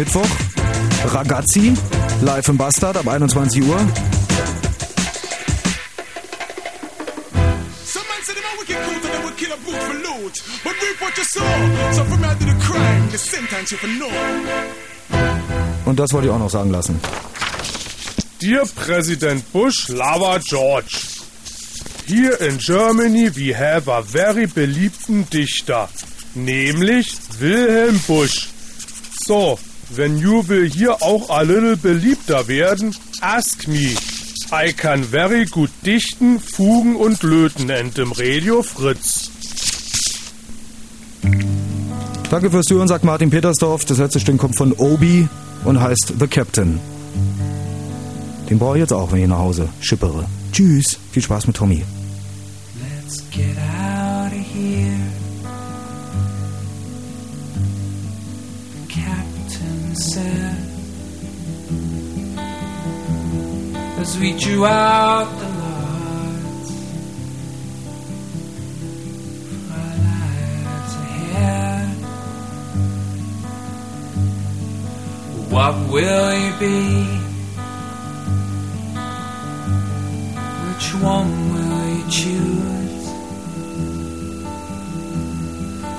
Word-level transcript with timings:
Mittwoch, 0.00 0.30
Ragazzi, 1.06 1.74
live 2.22 2.48
im 2.50 2.56
Bastard 2.56 2.98
ab 2.98 3.08
21 3.08 3.64
Uhr. 3.64 3.80
Und 15.84 15.98
das 15.98 16.12
wollte 16.12 16.28
ich 16.28 16.32
auch 16.32 16.38
noch 16.38 16.48
sagen 16.48 16.70
lassen. 16.70 17.00
Dear 18.40 18.66
President 18.76 19.52
Bush, 19.52 19.88
Lava 19.88 20.38
George. 20.38 20.96
Here 22.06 22.34
in 22.34 22.58
Germany 22.58 23.34
we 23.34 23.52
have 23.52 23.90
a 23.90 24.00
very 24.00 24.46
beliebten 24.46 25.28
Dichter, 25.28 25.88
nämlich 26.36 27.16
Wilhelm 27.40 27.98
Busch. 28.06 28.50
So, 29.26 29.58
wenn 29.90 30.18
you 30.18 30.42
will 30.48 30.68
hier 30.68 31.02
auch 31.02 31.30
a 31.30 31.42
little 31.42 31.76
beliebter 31.76 32.48
werden, 32.48 32.94
ask 33.20 33.66
me. 33.68 33.94
I 34.50 34.72
can 34.72 35.02
very 35.02 35.44
good 35.44 35.70
dichten, 35.84 36.40
fugen 36.40 36.96
und 36.96 37.22
löten 37.22 37.70
and 37.70 37.98
im 37.98 38.12
Radio 38.12 38.62
Fritz. 38.62 39.30
Danke 42.30 42.50
fürs 42.50 42.66
Zuhören, 42.66 42.88
sagt 42.88 43.04
Martin 43.04 43.30
Petersdorf. 43.30 43.84
Das 43.84 43.98
letzte 43.98 44.20
Stück 44.20 44.38
kommt 44.38 44.56
von 44.56 44.72
Obi 44.72 45.28
und 45.64 45.80
heißt 45.80 46.14
The 46.18 46.26
Captain. 46.26 46.80
Den 48.48 48.58
brauche 48.58 48.76
ich 48.76 48.80
jetzt 48.80 48.92
auch, 48.92 49.12
wenn 49.12 49.22
ich 49.22 49.28
nach 49.28 49.38
Hause 49.38 49.68
schippere. 49.80 50.26
Tschüss, 50.52 50.98
viel 51.12 51.22
Spaß 51.22 51.46
mit 51.46 51.56
Tommy. 51.56 51.84
Let's 52.80 53.22
get 53.30 53.56
out 53.58 53.87
as 64.08 64.18
we 64.18 64.32
drew 64.38 64.64
out 64.64 65.28
the 65.38 65.48
lights 65.60 66.70
for 69.66 69.74
our 69.74 69.96
lives 70.08 70.94
ahead. 71.04 71.88
What 75.52 75.74
will 75.92 76.30
you 76.44 76.52
be? 76.64 76.80
Which 80.64 80.86
one 81.12 81.30
will 81.52 81.82
you 81.96 82.04
choose? 82.18 83.06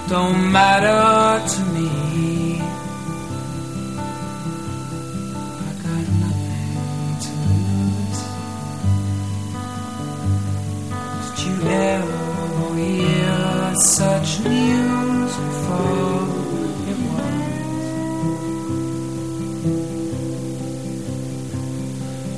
Don't 0.10 0.42
matter 0.52 1.48
to 1.54 1.62
me. 1.76 2.49
Such 13.82 14.40
news. 14.42 15.34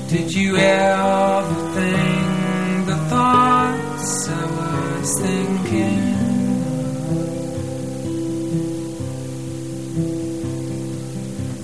Did 0.09 0.33
you 0.33 0.57
ever 0.57 1.55
think 1.73 2.85
the 2.85 2.97
thoughts 3.09 4.29
I 4.29 4.45
was 4.57 5.19
thinking? 5.19 6.01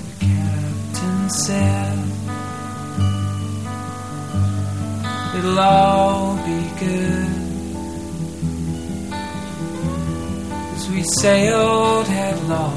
The 0.04 0.26
captain 0.26 1.30
said 1.30 2.00
it'll 5.38 5.59
all 5.59 6.36
be 6.46 6.59
good 6.80 7.06
we 10.97 11.03
sailed 11.03 12.08
headlong 12.08 12.74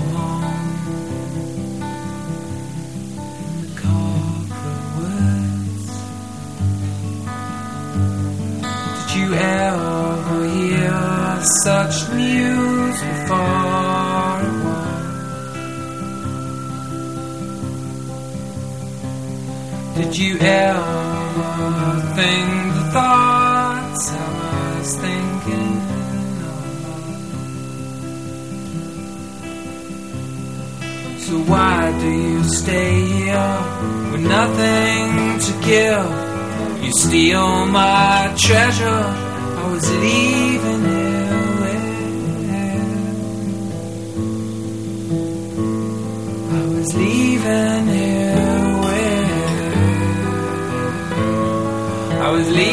in 3.41 3.61
the 3.63 3.69
copper 3.81 4.77
woods. 4.97 5.87
Did 8.99 9.11
you 9.19 9.29
ever 9.35 10.39
hear 10.57 11.01
such 11.65 11.95
news 12.13 12.97
before? 13.11 14.41
Did 19.97 20.13
you 20.19 20.33
ever 20.41 22.01
think 22.17 22.51
the 22.75 22.87
thoughts 22.93 24.13
I 24.13 24.79
was 24.79 24.91
thinking? 24.99 26.00
So 31.31 31.39
why 31.43 31.93
do 32.01 32.11
you 32.11 32.43
stay 32.43 33.07
here 33.07 33.55
with 34.11 34.23
nothing 34.23 35.39
to 35.47 35.53
give? 35.65 36.11
You 36.85 36.93
steal 36.93 37.67
my 37.67 38.35
treasure. 38.37 39.05
I 39.61 39.71
was 39.71 39.89
leaving 40.03 40.85
it 40.87 41.31
with. 41.61 41.85
I 46.51 46.63
was 46.75 46.89
leaving 46.97 47.89
it 47.89 48.35
with. 48.85 49.31
I 52.27 52.29
was 52.33 52.49
leaving 52.49 52.70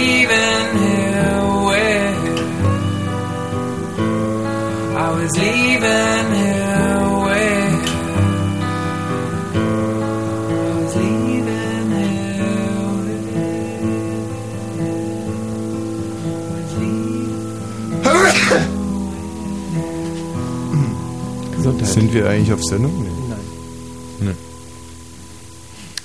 Sind 21.98 22.14
wir 22.14 22.30
eigentlich 22.30 22.54
auf 22.54 22.64
Sendung? 22.64 23.04
Nee. 23.04 24.26
Nein. 24.26 24.36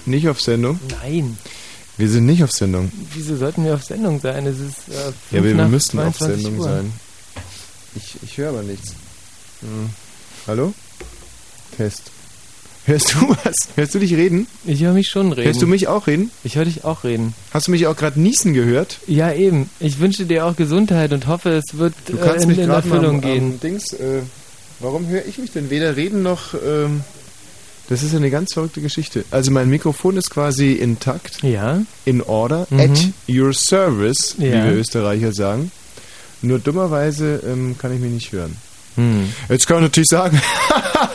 Nicht 0.07 0.29
auf 0.29 0.41
Sendung? 0.41 0.81
Nein. 1.03 1.37
Wir 1.99 2.09
sind 2.09 2.25
nicht 2.27 2.43
auf 2.43 2.51
Sendung. 2.51 2.91
Wieso 3.13 3.37
sollten 3.37 3.65
wir 3.65 3.75
auf 3.75 3.85
Sendung 3.85 4.19
sein? 4.21 4.47
Es 4.47 4.59
ist 4.59 4.89
äh, 4.89 5.13
Ja, 5.33 5.39
aber 5.41 5.49
wir 5.49 5.69
müssten 5.69 5.99
auf 5.99 6.17
22 6.17 6.43
Sendung 6.45 6.61
Uhr. 6.61 6.65
sein. 6.65 6.93
Ich, 7.95 8.17
ich 8.23 8.39
höre 8.39 8.49
aber 8.49 8.63
nichts. 8.63 8.95
Hm. 9.61 9.91
Hallo? 10.47 10.73
Test. 11.77 12.11
Hörst 12.87 13.15
du 13.15 13.29
was? 13.45 13.55
Hörst 13.77 13.95
du 13.95 13.99
dich 13.99 14.15
reden? 14.15 14.47
Ich 14.65 14.83
höre 14.83 14.95
mich 14.95 15.09
schon 15.09 15.31
reden. 15.33 15.45
Hörst 15.47 15.61
du 15.63 15.67
mich 15.67 15.87
auch 15.89 16.07
reden? 16.07 16.31
Ich 16.43 16.57
höre 16.57 16.65
dich 16.65 16.85
auch 16.85 17.05
reden. 17.05 17.35
Hast 17.53 17.67
du 17.69 17.71
mich 17.71 17.87
auch 17.87 17.95
gerade 17.97 18.19
niesen 18.19 18.55
gehört? 18.55 18.99
Ja, 19.07 19.31
eben. 19.33 19.69
Ich 19.79 20.01
wünsche 20.01 20.25
dir 20.25 20.47
auch 20.47 20.57
Gesundheit 20.57 21.13
und 21.13 21.27
hoffe, 21.27 21.51
es 21.51 21.77
wird 21.79 21.95
Du 22.07 22.15
äh, 22.15 22.21
kannst 22.25 22.45
in, 22.45 22.49
mich 22.49 22.59
in 22.59 22.71
Erfüllung 22.71 23.17
am, 23.17 23.21
gehen. 23.21 23.45
am 23.53 23.61
Dings. 23.61 23.93
Äh, 23.93 24.23
warum 24.83 25.07
höre 25.09 25.25
ich 25.27 25.39
mich 25.39 25.53
denn 25.53 25.71
weder 25.71 25.97
reden 25.97 26.23
noch? 26.23 26.55
Ähm, 26.55 27.03
das 27.89 28.03
ist 28.03 28.15
eine 28.15 28.31
ganz 28.31 28.53
verrückte 28.55 28.81
Geschichte. 28.81 29.25
Also 29.31 29.51
mein 29.51 29.69
Mikrofon 29.69 30.17
ist 30.17 30.31
quasi 30.31 30.73
intakt, 30.73 31.43
Ja. 31.43 31.83
in 32.05 32.23
order, 32.23 32.67
Mhm. 32.71 32.81
at 32.81 33.09
your 33.29 33.53
service, 33.53 34.35
wie 34.39 34.47
Ja. 34.49 34.65
wir 34.65 34.73
Österreicher 34.75 35.33
sagen. 35.33 35.71
Nur 36.43 36.59
dummerweise 36.59 37.41
ähm, 37.47 37.77
kann 37.79 37.93
ich 37.95 38.01
mich 38.01 38.11
nicht 38.13 38.33
hören. 38.33 38.57
Hm. 38.97 39.33
Jetzt 39.49 39.67
kann 39.67 39.77
man 39.77 39.85
natürlich 39.85 40.09
sagen, 40.11 40.39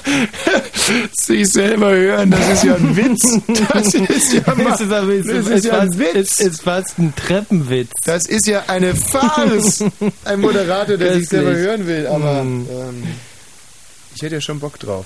sich 1.13 1.47
selber 1.49 1.91
hören, 1.91 2.31
das 2.31 2.49
ist 2.53 2.63
ja 2.63 2.75
ein 2.75 2.95
Witz. 2.95 3.39
Das 3.71 3.93
ist 3.93 4.33
ja, 4.33 4.41
mal, 4.55 4.73
Es 4.73 4.81
ist, 4.81 4.91
aber, 4.91 5.09
es 5.13 5.25
das 5.27 5.47
ist, 5.47 5.65
ja 5.65 5.79
ein 5.79 5.99
Witz. 5.99 6.15
Es 6.15 6.39
ist 6.39 6.61
fast 6.63 6.97
ein 6.97 7.13
Treppenwitz. 7.15 7.91
Das 8.05 8.25
ist 8.25 8.47
ja 8.47 8.63
eine 8.67 8.95
Farce. 8.95 9.83
Ein 10.25 10.41
Moderator, 10.41 10.97
der 10.97 11.15
sich 11.15 11.29
selber 11.29 11.53
hören 11.53 11.85
will, 11.87 12.07
aber 12.07 12.43
Mm. 12.43 12.67
ähm, 12.69 13.03
ich 14.17 14.23
hätte 14.23 14.35
ja 14.35 14.41
schon 14.41 14.59
Bock 14.59 14.79
drauf. 14.79 15.05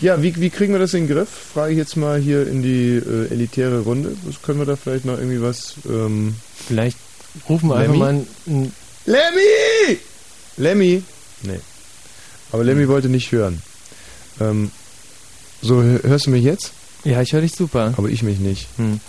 Ja, 0.00 0.20
wie, 0.22 0.34
wie 0.40 0.50
kriegen 0.50 0.72
wir 0.72 0.80
das 0.80 0.92
in 0.94 1.06
den 1.06 1.14
Griff? 1.16 1.28
Frage 1.54 1.72
ich 1.72 1.78
jetzt 1.78 1.96
mal 1.96 2.18
hier 2.18 2.46
in 2.48 2.62
die 2.62 2.96
äh, 2.96 3.30
elitäre 3.30 3.80
Runde. 3.80 4.16
Was 4.24 4.42
können 4.42 4.58
wir 4.58 4.66
da 4.66 4.76
vielleicht 4.76 5.04
noch 5.04 5.16
irgendwie 5.18 5.40
was... 5.40 5.74
Ähm 5.88 6.34
Vielleicht 6.66 6.98
rufen 7.48 7.68
wir 7.68 7.76
einfach 7.76 7.92
Lemmy? 7.92 7.98
mal 7.98 8.08
einen, 8.08 8.26
einen 8.46 8.72
Lemmy! 9.06 9.98
Lemmy? 10.56 11.02
Nee. 11.42 11.60
Aber. 12.52 12.64
Lemmy 12.64 12.88
wollte 12.88 13.08
nicht 13.08 13.30
hören. 13.32 13.62
Ähm, 14.40 14.70
so, 15.62 15.82
hör- 15.82 16.02
hörst 16.02 16.26
du 16.26 16.30
mich 16.30 16.44
jetzt? 16.44 16.72
Ja, 17.04 17.20
ich 17.22 17.32
höre 17.32 17.40
dich 17.42 17.52
super. 17.54 17.94
Aber 17.96 18.08
ich 18.08 18.22
mich 18.22 18.38
nicht. 18.38 18.66
Hm. 18.76 19.00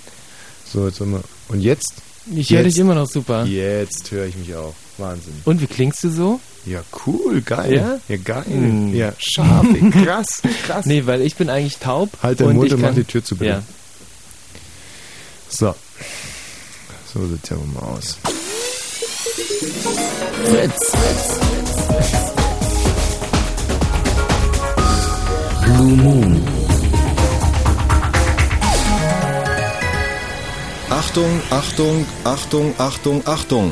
So, 0.72 0.88
jetzt 0.88 1.00
haben 1.00 1.12
wir. 1.14 1.24
Und 1.48 1.62
jetzt? 1.62 1.94
Ich 2.36 2.50
höre 2.52 2.64
dich 2.64 2.74
Jetzt. 2.76 2.80
immer 2.82 2.96
noch 2.96 3.08
super. 3.08 3.46
Jetzt 3.46 4.12
höre 4.12 4.26
ich 4.26 4.36
mich 4.36 4.56
auch. 4.56 4.74
Wahnsinn. 4.98 5.34
Und 5.46 5.62
wie 5.62 5.68
klingst 5.68 6.04
du 6.04 6.10
so? 6.10 6.40
Ja, 6.66 6.82
cool, 7.06 7.42
geil. 7.42 7.74
Ja? 7.74 8.00
Ja, 8.08 8.18
geil. 8.24 8.46
Hm. 8.46 8.94
Ja, 8.96 9.14
scharf, 9.18 9.66
krass, 9.92 10.42
krass. 10.66 10.86
Nee, 10.86 11.06
weil 11.06 11.22
ich 11.22 11.36
bin 11.36 11.50
eigentlich 11.50 11.78
taub. 11.78 12.10
Halt 12.24 12.42
und 12.42 12.56
Mund 12.56 12.68
ich 12.68 12.74
und 12.74 12.82
mach 12.82 12.94
die 12.94 13.04
Tür 13.04 13.24
zu, 13.24 13.36
bitte. 13.36 13.52
Ja. 13.52 13.64
So. 15.48 15.76
So 17.14 17.28
sieht's 17.28 17.50
ja 17.50 17.58
wohl 17.58 17.68
mal 17.68 17.82
aus. 17.82 18.18
Blue 25.66 25.96
Moon. 25.96 26.42
Achtung, 30.90 31.42
Achtung, 31.50 32.06
Achtung, 32.24 32.74
Achtung, 32.78 33.22
Achtung. 33.26 33.72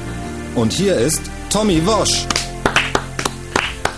Und 0.55 0.73
hier 0.73 0.95
ist 0.97 1.21
Tommy 1.49 1.85
Wosch. 1.85 2.25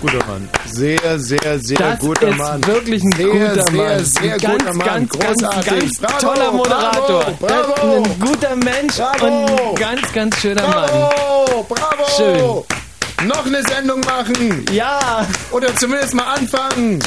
Guter 0.01 0.25
Mann. 0.27 0.49
Sehr, 0.65 0.99
sehr, 1.19 1.59
sehr 1.59 1.77
Das 1.77 1.99
guter 1.99 2.27
ist 2.27 2.37
Mann. 2.37 2.67
wirklich 2.67 3.01
ein 3.03 3.11
sehr, 3.13 3.27
guter 3.27 3.53
sehr, 3.63 3.71
Mann. 3.71 4.05
Sehr, 4.05 4.33
Ein 4.33 4.39
guter 4.39 4.47
ganz, 4.57 4.75
Mann. 4.77 4.85
ganz, 4.87 5.09
ganz, 5.19 5.37
Großartig. 5.41 5.73
ganz 5.79 5.99
Bravo, 5.99 6.19
toller 6.19 6.51
Moderator. 6.51 7.23
Bravo, 7.39 7.73
bravo. 7.73 8.03
Ein 8.03 8.19
guter 8.19 8.55
Mensch 8.57 8.95
Bravo. 8.97 9.25
und 9.25 9.49
ein 9.69 9.75
ganz, 9.75 10.13
ganz 10.13 10.37
schöner 10.41 10.61
Mann. 10.67 10.89
Bravo, 10.89 11.63
bravo. 11.69 12.03
Schön. 12.17 13.27
Noch 13.27 13.45
eine 13.45 13.63
Sendung 13.63 14.01
machen. 14.01 14.65
Ja, 14.73 15.25
Oder 15.51 15.73
zumindest 15.77 16.13
mal 16.13 16.33
anfangen. 16.35 16.99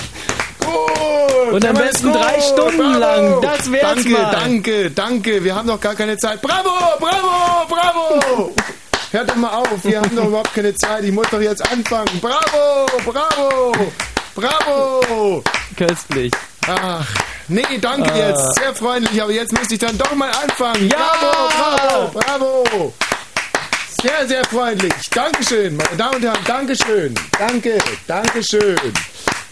Gut. 0.61 1.53
Und 1.53 1.65
am 1.67 1.75
besten 1.77 2.13
drei 2.13 2.41
Stunden 2.41 2.79
Bravo. 2.79 2.99
lang. 2.99 3.43
Das 3.43 3.71
wär's 3.71 3.95
Danke, 3.95 4.09
mal. 4.09 4.31
danke, 4.33 4.91
danke. 4.91 5.45
Wir 5.45 5.55
haben 5.55 5.69
doch 5.69 5.81
gar 5.81 5.95
keine 5.95 6.17
Zeit. 6.17 6.41
Bravo, 6.41 6.71
bravo, 6.99 7.67
bravo. 7.69 8.53
Hört 9.17 9.31
doch 9.31 9.37
mal 9.37 9.49
auf. 9.49 9.83
Wir 9.83 9.99
haben 9.99 10.15
doch 10.15 10.27
überhaupt 10.27 10.53
keine 10.53 10.75
Zeit. 10.75 11.03
Ich 11.03 11.11
muss 11.11 11.27
doch 11.31 11.41
jetzt 11.41 11.63
anfangen. 11.73 12.21
Bravo, 12.21 12.87
bravo, 13.11 13.73
bravo. 14.35 15.43
köstlich. 15.75 16.31
Ach, 16.69 17.07
nee, 17.49 17.65
danke 17.81 18.13
Ah. 18.13 18.29
jetzt. 18.29 18.57
Sehr 18.57 18.75
freundlich, 18.75 19.23
aber 19.23 19.33
jetzt 19.33 19.53
müsste 19.53 19.73
ich 19.73 19.81
dann 19.81 19.97
doch 19.97 20.15
mal 20.15 20.31
anfangen. 20.31 20.91
Ja. 20.91 20.99
Bravo, 21.19 22.11
bravo, 22.13 22.65
bravo. 22.69 22.95
Sehr, 24.03 24.29
sehr 24.29 24.45
freundlich. 24.45 24.93
Dankeschön, 25.11 25.75
meine 25.79 25.97
Damen 25.97 26.17
und 26.17 26.23
Herren. 26.23 26.45
Dankeschön. 26.47 27.15
Danke, 27.39 27.79
Dankeschön. 28.07 28.77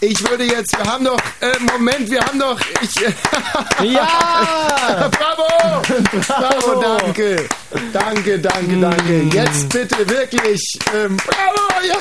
Ich 0.01 0.29
würde 0.29 0.43
jetzt, 0.43 0.77
wir 0.77 0.91
haben 0.91 1.05
doch, 1.05 1.19
äh, 1.39 1.57
Moment, 1.71 2.09
wir 2.09 2.19
haben 2.21 2.39
doch, 2.39 2.59
ich, 2.81 2.95
Ja! 3.91 5.09
bravo, 5.09 5.81
bravo, 6.27 6.81
danke, 6.81 7.47
danke, 7.93 8.39
danke, 8.39 8.79
danke. 8.79 9.21
Jetzt 9.33 9.69
bitte 9.69 10.07
wirklich, 10.09 10.61
ähm, 10.93 11.17
bravo, 11.17 11.85
ja, 11.87 11.95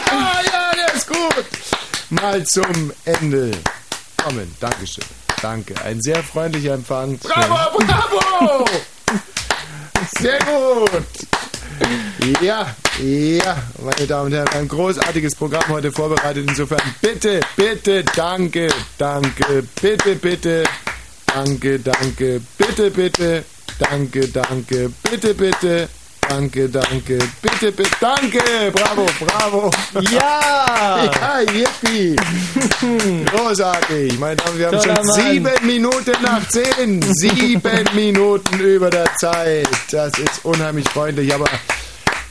ja, 0.52 0.70
der 0.76 0.94
ist 0.94 1.06
gut. 1.06 1.44
Mal 2.10 2.44
zum 2.44 2.92
Ende 3.04 3.50
kommen. 4.22 4.54
Dankeschön. 4.60 5.04
Danke. 5.42 5.74
Ein 5.84 6.00
sehr 6.00 6.22
freundlicher 6.22 6.74
Empfang. 6.74 7.18
Bravo, 7.18 7.78
bravo! 7.78 8.64
Sehr 10.20 10.38
gut. 10.38 10.90
Ja, 12.24 12.74
ja, 13.02 13.56
meine 13.82 14.06
Damen 14.06 14.26
und 14.26 14.32
Herren, 14.32 14.48
ein 14.54 14.68
großartiges 14.68 15.34
Programm 15.34 15.68
heute 15.68 15.92
vorbereitet. 15.92 16.46
Insofern 16.48 16.80
bitte, 17.02 17.40
bitte, 17.54 18.02
danke, 18.16 18.68
danke, 18.96 19.62
bitte, 19.80 20.14
bitte, 20.14 20.64
danke, 21.26 21.78
danke, 21.80 22.40
bitte, 22.56 22.90
bitte, 22.90 23.44
danke, 23.78 24.28
danke, 24.28 24.90
bitte, 25.02 25.34
bitte, 25.34 25.88
danke, 26.26 26.68
danke, 26.70 27.18
bitte, 27.42 27.72
bitte, 27.72 27.90
danke, 28.00 28.72
bravo, 28.72 29.06
bravo. 29.26 29.70
Ja! 30.10 31.04
Ja, 31.04 31.40
yippie. 31.40 32.16
Großartig. 33.26 34.18
Meine 34.18 34.36
Damen, 34.36 34.58
wir 34.58 34.66
haben 34.68 34.78
Toller 34.78 34.96
schon 34.96 35.06
Mann. 35.06 35.32
sieben 35.32 35.66
Minuten 35.66 36.12
nach 36.22 36.48
zehn. 36.48 37.02
Sieben 37.02 37.84
Minuten 37.94 38.60
über 38.60 38.88
der 38.88 39.14
Zeit. 39.16 39.68
Das 39.90 40.12
ist 40.18 40.44
unheimlich 40.44 40.88
freundlich, 40.88 41.34
aber 41.34 41.46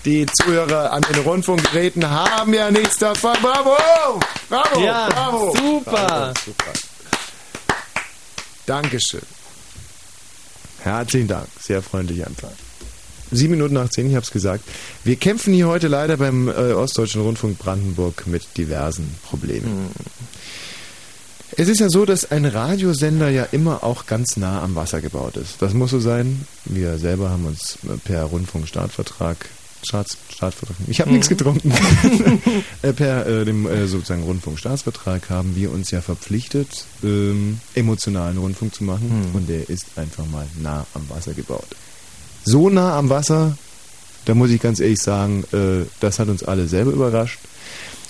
die 0.05 0.25
Zuhörer 0.25 0.91
an 0.91 1.01
den 1.01 1.21
Rundfunkgeräten 1.21 2.09
haben 2.09 2.53
ja 2.53 2.69
nichts 2.71 2.97
davon. 2.97 3.35
Bravo! 3.41 3.77
Bravo! 4.49 4.81
Ja, 4.81 5.07
bravo! 5.09 5.55
super. 5.55 5.91
Bravo, 5.91 6.33
super. 6.45 6.73
Dankeschön. 8.65 9.21
Herzlichen 10.81 11.27
Dank. 11.27 11.47
Sehr 11.61 11.81
freundlicher 11.81 12.27
Empfang. 12.27 12.51
Sieben 13.31 13.51
Minuten 13.51 13.73
nach 13.73 13.89
zehn, 13.89 14.07
ich 14.09 14.15
habe 14.15 14.25
es 14.25 14.31
gesagt. 14.31 14.63
Wir 15.03 15.15
kämpfen 15.15 15.53
hier 15.53 15.67
heute 15.67 15.87
leider 15.87 16.17
beim 16.17 16.49
äh, 16.49 16.73
Ostdeutschen 16.73 17.21
Rundfunk 17.21 17.57
Brandenburg 17.57 18.27
mit 18.27 18.43
diversen 18.57 19.15
Problemen. 19.27 19.89
Es 21.55 21.67
ist 21.67 21.79
ja 21.79 21.89
so, 21.89 22.05
dass 22.05 22.31
ein 22.31 22.45
Radiosender 22.45 23.29
ja 23.29 23.43
immer 23.51 23.83
auch 23.83 24.05
ganz 24.05 24.37
nah 24.37 24.61
am 24.61 24.75
Wasser 24.75 25.01
gebaut 25.01 25.37
ist. 25.37 25.61
Das 25.61 25.73
muss 25.73 25.91
so 25.91 25.99
sein. 25.99 26.45
Wir 26.65 26.97
selber 26.97 27.29
haben 27.29 27.45
uns 27.45 27.77
per 28.05 28.23
Rundfunkstartvertrag 28.25 29.37
Staats, 29.85 30.17
Staatsvertrag. 30.29 30.77
Ich 30.87 31.01
habe 31.01 31.11
nichts 31.11 31.29
getrunken. 31.29 31.73
Äh, 32.81 32.91
per 32.91 33.25
äh, 33.25 33.45
dem 33.45 33.65
äh, 33.65 33.87
sozusagen 33.87 34.23
Rundfunkstaatsvertrag 34.23 35.29
haben 35.29 35.55
wir 35.55 35.71
uns 35.71 35.91
ja 35.91 36.01
verpflichtet, 36.01 36.85
ähm, 37.03 37.59
emotionalen 37.75 38.37
Rundfunk 38.37 38.75
zu 38.75 38.83
machen. 38.83 39.29
Und 39.33 39.47
der 39.47 39.69
ist 39.69 39.85
einfach 39.95 40.25
mal 40.25 40.45
nah 40.61 40.85
am 40.93 41.09
Wasser 41.09 41.33
gebaut. 41.33 41.67
So 42.43 42.69
nah 42.69 42.97
am 42.97 43.09
Wasser, 43.09 43.57
da 44.25 44.33
muss 44.35 44.49
ich 44.49 44.61
ganz 44.61 44.79
ehrlich 44.79 44.99
sagen, 44.99 45.45
äh, 45.53 45.85
das 46.01 46.19
hat 46.19 46.27
uns 46.27 46.43
alle 46.43 46.67
selber 46.67 46.91
überrascht. 46.91 47.39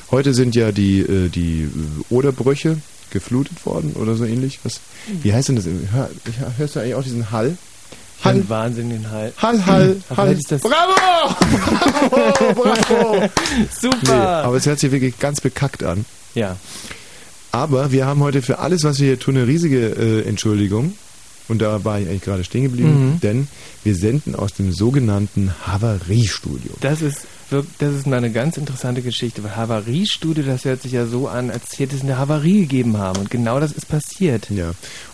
Heute 0.09 0.33
sind 0.33 0.55
ja 0.55 0.71
die, 0.71 1.01
äh, 1.01 1.29
die 1.29 1.63
äh, 1.63 1.69
Oderbrüche 2.09 2.77
geflutet 3.11 3.65
worden 3.65 3.93
oder 3.93 4.15
so 4.15 4.25
ähnlich. 4.25 4.59
Was, 4.63 4.79
wie 5.07 5.33
heißt 5.33 5.49
denn 5.49 5.55
das? 5.55 5.65
Hör, 5.65 6.09
hörst 6.57 6.75
du 6.75 6.79
eigentlich 6.79 6.95
auch 6.95 7.03
diesen 7.03 7.31
Hall? 7.31 7.57
Hab 8.23 8.31
einen 8.33 8.49
wahnsinnigen 8.49 9.09
Hall. 9.11 9.33
Hall, 9.37 9.65
Hall, 9.65 9.97
Hall. 10.09 10.15
vielleicht 10.15 10.39
ist 10.41 10.51
das- 10.51 10.61
Bravo! 10.61 11.35
Bravo, 12.09 12.53
bravo! 12.61 13.29
Super! 13.79 13.97
Nee, 14.03 14.11
aber 14.45 14.55
es 14.57 14.65
hört 14.65 14.79
sich 14.79 14.91
wirklich 14.91 15.17
ganz 15.19 15.41
bekackt 15.41 15.83
an. 15.83 16.05
ja. 16.33 16.55
Aber 17.51 17.91
wir 17.91 18.07
haben 18.07 18.21
heute 18.21 18.41
für 18.41 18.57
alles, 18.57 18.83
was 18.83 18.97
wir 18.99 19.05
hier 19.09 19.19
tun, 19.19 19.37
eine 19.37 19.45
riesige 19.45 19.89
äh, 19.89 20.27
Entschuldigung. 20.27 20.93
Und 21.49 21.61
da 21.61 21.83
war 21.85 21.99
ich 21.99 22.07
eigentlich 22.07 22.23
gerade 22.23 22.43
stehen 22.43 22.63
geblieben, 22.63 23.11
Mhm. 23.13 23.19
denn 23.19 23.47
wir 23.83 23.93
senden 23.95 24.33
aus 24.33 24.53
dem 24.53 24.71
sogenannten 24.73 25.53
Havariestudio. 25.67 26.71
Das 26.81 27.01
ist 27.03 27.27
das 27.77 27.93
ist 27.93 28.07
mal 28.07 28.15
eine 28.17 28.31
ganz 28.31 28.57
interessante 28.57 29.03
Geschichte, 29.03 29.43
weil 29.43 29.55
Havariestudio, 29.55 30.43
das 30.43 30.65
hört 30.65 30.81
sich 30.81 30.93
ja 30.93 31.05
so 31.05 31.27
an, 31.27 31.51
als 31.51 31.77
hätte 31.77 31.95
es 31.95 32.01
eine 32.01 32.17
Havarie 32.17 32.61
gegeben 32.61 32.97
haben. 32.97 33.19
Und 33.19 33.29
genau 33.29 33.59
das 33.59 33.71
ist 33.73 33.87
passiert. 33.87 34.49
Ja, 34.49 34.71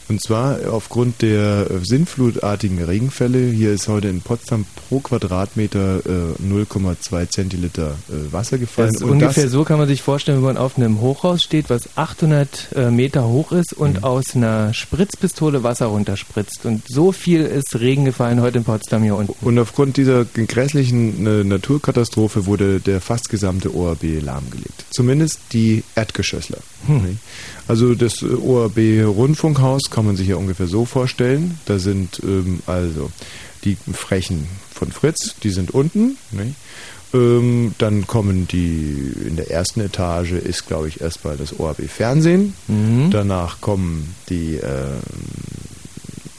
und 0.09 0.21
zwar 0.21 0.57
aufgrund 0.71 1.21
der 1.21 1.67
äh, 1.69 1.85
sinnflutartigen 1.85 2.81
Regenfälle. 2.83 3.51
Hier 3.51 3.71
ist 3.71 3.87
heute 3.87 4.07
in 4.07 4.21
Potsdam 4.21 4.65
pro 4.87 4.99
Quadratmeter 4.99 5.99
äh, 6.05 6.43
0,2 6.43 7.29
Zentiliter 7.29 7.95
äh, 8.09 8.33
Wasser 8.33 8.57
gefallen. 8.57 8.89
Das 8.89 8.95
ist 8.97 9.03
und 9.03 9.11
ungefähr 9.11 9.43
das, 9.43 9.51
so 9.51 9.63
kann 9.63 9.77
man 9.77 9.87
sich 9.87 10.01
vorstellen, 10.01 10.39
wenn 10.39 10.45
man 10.45 10.57
auf 10.57 10.77
einem 10.77 10.99
Hochhaus 10.99 11.41
steht, 11.43 11.69
was 11.69 11.89
800 11.95 12.69
äh, 12.75 12.91
Meter 12.91 13.27
hoch 13.27 13.51
ist 13.51 13.73
und 13.73 13.97
Mhm. 13.97 14.03
aus 14.03 14.35
einer 14.35 14.73
Spritzpistole 14.73 15.63
Wasser 15.63 15.85
runterspritzt. 15.87 16.65
Und 16.65 16.83
so 16.87 17.11
viel 17.11 17.41
ist 17.41 17.79
Regen 17.79 18.05
gefallen 18.05 18.41
heute 18.41 18.57
in 18.59 18.63
Potsdam 18.63 19.03
hier 19.03 19.15
unten. 19.15 19.33
Und 19.45 19.59
aufgrund 19.59 19.97
dieser 19.97 20.25
grässlichen 20.25 21.25
äh, 21.25 21.43
Naturkatastrophe 21.43 22.45
wurde 22.47 22.79
der 22.79 22.99
fast 22.99 23.29
gesamte 23.29 23.75
ORB 23.75 24.21
lahmgelegt. 24.21 24.85
Zumindest 24.89 25.39
die 25.53 25.83
Erdgeschossler. 25.95 26.57
Hm. 26.87 27.19
Also 27.69 27.93
das 27.93 28.23
äh, 28.23 28.25
ORB 28.25 29.05
Rundfunkhaus 29.05 29.91
kann 29.91 30.05
man 30.05 30.17
sich 30.17 30.27
ja 30.27 30.35
ungefähr 30.37 30.67
so 30.67 30.85
vorstellen. 30.85 31.59
Da 31.65 31.77
sind 31.77 32.19
ähm, 32.23 32.61
also 32.65 33.11
die 33.63 33.77
Flächen 33.93 34.47
von 34.73 34.91
Fritz, 34.91 35.35
die 35.43 35.51
sind 35.51 35.71
unten. 35.71 36.17
Nicht? 36.31 36.55
Ähm, 37.13 37.75
dann 37.77 38.07
kommen 38.07 38.47
die, 38.47 39.13
in 39.27 39.35
der 39.35 39.51
ersten 39.51 39.81
Etage 39.81 40.31
ist, 40.31 40.65
glaube 40.65 40.87
ich, 40.87 40.99
erstmal 40.99 41.37
das 41.37 41.59
ORB 41.59 41.87
Fernsehen. 41.87 42.55
Mhm. 42.67 43.11
Danach 43.11 43.61
kommen 43.61 44.15
die 44.29 44.55
ähm, 44.55 44.99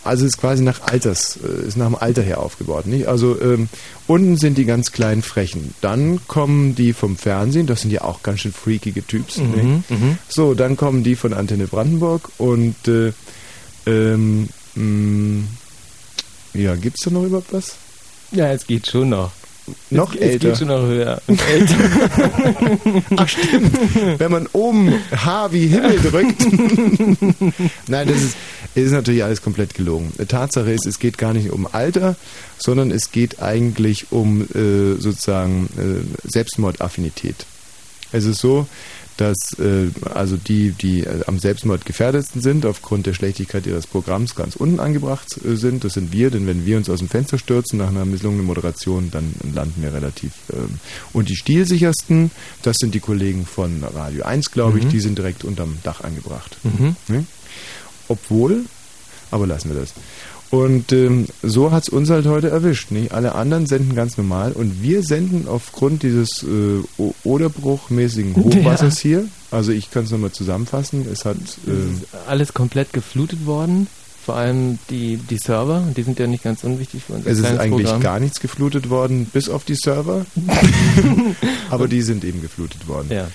also 0.04 0.24
ist 0.24 0.38
quasi 0.38 0.62
nach 0.62 0.80
Alters, 0.82 1.38
äh, 1.44 1.66
ist 1.66 1.76
nach 1.76 1.86
dem 1.86 1.94
Alter 1.94 2.22
her 2.22 2.40
aufgebaut. 2.40 2.86
Nicht? 2.86 3.06
Also 3.06 3.40
ähm, 3.40 3.68
unten 4.06 4.36
sind 4.36 4.56
die 4.56 4.64
ganz 4.64 4.92
kleinen 4.92 5.22
Frechen. 5.22 5.74
Dann 5.80 6.26
kommen 6.26 6.74
die 6.74 6.92
vom 6.92 7.16
Fernsehen, 7.16 7.66
das 7.66 7.82
sind 7.82 7.90
ja 7.90 8.02
auch 8.02 8.22
ganz 8.22 8.40
schön 8.40 8.52
freakige 8.52 9.06
Typs. 9.06 9.38
Mhm, 9.38 9.84
nicht? 9.88 10.18
So, 10.28 10.54
dann 10.54 10.76
kommen 10.76 11.02
die 11.02 11.16
von 11.16 11.32
Antenne 11.32 11.66
Brandenburg 11.66 12.30
und 12.38 12.76
äh, 12.88 13.12
ähm, 13.86 14.48
mh, 14.74 15.44
ja, 16.54 16.74
gibt's 16.76 17.04
da 17.04 17.10
noch 17.10 17.24
überhaupt 17.24 17.52
was? 17.52 17.76
Ja, 18.32 18.50
es 18.52 18.66
geht 18.66 18.86
schon 18.86 19.10
noch. 19.10 19.32
Noch 19.90 20.14
es, 20.14 20.20
älter. 20.20 20.56
Schon 20.56 20.68
noch 20.68 20.82
höher. 20.82 21.20
Älter. 21.26 21.74
Ach 23.16 23.28
stimmt, 23.28 24.18
wenn 24.18 24.30
man 24.30 24.46
oben 24.52 24.94
H 25.12 25.52
wie 25.52 25.66
Himmel 25.66 25.98
drückt. 26.00 26.42
Nein, 27.88 28.08
das 28.08 28.16
ist, 28.16 28.36
ist 28.74 28.92
natürlich 28.92 29.24
alles 29.24 29.42
komplett 29.42 29.74
gelogen. 29.74 30.12
Tatsache 30.28 30.70
ist, 30.70 30.86
es 30.86 30.98
geht 30.98 31.18
gar 31.18 31.32
nicht 31.32 31.50
um 31.50 31.66
Alter, 31.70 32.16
sondern 32.58 32.90
es 32.90 33.10
geht 33.10 33.42
eigentlich 33.42 34.06
um 34.10 34.42
äh, 34.42 35.00
sozusagen 35.00 35.68
äh, 35.76 36.28
Selbstmordaffinität. 36.28 37.46
Es 38.12 38.24
ist 38.24 38.40
so, 38.40 38.66
dass 39.20 39.36
äh, 39.58 39.88
also 40.14 40.36
die, 40.36 40.70
die 40.70 41.00
äh, 41.00 41.24
am 41.26 41.38
Selbstmord 41.38 41.84
gefährdetsten 41.84 42.40
sind, 42.40 42.64
aufgrund 42.64 43.06
der 43.06 43.12
Schlechtigkeit 43.12 43.66
ihres 43.66 43.86
Programms 43.86 44.34
ganz 44.34 44.56
unten 44.56 44.80
angebracht 44.80 45.28
äh, 45.44 45.56
sind. 45.56 45.84
Das 45.84 45.92
sind 45.92 46.10
wir, 46.12 46.30
denn 46.30 46.46
wenn 46.46 46.64
wir 46.64 46.78
uns 46.78 46.88
aus 46.88 47.00
dem 47.00 47.08
Fenster 47.08 47.36
stürzen 47.36 47.78
nach 47.78 47.88
einer 47.88 48.06
misslungenen 48.06 48.46
Moderation, 48.46 49.10
dann 49.10 49.34
landen 49.54 49.82
wir 49.82 49.92
relativ. 49.92 50.32
Ähm, 50.52 50.80
und 51.12 51.28
die 51.28 51.36
stilsichersten, 51.36 52.30
das 52.62 52.76
sind 52.80 52.94
die 52.94 53.00
Kollegen 53.00 53.44
von 53.44 53.84
Radio 53.84 54.24
1, 54.24 54.52
glaube 54.52 54.78
ich, 54.78 54.86
Mhm. 54.86 54.88
die 54.88 55.00
sind 55.00 55.18
direkt 55.18 55.44
unterm 55.44 55.76
Dach 55.82 56.00
angebracht. 56.00 56.56
Mhm. 56.62 56.96
Ne? 57.08 57.26
Obwohl, 58.08 58.64
aber 59.30 59.46
lassen 59.46 59.68
wir 59.68 59.78
das. 59.78 59.92
Und 60.50 60.90
ähm, 60.92 61.26
so 61.42 61.70
hat's 61.70 61.88
uns 61.88 62.10
halt 62.10 62.26
heute 62.26 62.50
erwischt. 62.50 62.90
Nicht? 62.90 63.12
Alle 63.12 63.36
anderen 63.36 63.66
senden 63.66 63.94
ganz 63.94 64.16
normal 64.16 64.50
und 64.52 64.82
wir 64.82 65.02
senden 65.04 65.46
aufgrund 65.46 66.02
dieses 66.02 66.42
äh, 66.42 66.82
O- 66.98 67.14
Oderbruchmäßigen 67.22 68.34
Hochwassers 68.44 68.98
hier. 68.98 69.26
Also 69.52 69.70
ich 69.70 69.90
kann 69.92 70.04
es 70.04 70.10
nochmal 70.10 70.32
zusammenfassen. 70.32 71.06
Es 71.12 71.24
hat 71.24 71.36
Es 71.38 71.58
ähm, 71.68 72.00
ist 72.02 72.06
alles 72.26 72.52
komplett 72.52 72.92
geflutet 72.92 73.46
worden. 73.46 73.86
Vor 74.24 74.34
allem 74.36 74.78
die, 74.90 75.16
die 75.16 75.38
Server, 75.38 75.82
die 75.96 76.02
sind 76.02 76.18
ja 76.18 76.26
nicht 76.26 76.44
ganz 76.44 76.62
unwichtig 76.62 77.04
für 77.04 77.14
unser 77.14 77.30
es 77.30 77.38
ist 77.38 77.46
eigentlich 77.46 77.84
Programm. 77.86 78.00
gar 78.02 78.20
nichts 78.20 78.38
geflutet 78.40 78.90
worden, 78.90 79.24
bis 79.26 79.48
auf 79.48 79.64
die 79.64 79.74
Server. 79.76 80.26
aber 81.70 81.88
die 81.88 82.02
sind 82.02 82.24
eben 82.24 82.42
geflutet 82.42 82.86
worden. 82.88 83.08
Ja. 83.10 83.28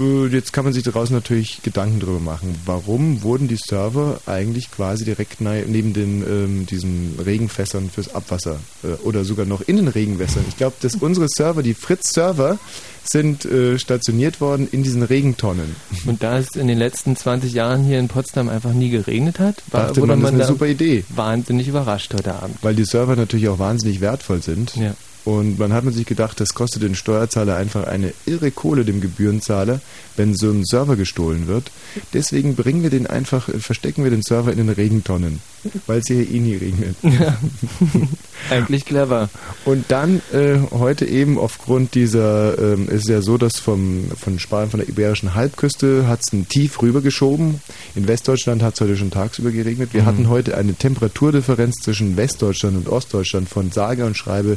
Äh, 0.00 0.26
Jetzt 0.26 0.52
kann 0.52 0.64
man 0.64 0.72
sich 0.72 0.82
daraus 0.82 1.10
natürlich 1.10 1.62
Gedanken 1.62 2.00
drüber 2.00 2.20
machen. 2.20 2.54
Warum 2.64 3.22
wurden 3.22 3.48
die 3.48 3.56
Server 3.56 4.20
eigentlich 4.26 4.70
quasi 4.70 5.04
direkt 5.04 5.40
neben 5.40 5.92
den 5.92 6.22
ähm, 6.22 6.66
diesen 6.66 7.18
Regenfässern 7.24 7.90
fürs 7.90 8.14
Abwasser 8.14 8.56
äh, 8.82 8.88
oder 9.04 9.24
sogar 9.24 9.46
noch 9.46 9.60
in 9.62 9.76
den 9.76 9.88
Regenwässern? 9.88 10.44
Ich 10.48 10.56
glaube, 10.56 10.76
dass 10.80 10.94
unsere 10.96 11.26
Server, 11.28 11.62
die 11.62 11.74
Fritz-Server, 11.74 12.58
sind 13.04 13.44
äh, 13.44 13.78
stationiert 13.78 14.40
worden 14.40 14.68
in 14.70 14.82
diesen 14.84 15.02
Regentonnen. 15.02 15.74
Und 16.06 16.22
da 16.22 16.38
es 16.38 16.54
in 16.54 16.68
den 16.68 16.78
letzten 16.78 17.16
20 17.16 17.52
Jahren 17.52 17.82
hier 17.84 17.98
in 17.98 18.06
Potsdam 18.08 18.48
einfach 18.48 18.72
nie 18.72 18.90
geregnet 18.90 19.38
hat, 19.40 19.62
war, 19.70 19.88
Dachte 19.88 20.00
man, 20.00 20.08
das 20.10 20.18
man 20.20 20.34
eine 20.34 20.46
super 20.46 20.66
Idee. 20.68 21.04
wahnsinnig 21.08 21.66
überrascht 21.68 22.14
heute 22.14 22.34
Abend. 22.34 22.58
Weil 22.62 22.74
die 22.76 22.84
Server 22.84 23.16
natürlich 23.16 23.48
auch 23.48 23.58
wahnsinnig 23.58 24.00
wertvoll 24.00 24.40
sind. 24.42 24.76
Ja. 24.76 24.94
Und 25.24 25.58
man 25.58 25.72
hat 25.72 25.84
man 25.84 25.94
sich 25.94 26.04
gedacht, 26.06 26.40
das 26.40 26.54
kostet 26.54 26.82
den 26.82 26.94
Steuerzahler 26.96 27.56
einfach 27.56 27.86
eine 27.86 28.12
irre 28.26 28.50
Kohle, 28.50 28.84
dem 28.84 29.00
Gebührenzahler, 29.00 29.80
wenn 30.16 30.34
so 30.34 30.50
ein 30.50 30.64
Server 30.64 30.96
gestohlen 30.96 31.46
wird. 31.46 31.70
Deswegen 32.12 32.56
bringen 32.56 32.82
wir 32.82 32.90
den 32.90 33.06
einfach, 33.06 33.48
äh, 33.48 33.58
verstecken 33.60 34.02
wir 34.02 34.10
den 34.10 34.22
Server 34.22 34.50
in 34.50 34.58
den 34.58 34.68
Regentonnen, 34.68 35.40
weil 35.86 36.00
es 36.00 36.06
hier 36.08 36.28
eh 36.28 36.40
nie 36.40 36.56
regnet. 36.56 36.96
Ja. 37.02 37.36
Eigentlich 38.50 38.84
clever. 38.84 39.28
Und 39.64 39.84
dann 39.88 40.20
äh, 40.32 40.56
heute 40.72 41.04
eben 41.06 41.38
aufgrund 41.38 41.94
dieser, 41.94 42.58
ähm, 42.58 42.88
ist 42.88 43.08
ja 43.08 43.22
so, 43.22 43.38
dass 43.38 43.58
vom, 43.58 44.10
von 44.18 44.38
Spanien, 44.40 44.70
von 44.70 44.80
der 44.80 44.88
Iberischen 44.88 45.34
Halbküste 45.34 46.08
hat 46.08 46.20
es 46.26 46.32
ein 46.32 46.48
Tief 46.48 46.82
rübergeschoben. 46.82 47.60
In 47.94 48.08
Westdeutschland 48.08 48.62
hat 48.62 48.74
es 48.74 48.80
heute 48.80 48.96
schon 48.96 49.10
tagsüber 49.12 49.52
geregnet. 49.52 49.90
Wir 49.92 50.02
Mhm. 50.02 50.06
hatten 50.06 50.28
heute 50.28 50.56
eine 50.56 50.74
Temperaturdifferenz 50.74 51.76
zwischen 51.82 52.16
Westdeutschland 52.16 52.76
und 52.76 52.88
Ostdeutschland 52.88 53.48
von 53.48 53.70
sage 53.70 54.04
und 54.04 54.16
schreibe 54.16 54.56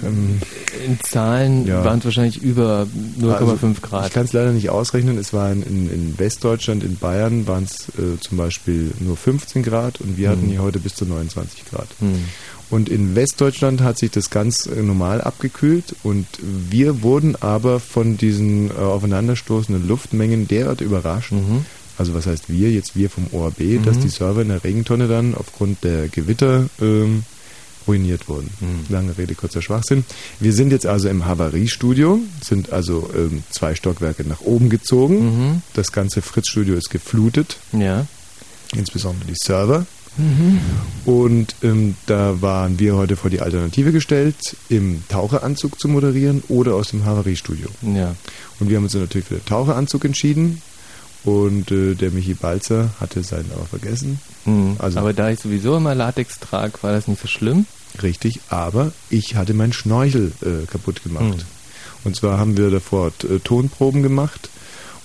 In 0.00 0.98
Zahlen 1.02 1.66
Ja. 1.66 1.84
waren 1.84 1.98
es 1.98 2.04
wahrscheinlich 2.06 2.42
über 2.42 2.86
0,5 3.20 3.22
Also, 3.52 3.66
Ich 3.74 3.82
Grad. 3.82 4.12
kann 4.12 4.24
es 4.24 4.32
leider 4.32 4.52
nicht 4.52 4.70
ausrechnen. 4.70 5.18
Es 5.18 5.32
waren 5.32 5.62
in, 5.62 5.90
in 5.90 6.18
Westdeutschland, 6.18 6.82
in 6.82 6.96
Bayern 6.96 7.46
waren 7.46 7.64
es 7.64 7.88
äh, 7.98 8.18
zum 8.20 8.38
Beispiel 8.38 8.92
nur 9.00 9.16
15 9.16 9.62
Grad 9.62 10.00
und 10.00 10.16
wir 10.16 10.30
hatten 10.30 10.46
Mhm. 10.46 10.50
hier 10.50 10.62
heute 10.62 10.78
bis 10.78 10.94
zu 10.94 11.04
29 11.04 11.64
Grad. 11.70 11.88
Hm. 12.00 12.12
Und 12.70 12.88
in 12.88 13.14
Westdeutschland 13.14 13.82
hat 13.82 13.98
sich 13.98 14.10
das 14.10 14.30
ganz 14.30 14.64
äh, 14.66 14.82
normal 14.82 15.20
abgekühlt 15.20 15.94
und 16.02 16.26
wir 16.70 17.02
wurden 17.02 17.36
aber 17.40 17.78
von 17.80 18.16
diesen 18.16 18.70
äh, 18.70 18.74
aufeinanderstoßenden 18.74 19.86
Luftmengen 19.86 20.48
derart 20.48 20.80
überrascht. 20.80 21.32
Mhm. 21.32 21.66
Also 21.98 22.14
was 22.14 22.26
heißt 22.26 22.44
wir? 22.48 22.70
Jetzt 22.70 22.96
wir 22.96 23.10
vom 23.10 23.26
ORB, 23.32 23.78
dass 23.84 23.98
Mhm. 23.98 24.00
die 24.00 24.08
Server 24.08 24.40
in 24.40 24.48
der 24.48 24.64
Regentonne 24.64 25.06
dann 25.06 25.34
aufgrund 25.34 25.84
der 25.84 26.08
Gewitter 26.08 26.70
ähm, 26.80 27.24
ruiniert 27.86 28.28
wurden. 28.28 28.50
Mhm. 28.60 28.86
Lange 28.88 29.16
Rede, 29.18 29.34
kurzer 29.34 29.62
Schwachsinn. 29.62 30.04
Wir 30.40 30.52
sind 30.52 30.70
jetzt 30.70 30.86
also 30.86 31.08
im 31.08 31.24
Havariestudio, 31.24 32.20
sind 32.42 32.72
also 32.72 33.10
ähm, 33.16 33.42
zwei 33.50 33.74
Stockwerke 33.74 34.24
nach 34.26 34.40
oben 34.40 34.68
gezogen. 34.70 35.24
Mhm. 35.24 35.62
Das 35.74 35.92
ganze 35.92 36.22
Fritz-Studio 36.22 36.74
ist 36.74 36.90
geflutet, 36.90 37.56
Ja. 37.72 38.06
insbesondere 38.74 39.26
die 39.28 39.36
Server. 39.36 39.86
Mhm. 40.18 40.60
Und 41.06 41.54
ähm, 41.62 41.96
da 42.04 42.42
waren 42.42 42.78
wir 42.78 42.96
heute 42.96 43.16
vor 43.16 43.30
die 43.30 43.40
Alternative 43.40 43.92
gestellt, 43.92 44.36
im 44.68 45.02
Taucheranzug 45.08 45.80
zu 45.80 45.88
moderieren 45.88 46.42
oder 46.48 46.74
aus 46.74 46.88
dem 46.90 47.06
Havariestudio. 47.06 47.68
Ja. 47.82 48.14
Und 48.60 48.68
wir 48.68 48.76
haben 48.76 48.84
uns 48.84 48.92
natürlich 48.94 49.26
für 49.28 49.36
den 49.36 49.46
Taucheranzug 49.46 50.04
entschieden. 50.04 50.60
Und 51.24 51.70
äh, 51.70 51.94
der 51.94 52.10
Michi 52.10 52.34
Balzer 52.34 52.90
hatte 52.98 53.22
seinen 53.22 53.50
aber 53.54 53.66
vergessen. 53.66 54.18
Mhm. 54.44 54.76
Also- 54.78 54.98
Aber 54.98 55.12
da 55.12 55.30
ich 55.30 55.38
sowieso 55.40 55.76
immer 55.76 55.94
Latex 55.94 56.40
trage, 56.40 56.72
war 56.82 56.92
das 56.92 57.06
nicht 57.08 57.20
so 57.22 57.28
schlimm. 57.28 57.66
Richtig, 58.02 58.40
aber 58.48 58.92
ich 59.10 59.36
hatte 59.36 59.54
meinen 59.54 59.72
Schnorchel 59.72 60.32
äh, 60.42 60.66
kaputt 60.66 61.02
gemacht. 61.04 61.24
Mhm. 61.24 61.42
Und 62.04 62.16
zwar 62.16 62.38
haben 62.38 62.56
wir 62.56 62.70
davor 62.70 63.12
äh, 63.30 63.38
Tonproben 63.38 64.02
gemacht 64.02 64.48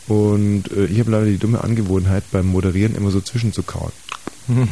und 0.07 0.71
äh, 0.71 0.85
ich 0.85 0.99
habe 0.99 1.11
leider 1.11 1.25
die 1.25 1.37
dumme 1.37 1.63
Angewohnheit 1.63 2.23
beim 2.31 2.47
Moderieren 2.47 2.95
immer 2.95 3.11
so 3.11 3.21
zwischenzukauen. 3.21 3.91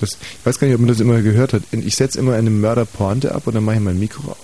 Das, 0.00 0.10
ich 0.12 0.46
weiß 0.46 0.60
gar 0.60 0.68
nicht, 0.68 0.74
ob 0.76 0.80
man 0.80 0.86
das 0.90 1.00
immer 1.00 1.20
gehört 1.22 1.52
hat. 1.52 1.62
Ich 1.72 1.96
setze 1.96 2.20
immer 2.20 2.34
eine 2.34 2.50
Mörderpointe 2.50 3.34
ab 3.34 3.48
und 3.48 3.54
dann 3.56 3.64
mache 3.64 3.78
ich 3.78 3.82
mein 3.82 3.98
Mikro 3.98 4.30
auf. 4.30 4.36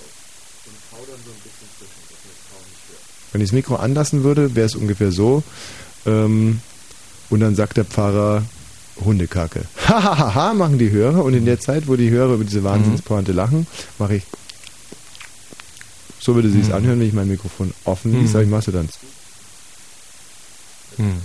Wenn 3.34 3.40
ich 3.40 3.48
das 3.48 3.52
Mikro 3.54 3.74
anlassen 3.74 4.22
würde, 4.22 4.54
wäre 4.54 4.66
es 4.66 4.76
ungefähr 4.76 5.10
so. 5.10 5.42
Ähm, 6.06 6.60
und 7.30 7.40
dann 7.40 7.56
sagt 7.56 7.76
der 7.76 7.84
Pfarrer 7.84 8.44
Hundekacke. 9.04 9.64
Hahaha, 9.88 10.54
machen 10.54 10.78
die 10.78 10.90
Hörer. 10.92 11.24
Und 11.24 11.34
in 11.34 11.44
der 11.44 11.58
Zeit, 11.58 11.88
wo 11.88 11.96
die 11.96 12.10
Hörer 12.10 12.34
über 12.34 12.44
diese 12.44 12.62
Wahnsinnspointe 12.62 13.32
lachen, 13.32 13.66
mache 13.98 14.14
ich. 14.16 14.22
So 16.20 16.36
würde 16.36 16.48
sie 16.48 16.60
es 16.60 16.68
Mhm. 16.68 16.74
anhören, 16.74 17.00
wenn 17.00 17.08
ich 17.08 17.12
mein 17.12 17.26
Mikrofon 17.26 17.74
offen 17.84 18.12
ließ, 18.12 18.30
Mhm. 18.30 18.36
aber 18.36 18.42
ich 18.44 18.50
mache 18.50 18.70
dann 18.72 18.88
zu. 18.88 18.98
Hm. 20.98 21.16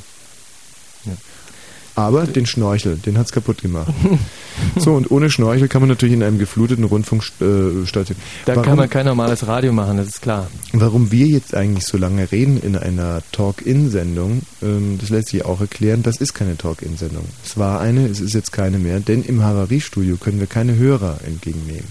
Aber 2.00 2.26
den 2.26 2.46
Schnorchel, 2.46 2.96
den 2.96 3.18
hat's 3.18 3.34
kaputt 3.34 3.62
gemacht. 3.62 3.94
so, 4.78 4.94
und 4.94 5.12
ohne 5.12 5.30
Schnorchel 5.30 5.68
kann 5.68 5.82
man 5.82 5.90
natürlich 5.90 6.14
in 6.14 6.24
einem 6.24 6.40
gefluteten 6.40 6.86
Rundfunk 6.86 7.24
äh. 7.42 7.46
Da 7.46 8.56
Warum- 8.56 8.64
kann 8.64 8.78
man 8.78 8.90
kein 8.90 9.06
normales 9.06 9.46
Radio 9.48 9.74
machen, 9.74 9.98
das 9.98 10.08
ist 10.08 10.22
klar. 10.22 10.48
Warum 10.72 11.12
wir 11.12 11.28
jetzt 11.28 11.54
eigentlich 11.54 11.86
so 11.86 11.98
lange 11.98 12.32
reden 12.32 12.62
in 12.62 12.78
einer 12.78 13.22
Talk-In-Sendung, 13.34 14.44
ähm, 14.62 14.98
das 15.00 15.10
lässt 15.10 15.30
sich 15.30 15.44
auch 15.44 15.60
erklären, 15.60 16.02
das 16.02 16.18
ist 16.18 16.34
keine 16.34 16.58
Talk-In-Sendung. 16.58 17.26
Es 17.46 17.58
war 17.58 17.82
eine, 17.82 18.08
es 18.08 18.22
ist 18.22 18.34
jetzt 18.34 18.54
keine 18.54 18.80
mehr, 18.80 19.02
denn 19.02 19.24
im 19.24 19.44
Havariestudio 19.44 20.16
können 20.16 20.40
wir 20.40 20.48
keine 20.48 20.78
Hörer 20.78 21.20
entgegennehmen. 21.26 21.88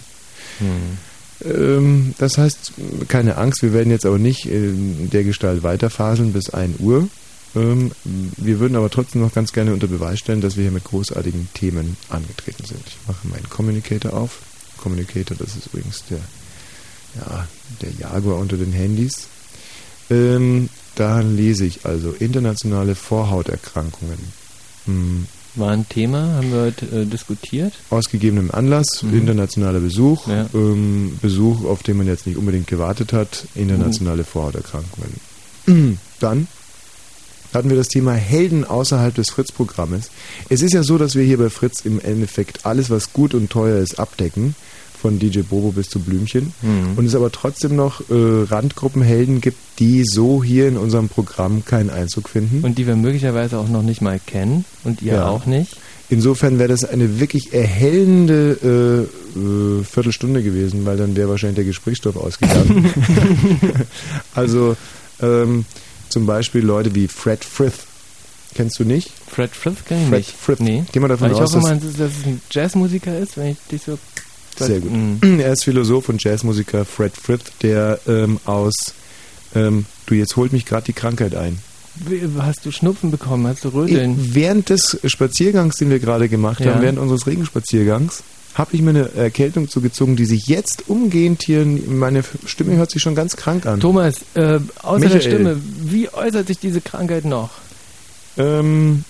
Hm. 0.59 0.99
Ähm, 1.45 2.15
das 2.17 2.39
heißt, 2.39 2.73
keine 3.09 3.37
Angst, 3.37 3.63
wir 3.63 3.75
werden 3.75 3.91
jetzt 3.91 4.07
aber 4.07 4.19
nicht 4.19 4.47
in 4.47 5.11
der 5.11 5.25
Gestalt 5.25 5.63
weiterfaseln 5.63 6.33
bis 6.33 6.51
1 6.51 6.81
Uhr. 6.81 7.09
Ähm, 7.59 7.93
wir 8.37 8.61
würden 8.61 8.77
aber 8.77 8.91
trotzdem 8.91 9.21
noch 9.23 9.33
ganz 9.33 9.53
gerne 9.53 9.73
unter 9.73 9.87
Beweis 9.87 10.19
stellen, 10.19 10.41
dass 10.41 10.57
wir 10.57 10.63
hier 10.63 10.71
mit 10.73 10.85
großartigen 10.85 11.49
Themen 11.55 11.97
angetreten 12.09 12.65
sind. 12.65 12.83
Ich 12.87 12.97
mache 13.07 13.27
meinen 13.29 13.49
Communicator 13.49 14.13
auf. 14.15 14.39
Communicator, 14.77 15.37
das 15.37 15.57
ist 15.57 15.67
übrigens 15.67 16.05
der, 16.11 16.19
ja, 17.17 17.49
der 17.83 17.91
Jaguar 17.99 18.39
unter 18.39 18.57
den 18.57 18.73
Handys. 18.73 19.27
Ähm, 20.11 20.69
da 20.95 21.21
lese 21.21 21.65
ich 21.65 21.85
also 21.85 22.13
internationale 22.19 22.95
Vorhauterkrankungen. 22.95 24.19
Hm, 24.87 25.27
War 25.55 25.71
ein 25.73 25.89
Thema, 25.89 26.35
haben 26.37 26.53
wir 26.53 26.61
heute 26.63 26.87
äh, 26.87 27.05
diskutiert. 27.07 27.73
aus 27.91 28.09
gegebenem 28.11 28.51
Anlass, 28.53 29.03
Mhm. 29.03 29.15
internationaler 29.19 29.81
Besuch, 29.81 30.29
Ja. 30.29 30.47
ähm, 30.55 31.19
Besuch, 31.21 31.65
auf 31.65 31.83
den 31.83 31.97
man 31.99 32.07
jetzt 32.07 32.27
nicht 32.27 32.37
unbedingt 32.37 32.67
gewartet 32.69 33.13
hat, 33.13 33.45
internationale 33.55 34.23
Mhm. 34.23 34.27
Vorhauterkrankungen. 34.27 35.21
Dann 36.21 36.47
hatten 37.55 37.71
wir 37.71 37.77
das 37.77 37.89
Thema 37.89 38.13
Helden 38.13 38.65
außerhalb 38.65 39.15
des 39.15 39.31
Fritz-Programmes. 39.31 40.11
Es 40.49 40.63
ist 40.63 40.75
ja 40.75 40.83
so, 40.83 40.99
dass 40.99 41.15
wir 41.15 41.25
hier 41.25 41.39
bei 41.39 41.51
Fritz 41.51 41.81
im 41.85 42.01
Endeffekt 42.01 42.67
alles, 42.67 42.91
was 42.91 43.13
gut 43.13 43.35
und 43.35 43.51
teuer 43.51 43.79
ist, 43.79 43.99
abdecken. 43.99 44.55
Von 45.01 45.21
DJ 45.21 45.43
Bobo 45.43 45.71
bis 45.71 45.89
zu 45.89 46.01
Blümchen. 46.01 46.53
Mhm. 46.61 46.95
Und 46.97 47.07
es 47.07 47.15
aber 47.15 47.31
trotzdem 47.31 47.77
noch 47.77 48.01
äh, 48.11 48.15
Randgruppenhelden 48.51 49.41
gibt, 49.41 49.57
die 49.79 50.03
so 50.05 50.43
hier 50.43 50.67
in 50.67 50.77
unserem 50.77 51.09
Programm 51.09 51.65
keinen 51.65 51.89
Einzug 51.89 52.29
finden. 52.29 52.65
Und 52.65 52.79
die 52.79 52.87
wir 52.89 52.97
möglicherweise 52.97 53.59
auch 53.59 53.69
noch 53.69 53.83
nicht 53.85 54.03
mal 54.03 54.19
kennen 54.27 54.65
und 54.83 55.01
ihr 55.01 55.13
Ja. 55.15 55.29
auch 55.29 55.47
nicht. 55.47 55.77
Insofern 56.11 56.59
wäre 56.59 56.69
das 56.69 56.85
eine 56.85 57.21
wirklich 57.21 57.53
erhellende 57.55 59.07
äh, 59.37 59.39
äh, 59.39 59.85
Viertelstunde 59.85 60.43
gewesen, 60.43 60.85
weil 60.85 60.97
dann 60.97 61.15
wäre 61.15 61.29
wahrscheinlich 61.29 61.57
der 61.57 61.65
Gesprächsstoff 61.67 62.17
ausgegangen. 62.17 62.93
also 64.35 64.77
ähm, 65.23 65.65
zum 66.09 66.27
Beispiel 66.27 66.63
Leute 66.65 66.95
wie 66.95 67.09
Fred 67.09 67.45
Frith. 67.45 67.75
Kennst 68.55 68.79
du 68.79 68.85
nicht? 68.85 69.11
Fred 69.31 69.51
Frith 69.51 69.85
kenn 69.87 70.01
ich 70.03 70.09
Fred 70.09 70.19
nicht. 70.19 70.35
Frith. 70.37 70.61
Nee. 70.61 70.85
Geh 70.93 71.01
mal 71.01 71.09
davon 71.09 71.29
Weil 71.29 71.37
ich 71.37 71.43
aus, 71.43 71.55
hoffe 71.55 71.69
dass- 71.75 71.97
dass 71.97 72.11
es 72.19 72.27
ein 72.27 72.41
Jazzmusiker 72.51 73.19
ist, 73.19 73.37
wenn 73.37 73.49
ich 73.53 73.59
dich 73.71 73.83
so... 73.83 73.99
Sehr 74.59 74.81
gut. 74.81 74.91
Mhm. 74.91 75.21
Er 75.41 75.53
ist 75.53 75.65
Philosoph 75.65 76.09
und 76.09 76.23
Jazzmusiker 76.25 76.85
Fred 76.85 77.13
Frith, 77.17 77.43
der 77.63 78.01
ähm, 78.09 78.41
aus 78.45 78.75
ähm, 79.55 79.85
Du, 80.07 80.15
jetzt 80.15 80.35
holt 80.37 80.53
mich 80.53 80.65
gerade 80.65 80.87
die 80.87 80.93
Krankheit 80.95 81.35
ein. 81.37 81.59
Hast 82.39 82.65
du 82.65 82.71
Schnupfen 82.73 83.11
bekommen? 83.11 83.47
Hast 83.47 83.65
du 83.65 83.69
Röteln? 83.69 84.19
Ich, 84.21 84.35
während 84.35 84.69
des 84.71 84.99
Spaziergangs, 85.05 85.77
den 85.77 85.91
wir 85.91 85.99
gerade 85.99 86.29
gemacht 86.29 86.61
Ja. 86.61 86.73
haben, 86.75 86.83
während 86.83 86.99
unseres 86.99 87.27
Regenspaziergangs, 87.27 88.23
habe 88.55 88.75
ich 88.75 88.83
mir 88.83 88.91
eine 88.91 89.15
Erkältung 89.15 89.69
zugezogen, 89.69 90.17
die 90.17 90.25
sich 90.25 90.47
jetzt 90.47 90.89
umgehend 90.89 91.43
hier, 91.43 91.65
meine 91.65 92.25
Stimme 92.45 92.77
hört 92.77 92.91
sich 92.91 93.03
schon 93.03 93.15
ganz 93.15 93.37
krank 93.37 93.67
an. 93.67 93.81
Thomas, 93.81 94.17
äh, 94.35 94.59
außer 94.83 94.99
Michael. 94.99 95.09
der 95.09 95.21
Stimme, 95.21 95.61
wie 95.81 96.09
äußert 96.13 96.49
sich 96.49 96.59
diese 96.59 96.81
Krankheit 96.81 97.25
noch? 97.25 97.51
Ähm, 98.37 99.05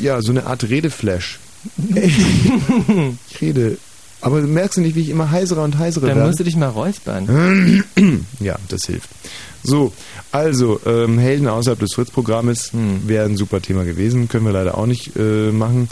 ja, 0.00 0.20
so 0.22 0.30
eine 0.30 0.46
Art 0.46 0.68
Redeflash. 0.68 1.38
ich 1.94 3.40
rede. 3.40 3.78
Aber 4.20 4.40
merkst 4.40 4.78
du 4.78 4.80
nicht, 4.80 4.96
wie 4.96 5.00
ich 5.02 5.10
immer 5.10 5.30
heiserer 5.30 5.62
und 5.62 5.78
heiserer 5.78 6.06
Dann 6.08 6.16
werde? 6.16 6.28
musst 6.28 6.40
du 6.40 6.44
dich 6.44 6.56
mal 6.56 6.68
räuspern. 6.68 7.84
Ja, 8.40 8.56
das 8.68 8.82
hilft. 8.86 9.08
So, 9.62 9.92
also, 10.32 10.80
ähm, 10.86 11.18
Helden 11.18 11.48
außerhalb 11.48 11.78
des 11.80 11.94
Fritz-Programmes 11.94 12.72
Hm. 12.72 13.06
wäre 13.08 13.24
ein 13.26 13.36
super 13.36 13.60
Thema 13.60 13.84
gewesen, 13.84 14.28
können 14.28 14.44
wir 14.46 14.52
leider 14.52 14.78
auch 14.78 14.86
nicht 14.86 15.16
äh, 15.16 15.50
machen. 15.50 15.88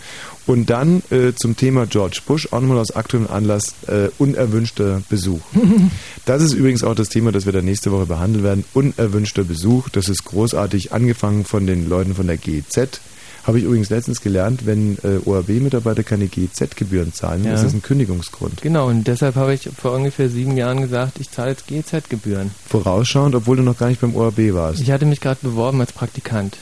Und 0.47 0.71
dann 0.71 1.03
äh, 1.11 1.33
zum 1.35 1.57
Thema 1.57 1.87
George 1.87 2.21
Bush, 2.25 2.47
auch 2.53 2.61
nochmal 2.61 2.79
aus 2.79 2.93
aktuellem 2.95 3.27
Anlass, 3.29 3.75
äh, 3.89 4.09
unerwünschter 4.19 5.03
Besuch. 5.09 5.41
Das 6.25 6.43
ist 6.43 6.55
übrigens 6.55 6.83
auch 6.83 6.97
das 6.97 7.09
Thema, 7.09 7.31
das 7.31 7.47
wir 7.47 7.53
dann 7.53 7.65
nächste 7.65 7.93
Woche 7.93 8.07
behandeln 8.07 8.43
werden. 8.43 8.65
Unerwünschter 8.75 9.45
Besuch, 9.45 9.89
das 9.91 10.09
ist 10.09 10.25
großartig, 10.25 10.93
angefangen 10.93 11.45
von 11.45 11.69
den 11.69 11.89
Leuten 11.89 12.17
von 12.17 12.27
der 12.27 12.37
GZ. 12.37 13.01
Habe 13.47 13.59
ich 13.59 13.65
übrigens 13.65 13.91
letztens 13.91 14.21
gelernt, 14.21 14.67
wenn 14.67 14.99
äh, 15.05 15.19
ORB-Mitarbeiter 15.25 16.03
keine 16.03 16.27
GZ-Gebühren 16.27 17.13
zahlen, 17.13 17.45
Ja. 17.45 17.55
ist 17.55 17.63
das 17.63 17.73
ein 17.75 17.83
Kündigungsgrund. 17.83 18.61
Genau, 18.61 18.89
und 18.89 19.07
deshalb 19.07 19.37
habe 19.37 19.55
ich 19.55 19.69
vor 19.77 19.93
ungefähr 19.93 20.29
sieben 20.29 20.57
Jahren 20.57 20.81
gesagt, 20.81 21.21
ich 21.21 21.31
zahle 21.31 21.51
jetzt 21.51 21.69
GZ-Gebühren. 21.69 22.51
Vorausschauend, 22.69 23.37
obwohl 23.37 23.57
du 23.59 23.63
noch 23.63 23.79
gar 23.79 23.89
nicht 23.89 24.01
beim 24.01 24.17
ORB 24.17 24.53
warst. 24.53 24.81
Ich 24.81 24.91
hatte 24.91 25.07
mich 25.07 25.21
gerade 25.21 25.39
beworben 25.43 25.81
als 25.81 25.93
Praktikant. 25.93 26.57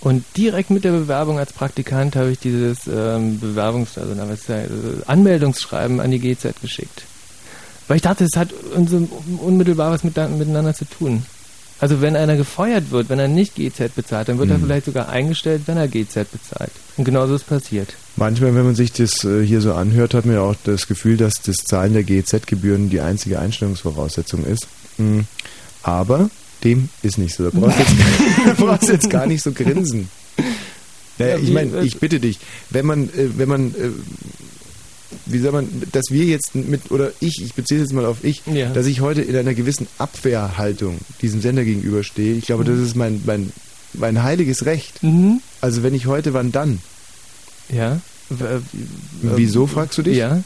Und 0.00 0.24
direkt 0.36 0.70
mit 0.70 0.84
der 0.84 0.92
Bewerbung 0.92 1.38
als 1.38 1.52
Praktikant 1.52 2.14
habe 2.16 2.30
ich 2.30 2.38
dieses 2.38 2.86
ähm, 2.86 3.40
Bewerbungs-, 3.40 3.98
also 3.98 4.12
äh, 4.52 4.66
Anmeldungsschreiben 5.06 6.00
an 6.00 6.10
die 6.10 6.18
GZ 6.20 6.60
geschickt. 6.60 7.04
Weil 7.88 7.96
ich 7.96 8.02
dachte, 8.02 8.24
es 8.24 8.36
hat 8.36 8.48
unmittelbar 9.44 9.90
was 9.90 10.04
mit, 10.04 10.16
miteinander 10.16 10.74
zu 10.74 10.84
tun. 10.84 11.24
Also 11.82 12.00
wenn 12.00 12.14
einer 12.14 12.36
gefeuert 12.36 12.92
wird, 12.92 13.08
wenn 13.08 13.18
er 13.18 13.26
nicht 13.26 13.56
GZ 13.56 13.94
bezahlt, 13.96 14.28
dann 14.28 14.38
wird 14.38 14.50
er 14.50 14.58
Mhm. 14.58 14.62
vielleicht 14.66 14.86
sogar 14.86 15.08
eingestellt, 15.08 15.62
wenn 15.66 15.76
er 15.76 15.88
GZ 15.88 16.30
bezahlt. 16.30 16.70
Und 16.96 17.04
genau 17.04 17.26
so 17.26 17.34
ist 17.34 17.48
passiert. 17.48 17.88
Manchmal, 18.14 18.54
wenn 18.54 18.64
man 18.64 18.76
sich 18.76 18.92
das 18.92 19.24
äh, 19.24 19.44
hier 19.44 19.60
so 19.60 19.74
anhört, 19.74 20.14
hat 20.14 20.24
man 20.24 20.36
ja 20.36 20.42
auch 20.42 20.54
das 20.62 20.86
Gefühl, 20.86 21.16
dass 21.16 21.34
das 21.44 21.56
Zahlen 21.56 21.92
der 21.92 22.04
GEZ-Gebühren 22.04 22.88
die 22.88 23.00
einzige 23.00 23.40
Einstellungsvoraussetzung 23.40 24.44
ist. 24.46 24.68
Mm, 24.98 25.20
Aber 25.82 26.30
dem 26.62 26.88
ist 27.02 27.18
nicht 27.18 27.34
so. 27.34 27.50
Da 27.50 27.58
brauchst 27.58 27.78
du 27.78 27.82
jetzt, 27.82 28.56
brauchst 28.58 28.88
jetzt 28.88 29.10
gar 29.10 29.26
nicht 29.26 29.42
so 29.42 29.50
grinsen. 29.50 30.08
Naja, 31.18 31.36
Ja, 31.36 31.42
ich 31.42 31.50
meine, 31.50 31.80
ich 31.82 31.98
bitte 31.98 32.20
dich, 32.20 32.38
wenn 32.70 32.86
man, 32.86 33.08
äh, 33.08 33.28
wenn 33.36 33.48
man, 33.48 33.74
äh, 33.74 33.90
wie 35.26 35.38
soll 35.38 35.52
man, 35.52 35.68
dass 35.92 36.04
wir 36.10 36.24
jetzt 36.24 36.54
mit, 36.54 36.90
oder 36.90 37.12
ich, 37.20 37.42
ich 37.42 37.54
beziehe 37.54 37.80
es 37.80 37.86
jetzt 37.88 37.94
mal 37.94 38.04
auf 38.06 38.24
ich, 38.24 38.42
Ja. 38.46 38.70
dass 38.70 38.86
ich 38.86 39.00
heute 39.00 39.22
in 39.22 39.36
einer 39.36 39.54
gewissen 39.54 39.86
Abwehrhaltung 39.98 40.98
diesem 41.20 41.40
Sender 41.40 41.64
gegenüberstehe. 41.64 42.34
Ich 42.34 42.46
glaube, 42.46 42.64
das 42.64 42.78
ist 42.78 42.96
mein, 42.96 43.22
mein, 43.24 43.52
mein 43.94 44.22
heiliges 44.22 44.64
Recht. 44.66 45.02
Mhm. 45.02 45.40
Also 45.60 45.82
wenn 45.82 45.94
ich 45.94 46.06
heute, 46.06 46.34
wann 46.34 46.52
dann? 46.52 46.80
Ja. 47.70 48.00
W- 48.30 48.44
äh, 48.44 48.60
Wieso, 49.22 49.66
fragst 49.66 49.98
du 49.98 50.02
dich? 50.02 50.16
Ja. 50.16 50.42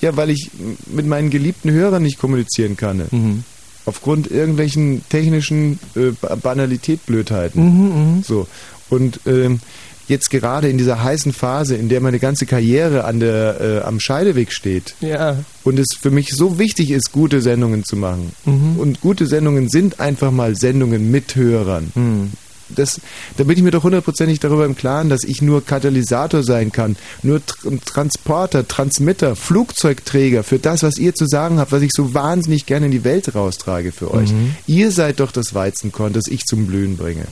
Ja, 0.00 0.16
weil 0.16 0.30
ich 0.30 0.50
mit 0.86 1.06
meinen 1.06 1.28
geliebten 1.30 1.70
Hörern 1.70 2.02
nicht 2.02 2.18
kommunizieren 2.18 2.76
kann. 2.76 3.02
Mhm. 3.10 3.44
Aufgrund 3.84 4.30
irgendwelchen 4.30 5.02
technischen 5.08 5.78
äh, 5.96 6.10
Ba- 6.20 6.36
Banalität-Blödheiten. 6.36 7.62
Mhm, 7.64 8.14
mhm. 8.16 8.22
So. 8.22 8.46
Und 8.90 9.20
ähm, 9.26 9.60
jetzt 10.08 10.30
gerade 10.30 10.68
in 10.68 10.78
dieser 10.78 11.02
heißen 11.02 11.32
Phase, 11.32 11.76
in 11.76 11.88
der 11.88 12.00
meine 12.00 12.18
ganze 12.18 12.46
Karriere 12.46 13.04
an 13.04 13.20
der, 13.20 13.60
äh, 13.60 13.86
am 13.86 14.00
Scheideweg 14.00 14.52
steht 14.52 14.94
Ja. 15.00 15.36
und 15.64 15.78
es 15.78 15.88
für 16.00 16.10
mich 16.10 16.30
so 16.34 16.58
wichtig 16.58 16.90
ist, 16.90 17.12
gute 17.12 17.40
Sendungen 17.40 17.84
zu 17.84 17.96
machen. 17.96 18.32
Mhm. 18.44 18.76
Und 18.78 19.00
gute 19.00 19.26
Sendungen 19.26 19.68
sind 19.68 20.00
einfach 20.00 20.30
mal 20.30 20.56
Sendungen 20.56 21.10
mit 21.10 21.36
Hörern. 21.36 21.92
Mhm. 21.94 22.32
Das, 22.70 23.00
da 23.38 23.44
bin 23.44 23.56
ich 23.56 23.62
mir 23.62 23.70
doch 23.70 23.82
hundertprozentig 23.84 24.40
darüber 24.40 24.66
im 24.66 24.76
Klaren, 24.76 25.08
dass 25.08 25.24
ich 25.24 25.40
nur 25.40 25.64
Katalysator 25.64 26.42
sein 26.42 26.70
kann, 26.70 26.96
nur 27.22 27.40
Tr 27.46 27.78
Transporter, 27.86 28.68
Transmitter, 28.68 29.36
Flugzeugträger 29.36 30.42
für 30.42 30.58
das, 30.58 30.82
was 30.82 30.98
ihr 30.98 31.14
zu 31.14 31.26
sagen 31.26 31.58
habt, 31.58 31.72
was 31.72 31.80
ich 31.80 31.92
so 31.94 32.12
wahnsinnig 32.12 32.66
gerne 32.66 32.86
in 32.86 32.92
die 32.92 33.04
Welt 33.04 33.34
raustrage 33.34 33.90
für 33.90 34.12
euch. 34.12 34.30
Mhm. 34.32 34.54
Ihr 34.66 34.90
seid 34.90 35.20
doch 35.20 35.32
das 35.32 35.54
Weizenkorn, 35.54 36.12
das 36.12 36.24
ich 36.28 36.44
zum 36.44 36.66
Blühen 36.66 36.96
bringe. 36.98 37.24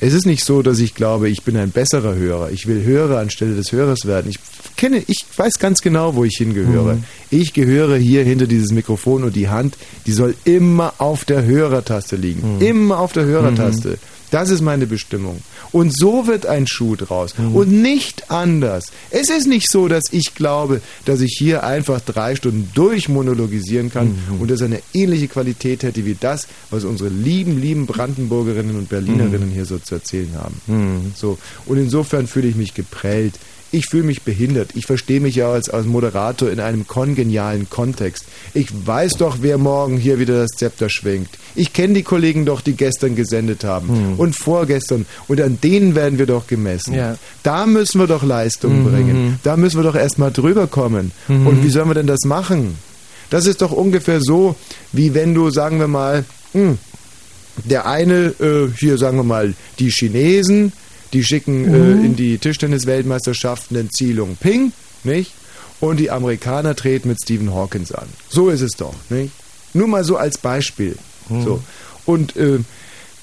Es 0.00 0.14
ist 0.14 0.26
nicht 0.26 0.44
so, 0.44 0.62
dass 0.62 0.78
ich 0.78 0.94
glaube, 0.94 1.28
ich 1.28 1.42
bin 1.42 1.56
ein 1.56 1.70
besserer 1.70 2.14
Hörer. 2.14 2.50
Ich 2.50 2.66
will 2.66 2.84
Hörer 2.84 3.18
anstelle 3.18 3.56
des 3.56 3.72
Hörers 3.72 4.06
werden. 4.06 4.30
Ich 4.30 4.38
kenne, 4.76 5.02
ich 5.06 5.24
weiß 5.36 5.54
ganz 5.58 5.80
genau, 5.80 6.14
wo 6.14 6.24
ich 6.24 6.36
hingehöre. 6.38 6.94
Mhm. 6.94 7.04
Ich 7.30 7.52
gehöre 7.52 7.96
hier 7.96 8.22
hinter 8.22 8.46
dieses 8.46 8.70
Mikrofon 8.70 9.24
und 9.24 9.34
die 9.34 9.48
Hand, 9.48 9.76
die 10.06 10.12
soll 10.12 10.34
immer 10.44 10.94
auf 10.98 11.24
der 11.24 11.44
Hörertaste 11.44 12.16
liegen. 12.16 12.56
Mhm. 12.56 12.62
Immer 12.62 13.00
auf 13.00 13.12
der 13.12 13.24
Hörertaste. 13.24 13.98
Das 14.30 14.50
ist 14.50 14.60
meine 14.60 14.86
Bestimmung. 14.86 15.40
Und 15.72 15.96
so 15.96 16.26
wird 16.26 16.46
ein 16.46 16.66
Schuh 16.66 16.96
draus. 16.96 17.36
Mhm. 17.38 17.54
Und 17.54 17.70
nicht 17.72 18.30
anders. 18.30 18.86
Es 19.10 19.28
ist 19.30 19.46
nicht 19.46 19.70
so, 19.70 19.88
dass 19.88 20.04
ich 20.12 20.34
glaube, 20.34 20.80
dass 21.04 21.20
ich 21.20 21.34
hier 21.38 21.64
einfach 21.64 22.00
drei 22.00 22.36
Stunden 22.36 22.70
durchmonologisieren 22.74 23.90
kann 23.90 24.08
Mhm. 24.30 24.40
und 24.40 24.50
das 24.50 24.62
eine 24.62 24.80
ähnliche 24.94 25.28
Qualität 25.28 25.82
hätte 25.82 26.04
wie 26.04 26.16
das, 26.18 26.46
was 26.70 26.84
unsere 26.84 27.10
lieben, 27.10 27.60
lieben 27.60 27.86
Brandenburgerinnen 27.86 28.76
und 28.76 28.88
Berlinerinnen 28.88 29.50
hier 29.50 29.64
so 29.64 29.78
zu 29.78 29.96
erzählen 29.96 30.32
haben. 30.36 30.60
Mhm. 30.66 31.12
So. 31.14 31.38
Und 31.66 31.78
insofern 31.78 32.26
fühle 32.26 32.48
ich 32.48 32.56
mich 32.56 32.74
geprellt. 32.74 33.34
Ich 33.70 33.86
fühle 33.86 34.04
mich 34.04 34.22
behindert. 34.22 34.70
Ich 34.74 34.86
verstehe 34.86 35.20
mich 35.20 35.34
ja 35.34 35.50
als, 35.52 35.68
als 35.68 35.84
Moderator 35.86 36.50
in 36.50 36.58
einem 36.58 36.86
kongenialen 36.86 37.68
Kontext. 37.68 38.24
Ich 38.54 38.68
weiß 38.86 39.12
doch, 39.18 39.38
wer 39.42 39.58
morgen 39.58 39.98
hier 39.98 40.18
wieder 40.18 40.40
das 40.40 40.52
Zepter 40.56 40.88
schwingt. 40.88 41.28
Ich 41.54 41.74
kenne 41.74 41.92
die 41.94 42.02
Kollegen 42.02 42.46
doch, 42.46 42.62
die 42.62 42.72
gestern 42.72 43.14
gesendet 43.14 43.64
haben 43.64 44.14
und 44.16 44.34
vorgestern. 44.36 45.04
Und 45.26 45.40
an 45.42 45.58
denen 45.62 45.94
werden 45.94 46.18
wir 46.18 46.24
doch 46.26 46.46
gemessen. 46.46 46.94
Ja. 46.94 47.16
Da 47.42 47.66
müssen 47.66 48.00
wir 48.00 48.06
doch 48.06 48.22
Leistung 48.22 48.84
Mhm. 48.84 48.84
bringen. 48.90 49.38
Da 49.42 49.56
müssen 49.58 49.76
wir 49.78 49.84
doch 49.84 49.96
erstmal 49.96 50.32
drüber 50.32 50.66
kommen. 50.66 51.12
Mhm. 51.28 51.46
Und 51.46 51.62
wie 51.62 51.68
sollen 51.70 51.88
wir 51.90 51.94
denn 51.94 52.06
das 52.06 52.24
machen? 52.24 52.78
Das 53.28 53.44
ist 53.44 53.60
doch 53.60 53.72
ungefähr 53.72 54.20
so, 54.22 54.56
wie 54.92 55.12
wenn 55.12 55.34
du, 55.34 55.50
sagen 55.50 55.78
wir 55.78 55.88
mal, 55.88 56.24
hm, 56.52 56.78
der 57.64 57.86
eine, 57.86 58.32
äh, 58.40 58.68
hier 58.78 58.96
sagen 58.96 59.18
wir 59.18 59.24
mal, 59.24 59.52
die 59.78 59.90
Chinesen, 59.90 60.72
die 61.12 61.24
schicken 61.24 61.72
äh, 61.72 62.04
in 62.04 62.16
die 62.16 62.38
Tischtennis-Weltmeisterschaften 62.38 63.76
den 63.76 63.90
Zielung 63.90 64.36
Ping, 64.36 64.72
nicht? 65.04 65.32
Und 65.80 65.98
die 65.98 66.10
Amerikaner 66.10 66.74
treten 66.74 67.08
mit 67.08 67.18
Stephen 67.22 67.54
Hawkins 67.54 67.92
an. 67.92 68.08
So 68.28 68.50
ist 68.50 68.62
es 68.62 68.72
doch, 68.72 68.94
nicht? 69.10 69.32
Nur 69.74 69.86
mal 69.86 70.04
so 70.04 70.16
als 70.16 70.38
Beispiel. 70.38 70.96
So. 71.28 71.62
Und, 72.04 72.36
äh, 72.36 72.58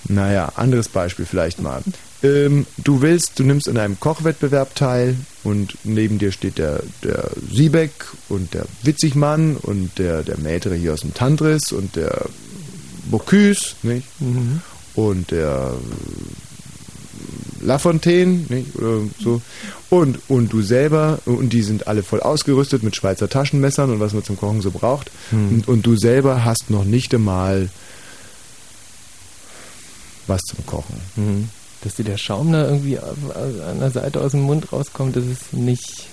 naja, 0.08 0.52
anderes 0.56 0.88
Beispiel 0.88 1.26
vielleicht 1.26 1.62
mal. 1.62 1.82
Ähm, 2.24 2.66
du 2.78 3.02
willst, 3.02 3.40
du 3.40 3.44
nimmst 3.44 3.68
an 3.68 3.78
einem 3.78 4.00
Kochwettbewerb 4.00 4.76
teil 4.76 5.16
und 5.44 5.78
neben 5.84 6.18
dir 6.18 6.32
steht 6.32 6.58
der, 6.58 6.82
der 7.04 7.32
Siebeck 7.52 7.92
und 8.30 8.54
der 8.54 8.66
Witzigmann 8.84 9.58
und 9.58 9.98
der, 9.98 10.24
der 10.24 10.40
Maitre 10.40 10.76
hier 10.76 10.94
aus 10.94 11.02
dem 11.02 11.14
Tantris 11.14 11.72
und 11.72 11.96
der 11.96 12.26
Bocuse, 13.10 13.76
nicht? 13.84 14.08
Mhm. 14.22 14.62
Und 14.96 15.32
der 15.32 15.74
Lafontaine, 17.66 18.46
nicht? 18.50 18.76
Oder 18.76 19.02
so. 19.20 19.42
Und, 19.90 20.20
und 20.28 20.54
du 20.54 20.62
selber, 20.62 21.20
und 21.26 21.52
die 21.54 21.62
sind 21.62 21.88
alle 21.88 22.04
voll 22.04 22.22
ausgerüstet 22.22 22.84
mit 22.84 22.96
Schweizer 22.96 23.30
Taschenmessern 23.30 23.90
und 23.92 24.00
was 24.00 24.14
man 24.14 24.24
zum 24.24 24.38
Kochen 24.38 24.62
so 24.62 24.72
braucht. 24.72 25.12
Und, 25.32 25.68
und 25.68 25.86
du 25.86 25.96
selber 25.96 26.46
hast 26.46 26.70
noch 26.70 26.86
nicht 26.86 27.14
einmal 27.14 27.70
was 30.28 30.42
zum 30.42 30.66
Kochen. 30.66 30.96
Mhm. 31.16 31.50
Dass 31.82 31.96
dir 31.96 32.04
der 32.04 32.18
Schaum 32.18 32.52
da 32.52 32.66
irgendwie 32.66 32.98
an 32.98 33.80
der 33.80 33.92
Seite 33.92 34.22
aus 34.22 34.32
dem 34.32 34.42
Mund 34.42 34.72
rauskommt, 34.72 35.16
das 35.16 35.26
ist 35.26 35.54
nicht. 35.54 36.08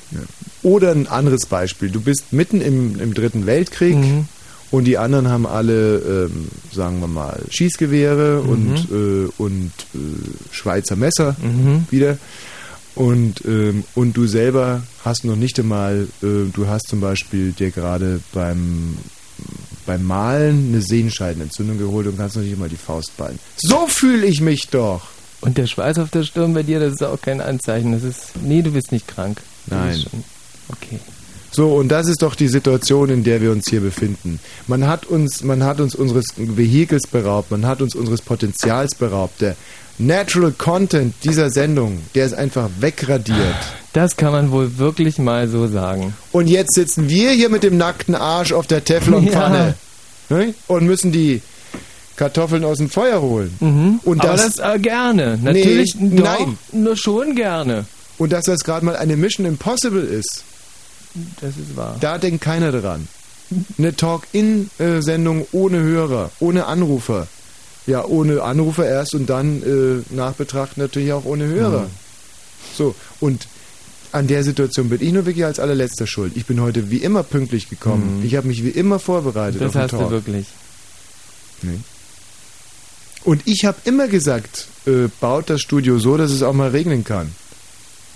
Oder 0.63 0.91
ein 0.93 1.07
anderes 1.07 1.47
Beispiel. 1.47 1.91
Du 1.91 2.01
bist 2.01 2.33
mitten 2.33 2.61
im, 2.61 3.01
im 3.01 3.15
Dritten 3.15 3.47
Weltkrieg 3.47 3.97
Mhm. 3.97 4.29
Und 4.73 4.85
die 4.85 4.99
anderen 4.99 5.29
haben 5.29 5.47
alle, 5.47 5.99
ähm, 5.99 6.49
sagen 6.73 6.99
wir 7.01 7.07
mal, 7.07 7.41
Schießgewehre 7.51 8.43
Mhm. 8.43 8.49
und, 8.51 8.77
äh, 8.91 9.29
und 9.39 9.73
äh, 9.95 9.99
Schweizer 10.51 10.97
Messer 10.97 11.37
Mhm. 11.41 11.87
wieder. 11.91 12.19
Und, 12.95 13.45
ähm, 13.47 13.85
und 13.95 14.17
du 14.17 14.27
selber 14.27 14.83
hast 15.05 15.25
noch 15.25 15.37
nicht 15.37 15.59
einmal, 15.61 16.09
äh, 16.23 16.51
du 16.53 16.67
hast 16.67 16.89
zum 16.89 17.01
Beispiel 17.01 17.53
dir 17.53 17.71
gerade 17.71 18.21
beim, 18.35 18.99
beim 19.87 20.05
Malen 20.05 20.69
eine 20.73 20.83
Sehenscheidenentzündung 20.83 21.79
geholt 21.79 22.07
und 22.07 22.19
kannst 22.19 22.37
noch 22.37 22.43
nicht 22.43 22.59
mal 22.59 22.69
die 22.69 22.77
Faust 22.77 23.17
ballen. 23.17 23.39
So 23.57 23.87
fühle 23.87 24.27
ich 24.27 24.41
mich 24.43 24.69
doch. 24.69 25.03
Und 25.41 25.57
der 25.59 25.67
Schweiß 25.67 25.99
auf 25.99 26.11
der 26.11 26.23
Stirn 26.23 26.53
bei 26.55 26.63
dir, 26.63 26.81
das 26.81 26.93
ist 26.93 27.03
auch 27.03 27.21
kein 27.21 27.41
Anzeichen. 27.41 27.93
Das 27.93 28.03
ist. 28.05 28.37
Nee, 28.43 28.63
du 28.63 28.71
bist 28.73 28.93
nicht 28.93 29.09
krank. 29.09 29.39
Nein. 29.67 29.99
Okay. 30.69 31.01
So, 31.55 31.75
und 31.75 31.89
das 31.89 32.09
ist 32.09 32.23
doch 32.23 32.35
die 32.35 32.49
Situation, 32.49 33.11
in 33.11 33.25
der 33.25 33.43
wir 33.43 33.53
uns 33.53 33.69
hier 33.69 33.83
befinden. 33.83 34.41
Man 34.67 34.87
hat 34.87 35.05
uns, 35.05 35.45
man 35.45 35.63
hat 35.63 35.81
uns 35.81 35.95
unseres 35.95 36.25
Vehikels 36.37 37.07
beraubt, 37.07 37.51
man 37.51 37.67
hat 37.67 37.83
uns 37.83 37.95
unseres 37.95 38.23
Potenzials 38.23 38.95
beraubt. 38.95 39.43
Der 39.43 39.55
Natural 39.99 40.53
Content 40.53 41.15
dieser 41.25 41.51
Sendung, 41.51 41.99
der 42.15 42.25
ist 42.25 42.33
einfach 42.33 42.71
wegradiert. 42.81 43.55
Das 43.93 44.17
kann 44.17 44.33
man 44.33 44.51
wohl 44.51 44.79
wirklich 44.79 45.19
mal 45.19 45.47
so 45.49 45.69
sagen. 45.69 46.15
Und 46.33 46.49
jetzt 46.49 46.75
sitzen 46.75 47.11
wir 47.11 47.33
hier 47.33 47.51
mit 47.51 47.63
dem 47.63 47.77
nackten 47.77 48.15
Arsch 48.15 48.53
auf 48.53 48.67
der 48.67 48.83
Teflonpfanne 48.83 49.75
ne? 50.31 50.55
und 50.69 50.87
müssen 50.87 51.13
die 51.13 51.43
Kartoffeln 52.17 52.65
aus 52.65 52.79
dem 52.79 52.89
Feuer 52.89 53.21
holen. 53.21 53.55
Mhm. 53.61 54.01
Und 54.05 54.23
Aber 54.23 54.37
das, 54.37 54.57
das 54.57 54.75
äh, 54.75 54.79
gerne. 54.79 55.39
Natürlich. 55.43 55.95
Nee, 55.99 56.17
doch, 56.17 56.25
nein. 56.25 56.59
Nur 56.73 56.97
schon 56.97 57.35
gerne. 57.35 57.85
und 58.17 58.33
dass 58.33 58.47
das 58.47 58.65
gerade 58.65 58.87
mal 58.87 58.97
eine 58.97 59.17
Mission 59.17 59.47
Impossible 59.47 60.03
ist, 60.03 60.45
Das 61.41 61.57
ist 61.57 61.77
wahr. 61.77 61.97
da 62.01 62.19
denkt 62.19 62.43
keiner 62.43 62.73
dran. 62.73 63.09
Eine 63.79 63.95
Talk-In-Sendung 63.95 65.47
ohne 65.53 65.81
Hörer, 65.83 66.31
ohne 66.41 66.67
Anrufer. 66.67 67.27
Ja, 67.87 68.05
ohne 68.05 68.43
Anrufer 68.43 68.87
erst 68.89 69.15
und 69.15 69.29
dann 69.29 69.63
äh, 69.63 70.15
nachbetrachten 70.15 70.83
natürlich 70.83 71.13
auch 71.13 71.25
ohne 71.25 71.47
Hörer. 71.47 71.87
So, 72.77 72.95
und 73.21 73.49
an 74.13 74.27
der 74.29 74.45
Situation 74.45 74.89
bin 74.89 75.03
ich 75.03 75.13
nur 75.13 75.27
wirklich 75.27 75.45
als 75.45 75.59
allerletzter 75.59 76.07
schuld. 76.07 76.33
Ich 76.37 76.47
bin 76.47 76.61
heute 76.61 76.91
wie 76.91 76.99
immer 76.99 77.23
pünktlich 77.25 77.69
gekommen. 77.69 78.19
Mhm. 78.21 78.25
Ich 78.27 78.37
habe 78.37 78.47
mich 78.47 78.63
wie 78.65 78.69
immer 78.71 78.99
vorbereitet 78.99 79.61
Das 79.61 79.69
auf 79.69 79.73
den 79.73 79.83
hast 79.83 79.91
Talk. 79.91 80.01
du 80.05 80.11
wirklich. 80.11 80.47
Nee. 81.63 81.81
Und 83.25 83.43
ich 83.47 83.65
habe 83.65 83.79
immer 83.85 84.09
gesagt, 84.09 84.67
äh, 84.87 85.09
baut 85.21 85.49
das 85.51 85.61
Studio 85.61 85.99
so, 85.99 86.17
dass 86.17 86.31
es 86.31 86.43
auch 86.43 86.53
mal 86.53 86.71
regnen 86.71 87.05
kann. 87.05 87.35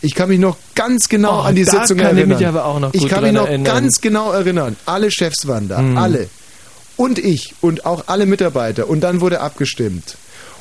Ich 0.03 0.15
kann 0.15 0.29
mich 0.29 0.39
noch 0.39 0.57
ganz 0.75 1.09
genau 1.09 1.39
Oh, 1.41 1.43
an 1.43 1.55
die 1.55 1.65
Sitzung 1.65 1.97
kann 1.97 2.13
ich 2.13 2.19
erinnern. 2.19 2.39
mich 2.39 2.47
aber 2.47 2.65
auch 2.67 2.79
noch 2.79 2.95
ich 2.95 3.09
kann 3.09 3.23
mich 3.25 3.33
noch 3.33 3.47
erinnern. 3.47 3.65
ganz 3.65 4.01
genau 4.01 4.31
erinnern. 4.33 4.77
Alle 4.87 5.11
Chefs 5.11 5.47
waren 5.47 5.69
da, 5.69 5.81
Mhm. 5.81 5.97
alle. 5.99 6.29
Und 6.97 7.19
ich 7.19 7.55
und 7.61 7.85
auch 7.87 8.05
alle 8.07 8.27
Mitarbeiter. 8.27 8.89
Und 8.89 9.01
dann 9.01 9.21
wurde 9.21 9.41
abgestimmt. 9.41 10.17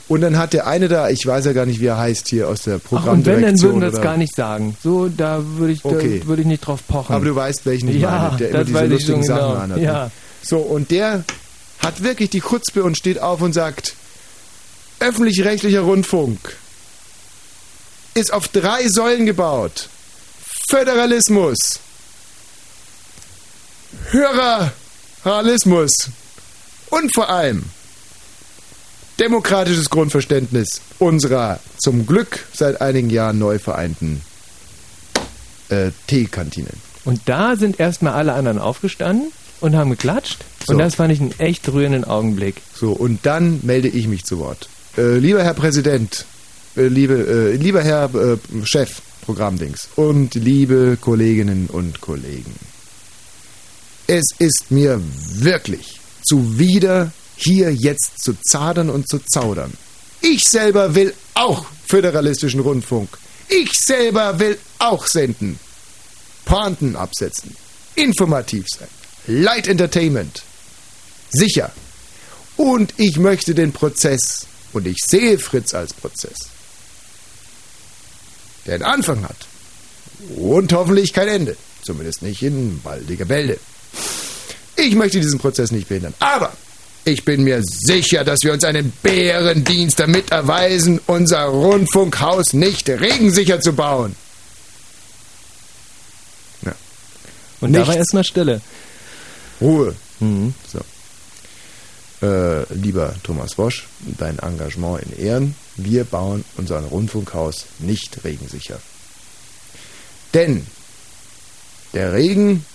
Und 0.08 0.22
dann 0.22 0.38
hat 0.38 0.54
der 0.54 0.68
eine 0.68 0.88
da, 0.88 1.10
ich 1.10 1.26
weiß 1.26 1.46
ja 1.46 1.54
gar 1.54 1.66
nicht, 1.66 1.80
wie 1.80 1.88
er 1.88 1.98
heißt 1.98 2.28
hier 2.28 2.48
aus 2.48 2.62
der 2.64 2.76
Ach, 2.76 2.78
und 2.78 2.92
wenn, 2.92 2.98
Programmdirektion. 3.00 3.46
dann 3.46 3.62
würden 3.62 3.82
wir 3.82 3.92
das 3.92 4.02
gar 4.02 4.18
nicht 4.18 4.36
sagen. 4.36 4.78
So, 4.84 5.08
da 5.10 5.42
würde 5.44 5.74
ich, 5.74 5.84
Okay. 5.84 6.20
da 6.22 6.28
würde 6.28 6.42
ich 6.44 6.48
nicht 6.48 6.62
drauf 6.66 6.82
pochen. 6.88 7.16
Aber 7.16 7.26
du 7.26 7.36
weißt, 7.36 7.66
welchen 7.66 7.90
ich 7.90 8.02
Ja, 8.02 8.30
meine, 8.32 8.38
der 8.38 8.50
immer 8.50 8.64
diese 8.64 8.84
ich 8.86 8.92
lustigen 8.92 9.24
Sachen 9.24 9.40
genau. 9.52 9.62
anhat. 9.64 9.80
Ja. 9.80 10.12
So, 10.44 10.58
und 10.58 10.92
der 10.92 11.24
hat 11.80 12.04
wirklich 12.04 12.30
die 12.30 12.42
Chutzpe 12.42 12.84
und 12.84 12.98
steht 12.98 13.20
auf 13.20 13.42
und 13.42 13.54
sagt, 13.54 13.96
öffentlich-rechtlicher 15.00 15.82
Rundfunk 15.82 16.38
ist 18.16 18.34
auf 18.34 18.48
drei 18.48 18.88
Säulen 18.88 19.26
gebaut. 19.26 19.90
Föderalismus, 20.70 21.58
Höreralismus 24.10 25.92
und 26.90 27.14
vor 27.14 27.30
allem 27.30 27.66
demokratisches 29.20 29.90
Grundverständnis 29.90 30.82
unserer 30.98 31.60
zum 31.78 32.08
Glück 32.08 32.46
seit 32.54 32.82
einigen 32.82 33.10
Jahren 33.10 33.38
neu 33.38 33.60
vereinten 33.60 34.22
äh, 35.70 35.92
Teekantinen. 36.08 36.82
Und 37.04 37.22
da 37.26 37.56
sind 37.56 37.80
erstmal 37.80 38.14
alle 38.14 38.34
anderen 38.34 38.60
aufgestanden 38.60 39.32
und 39.62 39.76
haben 39.76 39.92
geklatscht. 39.92 40.40
So. 40.66 40.74
Und 40.74 40.80
das 40.80 40.96
fand 40.96 41.14
ich 41.14 41.22
einen 41.22 41.38
echt 41.38 41.72
rührenden 41.72 42.04
Augenblick. 42.04 42.62
So, 42.74 42.92
und 42.92 43.26
dann 43.26 43.60
melde 43.64 43.88
ich 43.88 44.08
mich 44.08 44.24
zu 44.26 44.40
Wort. 44.40 44.68
Äh, 44.98 45.18
lieber 45.18 45.44
Herr 45.44 45.54
Präsident, 45.54 46.26
liebe, 46.76 47.14
äh, 47.14 47.56
lieber 47.56 47.84
Herr 47.84 48.14
äh, 48.14 48.38
Chef, 48.64 49.02
Programmdings 49.22 49.90
und 49.96 50.36
liebe 50.36 50.98
Kolleginnen 51.00 51.68
und 51.68 52.02
Kollegen. 52.02 52.54
Es 54.08 54.26
ist 54.38 54.66
mir 54.70 55.02
wirklich 55.40 56.00
zuwider, 56.24 57.12
hier 57.38 57.74
jetzt 57.74 58.24
zu 58.24 58.34
zadern 58.44 58.90
und 58.90 59.10
zu 59.10 59.20
zaudern. 59.20 59.74
Ich 60.22 60.44
selber 60.44 60.96
will 60.96 61.14
auch 61.34 61.66
föderalistischen 61.88 62.60
Rundfunk. 62.60 63.10
Ich 63.50 63.72
selber 63.74 64.40
will 64.40 64.58
auch 64.80 65.06
senden. 65.06 65.60
Pointen 66.46 66.96
absetzen. 66.96 67.56
Informativ 67.96 68.66
sein. 68.68 68.88
Light 69.28 69.68
Entertainment. 69.68 70.44
Sicher. 71.32 71.72
Und 72.58 72.94
ich 72.98 73.18
möchte 73.18 73.54
den 73.54 73.72
Prozess. 73.72 74.48
Und 74.74 74.88
ich 74.88 74.98
sehe 75.06 75.38
Fritz 75.40 75.74
als 75.74 75.94
Prozess. 75.94 76.38
Der 78.66 78.76
einen 78.76 78.84
Anfang 78.84 79.24
hat. 79.24 79.36
Und 80.36 80.74
hoffentlich 80.74 81.14
kein 81.14 81.28
Ende. 81.28 81.56
Zumindest 81.84 82.22
nicht 82.22 82.42
in 82.42 82.82
baldiger 82.82 83.26
Bälde. 83.26 83.60
Ich 84.76 84.96
möchte 84.96 85.20
diesen 85.20 85.40
Prozess 85.40 85.72
nicht 85.72 85.88
behindern. 85.88 86.14
Aber 86.20 86.52
ich 87.06 87.24
bin 87.24 87.44
mir 87.44 87.62
sicher, 87.64 88.24
dass 88.24 88.42
wir 88.42 88.52
uns 88.54 88.64
einen 88.64 88.92
Bärendienst 89.04 90.00
damit 90.00 90.32
erweisen, 90.32 91.00
unser 91.06 91.44
Rundfunkhaus 91.46 92.54
nicht 92.54 92.90
regensicher 92.90 93.62
zu 93.62 93.74
bauen. 93.74 94.16
Ja. 96.64 96.74
Und 97.62 97.74
da 97.74 97.80
Nichts. 97.80 97.88
war 97.88 97.96
erstmal 97.98 98.24
Stille. 98.24 98.62
Ruhe. 99.62 99.96
Mhm. 100.20 100.54
So. 100.72 100.80
Äh, 102.22 102.74
lieber 102.74 103.14
Thomas 103.24 103.58
Wosch, 103.58 103.88
dein 104.18 104.40
Engagement 104.40 105.04
in 105.04 105.20
Ehren. 105.20 105.56
Wir 105.76 106.06
bauen 106.06 106.46
unser 106.58 106.80
Rundfunkhaus 106.80 107.66
nicht 107.80 108.24
regensicher. 108.24 108.80
Denn 110.34 110.66
der 111.94 112.14
Regen 112.14 112.66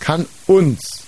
kann 0.00 0.26
uns 0.46 1.04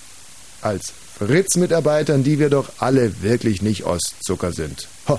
als 0.61 0.93
Fritz-Mitarbeitern, 1.19 2.23
die 2.23 2.39
wir 2.39 2.51
doch 2.51 2.69
alle 2.79 3.23
wirklich 3.23 3.63
nicht 3.63 3.85
aus 3.85 4.01
Zucker 4.21 4.53
sind, 4.53 4.89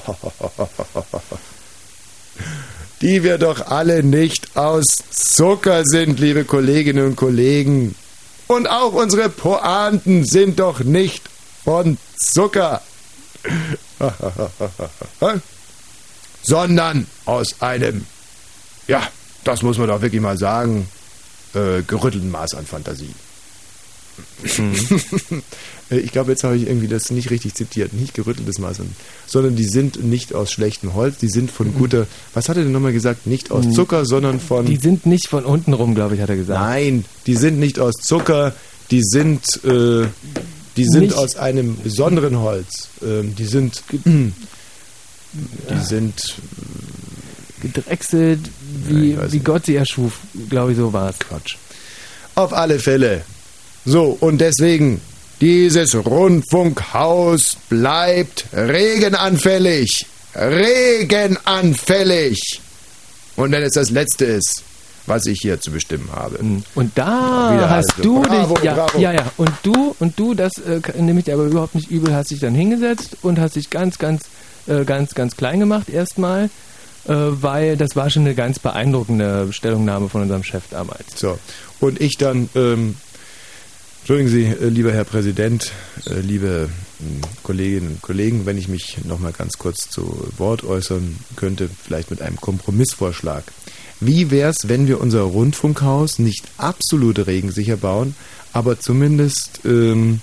die 3.02 3.24
wir 3.24 3.38
doch 3.38 3.68
alle 3.68 4.04
nicht 4.04 4.56
aus 4.56 4.86
Zucker 5.10 5.84
sind, 5.86 6.20
liebe 6.20 6.46
Kolleginnen 6.46 7.08
und 7.08 7.16
Kollegen. 7.16 7.96
Und 8.48 8.68
auch 8.68 8.94
unsere 8.94 9.30
Pointen 9.30 10.26
sind 10.26 10.60
doch 10.60 10.82
nicht 10.82 11.24
von 11.68 11.98
Zucker, 12.16 12.82
sondern 16.42 17.06
aus 17.26 17.62
einem, 17.62 18.06
ja, 18.88 19.06
das 19.44 19.64
muss 19.64 19.78
man 19.78 19.90
doch 19.90 20.02
wirklich 20.02 20.22
mal 20.22 20.38
sagen, 20.38 20.88
äh, 21.54 21.82
gerüttelten 21.82 22.32
Maß 22.32 22.54
an 22.54 22.66
Fantasie. 22.66 23.14
Äh, 25.90 26.00
ich 26.00 26.12
glaube, 26.12 26.32
jetzt 26.32 26.44
habe 26.44 26.58
ich 26.58 26.68
irgendwie 26.68 26.90
das 26.90 27.12
nicht 27.12 27.30
richtig 27.30 27.54
zitiert. 27.54 27.94
Nicht 27.94 28.14
gerütteltes 28.14 28.60
Maß 28.60 28.82
an, 28.82 28.94
sondern 29.26 29.56
die 29.56 29.64
sind 29.64 30.04
nicht 30.04 30.36
aus 30.36 30.52
schlechtem 30.52 30.96
Holz, 30.96 31.18
die 31.18 31.30
sind 31.30 31.50
von 31.50 31.74
guter, 31.74 32.08
was 32.34 32.50
hat 32.50 32.58
er 32.58 32.64
denn 32.64 32.74
nochmal 32.74 32.92
gesagt? 32.92 33.26
Nicht 33.26 33.52
aus 33.52 33.72
Zucker, 33.74 34.06
sondern 34.06 34.42
von... 34.42 34.66
Die 34.66 34.76
sind 34.76 35.06
nicht 35.06 35.30
von 35.30 35.46
unten 35.46 35.72
rum, 35.72 35.96
glaube 35.96 36.16
ich, 36.16 36.22
hat 36.22 36.30
er 36.30 36.36
gesagt. 36.36 36.60
Nein, 36.60 37.06
die 37.26 37.38
sind 37.38 37.58
nicht 37.58 37.80
aus 37.80 37.94
Zucker, 38.02 38.54
die 38.92 39.02
sind, 39.02 39.46
äh, 39.64 40.08
die 40.78 40.86
sind 40.86 41.02
Nicht- 41.02 41.16
aus 41.16 41.36
einem 41.36 41.76
besonderen 41.82 42.40
Holz. 42.40 42.88
Ähm, 43.02 43.36
die 43.36 43.46
sind, 43.46 43.82
die 44.06 44.32
sind 45.84 46.14
Gedrechselt, 47.62 48.40
Ja, 48.90 48.96
wie, 48.96 49.18
weiß 49.18 49.32
wie. 49.32 49.40
Gott 49.40 49.66
sie 49.66 49.76
erschuf, 49.76 50.20
glaube 50.50 50.72
ich, 50.74 50.78
so 50.78 50.94
war 50.94 51.10
es. 51.10 51.18
Quatsch. 51.20 51.56
Auf 52.36 52.54
alle 52.54 52.78
Fälle. 52.80 53.24
So, 53.86 54.16
und 54.20 54.38
deswegen, 54.40 55.02
dieses 55.42 55.96
Rundfunkhaus 55.96 57.58
bleibt 57.70 58.46
regenanfällig. 58.54 60.06
Regenanfällig. 60.36 62.62
Und 63.36 63.52
wenn 63.52 63.64
es 63.64 63.74
das 63.74 63.90
Letzte 63.90 64.26
ist, 64.26 64.62
was 65.08 65.26
ich 65.26 65.40
hier 65.42 65.60
zu 65.60 65.72
bestimmen 65.72 66.10
habe. 66.14 66.38
Und 66.76 66.92
da 66.96 67.56
Ja, 67.60 67.70
hast 67.70 67.92
also. 67.98 68.04
du 68.04 68.22
Bravo, 68.22 68.56
dich, 68.56 68.64
ja, 68.66 68.74
bravo. 68.76 69.00
ja, 69.00 69.12
ja, 69.14 69.32
und 69.38 69.52
du, 69.64 69.96
und 70.00 70.20
du, 70.20 70.34
das 70.36 70.52
äh, 70.60 70.80
nehme 71.02 71.20
ich 71.20 71.26
dir 71.26 71.34
aber 71.34 71.46
überhaupt 71.46 71.76
nicht 71.76 71.90
übel, 71.90 72.14
hast 72.14 72.30
dich 72.32 72.40
dann 72.40 72.54
hingesetzt 72.54 73.18
und 73.24 73.40
hast 73.40 73.56
dich 73.56 73.70
ganz, 73.70 73.98
ganz 73.98 74.24
äh, 74.68 74.84
ganz, 74.86 75.16
ganz 75.16 75.36
klein 75.38 75.60
gemacht 75.62 75.90
erstmal, 75.90 76.46
äh, 77.08 77.14
weil 77.14 77.78
das 77.78 77.96
war 77.96 78.10
schon 78.10 78.24
eine 78.24 78.36
ganz 78.36 78.60
beeindruckende 78.60 79.48
Stellungnahme 79.52 80.10
von 80.10 80.22
unserem 80.24 80.44
Chef 80.44 80.64
damals. 80.70 81.06
So, 81.16 81.40
und 81.80 82.02
ich 82.02 82.18
dann, 82.18 82.50
ähm, 82.54 82.96
entschuldigen 84.02 84.30
Sie, 84.30 84.44
äh, 84.44 84.68
lieber 84.68 84.92
Herr 84.92 85.06
Präsident, 85.06 85.72
äh, 86.06 86.20
liebe 86.20 86.70
mh, 87.00 87.28
Kolleginnen 87.44 87.88
und 87.92 88.02
Kollegen, 88.02 88.46
wenn 88.46 88.58
ich 88.58 88.68
mich 88.68 88.98
nochmal 89.06 89.32
ganz 89.32 89.54
kurz 89.58 89.90
zu 89.90 90.28
Wort 90.38 90.66
äußern 90.66 91.16
könnte, 91.38 91.70
vielleicht 91.82 92.12
mit 92.12 92.22
einem 92.22 92.36
Kompromissvorschlag. 92.42 93.44
Wie 94.00 94.30
wäre 94.30 94.52
es, 94.52 94.70
wenn 94.70 94.88
wir 94.88 95.02
unser 95.02 95.22
Rundfunkhaus 95.22 96.20
nicht 96.20 96.44
absolut 96.58 97.26
regensicher 97.26 97.78
bauen, 97.78 98.16
aber 98.54 98.80
zumindest 98.80 99.62
ähm, 99.66 100.22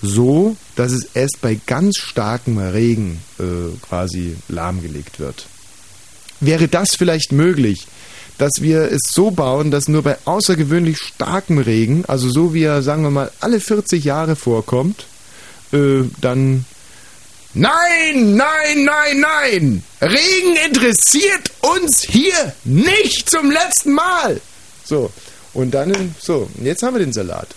so, 0.00 0.56
dass 0.76 0.92
es 0.92 1.04
erst 1.14 1.40
bei 1.40 1.58
ganz 1.66 1.96
starkem 1.98 2.58
Regen 2.58 3.20
äh, 3.38 3.76
quasi 3.82 4.36
lahmgelegt 4.48 5.18
wird? 5.18 5.46
Wäre 6.40 6.68
das 6.68 6.96
vielleicht 6.96 7.32
möglich, 7.32 7.86
dass 8.38 8.52
wir 8.60 8.90
es 8.90 9.00
so 9.12 9.30
bauen, 9.30 9.70
dass 9.70 9.88
nur 9.88 10.02
bei 10.02 10.16
außergewöhnlich 10.24 10.98
starkem 10.98 11.58
Regen, 11.58 12.04
also 12.06 12.28
so 12.28 12.54
wie 12.54 12.64
er, 12.64 12.82
sagen 12.82 13.02
wir 13.02 13.10
mal, 13.10 13.30
alle 13.40 13.60
40 13.60 14.02
Jahre 14.04 14.36
vorkommt, 14.36 15.06
äh, 15.72 16.02
dann 16.20 16.64
Nein, 17.54 18.34
nein, 18.34 18.84
nein, 18.84 19.20
nein! 19.20 19.84
Regen 20.00 20.56
interessiert 20.66 21.50
uns 21.60 22.00
hier 22.00 22.54
nicht 22.64 23.28
zum 23.28 23.50
letzten 23.50 23.92
Mal! 23.92 24.40
So, 24.84 25.10
und 25.52 25.72
dann, 25.72 26.14
so, 26.18 26.48
jetzt 26.62 26.82
haben 26.82 26.94
wir 26.94 27.00
den 27.00 27.12
Salat. 27.12 27.48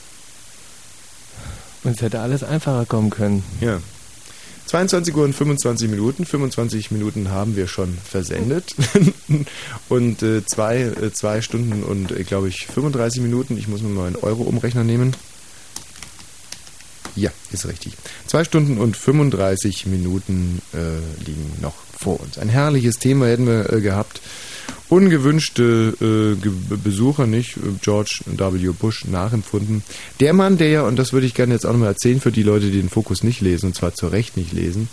Uns 1.86 2.02
hätte 2.02 2.20
alles 2.20 2.44
einfacher 2.44 2.86
kommen 2.86 3.10
können. 3.10 3.44
Ja. 3.62 3.80
22 4.66 5.16
Uhr 5.16 5.24
und 5.24 5.34
25 5.34 5.90
Minuten. 5.90 6.26
25 6.26 6.92
Minuten 6.92 7.30
haben 7.30 7.56
wir 7.56 7.68
schon 7.68 7.98
versendet. 7.98 8.76
und 9.90 10.24
äh, 10.24 10.46
zwei, 10.46 10.82
äh, 10.82 11.14
zwei 11.14 11.42
Stunden 11.42 11.84
und, 11.84 12.12
äh, 12.12 12.24
glaube 12.24 12.50
ich, 12.50 12.68
35 12.68 13.22
Minuten. 13.22 13.58
Ich 13.58 13.68
muss 13.68 13.82
mir 13.82 13.90
mal 13.90 14.08
einen 14.08 14.16
Euro-Umrechner 14.16 14.84
nehmen. 14.84 15.16
Ja, 17.16 17.32
ist 17.52 17.68
richtig. 17.68 17.94
Zwei 18.28 18.44
Stunden 18.44 18.78
und 18.78 18.98
35 18.98 19.86
Minuten 19.86 20.62
äh, 20.74 20.78
liegen 21.26 21.52
noch 21.62 21.76
vor 21.98 22.20
uns. 22.20 22.38
Ein 22.38 22.50
herrliches 22.50 23.00
Thema 23.00 23.28
hätten 23.28 23.48
wir 23.48 23.72
äh, 23.72 23.82
gehabt. 23.82 24.22
Ungewünschte 24.90 26.38
äh, 26.44 26.76
Besucher, 26.76 27.26
nicht? 27.26 27.56
George 27.82 28.20
W. 28.26 28.72
Bush 28.80 29.06
nachempfunden. 29.06 29.84
Der 30.20 30.34
Mann, 30.34 30.58
der 30.58 30.70
ja, 30.70 30.82
und 30.84 30.98
das 30.98 31.14
würde 31.14 31.26
ich 31.26 31.34
gerne 31.34 31.54
jetzt 31.54 31.66
auch 31.66 31.72
nochmal 31.72 31.90
erzählen 31.90 32.20
für 32.20 32.32
die 32.32 32.44
Leute, 32.44 32.68
die 32.68 32.82
den 32.82 32.90
Fokus 32.90 33.24
nicht 33.24 33.42
lesen, 33.42 33.68
und 33.68 33.76
zwar 33.76 33.94
zu 33.94 34.08
Recht 34.08 34.38
nicht 34.38 34.54
lesen, 34.54 34.90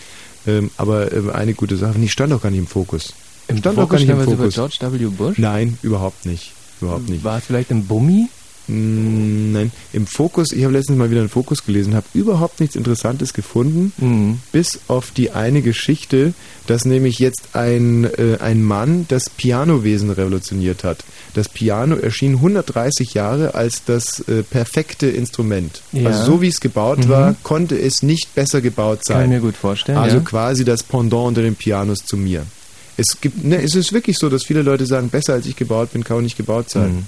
ähm, 0.46 0.70
aber 0.76 1.12
ähm, 1.12 1.30
eine 1.30 1.54
gute 1.54 1.76
Sache, 1.76 1.98
ich 2.00 2.12
stand 2.12 2.32
auch 2.32 2.42
gar 2.42 2.50
nicht 2.50 2.61
im 2.61 2.66
Fokus. 2.66 3.12
Im 3.48 3.58
stand 3.58 3.76
Fokus 3.76 3.85
auch 3.85 3.90
gar 3.90 3.98
nicht 3.98 4.08
im 4.08 4.18
was 4.18 4.26
über 4.26 4.50
Fokus. 4.50 4.78
George 4.78 4.98
W. 4.98 5.06
Bush? 5.06 5.38
Nein, 5.38 5.78
überhaupt 5.82 6.24
nicht. 6.24 6.52
Überhaupt 6.80 7.08
nicht. 7.08 7.22
War 7.22 7.38
es 7.38 7.44
vielleicht 7.44 7.70
im 7.70 7.87
Bummi? 7.87 8.28
Nein, 8.68 9.72
im 9.92 10.07
Fokus, 10.07 10.53
ich 10.53 10.62
habe 10.64 10.72
letztens 10.75 10.98
mal 10.98 11.11
wieder 11.11 11.20
einen 11.20 11.29
Fokus 11.29 11.64
gelesen, 11.64 11.94
habe 11.94 12.07
überhaupt 12.14 12.61
nichts 12.61 12.77
Interessantes 12.77 13.33
gefunden, 13.35 13.92
Mhm. 13.98 14.38
bis 14.53 14.81
auf 14.88 15.11
die 15.11 15.31
eine 15.33 15.62
Geschichte, 15.62 16.33
dass 16.66 16.85
nämlich 16.85 17.18
jetzt 17.18 17.55
ein, 17.55 18.05
äh, 18.05 18.38
ein 18.40 18.62
Mann 18.62 19.07
das 19.09 19.29
Pianowesen 19.31 20.11
revolutioniert 20.11 20.85
hat. 20.85 21.05
Das 21.35 21.48
Piano 21.48 21.96
erschien 21.96 22.40
130 22.40 23.14
Jahre 23.14 23.55
als 23.55 23.85
das 23.85 24.20
äh, 24.29 24.42
perfekte 24.42 25.09
Instrument. 25.09 25.83
Ja. 25.92 26.11
Also 26.11 26.25
so 26.25 26.40
wie 26.42 26.48
es 26.48 26.61
gebaut 26.61 26.98
Mhm. 27.07 27.09
war, 27.09 27.35
konnte 27.42 27.79
es 27.79 28.03
nicht 28.03 28.35
besser 28.35 28.61
gebaut 28.61 29.01
Kann 29.07 29.16
ich 29.16 29.22
sein. 29.22 29.29
mir 29.31 29.40
gut 29.40 29.57
vorstellen. 29.57 29.98
Also 29.98 30.18
ja. 30.18 30.22
quasi 30.22 30.64
das 30.64 30.83
Pendant 30.83 31.29
unter 31.29 31.42
den 31.42 31.55
Pianos 31.57 31.98
zu 32.05 32.16
mir. 32.16 32.46
Es 32.96 33.20
gibt, 33.20 33.44
ne, 33.44 33.62
es 33.62 33.74
ist 33.74 33.92
wirklich 33.92 34.16
so, 34.18 34.28
dass 34.28 34.44
viele 34.44 34.62
Leute 34.62 34.87
sagen, 34.87 35.09
besser 35.09 35.35
als 35.35 35.46
ich 35.46 35.57
gebaut 35.57 35.92
bin, 35.92 36.05
kann 36.05 36.18
auch 36.18 36.22
nicht 36.22 36.37
gebaut 36.37 36.70
sein. 36.70 37.07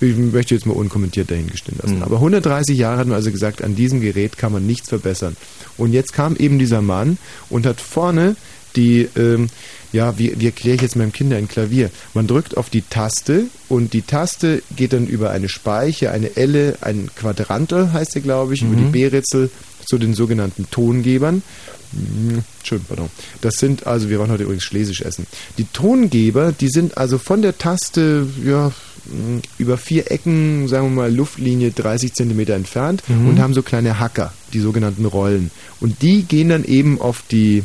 Ich 0.00 0.16
möchte 0.16 0.54
jetzt 0.54 0.66
mal 0.66 0.74
unkommentiert 0.74 1.30
dahingestellt 1.30 1.78
lassen. 1.82 1.96
Mhm. 1.96 2.02
Aber 2.02 2.16
130 2.16 2.76
Jahre 2.76 2.98
hat 2.98 3.06
man 3.06 3.16
also 3.16 3.30
gesagt, 3.30 3.62
an 3.62 3.74
diesem 3.76 4.00
Gerät 4.00 4.36
kann 4.36 4.52
man 4.52 4.66
nichts 4.66 4.88
verbessern. 4.88 5.36
Und 5.76 5.92
jetzt 5.92 6.12
kam 6.12 6.36
eben 6.36 6.58
dieser 6.58 6.82
Mann 6.82 7.18
und 7.48 7.66
hat 7.66 7.80
vorne 7.80 8.36
die, 8.76 9.08
ähm, 9.16 9.48
ja, 9.92 10.18
wie, 10.18 10.38
wie 10.38 10.46
erkläre 10.46 10.76
ich 10.76 10.82
jetzt 10.82 10.96
meinem 10.96 11.12
Kind 11.12 11.32
ein 11.32 11.48
Klavier? 11.48 11.90
Man 12.12 12.26
drückt 12.26 12.56
auf 12.56 12.68
die 12.68 12.82
Taste 12.82 13.44
und 13.68 13.94
die 13.94 14.02
Taste 14.02 14.62
geht 14.76 14.92
dann 14.92 15.06
über 15.06 15.30
eine 15.30 15.48
Speiche, 15.48 16.10
eine 16.10 16.36
Elle, 16.36 16.76
ein 16.82 17.08
Quadrantel 17.16 17.92
heißt 17.92 18.14
der, 18.14 18.22
glaube 18.22 18.54
ich, 18.54 18.62
über 18.62 18.76
die 18.76 18.84
B-Ritzel 18.84 19.50
zu 19.86 19.98
den 19.98 20.14
sogenannten 20.14 20.68
Tongebern. 20.70 21.42
Hm, 21.92 22.42
Entschuldigung, 22.58 22.86
pardon. 22.96 23.10
Das 23.40 23.54
sind 23.56 23.86
also, 23.86 24.10
wir 24.10 24.18
wollen 24.18 24.30
heute 24.30 24.42
übrigens 24.42 24.64
Schlesisch 24.64 25.00
essen. 25.02 25.26
Die 25.58 25.64
Tongeber, 25.72 26.52
die 26.52 26.68
sind 26.68 26.98
also 26.98 27.18
von 27.18 27.42
der 27.42 27.56
Taste, 27.56 28.26
ja, 28.44 28.72
mh, 29.06 29.40
über 29.58 29.78
vier 29.78 30.10
Ecken, 30.10 30.66
sagen 30.68 30.88
wir 30.88 31.02
mal, 31.02 31.14
Luftlinie 31.14 31.70
30 31.70 32.12
Zentimeter 32.12 32.54
entfernt 32.54 33.02
Mhm. 33.08 33.28
und 33.28 33.38
haben 33.40 33.54
so 33.54 33.62
kleine 33.62 33.98
Hacker, 34.00 34.32
die 34.52 34.60
sogenannten 34.60 35.04
Rollen. 35.04 35.50
Und 35.80 36.02
die 36.02 36.22
gehen 36.24 36.48
dann 36.48 36.64
eben 36.64 37.00
auf 37.00 37.22
die, 37.30 37.62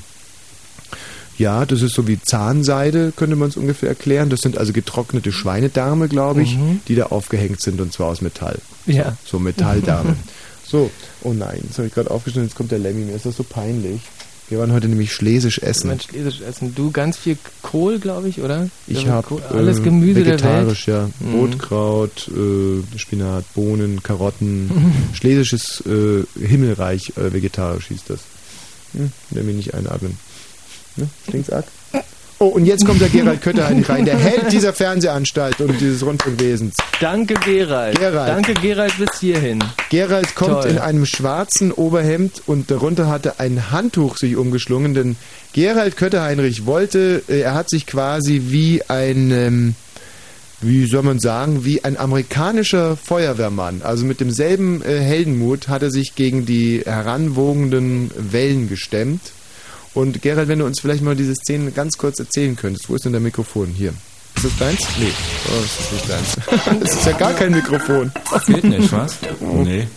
ja, 1.37 1.65
das 1.65 1.81
ist 1.81 1.95
so 1.95 2.07
wie 2.07 2.19
Zahnseide, 2.21 3.13
könnte 3.15 3.35
man 3.35 3.49
es 3.49 3.57
ungefähr 3.57 3.89
erklären. 3.89 4.29
Das 4.29 4.41
sind 4.41 4.57
also 4.59 4.73
getrocknete 4.73 5.31
Schweinedärme, 5.31 6.07
glaube 6.07 6.43
ich, 6.43 6.55
Mhm. 6.55 6.81
die 6.87 6.93
da 6.95 7.05
aufgehängt 7.07 7.59
sind 7.61 7.81
und 7.81 7.91
zwar 7.91 8.07
aus 8.07 8.21
Metall. 8.21 8.59
Ja. 8.85 9.17
So 9.25 9.39
Metalldame. 9.39 10.15
so, 10.71 10.89
oh 11.23 11.33
nein, 11.33 11.59
jetzt 11.63 11.77
habe 11.77 11.87
ich 11.87 11.93
gerade 11.93 12.09
aufgeschnitten, 12.09 12.47
jetzt 12.47 12.55
kommt 12.55 12.71
der 12.71 12.79
Lemmy, 12.79 13.05
mir 13.05 13.15
ist 13.15 13.25
das 13.25 13.37
so 13.37 13.43
peinlich. 13.43 14.01
Wir 14.49 14.59
waren 14.59 14.73
heute 14.73 14.89
nämlich 14.89 15.13
Schlesisch 15.13 15.59
essen. 15.59 15.87
Mensch, 15.87 16.03
Schlesisch 16.09 16.41
essen. 16.41 16.75
Du 16.75 16.91
ganz 16.91 17.15
viel 17.15 17.37
Kohl, 17.61 17.99
glaube 17.99 18.27
ich, 18.27 18.41
oder? 18.41 18.67
Ich 18.85 19.07
habe 19.07 19.41
alles 19.49 19.81
Gemüse 19.81 20.25
der 20.25 20.33
Welt. 20.33 20.43
vegetarisch, 20.43 20.87
ja. 20.87 21.09
Mhm. 21.21 21.35
Rotkraut, 21.35 22.27
äh, 22.27 22.97
Spinat, 22.97 23.45
Bohnen, 23.53 24.03
Karotten. 24.03 24.69
Schlesisches 25.13 25.81
äh, 25.85 26.23
Himmelreich 26.37 27.13
äh, 27.15 27.31
vegetarisch 27.31 27.87
hieß 27.87 28.03
das. 28.09 28.19
Hm, 28.91 29.11
wir 29.29 29.43
nicht 29.43 29.73
einatmen. 29.73 30.17
Ne? 30.97 31.07
Stinkt's 31.29 31.49
arg? 31.49 31.65
Oh, 32.41 32.47
und 32.47 32.65
jetzt 32.65 32.87
kommt 32.87 32.99
der 32.99 33.09
Gerald 33.09 33.39
Kötter 33.43 33.69
rein, 33.87 34.03
der 34.03 34.17
Held 34.17 34.51
dieser 34.51 34.73
Fernsehanstalt 34.73 35.61
und 35.61 35.79
dieses 35.79 36.03
Rundfunkwesens. 36.03 36.73
Danke, 36.99 37.35
Gerald. 37.35 37.99
Gerald. 37.99 38.29
Danke, 38.29 38.55
Gerald, 38.55 38.97
bis 38.97 39.19
hierhin. 39.19 39.63
Gerald 39.91 40.33
kommt 40.33 40.63
Toll. 40.63 40.71
in 40.71 40.79
einem 40.79 41.05
schwarzen 41.05 41.71
Oberhemd 41.71 42.41
und 42.47 42.71
darunter 42.71 43.09
hatte 43.09 43.39
ein 43.39 43.69
Handtuch 43.69 44.17
sich 44.17 44.37
umgeschlungen, 44.37 44.95
denn 44.95 45.17
Gerald 45.53 45.97
Kötter-Heinrich 45.97 46.65
wollte, 46.65 47.21
äh, 47.29 47.41
er 47.41 47.53
hat 47.53 47.69
sich 47.69 47.85
quasi 47.85 48.41
wie 48.45 48.81
ein, 48.87 49.29
ähm, 49.29 49.75
wie 50.61 50.87
soll 50.87 51.03
man 51.03 51.19
sagen, 51.19 51.63
wie 51.63 51.83
ein 51.83 51.95
amerikanischer 51.95 52.97
Feuerwehrmann, 52.97 53.83
also 53.83 54.03
mit 54.03 54.19
demselben 54.19 54.81
äh, 54.81 54.97
Heldenmut 54.99 55.67
hat 55.67 55.83
er 55.83 55.91
sich 55.91 56.15
gegen 56.15 56.47
die 56.47 56.81
heranwogenden 56.83 58.09
Wellen 58.17 58.67
gestemmt. 58.67 59.21
Und 59.93 60.21
Gerald, 60.21 60.47
wenn 60.47 60.59
du 60.59 60.65
uns 60.65 60.79
vielleicht 60.79 61.03
mal 61.03 61.15
diese 61.15 61.35
Szene 61.35 61.71
ganz 61.71 61.97
kurz 61.97 62.19
erzählen 62.19 62.55
könntest, 62.55 62.89
wo 62.89 62.95
ist 62.95 63.05
denn 63.05 63.11
der 63.11 63.21
Mikrofon? 63.21 63.67
Hier. 63.67 63.93
Ist 64.35 64.45
das 64.45 64.57
deins? 64.57 64.79
Nee, 64.97 65.11
oh, 65.49 65.61
das 65.61 65.79
ist 65.79 65.93
nicht 65.93 66.09
deins. 66.09 66.79
Das 66.81 66.95
ist 66.95 67.05
ja 67.05 67.11
gar 67.11 67.33
kein 67.33 67.51
Mikrofon. 67.51 68.11
Geht 68.47 68.63
nicht, 68.63 68.91
was? 68.91 69.17
Nee. 69.39 69.87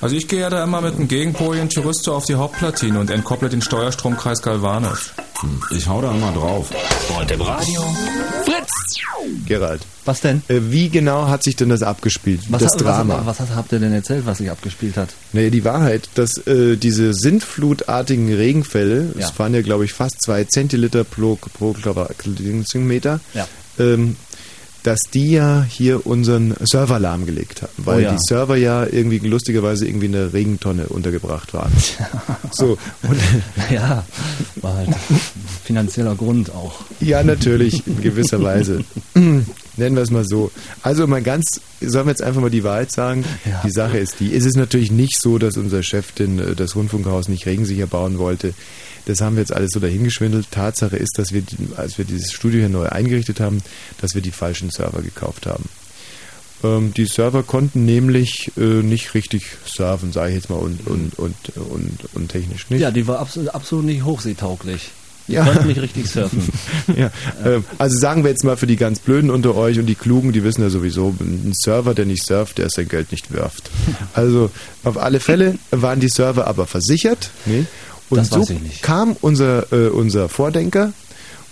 Also 0.00 0.14
ich 0.14 0.28
gehe 0.28 0.40
ja 0.40 0.50
da 0.50 0.62
immer 0.62 0.80
mit 0.80 0.94
einem 0.94 1.08
Gegenpol 1.08 1.66
Thyristor 1.68 2.16
auf 2.16 2.24
die 2.26 2.34
Hauptplatine 2.34 3.00
und 3.00 3.10
entkopple 3.10 3.48
den 3.48 3.62
Steuerstromkreis 3.62 4.42
galvanisch. 4.42 5.14
Ich 5.70 5.86
hau 5.88 6.00
da 6.00 6.12
immer 6.14 6.32
drauf. 6.32 6.70
Und 7.18 7.30
im 7.30 7.40
Radio 7.40 7.82
Fritz. 8.44 8.70
Gerald. 9.46 9.80
Was 10.04 10.20
denn? 10.20 10.42
Äh, 10.48 10.60
wie 10.68 10.90
genau 10.90 11.28
hat 11.28 11.42
sich 11.42 11.56
denn 11.56 11.70
das 11.70 11.82
abgespielt? 11.82 12.40
Was, 12.50 12.62
das 12.62 12.72
ha- 12.74 12.76
Drama. 12.78 13.22
Was, 13.24 13.40
was, 13.40 13.50
habt 13.54 13.72
ihr 13.72 13.78
denn 13.78 13.92
erzählt, 13.92 14.26
was 14.26 14.38
sich 14.38 14.50
abgespielt 14.50 14.96
hat? 14.98 15.10
Naja, 15.32 15.48
die 15.50 15.64
Wahrheit, 15.64 16.08
dass 16.14 16.36
äh, 16.46 16.76
diese 16.76 17.14
sintflutartigen 17.14 18.32
Regenfälle, 18.34 19.12
Ja. 19.18 19.26
es 19.28 19.38
waren 19.38 19.54
ja 19.54 19.62
glaube 19.62 19.84
ich 19.86 19.92
fast 19.94 20.20
zwei 20.22 20.44
Zentiliter 20.44 21.04
pro, 21.04 21.36
pro 21.36 21.72
Quadratmeter, 21.72 23.20
Ja. 23.32 23.46
ähm, 23.78 24.16
dass 24.84 25.00
die 25.12 25.32
ja 25.32 25.64
hier 25.66 26.06
unseren 26.06 26.54
Server 26.60 26.98
lahmgelegt 27.00 27.62
haben, 27.62 27.72
weil 27.78 27.96
Oh 27.96 28.00
ja. 28.00 28.12
die 28.12 28.18
Server 28.28 28.56
ja 28.56 28.84
irgendwie 28.84 29.18
lustigerweise 29.18 29.86
irgendwie 29.88 30.06
in 30.06 30.12
der 30.12 30.32
Regentonne 30.32 30.86
untergebracht 30.86 31.54
waren. 31.54 31.72
so, 32.52 32.78
und 33.02 33.18
Naja, 33.56 34.04
war 34.56 34.76
halt 34.76 34.90
finanzieller 35.64 36.14
Grund 36.14 36.50
auch. 36.50 36.82
Ja, 37.00 37.22
natürlich, 37.22 37.86
in 37.86 38.02
gewisser 38.02 38.42
Weise. 38.42 38.84
Nennen 39.14 39.96
wir 39.96 40.02
es 40.02 40.10
mal 40.10 40.24
so. 40.24 40.52
Also 40.82 41.06
mal 41.06 41.22
ganz, 41.22 41.60
sollen 41.80 42.06
wir 42.06 42.10
jetzt 42.10 42.22
einfach 42.22 42.42
mal 42.42 42.50
die 42.50 42.62
Wahrheit 42.62 42.92
sagen? 42.92 43.24
Ja. 43.44 43.62
Die 43.64 43.70
Sache 43.70 43.98
ist 43.98 44.20
die, 44.20 44.34
es 44.34 44.44
ist 44.44 44.56
natürlich 44.56 44.92
nicht 44.92 45.20
so, 45.20 45.38
dass 45.38 45.56
unser 45.56 45.82
Chef 45.82 46.12
den, 46.12 46.38
äh, 46.38 46.54
das 46.54 46.76
Rundfunkhaus 46.76 47.28
nicht 47.28 47.46
regensicher 47.46 47.86
bauen 47.86 48.18
wollte. 48.18 48.52
Das 49.06 49.20
haben 49.20 49.36
wir 49.36 49.42
jetzt 49.42 49.52
alles 49.52 49.70
so 49.72 49.80
dahingeschwindelt. 49.80 50.50
Tatsache 50.50 50.96
ist, 50.96 51.18
dass 51.18 51.32
wir, 51.32 51.42
die- 51.42 51.56
als 51.76 51.98
wir 51.98 52.04
dieses 52.04 52.32
Studio 52.32 52.60
hier 52.60 52.68
neu 52.68 52.88
eingerichtet 52.88 53.40
haben, 53.40 53.58
dass 54.00 54.14
wir 54.14 54.22
die 54.22 54.30
falschen 54.30 54.70
Server 54.70 55.02
gekauft 55.02 55.46
haben. 55.46 55.64
Ähm, 56.62 56.94
die 56.94 57.04
Server 57.06 57.42
konnten 57.42 57.84
nämlich 57.84 58.50
äh, 58.56 58.60
nicht 58.82 59.12
richtig 59.14 59.44
surfen, 59.66 60.12
sage 60.12 60.30
ich 60.30 60.36
jetzt 60.36 60.48
mal, 60.50 60.56
und, 60.56 60.86
und, 60.86 61.18
und, 61.18 61.34
und, 61.56 61.98
und 62.14 62.28
technisch 62.30 62.70
nicht. 62.70 62.80
Ja, 62.80 62.90
die 62.90 63.06
war 63.06 63.18
absolut, 63.18 63.50
absolut 63.54 63.84
nicht 63.84 64.04
hochseetauglich. 64.04 64.90
Ich 65.26 65.34
Ja. 65.34 65.44
konnte 65.44 65.64
nicht 65.66 65.80
richtig 65.80 66.06
surfen. 66.08 66.42
Ja, 66.96 67.10
ähm, 67.44 67.64
also 67.78 67.98
sagen 67.98 68.24
wir 68.24 68.30
jetzt 68.30 68.44
mal 68.44 68.56
für 68.58 68.66
die 68.66 68.76
ganz 68.76 68.98
Blöden 69.00 69.30
unter 69.30 69.54
euch 69.54 69.78
und 69.78 69.86
die 69.86 69.94
Klugen, 69.94 70.32
die 70.32 70.44
wissen 70.44 70.60
ja 70.62 70.68
sowieso, 70.70 71.14
ein 71.20 71.52
Server, 71.54 71.94
der 71.94 72.04
nicht 72.06 72.24
surft, 72.26 72.58
der 72.58 72.68
sein 72.70 72.88
Geld 72.88 73.10
nicht 73.10 73.32
wirft. 73.32 73.70
Also 74.14 74.50
auf 74.84 74.96
alle 74.98 75.20
Fälle 75.20 75.58
waren 75.70 76.00
die 76.00 76.08
Server 76.10 76.46
aber 76.46 76.66
versichert. 76.66 77.30
Nee? 77.46 77.64
Und 78.10 78.18
Das 78.18 78.28
so 78.28 78.46
kam 78.82 79.16
unser, 79.20 79.72
äh, 79.72 79.88
unser 79.88 80.28
Vordenker 80.28 80.92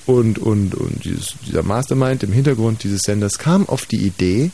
und, 0.06 0.38
und, 0.38 0.74
und 0.74 1.04
dieses, 1.04 1.34
dieser 1.46 1.62
Mastermind 1.62 2.22
im 2.22 2.32
Hintergrund 2.32 2.82
dieses 2.84 3.00
Senders 3.04 3.38
kam 3.38 3.68
auf 3.68 3.86
die 3.86 4.04
Idee, 4.04 4.50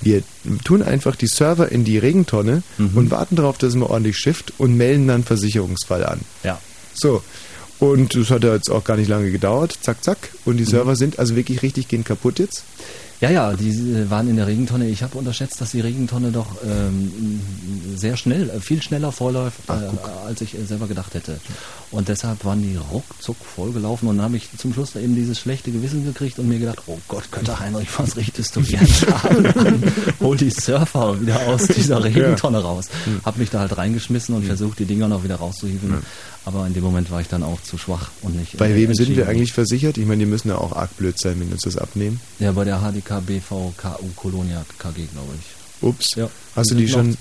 wir 0.00 0.22
tun 0.64 0.82
einfach 0.82 1.14
die 1.14 1.26
Server 1.28 1.70
in 1.70 1.84
die 1.84 1.98
Regentonne 1.98 2.62
Mhm. 2.78 2.90
und 2.96 3.10
warten 3.10 3.36
darauf, 3.36 3.58
dass 3.58 3.70
es 3.70 3.74
mal 3.76 3.86
ordentlich 3.86 4.16
schifft 4.16 4.52
und 4.58 4.76
melden 4.76 5.06
dann 5.08 5.22
Versicherungsfall 5.24 6.04
an. 6.04 6.20
Ja. 6.42 6.58
So. 6.94 7.22
Und 7.78 8.14
das 8.14 8.30
hat 8.30 8.44
ja 8.44 8.54
jetzt 8.54 8.70
auch 8.70 8.84
gar 8.84 8.96
nicht 8.96 9.08
lange 9.08 9.30
gedauert. 9.30 9.76
Zack, 9.80 10.02
zack. 10.04 10.30
Und 10.44 10.54
Mhm. 10.54 10.58
die 10.58 10.64
Server 10.64 10.96
sind 10.96 11.18
also 11.18 11.36
wirklich 11.36 11.62
richtig 11.62 11.88
gehen 11.88 12.04
kaputt 12.04 12.38
jetzt. 12.38 12.62
Ja, 13.22 13.30
ja, 13.30 13.52
die 13.52 13.70
äh, 13.70 14.10
waren 14.10 14.28
in 14.28 14.34
der 14.34 14.48
Regentonne. 14.48 14.88
Ich 14.88 15.04
habe 15.04 15.16
unterschätzt, 15.16 15.60
dass 15.60 15.70
die 15.70 15.80
Regentonne 15.80 16.32
doch 16.32 16.56
ähm, 16.66 17.40
sehr 17.94 18.16
schnell, 18.16 18.50
äh, 18.50 18.58
viel 18.58 18.82
schneller 18.82 19.12
vorläuft, 19.12 19.60
äh, 19.68 20.26
als 20.26 20.40
ich 20.40 20.58
äh, 20.58 20.64
selber 20.64 20.88
gedacht 20.88 21.14
hätte. 21.14 21.38
Und 21.92 22.08
deshalb 22.08 22.44
waren 22.44 22.60
die 22.62 22.76
ruckzuck 22.76 23.36
vollgelaufen 23.36 24.08
und 24.08 24.16
dann 24.16 24.24
habe 24.24 24.36
ich 24.38 24.48
zum 24.58 24.74
Schluss 24.74 24.96
eben 24.96 25.14
dieses 25.14 25.38
schlechte 25.38 25.70
Gewissen 25.70 26.04
gekriegt 26.04 26.40
und 26.40 26.48
mir 26.48 26.58
gedacht, 26.58 26.82
oh 26.88 26.98
Gott, 27.06 27.30
könnte 27.30 27.60
Heinrich, 27.60 27.88
was 27.96 28.16
richtest 28.16 28.56
du 28.56 28.60
jetzt 28.60 29.06
an? 29.06 29.84
Hol 30.20 30.36
die 30.36 30.50
Surfer 30.50 31.20
wieder 31.20 31.46
aus 31.46 31.68
dieser 31.68 32.02
Regentonne 32.02 32.58
raus. 32.58 32.88
Hab 33.24 33.36
mich 33.36 33.50
da 33.50 33.60
halt 33.60 33.78
reingeschmissen 33.78 34.34
und 34.34 34.46
versucht, 34.46 34.80
die 34.80 34.84
Dinger 34.84 35.06
noch 35.06 35.22
wieder 35.22 35.36
rauszuhieven. 35.36 36.02
Aber 36.44 36.66
in 36.66 36.74
dem 36.74 36.82
Moment 36.82 37.10
war 37.10 37.20
ich 37.20 37.28
dann 37.28 37.44
auch 37.44 37.62
zu 37.62 37.78
schwach 37.78 38.10
und 38.22 38.34
nicht. 38.36 38.56
Bei 38.56 38.74
wem 38.74 38.92
sind 38.94 39.16
wir 39.16 39.28
eigentlich 39.28 39.52
versichert? 39.52 39.96
Ich 39.96 40.06
meine, 40.06 40.24
die 40.24 40.30
müssen 40.30 40.48
ja 40.48 40.56
auch 40.56 40.74
arg 40.74 40.96
blöd 40.96 41.16
sein, 41.20 41.38
wenn 41.38 41.48
wir 41.48 41.52
uns 41.52 41.62
das 41.62 41.76
abnehmen. 41.76 42.20
Ja, 42.40 42.50
bei 42.50 42.64
der 42.64 42.80
HDK 42.80 43.11
BV 43.20 43.72
KU 43.76 44.08
Kolonia 44.16 44.64
KG, 44.78 45.04
glaube 45.12 45.34
ich. 45.38 45.44
Ups. 45.86 46.14
Ja. 46.16 46.28
Hast 46.56 46.70
du 46.70 46.74
die 46.76 46.88
schon? 46.88 47.14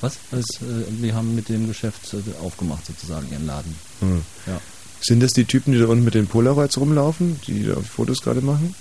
Was? 0.00 0.16
Das, 0.30 0.44
äh, 0.62 0.84
die 1.02 1.12
haben 1.12 1.34
mit 1.34 1.48
dem 1.48 1.66
Geschäft 1.68 2.14
äh, 2.14 2.18
aufgemacht, 2.42 2.86
sozusagen, 2.86 3.26
ihren 3.32 3.46
Laden. 3.46 3.74
Hm. 4.00 4.22
Ja. 4.46 4.60
Sind 5.00 5.20
das 5.22 5.30
die 5.32 5.44
Typen, 5.44 5.72
die 5.72 5.78
da 5.78 5.86
unten 5.86 6.04
mit 6.04 6.14
den 6.14 6.26
Polaroids 6.26 6.76
rumlaufen, 6.78 7.40
die 7.46 7.64
da 7.66 7.76
Fotos 7.80 8.20
gerade 8.22 8.40
machen? 8.40 8.74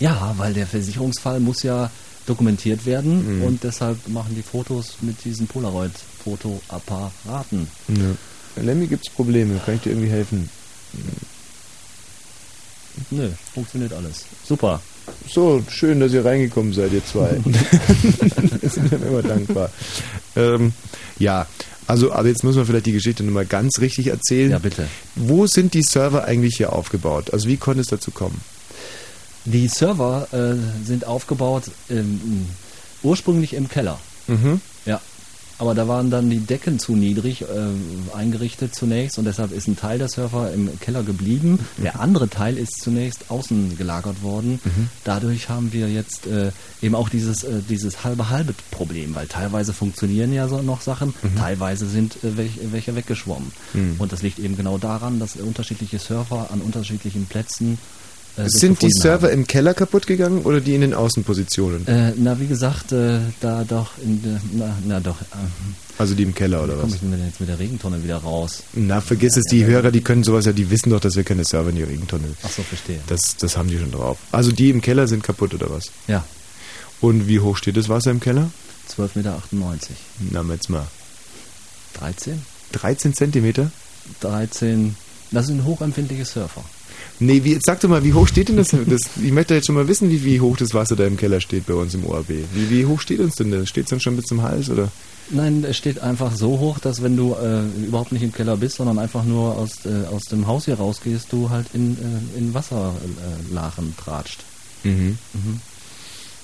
Ja, 0.00 0.34
weil 0.38 0.52
der 0.54 0.66
Versicherungsfall 0.66 1.38
muss 1.40 1.62
ja 1.62 1.90
dokumentiert 2.26 2.84
werden 2.86 3.38
Mhm. 3.38 3.42
und 3.44 3.62
deshalb 3.64 4.08
machen 4.08 4.34
die 4.34 4.42
Fotos 4.42 4.94
mit 5.00 5.22
diesen 5.24 5.46
Polaroid-Fotoapparaten. 5.48 7.66
Ja. 7.88 8.16
Lemmy, 8.62 8.86
gibt's 8.86 9.10
Probleme? 9.10 9.58
Kann 9.64 9.74
ich 9.76 9.80
dir 9.82 9.90
irgendwie 9.90 10.10
helfen? 10.10 10.48
Nö, 13.10 13.28
funktioniert 13.54 13.92
alles. 13.92 14.24
Super. 14.46 14.80
So, 15.28 15.62
schön, 15.68 16.00
dass 16.00 16.12
ihr 16.12 16.24
reingekommen 16.24 16.72
seid, 16.72 16.92
ihr 16.92 17.04
zwei. 17.04 17.40
Wir 18.60 18.68
sind 18.68 18.92
dann 18.92 19.02
immer 19.06 19.22
dankbar. 19.22 19.70
Ähm, 20.36 20.72
ja, 21.18 21.46
also, 21.86 22.12
aber 22.12 22.28
jetzt 22.28 22.44
müssen 22.44 22.58
wir 22.58 22.66
vielleicht 22.66 22.86
die 22.86 22.92
Geschichte 22.92 23.22
nochmal 23.24 23.44
ganz 23.44 23.80
richtig 23.80 24.06
erzählen. 24.06 24.50
Ja, 24.50 24.58
bitte. 24.58 24.86
Wo 25.16 25.46
sind 25.46 25.74
die 25.74 25.82
Server 25.82 26.24
eigentlich 26.24 26.56
hier 26.56 26.72
aufgebaut? 26.72 27.32
Also, 27.32 27.48
wie 27.48 27.56
konnte 27.56 27.80
es 27.80 27.88
dazu 27.88 28.10
kommen? 28.10 28.40
Die 29.44 29.68
Server 29.68 30.28
äh, 30.32 30.86
sind 30.86 31.06
aufgebaut 31.06 31.64
ähm, 31.90 32.46
ursprünglich 33.02 33.54
im 33.54 33.68
Keller. 33.68 33.98
Mhm. 34.28 34.60
Aber 35.58 35.74
da 35.74 35.86
waren 35.86 36.10
dann 36.10 36.28
die 36.28 36.40
Decken 36.40 36.78
zu 36.78 36.96
niedrig 36.96 37.42
äh, 37.42 37.46
eingerichtet 38.16 38.74
zunächst 38.74 39.18
und 39.18 39.24
deshalb 39.24 39.52
ist 39.52 39.68
ein 39.68 39.76
Teil 39.76 39.98
der 39.98 40.08
Server 40.08 40.52
im 40.52 40.78
Keller 40.80 41.02
geblieben. 41.02 41.58
Der 41.78 42.00
andere 42.00 42.28
Teil 42.28 42.56
ist 42.56 42.80
zunächst 42.82 43.30
außen 43.30 43.76
gelagert 43.76 44.22
worden. 44.22 44.60
Mhm. 44.64 44.88
Dadurch 45.04 45.48
haben 45.48 45.72
wir 45.72 45.88
jetzt 45.88 46.26
äh, 46.26 46.50
eben 46.80 46.94
auch 46.94 47.08
dieses, 47.08 47.44
äh, 47.44 47.60
dieses 47.68 48.02
halbe 48.02 48.28
halbe 48.30 48.54
Problem, 48.70 49.14
weil 49.14 49.26
teilweise 49.26 49.72
funktionieren 49.72 50.32
ja 50.32 50.48
so 50.48 50.62
noch 50.62 50.80
Sachen, 50.80 51.14
Mhm. 51.22 51.36
teilweise 51.36 51.86
sind 51.86 52.16
äh, 52.24 52.36
welch, 52.36 52.58
welche 52.70 52.96
weggeschwommen. 52.96 53.52
Mhm. 53.74 53.96
Und 53.98 54.12
das 54.12 54.22
liegt 54.22 54.38
eben 54.38 54.56
genau 54.56 54.78
daran, 54.78 55.20
dass 55.20 55.36
unterschiedliche 55.36 55.98
Server 55.98 56.48
an 56.50 56.60
unterschiedlichen 56.60 57.26
Plätzen 57.26 57.78
äh, 58.36 58.48
Sind 58.48 58.80
die 58.82 58.90
Server 58.90 59.28
haben. 59.28 59.34
im 59.40 59.46
Keller 59.46 59.74
kaputt 59.74 60.06
gegangen 60.06 60.42
oder 60.42 60.60
die 60.60 60.74
in 60.74 60.80
den 60.80 60.94
Außenpositionen? 60.94 61.86
Äh, 61.86 62.12
na, 62.16 62.38
wie 62.40 62.46
gesagt, 62.46 62.92
äh, 62.92 63.20
da 63.40 63.64
doch 63.64 63.90
in 64.02 64.22
der, 64.22 64.40
na, 64.52 64.76
na 64.86 65.00
doch, 65.00 65.20
äh, 65.20 65.24
Also 65.98 66.14
die 66.14 66.22
im 66.22 66.34
Keller 66.34 66.64
oder 66.64 66.74
komme 66.74 66.88
was? 66.88 66.94
ich 66.94 67.00
denn 67.00 67.24
jetzt 67.26 67.40
mit 67.40 67.48
der 67.48 67.58
Regentonne 67.58 68.02
wieder 68.02 68.16
raus? 68.18 68.62
Na, 68.74 69.00
vergiss 69.00 69.36
es, 69.36 69.44
die 69.50 69.64
Hörer, 69.64 69.90
die 69.90 70.00
können 70.00 70.24
sowas 70.24 70.46
ja, 70.46 70.52
die 70.52 70.70
wissen 70.70 70.90
doch, 70.90 71.00
dass 71.00 71.14
wir 71.16 71.24
keine 71.24 71.44
Server 71.44 71.70
in 71.70 71.76
die 71.76 71.82
Regentonne. 71.82 72.24
Ach 72.42 72.50
so, 72.50 72.62
verstehe. 72.62 73.00
Das, 73.06 73.36
das 73.38 73.56
haben 73.56 73.68
die 73.68 73.78
schon 73.78 73.90
drauf. 73.92 74.18
Also 74.32 74.50
die 74.52 74.70
im 74.70 74.80
Keller 74.80 75.06
sind 75.08 75.22
kaputt 75.22 75.52
oder 75.54 75.70
was? 75.70 75.90
Ja. 76.08 76.24
Und 77.00 77.28
wie 77.28 77.40
hoch 77.40 77.56
steht 77.56 77.76
das 77.76 77.88
Wasser 77.88 78.10
im 78.12 78.20
Keller? 78.20 78.50
12,98 78.96 79.16
Meter. 79.16 79.42
Na, 80.30 80.42
jetzt 80.52 80.70
mal. 80.70 80.86
13? 81.94 82.40
13 82.72 83.14
Zentimeter? 83.14 83.70
13. 84.20 84.96
Das 85.30 85.46
sind 85.46 85.64
hochempfindliche 85.64 86.24
Surfer. 86.24 86.64
Nee, 87.22 87.44
wie, 87.44 87.58
sag 87.64 87.80
doch 87.80 87.88
mal, 87.88 88.02
wie 88.02 88.12
hoch 88.12 88.26
steht 88.26 88.48
denn 88.48 88.56
das, 88.56 88.68
das? 88.70 89.00
Ich 89.22 89.30
möchte 89.30 89.54
jetzt 89.54 89.66
schon 89.66 89.76
mal 89.76 89.86
wissen, 89.86 90.10
wie, 90.10 90.24
wie 90.24 90.40
hoch 90.40 90.56
das 90.56 90.74
Wasser 90.74 90.96
da 90.96 91.06
im 91.06 91.16
Keller 91.16 91.40
steht 91.40 91.66
bei 91.66 91.74
uns 91.74 91.94
im 91.94 92.04
ORB. 92.04 92.30
Wie, 92.52 92.70
wie 92.70 92.84
hoch 92.84 93.00
steht 93.00 93.20
uns 93.20 93.36
denn 93.36 93.52
das? 93.52 93.68
Steht 93.68 93.84
es 93.84 93.90
dann 93.90 94.00
schon 94.00 94.16
bis 94.16 94.26
zum 94.26 94.42
Hals 94.42 94.68
oder? 94.68 94.90
Nein, 95.30 95.64
es 95.64 95.76
steht 95.76 96.00
einfach 96.00 96.34
so 96.34 96.58
hoch, 96.58 96.80
dass 96.80 97.02
wenn 97.02 97.16
du 97.16 97.34
äh, 97.34 97.62
überhaupt 97.86 98.10
nicht 98.10 98.22
im 98.22 98.32
Keller 98.32 98.56
bist, 98.56 98.76
sondern 98.76 98.98
einfach 98.98 99.24
nur 99.24 99.56
aus, 99.56 99.86
äh, 99.86 100.06
aus 100.12 100.24
dem 100.24 100.46
Haus 100.46 100.64
hier 100.64 100.74
rausgehst, 100.74 101.32
du 101.32 101.48
halt 101.48 101.66
in, 101.74 101.96
äh, 101.96 102.38
in 102.38 102.54
Wasserlachen 102.54 103.94
äh, 103.96 104.02
tratscht. 104.02 104.40
Mhm. 104.82 105.16
Mhm. 105.32 105.60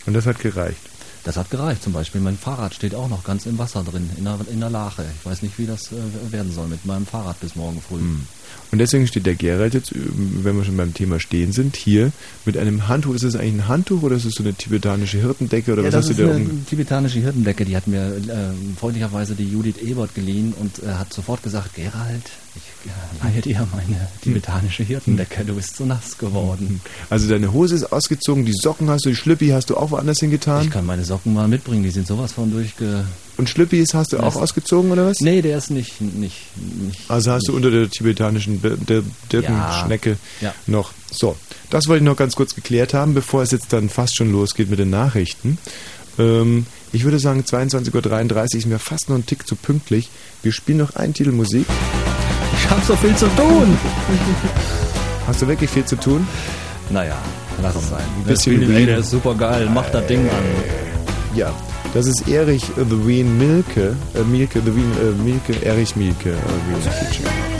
Und 0.07 0.15
das 0.15 0.27
hat 0.27 0.39
gereicht. 0.39 0.79
Das 1.25 1.37
hat 1.37 1.51
gereicht. 1.51 1.83
Zum 1.83 1.93
Beispiel 1.93 2.21
mein 2.21 2.39
Fahrrad 2.39 2.73
steht 2.73 2.95
auch 2.95 3.09
noch 3.09 3.25
ganz 3.25 3.47
im 3.47 3.59
Wasser 3.59 3.83
drin, 3.83 4.09
in 4.17 4.25
der, 4.25 4.39
in 4.51 4.61
der 4.61 4.71
Lache. 4.71 5.05
Ich 5.19 5.27
weiß 5.27 5.43
nicht, 5.43 5.59
wie 5.59 5.67
das 5.67 5.93
äh, 5.93 6.33
werden 6.33 6.53
soll 6.53 6.69
mit 6.69 6.87
meinem 6.87 7.05
Fahrrad 7.05 7.41
bis 7.41 7.57
morgen 7.57 7.83
früh. 7.83 7.99
Mhm. 7.99 8.27
Und 8.71 8.79
deswegen 8.79 9.07
steht 9.07 9.25
der 9.25 9.35
Gerald 9.35 9.73
jetzt, 9.73 9.93
wenn 9.95 10.57
wir 10.57 10.65
schon 10.65 10.77
beim 10.77 10.93
Thema 10.93 11.21
stehen 11.21 11.53
sind, 11.53 11.75
hier 11.75 12.13
mit 12.45 12.59
einem 12.59 12.87
Handtuch. 12.87 13.15
Ist 13.15 13.25
das 13.25 13.35
eigentlich 13.35 13.55
ein 13.55 13.69
Handtuch 13.69 14.03
oder 14.03 14.17
ist 14.17 14.27
das 14.27 14.35
so 14.35 14.43
eine 14.43 14.53
tibetanische 14.53 15.19
Hirtendecke 15.19 15.73
oder 15.73 15.83
ja, 15.83 15.89
was 15.89 15.95
das 15.95 16.05
hast 16.05 16.11
ist 16.11 16.19
du 16.19 16.27
da 16.27 16.35
eine 16.35 16.45
um? 16.45 16.67
tibetanische 16.67 17.21
Hirtendecke, 17.21 17.65
die 17.65 17.75
hat 17.77 17.87
mir 17.87 18.17
äh, 18.17 18.77
freundlicherweise 18.79 19.35
die 19.35 19.51
Judith 19.51 19.79
Ebert 19.83 20.15
geliehen 20.15 20.53
und 20.61 20.83
äh, 20.83 20.93
hat 20.93 21.13
sofort 21.15 21.43
gesagt, 21.43 21.75
Gerald, 21.77 22.25
ich 22.57 22.91
äh, 22.91 23.27
leihe 23.27 23.41
dir 23.41 23.67
meine 23.75 24.07
tibetanische 24.23 24.83
Hirtendecke, 24.83 25.45
du 25.47 25.55
bist 25.55 25.77
so 25.77 25.87
nass 25.87 26.19
geworden. 26.19 26.83
Also 27.09 27.27
deine 27.29 27.53
Hose 27.55 27.75
ist 27.75 27.91
ausgezogen, 27.91 28.45
die 28.45 28.53
Socken 28.53 28.91
hast 28.91 29.07
du, 29.07 29.09
die 29.09 29.17
Schlüppi 29.17 29.49
hast 29.49 29.71
du 29.71 29.79
auch 29.79 29.93
woanders 29.93 30.19
hingetan. 30.21 30.65
Ich 30.65 30.71
kann 30.71 30.85
meine 30.85 31.05
Socken 31.07 31.33
mal 31.33 31.49
mitbringen, 31.49 31.85
die 31.85 31.91
sind 31.91 32.07
sowas 32.07 32.33
von 32.33 32.51
durchge... 32.51 33.05
Und 33.39 33.49
Schlüppis 33.49 33.95
hast 33.95 34.13
du 34.13 34.19
auch 34.19 34.35
Das- 34.35 34.37
ausgezogen 34.37 34.91
oder 34.91 35.07
was? 35.07 35.21
Nee, 35.21 35.41
der 35.43 35.57
ist 35.59 35.71
nicht... 35.71 36.01
nicht, 36.01 36.37
nicht 36.57 37.01
Also 37.09 37.31
hast 37.31 37.47
du 37.49 37.55
unter 37.57 37.71
der 37.71 37.89
tibetanischen 37.89 38.61
der 38.63 39.03
Dirkenschnecke 39.33 40.17
Ja. 40.41 40.53
noch. 40.67 40.91
So, 41.11 41.37
das 41.71 41.87
wollte 41.87 42.03
ich 42.03 42.09
noch 42.11 42.17
ganz 42.17 42.35
kurz 42.35 42.55
geklärt 42.55 42.95
haben, 42.95 43.15
bevor 43.15 43.43
es 43.43 43.53
jetzt 43.53 43.73
dann 43.73 43.89
fast 43.89 44.17
schon 44.17 44.33
losgeht 44.33 44.69
mit 44.71 44.79
den 44.81 44.91
Nachrichten. 44.91 45.57
Ähm, 46.19 46.67
ich 46.93 47.05
würde 47.05 47.19
sagen, 47.21 47.43
22.33 47.43 48.35
Uhr 48.35 48.59
ist 48.59 48.67
mir 48.67 48.79
fast 48.81 49.09
noch 49.09 49.17
ein 49.17 49.25
Tick 49.25 49.47
zu 49.47 49.55
pünktlich. 49.55 50.09
Wir 50.43 50.53
spielen 50.53 50.79
noch 50.79 50.97
einen 50.97 51.15
Titel 51.15 51.31
Musik. 51.31 51.65
Ich 52.61 52.69
hab 52.71 52.83
so 52.85 52.97
viel 52.97 53.15
zu 53.15 53.27
tun! 53.37 53.79
Hast 55.29 55.43
du 55.43 55.47
wirklich 55.49 55.71
viel 55.71 55.85
zu 55.85 55.95
tun? 55.97 56.27
Naja, 56.91 57.17
lass 57.63 57.77
es 57.77 57.91
sein. 57.91 58.03
Ein 58.19 58.25
bisschen 58.25 58.61
Wien. 58.63 58.87
der 58.87 58.99
ist 58.99 59.11
super 59.11 59.35
geil, 59.35 59.69
mach 59.73 59.89
das 59.91 60.07
Ding 60.07 60.21
an. 60.29 60.45
Ja, 61.37 61.55
das 61.95 62.07
ist 62.07 62.29
Erich 62.29 62.65
The 62.77 63.07
Wien 63.07 63.39
Milke. 63.39 63.97
Äh, 64.15 64.23
Milke, 64.25 64.61
The 64.61 64.75
Wien 64.75 64.93
äh, 65.01 65.23
Milke, 65.23 65.65
Erich 65.65 65.97
Milke. 65.97 66.31
Äh, 66.31 66.35
Wien 66.35 66.81
Feature. 66.83 67.58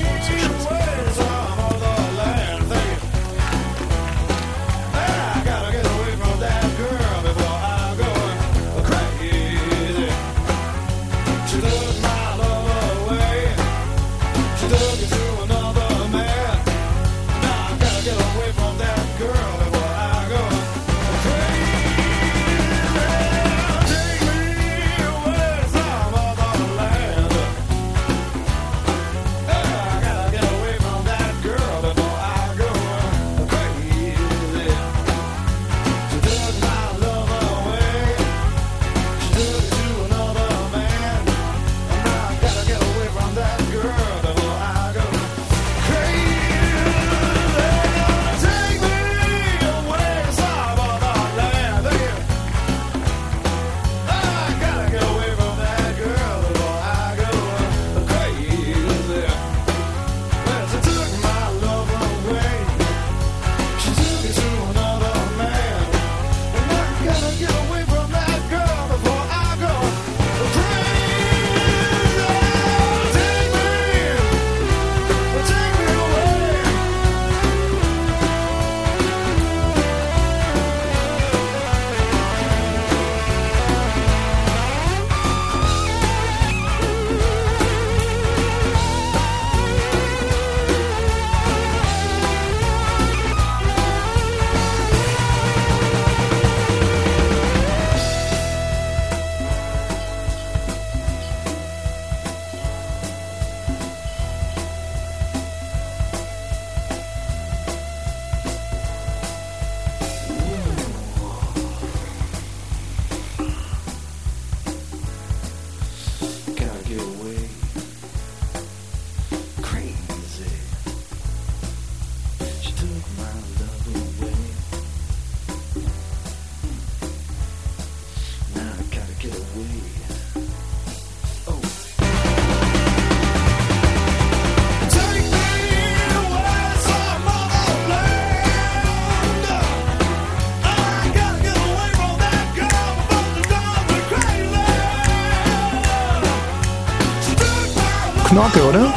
Knorke, 148.39 148.69
oder? 148.69 148.95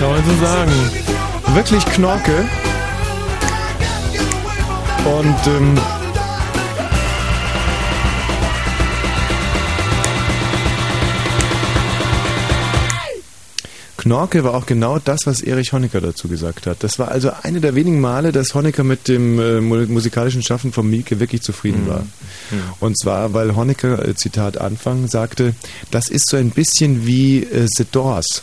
Kann 0.00 0.10
man 0.12 0.24
so 0.24 0.34
sagen. 0.42 0.72
Wirklich 1.54 1.84
Knorke. 1.84 2.48
Und 5.04 5.46
ähm, 5.46 5.78
Knorke 13.96 14.44
war 14.44 14.54
auch 14.54 14.66
genau 14.66 14.98
das, 14.98 15.20
was 15.24 15.40
Erich 15.40 15.72
Honecker 15.72 16.00
dazu 16.00 16.28
gesagt 16.28 16.66
hat. 16.66 16.84
Das 16.84 16.98
war 16.98 17.08
also 17.10 17.30
eine 17.42 17.60
der 17.60 17.74
wenigen 17.74 18.00
Male, 18.00 18.30
dass 18.30 18.54
Honecker 18.54 18.84
mit 18.84 19.08
dem 19.08 19.38
äh, 19.40 19.60
mu- 19.60 19.86
musikalischen 19.86 20.42
Schaffen 20.42 20.70
von 20.70 20.88
Mielke 20.88 21.18
wirklich 21.18 21.40
zufrieden 21.42 21.84
Mhm. 21.84 21.88
war. 21.88 22.06
Und 22.78 22.98
zwar, 22.98 23.32
weil 23.32 23.56
Honecker, 23.56 24.06
äh, 24.06 24.14
Zitat 24.14 24.58
Anfang, 24.58 25.08
sagte, 25.08 25.54
das 25.90 26.08
ist 26.08 26.28
so 26.28 26.36
ein 26.36 26.50
bisschen 26.50 27.06
wie 27.06 27.42
äh, 27.42 27.66
The 27.76 27.86
Doors. 27.90 28.42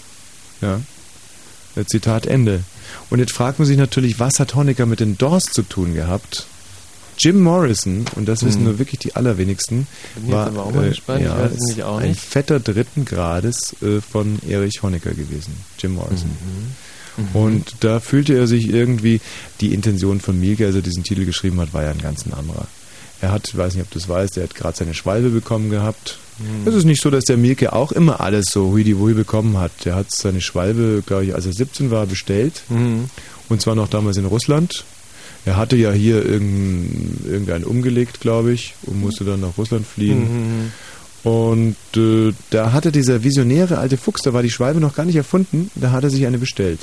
Ja. 0.64 1.82
Äh, 1.82 1.86
Zitat 1.86 2.26
Ende. 2.26 2.64
Und 3.10 3.20
jetzt 3.20 3.32
fragt 3.34 3.60
man 3.60 3.68
sich 3.68 3.78
natürlich, 3.78 4.20
was 4.20 4.40
hat 4.40 4.56
Honecker 4.56 4.86
mit 4.86 5.00
den 5.00 5.18
Doors 5.18 5.46
zu 5.46 5.64
tun 5.64 5.94
gehabt? 5.96 6.46
Jim 7.20 7.42
Morrison, 7.42 8.06
und 8.16 8.28
das 8.28 8.44
wissen 8.44 8.60
Mhm. 8.62 8.66
nur 8.70 8.80
wirklich 8.80 9.00
die 9.00 9.16
allerwenigsten, 9.16 9.88
war 10.28 10.52
äh, 10.84 11.24
ja, 11.78 11.96
ein 11.98 12.16
fetter 12.16 12.60
dritten 12.60 13.06
Grades 13.06 13.76
äh, 13.84 14.02
von 14.02 14.40
Erich 14.48 14.82
Honecker 14.82 15.12
gewesen, 15.12 15.54
Jim 15.78 15.94
Morrison. 15.94 16.32
Mhm. 17.18 17.36
Und 17.36 17.76
da 17.82 18.00
fühlte 18.00 18.34
er 18.36 18.48
sich 18.48 18.70
irgendwie, 18.70 19.22
die 19.62 19.74
Intention 19.76 20.20
von 20.22 20.40
Mielke, 20.40 20.66
als 20.66 20.76
er 20.76 20.82
diesen 20.82 21.04
Titel 21.04 21.26
geschrieben 21.26 21.60
hat, 21.62 21.72
war 21.74 21.84
ja 21.84 21.92
ein 21.92 22.02
ganz 22.02 22.26
anderer. 22.26 22.66
Er 23.22 23.32
hat, 23.32 23.48
ich 23.48 23.56
weiß 23.56 23.76
nicht, 23.76 23.84
ob 23.84 23.92
du 23.92 24.00
es 24.00 24.10
weißt, 24.10 24.38
er 24.38 24.44
hat 24.44 24.56
gerade 24.56 24.76
seine 24.76 24.96
Schwalbe 24.96 25.30
bekommen 25.30 25.70
gehabt. 25.70 26.18
Mhm. 26.40 26.68
Es 26.68 26.76
ist 26.76 26.86
nicht 26.86 27.02
so, 27.02 27.10
dass 27.10 27.26
der 27.26 27.38
Mielke 27.38 27.74
auch 27.74 27.92
immer 27.92 28.22
alles 28.22 28.46
so 28.52 28.72
hui 28.72 29.14
bekommen 29.14 29.58
hat. 29.58 29.72
Der 29.86 29.96
hat 29.96 30.08
seine 30.12 30.42
Schwalbe, 30.42 31.04
glaube 31.06 31.26
ich, 31.26 31.36
als 31.36 31.46
er 31.46 31.54
17 31.54 31.92
war, 31.92 32.06
bestellt. 32.06 32.64
Mhm. 32.70 33.10
Und 33.50 33.62
zwar 33.62 33.76
noch 33.76 33.88
damals 33.88 34.18
in 34.18 34.26
Russland. 34.26 34.86
Er 35.46 35.58
hatte 35.58 35.76
ja 35.76 35.92
hier 35.92 36.26
irgendein, 36.26 37.20
irgendeinen 37.26 37.64
umgelegt, 37.66 38.22
glaube 38.22 38.54
ich, 38.54 38.76
und 38.84 39.02
musste 39.02 39.26
dann 39.26 39.42
nach 39.42 39.58
Russland 39.58 39.86
fliehen. 39.86 40.20
Mhm. 40.22 40.72
Und 41.24 41.76
äh, 41.96 42.34
da 42.50 42.74
hatte 42.74 42.92
dieser 42.92 43.24
visionäre 43.24 43.78
alte 43.78 43.98
Fuchs, 43.98 44.22
da 44.24 44.34
war 44.34 44.44
die 44.44 44.52
Schwalbe 44.52 44.82
noch 44.82 44.96
gar 44.96 45.06
nicht 45.06 45.16
erfunden, 45.16 45.72
da 45.76 45.92
hat 45.92 46.04
er 46.04 46.10
sich 46.10 46.26
eine 46.26 46.38
bestellt. 46.38 46.80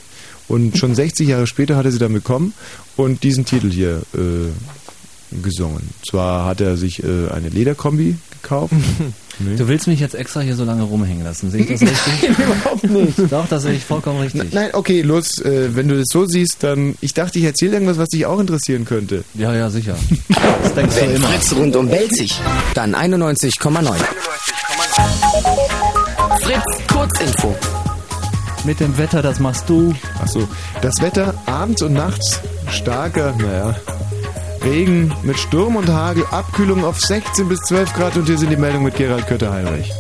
Und 0.48 0.78
schon 0.78 0.94
60 0.96 1.28
Jahre 1.28 1.46
später 1.46 1.76
hat 1.76 1.84
er 1.84 1.92
sie 1.92 1.98
dann 1.98 2.12
bekommen 2.12 2.55
und 2.96 3.22
diesen 3.22 3.44
Titel 3.44 3.70
hier 3.70 4.03
äh, 4.14 5.36
gesungen. 5.42 5.90
Zwar 6.09 6.46
hat 6.46 6.61
er 6.61 6.76
sich 6.76 7.03
äh, 7.03 7.28
eine 7.30 7.51
Lederkombi 7.51 8.16
gekauft. 8.42 8.74
Nee. 9.43 9.57
Du 9.57 9.68
willst 9.68 9.86
mich 9.86 10.01
jetzt 10.01 10.14
extra 10.14 10.41
hier 10.41 10.55
so 10.55 10.64
lange 10.64 10.82
rumhängen 10.82 11.24
lassen. 11.24 11.51
Sehe 11.51 11.62
ich 11.62 11.68
das 11.80 11.80
richtig? 12.22 12.28
Überhaupt 12.38 12.84
nicht. 12.84 13.32
Doch, 13.32 13.49
das 13.49 13.62
sehe 13.62 13.72
ich 13.72 13.84
vollkommen 13.84 14.20
richtig. 14.20 14.53
Nein, 14.53 14.70
okay, 14.74 15.01
los, 15.03 15.38
äh, 15.43 15.74
wenn 15.74 15.88
du 15.88 15.97
das 15.97 16.09
so 16.12 16.26
siehst, 16.26 16.59
dann. 16.62 16.95
Ich 17.01 17.14
dachte, 17.14 17.38
ich 17.38 17.45
erzähle 17.47 17.72
irgendwas, 17.74 17.97
was 17.99 18.09
dich 18.11 18.26
auch 18.26 18.38
interessieren 18.38 18.84
könnte. 18.84 19.24
Ja, 19.34 19.55
ja, 19.55 19.70
sicher. 19.70 19.97
Das 20.62 20.74
denkst 20.74 20.95
du 20.97 21.01
Wenn 21.03 21.16
immer. 21.16 21.28
Fritz 21.28 21.53
rundum 21.55 21.88
belzig, 21.88 22.38
dann 22.74 22.95
91,9. 22.95 23.95
Fritz 26.43 26.62
Kurzinfo. 26.93 27.55
Mit 28.64 28.78
dem 28.80 28.97
Wetter, 28.99 29.22
das 29.22 29.41
machst 29.41 29.68
du. 29.68 29.95
Achso, 30.20 30.47
das 30.82 30.95
Wetter 31.01 31.34
abends 31.47 31.80
und 31.82 31.95
nachts 31.95 32.41
starker, 32.70 33.34
naja, 33.38 33.74
Regen 34.63 35.13
mit 35.23 35.39
Sturm 35.39 35.77
und 35.77 35.89
Hagel, 35.89 36.25
Abkühlung 36.31 36.85
auf 36.85 37.01
16 37.01 37.49
bis 37.49 37.61
12 37.61 37.93
Grad 37.95 38.17
und 38.17 38.27
hier 38.27 38.39
sind 38.39 38.51
die 38.51 38.57
Meldungen 38.57 38.85
mit 38.85 38.97
Gerald 38.97 39.27
Kötter-Heinrich. 39.27 39.93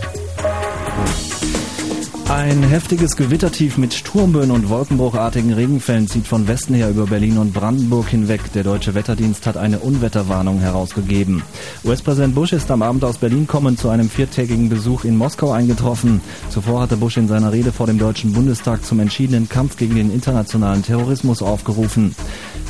Ein 2.30 2.62
heftiges 2.62 3.16
Gewittertief 3.16 3.76
mit 3.76 3.92
Sturmböen 3.92 4.52
und 4.52 4.68
wolkenbruchartigen 4.68 5.52
Regenfällen 5.52 6.06
zieht 6.06 6.28
von 6.28 6.46
Westen 6.46 6.74
her 6.74 6.88
über 6.88 7.06
Berlin 7.06 7.38
und 7.38 7.52
Brandenburg 7.52 8.06
hinweg. 8.06 8.40
Der 8.52 8.62
deutsche 8.62 8.94
Wetterdienst 8.94 9.48
hat 9.48 9.56
eine 9.56 9.80
Unwetterwarnung 9.80 10.60
herausgegeben. 10.60 11.42
US-Präsident 11.84 12.36
Bush 12.36 12.52
ist 12.52 12.70
am 12.70 12.82
Abend 12.82 13.02
aus 13.02 13.18
Berlin 13.18 13.48
kommend 13.48 13.80
zu 13.80 13.88
einem 13.88 14.08
viertägigen 14.08 14.68
Besuch 14.68 15.02
in 15.02 15.16
Moskau 15.16 15.50
eingetroffen. 15.50 16.20
Zuvor 16.50 16.82
hatte 16.82 16.96
Bush 16.96 17.16
in 17.16 17.26
seiner 17.26 17.50
Rede 17.50 17.72
vor 17.72 17.88
dem 17.88 17.98
Deutschen 17.98 18.32
Bundestag 18.32 18.84
zum 18.84 19.00
entschiedenen 19.00 19.48
Kampf 19.48 19.76
gegen 19.76 19.96
den 19.96 20.12
internationalen 20.12 20.84
Terrorismus 20.84 21.42
aufgerufen. 21.42 22.14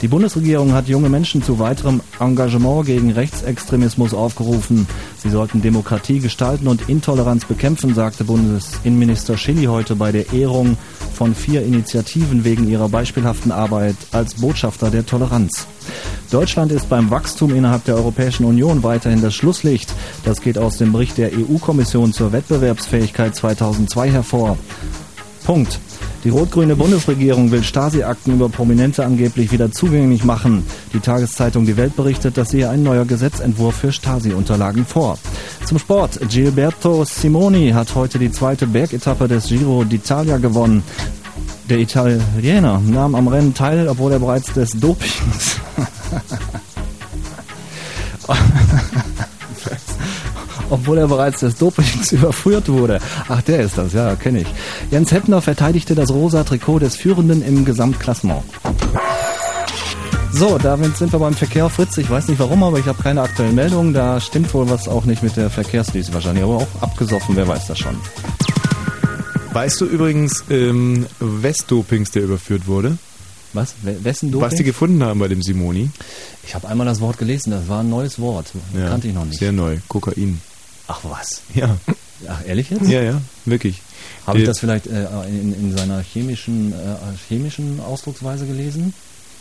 Die 0.01 0.09
Bundesregierung 0.09 0.73
hat 0.73 0.89
junge 0.89 1.11
Menschen 1.11 1.43
zu 1.43 1.59
weiterem 1.59 2.01
Engagement 2.19 2.87
gegen 2.87 3.11
Rechtsextremismus 3.11 4.15
aufgerufen. 4.15 4.87
Sie 5.19 5.29
sollten 5.29 5.61
Demokratie 5.61 6.21
gestalten 6.21 6.69
und 6.69 6.89
Intoleranz 6.89 7.45
bekämpfen, 7.45 7.95
sagte 7.95 8.25
Bundesinnenminister 8.25 9.37
Schilly 9.51 9.67
heute 9.67 9.97
bei 9.97 10.13
der 10.13 10.33
Ehrung 10.33 10.79
von 11.13 11.35
vier 11.35 11.65
Initiativen 11.65 12.45
wegen 12.45 12.69
ihrer 12.69 12.89
beispielhaften 12.89 13.51
Arbeit 13.51 13.97
als 14.13 14.35
Botschafter 14.35 14.93
der 14.93 15.05
Toleranz. 15.05 15.67
Deutschland 16.31 16.71
ist 16.71 16.89
beim 16.89 17.11
Wachstum 17.11 17.53
innerhalb 17.57 17.85
der 17.85 17.97
Europäischen 17.97 18.45
Union 18.45 18.85
weiterhin 18.85 19.21
das 19.21 19.35
Schlusslicht. 19.35 19.93
Das 20.25 20.41
geht 20.41 20.57
aus 20.57 20.77
dem 20.77 20.93
Bericht 20.93 21.19
der 21.19 21.33
EU-Kommission 21.33 22.13
zur 22.13 22.31
Wettbewerbsfähigkeit 22.31 23.35
2002 23.35 24.13
hervor. 24.13 24.57
Punkt. 25.45 25.81
Die 26.23 26.29
rot-grüne 26.29 26.77
Bundesregierung 26.77 27.51
will 27.51 27.63
Stasi-Akten 27.63 28.35
über 28.35 28.51
Prominente 28.51 29.05
angeblich 29.05 29.53
wieder 29.53 29.73
zugänglich 29.73 30.23
machen. 30.23 30.67
Die 30.93 31.01
Tageszeitung 31.01 31.65
Die 31.65 31.79
Welt 31.79 31.97
berichtet, 31.97 32.37
dass 32.37 32.51
sehe 32.51 32.69
ein 32.69 32.83
neuer 32.83 33.07
Gesetzentwurf 33.07 33.77
für 33.77 33.91
Stasi-Unterlagen 33.91 34.85
vor. 34.85 35.19
Zum 35.65 35.79
Sport. 35.79 36.21
Gilberto 36.29 37.05
Simoni 37.05 37.71
hat 37.71 37.95
heute 37.95 38.19
die 38.19 38.31
zweite 38.31 38.67
Bergetappe 38.67 39.29
des 39.29 39.47
Giro 39.47 39.83
d'Italia 39.83 40.39
gewonnen. 40.39 40.83
Der 41.71 41.79
Italiener 41.79 42.83
nahm 42.85 43.15
am 43.15 43.29
Rennen 43.29 43.55
teil, 43.55 43.89
obwohl 43.89 44.13
er 44.13 44.19
bereits 44.19 44.53
des 44.53 44.73
Dopings 44.73 45.59
obwohl 50.71 50.99
er 50.99 51.09
bereits 51.09 51.41
des 51.41 51.57
Dopings 51.57 52.13
überführt 52.13 52.69
wurde. 52.69 52.99
Ach, 53.29 53.43
der 53.43 53.61
ist 53.61 53.77
das, 53.79 53.93
ja, 53.93 54.17
kenne 54.17 54.41
ich. 54.41 54.47
Jens 54.91 55.13
Heppner 55.13 55.43
verteidigte 55.43 55.95
das 55.95 56.11
rosa 56.11 56.45
Trikot 56.45 56.79
des 56.79 56.97
Führenden 56.97 57.43
im 57.43 57.65
Gesamtklassement. 57.65 58.43
So, 60.33 60.59
damit 60.59 60.97
sind 60.97 61.13
wir 61.13 61.19
beim 61.19 61.35
Verkehr. 61.35 61.69
Fritz, 61.69 61.99
ich 61.99 62.09
weiß 62.09 62.29
nicht 62.29 62.39
warum, 62.39 62.63
aber 62.63 62.79
ich 62.79 62.87
habe 62.87 63.03
keine 63.03 63.21
aktuellen 63.23 63.55
Meldungen. 63.55 63.93
Da 63.93 64.21
stimmt 64.21 64.55
wohl 64.55 64.71
was 64.71 64.87
auch 64.89 65.05
nicht 65.05 65.23
mit 65.23 65.37
der 65.37 65.51
Verkehrsdienst 65.51 66.15
wahrscheinlich. 66.15 66.45
Aber 66.45 66.57
auch 66.59 66.67
abgesoffen, 66.81 67.35
wer 67.37 67.49
weiß 67.49 67.67
das 67.67 67.79
schon. 67.81 67.97
Weißt 69.53 69.81
du 69.81 69.87
übrigens, 69.87 70.45
ähm, 70.49 71.07
wes 71.19 71.67
Dopings 71.67 72.13
der 72.13 72.23
überführt 72.23 72.69
wurde? 72.69 72.97
Was? 73.53 73.75
We- 73.83 73.97
Wessen 74.05 74.31
Doping? 74.31 74.47
Was 74.49 74.55
die 74.55 74.63
gefunden 74.63 75.03
haben 75.03 75.19
bei 75.19 75.27
dem 75.27 75.43
Simoni? 75.43 75.91
Ich 76.47 76.55
habe 76.55 76.69
einmal 76.69 76.87
das 76.87 77.01
Wort 77.01 77.19
gelesen, 77.19 77.51
das 77.51 77.69
war 77.69 77.81
ein 77.81 77.91
neues 77.91 78.21
Wort. 78.21 78.53
Ja, 78.79 78.89
Kannte 78.89 79.09
ich 79.09 79.15
noch 79.15 79.25
nicht. 79.25 79.41
Sehr 79.41 79.51
neu. 79.51 79.79
Kokain. 79.89 80.41
Ach 80.93 80.99
was? 81.05 81.43
Ja. 81.55 81.77
Ach, 82.29 82.41
ehrlich 82.47 82.69
jetzt? 82.71 82.89
Ja, 82.89 83.01
ja, 83.01 83.21
wirklich. 83.45 83.81
Habe 84.27 84.39
ich 84.39 84.45
Äh, 84.45 84.47
das 84.49 84.59
vielleicht 84.59 84.89
äh, 84.89 85.07
in, 85.29 85.55
in 85.55 85.77
seiner 85.77 86.01
chemischen, 86.03 86.73
äh, 86.73 86.77
chemischen 87.29 87.81
Ausdrucksweise 87.81 88.45
gelesen? 88.45 88.93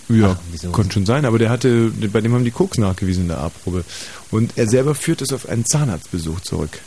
Ja, 0.09 0.37
Ach, 0.37 0.41
wieso? 0.51 0.69
konnte 0.71 0.93
schon 0.93 1.05
sein, 1.07 1.25
aber 1.25 1.39
der 1.39 1.49
hatte, 1.49 1.91
bei 2.13 2.21
dem 2.21 2.33
haben 2.33 2.45
die 2.45 2.51
Koks 2.51 2.77
nachgewiesen 2.77 3.23
in 3.23 3.27
der 3.29 3.39
A-Probe. 3.39 3.83
Und 4.29 4.57
er 4.57 4.67
selber 4.69 4.93
führt 4.93 5.21
es 5.23 5.33
auf 5.33 5.49
einen 5.49 5.65
Zahnarztbesuch 5.65 6.39
zurück. 6.41 6.79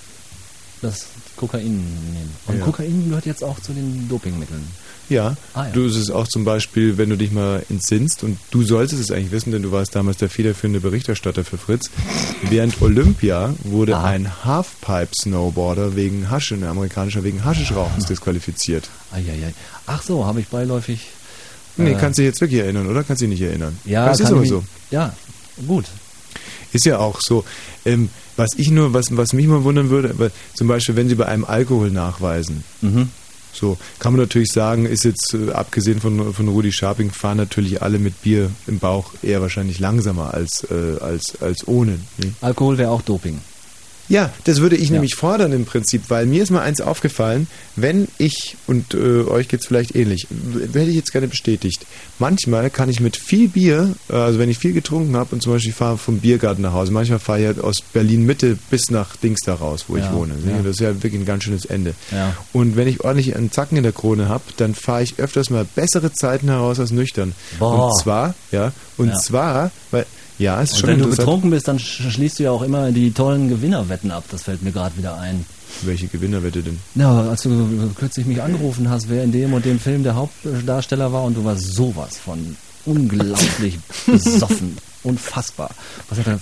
Das 0.80 1.06
Kokain 1.46 1.64
nehmen. 1.64 2.30
Und 2.46 2.58
Ja. 2.58 2.64
Kokain 2.64 3.08
gehört 3.08 3.26
jetzt 3.26 3.42
auch 3.42 3.58
zu 3.60 3.72
den 3.72 4.08
Dopingmitteln. 4.08 4.62
Ja, 5.08 5.36
Ah, 5.52 5.64
ja. 5.66 5.70
du 5.72 5.84
ist 5.84 5.96
es 5.96 6.10
auch 6.10 6.28
zum 6.28 6.44
Beispiel, 6.44 6.96
wenn 6.96 7.10
du 7.10 7.16
dich 7.16 7.32
mal 7.32 7.62
entsinnst, 7.68 8.22
und 8.22 8.38
du 8.52 8.62
solltest 8.62 9.02
es 9.02 9.10
eigentlich 9.10 9.32
wissen, 9.32 9.50
denn 9.50 9.62
du 9.62 9.72
warst 9.72 9.94
damals 9.96 10.16
der 10.18 10.30
federführende 10.30 10.80
Berichterstatter 10.80 11.44
für 11.44 11.58
Fritz. 11.58 11.90
Während 12.48 12.80
Olympia 12.80 13.54
wurde 13.64 13.98
ein 13.98 14.30
Halfpipe-Snowboarder 14.44 15.96
wegen 15.96 16.30
Hasche, 16.30 16.54
ein 16.54 16.64
amerikanischer 16.64 17.24
wegen 17.24 17.44
Haschischrauchens 17.44 18.06
disqualifiziert. 18.06 18.88
Eieiei. 19.12 19.52
Ach 19.86 20.02
so, 20.02 20.24
habe 20.24 20.40
ich 20.40 20.48
beiläufig. 20.48 21.08
Nee, 21.76 21.92
äh, 21.92 21.94
kannst 21.98 22.18
du 22.18 22.22
dich 22.22 22.28
jetzt 22.30 22.40
wirklich 22.40 22.60
erinnern, 22.60 22.86
oder? 22.86 23.02
Kannst 23.02 23.22
du 23.22 23.26
dich 23.26 23.38
nicht 23.40 23.48
erinnern? 23.48 23.76
Ja, 23.84 24.06
das 24.06 24.20
ist 24.20 24.30
aber 24.30 24.46
so. 24.46 24.62
Ja, 24.90 25.14
gut. 25.66 25.86
Ist 26.72 26.84
ja 26.86 26.98
auch 26.98 27.20
so. 27.20 27.44
Ähm, 27.84 28.08
was 28.36 28.48
ich 28.56 28.70
nur, 28.70 28.94
was, 28.94 29.14
was 29.16 29.32
mich 29.32 29.46
mal 29.46 29.64
wundern 29.64 29.90
würde, 29.90 30.10
aber 30.10 30.30
zum 30.54 30.68
Beispiel, 30.68 30.96
wenn 30.96 31.08
Sie 31.08 31.14
bei 31.14 31.26
einem 31.26 31.44
Alkohol 31.44 31.90
nachweisen, 31.90 32.64
Mhm. 32.80 33.10
so 33.52 33.76
kann 33.98 34.12
man 34.14 34.20
natürlich 34.22 34.50
sagen, 34.52 34.86
ist 34.86 35.04
jetzt 35.04 35.34
äh, 35.34 35.52
abgesehen 35.52 36.00
von, 36.00 36.32
von 36.32 36.48
Rudi 36.48 36.72
Scharping 36.72 37.10
fahren 37.10 37.36
natürlich 37.36 37.82
alle 37.82 37.98
mit 37.98 38.22
Bier 38.22 38.50
im 38.66 38.78
Bauch 38.78 39.12
eher 39.22 39.42
wahrscheinlich 39.42 39.78
langsamer 39.78 40.32
als, 40.32 40.66
äh, 40.70 40.98
als, 41.02 41.40
als 41.40 41.68
ohne. 41.68 41.98
Ne? 42.16 42.32
Alkohol 42.40 42.78
wäre 42.78 42.90
auch 42.90 43.02
Doping. 43.02 43.40
Ja, 44.08 44.30
das 44.44 44.60
würde 44.60 44.76
ich 44.76 44.90
nämlich 44.90 45.14
fordern 45.14 45.52
im 45.52 45.64
Prinzip, 45.64 46.02
weil 46.08 46.26
mir 46.26 46.42
ist 46.42 46.50
mal 46.50 46.60
eins 46.60 46.80
aufgefallen, 46.80 47.46
wenn 47.76 48.08
ich, 48.18 48.56
und 48.66 48.92
äh, 48.94 49.22
euch 49.22 49.48
geht's 49.48 49.66
vielleicht 49.68 49.94
ähnlich, 49.96 50.26
hätte 50.74 50.80
ich 50.90 50.96
jetzt 50.96 51.12
gerne 51.12 51.28
bestätigt, 51.28 51.86
manchmal 52.18 52.68
kann 52.68 52.90
ich 52.90 53.00
mit 53.00 53.16
viel 53.16 53.48
Bier, 53.48 53.94
äh, 54.10 54.14
also 54.14 54.38
wenn 54.38 54.50
ich 54.50 54.58
viel 54.58 54.72
getrunken 54.74 55.16
habe 55.16 55.34
und 55.34 55.40
zum 55.42 55.52
Beispiel 55.54 55.72
fahre 55.72 55.96
vom 55.96 56.18
Biergarten 56.18 56.62
nach 56.62 56.72
Hause, 56.74 56.92
manchmal 56.92 57.20
fahre 57.20 57.40
ich 57.40 57.46
halt 57.46 57.60
aus 57.60 57.76
Berlin-Mitte 57.92 58.58
bis 58.70 58.90
nach 58.90 59.16
Dings 59.16 59.40
da 59.46 59.54
raus, 59.54 59.84
wo 59.88 59.96
ich 59.96 60.04
Ja, 60.04 60.12
wohne. 60.12 60.34
ja. 60.46 60.58
Das 60.58 60.72
ist 60.72 60.80
ja 60.80 60.92
wirklich 61.02 61.14
ein 61.22 61.24
ganz 61.26 61.44
schönes 61.44 61.64
Ende. 61.64 61.94
Ja. 62.10 62.36
Und 62.52 62.76
wenn 62.76 62.88
ich 62.88 63.02
ordentlich 63.04 63.34
einen 63.34 63.50
Zacken 63.52 63.76
in 63.78 63.82
der 63.84 63.92
Krone 63.92 64.28
habe, 64.28 64.42
dann 64.58 64.74
fahre 64.74 65.04
ich 65.04 65.18
öfters 65.20 65.48
mal 65.48 65.64
bessere 65.74 66.12
Zeiten 66.12 66.48
heraus 66.48 66.78
als 66.80 66.90
nüchtern. 66.90 67.32
Boah. 67.58 67.86
Und 67.86 67.98
zwar, 68.02 68.34
ja, 68.50 68.72
und 68.98 69.08
Ja. 69.08 69.18
zwar, 69.18 69.70
weil, 69.90 70.04
ja, 70.38 70.60
es 70.62 70.70
ist 70.70 70.74
Und 70.76 70.80
schon 70.80 70.88
wenn 70.90 70.98
du 70.98 71.08
betrunken 71.16 71.50
bist, 71.50 71.68
dann 71.68 71.78
sch- 71.78 72.10
schließt 72.10 72.38
du 72.38 72.42
ja 72.44 72.50
auch 72.50 72.62
immer 72.62 72.90
die 72.92 73.12
tollen 73.12 73.48
Gewinnerwetten 73.48 74.10
ab. 74.10 74.24
Das 74.30 74.42
fällt 74.42 74.62
mir 74.62 74.72
gerade 74.72 74.96
wieder 74.96 75.18
ein. 75.18 75.44
Welche 75.82 76.06
Gewinnerwette 76.06 76.62
denn? 76.62 76.78
Ja, 76.94 77.22
als 77.28 77.42
du 77.42 77.90
kürzlich 77.96 78.26
mich 78.26 78.42
angerufen 78.42 78.90
hast, 78.90 79.08
wer 79.08 79.22
in 79.24 79.32
dem 79.32 79.52
und 79.54 79.64
dem 79.64 79.78
Film 79.80 80.02
der 80.02 80.14
Hauptdarsteller 80.16 81.12
war 81.12 81.22
und 81.24 81.36
du 81.36 81.44
warst 81.44 81.72
sowas 81.74 82.18
von 82.18 82.56
unglaublich 82.84 83.78
besoffen. 84.06 84.76
Unfassbar. 85.02 85.70
Was 86.08 86.18
hat 86.18 86.26
er 86.26 86.38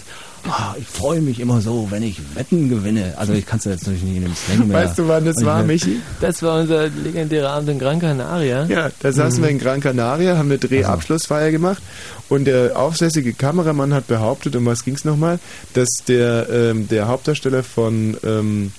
Ah, 0.49 0.75
ich 0.79 0.87
freue 0.87 1.21
mich 1.21 1.39
immer 1.41 1.61
so, 1.61 1.89
wenn 1.91 2.03
ich 2.03 2.19
Wetten 2.35 2.69
gewinne. 2.69 3.15
Also 3.17 3.33
ich 3.33 3.47
kann 3.47 3.59
es 3.59 3.65
jetzt 3.67 3.83
natürlich 3.83 4.03
nicht 4.03 4.17
in 4.17 4.23
dem 4.23 4.35
Slang 4.35 4.69
mehr. 4.69 4.79
Weißt 4.79 4.99
du, 4.99 5.07
wann 5.09 5.25
das 5.25 5.45
war, 5.45 5.63
Michi? 5.63 6.01
Das 6.21 6.43
war 6.43 6.61
unser 6.61 6.89
legendärer 6.89 7.51
Abend 7.51 7.69
in 7.71 7.79
Gran 7.79 8.01
Canaria. 8.01 8.65
Ja, 8.65 8.91
da 9.01 9.13
saßen 9.13 9.43
wir 9.43 9.51
in 9.51 9.59
Gran 9.59 9.81
Canaria, 9.81 10.37
haben 10.37 10.51
eine 10.51 10.59
Drehabschlussfeier 10.59 11.51
gemacht 11.51 11.83
und 12.29 12.47
der 12.47 12.79
aufsässige 12.79 13.33
Kameramann 13.35 13.93
hat 13.93 14.07
behauptet, 14.07 14.57
um 14.57 14.67
was 14.67 14.85
ging's 14.85 15.05
nochmal, 15.05 15.39
dass 15.75 15.89
der, 16.09 16.49
ähm, 16.51 16.89
der 16.89 17.09
Hauptdarsteller 17.09 17.63
von, 17.63 18.17
ähm, 18.25 18.73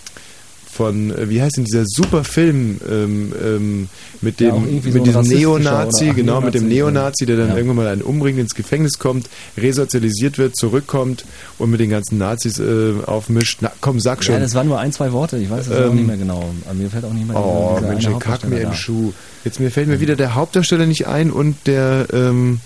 von, 0.81 1.11
äh, 1.15 1.29
wie 1.29 1.41
heißt 1.41 1.57
denn 1.57 1.65
dieser 1.65 1.85
super 1.85 2.23
Film 2.23 2.79
ähm, 2.89 3.33
ähm, 3.43 3.89
mit 4.21 4.39
Ja, 4.41 4.47
dem 4.47 4.55
auch 4.55 4.65
irgendwie 4.65 4.91
mit 4.91 5.05
so 5.05 5.21
diesem 5.21 5.37
Neonazi, 5.37 6.09
ach, 6.11 6.15
genau, 6.15 6.41
mit 6.41 6.55
dem 6.55 6.67
Neonazi, 6.67 6.75
Neonazi, 6.93 7.25
der 7.27 7.37
dann 7.37 7.49
ja. 7.49 7.55
irgendwann 7.55 7.75
mal 7.77 7.87
einen 7.87 8.01
umbringt, 8.01 8.39
ins 8.39 8.55
Gefängnis 8.55 8.97
kommt, 8.97 9.29
resozialisiert 9.57 10.39
wird, 10.39 10.55
zurückkommt 10.55 11.25
und 11.59 11.69
mit 11.69 11.79
den 11.79 11.91
ganzen 11.91 12.17
Nazis 12.17 12.57
äh, 12.59 12.93
aufmischt. 13.05 13.59
Na, 13.61 13.71
komm, 13.79 13.99
sag 13.99 14.23
schon. 14.23 14.33
Ja, 14.35 14.41
das 14.41 14.55
waren 14.55 14.67
nur 14.67 14.79
ein, 14.79 14.91
zwei 14.91 15.11
Worte. 15.11 15.37
Ich 15.37 15.49
weiß 15.51 15.67
es 15.67 15.71
auch 15.71 15.85
Ähm, 15.91 15.95
nicht 15.97 16.07
mehr 16.07 16.17
genau. 16.17 16.51
Aber 16.65 16.73
mir 16.73 16.89
fällt 16.89 17.05
auch 17.05 17.13
nicht 17.13 17.27
mehr 17.27 17.37
Oh, 17.37 17.77
dieser 17.77 17.87
Mensch, 17.89 18.07
kack 18.19 18.49
mir 18.49 18.63
da. 18.63 18.73
Schuh. 18.73 19.13
Jetzt 19.43 19.59
mir 19.59 19.69
fällt 19.69 19.87
mir 19.87 19.99
wieder 19.99 20.15
der 20.15 20.33
Hauptdarsteller 20.33 20.87
nicht 20.87 21.05
ein 21.07 21.31
und 21.31 21.55
der 21.67 22.07
ähm, 22.11 22.59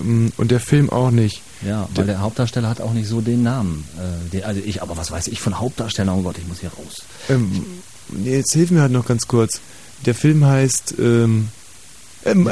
ähm, 0.00 0.32
und 0.36 0.50
der 0.52 0.60
Film 0.60 0.90
auch 0.90 1.10
nicht. 1.10 1.42
Ja, 1.62 1.88
weil 1.94 2.06
der 2.06 2.20
Hauptdarsteller 2.20 2.68
hat 2.68 2.80
auch 2.80 2.92
nicht 2.92 3.08
so 3.08 3.20
den 3.20 3.42
Namen. 3.42 3.84
Äh, 3.98 4.30
den, 4.30 4.44
also 4.44 4.60
ich, 4.64 4.82
aber 4.82 4.96
was 4.96 5.10
weiß 5.10 5.28
ich 5.28 5.40
von 5.40 5.58
Hauptdarstellern? 5.58 6.18
Oh 6.18 6.22
Gott, 6.22 6.36
ich 6.38 6.46
muss 6.46 6.60
hier 6.60 6.70
raus. 6.70 7.02
Ähm, 7.30 7.64
jetzt 8.24 8.52
hilf 8.52 8.70
mir 8.70 8.82
halt 8.82 8.92
noch 8.92 9.06
ganz 9.06 9.26
kurz. 9.26 9.60
Der 10.04 10.14
Film 10.14 10.44
heißt 10.44 10.94
ähm, 10.98 11.48
ähm, 12.26 12.46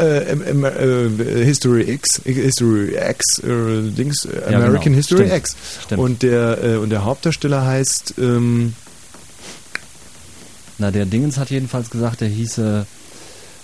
äh, 0.64 1.44
History 1.44 1.82
X, 1.90 2.22
History 2.24 2.96
X, 2.96 3.38
äh, 3.40 3.90
Dings, 3.90 4.24
äh, 4.24 4.50
Ja, 4.52 4.58
American 4.58 4.84
genau. 4.84 4.96
History 4.96 5.26
Stimmt. 5.26 5.36
X. 5.38 5.56
Stimmt. 5.84 6.00
Und 6.00 6.22
der 6.22 6.64
äh, 6.64 6.76
und 6.76 6.90
der 6.90 7.04
Hauptdarsteller 7.04 7.64
heißt 7.66 8.14
ähm, 8.18 8.74
Na, 10.78 10.90
der 10.90 11.06
Dingens 11.06 11.38
hat 11.38 11.50
jedenfalls 11.50 11.90
gesagt, 11.90 12.20
der 12.20 12.28
hieße, 12.28 12.86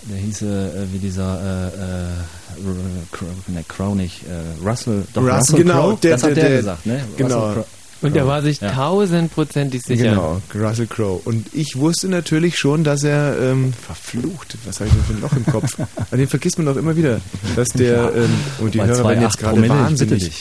der 0.09 0.19
hieße 0.19 0.47
äh, 0.47 0.93
wie 0.95 0.99
dieser, 0.99 1.41
äh, 1.41 1.67
äh, 1.69 2.67
Crow, 3.13 3.27
ne, 3.49 3.65
Crow 3.69 3.95
nicht, 3.95 4.23
äh, 4.25 4.67
Russell, 4.69 5.05
doch 5.15 5.23
Russell, 5.23 5.37
Russell 5.39 5.59
genau, 5.59 5.89
Crowe, 5.91 5.99
der- 6.03 6.11
das 6.13 6.23
hat 6.23 6.37
der- 6.37 6.49
der, 6.49 6.57
gesagt, 6.59 6.87
ne? 6.87 7.01
genau. 7.17 7.65
Und 8.03 8.15
der 8.17 8.27
war 8.27 8.41
sich 8.41 8.61
Ja. 8.63 8.71
tausendprozentig 8.73 9.83
sicher. 9.83 10.05
Genau, 10.05 10.41
Russell 10.55 10.87
Crowe. 10.87 11.21
Und 11.27 11.49
ich 11.53 11.77
wusste 11.77 12.09
natürlich 12.09 12.57
schon, 12.59 12.83
dass 12.83 13.03
er 13.05 13.37
ähm, 13.39 13.75
verflucht, 13.75 14.57
was 14.65 14.81
habe 14.81 14.89
ich 14.89 14.95
denn 14.95 15.05
für 15.05 15.13
ein 15.13 15.21
Loch 15.21 15.37
im 15.37 15.45
Kopf? 15.45 15.79
An 16.11 16.19
den 16.19 16.27
vergisst 16.27 16.57
man 16.57 16.67
doch 16.67 16.77
immer 16.79 16.97
wieder, 16.97 17.21
dass 17.57 17.69
der 17.69 17.93
Ja. 17.95 18.11
ähm, 18.13 18.31
und 18.61 18.73
die 18.73 18.79
Bei 18.79 18.87
Hörer 18.87 19.07
werden 19.07 19.23
jetzt 19.23 19.35
2,8 19.35 19.39
gerade 19.41 19.69
wahnsinnig, 19.69 20.33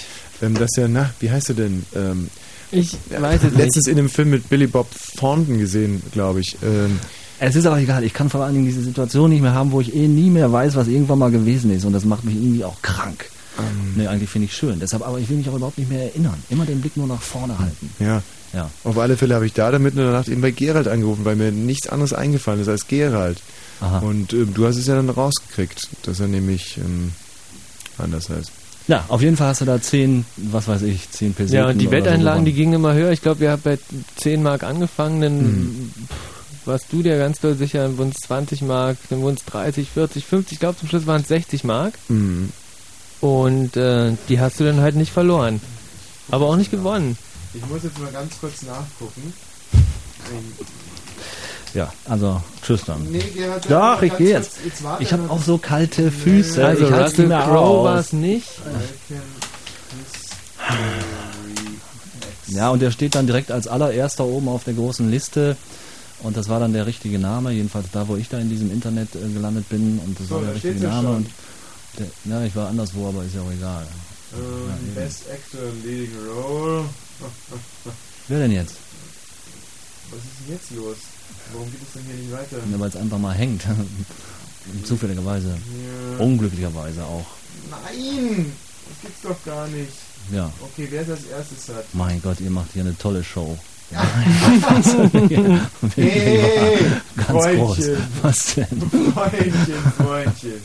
ähm, 0.41 0.53
dass 0.53 0.69
er, 0.77 0.87
na, 0.87 1.09
wie 1.19 1.29
heißt 1.31 1.49
er 1.49 1.55
denn? 1.55 1.83
Ähm, 1.97 2.29
Ich 2.71 2.95
weiß 3.09 3.41
es 3.43 3.53
letztens 3.53 3.87
nicht. 3.87 3.87
in 3.89 3.95
dem 3.97 4.09
Film 4.09 4.29
mit 4.29 4.47
Billy 4.47 4.67
Bob 4.67 4.87
Thornton 5.17 5.57
gesehen, 5.59 6.01
glaube 6.13 6.39
ich. 6.39 6.55
Es 7.39 7.55
ist 7.55 7.65
aber 7.65 7.79
egal, 7.79 8.03
ich 8.03 8.13
kann 8.13 8.29
vor 8.29 8.43
allen 8.43 8.53
Dingen 8.53 8.65
diese 8.65 8.81
Situation 8.81 9.29
nicht 9.29 9.41
mehr 9.41 9.53
haben, 9.53 9.71
wo 9.71 9.79
ich 9.81 9.95
eh 9.95 10.07
nie 10.07 10.29
mehr 10.29 10.51
weiß, 10.51 10.75
was 10.75 10.87
irgendwann 10.87 11.19
mal 11.19 11.31
gewesen 11.31 11.71
ist. 11.71 11.85
Und 11.85 11.93
das 11.93 12.03
macht 12.05 12.23
mich 12.25 12.35
irgendwie 12.35 12.63
auch 12.65 12.81
krank. 12.81 13.29
Ähm. 13.57 13.93
nee, 13.95 14.07
eigentlich 14.07 14.29
finde 14.29 14.45
ich 14.47 14.55
schön. 14.55 14.79
Deshalb, 14.79 15.05
aber 15.05 15.19
ich 15.19 15.29
will 15.29 15.37
mich 15.37 15.49
auch 15.49 15.55
überhaupt 15.55 15.77
nicht 15.77 15.89
mehr 15.89 16.03
erinnern. 16.03 16.35
Immer 16.49 16.65
den 16.65 16.81
Blick 16.81 16.95
nur 16.97 17.07
nach 17.07 17.21
vorne 17.21 17.57
halten. 17.59 17.89
ja. 17.99 18.21
Ja. 18.51 18.67
Auf 18.83 18.97
alle 18.97 19.15
Fälle 19.15 19.35
habe 19.35 19.45
ich 19.45 19.53
da 19.53 19.69
damit 19.69 19.93
in 19.93 19.99
der 19.99 20.11
Nacht 20.11 20.27
eben 20.27 20.41
bei 20.41 20.49
Gerald 20.49 20.87
angerufen, 20.87 21.23
weil 21.23 21.35
mir 21.35 21.51
nichts 21.51 21.87
anderes 21.87 22.13
eingefallen 22.13 22.59
ist 22.59 22.67
als 22.67 22.87
Gerald. 22.87 23.37
Aha. 23.79 23.99
Und 23.99 24.33
ähm, 24.33 24.55
du 24.55 24.65
hast 24.65 24.77
es 24.77 24.87
ja 24.87 24.95
dann 24.95 25.07
rausgekriegt, 25.07 25.87
dass 26.01 26.19
er 26.19 26.27
nämlich 26.29 26.79
ähm, 26.79 27.11
anders 27.99 28.27
heißt. 28.29 28.51
Ja, 28.87 29.05
auf 29.07 29.21
jeden 29.21 29.37
Fall 29.37 29.49
hast 29.49 29.61
du 29.61 29.65
da 29.65 29.79
zehn, 29.79 30.25
was 30.37 30.67
weiß 30.67 30.81
ich, 30.81 31.11
zehn 31.11 31.35
Peseten. 31.35 31.57
Ja, 31.57 31.69
und 31.69 31.77
die 31.77 31.87
oder 31.87 31.99
so 31.99 32.05
Wetteinlagen, 32.05 32.43
die 32.43 32.53
gingen 32.53 32.73
immer 32.73 32.95
höher. 32.95 33.11
Ich 33.11 33.21
glaube, 33.21 33.41
wir 33.41 33.51
haben 33.51 33.61
bei 33.63 33.77
10 34.15 34.41
Mark 34.41 34.63
angefangen, 34.63 35.21
dann 35.21 35.37
Mhm. 35.37 35.91
pff, 36.07 36.38
warst 36.65 36.85
du 36.91 37.01
dir 37.01 37.17
ganz 37.17 37.39
doll 37.39 37.55
sicher, 37.55 37.83
dann 37.83 37.97
wurden 37.97 38.11
es 38.11 38.27
20 38.27 38.61
Mark, 38.61 38.97
dann 39.09 39.21
wurden 39.21 39.37
es 39.37 39.45
30, 39.45 39.89
40, 39.89 40.25
50, 40.25 40.53
ich 40.53 40.59
glaube 40.59 40.77
zum 40.77 40.87
Schluss 40.89 41.07
waren 41.07 41.21
es 41.21 41.27
60 41.27 41.63
Mark. 41.63 41.93
Mhm. 42.07 42.51
Und 43.21 43.75
äh, 43.75 44.13
die 44.29 44.39
hast 44.39 44.59
du 44.59 44.63
dann 44.63 44.79
halt 44.79 44.95
nicht 44.95 45.11
verloren. 45.11 45.61
Aber 46.31 46.45
auch 46.45 46.55
nicht 46.55 46.71
gewonnen. 46.71 47.17
Ich 47.53 47.65
muss 47.67 47.83
jetzt 47.83 47.99
mal 47.99 48.11
ganz 48.11 48.39
kurz 48.39 48.61
nachgucken. 48.61 49.33
Ja, 51.73 51.91
also 52.05 52.41
tschüss 52.63 52.81
dann. 52.85 53.11
Nee, 53.11 53.23
Gerhard, 53.35 53.69
Doch, 53.69 54.01
ich 54.01 54.15
gehe 54.17 54.29
jetzt. 54.29 54.59
jetzt 54.65 54.81
Ich 54.99 55.11
habe 55.13 55.29
auch 55.29 55.41
so 55.41 55.57
kalte 55.57 56.11
Füße. 56.11 56.65
Also 56.65 56.87
ich 56.87 56.93
Russell 56.93 57.29
Crowe 57.29 57.83
war 57.83 57.99
es 57.99 58.13
nicht. 58.13 58.47
Ja, 62.47 62.69
und 62.69 62.81
der 62.81 62.91
steht 62.91 63.15
dann 63.15 63.27
direkt 63.27 63.51
als 63.51 63.67
allererster 63.67 64.25
oben 64.25 64.47
auf 64.47 64.63
der 64.63 64.73
großen 64.73 65.09
Liste. 65.09 65.55
Und 66.21 66.35
das 66.35 66.49
war 66.49 66.59
dann 66.59 66.73
der 66.73 66.85
richtige 66.85 67.17
Name, 67.19 67.51
jedenfalls 67.51 67.87
da, 67.91 68.07
wo 68.07 68.15
ich 68.17 68.27
da 68.29 68.39
in 68.39 68.49
diesem 68.49 68.71
Internet 68.71 69.15
äh, 69.15 69.29
gelandet 69.33 69.67
bin. 69.69 69.99
Und 69.99 70.19
das 70.19 70.27
So, 70.27 70.35
war 70.35 70.41
der 70.41 70.49
da 70.49 70.53
richtige 70.55 70.87
Name. 70.87 71.09
Und 71.11 71.29
der, 71.97 72.07
ja, 72.25 72.43
ich 72.45 72.55
war 72.55 72.67
anderswo, 72.69 73.07
aber 73.07 73.23
ist 73.23 73.35
ja 73.35 73.41
auch 73.41 73.51
egal. 73.51 73.85
Ähm, 74.33 74.41
Ja. 74.95 75.01
Best 75.01 75.23
Actor 75.31 75.61
Leading 75.83 76.11
Role. 76.35 76.83
Wer 78.27 78.39
denn 78.39 78.51
jetzt? 78.51 78.75
Was 80.11 80.19
ist 80.19 80.27
denn 80.47 80.53
jetzt 80.55 80.71
los? 80.71 80.97
Warum 81.53 81.71
geht 81.71 81.81
es 81.81 81.93
denn 81.93 82.03
hier 82.05 82.15
nicht 82.15 82.31
weiter? 82.31 82.57
Ja, 82.71 82.79
Weil 82.79 82.89
es 82.89 82.95
einfach 82.95 83.17
mal 83.17 83.33
hängt. 83.33 83.63
Zufälligerweise. 84.83 85.49
Ja. 85.49 86.23
Unglücklicherweise 86.23 87.03
auch. 87.03 87.25
Nein! 87.71 88.51
Das 88.87 89.01
gibt's 89.01 89.21
doch 89.23 89.43
gar 89.45 89.67
nicht. 89.67 89.91
Ja. 90.31 90.51
Okay, 90.61 90.87
wer 90.91 91.01
es 91.01 91.09
als 91.09 91.25
erstes 91.25 91.75
hat? 91.75 91.85
Mein 91.93 92.21
Gott, 92.21 92.39
ihr 92.39 92.51
macht 92.51 92.71
hier 92.73 92.81
eine 92.83 92.97
tolle 92.97 93.23
Show. 93.23 93.57
Hey, 95.95 96.77
Ganz 97.15 97.27
groß. 97.27 97.77
Freundchen. 97.77 97.97
Was 98.21 98.55
denn? 98.55 98.67
Freundchen, 99.13 99.93
Freundchen. 99.97 100.61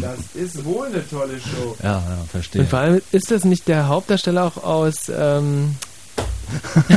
Das 0.00 0.18
ist 0.34 0.64
wohl 0.64 0.86
eine 0.86 1.08
tolle 1.08 1.38
Show. 1.40 1.76
Ja, 1.82 1.92
ja, 1.92 2.02
verstehe. 2.30 2.62
Und 2.62 2.70
vor 2.70 2.78
allem 2.80 3.00
ist 3.12 3.30
das 3.30 3.44
nicht 3.44 3.68
der 3.68 3.88
Hauptdarsteller 3.88 4.44
auch 4.44 4.62
aus. 4.62 5.08
Ähm, 5.08 5.76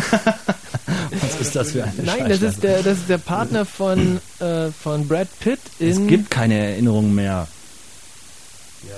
Was 1.22 1.42
ist 1.42 1.56
das 1.56 1.72
für 1.72 1.84
eine 1.84 1.94
nein, 2.04 2.30
das 2.30 2.42
ist 2.42 2.64
der, 2.64 2.84
das 2.84 3.00
ist 3.00 3.10
der 3.10 3.18
Partner 3.18 3.66
von 3.66 4.20
äh, 4.40 4.70
von 4.72 5.08
Brad 5.08 5.28
Pitt 5.40 5.60
in. 5.80 5.90
Es 5.90 6.08
gibt 6.08 6.30
keine 6.30 6.56
Erinnerungen 6.56 7.16
mehr. 7.16 7.48
Ja. 8.88 8.96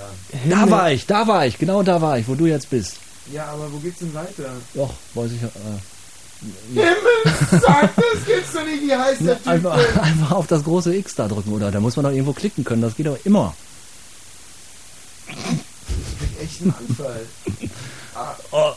Da 0.48 0.70
war 0.70 0.92
ich, 0.92 1.06
da 1.06 1.26
war 1.26 1.46
ich, 1.46 1.58
genau 1.58 1.82
da 1.82 2.00
war 2.00 2.18
ich, 2.18 2.28
wo 2.28 2.34
du 2.34 2.46
jetzt 2.46 2.70
bist. 2.70 2.96
Ja, 3.32 3.46
aber 3.46 3.72
wo 3.72 3.78
geht's 3.78 4.00
denn 4.00 4.12
weiter? 4.14 4.50
Doch, 4.74 4.92
weiß 5.14 5.32
ich. 5.32 5.42
Äh, 5.42 5.48
Himmel, 6.74 7.60
sag 7.60 7.94
das 7.96 8.24
gibt's 8.26 8.52
doch 8.52 8.64
nicht. 8.64 8.82
Wie 8.82 8.94
heißt 8.94 9.20
der 9.20 9.36
Typ 9.38 9.46
einfach, 9.48 9.76
einfach 10.02 10.30
auf 10.32 10.46
das 10.48 10.64
große 10.64 10.94
X 10.96 11.14
da 11.14 11.28
drücken, 11.28 11.52
oder? 11.52 11.70
Da 11.70 11.80
muss 11.80 11.94
man 11.96 12.04
doch 12.04 12.12
irgendwo 12.12 12.32
klicken 12.32 12.64
können, 12.64 12.82
das 12.82 12.96
geht 12.96 13.06
doch 13.06 13.18
immer. 13.24 13.54
Ich 15.28 15.36
krieg 15.36 16.42
echt 16.42 16.62
einen 16.62 16.74
Anfall. 16.88 17.26
Ah, 18.14 18.34
Oh. 18.50 18.72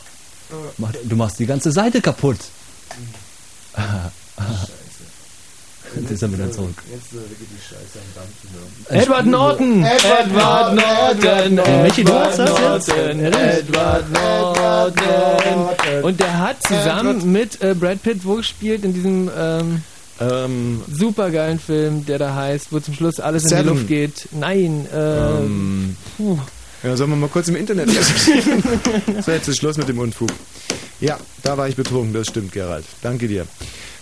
äh, 0.50 0.54
Mach- 0.78 0.92
Du 1.04 1.16
machst 1.16 1.38
die 1.38 1.46
ganze 1.46 1.72
Seite 1.72 2.00
kaputt. 2.00 2.38
Scheiße. 3.74 4.72
Jetzt 5.96 6.10
ist 6.10 6.22
er 6.22 6.32
wieder 6.32 6.50
zurück. 6.52 6.74
Jetzt 6.90 7.12
äh, 7.12 7.16
geht 7.38 7.48
die 7.50 7.60
Scheiße 7.60 7.98
am 7.98 8.10
Dampfen. 8.14 9.02
Edward 9.02 9.26
Norton! 9.26 9.84
Edward 9.84 10.74
Norton! 10.74 11.54
Norton! 11.54 11.82
Michi, 11.82 12.04
du 12.04 12.12
hast 12.12 12.38
das 12.38 12.50
jetzt? 12.50 12.88
Norton! 12.88 13.20
Edward 13.20 14.04
Norton! 14.12 16.02
Und 16.02 16.20
der 16.20 16.38
hat 16.38 16.62
zusammen 16.62 17.32
mit 17.32 17.60
äh, 17.62 17.74
Brad 17.74 18.02
Pitt 18.02 18.24
wo 18.24 18.34
gespielt 18.36 18.84
in 18.84 18.92
diesem 18.94 19.30
ähm, 19.38 19.82
Ähm, 20.18 20.82
supergeilen 20.90 21.58
Film, 21.58 22.06
der 22.06 22.18
da 22.18 22.34
heißt, 22.34 22.68
wo 22.72 22.80
zum 22.80 22.94
Schluss 22.94 23.20
alles 23.20 23.42
in 23.44 23.48
Seven. 23.50 23.62
die 23.64 23.68
Luft 23.68 23.88
geht. 23.88 24.28
Nein, 24.32 24.86
äh, 24.90 25.18
ähm, 25.18 25.94
puh. 26.16 26.38
ja, 26.82 26.96
sollen 26.96 27.10
wir 27.10 27.16
mal 27.16 27.28
kurz 27.28 27.48
im 27.48 27.56
Internet 27.56 27.88
recherchieren? 27.94 28.62
so, 29.24 29.30
jetzt 29.30 29.46
ist 29.48 29.58
Schluss 29.58 29.76
mit 29.76 29.88
dem 29.90 29.98
Unfug. 29.98 30.30
Ja, 31.00 31.18
da 31.42 31.58
war 31.58 31.68
ich 31.68 31.76
betrunken, 31.76 32.14
das 32.14 32.28
stimmt, 32.28 32.52
Gerald. 32.52 32.86
Danke 33.02 33.28
dir. 33.28 33.46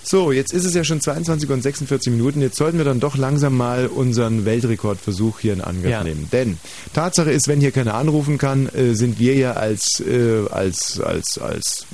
So, 0.07 0.33
jetzt 0.33 0.53
ist 0.53 0.65
es 0.67 0.75
ja 0.75 0.85
schon 0.85 1.01
22 1.01 1.49
und 1.51 1.63
46 1.63 2.13
Minuten. 2.13 2.43
Jetzt 2.43 2.57
sollten 2.57 2.77
wir 2.77 2.85
dann 2.85 3.01
doch 3.01 3.17
langsam 3.17 3.57
mal 3.57 3.87
unseren 3.87 4.45
Weltrekordversuch 4.45 5.41
hier 5.41 5.55
in 5.55 5.63
Angriff 5.63 5.91
Ja. 5.91 6.05
nehmen. 6.05 6.29
Denn 6.31 6.59
Tatsache 6.93 7.31
ist, 7.31 7.49
wenn 7.49 7.61
hier 7.61 7.73
keiner 7.73 7.95
anrufen 7.95 8.37
kann, 8.37 8.69
äh, 8.69 8.95
sind 8.95 9.19
wir 9.19 9.35
ja 9.35 9.53
als, 9.55 10.01
äh, 10.01 10.47
als, 10.51 11.01
als, 11.01 11.39
als 11.39 11.87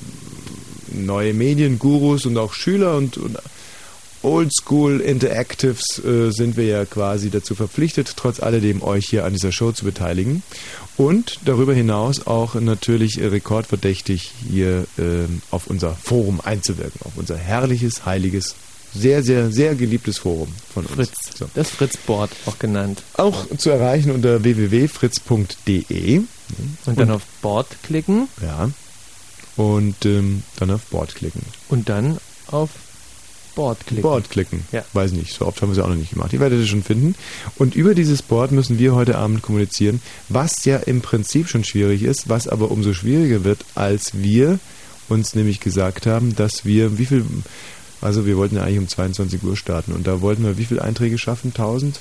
neue 0.92 1.34
Mediengurus 1.34 2.26
und 2.26 2.36
auch 2.36 2.52
Schüler 2.52 2.96
und, 2.96 3.16
und 3.16 3.38
Oldschool 4.22 5.00
Interactives 5.00 5.98
äh, 6.04 6.30
sind 6.30 6.56
wir 6.58 6.64
ja 6.66 6.84
quasi 6.84 7.30
dazu 7.30 7.54
verpflichtet, 7.54 8.12
trotz 8.16 8.40
alledem 8.40 8.82
euch 8.82 9.06
hier 9.08 9.24
an 9.24 9.32
dieser 9.32 9.50
Show 9.50 9.72
zu 9.72 9.84
beteiligen. 9.86 10.42
Und 11.00 11.38
darüber 11.46 11.72
hinaus 11.72 12.26
auch 12.26 12.56
natürlich 12.56 13.18
rekordverdächtig 13.18 14.32
hier 14.50 14.84
ähm, 14.98 15.40
auf 15.50 15.66
unser 15.68 15.94
Forum 15.94 16.42
einzuwirken, 16.42 17.00
auf 17.06 17.12
unser 17.16 17.38
herrliches, 17.38 18.04
heiliges, 18.04 18.54
sehr, 18.92 19.22
sehr, 19.22 19.50
sehr 19.50 19.74
geliebtes 19.76 20.18
Forum 20.18 20.48
von 20.74 20.84
uns. 20.84 20.96
Fritz. 20.96 21.48
Das 21.54 21.70
Fritzboard 21.70 22.30
auch 22.44 22.58
genannt. 22.58 23.02
Auch 23.14 23.46
zu 23.56 23.70
erreichen 23.70 24.10
unter 24.10 24.44
www.fritz.de. 24.44 26.20
Und 26.84 26.98
dann 27.00 27.10
auf 27.12 27.22
Board 27.40 27.68
klicken 27.82 28.28
Ja. 28.42 28.70
Und 29.56 30.04
ähm, 30.04 30.42
dann 30.56 30.70
auf 30.70 30.82
Board 30.90 31.14
klicken. 31.14 31.40
und 31.70 31.88
dann 31.88 32.18
auf 32.48 32.68
Board 33.60 33.86
klicken. 33.86 34.02
Board 34.02 34.30
klicken. 34.30 34.64
Ja. 34.72 34.84
Weiß 34.94 35.12
nicht, 35.12 35.34
so 35.34 35.46
oft 35.46 35.60
haben 35.60 35.68
wir 35.68 35.78
es 35.78 35.84
auch 35.84 35.88
noch 35.88 35.96
nicht 35.96 36.12
gemacht. 36.12 36.32
Ihr 36.32 36.40
werdet 36.40 36.60
es 36.60 36.68
schon 36.68 36.82
finden. 36.82 37.14
Und 37.56 37.74
über 37.74 37.94
dieses 37.94 38.22
Board 38.22 38.52
müssen 38.52 38.78
wir 38.78 38.94
heute 38.94 39.18
Abend 39.18 39.42
kommunizieren, 39.42 40.00
was 40.30 40.64
ja 40.64 40.76
im 40.76 41.02
Prinzip 41.02 41.48
schon 41.48 41.62
schwierig 41.62 42.02
ist, 42.02 42.30
was 42.30 42.48
aber 42.48 42.70
umso 42.70 42.94
schwieriger 42.94 43.44
wird, 43.44 43.66
als 43.74 44.12
wir 44.14 44.58
uns 45.10 45.34
nämlich 45.34 45.60
gesagt 45.60 46.06
haben, 46.06 46.34
dass 46.34 46.64
wir, 46.64 46.98
wie 46.98 47.04
viel, 47.04 47.26
also 48.00 48.24
wir 48.24 48.38
wollten 48.38 48.56
ja 48.56 48.62
eigentlich 48.62 48.78
um 48.78 48.88
22 48.88 49.42
Uhr 49.42 49.56
starten 49.56 49.92
und 49.92 50.06
da 50.06 50.22
wollten 50.22 50.42
wir 50.42 50.56
wie 50.56 50.64
viele 50.64 50.80
Einträge 50.80 51.18
schaffen? 51.18 51.48
1000? 51.48 52.00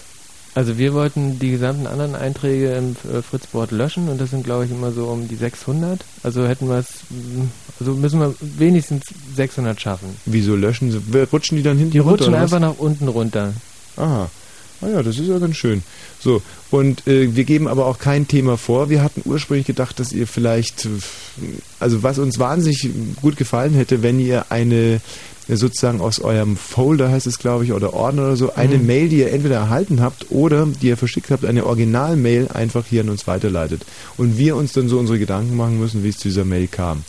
Also 0.56 0.78
wir 0.78 0.94
wollten 0.94 1.38
die 1.40 1.52
gesamten 1.52 1.86
anderen 1.88 2.16
Einträge 2.16 2.74
im 2.74 2.96
äh, 3.14 3.22
Fritzboard 3.22 3.72
löschen 3.72 4.10
und 4.10 4.20
das 4.20 4.32
sind 4.32 4.44
glaube 4.44 4.66
ich 4.66 4.72
immer 4.72 4.92
so 4.92 5.06
um 5.06 5.28
die 5.28 5.36
600. 5.36 6.04
Also 6.24 6.48
hätten 6.48 6.68
wir 6.68 6.78
es, 6.80 6.88
mm, 7.10 7.44
also 7.80 7.94
müssen 7.94 8.20
wir 8.20 8.34
wenigstens 8.42 9.06
600 9.36 9.80
schaffen. 9.80 10.10
Wieso 10.26 10.56
löschen 10.56 10.92
sie? 10.92 11.00
Rutschen 11.32 11.58
die 11.58 11.64
dann 11.64 11.78
hinten 11.78 11.92
Die 11.92 12.00
runter? 12.00 12.14
rutschen 12.26 12.34
oder 12.34 12.44
was? 12.44 12.54
einfach 12.54 12.68
nach 12.68 12.78
unten 12.80 13.08
runter. 13.08 13.54
Aha. 13.98 14.30
Ah 14.82 14.88
ja, 14.88 15.04
das 15.04 15.18
ist 15.20 15.28
ja 15.28 15.38
ganz 15.40 15.58
schön. 15.58 15.84
So, 16.22 16.42
und 16.72 17.06
äh, 17.06 17.36
wir 17.36 17.44
geben 17.44 17.68
aber 17.68 17.86
auch 17.86 18.00
kein 18.00 18.30
Thema 18.30 18.56
vor. 18.58 18.90
Wir 18.90 19.04
hatten 19.04 19.22
ursprünglich 19.26 19.68
gedacht, 19.68 20.00
dass 20.00 20.14
ihr 20.14 20.26
vielleicht, 20.26 20.86
äh, 20.86 20.90
also 21.82 22.02
was 22.02 22.18
uns 22.18 22.40
wahnsinnig 22.40 22.90
gut 23.22 23.36
gefallen 23.36 23.74
hätte, 23.74 24.04
wenn 24.04 24.22
ihr 24.22 24.46
eine 24.52 25.02
sozusagen 25.58 26.02
aus 26.02 26.20
eurem 26.20 26.58
Folder, 26.58 27.10
heißt 27.10 27.28
es 27.28 27.40
glaube 27.40 27.64
ich, 27.64 27.74
oder 27.74 27.94
Ordner 27.94 28.24
oder 28.24 28.36
so, 28.36 28.54
eine 28.54 28.78
Mhm. 28.78 28.86
Mail, 28.86 29.10
die 29.10 29.20
ihr 29.20 29.32
entweder 29.32 29.56
erhalten 29.56 30.02
habt 30.02 30.28
oder 30.30 30.68
die 30.68 30.88
ihr 30.88 30.98
verschickt 30.98 31.32
habt, 31.32 31.46
eine 31.46 31.66
Original-Mail 31.66 32.50
einfach 32.54 32.86
hier 32.86 33.02
an 33.02 33.10
uns 33.10 33.28
weiterleitet. 33.28 33.82
Und 34.18 34.38
wir 34.38 34.56
uns 34.56 34.74
dann 34.74 34.90
so 34.90 35.00
unsere 35.00 35.20
Gedanken 35.20 35.56
machen 35.56 35.80
müssen, 35.80 36.04
wie 36.04 36.10
es 36.10 36.18
zu 36.18 36.28
dieser 36.28 36.46
Mail 36.46 36.68
kam. 36.68 37.04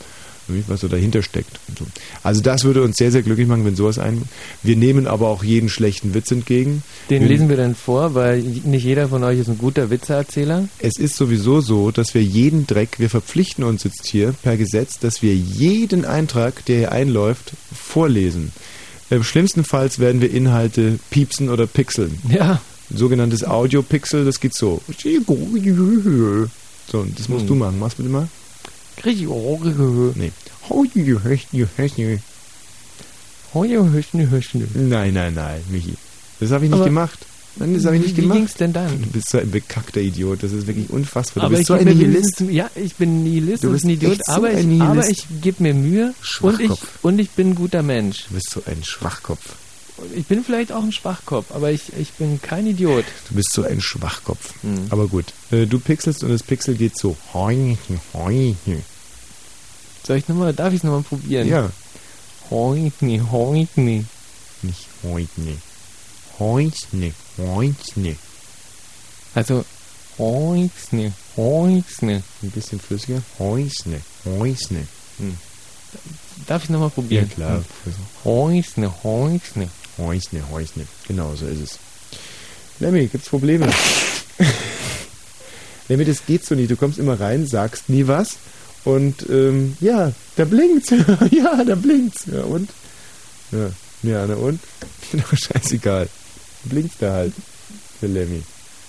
Was 0.68 0.80
so 0.80 0.88
dahinter 0.88 1.22
steckt. 1.22 1.58
So. 1.78 1.86
Also 2.22 2.40
das 2.40 2.64
würde 2.64 2.82
uns 2.82 2.96
sehr, 2.96 3.10
sehr 3.12 3.22
glücklich 3.22 3.46
machen, 3.48 3.64
wenn 3.64 3.76
sowas 3.76 3.98
ein. 3.98 4.22
Wir 4.62 4.76
nehmen 4.76 5.06
aber 5.06 5.28
auch 5.28 5.42
jeden 5.44 5.68
schlechten 5.68 6.14
Witz 6.14 6.30
entgegen. 6.30 6.82
Den 7.08 7.22
wir 7.22 7.28
lesen 7.28 7.48
wir 7.48 7.56
dann 7.56 7.74
vor, 7.74 8.14
weil 8.14 8.40
nicht 8.42 8.84
jeder 8.84 9.08
von 9.08 9.22
euch 9.24 9.38
ist 9.38 9.48
ein 9.48 9.58
guter 9.58 9.90
Witzeerzähler. 9.90 10.68
Es 10.78 10.98
ist 10.98 11.16
sowieso 11.16 11.60
so, 11.60 11.90
dass 11.90 12.14
wir 12.14 12.22
jeden 12.22 12.66
Dreck, 12.66 12.98
wir 12.98 13.10
verpflichten 13.10 13.64
uns 13.64 13.84
jetzt 13.84 14.06
hier 14.08 14.34
per 14.42 14.56
Gesetz, 14.56 14.98
dass 14.98 15.22
wir 15.22 15.34
jeden 15.34 16.04
Eintrag, 16.04 16.64
der 16.66 16.78
hier 16.78 16.92
einläuft, 16.92 17.52
vorlesen. 17.74 18.52
Im 19.10 19.24
schlimmsten 19.24 19.64
Fall 19.64 19.90
werden 19.96 20.20
wir 20.20 20.30
Inhalte 20.30 20.98
piepsen 21.10 21.48
oder 21.48 21.66
pixeln. 21.66 22.18
Ja. 22.28 22.60
Sogenanntes 22.94 23.44
Audio-Pixel, 23.44 24.24
das 24.24 24.40
geht 24.40 24.54
so. 24.56 24.80
So, 26.90 27.06
das 27.16 27.28
musst 27.28 27.42
Hm. 27.42 27.46
du 27.48 27.54
machen. 27.54 27.78
Mach's 27.78 27.94
bitte 27.94 28.08
mal. 28.08 28.28
Krieg 29.00 29.20
ich. 29.20 29.28
Nee. 30.16 30.32
Nein, 34.74 35.14
nein, 35.14 35.34
nein, 35.34 35.60
Michi. 35.70 35.94
Das 36.38 36.50
habe 36.52 36.64
ich 36.64 36.70
nicht 36.70 36.78
Aber 36.78 36.88
gemacht. 36.88 37.18
Nein, 37.56 37.74
das 37.74 37.84
habe 37.84 37.96
ich 37.96 38.02
nicht 38.02 38.16
wie 38.16 38.22
gemacht. 38.22 38.38
ging's 38.38 38.54
denn 38.54 38.72
dann? 38.72 39.02
Du 39.02 39.08
bist 39.08 39.28
so 39.30 39.38
ein 39.38 39.50
bekackter 39.50 40.00
Idiot. 40.00 40.42
Das 40.42 40.52
ist 40.52 40.66
wirklich 40.66 40.88
unfassbar. 40.90 41.42
Du 41.42 41.46
aber 41.46 41.56
bist 41.56 41.66
so 41.66 41.74
ein 41.74 41.84
Nihilist. 41.84 42.40
Ja, 42.48 42.70
ich 42.74 42.94
bin 42.94 43.24
Nihilist 43.24 43.64
Du 43.64 43.72
bist 43.72 43.84
ein 43.84 43.90
Idiot, 43.90 44.18
so 44.24 44.32
aber, 44.32 44.48
ein 44.48 44.70
ich, 44.70 44.80
aber 44.80 45.08
ich 45.08 45.26
gebe 45.42 45.62
mir 45.62 45.74
Mühe 45.74 46.14
und 46.40 46.60
ich, 46.60 46.70
und 47.02 47.18
ich 47.18 47.30
bin 47.30 47.50
ein 47.50 47.54
guter 47.56 47.82
Mensch. 47.82 48.26
Du 48.28 48.34
bist 48.34 48.50
so 48.50 48.62
ein 48.66 48.84
Schwachkopf. 48.84 49.56
Ich 50.14 50.26
bin 50.26 50.44
vielleicht 50.44 50.72
auch 50.72 50.82
ein 50.82 50.92
Schwachkopf, 50.92 51.52
aber 51.52 51.70
ich, 51.70 51.92
ich 51.98 52.12
bin 52.12 52.40
kein 52.40 52.66
Idiot. 52.66 53.04
Du 53.28 53.34
bist 53.34 53.52
so 53.52 53.62
ein 53.62 53.80
Schwachkopf. 53.80 54.54
Hm. 54.62 54.86
Aber 54.90 55.06
gut. 55.08 55.26
Äh, 55.50 55.66
du 55.66 55.78
pixelst 55.78 56.22
und 56.22 56.30
das 56.30 56.42
Pixel 56.42 56.74
geht 56.74 56.98
so. 56.98 57.16
Soll 60.06 60.16
ich 60.16 60.28
nochmal, 60.28 60.52
darf 60.52 60.72
ich 60.72 60.78
es 60.78 60.84
nochmal 60.84 61.02
probieren? 61.02 61.48
Ja. 61.48 61.70
Hoikni, 62.50 63.20
hoikni. 63.30 64.04
Nicht 64.62 64.86
heute. 65.02 65.56
Heute. 66.38 67.12
Heute. 67.38 68.16
Also, 69.34 69.64
hoiksni, 70.18 71.12
hoiksni. 71.36 72.22
Ein 72.42 72.50
bisschen 72.50 72.80
flüssiger. 72.80 73.22
Heute. 73.38 74.00
Heute. 74.24 74.86
Hm. 75.18 75.36
Darf 76.46 76.64
ich 76.64 76.70
nochmal 76.70 76.90
probieren? 76.90 77.28
Ja, 77.28 77.34
klar. 77.34 77.64
Hoiksni, 78.24 78.88
hoiksni. 79.02 79.68
Heute. 79.98 80.50
Heute. 80.50 80.86
Genau, 81.06 81.34
so 81.34 81.46
ist 81.46 81.62
es. 81.62 81.78
Lemmy, 82.80 83.06
gibt's 83.06 83.28
Probleme? 83.28 83.68
Lemmy, 85.88 86.04
das 86.04 86.24
geht 86.24 86.46
so 86.46 86.54
nicht. 86.54 86.70
Du 86.70 86.76
kommst 86.76 86.98
immer 86.98 87.20
rein, 87.20 87.46
sagst 87.46 87.88
nie 87.88 88.06
was. 88.06 88.36
Und 88.84 89.28
ähm, 89.28 89.76
ja, 89.80 90.12
da 90.36 90.44
blinkt's. 90.44 90.90
ja, 91.30 91.64
da 91.64 91.74
blinkt's. 91.74 92.26
Ja, 92.26 92.42
und? 92.42 92.70
Ja, 93.52 93.70
ja 94.02 94.26
na 94.26 94.34
und? 94.34 94.60
Doch 95.12 95.36
scheißegal. 95.36 96.08
Blinkt's 96.64 96.96
da 96.98 97.12
halt. 97.12 97.32
Der 98.00 98.08
Lemmy. 98.08 98.42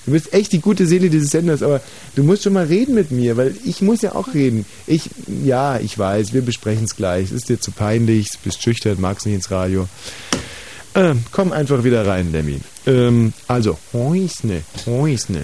Du 0.05 0.13
bist 0.13 0.33
echt 0.33 0.51
die 0.51 0.61
gute 0.61 0.87
Seele 0.87 1.09
dieses 1.09 1.29
Senders, 1.29 1.61
aber 1.61 1.81
du 2.15 2.23
musst 2.23 2.43
schon 2.43 2.53
mal 2.53 2.65
reden 2.65 2.95
mit 2.95 3.11
mir, 3.11 3.37
weil 3.37 3.55
ich 3.65 3.81
muss 3.81 4.01
ja 4.01 4.15
auch 4.15 4.33
reden. 4.33 4.65
Ich, 4.87 5.09
ja, 5.43 5.79
ich 5.79 5.97
weiß, 5.97 6.33
wir 6.33 6.41
besprechen 6.41 6.85
es 6.85 6.95
gleich. 6.95 7.25
Es 7.25 7.31
ist 7.31 7.49
dir 7.49 7.59
zu 7.59 7.71
peinlich, 7.71 8.31
du 8.31 8.37
bist 8.45 8.63
schüchtern, 8.63 8.99
magst 8.99 9.27
nicht 9.27 9.35
ins 9.35 9.51
Radio. 9.51 9.87
Ähm, 10.95 11.23
komm 11.31 11.51
einfach 11.51 11.83
wieder 11.83 12.05
rein, 12.05 12.31
Lemmy. 12.31 12.59
Ähm, 12.85 13.33
also, 13.47 13.77
Häusne, 13.93 14.61
Häusne. 14.85 15.43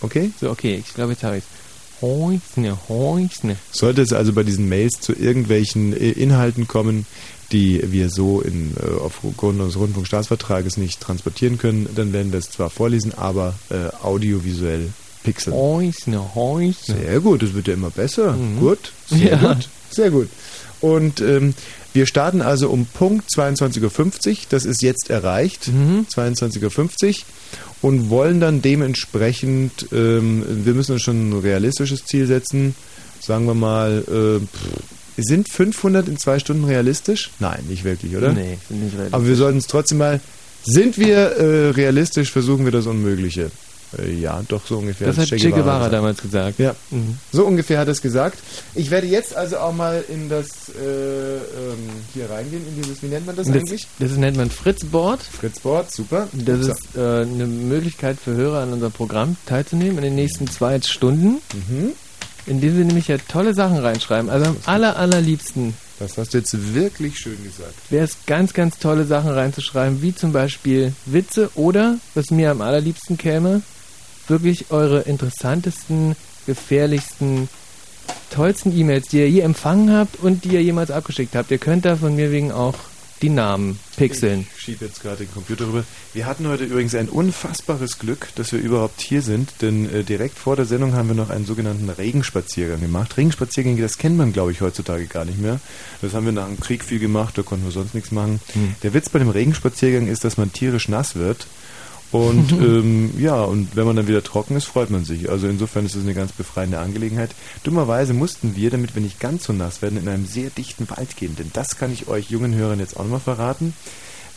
Okay? 0.00 0.30
So, 0.40 0.50
okay, 0.50 0.82
ich 0.86 0.94
glaube, 0.94 1.12
jetzt 1.12 1.22
habe 1.24 1.38
ich 1.38 1.44
es. 1.44 1.62
Hoiksni, 2.02 2.72
hoiksni. 2.88 3.54
Sollte 3.70 4.02
es 4.02 4.12
also 4.12 4.32
bei 4.32 4.42
diesen 4.42 4.68
Mails 4.68 4.98
zu 5.00 5.12
irgendwelchen 5.12 5.92
äh, 5.96 6.10
Inhalten 6.10 6.66
kommen, 6.66 7.06
die 7.52 7.80
wir 7.92 8.10
so 8.10 8.40
in, 8.40 8.72
äh, 8.76 9.00
aufgrund 9.00 9.60
unseres 9.60 9.76
Rundfunkstaatsvertrages 9.76 10.78
nicht 10.78 11.00
transportieren 11.00 11.58
können, 11.58 11.88
dann 11.94 12.12
werden 12.12 12.32
wir 12.32 12.40
es 12.40 12.50
zwar 12.50 12.70
vorlesen, 12.70 13.12
aber 13.16 13.54
äh, 13.70 13.94
audiovisuell 14.04 14.88
pixeln. 15.22 15.54
Hoiksni, 15.54 16.18
hoiksni. 16.34 16.96
Sehr 16.96 17.20
gut, 17.20 17.44
es 17.44 17.54
wird 17.54 17.68
ja 17.68 17.74
immer 17.74 17.90
besser. 17.90 18.32
Mhm. 18.32 18.58
Gut, 18.58 18.92
sehr 19.08 19.30
Ja. 19.40 19.52
gut, 19.54 19.68
sehr 19.90 20.10
gut. 20.10 20.28
Und 20.80 21.20
ähm, 21.20 21.54
wir 21.94 22.06
starten 22.06 22.40
also 22.42 22.68
um 22.70 22.86
Punkt 22.86 23.28
22.50 23.30 24.30
Uhr, 24.30 24.36
das 24.50 24.64
ist 24.64 24.82
jetzt 24.82 25.10
erreicht, 25.10 25.68
Mhm. 25.68 26.06
22.50 26.14 27.08
Uhr 27.08 27.14
und 27.82 28.10
wollen 28.10 28.40
dann 28.40 28.62
dementsprechend, 28.62 29.86
ähm, 29.92 30.44
wir 30.64 30.74
müssen 30.74 30.92
uns 30.92 31.02
schon 31.02 31.30
ein 31.30 31.40
realistisches 31.40 32.04
Ziel 32.04 32.26
setzen, 32.26 32.74
sagen 33.20 33.46
wir 33.46 33.54
mal, 33.54 34.04
äh, 34.08 35.20
sind 35.20 35.48
500 35.52 36.08
in 36.08 36.16
zwei 36.16 36.38
Stunden 36.38 36.64
realistisch? 36.64 37.30
Nein, 37.38 37.64
nicht 37.68 37.84
wirklich, 37.84 38.16
oder? 38.16 38.32
Nee, 38.32 38.58
nicht 38.70 38.94
realistisch. 38.94 39.12
Aber 39.12 39.26
wir 39.26 39.36
sollten 39.36 39.58
es 39.58 39.66
trotzdem 39.66 39.98
mal, 39.98 40.20
sind 40.64 40.96
wir 40.98 41.16
äh, 41.16 41.70
realistisch, 41.70 42.30
versuchen 42.30 42.64
wir 42.64 42.72
das 42.72 42.86
Unmögliche. 42.86 43.50
Äh, 43.98 44.12
ja, 44.14 44.42
doch 44.48 44.66
so 44.66 44.78
ungefähr. 44.78 45.08
Das 45.08 45.18
hat 45.18 45.28
Che 45.28 45.50
Guevara 45.50 45.88
damals 45.88 46.20
gesagt. 46.22 46.58
Ja, 46.58 46.74
Mhm. 46.90 47.18
so 47.32 47.44
ungefähr 47.46 47.78
hat 47.78 47.88
er 47.88 47.92
es 47.92 48.00
gesagt. 48.02 48.38
Ich 48.74 48.90
werde 48.90 49.06
jetzt 49.06 49.36
also 49.36 49.58
auch 49.58 49.74
mal 49.74 50.02
in 50.08 50.28
das 50.28 50.48
äh, 50.70 51.36
ähm, 51.36 51.40
hier 52.14 52.30
reingehen, 52.30 52.66
in 52.68 52.80
dieses, 52.82 53.02
wie 53.02 53.06
nennt 53.08 53.26
man 53.26 53.36
das, 53.36 53.46
Das, 53.48 53.56
eigentlich? 53.56 53.86
das 53.98 54.12
nennt 54.12 54.36
man 54.36 54.50
Fritzboard. 54.50 55.22
Fritzboard, 55.22 55.92
super. 55.92 56.28
Das 56.32 56.60
Upsa. 56.60 56.72
ist 56.72 56.96
äh, 56.96 57.00
eine 57.22 57.46
Möglichkeit 57.46 58.16
für 58.22 58.34
Hörer 58.34 58.60
an 58.62 58.72
unserem 58.72 58.92
Programm 58.92 59.36
teilzunehmen 59.46 59.98
in 59.98 60.04
den 60.04 60.14
nächsten 60.14 60.48
zwei 60.48 60.80
Stunden. 60.80 61.40
Mhm. 61.52 61.92
Indem 62.46 62.74
sie 62.76 62.84
nämlich 62.84 63.06
ja 63.06 63.18
tolle 63.28 63.54
Sachen 63.54 63.78
reinschreiben. 63.78 64.28
Also 64.28 64.46
am 64.46 64.56
aller, 64.66 64.96
allerliebsten 64.96 65.74
Das 66.00 66.18
hast 66.18 66.34
du 66.34 66.38
jetzt 66.38 66.74
wirklich 66.74 67.16
schön 67.20 67.36
gesagt. 67.44 67.72
wäre 67.88 68.04
es 68.04 68.16
ganz, 68.26 68.52
ganz 68.52 68.78
tolle 68.80 69.04
Sachen 69.04 69.30
reinzuschreiben, 69.30 70.02
wie 70.02 70.12
zum 70.12 70.32
Beispiel 70.32 70.92
Witze 71.06 71.50
oder, 71.54 71.98
was 72.14 72.32
mir 72.32 72.50
am 72.50 72.60
allerliebsten 72.60 73.16
käme, 73.16 73.62
wirklich 74.28 74.70
eure 74.70 75.00
interessantesten, 75.00 76.16
gefährlichsten 76.46 77.48
tollsten 78.30 78.76
E-Mails, 78.76 79.08
die 79.08 79.18
ihr 79.18 79.30
je 79.30 79.40
empfangen 79.40 79.92
habt 79.92 80.16
und 80.16 80.44
die 80.44 80.50
ihr 80.50 80.62
jemals 80.62 80.90
abgeschickt 80.90 81.34
habt. 81.34 81.50
Ihr 81.50 81.58
könnt 81.58 81.84
da 81.84 81.96
von 81.96 82.16
mir 82.16 82.32
wegen 82.32 82.50
auch 82.50 82.74
die 83.22 83.30
Namen 83.30 83.78
pixeln. 83.96 84.46
Ich 84.56 84.64
schiebe 84.64 84.84
jetzt 84.84 85.00
gerade 85.00 85.18
den 85.18 85.32
Computer 85.32 85.66
rüber. 85.68 85.84
Wir 86.12 86.26
hatten 86.26 86.48
heute 86.48 86.64
übrigens 86.64 86.94
ein 86.96 87.08
unfassbares 87.08 88.00
Glück, 88.00 88.28
dass 88.34 88.52
wir 88.52 88.58
überhaupt 88.58 89.00
hier 89.00 89.22
sind, 89.22 89.50
denn 89.62 89.88
äh, 89.92 90.02
direkt 90.02 90.38
vor 90.38 90.56
der 90.56 90.64
Sendung 90.64 90.94
haben 90.94 91.08
wir 91.08 91.14
noch 91.14 91.30
einen 91.30 91.46
sogenannten 91.46 91.88
Regenspaziergang 91.88 92.80
gemacht. 92.80 93.16
Regenspaziergänge, 93.16 93.80
das 93.80 93.98
kennt 93.98 94.16
man, 94.16 94.32
glaube 94.32 94.50
ich, 94.50 94.60
heutzutage 94.60 95.06
gar 95.06 95.24
nicht 95.24 95.40
mehr. 95.40 95.60
Das 96.00 96.14
haben 96.14 96.24
wir 96.24 96.32
nach 96.32 96.48
dem 96.48 96.58
Krieg 96.58 96.82
viel 96.82 96.98
gemacht, 96.98 97.38
da 97.38 97.42
konnten 97.42 97.64
wir 97.64 97.72
sonst 97.72 97.94
nichts 97.94 98.10
machen. 98.10 98.40
Hm. 98.54 98.74
Der 98.82 98.92
Witz 98.92 99.08
bei 99.08 99.20
dem 99.20 99.30
Regenspaziergang 99.30 100.08
ist, 100.08 100.24
dass 100.24 100.36
man 100.36 100.52
tierisch 100.52 100.88
nass 100.88 101.14
wird. 101.14 101.46
Und 102.12 102.52
ähm, 102.60 103.14
ja, 103.18 103.42
und 103.42 103.74
wenn 103.74 103.86
man 103.86 103.96
dann 103.96 104.06
wieder 104.06 104.22
trocken 104.22 104.54
ist, 104.56 104.66
freut 104.66 104.90
man 104.90 105.04
sich. 105.04 105.30
Also 105.30 105.48
insofern 105.48 105.86
ist 105.86 105.96
es 105.96 106.04
eine 106.04 106.14
ganz 106.14 106.32
befreiende 106.32 106.78
Angelegenheit. 106.78 107.30
Dummerweise 107.64 108.12
mussten 108.12 108.54
wir, 108.54 108.70
damit 108.70 108.94
wir 108.94 109.02
nicht 109.02 109.18
ganz 109.18 109.44
so 109.44 109.52
nass 109.52 109.82
werden, 109.82 109.98
in 109.98 110.08
einem 110.08 110.26
sehr 110.26 110.50
dichten 110.50 110.88
Wald 110.90 111.16
gehen. 111.16 111.34
Denn 111.36 111.50
das 111.52 111.76
kann 111.76 111.92
ich 111.92 112.08
euch 112.08 112.30
jungen 112.30 112.54
Hörern 112.54 112.78
jetzt 112.78 112.96
auch 112.96 113.02
nochmal 113.02 113.20
verraten. 113.20 113.74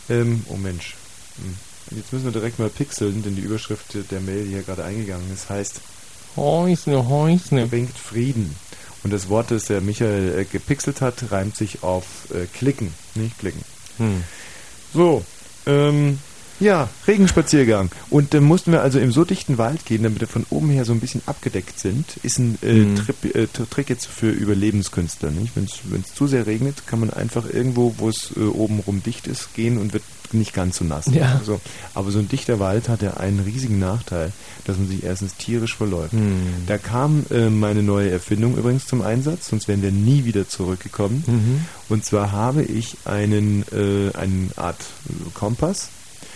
Ähm, 0.08 0.44
oh 0.48 0.56
Mensch. 0.56 0.96
Hm. 1.36 1.54
Jetzt 1.96 2.12
müssen 2.12 2.24
wir 2.24 2.32
direkt 2.32 2.58
mal 2.58 2.68
pixeln, 2.68 3.22
denn 3.22 3.36
die 3.36 3.42
Überschrift 3.42 3.96
der 4.10 4.20
Mail, 4.20 4.44
die 4.44 4.50
hier 4.50 4.62
gerade 4.62 4.82
eingegangen 4.82 5.32
ist, 5.32 5.50
heißt 5.50 5.80
Häusne, 6.34 7.08
Häusne. 7.08 7.66
bringt 7.66 7.96
Frieden. 7.96 8.56
Und 9.04 9.12
das 9.12 9.28
Wort, 9.28 9.52
das 9.52 9.66
der 9.66 9.80
Michael 9.80 10.36
äh, 10.36 10.44
gepixelt 10.44 11.00
hat, 11.00 11.30
reimt 11.30 11.56
sich 11.56 11.84
auf 11.84 12.04
äh, 12.34 12.46
klicken, 12.46 12.92
nicht 13.14 13.38
klicken. 13.38 13.62
Hm. 13.98 14.24
So, 14.92 15.24
ähm, 15.66 16.18
ja, 16.60 16.88
Regenspaziergang. 17.06 17.90
Und 18.10 18.34
dann 18.34 18.44
mussten 18.44 18.72
wir 18.72 18.82
also 18.82 18.98
im 18.98 19.12
so 19.12 19.24
dichten 19.24 19.58
Wald 19.58 19.84
gehen, 19.84 20.02
damit 20.02 20.20
wir 20.20 20.28
von 20.28 20.46
oben 20.50 20.70
her 20.70 20.84
so 20.84 20.92
ein 20.92 21.00
bisschen 21.00 21.22
abgedeckt 21.26 21.78
sind. 21.78 22.16
Ist 22.22 22.38
ein 22.38 22.58
äh, 22.62 22.72
Mhm. 22.72 22.96
Trip, 22.96 23.34
äh, 23.34 23.46
Trick 23.70 23.88
jetzt 23.90 24.06
für 24.06 24.30
Überlebenskünstler. 24.30 25.30
Wenn 25.54 26.00
es 26.02 26.14
zu 26.14 26.26
sehr 26.26 26.46
regnet, 26.46 26.86
kann 26.86 27.00
man 27.00 27.10
einfach 27.10 27.44
irgendwo, 27.48 27.94
wo 27.98 28.08
es 28.08 28.30
äh, 28.36 28.40
oben 28.40 28.80
rum 28.80 29.02
dicht 29.02 29.26
ist, 29.26 29.54
gehen 29.54 29.78
und 29.78 29.92
wird 29.92 30.02
nicht 30.32 30.54
ganz 30.54 30.78
so 30.78 30.84
nass. 30.84 31.06
Ja. 31.12 31.40
So. 31.44 31.60
Aber 31.94 32.10
so 32.10 32.18
ein 32.18 32.28
dichter 32.28 32.58
Wald 32.58 32.88
hat 32.88 33.00
ja 33.02 33.14
einen 33.14 33.40
riesigen 33.40 33.78
Nachteil, 33.78 34.32
dass 34.64 34.76
man 34.76 34.88
sich 34.88 35.04
erstens 35.04 35.36
tierisch 35.36 35.76
verläuft. 35.76 36.14
Mhm. 36.14 36.64
Da 36.66 36.78
kam 36.78 37.24
äh, 37.30 37.48
meine 37.48 37.82
neue 37.82 38.10
Erfindung 38.10 38.56
übrigens 38.56 38.86
zum 38.86 39.02
Einsatz, 39.02 39.48
sonst 39.48 39.68
wären 39.68 39.82
wir 39.82 39.92
nie 39.92 40.24
wieder 40.24 40.48
zurückgekommen. 40.48 41.22
Mhm. 41.26 41.64
Und 41.88 42.04
zwar 42.04 42.32
habe 42.32 42.62
ich 42.62 42.96
einen, 43.04 43.62
äh, 43.72 44.16
eine 44.16 44.48
Art 44.56 44.80
Kompass. 45.34 45.90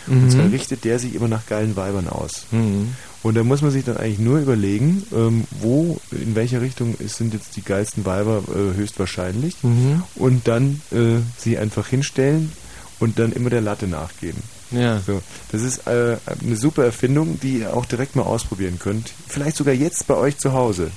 Mhm. 0.06 0.24
Und 0.24 0.30
zwar 0.32 0.50
richtet 0.50 0.84
der 0.84 0.98
sich 0.98 1.14
immer 1.14 1.28
nach 1.28 1.46
geilen 1.46 1.76
Weibern 1.76 2.08
aus. 2.08 2.46
Mhm. 2.50 2.94
Und 3.22 3.34
da 3.34 3.44
muss 3.44 3.60
man 3.60 3.70
sich 3.70 3.84
dann 3.84 3.98
eigentlich 3.98 4.18
nur 4.18 4.38
überlegen, 4.38 5.02
ähm, 5.12 5.44
wo, 5.60 6.00
in 6.10 6.34
welche 6.34 6.60
Richtung 6.60 6.96
sind 7.04 7.34
jetzt 7.34 7.56
die 7.56 7.62
geilsten 7.62 8.06
Weiber 8.06 8.42
äh, 8.48 8.76
höchstwahrscheinlich. 8.76 9.56
Mhm. 9.62 10.02
Und 10.14 10.48
dann 10.48 10.80
äh, 10.90 11.20
sie 11.36 11.58
einfach 11.58 11.86
hinstellen 11.88 12.52
und 12.98 13.18
dann 13.18 13.32
immer 13.32 13.50
der 13.50 13.60
Latte 13.60 13.86
nachgehen. 13.86 14.36
Ja. 14.70 15.00
So, 15.00 15.20
das 15.52 15.62
ist 15.62 15.86
äh, 15.86 16.16
eine 16.26 16.56
super 16.56 16.84
Erfindung, 16.84 17.40
die 17.40 17.58
ihr 17.58 17.76
auch 17.76 17.86
direkt 17.86 18.16
mal 18.16 18.22
ausprobieren 18.22 18.78
könnt. 18.78 19.12
Vielleicht 19.26 19.56
sogar 19.56 19.74
jetzt 19.74 20.06
bei 20.06 20.14
euch 20.14 20.38
zu 20.38 20.52
Hause. 20.52 20.90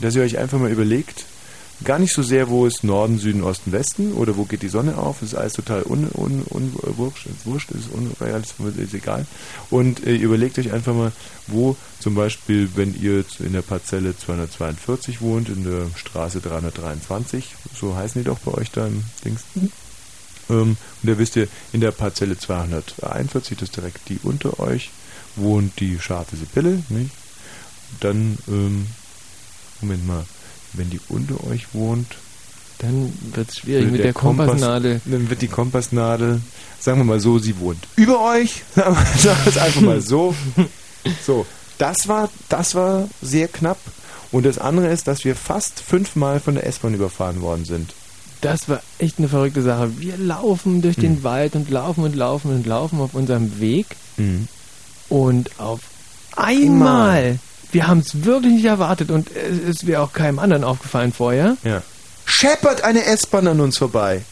Dass 0.00 0.14
ihr 0.14 0.22
euch 0.22 0.38
einfach 0.38 0.58
mal 0.58 0.70
überlegt, 0.70 1.26
gar 1.84 1.98
nicht 1.98 2.12
so 2.12 2.22
sehr, 2.22 2.48
wo 2.48 2.66
ist 2.66 2.84
Norden, 2.84 3.18
Süden, 3.18 3.42
Osten, 3.42 3.72
Westen 3.72 4.12
oder 4.12 4.36
wo 4.36 4.44
geht 4.44 4.62
die 4.62 4.68
Sonne 4.68 4.98
auf, 4.98 5.20
das 5.20 5.30
ist 5.30 5.38
alles 5.38 5.52
total 5.54 5.82
un, 5.82 6.08
un, 6.12 6.42
un, 6.50 6.72
wurscht, 6.96 7.26
ist 7.26 7.46
wurscht, 7.46 7.70
ist 7.70 7.90
unrealistisch, 7.90 8.56
ist 8.76 8.94
egal. 8.94 9.26
Und 9.70 10.06
äh, 10.06 10.14
überlegt 10.14 10.58
euch 10.58 10.72
einfach 10.72 10.94
mal, 10.94 11.12
wo 11.46 11.76
zum 11.98 12.14
Beispiel, 12.14 12.70
wenn 12.74 13.00
ihr 13.00 13.24
in 13.40 13.52
der 13.52 13.62
Parzelle 13.62 14.16
242 14.16 15.20
wohnt, 15.20 15.48
in 15.48 15.64
der 15.64 15.86
Straße 15.96 16.40
323, 16.40 17.54
so 17.78 17.94
heißen 17.94 18.20
die 18.20 18.26
doch 18.26 18.38
bei 18.38 18.52
euch 18.52 18.70
da 18.70 18.86
im 18.86 19.02
Dings, 19.24 19.42
ähm, 20.50 20.76
und 21.02 21.08
da 21.08 21.16
wisst 21.18 21.36
ihr, 21.36 21.48
in 21.72 21.80
der 21.80 21.92
Parzelle 21.92 22.36
241, 22.36 23.56
das 23.56 23.68
ist 23.68 23.76
direkt 23.76 24.08
die 24.08 24.18
unter 24.22 24.60
euch, 24.60 24.90
wohnt 25.36 25.78
die 25.80 25.98
scharfe 25.98 26.36
Sibylle, 26.36 26.82
nicht? 26.88 27.10
Dann, 28.00 28.38
ähm, 28.48 28.86
Moment 29.80 30.06
mal, 30.06 30.24
wenn 30.72 30.90
die 30.90 31.00
unter 31.08 31.44
euch 31.48 31.66
wohnt, 31.74 32.16
Dann 32.78 33.12
wird 33.34 33.50
es 33.50 33.58
schwierig 33.58 33.90
mit 33.90 34.02
der, 34.04 34.12
Kompass- 34.14 34.46
Kompassnadel. 34.46 35.00
Dann 35.04 35.28
wird 35.28 35.42
die 35.42 35.48
Kompassnadel, 35.48 36.40
sagen 36.78 36.98
wir 36.98 37.04
mal 37.04 37.20
so, 37.20 37.38
sie 37.38 37.58
wohnt 37.58 37.78
über 37.96 38.20
euch. 38.32 38.62
Sagen 38.74 38.96
wir 39.44 39.46
es 39.46 39.58
einfach 39.58 39.80
mal 39.82 40.00
so. 40.00 40.34
So, 41.26 41.46
das 41.78 42.08
war, 42.08 42.28
das 42.50 42.74
war 42.74 43.08
sehr 43.22 43.48
knapp. 43.48 43.78
Und 44.32 44.44
das 44.44 44.58
andere 44.58 44.88
ist, 44.88 45.08
dass 45.08 45.24
wir 45.24 45.34
fast 45.34 45.80
fünfmal 45.80 46.40
von 46.40 46.54
der 46.54 46.66
S-Bahn 46.66 46.92
überfahren 46.94 47.40
worden 47.40 47.64
sind. 47.64 47.94
Das 48.42 48.68
war 48.68 48.82
echt 48.98 49.18
eine 49.18 49.28
verrückte 49.28 49.62
Sache. 49.62 49.90
Wir 49.98 50.16
laufen 50.18 50.82
durch 50.82 50.96
den 50.96 51.22
Wald 51.24 51.54
und 51.56 51.70
laufen 51.70 52.04
und 52.04 52.14
laufen 52.16 52.50
und 52.54 52.66
laufen 52.66 53.00
auf 53.00 53.14
unserem 53.14 53.60
Weg 53.60 53.86
Mhm. 54.18 54.46
und 55.08 55.58
auf 55.58 55.80
einmal, 56.36 57.38
wir 57.72 57.86
haben 57.86 58.00
es 58.00 58.24
wirklich 58.24 58.54
nicht 58.54 58.64
erwartet 58.64 59.10
und 59.10 59.28
es, 59.34 59.76
es 59.80 59.86
wäre 59.86 60.02
auch 60.02 60.12
keinem 60.12 60.38
anderen 60.38 60.64
aufgefallen 60.64 61.12
vorher. 61.12 61.56
Ja. 61.64 61.82
Scheppert 62.24 62.82
eine 62.82 63.04
S-Bahn 63.04 63.46
an 63.48 63.60
uns 63.60 63.78
vorbei. 63.78 64.22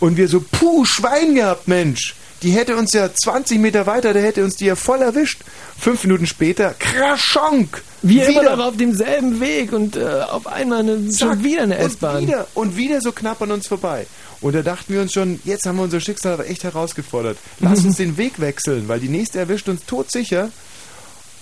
Und 0.00 0.16
wir 0.16 0.28
so, 0.28 0.40
puh, 0.40 0.84
Schwein 0.84 1.34
gehabt, 1.34 1.68
Mensch. 1.68 2.14
Die 2.42 2.50
hätte 2.50 2.76
uns 2.76 2.92
ja 2.92 3.08
20 3.12 3.58
Meter 3.58 3.86
weiter, 3.86 4.12
der 4.12 4.22
hätte 4.22 4.44
uns 4.44 4.56
die 4.56 4.66
ja 4.66 4.76
voll 4.76 5.00
erwischt. 5.00 5.40
Fünf 5.78 6.04
Minuten 6.04 6.26
später, 6.26 6.74
Kraschonk. 6.78 7.82
Wir 8.02 8.28
immer 8.28 8.42
wieder. 8.42 8.56
noch 8.56 8.66
auf 8.66 8.76
demselben 8.76 9.40
Weg 9.40 9.72
und 9.72 9.96
äh, 9.96 10.04
auf 10.30 10.46
einmal 10.46 10.80
eine, 10.80 11.10
schon 11.16 11.42
wieder 11.42 11.62
eine 11.62 11.78
Und 11.78 11.86
S-Bahn. 11.86 12.20
wieder, 12.26 12.46
und 12.52 12.76
wieder 12.76 13.00
so 13.00 13.12
knapp 13.12 13.40
an 13.40 13.50
uns 13.50 13.66
vorbei. 13.66 14.06
Und 14.42 14.54
da 14.54 14.60
dachten 14.60 14.92
wir 14.92 15.00
uns 15.00 15.14
schon, 15.14 15.40
jetzt 15.44 15.64
haben 15.66 15.76
wir 15.76 15.84
unser 15.84 16.00
Schicksal 16.00 16.34
aber 16.34 16.46
echt 16.46 16.64
herausgefordert. 16.64 17.38
Lass 17.60 17.82
uns 17.84 17.96
den 17.96 18.18
Weg 18.18 18.40
wechseln, 18.40 18.88
weil 18.88 19.00
die 19.00 19.08
nächste 19.08 19.38
erwischt 19.38 19.68
uns 19.70 19.86
todsicher. 19.86 20.50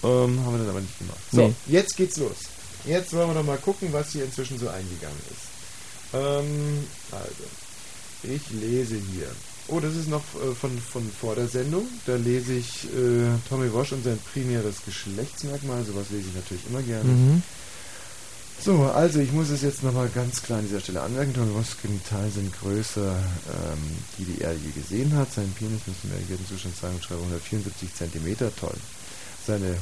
Ähm, 0.05 0.41
haben 0.45 0.53
wir 0.53 0.59
dann 0.59 0.71
aber 0.71 0.81
nicht 0.81 0.99
gemacht. 0.99 1.19
So, 1.31 1.39
Nee. 1.49 1.55
jetzt 1.69 1.97
geht's 1.97 2.17
los. 2.17 2.37
Jetzt 2.85 3.13
wollen 3.13 3.29
wir 3.29 3.35
doch 3.35 3.45
mal 3.45 3.59
gucken, 3.59 3.89
was 3.93 4.11
hier 4.11 4.25
inzwischen 4.25 4.59
so 4.59 4.69
eingegangen 4.69 5.19
ist. 5.31 6.15
Ähm, 6.15 6.85
also, 7.13 7.45
ich 8.25 8.43
lese 8.51 8.97
hier. 8.97 9.29
Oh, 9.69 9.79
das 9.79 9.95
ist 9.95 10.09
noch 10.09 10.23
äh, 10.43 10.55
von, 10.55 10.77
von 10.81 11.09
vor 11.21 11.37
der 11.37 11.47
Sendung. 11.47 11.87
Da 12.07 12.17
lese 12.17 12.55
ich 12.55 12.85
äh, 12.87 13.29
Tommy 13.49 13.73
Walsh 13.73 13.93
und 13.93 14.03
sein 14.05 14.19
primäres 14.33 14.77
Geschlechtsmerkmal. 14.85 15.85
Sowas 15.85 16.07
lese 16.11 16.29
ich 16.29 16.35
natürlich 16.35 16.67
immer 16.69 16.83
gerne. 16.83 17.05
Mhm. 17.09 17.43
So, 18.65 18.83
also 18.85 19.19
ich 19.19 19.33
muss 19.33 19.49
es 19.51 19.63
jetzt 19.63 19.83
nochmal 19.83 20.09
ganz 20.15 20.43
klar 20.43 20.59
an 20.61 20.67
dieser 20.67 20.81
Stelle 20.81 21.01
anmerken. 21.03 21.35
Tommy 21.35 21.55
Walshs 21.55 21.77
Genitalien 21.83 22.33
sind 22.33 22.61
größer, 22.61 23.11
ähm, 23.13 23.79
die 24.19 24.25
die 24.25 24.41
er 24.41 24.53
je 24.53 24.71
gesehen 24.75 25.17
hat. 25.17 25.33
Sein 25.33 25.53
Penis 25.59 25.81
müssen 25.87 26.11
wir 26.13 26.19
jeden 26.29 26.47
Zustand 26.47 26.77
sagen, 26.77 27.01
schreibe 27.03 27.21
174 27.23 27.95
Zentimeter, 27.95 28.55
toll. 28.57 28.75
Seine 29.47 29.77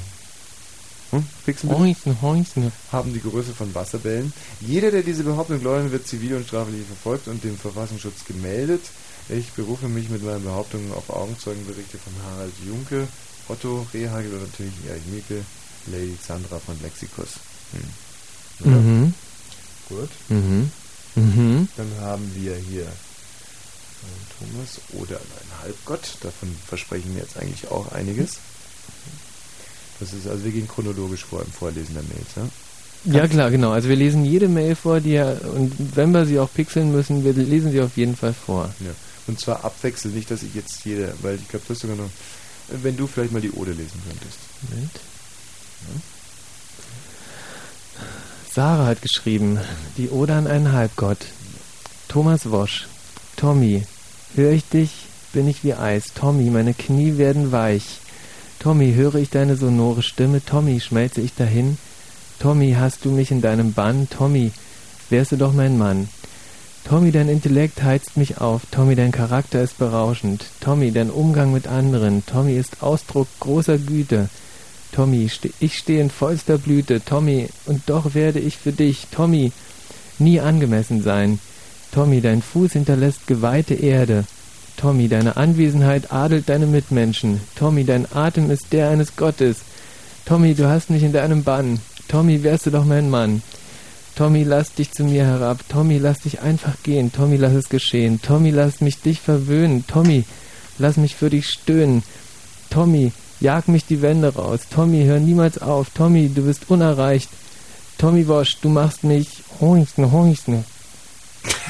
hm? 1.11 1.25
Häuschen, 1.69 2.23
Häuschen. 2.23 2.73
haben 2.93 3.13
die 3.13 3.21
Größe 3.21 3.53
von 3.53 3.75
Wasserbällen. 3.75 4.33
Jeder, 4.61 4.93
der 4.93 5.03
diese 5.03 5.25
Behauptung 5.25 5.61
leugnet, 5.63 5.93
wird 5.93 6.07
zivil 6.07 6.37
und 6.37 6.47
strafrechtlich 6.47 6.87
verfolgt 6.87 7.27
und 7.27 7.43
dem 7.43 7.59
Verfassungsschutz 7.59 8.25
gemeldet. 8.27 8.83
Ich 9.29 9.51
berufe 9.53 9.89
mich 9.89 10.09
mit 10.09 10.23
meinen 10.25 10.45
Behauptungen 10.45 10.93
auf 10.93 11.11
Augenzeugenberichte 11.11 11.99
von 11.99 12.13
Harald 12.25 12.53
Junke, 12.67 13.09
Otto 13.49 13.87
Rehagel 13.93 14.35
und 14.35 14.43
natürlich 14.43 14.75
Erich 14.89 15.07
Mielke, 15.07 15.45
Lady 15.87 16.17
Sandra 16.25 16.59
von 16.61 16.81
Lexikus. 16.81 17.29
Hm. 17.73 18.71
Ja. 18.71 18.77
Mhm. 18.77 19.15
Gut. 19.89 20.11
Mhm. 20.29 20.71
Mhm. 21.17 21.69
Dann 21.77 21.91
haben 22.01 22.31
wir 22.37 22.55
hier 22.55 22.87
Thomas 24.39 24.81
oder 24.93 25.17
ein 25.17 25.63
Halbgott. 25.63 26.19
Davon 26.23 26.55
versprechen 26.67 27.15
wir 27.15 27.23
jetzt 27.23 27.37
eigentlich 27.37 27.69
auch 27.71 27.91
einiges. 27.93 28.39
Das 30.01 30.13
ist 30.13 30.27
also, 30.27 30.45
wir 30.45 30.53
gehen 30.53 30.67
chronologisch 30.67 31.25
vor 31.25 31.43
im 31.43 31.53
Vorlesen 31.53 31.95
der 31.95 32.03
Mails. 32.03 32.29
Ja? 32.37 32.49
Ja 33.05 33.29
klar, 33.29 33.51
genau. 33.51 33.71
Also 33.71 33.89
wir 33.89 33.97
lesen 33.97 34.25
jede 34.25 34.49
Mail 34.49 34.75
vor, 34.75 35.01
die 35.01 35.13
ja, 35.13 35.31
und 35.55 35.73
wenn 35.97 36.11
wir 36.11 36.27
sie 36.27 36.39
auch 36.39 36.53
pixeln 36.53 36.93
müssen, 36.93 37.25
wir 37.25 37.33
lesen 37.33 37.71
sie 37.73 37.81
auf 37.81 37.97
jeden 37.97 38.17
Fall 38.17 38.35
vor. 38.35 38.75
Ja. 38.81 38.91
Und 39.27 39.41
zwar 39.41 39.65
abwechselnd, 39.65 40.17
nicht, 40.17 40.31
dass 40.31 40.43
ich 40.43 40.55
jetzt 40.55 40.85
jede, 40.85 41.15
weil 41.23 41.37
ich 41.37 41.49
glaube, 41.49 41.65
du 41.67 41.75
hast 41.75 41.81
sogar 41.81 41.97
noch, 41.97 42.11
wenn 42.83 42.97
du 42.97 43.07
vielleicht 43.07 43.33
mal 43.33 43.41
die 43.41 43.53
Ode 43.53 43.73
lesen 43.73 44.03
könntest. 44.09 44.39
Moment. 44.69 44.91
Sarah 48.53 48.87
hat 48.87 49.03
geschrieben, 49.03 49.61
die 49.97 50.11
Ode 50.11 50.35
an 50.35 50.47
einen 50.47 50.73
Halbgott. 50.73 51.19
Thomas 52.09 52.51
Wosch. 52.51 52.89
Tommy, 53.37 53.87
höre 54.35 54.53
ich 54.53 54.65
dich, 54.69 54.91
bin 55.33 55.49
ich 55.49 55.63
wie 55.63 55.75
Eis. 55.75 56.13
Tommy, 56.15 56.51
meine 56.51 56.75
Knie 56.75 57.17
werden 57.17 57.53
weich. 57.53 58.00
Tommy, 58.61 58.93
höre 58.93 59.15
ich 59.15 59.31
deine 59.31 59.57
sonore 59.57 60.03
Stimme. 60.03 60.45
Tommy, 60.45 60.81
schmelze 60.81 61.23
ich 61.23 61.35
dahin. 61.35 61.79
Tommy, 62.41 62.77
hast 62.79 63.07
du 63.07 63.11
mich 63.11 63.31
in 63.31 63.41
deinem 63.41 63.73
Bann. 63.73 64.07
Tommy, 64.11 64.53
wärst 65.09 65.33
du 65.33 65.37
doch 65.37 65.55
mein 65.55 65.79
Mann. 65.79 66.11
Tommy, 66.85 67.11
dein 67.11 67.31
Intellekt 67.31 67.83
heizt 67.83 68.19
mich 68.19 68.39
auf. 68.39 68.63
Tommy, 68.71 68.97
dein 68.97 69.13
Charakter 69.13 69.63
ist 69.63 69.79
berauschend. 69.79 70.45
Tommy, 70.61 70.93
dein 70.93 71.09
Umgang 71.09 71.55
mit 71.55 71.69
anderen. 71.69 72.23
Tommy 72.27 72.53
ist 72.53 72.83
Ausdruck 72.83 73.29
großer 73.41 73.79
Güte. 73.79 74.29
Tommy, 74.93 75.31
ste 75.31 75.51
ich 75.59 75.79
stehe 75.79 76.03
in 76.03 76.11
vollster 76.11 76.59
Blüte. 76.59 77.03
Tommy, 77.03 77.49
und 77.65 77.85
doch 77.87 78.13
werde 78.13 78.41
ich 78.41 78.59
für 78.59 78.73
dich. 78.73 79.07
Tommy, 79.11 79.53
nie 80.19 80.39
angemessen 80.39 81.03
sein. 81.03 81.39
Tommy, 81.93 82.21
dein 82.21 82.43
Fuß 82.43 82.73
hinterlässt 82.73 83.27
geweihte 83.27 83.73
Erde. 83.73 84.27
Tommy, 84.81 85.09
deine 85.09 85.37
Anwesenheit 85.37 86.11
adelt 86.11 86.49
deine 86.49 86.65
Mitmenschen. 86.65 87.43
Tommy, 87.55 87.85
dein 87.85 88.11
Atem 88.15 88.51
ist 88.51 88.73
der 88.73 88.89
eines 88.89 89.15
Gottes. 89.15 89.59
Tommy, 90.25 90.55
du 90.55 90.71
hast 90.71 90.89
mich 90.89 91.03
in 91.03 91.13
deinem 91.13 91.45
Bann. 91.45 91.81
Tommy, 92.09 92.43
wärst 92.43 92.65
du 92.65 92.71
doch 92.71 92.87
mein 92.87 93.11
Mann. 93.11 93.43
Tommy, 94.17 94.43
lass 94.43 94.73
dich 94.73 94.91
zu 94.91 95.05
mir 95.05 95.27
herab. 95.27 95.59
Tommy, 95.69 95.99
lass 95.99 96.21
dich 96.21 96.41
einfach 96.41 96.77
gehen. 96.83 97.13
Tommy, 97.13 97.37
lass 97.37 97.53
es 97.53 97.69
geschehen. 97.69 98.23
Tommy, 98.23 98.53
lass 98.53 98.81
mich 98.81 99.03
dich 99.03 99.21
verwöhnen. 99.21 99.85
Tommy, 99.87 100.25
lass 100.79 100.97
mich 100.97 101.15
für 101.15 101.29
dich 101.29 101.51
stöhnen. 101.51 102.03
Tommy, 102.71 103.13
jag 103.39 103.69
mich 103.69 103.85
die 103.85 104.01
Wände 104.01 104.35
raus. 104.35 104.61
Tommy, 104.71 105.05
hör 105.05 105.21
niemals 105.21 105.59
auf. 105.59 105.91
Tommy, 105.91 106.31
du 106.35 106.47
bist 106.47 106.71
unerreicht. 106.71 107.29
Tommy 107.99 108.27
Wosch, 108.29 108.57
du 108.63 108.71
machst 108.71 109.05
mich 109.05 109.29
horchsten, 109.61 110.11
horchsten. 110.11 110.65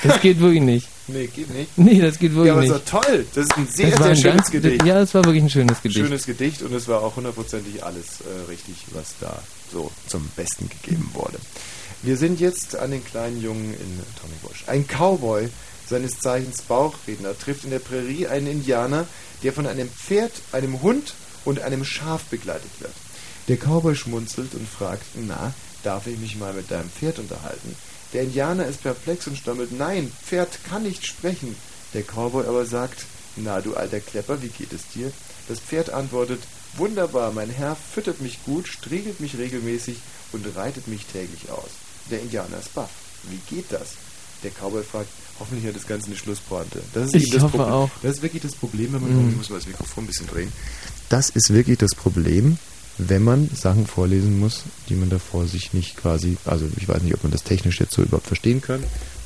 Das 0.04 0.20
geht 0.20 0.38
wirklich 0.38 0.62
nicht. 0.62 0.86
Nee, 1.12 1.26
geht 1.28 1.50
nicht. 1.54 1.76
Nee, 1.78 2.00
das 2.00 2.18
geht 2.18 2.32
wirklich 2.34 2.46
ja, 2.46 2.52
aber 2.52 2.62
nicht. 2.62 2.70
ist 2.72 2.92
doch 2.92 3.00
toll. 3.02 3.26
Das 3.34 3.44
ist 3.46 3.56
ein 3.56 3.66
sehr, 3.68 3.90
Das 3.90 3.98
sehr 3.98 4.06
ein 4.08 4.16
schönes 4.16 4.36
ganz- 4.36 4.50
Gedicht. 4.50 4.84
Ja, 4.86 5.00
es 5.00 5.14
war 5.14 5.24
wirklich 5.24 5.42
ein 5.44 5.50
schönes 5.50 5.82
Gedicht. 5.82 6.00
Schönes 6.00 6.26
Gedicht 6.26 6.62
und 6.62 6.72
es 6.74 6.88
war 6.88 7.02
auch 7.02 7.16
hundertprozentig 7.16 7.82
alles 7.84 8.20
äh, 8.20 8.50
richtig, 8.50 8.76
was 8.92 9.14
da 9.20 9.42
so 9.72 9.90
zum 10.06 10.28
Besten 10.36 10.68
gegeben 10.68 11.10
wurde. 11.14 11.38
Wir 12.02 12.16
sind 12.16 12.40
jetzt 12.40 12.76
an 12.76 12.90
den 12.92 13.04
kleinen 13.04 13.42
Jungen 13.42 13.74
in 13.74 14.00
Tommy 14.20 14.34
Bosch. 14.42 14.64
Ein 14.66 14.86
Cowboy, 14.86 15.48
seines 15.88 16.18
Zeichens 16.18 16.62
Bauchredner, 16.62 17.38
trifft 17.38 17.64
in 17.64 17.70
der 17.70 17.78
Prärie 17.80 18.26
einen 18.26 18.46
Indianer, 18.46 19.06
der 19.42 19.52
von 19.52 19.66
einem 19.66 19.88
Pferd, 19.90 20.32
einem 20.52 20.80
Hund 20.82 21.14
und 21.44 21.60
einem 21.60 21.84
Schaf 21.84 22.22
begleitet 22.24 22.70
wird. 22.80 22.92
Der 23.48 23.56
Cowboy 23.56 23.94
schmunzelt 23.96 24.54
und 24.54 24.68
fragt, 24.68 25.02
na, 25.26 25.52
darf 25.82 26.06
ich 26.06 26.18
mich 26.18 26.36
mal 26.36 26.52
mit 26.52 26.70
deinem 26.70 26.88
Pferd 26.90 27.18
unterhalten? 27.18 27.74
Der 28.12 28.22
Indianer 28.22 28.66
ist 28.66 28.82
perplex 28.82 29.26
und 29.26 29.36
stammelt, 29.38 29.72
nein, 29.72 30.10
Pferd 30.24 30.58
kann 30.68 30.82
nicht 30.82 31.06
sprechen. 31.06 31.54
Der 31.94 32.02
Cowboy 32.02 32.46
aber 32.46 32.66
sagt, 32.66 33.04
na 33.36 33.60
du 33.60 33.74
alter 33.74 34.00
Klepper, 34.00 34.42
wie 34.42 34.48
geht 34.48 34.72
es 34.72 34.82
dir? 34.94 35.12
Das 35.48 35.60
Pferd 35.60 35.90
antwortet, 35.90 36.40
wunderbar, 36.76 37.32
mein 37.32 37.50
Herr 37.50 37.76
füttert 37.76 38.20
mich 38.20 38.42
gut, 38.44 38.66
striegelt 38.68 39.20
mich 39.20 39.38
regelmäßig 39.38 39.96
und 40.32 40.44
reitet 40.56 40.88
mich 40.88 41.06
täglich 41.06 41.50
aus. 41.50 41.70
Der 42.10 42.20
Indianer 42.20 42.58
ist 42.58 42.74
baff. 42.74 42.90
Wie 43.24 43.40
geht 43.54 43.66
das? 43.70 43.90
Der 44.42 44.50
Cowboy 44.50 44.82
fragt, 44.82 45.08
hoffentlich 45.38 45.66
hat 45.66 45.76
das 45.76 45.86
Ganze 45.86 46.06
eine 46.06 46.16
Schlusspointe. 46.16 46.80
Das 46.94 47.08
ist 47.08 47.14
Ich 47.14 47.30
das 47.30 47.42
hoffe 47.42 47.58
Problem. 47.58 47.74
auch. 47.74 47.90
Das 48.02 48.16
ist 48.16 48.22
wirklich 48.22 48.42
das 48.42 48.54
Problem, 48.54 48.92
wenn 48.94 49.02
man, 49.02 49.24
Mhm. 49.24 49.30
ich 49.30 49.36
muss 49.36 49.50
mal 49.50 49.56
das 49.58 49.66
Mikrofon 49.66 50.04
ein 50.04 50.06
bisschen 50.06 50.26
drehen. 50.28 50.52
Das 51.08 51.30
ist 51.30 51.52
wirklich 51.52 51.78
das 51.78 51.90
Problem, 51.94 52.58
wenn 53.08 53.22
man 53.22 53.48
Sachen 53.54 53.86
vorlesen 53.86 54.38
muss, 54.38 54.62
die 54.88 54.94
man 54.94 55.10
davor 55.10 55.46
sich 55.46 55.72
nicht 55.72 55.96
quasi, 55.96 56.36
also 56.44 56.66
ich 56.76 56.88
weiß 56.88 57.02
nicht, 57.02 57.14
ob 57.14 57.22
man 57.22 57.32
das 57.32 57.42
technisch 57.42 57.80
jetzt 57.80 57.94
so 57.94 58.02
überhaupt 58.02 58.26
verstehen 58.26 58.60
kann, 58.60 58.82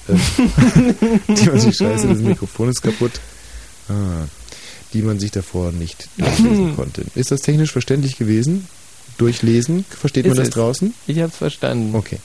äh, 0.08 0.14
die 1.34 1.46
man 1.46 1.60
sich, 1.60 1.76
scheiße, 1.76 2.08
das 2.08 2.18
Mikrofon 2.18 2.68
ist 2.68 2.82
kaputt, 2.82 3.12
ah, 3.88 4.26
die 4.92 5.02
man 5.02 5.18
sich 5.18 5.30
davor 5.30 5.72
nicht 5.72 6.08
durchlesen 6.16 6.76
konnte. 6.76 7.04
Ist 7.14 7.30
das 7.30 7.40
technisch 7.40 7.72
verständlich 7.72 8.16
gewesen? 8.16 8.68
Durchlesen? 9.18 9.84
Versteht 9.88 10.24
man 10.24 10.32
Ist 10.32 10.38
das 10.38 10.48
es. 10.48 10.54
draußen? 10.54 10.94
Ich 11.06 11.20
hab's 11.20 11.36
verstanden. 11.36 11.94
Okay. 11.94 12.18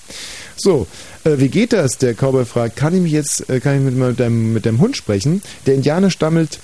So, 0.56 0.88
äh, 1.24 1.38
wie 1.38 1.50
geht 1.50 1.74
das? 1.74 1.98
Der 2.00 2.14
Cowboy 2.14 2.46
fragt, 2.46 2.76
kann 2.76 2.96
ich 2.96 3.02
mich 3.02 3.12
jetzt, 3.12 3.50
äh, 3.50 3.60
kann 3.60 3.78
ich 3.78 3.82
mit, 3.82 3.96
mit, 3.96 4.20
deinem, 4.20 4.54
mit 4.54 4.66
deinem 4.66 4.80
Hund 4.80 4.98
sprechen? 4.98 5.42
Der 5.66 5.76
Indianer 5.76 6.10
stammelt, 6.10 6.60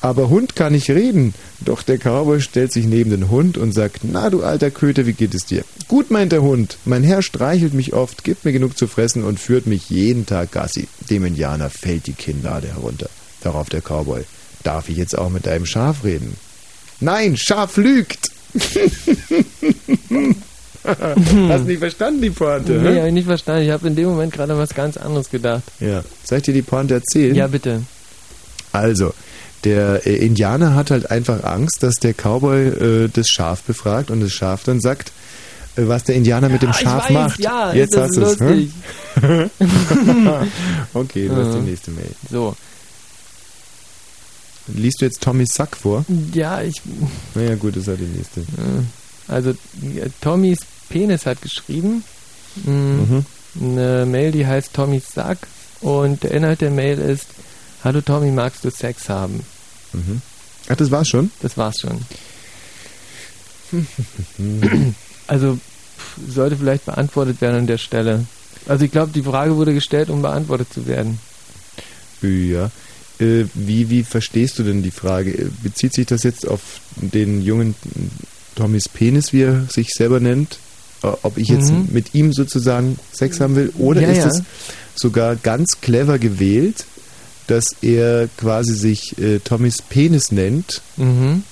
aber 0.00 0.28
Hund 0.28 0.56
kann 0.56 0.72
nicht 0.72 0.90
reden. 0.90 1.34
Doch 1.60 1.82
der 1.82 1.98
Cowboy 1.98 2.40
stellt 2.40 2.72
sich 2.72 2.86
neben 2.86 3.10
den 3.10 3.28
Hund 3.30 3.58
und 3.58 3.72
sagt, 3.72 4.00
na 4.02 4.30
du 4.30 4.42
alter 4.42 4.70
Köter, 4.70 5.06
wie 5.06 5.12
geht 5.12 5.34
es 5.34 5.44
dir? 5.44 5.64
Gut, 5.88 6.10
meint 6.10 6.32
der 6.32 6.42
Hund, 6.42 6.78
mein 6.84 7.04
Herr 7.04 7.22
streichelt 7.22 7.74
mich 7.74 7.92
oft, 7.92 8.24
gibt 8.24 8.44
mir 8.44 8.52
genug 8.52 8.78
zu 8.78 8.86
fressen 8.86 9.24
und 9.24 9.38
führt 9.40 9.66
mich 9.66 9.90
jeden 9.90 10.26
Tag 10.26 10.52
Gassi. 10.52 10.88
Dem 11.10 11.24
Indianer 11.24 11.70
fällt 11.70 12.06
die 12.06 12.12
Kinnlade 12.12 12.68
herunter. 12.68 13.10
Darauf 13.42 13.68
der 13.68 13.82
Cowboy, 13.82 14.22
darf 14.62 14.88
ich 14.88 14.96
jetzt 14.96 15.18
auch 15.18 15.30
mit 15.30 15.46
deinem 15.46 15.66
Schaf 15.66 16.04
reden? 16.04 16.36
Nein, 17.00 17.36
Schaf 17.36 17.76
lügt! 17.76 18.30
Hast 20.82 21.66
nicht 21.66 21.78
verstanden, 21.78 22.22
die 22.22 22.30
Pointe? 22.30 22.72
Nee, 22.72 22.98
hab 22.98 23.06
ich 23.06 23.12
nicht 23.12 23.26
verstanden. 23.26 23.64
Ich 23.64 23.70
habe 23.70 23.86
in 23.86 23.96
dem 23.96 24.08
Moment 24.08 24.32
gerade 24.32 24.56
was 24.56 24.74
ganz 24.74 24.96
anderes 24.96 25.28
gedacht. 25.28 25.62
Ja. 25.78 26.02
Soll 26.24 26.38
ich 26.38 26.44
dir 26.44 26.54
die 26.54 26.62
Pointe 26.62 26.94
erzählen? 26.94 27.34
Ja, 27.34 27.46
bitte. 27.46 27.82
Also, 28.72 29.12
der 29.64 30.06
äh, 30.06 30.16
Indianer 30.16 30.74
hat 30.74 30.90
halt 30.90 31.10
einfach 31.10 31.44
Angst, 31.44 31.82
dass 31.82 31.94
der 31.96 32.14
Cowboy 32.14 32.68
äh, 32.68 33.08
das 33.12 33.26
Schaf 33.28 33.62
befragt 33.62 34.10
und 34.10 34.20
das 34.20 34.32
Schaf 34.32 34.64
dann 34.64 34.80
sagt, 34.80 35.12
äh, 35.76 35.82
was 35.86 36.04
der 36.04 36.14
Indianer 36.16 36.48
mit 36.48 36.62
dem 36.62 36.72
Schaf 36.72 37.04
weiß, 37.08 37.12
macht. 37.14 37.40
ja, 37.40 37.72
Jetzt 37.72 37.94
das 37.94 38.08
hast 38.10 38.16
ist 38.16 38.40
du 38.40 38.44
es. 38.44 38.50
lustig. 38.50 38.70
okay, 40.94 41.28
du 41.28 41.36
hast 41.36 41.54
die 41.56 41.60
nächste 41.70 41.90
Mail. 41.90 42.10
So. 42.30 42.56
Liest 44.74 45.00
du 45.00 45.04
jetzt 45.06 45.20
Tommys 45.22 45.48
Sack 45.52 45.76
vor? 45.76 46.04
Ja, 46.32 46.62
ich. 46.62 46.80
Naja, 47.34 47.54
gut, 47.56 47.74
das 47.74 47.82
ist 47.82 47.88
halt 47.88 48.00
die 48.00 48.16
nächste. 48.16 48.42
Also, 49.26 49.54
Tommys 50.20 50.58
Penis 50.88 51.26
hat 51.26 51.40
geschrieben. 51.42 52.04
Mm, 52.64 52.70
Mhm. 52.70 53.24
Eine 53.60 54.06
Mail, 54.06 54.30
die 54.32 54.46
heißt 54.46 54.72
Tommys 54.74 55.04
Sack. 55.12 55.38
Und 55.80 56.22
der 56.22 56.30
Inhalt 56.32 56.60
der 56.60 56.70
Mail 56.70 56.98
ist: 56.98 57.26
Hallo 57.84 58.00
Tommy, 58.00 58.30
magst 58.30 58.64
du 58.64 58.70
Sex 58.70 59.08
haben? 59.08 59.40
Mhm. 59.92 60.20
Ach, 60.68 60.76
das 60.76 60.90
war's 60.90 61.08
schon? 61.08 61.30
Das 61.40 61.56
war's 61.56 61.76
schon. 61.80 62.00
Also, 65.26 65.58
sollte 66.28 66.56
vielleicht 66.56 66.84
beantwortet 66.86 67.40
werden 67.40 67.60
an 67.60 67.66
der 67.66 67.78
Stelle. 67.78 68.26
Also, 68.66 68.84
ich 68.84 68.90
glaube, 68.90 69.12
die 69.12 69.22
Frage 69.22 69.56
wurde 69.56 69.72
gestellt, 69.74 70.10
um 70.10 70.22
beantwortet 70.22 70.72
zu 70.72 70.86
werden. 70.86 71.18
Ja. 72.22 72.70
Äh, 73.18 73.44
wie, 73.54 73.90
wie 73.90 74.02
verstehst 74.02 74.58
du 74.58 74.62
denn 74.62 74.82
die 74.82 74.90
Frage? 74.90 75.30
Äh, 75.32 75.46
Bezieht 75.62 75.94
sich 75.94 76.06
das 76.06 76.22
jetzt 76.22 76.46
auf 76.48 76.60
den 76.96 77.42
jungen 77.42 77.74
Tommys 78.56 78.88
Penis, 78.88 79.32
wie 79.32 79.42
er 79.42 79.66
sich 79.70 79.90
selber 79.90 80.20
nennt? 80.20 80.58
Äh, 81.02 81.08
Ob 81.22 81.36
ich 81.38 81.48
jetzt 81.48 81.70
Mhm. 81.70 81.88
mit 81.92 82.14
ihm 82.14 82.32
sozusagen 82.32 82.98
Sex 83.12 83.40
haben 83.40 83.56
will? 83.56 83.72
Oder 83.78 84.02
Ja, 84.02 84.08
ist 84.08 84.18
ja. 84.18 84.26
es 84.28 84.42
sogar 84.94 85.36
ganz 85.36 85.80
clever 85.80 86.18
gewählt, 86.18 86.84
dass 87.50 87.64
er 87.82 88.28
quasi 88.36 88.74
sich 88.74 89.18
äh, 89.18 89.38
Tommys 89.40 89.76
Penis 89.88 90.30
nennt, 90.32 90.80
Mhm. 90.96 91.42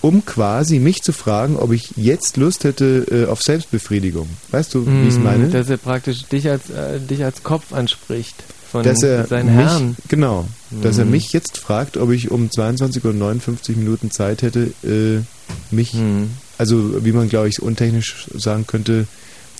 um 0.00 0.24
quasi 0.24 0.78
mich 0.78 1.02
zu 1.02 1.12
fragen, 1.12 1.56
ob 1.56 1.72
ich 1.72 1.90
jetzt 1.96 2.36
Lust 2.36 2.64
hätte 2.64 3.06
äh, 3.10 3.26
auf 3.26 3.40
Selbstbefriedigung? 3.42 4.28
Weißt 4.52 4.72
du, 4.74 4.86
wie 4.86 5.08
ich 5.08 5.14
es 5.14 5.20
meine? 5.20 5.48
Dass 5.48 5.68
er 5.68 5.76
praktisch 5.78 6.22
dich 6.24 6.48
als, 6.48 6.70
äh, 6.70 7.00
dich 7.00 7.24
als 7.24 7.42
Kopf 7.42 7.72
anspricht 7.72 8.34
von 8.70 8.82
dass 8.84 9.02
er 9.02 9.26
seinen 9.26 9.46
mich, 9.56 9.64
Herren. 9.66 9.96
Genau, 10.08 10.46
dass 10.70 10.98
er 10.98 11.04
Mhm. 11.06 11.10
mich 11.12 11.32
jetzt 11.32 11.58
fragt, 11.58 11.96
ob 11.96 12.10
ich 12.12 12.30
um 12.30 12.50
22 12.50 13.04
Uhr 13.04 13.12
59 13.14 13.76
Minuten 13.76 14.10
Zeit 14.10 14.42
hätte, 14.42 14.70
äh, 14.84 15.20
mich, 15.74 15.94
Mhm. 15.94 16.30
also 16.58 17.04
wie 17.04 17.12
man 17.12 17.28
glaube 17.28 17.48
ich 17.48 17.60
untechnisch 17.62 18.26
sagen 18.36 18.66
könnte, 18.66 19.06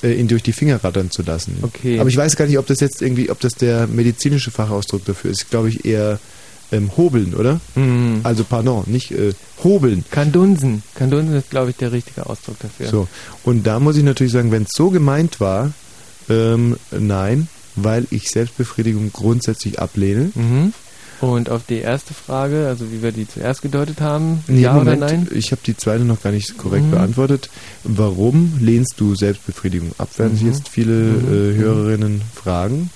äh, 0.03 0.13
ihn 0.13 0.29
durch 0.29 0.43
die 0.43 0.53
Finger 0.53 0.83
rattern 0.83 1.11
zu 1.11 1.23
lassen. 1.23 1.59
Okay. 1.63 1.99
Aber 1.99 2.09
ich 2.09 2.17
weiß 2.17 2.37
gar 2.37 2.47
nicht, 2.47 2.59
ob 2.59 2.67
das 2.67 2.81
jetzt 2.81 3.03
irgendwie, 3.03 3.31
ob 3.31 3.41
das 3.41 3.55
der 3.55 3.87
medizinische 3.87 4.51
Fachausdruck 4.51 5.05
dafür 5.05 5.31
ist. 5.31 5.51
Glaube 5.51 5.69
ich 5.69 5.85
eher 5.85 6.19
ähm, 6.73 6.91
hobeln, 6.97 7.35
oder? 7.35 7.61
Mhm. 7.75 8.21
Also 8.23 8.45
pardon, 8.45 8.85
nicht 8.87 9.13
äh, 9.13 9.33
hobeln. 9.65 10.05
Kandunsen. 10.11 10.83
Kandunsen 10.95 11.37
ist, 11.37 11.51
glaube 11.51 11.71
ich, 11.71 11.77
der 11.77 11.93
richtige 11.93 12.27
Ausdruck 12.27 12.59
dafür. 12.61 12.89
So. 12.89 13.09
Und 13.45 13.67
da 13.67 13.81
muss 13.81 13.97
ich 13.97 14.05
natürlich 14.05 14.33
sagen, 14.33 14.53
wenn 14.53 14.65
es 14.65 14.71
so 14.75 14.91
gemeint 14.91 15.41
war, 15.41 15.73
ähm, 16.29 16.77
nein, 16.91 17.49
weil 17.75 18.07
ich 18.11 18.31
Selbstbefriedigung 18.31 19.13
grundsätzlich 19.13 19.79
ablehne. 19.79 20.31
Mhm. 20.35 20.73
Und 21.21 21.51
auf 21.51 21.63
die 21.69 21.79
erste 21.79 22.15
Frage, 22.15 22.69
also 22.69 22.93
wie 22.93 23.03
wir 23.03 23.11
die 23.13 23.27
zuerst 23.29 23.63
gedeutet 23.63 24.01
haben, 24.01 24.45
Nee, 24.47 24.61
ja 24.63 24.73
Moment, 24.75 25.03
oder 25.03 25.11
nein? 25.13 25.29
ich 25.35 25.51
habe 25.51 25.61
die 25.67 25.77
zweite 25.77 26.05
noch 26.05 26.23
gar 26.23 26.31
nicht 26.31 26.57
korrekt 26.59 26.87
Mhm. 26.87 26.91
beantwortet. 26.93 27.51
Warum 27.85 28.53
lehnst 28.61 28.95
du 28.99 29.15
Selbstbefriedigung 29.17 29.93
ab, 29.99 30.11
werden 30.19 30.35
sich 30.37 30.45
Mhm. 30.47 30.53
jetzt 30.53 30.69
viele 30.69 30.93
Mhm. 30.93 31.27
äh, 31.29 31.57
Hörerinnen 31.57 32.23
fragen. 32.35 32.91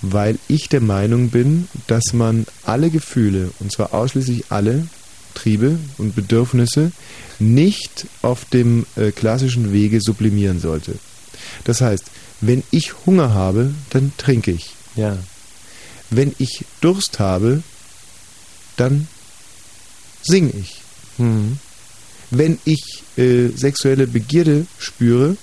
Weil 0.00 0.38
ich 0.46 0.68
der 0.68 0.80
Meinung 0.80 1.30
bin, 1.30 1.66
dass 1.88 2.12
man 2.12 2.46
alle 2.64 2.88
Gefühle, 2.88 3.50
und 3.58 3.72
zwar 3.72 3.92
ausschließlich 3.92 4.44
alle 4.50 4.86
Triebe 5.34 5.78
und 5.98 6.14
Bedürfnisse, 6.14 6.92
nicht 7.40 8.06
auf 8.22 8.44
dem 8.44 8.86
äh, 8.96 9.10
klassischen 9.10 9.72
Wege 9.72 10.00
sublimieren 10.00 10.60
sollte. 10.60 10.94
Das 11.64 11.80
heißt, 11.80 12.04
wenn 12.40 12.62
ich 12.70 12.92
Hunger 13.06 13.34
habe, 13.34 13.72
dann 13.90 14.12
trinke 14.18 14.52
ich. 14.52 14.70
Ja. 14.96 15.18
Wenn 16.10 16.34
ich 16.38 16.64
Durst 16.80 17.18
habe, 17.18 17.62
dann 18.76 19.08
singe 20.22 20.52
ich. 20.58 20.80
Mhm. 21.18 21.58
Wenn 22.30 22.58
ich 22.64 23.02
äh, 23.16 23.48
sexuelle 23.48 24.06
Begierde 24.06 24.66
spüre 24.78 25.36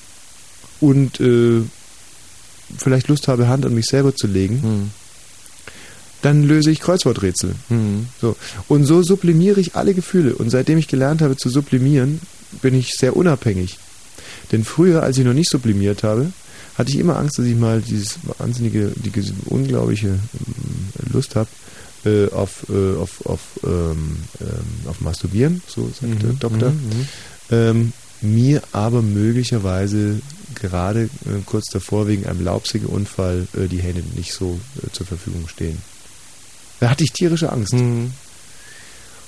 und 0.80 1.20
äh, 1.20 1.62
vielleicht 2.78 3.08
Lust 3.08 3.28
habe, 3.28 3.48
Hand 3.48 3.66
an 3.66 3.74
mich 3.74 3.86
selber 3.86 4.16
zu 4.16 4.28
legen, 4.28 4.56
Mhm. 4.64 4.92
dann 6.22 6.44
löse 6.44 6.72
ich 6.72 6.80
Kreuzworträtsel. 6.80 7.56
Mhm. 7.70 8.08
So. 8.20 8.36
Und 8.68 8.86
so 8.86 9.04
sublimiere 9.04 9.60
ich 9.60 9.76
alle 9.76 9.94
Gefühle. 9.94 10.36
Und 10.36 10.50
seitdem 10.50 10.78
ich 10.78 10.88
gelernt 10.88 11.22
habe 11.22 11.38
zu 11.38 11.50
sublimieren, 11.50 12.20
bin 12.62 12.74
ich 12.74 12.92
sehr 12.94 13.16
unabhängig. 13.16 13.78
Denn 14.52 14.64
früher, 14.64 15.04
als 15.04 15.18
ich 15.18 15.26
noch 15.26 15.34
nicht 15.34 15.50
sublimiert 15.50 16.04
habe, 16.04 16.32
hatte 16.78 16.92
ich 16.92 16.98
immer 16.98 17.18
Angst, 17.18 17.40
dass 17.40 17.46
ich 17.46 17.56
mal 17.56 17.82
dieses 17.82 18.20
wahnsinnige, 18.38 18.92
diese 18.96 19.34
unglaubliche 19.46 20.08
ähm, 20.10 21.10
Lust 21.12 21.36
habe 21.36 21.48
äh, 22.06 22.30
auf, 22.32 22.66
äh, 22.70 22.96
auf, 22.98 23.26
auf, 23.26 23.40
ähm, 23.64 24.18
ähm, 24.42 24.90
auf 24.90 25.02
Masturbieren, 25.02 25.62
so 25.68 25.88
sagt 26.00 26.22
der 26.22 26.32
Mhm, 26.32 26.40
Doktor. 26.40 26.72
mhm, 26.72 26.78
mhm. 26.78 27.08
Ähm, 27.52 27.94
mir 28.22 28.62
aber 28.72 29.02
möglicherweise 29.02 30.20
gerade 30.56 31.04
äh, 31.04 31.42
kurz 31.46 31.70
davor 31.72 32.08
wegen 32.08 32.26
einem 32.26 32.44
Laubsägeunfall 32.44 33.48
äh, 33.58 33.68
die 33.68 33.82
Hände 33.82 34.04
nicht 34.16 34.34
so 34.34 34.60
äh, 34.84 34.92
zur 34.92 35.06
Verfügung 35.06 35.48
stehen. 35.48 35.78
Da 36.80 36.90
hatte 36.90 37.04
ich 37.04 37.12
tierische 37.12 37.52
Angst. 37.52 37.74
Mhm. 37.74 38.12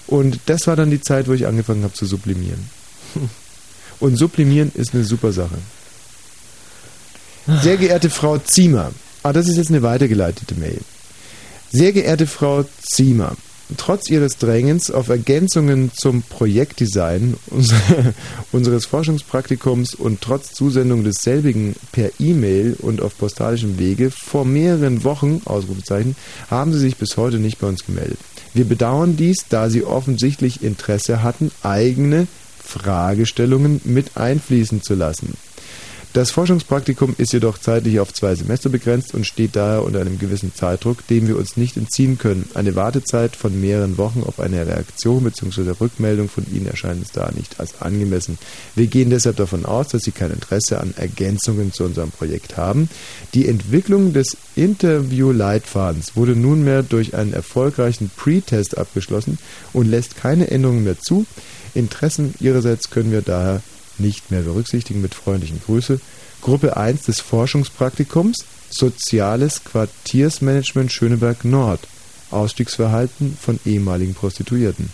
Und 0.07 0.39
das 0.45 0.67
war 0.67 0.75
dann 0.75 0.89
die 0.89 1.01
Zeit, 1.01 1.27
wo 1.27 1.33
ich 1.33 1.47
angefangen 1.47 1.83
habe 1.83 1.93
zu 1.93 2.05
sublimieren. 2.05 2.69
Und 3.99 4.15
sublimieren 4.15 4.71
ist 4.73 4.93
eine 4.93 5.03
super 5.03 5.33
Sache. 5.33 5.57
Sehr 7.47 7.77
geehrte 7.77 8.09
Frau 8.09 8.37
Ziemer, 8.39 8.91
ah, 9.23 9.31
das 9.31 9.47
ist 9.47 9.55
jetzt 9.55 9.69
eine 9.69 9.81
weitergeleitete 9.81 10.55
Mail. 10.55 10.81
Sehr 11.71 11.93
geehrte 11.93 12.27
Frau 12.27 12.65
Ziemer, 12.81 13.37
trotz 13.77 14.09
Ihres 14.09 14.37
Drängens 14.37 14.91
auf 14.91 15.07
Ergänzungen 15.07 15.91
zum 15.95 16.23
Projektdesign 16.23 17.35
uns- 17.49 17.73
unseres 18.51 18.85
Forschungspraktikums 18.85 19.95
und 19.95 20.19
trotz 20.19 20.51
Zusendung 20.51 21.05
desselbigen 21.05 21.77
per 21.93 22.09
E-Mail 22.19 22.75
und 22.79 23.01
auf 23.01 23.17
postalischem 23.17 23.79
Wege 23.79 24.11
vor 24.11 24.43
mehreren 24.43 25.05
Wochen, 25.05 25.41
Ausrufezeichen, 25.45 26.17
haben 26.49 26.73
Sie 26.73 26.79
sich 26.79 26.97
bis 26.97 27.15
heute 27.15 27.37
nicht 27.39 27.59
bei 27.59 27.67
uns 27.67 27.85
gemeldet. 27.85 28.19
Wir 28.53 28.65
bedauern 28.65 29.15
dies, 29.15 29.45
da 29.47 29.69
Sie 29.69 29.85
offensichtlich 29.85 30.63
Interesse 30.63 31.23
hatten, 31.23 31.51
eigene 31.63 32.27
Fragestellungen 32.61 33.79
mit 33.85 34.17
einfließen 34.17 34.83
zu 34.83 34.95
lassen. 34.95 35.37
Das 36.17 36.31
Forschungspraktikum 36.31 37.13
ist 37.19 37.31
jedoch 37.31 37.59
zeitlich 37.59 37.99
auf 37.99 38.11
zwei 38.11 38.33
Semester 38.33 38.69
begrenzt 38.69 39.13
und 39.13 39.27
steht 39.27 39.55
daher 39.55 39.83
unter 39.83 40.01
einem 40.01 40.17
gewissen 40.17 40.51
Zeitdruck, 40.51 41.05
dem 41.05 41.27
wir 41.27 41.37
uns 41.37 41.57
nicht 41.57 41.77
entziehen 41.77 42.17
können. 42.17 42.49
Eine 42.55 42.75
Wartezeit 42.75 43.35
von 43.35 43.61
mehreren 43.61 43.99
Wochen 43.99 44.23
auf 44.25 44.39
eine 44.39 44.65
Reaktion 44.65 45.25
bzw. 45.25 45.75
Rückmeldung 45.79 46.27
von 46.27 46.43
Ihnen 46.51 46.65
erscheint 46.65 47.01
uns 47.01 47.11
da 47.11 47.29
nicht 47.35 47.59
als 47.59 47.83
angemessen. 47.83 48.39
Wir 48.73 48.87
gehen 48.87 49.11
deshalb 49.11 49.35
davon 49.35 49.63
aus, 49.67 49.89
dass 49.89 50.01
Sie 50.01 50.11
kein 50.11 50.31
Interesse 50.31 50.81
an 50.81 50.95
Ergänzungen 50.97 51.71
zu 51.71 51.83
unserem 51.83 52.09
Projekt 52.09 52.57
haben. 52.57 52.89
Die 53.35 53.47
Entwicklung 53.47 54.11
des 54.11 54.37
Interview-Leitfadens 54.55 56.15
wurde 56.15 56.35
nunmehr 56.35 56.81
durch 56.81 57.13
einen 57.13 57.33
erfolgreichen 57.33 58.09
Pre-Test 58.17 58.79
abgeschlossen 58.79 59.37
und 59.71 59.85
lässt 59.85 60.17
keine 60.17 60.49
Änderungen 60.49 60.83
mehr 60.83 60.97
zu. 60.97 61.27
Interessen 61.75 62.33
Ihrerseits 62.39 62.89
können 62.89 63.11
wir 63.11 63.21
daher 63.21 63.61
nicht 63.99 64.31
mehr 64.31 64.41
berücksichtigen. 64.41 65.01
Mit 65.01 65.13
freundlichen 65.13 65.61
Grüße. 65.65 65.99
Gruppe 66.41 66.77
1 66.77 67.03
des 67.03 67.19
Forschungspraktikums 67.19 68.45
Soziales 68.69 69.63
Quartiersmanagement 69.63 70.91
Schöneberg 70.91 71.45
Nord. 71.45 71.79
Ausstiegsverhalten 72.31 73.37
von 73.39 73.59
ehemaligen 73.65 74.13
Prostituierten. 74.13 74.89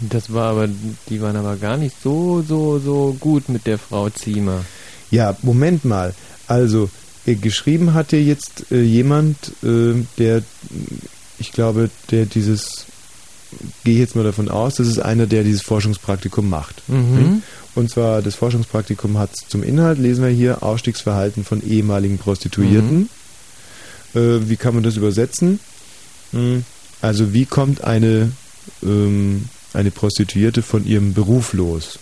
Das 0.00 0.32
war 0.32 0.50
aber, 0.50 0.68
die 1.08 1.20
waren 1.20 1.36
aber 1.36 1.56
gar 1.56 1.76
nicht 1.76 1.94
so, 2.02 2.42
so, 2.42 2.78
so 2.78 3.16
gut 3.18 3.48
mit 3.48 3.66
der 3.66 3.78
Frau 3.78 4.08
Ziemer. 4.10 4.64
Ja, 5.10 5.36
Moment 5.42 5.84
mal. 5.84 6.14
Also, 6.46 6.90
äh, 7.26 7.34
geschrieben 7.34 7.94
hat 7.94 8.12
dir 8.12 8.22
jetzt 8.22 8.70
äh, 8.70 8.80
jemand, 8.80 9.36
äh, 9.62 9.94
der, 10.18 10.42
ich 11.38 11.52
glaube, 11.52 11.90
der 12.10 12.26
dieses, 12.26 12.86
gehe 13.84 13.98
jetzt 13.98 14.16
mal 14.16 14.24
davon 14.24 14.48
aus, 14.48 14.76
das 14.76 14.86
ist 14.86 14.98
einer, 14.98 15.26
der 15.26 15.42
dieses 15.44 15.62
Forschungspraktikum 15.62 16.48
macht. 16.48 16.82
Mhm. 16.88 17.42
Und 17.74 17.90
zwar, 17.90 18.22
das 18.22 18.34
Forschungspraktikum 18.34 19.18
hat 19.18 19.30
zum 19.48 19.62
Inhalt, 19.62 19.98
lesen 19.98 20.24
wir 20.24 20.30
hier, 20.30 20.62
Ausstiegsverhalten 20.62 21.44
von 21.44 21.62
ehemaligen 21.62 22.18
Prostituierten. 22.18 23.08
Äh, 24.14 24.48
wie 24.48 24.56
kann 24.56 24.74
man 24.74 24.82
das 24.82 24.96
übersetzen? 24.96 25.60
Hm, 26.32 26.64
Also, 27.00 27.32
wie 27.32 27.46
kommt 27.46 27.82
eine, 27.84 28.32
ähm, 28.82 29.44
eine 29.72 29.90
Prostituierte 29.90 30.62
von 30.62 30.86
ihrem 30.86 31.14
Beruf 31.14 31.52
los? 31.52 31.98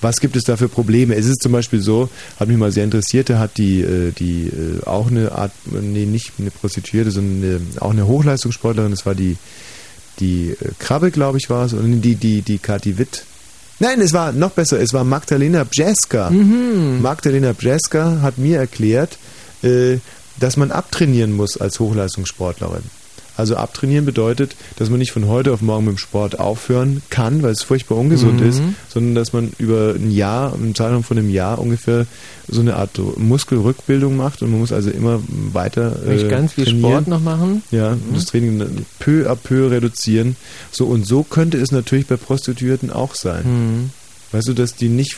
Was 0.00 0.20
gibt 0.20 0.36
es 0.36 0.44
da 0.44 0.56
für 0.56 0.68
Probleme? 0.68 1.14
Es 1.16 1.26
ist 1.26 1.42
zum 1.42 1.52
Beispiel 1.52 1.80
so, 1.80 2.08
hat 2.38 2.48
mich 2.48 2.56
mal 2.56 2.70
sehr 2.70 2.84
interessiert, 2.84 3.28
da 3.30 3.38
hat 3.38 3.56
die, 3.58 3.80
äh, 3.80 4.12
die 4.12 4.46
äh, 4.46 4.84
auch 4.86 5.08
eine 5.08 5.32
Art, 5.32 5.52
nee, 5.64 6.04
nicht 6.06 6.32
eine 6.38 6.50
Prostituierte, 6.50 7.10
sondern 7.10 7.42
eine, 7.42 7.60
auch 7.80 7.90
eine 7.90 8.06
Hochleistungssportlerin, 8.06 8.92
das 8.92 9.04
war 9.06 9.14
die, 9.14 9.36
die 10.20 10.50
äh, 10.50 10.72
Krabbe, 10.78 11.10
glaube 11.10 11.38
ich, 11.38 11.50
war 11.50 11.66
es, 11.66 11.72
und 11.72 12.00
die, 12.02 12.14
die, 12.14 12.42
die 12.42 12.58
Kathi 12.58 12.98
Witt. 12.98 13.24
Nein, 13.78 14.00
es 14.00 14.12
war 14.12 14.32
noch 14.32 14.52
besser, 14.52 14.80
es 14.80 14.94
war 14.94 15.04
Magdalena 15.04 15.64
Bjeska. 15.64 16.30
Magdalena 17.02 17.52
Bjeska 17.52 18.20
hat 18.22 18.38
mir 18.38 18.58
erklärt, 18.58 19.18
äh, 19.62 19.98
dass 20.40 20.56
man 20.56 20.70
abtrainieren 20.70 21.32
muss 21.32 21.58
als 21.58 21.78
Hochleistungssportlerin. 21.80 22.82
Also 23.36 23.56
abtrainieren 23.56 24.04
bedeutet, 24.06 24.56
dass 24.76 24.88
man 24.90 24.98
nicht 24.98 25.12
von 25.12 25.26
heute 25.28 25.52
auf 25.52 25.60
morgen 25.60 25.84
mit 25.84 25.94
dem 25.96 25.98
Sport 25.98 26.38
aufhören 26.40 27.02
kann, 27.10 27.42
weil 27.42 27.52
es 27.52 27.62
furchtbar 27.62 27.96
ungesund 27.98 28.40
Mhm. 28.40 28.48
ist, 28.48 28.62
sondern 28.88 29.14
dass 29.14 29.32
man 29.32 29.52
über 29.58 29.94
ein 29.94 30.10
Jahr, 30.10 30.54
im 30.54 30.74
Zeitraum 30.74 31.02
von 31.04 31.18
einem 31.18 31.30
Jahr 31.30 31.58
ungefähr 31.58 32.06
so 32.48 32.60
eine 32.60 32.76
Art 32.76 32.98
Muskelrückbildung 33.16 34.16
macht 34.16 34.42
und 34.42 34.50
man 34.50 34.60
muss 34.60 34.72
also 34.72 34.90
immer 34.90 35.20
weiter 35.52 35.96
äh, 36.08 36.28
ganz 36.28 36.52
viel 36.54 36.64
trainieren. 36.64 36.90
Sport 36.90 37.08
noch 37.08 37.20
machen? 37.20 37.62
Ja, 37.70 37.92
und 37.92 38.16
das 38.16 38.26
Training 38.26 38.62
peu 38.98 39.28
à 39.30 39.34
peu 39.36 39.70
reduzieren. 39.70 40.36
So 40.70 40.86
und 40.86 41.06
so 41.06 41.22
könnte 41.22 41.58
es 41.58 41.72
natürlich 41.72 42.06
bei 42.06 42.16
Prostituierten 42.16 42.90
auch 42.90 43.14
sein. 43.14 43.42
Mhm. 43.44 43.90
Weißt 44.32 44.48
du, 44.48 44.54
dass 44.54 44.74
die 44.74 44.88
nicht, 44.88 45.16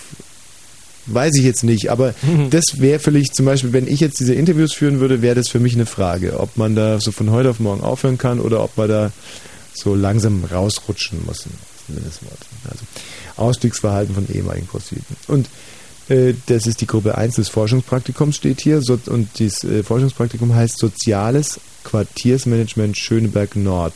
weiß 1.13 1.35
ich 1.37 1.45
jetzt 1.45 1.65
nicht, 1.65 1.91
aber 1.91 2.15
das 2.51 2.65
wäre 2.77 2.99
vielleicht 2.99 3.35
zum 3.35 3.47
Beispiel, 3.47 3.73
wenn 3.73 3.87
ich 3.87 4.01
jetzt 4.01 4.21
diese 4.21 4.35
Interviews 4.35 4.75
führen 4.75 5.01
würde, 5.01 5.23
wäre 5.23 5.35
das 5.35 5.49
für 5.49 5.61
mich 5.61 5.75
eine 5.75 5.87
Frage, 5.87 6.39
ob 6.41 6.57
man 6.57 6.75
da 6.75 7.01
so 7.01 7.13
von 7.13 7.31
heute 7.31 7.51
auf 7.51 7.61
morgen 7.61 7.83
aufhören 7.83 8.19
kann 8.19 8.41
oder 8.41 8.63
ob 8.63 8.77
man 8.77 8.89
da 8.89 9.13
so 9.75 9.95
langsam 9.95 10.45
rausrutschen 10.45 11.21
muss. 11.27 11.47
Also 12.65 12.85
Ausstiegsverhalten 13.37 14.15
von 14.15 14.27
ehemaligen 14.33 14.67
Prostituierten. 14.67 15.17
Und 15.29 15.49
äh, 16.09 16.35
das 16.47 16.67
ist 16.67 16.81
die 16.81 16.87
Gruppe 16.87 17.17
1 17.17 17.37
des 17.37 17.49
Forschungspraktikums, 17.49 18.37
steht 18.37 18.61
hier. 18.61 18.83
So, 18.83 18.99
und 19.07 19.39
dieses 19.39 19.65
äh, 19.65 19.83
Forschungspraktikum 19.83 20.55
heißt 20.55 20.79
Soziales 20.79 21.61
Quartiersmanagement 21.85 22.99
Schöneberg 22.99 23.57
Nord. 23.57 23.95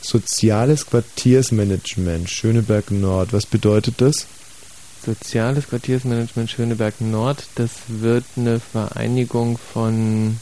Soziales 0.00 0.86
Quartiersmanagement 0.86 2.30
Schöneberg 2.30 2.90
Nord. 2.90 3.32
Was 3.32 3.46
bedeutet 3.46 3.94
das? 3.98 4.26
Soziales 5.06 5.68
Quartiersmanagement 5.68 6.50
Schöneberg 6.50 7.00
Nord, 7.00 7.46
das 7.54 7.70
wird 7.86 8.24
eine 8.36 8.58
Vereinigung 8.58 9.56
von 9.56 10.38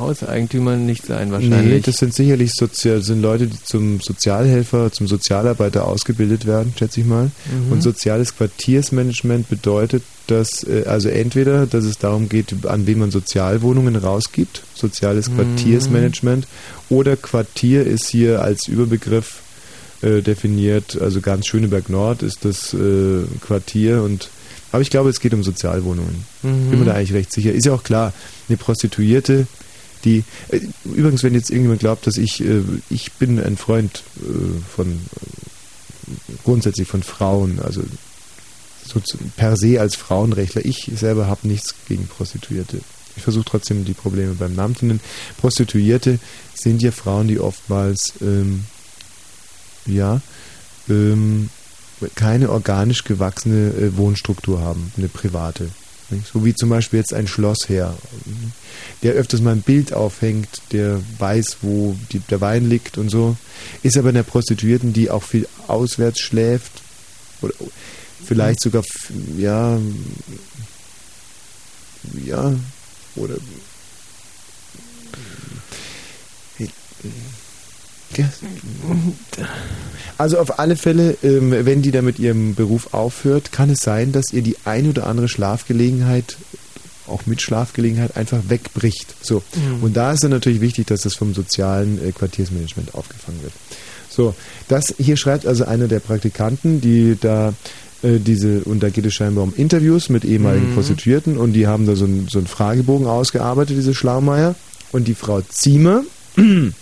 Hauseigentümern 0.00 0.86
nicht 0.86 1.04
sein 1.04 1.28
Nee, 1.28 1.32
wahrscheinlich. 1.34 1.82
das 1.84 1.96
sind 1.96 2.14
sicherlich 2.14 2.52
Sozial 2.54 3.02
sind 3.02 3.20
Leute, 3.20 3.48
die 3.48 3.62
zum 3.62 4.00
Sozialhelfer, 4.00 4.90
zum 4.92 5.08
Sozialarbeiter 5.08 5.86
ausgebildet 5.86 6.46
werden, 6.46 6.72
schätze 6.78 7.00
ich 7.00 7.06
mal. 7.06 7.30
Mhm. 7.66 7.72
Und 7.72 7.82
soziales 7.82 8.34
Quartiersmanagement 8.34 9.50
bedeutet, 9.50 10.02
dass 10.26 10.64
äh, 10.64 10.84
also 10.86 11.10
entweder, 11.10 11.66
dass 11.66 11.84
es 11.84 11.98
darum 11.98 12.30
geht, 12.30 12.64
an 12.64 12.86
wen 12.86 12.98
man 12.98 13.10
Sozialwohnungen 13.10 13.96
rausgibt, 13.96 14.62
soziales 14.74 15.28
Mhm. 15.28 15.36
Quartiersmanagement, 15.36 16.46
oder 16.88 17.16
Quartier 17.16 17.86
ist 17.86 18.08
hier 18.08 18.40
als 18.40 18.68
Überbegriff 18.68 19.42
äh, 20.02 20.20
definiert, 20.20 21.00
also 21.00 21.20
ganz 21.20 21.46
Schöneberg 21.46 21.88
Nord 21.88 22.22
ist 22.22 22.44
das 22.44 22.74
äh, 22.74 23.24
Quartier 23.40 24.02
und 24.02 24.30
aber 24.72 24.80
ich 24.80 24.88
glaube, 24.88 25.10
es 25.10 25.20
geht 25.20 25.34
um 25.34 25.42
Sozialwohnungen. 25.44 26.24
Mhm. 26.42 26.70
Bin 26.70 26.78
mir 26.78 26.84
da 26.86 26.94
eigentlich 26.94 27.12
recht 27.12 27.30
sicher. 27.30 27.52
Ist 27.52 27.66
ja 27.66 27.74
auch 27.74 27.84
klar, 27.84 28.14
eine 28.48 28.56
Prostituierte, 28.56 29.46
die 30.04 30.24
äh, 30.48 30.60
übrigens, 30.84 31.22
wenn 31.22 31.34
jetzt 31.34 31.50
irgendjemand 31.50 31.80
glaubt, 31.80 32.06
dass 32.06 32.16
ich 32.16 32.40
äh, 32.40 32.62
ich 32.90 33.12
bin 33.12 33.38
ein 33.38 33.56
Freund 33.56 34.02
äh, 34.22 34.60
von 34.74 34.98
grundsätzlich 36.44 36.88
von 36.88 37.02
Frauen, 37.02 37.60
also 37.60 37.82
so 38.84 39.00
per 39.36 39.56
se 39.56 39.80
als 39.80 39.94
Frauenrechtler. 39.94 40.64
Ich 40.64 40.90
selber 40.94 41.26
habe 41.26 41.46
nichts 41.46 41.74
gegen 41.88 42.06
Prostituierte. 42.06 42.80
Ich 43.16 43.22
versuche 43.22 43.44
trotzdem 43.44 43.84
die 43.84 43.92
Probleme 43.92 44.34
beim 44.34 44.54
Namen 44.54 44.74
zu 44.74 44.86
nennen. 44.86 45.00
Prostituierte 45.38 46.18
sind 46.54 46.82
ja 46.82 46.90
Frauen, 46.90 47.28
die 47.28 47.38
oftmals 47.38 48.14
ähm, 48.22 48.64
ja 49.86 50.20
ähm, 50.88 51.48
keine 52.14 52.50
organisch 52.50 53.04
gewachsene 53.04 53.68
äh, 53.70 53.96
Wohnstruktur 53.96 54.60
haben, 54.60 54.92
eine 54.96 55.08
private. 55.08 55.68
Nicht? 56.10 56.26
So 56.32 56.44
wie 56.44 56.54
zum 56.54 56.68
Beispiel 56.68 56.98
jetzt 56.98 57.14
ein 57.14 57.26
Schlossherr, 57.28 57.96
der 59.02 59.12
öfters 59.14 59.40
mal 59.40 59.52
ein 59.52 59.62
Bild 59.62 59.92
aufhängt, 59.92 60.48
der 60.72 61.00
weiß, 61.18 61.58
wo 61.62 61.96
die, 62.12 62.18
der 62.18 62.40
Wein 62.40 62.68
liegt 62.68 62.98
und 62.98 63.08
so, 63.08 63.36
ist 63.82 63.96
aber 63.96 64.10
eine 64.10 64.24
Prostituierten, 64.24 64.92
die 64.92 65.10
auch 65.10 65.22
viel 65.22 65.48
auswärts 65.68 66.20
schläft 66.20 66.72
oder 67.40 67.54
vielleicht 68.26 68.60
sogar, 68.60 68.82
f- 68.82 69.10
ja, 69.38 69.78
ja, 72.26 72.52
oder 73.16 73.36
Also 80.18 80.38
auf 80.38 80.58
alle 80.58 80.76
Fälle, 80.76 81.16
ähm, 81.22 81.50
wenn 81.50 81.82
die 81.82 81.90
da 81.90 82.02
mit 82.02 82.18
ihrem 82.18 82.54
Beruf 82.54 82.92
aufhört, 82.94 83.50
kann 83.52 83.70
es 83.70 83.80
sein, 83.80 84.12
dass 84.12 84.32
ihr 84.32 84.42
die 84.42 84.56
ein 84.64 84.88
oder 84.88 85.06
andere 85.06 85.28
Schlafgelegenheit, 85.28 86.36
auch 87.08 87.26
mit 87.26 87.42
Schlafgelegenheit, 87.42 88.16
einfach 88.16 88.38
wegbricht. 88.48 89.14
So. 89.22 89.42
Mhm. 89.54 89.82
Und 89.82 89.96
da 89.96 90.12
ist 90.12 90.22
dann 90.22 90.30
natürlich 90.30 90.60
wichtig, 90.60 90.86
dass 90.86 91.02
das 91.02 91.14
vom 91.14 91.34
sozialen 91.34 91.98
äh, 92.06 92.12
Quartiersmanagement 92.12 92.94
aufgefangen 92.94 93.42
wird. 93.42 93.52
So, 94.08 94.34
das 94.68 94.94
hier 94.98 95.16
schreibt 95.16 95.46
also 95.46 95.64
einer 95.64 95.88
der 95.88 96.00
Praktikanten, 96.00 96.80
die 96.80 97.16
da 97.20 97.54
äh, 98.02 98.18
diese, 98.18 98.60
und 98.64 98.82
da 98.82 98.90
geht 98.90 99.06
es 99.06 99.14
scheinbar 99.14 99.44
um 99.44 99.54
Interviews 99.56 100.08
mit 100.08 100.24
ehemaligen 100.24 100.70
Mhm. 100.70 100.74
Prostituierten 100.74 101.36
und 101.38 101.52
die 101.54 101.66
haben 101.66 101.86
da 101.86 101.96
so, 101.96 102.04
ein, 102.04 102.28
so 102.30 102.38
einen 102.38 102.46
Fragebogen 102.46 103.06
ausgearbeitet, 103.06 103.76
diese 103.76 103.94
Schlaumeier. 103.94 104.54
Und 104.92 105.08
die 105.08 105.14
Frau 105.14 105.40
Ziemer, 105.40 106.02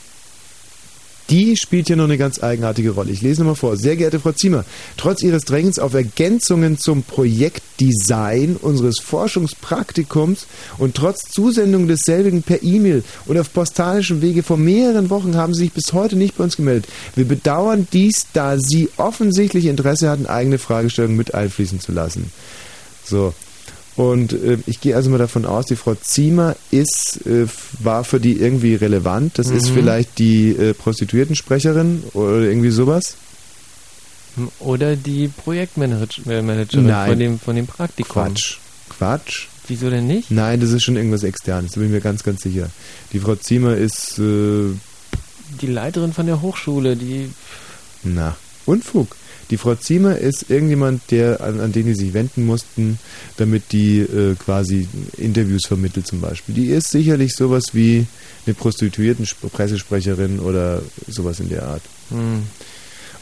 die 1.31 1.57
spielt 1.57 1.87
hier 1.87 1.97
noch 1.97 2.05
eine 2.05 2.19
ganz 2.19 2.43
eigenartige 2.43 2.91
Rolle. 2.91 3.13
Ich 3.13 3.23
lese 3.23 3.41
nochmal 3.41 3.55
vor. 3.55 3.77
Sehr 3.77 3.97
geehrte 3.97 4.21
Frau 4.21 4.33
Ziemer, 4.33 4.65
trotz 4.97 5.23
Ihres 5.23 5.45
Drängens 5.45 5.79
auf 5.79 5.95
Ergänzungen 5.95 6.77
zum 6.79 7.03
Projektdesign 7.05 8.57
unseres 8.57 8.99
Forschungspraktikums 9.01 10.47
und 10.79 10.97
trotz 10.97 11.31
Zusendung 11.31 11.87
desselbigen 11.87 12.43
per 12.43 12.63
E-Mail 12.63 13.05
und 13.27 13.39
auf 13.39 13.53
postalischem 13.53 14.23
Wege 14.23 14.43
vor 14.43 14.57
mehreren 14.57 15.11
Wochen 15.11 15.37
haben 15.37 15.55
Sie 15.55 15.63
sich 15.63 15.73
bis 15.73 15.93
heute 15.93 16.17
nicht 16.17 16.37
bei 16.37 16.45
uns 16.45 16.57
gemeldet. 16.57 16.91
Wir 17.15 17.27
bedauern 17.27 17.87
dies, 17.93 18.27
da 18.33 18.59
Sie 18.59 18.89
offensichtlich 18.97 19.67
Interesse 19.67 20.11
hatten, 20.11 20.27
eigene 20.27 20.59
Fragestellungen 20.59 21.17
mit 21.17 21.35
einfließen 21.35 21.81
zu 21.81 21.93
lassen. 21.93 22.33
So. 23.05 23.33
Und 24.01 24.33
äh, 24.33 24.57
ich 24.67 24.81
gehe 24.81 24.97
also 24.97 25.11
mal 25.11 25.19
davon 25.19 25.45
aus, 25.45 25.67
die 25.67 25.77
Frau 25.77 25.95
Ziemer 25.95 26.57
ist, 26.71 27.21
äh, 27.27 27.47
war 27.81 28.03
für 28.05 28.19
die 28.19 28.41
irgendwie 28.41 28.75
relevant. 28.75 29.39
Das 29.39 29.49
ist 29.51 29.71
Mhm. 29.71 29.75
vielleicht 29.75 30.19
die 30.19 30.51
äh, 30.51 30.73
Prostituiertensprecherin 30.75 32.05
oder 32.15 32.41
irgendwie 32.41 32.71
sowas. 32.71 33.17
Oder 34.61 34.97
die 34.97 35.29
Projektmanagerin 35.29 36.87
Nein. 36.87 37.09
von 37.11 37.19
dem, 37.19 37.39
von 37.39 37.57
dem 37.57 37.67
Praktikum. 37.67 38.13
Quatsch. 38.25 38.57
Quatsch. 38.89 39.47
Wieso 39.69 39.91
denn 39.91 40.07
nicht? 40.07 40.31
Nein, 40.31 40.61
das 40.61 40.71
ist 40.71 40.83
schon 40.83 40.97
irgendwas 40.97 41.23
Externes, 41.23 41.73
da 41.73 41.81
bin 41.81 41.89
ich 41.91 41.95
mir 41.95 42.01
ganz, 42.01 42.23
ganz 42.23 42.43
sicher. 42.43 42.71
Die 43.13 43.21
Frau 43.21 43.35
Ziemer 43.37 43.77
ist, 43.77 44.19
äh, 44.19 44.71
Die 45.61 45.67
Leiterin 45.67 46.13
von 46.13 46.27
der 46.27 46.41
Hochschule, 46.41 46.97
die. 46.97 47.31
na, 48.03 48.37
Unfug. 48.67 49.15
Die 49.51 49.57
Frau 49.57 49.75
Ziemer 49.75 50.17
ist 50.17 50.49
irgendjemand, 50.49 51.11
der, 51.11 51.41
an, 51.41 51.61
an 51.61 51.73
den 51.73 51.87
die 51.87 51.95
sich 51.95 52.15
wenden 52.15 52.47
mussten, 52.47 52.99
damit 53.37 53.73
die 53.73 53.99
äh, 53.99 54.37
quasi 54.37 54.87
Interviews 55.17 55.67
vermittelt 55.67 56.07
zum 56.07 56.21
Beispiel. 56.21 56.55
Die 56.55 56.67
ist 56.67 56.91
sicherlich 56.91 57.35
sowas 57.35 57.65
wie 57.73 58.07
eine 58.47 58.55
Prostituierten-Pressesprecherin 58.55 60.39
oder 60.39 60.83
sowas 61.09 61.41
in 61.41 61.49
der 61.49 61.65
Art. 61.65 61.83
Hm. 62.11 62.45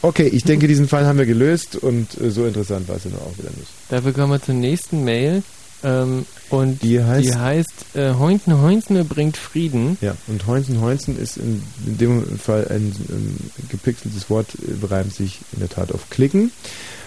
Okay, 0.01 0.27
ich 0.27 0.43
denke, 0.43 0.67
diesen 0.67 0.87
Fall 0.87 1.05
haben 1.05 1.17
wir 1.17 1.25
gelöst 1.25 1.75
und 1.75 2.19
äh, 2.21 2.29
so 2.29 2.45
interessant 2.45 2.87
war 2.87 2.95
es 2.95 3.03
ja 3.03 3.09
nur 3.09 3.21
auch 3.21 3.37
wieder 3.37 3.49
nicht. 3.57 3.71
Dafür 3.89 4.13
kommen 4.13 4.31
wir 4.31 4.41
zur 4.41 4.55
nächsten 4.55 5.03
Mail. 5.03 5.43
Ähm, 5.83 6.25
und 6.49 6.81
Die 6.83 6.99
heißt- 6.99 7.21
die 7.21 7.35
heißt 7.35 7.73
äh, 7.95 8.13
Heunten 8.13 8.61
Heunten 8.61 9.07
bringt 9.07 9.37
Frieden. 9.37 9.97
Ja, 10.01 10.15
und 10.27 10.45
Heunzen 10.47 10.81
Heunzen 10.81 11.17
ist 11.19 11.37
in, 11.37 11.61
in 11.85 11.97
dem 11.97 12.39
Fall 12.39 12.67
ein, 12.69 12.93
ähm, 13.09 13.35
gepixeltes 13.69 14.29
Wort, 14.29 14.47
äh, 14.55 14.85
reimt 14.85 15.13
sich 15.13 15.39
in 15.53 15.59
der 15.59 15.69
Tat 15.69 15.91
auf 15.91 16.09
Klicken. 16.09 16.51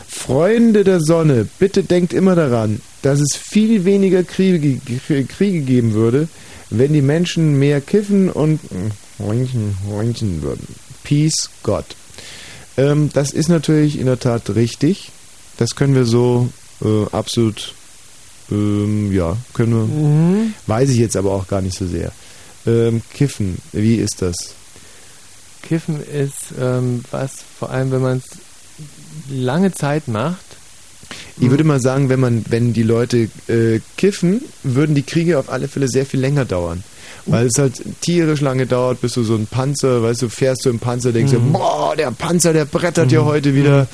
Freunde 0.09 0.85
der 0.85 1.01
Sonne, 1.01 1.49
bitte 1.59 1.83
denkt 1.83 2.13
immer 2.13 2.35
daran, 2.35 2.81
dass 3.01 3.19
es 3.21 3.37
viel 3.37 3.85
weniger 3.85 4.23
Kriege, 4.25 4.79
Kriege 5.25 5.61
geben 5.63 5.95
würde, 5.95 6.29
wenn 6.71 6.93
die 6.93 7.03
Menschen 7.03 7.59
mehr 7.59 7.81
kiffen 7.81 8.31
und 8.31 8.61
Heunchen 9.19 9.75
Heunchen 9.89 10.43
würden. 10.43 10.67
Peace, 11.03 11.49
Gott. 11.63 11.87
Ähm, 12.77 13.11
das 13.13 13.33
ist 13.33 13.49
natürlich 13.49 13.99
in 13.99 14.07
der 14.07 14.19
Tat 14.21 14.55
richtig. 14.55 15.11
Das 15.59 15.75
können 15.77 15.95
wir 15.95 16.05
so 16.05 16.49
äh, 16.85 17.07
absolut, 17.13 17.75
ähm, 18.51 19.13
ja, 19.13 19.37
können 19.55 19.73
wir. 19.73 19.85
Mhm. 19.85 20.55
Weiß 20.67 20.91
ich 20.91 20.99
jetzt 20.99 21.17
aber 21.17 21.33
auch 21.33 21.47
gar 21.49 21.61
nicht 21.61 21.77
so 21.77 21.87
sehr. 21.87 22.13
Ähm, 22.67 23.03
Kiffen, 23.13 23.59
wie 23.73 23.97
ist 23.97 24.21
das? 24.23 24.35
Kiffen 25.63 26.01
ist 26.03 26.53
ähm, 26.61 27.05
was, 27.11 27.33
vor 27.59 27.71
allem 27.71 27.91
wenn 27.93 28.03
man 28.03 28.19
es 28.19 28.39
lange 29.31 29.73
Zeit 29.73 30.09
macht. 30.09 30.39
Ich 31.41 31.51
würde 31.51 31.65
mal 31.65 31.81
sagen, 31.81 32.09
wenn 32.09 32.21
man, 32.21 32.45
wenn 32.49 32.73
die 32.73 32.83
Leute 32.83 33.29
äh, 33.49 33.81
kiffen, 33.97 34.43
würden 34.63 34.95
die 34.95 35.03
Kriege 35.03 35.39
auf 35.39 35.51
alle 35.51 35.69
Fälle 35.69 35.89
sehr 35.89 36.07
viel 36.07 36.21
länger 36.21 36.45
dauern. 36.45 36.83
Weil 37.27 37.47
es 37.47 37.59
halt 37.59 37.81
tierisch 38.01 38.41
lange 38.41 38.67
dauert, 38.67 39.01
bis 39.01 39.13
du 39.15 39.23
so 39.23 39.35
ein 39.37 39.47
Panzer, 39.47 40.03
weißt 40.03 40.23
du, 40.23 40.29
fährst 40.29 40.65
du 40.65 40.71
im 40.71 40.79
Panzer, 40.79 41.13
denkst 41.13 41.33
Mhm. 41.33 41.53
du, 41.53 41.59
boah, 41.59 41.95
der 41.97 42.11
Panzer, 42.11 42.53
der 42.53 42.65
brettert 42.65 43.13
ja 43.13 43.21
Mhm. 43.23 43.27
heute 43.27 43.55
wieder. 43.55 43.87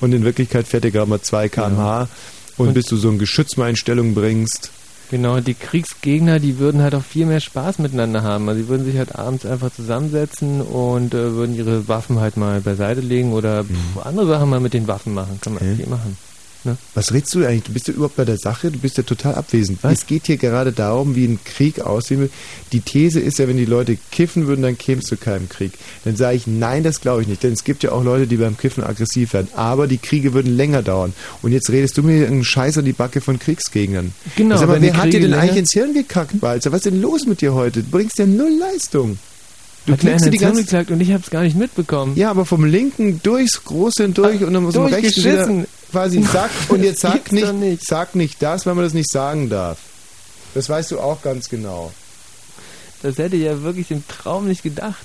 Und 0.00 0.12
in 0.12 0.24
Wirklichkeit 0.24 0.66
fährt 0.66 0.84
der 0.84 0.90
gerade 0.90 1.08
mal 1.08 1.20
2 1.22 1.48
km/h. 1.48 2.08
Und, 2.56 2.68
Und- 2.68 2.74
bis 2.74 2.86
du 2.86 2.96
so 2.96 3.08
ein 3.08 3.18
Geschütz 3.18 3.56
mal 3.56 3.70
in 3.70 3.76
Stellung 3.76 4.14
bringst. 4.14 4.70
Genau, 5.10 5.38
die 5.40 5.54
Kriegsgegner, 5.54 6.38
die 6.40 6.58
würden 6.58 6.80
halt 6.82 6.94
auch 6.94 7.02
viel 7.02 7.26
mehr 7.26 7.40
Spaß 7.40 7.78
miteinander 7.78 8.22
haben. 8.22 8.48
Also 8.48 8.62
sie 8.62 8.68
würden 8.68 8.84
sich 8.86 8.96
halt 8.96 9.14
abends 9.14 9.44
einfach 9.44 9.70
zusammensetzen 9.72 10.60
und 10.62 11.12
äh, 11.14 11.32
würden 11.34 11.54
ihre 11.54 11.86
Waffen 11.88 12.20
halt 12.20 12.36
mal 12.36 12.60
beiseite 12.62 13.00
legen 13.00 13.32
oder 13.32 13.64
pff, 13.64 14.04
andere 14.04 14.26
Sachen 14.26 14.48
mal 14.48 14.60
mit 14.60 14.72
den 14.72 14.88
Waffen 14.88 15.12
machen. 15.14 15.38
Kann 15.42 15.54
man 15.54 15.62
Okay. 15.62 15.76
viel 15.76 15.86
machen. 15.88 16.16
Ne? 16.64 16.76
Was 16.94 17.12
redest 17.12 17.34
du 17.34 17.46
eigentlich? 17.46 17.64
Du 17.64 17.72
bist 17.72 17.88
ja 17.88 17.94
überhaupt 17.94 18.16
bei 18.16 18.24
der 18.24 18.38
Sache, 18.38 18.70
du 18.70 18.78
bist 18.78 18.96
ja 18.96 19.02
total 19.02 19.34
abwesend. 19.34 19.78
Es 19.82 20.06
geht 20.06 20.26
hier 20.26 20.38
gerade 20.38 20.72
darum, 20.72 21.14
wie 21.14 21.26
ein 21.26 21.38
Krieg 21.44 21.80
aussehen 21.80 22.20
will. 22.20 22.30
Die 22.72 22.80
These 22.80 23.20
ist 23.20 23.38
ja, 23.38 23.46
wenn 23.48 23.56
die 23.56 23.64
Leute 23.64 23.98
kiffen 24.10 24.46
würden, 24.46 24.62
dann 24.62 24.78
kämst 24.78 25.10
du 25.10 25.16
keinem 25.16 25.48
Krieg. 25.48 25.72
Dann 26.04 26.16
sage 26.16 26.36
ich, 26.36 26.46
nein, 26.46 26.82
das 26.82 27.00
glaube 27.00 27.22
ich 27.22 27.28
nicht. 27.28 27.42
Denn 27.42 27.52
es 27.52 27.64
gibt 27.64 27.82
ja 27.82 27.92
auch 27.92 28.02
Leute, 28.02 28.26
die 28.26 28.36
beim 28.36 28.56
Kiffen 28.56 28.82
aggressiv 28.82 29.34
werden. 29.34 29.48
Aber 29.54 29.86
die 29.86 29.98
Kriege 29.98 30.32
würden 30.32 30.56
länger 30.56 30.82
dauern. 30.82 31.12
Und 31.42 31.52
jetzt 31.52 31.70
redest 31.70 31.98
du 31.98 32.02
mir 32.02 32.26
einen 32.26 32.44
Scheiß 32.44 32.78
an 32.78 32.84
die 32.84 32.92
Backe 32.92 33.20
von 33.20 33.38
Kriegsgegnern. 33.38 34.12
Genau, 34.36 34.56
Sag 34.56 34.68
mal, 34.68 34.80
wer 34.80 34.96
hat 34.96 35.12
dir 35.12 35.20
denn 35.20 35.34
eigentlich 35.34 35.58
ins 35.58 35.72
Hirn 35.72 35.92
gekackt, 35.92 36.40
Walzer? 36.40 36.72
Was 36.72 36.78
ist 36.78 36.86
denn 36.86 37.00
los 37.00 37.26
mit 37.26 37.40
dir 37.40 37.54
heute? 37.54 37.82
Du 37.82 37.90
bringst 37.90 38.18
ja 38.18 38.26
null 38.26 38.58
Leistung. 38.58 39.18
Du 39.86 39.96
klickst 39.96 40.26
die 40.32 40.38
ganze 40.38 40.60
zugeklagt 40.60 40.90
und 40.90 41.00
ich 41.00 41.12
habe 41.12 41.22
es 41.22 41.30
gar 41.30 41.42
nicht 41.42 41.56
mitbekommen. 41.56 42.16
ja, 42.16 42.30
aber 42.30 42.46
vom 42.46 42.64
linken 42.64 43.20
durchs 43.22 43.64
Große 43.64 44.08
durch 44.10 44.42
und 44.42 44.54
dann 44.54 44.70
zum 44.72 44.86
rechten 44.86 45.24
wieder 45.24 45.66
quasi 45.92 46.22
sag 46.22 46.50
und 46.68 46.82
jetzt 46.82 47.00
sag 47.00 47.30
nicht, 47.32 47.52
nicht. 47.54 47.86
sag 47.86 48.14
nicht 48.14 48.42
das, 48.42 48.64
weil 48.66 48.74
man 48.74 48.84
das 48.84 48.94
nicht 48.94 49.10
sagen 49.10 49.50
darf. 49.50 49.78
Das 50.54 50.68
weißt 50.68 50.92
du 50.92 51.00
auch 51.00 51.20
ganz 51.22 51.48
genau. 51.48 51.92
Das 53.02 53.18
hätte 53.18 53.36
ich 53.36 53.42
ja 53.42 53.62
wirklich 53.62 53.90
im 53.90 54.02
Traum 54.08 54.48
nicht 54.48 54.62
gedacht. 54.62 55.04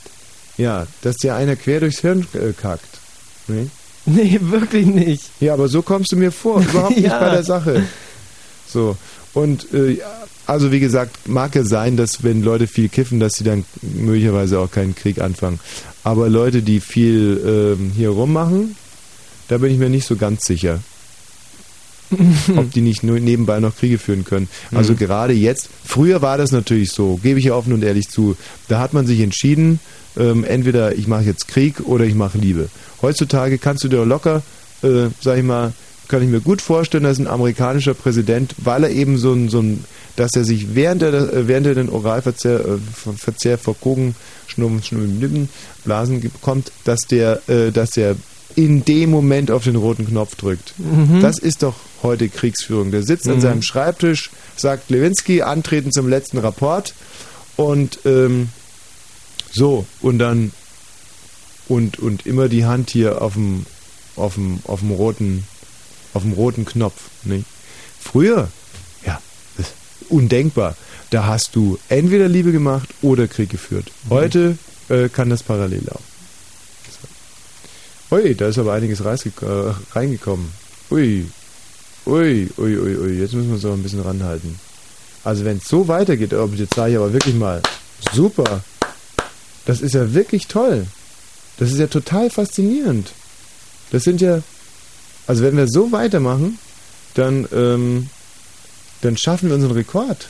Ja, 0.57 0.87
dass 1.01 1.17
dir 1.17 1.35
einer 1.35 1.55
quer 1.57 1.81
durchs 1.81 1.99
Hirn 1.99 2.25
äh, 2.33 2.53
kackt. 2.53 2.99
Nee? 3.47 3.67
Nee, 4.05 4.39
wirklich 4.41 4.85
nicht. 4.85 5.23
Ja, 5.41 5.53
aber 5.53 5.67
so 5.67 5.81
kommst 5.81 6.11
du 6.13 6.15
mir 6.15 6.31
vor, 6.31 6.61
überhaupt 6.69 6.95
nicht 6.95 7.07
Ja. 7.07 7.19
bei 7.19 7.31
der 7.31 7.43
Sache. 7.43 7.83
So. 8.71 8.95
Und 9.33 9.73
äh, 9.73 9.91
ja, 9.91 10.05
also 10.47 10.71
wie 10.71 10.79
gesagt, 10.79 11.27
mag 11.29 11.53
ja 11.55 11.63
sein, 11.63 11.97
dass 11.97 12.23
wenn 12.23 12.41
Leute 12.41 12.67
viel 12.67 12.89
kiffen, 12.89 13.19
dass 13.19 13.33
sie 13.33 13.43
dann 13.43 13.65
möglicherweise 13.81 14.59
auch 14.59 14.71
keinen 14.71 14.95
Krieg 14.95 15.21
anfangen. 15.21 15.59
Aber 16.03 16.29
Leute, 16.29 16.61
die 16.63 16.79
viel 16.79 17.77
ähm, 17.79 17.91
hier 17.95 18.09
rummachen, 18.09 18.75
da 19.47 19.57
bin 19.59 19.71
ich 19.71 19.77
mir 19.77 19.89
nicht 19.89 20.07
so 20.07 20.15
ganz 20.15 20.41
sicher. 20.45 20.79
ob 22.57 22.71
die 22.71 22.81
nicht 22.81 23.03
nur 23.03 23.19
nebenbei 23.19 23.59
noch 23.59 23.75
Kriege 23.77 23.99
führen 23.99 24.25
können. 24.25 24.47
Also 24.73 24.93
Mhm. 24.93 24.97
gerade 24.97 25.33
jetzt, 25.33 25.69
früher 25.85 26.23
war 26.23 26.39
das 26.39 26.51
natürlich 26.51 26.91
so, 26.91 27.19
gebe 27.21 27.37
ich 27.37 27.45
ja 27.45 27.53
offen 27.53 27.71
und 27.71 27.83
ehrlich 27.83 28.09
zu, 28.09 28.35
da 28.67 28.79
hat 28.79 28.93
man 28.93 29.05
sich 29.05 29.19
entschieden, 29.19 29.79
ähm, 30.17 30.43
entweder 30.43 30.95
ich 30.95 31.07
mache 31.07 31.25
jetzt 31.25 31.47
Krieg 31.47 31.81
oder 31.81 32.05
ich 32.05 32.15
mache 32.15 32.39
Liebe. 32.39 32.69
Heutzutage 33.03 33.59
kannst 33.59 33.83
du 33.83 33.89
dir 33.89 34.05
locker, 34.05 34.41
äh, 34.81 35.09
sag 35.21 35.37
ich 35.37 35.43
mal, 35.43 35.73
kann 36.09 36.21
ich 36.21 36.27
mir 36.29 36.41
gut 36.41 36.61
vorstellen, 36.61 37.05
dass 37.05 37.19
ein 37.19 37.27
amerikanischer 37.27 37.93
Präsident, 37.93 38.53
weil 38.57 38.83
er 38.83 38.89
eben 38.89 39.17
so 39.17 39.31
ein, 39.31 39.47
so 39.49 39.61
ein 39.61 39.83
dass 40.17 40.31
er 40.35 40.43
sich 40.43 40.75
während 40.75 41.01
er, 41.01 41.13
äh, 41.13 41.47
während 41.47 41.67
er 41.67 41.75
den 41.75 41.89
Oralverzehr 41.89 42.59
äh, 42.59 42.77
Ver- 42.93 43.13
Verzehr 43.13 43.57
vor 43.57 43.75
Kogen, 43.79 44.15
Schnurren, 44.47 44.83
Schnurren, 44.83 45.21
Lippen, 45.21 45.47
Blasen 45.85 46.19
bekommt, 46.19 46.73
dass 46.83 46.99
der, 47.09 47.47
äh, 47.47 47.71
dass 47.71 47.91
der 47.91 48.17
in 48.55 48.83
dem 48.83 49.11
Moment 49.11 49.49
auf 49.51 49.63
den 49.63 49.75
roten 49.77 50.05
Knopf 50.07 50.35
drückt. 50.35 50.73
Mhm. 50.77 51.21
Das 51.21 51.37
ist 51.39 51.63
doch 51.63 51.75
heute 52.03 52.27
Kriegsführung. 52.27 52.91
Der 52.91 53.03
sitzt 53.03 53.29
an 53.29 53.35
Mhm. 53.37 53.41
seinem 53.41 53.61
Schreibtisch, 53.61 54.31
sagt 54.57 54.89
Lewinsky, 54.89 55.43
antreten 55.43 55.91
zum 55.93 56.09
letzten 56.09 56.39
Rapport 56.39 56.93
und 57.55 57.99
ähm, 58.05 58.49
so, 59.51 59.85
und 60.01 60.19
dann 60.19 60.51
und, 61.67 61.99
und 61.99 62.25
immer 62.25 62.49
die 62.49 62.65
Hand 62.65 62.89
hier 62.89 63.21
auf 63.21 63.33
dem, 63.33 63.65
auf 64.15 64.33
dem, 64.33 64.59
auf 64.65 64.79
dem 64.81 64.91
roten, 64.91 65.43
auf 66.13 66.23
dem 66.23 66.33
roten 66.33 66.65
Knopf. 66.65 67.01
Nicht? 67.23 67.45
Früher, 67.99 68.49
ja, 69.05 69.21
ist 69.57 69.73
undenkbar. 70.09 70.75
Da 71.09 71.25
hast 71.25 71.55
du 71.55 71.79
entweder 71.89 72.27
Liebe 72.27 72.51
gemacht 72.51 72.89
oder 73.01 73.27
Krieg 73.27 73.49
geführt. 73.49 73.91
Heute 74.09 74.57
äh, 74.89 75.09
kann 75.09 75.29
das 75.29 75.43
parallel 75.43 75.81
laufen. 75.85 76.03
So. 78.09 78.15
Ui, 78.15 78.35
da 78.35 78.47
ist 78.47 78.57
aber 78.57 78.73
einiges 78.73 78.99
äh, 79.01 79.73
reingekommen. 79.91 80.51
Ui, 80.91 81.25
ui, 82.05 82.49
ui, 82.57 82.77
ui, 82.77 82.97
ui. 82.97 83.19
Jetzt 83.19 83.33
müssen 83.33 83.49
wir 83.49 83.55
uns 83.55 83.65
aber 83.65 83.75
ein 83.75 83.83
bisschen 83.83 84.01
ranhalten. 84.01 84.59
Also 85.23 85.45
wenn 85.45 85.57
es 85.57 85.67
so 85.67 85.87
weitergeht, 85.87 86.33
oh, 86.33 86.49
jetzt 86.55 86.75
sage 86.75 86.91
ich 86.91 86.97
aber 86.97 87.11
wirklich 87.11 87.35
mal, 87.35 87.61
super. 88.13 88.63
Das 89.65 89.81
ist 89.81 89.93
ja 89.93 90.13
wirklich 90.13 90.47
toll. 90.47 90.87
Das 91.57 91.71
ist 91.71 91.77
ja 91.77 91.87
total 91.87 92.29
faszinierend. 92.29 93.11
Das 93.91 94.03
sind 94.03 94.21
ja, 94.21 94.41
also 95.29 95.43
wenn 95.43 95.55
wir 95.55 95.67
so 95.67 95.91
weitermachen, 95.91 96.57
dann, 97.13 97.47
ähm, 97.53 98.09
dann 99.01 99.15
schaffen 99.15 99.49
wir 99.49 99.55
unseren 99.55 99.73
Rekord. 99.73 100.27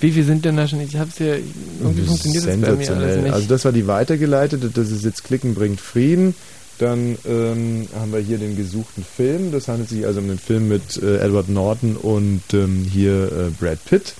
Wie 0.00 0.10
viel 0.10 0.24
sind 0.24 0.46
denn 0.46 0.56
da 0.56 0.66
schon? 0.66 0.80
Ich 0.80 0.96
hab's 0.96 1.18
ja, 1.18 1.34
irgendwie 1.34 2.02
funktioniert 2.02 2.46
das 2.46 2.56
bei 2.56 2.76
mir 2.76 2.90
alles 2.90 3.22
nicht. 3.22 3.32
Also 3.34 3.46
das 3.46 3.66
war 3.66 3.72
die 3.72 3.86
weitergeleitete, 3.86 4.70
das 4.70 4.90
ist 4.90 5.04
jetzt 5.04 5.22
Klicken 5.22 5.54
bringt 5.54 5.82
Frieden. 5.82 6.34
Dann 6.78 7.18
ähm, 7.28 7.88
haben 7.94 8.10
wir 8.10 8.20
hier 8.20 8.38
den 8.38 8.56
gesuchten 8.56 9.04
Film. 9.04 9.52
Das 9.52 9.68
handelt 9.68 9.90
sich 9.90 10.06
also 10.06 10.20
um 10.20 10.28
den 10.28 10.38
Film 10.38 10.68
mit 10.68 10.96
äh, 11.02 11.18
Edward 11.18 11.50
Norton 11.50 11.96
und 11.96 12.40
ähm, 12.54 12.86
hier 12.90 13.24
äh, 13.24 13.50
Brad 13.60 13.84
Pitt. 13.84 14.14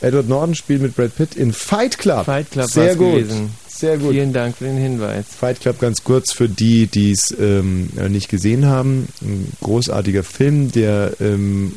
Edward 0.00 0.28
Norton 0.28 0.54
spielt 0.54 0.80
mit 0.80 0.94
Brad 0.94 1.16
Pitt 1.16 1.34
in 1.34 1.52
Fight 1.52 1.98
Club. 1.98 2.26
Fight 2.26 2.52
Club 2.52 2.70
Sehr 2.70 2.94
gut. 2.94 3.14
gewesen. 3.14 3.50
Sehr 3.76 3.98
gut. 3.98 4.12
Vielen 4.12 4.32
Dank 4.32 4.56
für 4.56 4.64
den 4.64 4.78
Hinweis. 4.78 5.26
Fight 5.28 5.60
Club 5.60 5.78
ganz 5.78 6.02
kurz 6.02 6.32
für 6.32 6.48
die, 6.48 6.86
die 6.86 7.10
es 7.10 7.34
ähm, 7.38 7.90
äh, 7.98 8.08
nicht 8.08 8.30
gesehen 8.30 8.64
haben. 8.64 9.08
Ein 9.20 9.52
großartiger 9.62 10.22
Film, 10.22 10.72
der 10.72 11.12
ähm, 11.20 11.72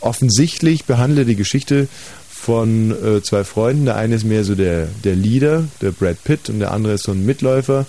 offensichtlich 0.00 0.86
behandelt 0.86 1.28
die 1.28 1.36
Geschichte 1.36 1.88
von 2.30 2.90
äh, 2.90 3.22
zwei 3.22 3.44
Freunden. 3.44 3.84
Der 3.84 3.96
eine 3.96 4.14
ist 4.14 4.24
mehr 4.24 4.44
so 4.44 4.54
der, 4.54 4.88
der 5.04 5.14
Leader, 5.14 5.64
der 5.82 5.90
Brad 5.90 6.24
Pitt, 6.24 6.48
und 6.48 6.60
der 6.60 6.72
andere 6.72 6.94
ist 6.94 7.02
so 7.02 7.12
ein 7.12 7.26
Mitläufer. 7.26 7.84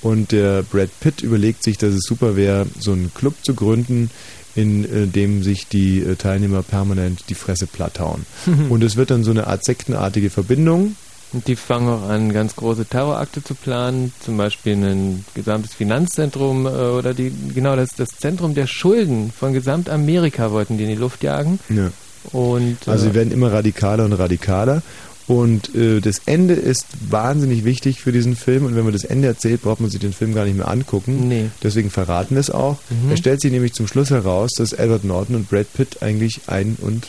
Und 0.00 0.32
der 0.32 0.64
Brad 0.64 0.90
Pitt 0.98 1.20
überlegt 1.20 1.62
sich, 1.62 1.78
dass 1.78 1.94
es 1.94 2.02
super 2.02 2.34
wäre, 2.34 2.66
so 2.80 2.90
einen 2.90 3.12
Club 3.14 3.34
zu 3.44 3.54
gründen, 3.54 4.10
in 4.56 4.84
äh, 4.84 5.06
dem 5.06 5.44
sich 5.44 5.68
die 5.68 6.00
äh, 6.00 6.16
Teilnehmer 6.16 6.64
permanent 6.64 7.26
die 7.28 7.34
Fresse 7.34 7.68
platt 7.68 8.00
hauen. 8.00 8.26
Und 8.68 8.82
es 8.82 8.96
wird 8.96 9.12
dann 9.12 9.22
so 9.22 9.30
eine 9.30 9.46
Art 9.46 9.64
sektenartige 9.64 10.30
Verbindung. 10.30 10.96
Und 11.32 11.48
die 11.48 11.56
fangen 11.56 11.88
auch 11.88 12.08
an, 12.08 12.32
ganz 12.32 12.56
große 12.56 12.84
Terrorakte 12.84 13.42
zu 13.42 13.54
planen, 13.54 14.12
zum 14.20 14.36
Beispiel 14.36 14.74
ein 14.74 15.24
gesamtes 15.34 15.72
Finanzzentrum 15.72 16.66
äh, 16.66 16.68
oder 16.68 17.14
die 17.14 17.32
genau 17.54 17.74
das, 17.74 17.90
das 17.96 18.10
Zentrum 18.10 18.54
der 18.54 18.66
Schulden 18.66 19.32
von 19.32 19.52
Gesamtamerika 19.52 20.50
wollten 20.50 20.76
die 20.76 20.84
in 20.84 20.90
die 20.90 20.96
Luft 20.96 21.22
jagen. 21.22 21.58
Ja. 21.70 21.90
Und 22.32 22.76
Also 22.86 23.06
äh, 23.06 23.08
sie 23.08 23.14
werden 23.14 23.32
immer 23.32 23.52
radikaler 23.52 24.04
und 24.04 24.12
radikaler. 24.12 24.82
Und 25.28 25.74
äh, 25.74 26.00
das 26.00 26.22
Ende 26.26 26.54
ist 26.54 26.86
wahnsinnig 27.08 27.64
wichtig 27.64 28.00
für 28.00 28.12
diesen 28.12 28.36
Film. 28.36 28.66
Und 28.66 28.76
wenn 28.76 28.84
man 28.84 28.92
das 28.92 29.04
Ende 29.04 29.28
erzählt, 29.28 29.62
braucht 29.62 29.80
man 29.80 29.88
sich 29.88 30.00
den 30.00 30.12
Film 30.12 30.34
gar 30.34 30.44
nicht 30.44 30.56
mehr 30.56 30.68
angucken. 30.68 31.28
Nee. 31.28 31.46
Deswegen 31.62 31.90
verraten 31.90 32.34
wir 32.34 32.40
es 32.40 32.50
auch. 32.50 32.78
Mhm. 32.90 33.10
Er 33.10 33.16
stellt 33.16 33.40
sich 33.40 33.52
nämlich 33.52 33.72
zum 33.72 33.86
Schluss 33.86 34.10
heraus, 34.10 34.50
dass 34.56 34.72
Edward 34.72 35.04
Norton 35.04 35.36
und 35.36 35.48
Brad 35.48 35.72
Pitt 35.72 36.02
eigentlich 36.02 36.42
ein 36.48 36.76
und 36.80 37.08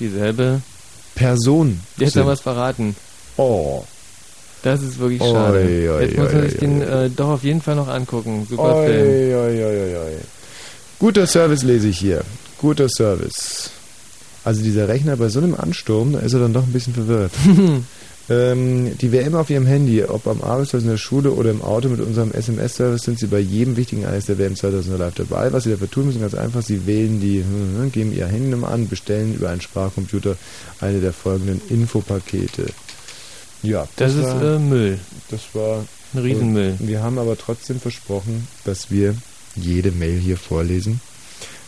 dieselbe. 0.00 0.60
Person 1.14 1.80
Jetzt 1.98 2.16
haben 2.16 2.26
wir 2.26 2.32
es 2.32 2.40
verraten. 2.40 2.96
Oh. 3.36 3.84
Das 4.62 4.80
ist 4.80 4.98
wirklich 4.98 5.20
Oi, 5.20 5.30
schade. 5.30 5.58
oi, 5.58 6.02
Jetzt 6.04 6.16
muss 6.16 6.28
oi, 6.28 6.34
man 6.34 6.42
sich 6.44 6.54
oi, 6.54 6.58
den 6.60 6.82
oi. 6.82 7.04
äh, 7.06 7.10
doch 7.10 7.28
auf 7.30 7.42
jeden 7.44 7.60
Fall 7.60 7.74
noch 7.74 7.88
angucken. 7.88 8.46
Super 8.48 8.76
Oi, 8.76 8.86
Film. 8.86 9.34
oi, 9.38 9.64
oi, 9.64 9.96
oi. 9.96 10.12
Guter 10.98 11.26
Service 11.26 11.62
lese 11.64 11.88
ich 11.88 11.98
hier. 11.98 12.22
Guter 12.58 12.88
Service. 12.88 13.70
Also 14.44 14.62
dieser 14.62 14.86
Rechner 14.88 15.16
bei 15.16 15.28
so 15.28 15.40
einem 15.40 15.54
Ansturm, 15.56 16.12
da 16.12 16.20
ist 16.20 16.32
er 16.32 16.40
dann 16.40 16.52
doch 16.52 16.62
ein 16.62 16.72
bisschen 16.72 16.94
verwirrt. 16.94 17.32
ähm, 18.30 18.96
die 18.98 19.10
WM 19.10 19.34
auf 19.34 19.50
ihrem 19.50 19.66
Handy, 19.66 20.04
ob 20.04 20.28
am 20.28 20.42
Arbeitsplatz 20.42 20.82
in 20.84 20.90
der 20.90 20.96
Schule 20.96 21.32
oder 21.32 21.50
im 21.50 21.62
Auto 21.62 21.88
mit 21.88 22.00
unserem 22.00 22.30
SMS-Service, 22.32 23.02
sind 23.02 23.18
sie 23.18 23.26
bei 23.26 23.40
jedem 23.40 23.76
wichtigen 23.76 24.02
Ereignis 24.02 24.26
der 24.26 24.38
WM 24.38 24.54
2000 24.54 24.96
live 24.98 25.14
dabei. 25.14 25.52
Was 25.52 25.64
sie 25.64 25.70
dafür 25.70 25.90
tun 25.90 26.06
müssen, 26.06 26.20
ganz 26.20 26.34
einfach, 26.34 26.62
sie 26.62 26.86
wählen 26.86 27.20
die, 27.20 27.38
hm, 27.42 27.90
geben 27.90 28.12
ihr 28.16 28.26
Handynummer 28.26 28.68
an, 28.68 28.88
bestellen 28.88 29.34
über 29.34 29.50
einen 29.50 29.60
Sprachcomputer 29.60 30.36
eine 30.80 31.00
der 31.00 31.12
folgenden 31.12 31.60
Infopakete. 31.68 32.66
Ja, 33.62 33.88
Das, 33.96 34.14
ist 34.14 34.24
war- 34.24 34.56
äh, 34.56 34.58
Müll. 34.58 34.98
das 35.30 35.40
war 35.54 35.84
Ein 36.14 36.20
Riesenmüll. 36.20 36.74
wir 36.80 37.02
haben 37.02 37.18
aber 37.18 37.38
trotzdem 37.38 37.80
versprochen, 37.80 38.46
dass 38.64 38.90
wir 38.90 39.14
jede 39.54 39.92
Mail 39.92 40.18
hier 40.18 40.36
vorlesen. 40.36 41.00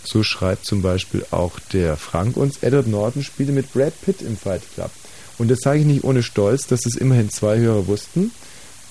So 0.05 0.23
schreibt 0.23 0.67
zum 0.67 0.83
Beispiel 0.83 1.25
auch 1.31 1.59
der 1.73 1.97
Frank 1.97 2.37
uns, 2.37 2.59
Edward 2.63 2.89
Norton 2.89 3.23
spielte 3.25 3.53
mit 3.53 3.73
Brad 3.73 3.93
Pitt 4.03 4.21
im 4.23 4.37
Fight 4.37 4.63
Club. 4.75 4.91
Und 5.39 5.51
das 5.51 5.61
sage 5.63 5.81
ich 5.81 5.87
nicht 5.87 6.05
ohne 6.05 6.23
Stolz, 6.23 6.67
dass 6.67 6.85
es 6.87 6.97
immerhin 6.97 7.31
zwei 7.31 7.59
Hörer 7.59 7.87
wussten. 7.87 8.31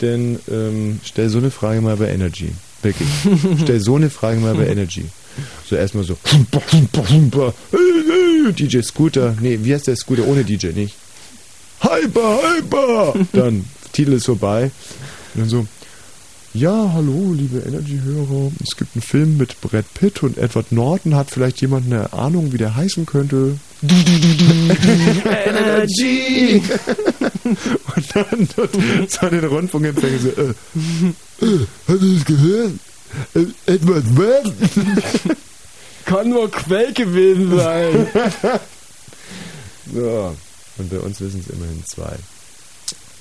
Denn 0.02 0.40
ähm, 0.52 1.00
stell 1.04 1.30
so 1.30 1.38
eine 1.38 1.52
Frage 1.52 1.82
mal 1.82 1.96
bei 1.98 2.10
Energy. 2.10 2.50
Wirklich. 2.82 3.08
stell 3.64 3.80
so 3.80 3.96
eine 3.96 4.10
Frage 4.10 4.40
mal 4.40 4.56
bei 4.56 4.68
Energy. 4.68 5.06
So 5.70 5.76
erstmal 5.76 6.04
so. 6.04 6.18
DJ 8.58 8.82
Scooter. 8.82 9.36
Nee, 9.40 9.60
wie 9.62 9.74
heißt 9.74 9.88
der 9.88 9.96
Scooter 9.96 10.26
ohne 10.28 10.44
DJ? 10.44 10.68
Nicht. 10.74 10.96
Hyper, 11.84 12.40
hyper! 12.42 13.14
Dann, 13.34 13.66
Titel 13.92 14.14
ist 14.14 14.26
vorbei. 14.26 14.72
Und 15.36 15.42
dann 15.42 15.50
so, 15.50 15.68
ja, 16.54 16.92
hallo, 16.94 17.34
liebe 17.34 17.60
Energy-Hörer. 17.60 18.52
Es 18.62 18.78
gibt 18.78 18.96
einen 18.96 19.02
Film 19.02 19.38
mit 19.38 19.60
Brad 19.60 19.86
Pitt 19.96 20.24
und 20.24 20.38
Edward 20.38 20.72
Norton. 20.72 21.16
Hat 21.16 21.30
vielleicht 21.30 21.60
jemand 21.62 21.88
eine 21.88 22.14
Ahnung, 22.14 22.54
wie 22.54 22.58
der 22.58 22.76
heißen 22.76 23.06
könnte? 23.06 23.58
Energy! 25.46 26.62
und 27.44 28.16
dann 28.16 28.48
dort 28.56 28.72
so 29.10 29.30
den 29.30 29.44
Rundfunkempfänger 29.46 30.20
so, 30.20 30.30
äh, 30.30 30.54
äh, 31.42 31.66
hast 31.88 32.02
du 32.02 32.14
das 32.16 32.26
gehört? 32.26 32.72
Äh, 33.34 33.46
Edward 33.74 34.06
was? 34.16 34.52
Kann 36.06 36.30
nur 36.30 36.50
Quell 36.50 36.94
gewesen 36.94 37.58
sein. 37.58 38.08
So, 39.94 40.36
und 40.78 40.90
bei 40.90 41.00
uns 41.00 41.22
wissen 41.22 41.44
es 41.46 41.54
immerhin 41.54 41.84
zwei. 41.86 42.16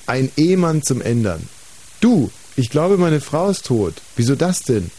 Ein 0.07 0.31
Ehemann 0.37 0.83
zum 0.83 1.01
Ändern. 1.01 1.49
Du, 2.01 2.31
ich 2.57 2.71
glaube, 2.71 2.99
meine 2.99 3.21
Frau 3.21 3.51
ist 3.51 3.67
tot. 3.67 3.95
Wieso 4.17 4.35
das 4.35 4.61
denn? 4.61 4.91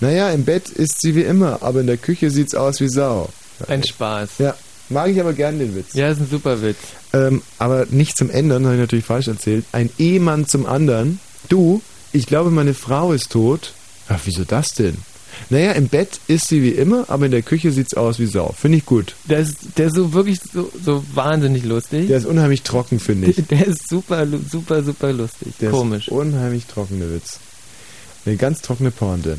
Naja, 0.00 0.30
im 0.30 0.44
Bett 0.44 0.68
ist 0.68 1.00
sie 1.00 1.14
wie 1.14 1.22
immer, 1.22 1.62
aber 1.62 1.80
in 1.80 1.86
der 1.86 1.96
Küche 1.96 2.30
sieht's 2.30 2.54
aus 2.54 2.80
wie 2.80 2.88
Sau. 2.88 3.28
Ein 3.68 3.84
Spaß. 3.84 4.30
Ja, 4.38 4.54
mag 4.88 5.10
ich 5.10 5.20
aber 5.20 5.32
gern 5.32 5.58
den 5.58 5.74
Witz. 5.74 5.94
Ja, 5.94 6.10
ist 6.10 6.20
ein 6.20 6.28
super 6.28 6.60
Witz. 6.60 6.78
Ähm, 7.12 7.42
aber 7.58 7.86
nicht 7.90 8.16
zum 8.16 8.30
Ändern, 8.30 8.64
habe 8.64 8.74
ich 8.74 8.80
natürlich 8.80 9.04
falsch 9.04 9.28
erzählt. 9.28 9.64
Ein 9.72 9.90
Ehemann 9.98 10.46
zum 10.46 10.66
anderen. 10.66 11.20
Du, 11.48 11.82
ich 12.12 12.26
glaube, 12.26 12.50
meine 12.50 12.74
Frau 12.74 13.12
ist 13.12 13.30
tot. 13.30 13.74
Ach, 14.08 14.20
wieso 14.24 14.44
das 14.44 14.68
denn? 14.70 14.96
Naja, 15.52 15.72
im 15.72 15.88
Bett 15.88 16.18
ist 16.28 16.48
sie 16.48 16.62
wie 16.62 16.70
immer, 16.70 17.10
aber 17.10 17.26
in 17.26 17.30
der 17.30 17.42
Küche 17.42 17.72
sieht's 17.72 17.92
aus 17.92 18.18
wie 18.18 18.24
Sau. 18.24 18.54
Finde 18.58 18.78
ich 18.78 18.86
gut. 18.86 19.14
Der 19.28 19.40
ist, 19.40 19.58
der 19.76 19.88
ist 19.88 19.96
so 19.96 20.14
wirklich 20.14 20.40
so, 20.40 20.72
so 20.82 21.04
wahnsinnig 21.12 21.64
lustig. 21.64 22.08
Der 22.08 22.16
ist 22.16 22.24
unheimlich 22.24 22.62
trocken, 22.62 22.98
finde 22.98 23.28
ich. 23.28 23.36
Der 23.50 23.66
ist 23.66 23.86
super, 23.86 24.26
super, 24.50 24.82
super 24.82 25.12
lustig. 25.12 25.52
Der 25.60 25.70
Komisch. 25.70 26.08
Ist 26.08 26.12
unheimlich 26.14 26.64
trockene 26.64 27.12
Witz. 27.14 27.38
Eine 28.24 28.36
ganz 28.36 28.62
trockene 28.62 28.90
Pointe. 28.90 29.36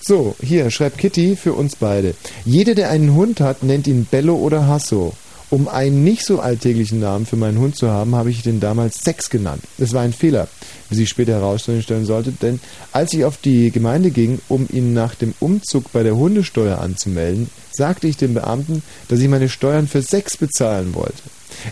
So, 0.00 0.34
hier 0.42 0.68
schreibt 0.72 0.98
Kitty 0.98 1.36
für 1.36 1.52
uns 1.52 1.76
beide. 1.76 2.16
Jeder, 2.44 2.74
der 2.74 2.90
einen 2.90 3.14
Hund 3.14 3.40
hat, 3.40 3.62
nennt 3.62 3.86
ihn 3.86 4.04
Bello 4.10 4.34
oder 4.34 4.66
Hasso. 4.66 5.12
Um 5.52 5.68
einen 5.68 6.02
nicht 6.02 6.24
so 6.24 6.40
alltäglichen 6.40 6.98
Namen 6.98 7.26
für 7.26 7.36
meinen 7.36 7.58
Hund 7.58 7.76
zu 7.76 7.90
haben, 7.90 8.14
habe 8.14 8.30
ich 8.30 8.40
den 8.40 8.58
damals 8.58 9.02
Sex 9.04 9.28
genannt. 9.28 9.62
Das 9.76 9.92
war 9.92 10.00
ein 10.00 10.14
Fehler, 10.14 10.48
wie 10.88 10.96
sich 10.96 11.10
später 11.10 11.34
herausstellen 11.34 12.06
sollte, 12.06 12.32
denn 12.32 12.58
als 12.90 13.12
ich 13.12 13.26
auf 13.26 13.36
die 13.36 13.70
Gemeinde 13.70 14.12
ging, 14.12 14.40
um 14.48 14.66
ihn 14.72 14.94
nach 14.94 15.14
dem 15.14 15.34
Umzug 15.40 15.92
bei 15.92 16.02
der 16.02 16.16
Hundesteuer 16.16 16.78
anzumelden, 16.78 17.50
sagte 17.70 18.08
ich 18.08 18.16
dem 18.16 18.32
Beamten, 18.32 18.82
dass 19.08 19.20
ich 19.20 19.28
meine 19.28 19.50
Steuern 19.50 19.88
für 19.88 20.00
Sex 20.00 20.38
bezahlen 20.38 20.94
wollte. 20.94 21.22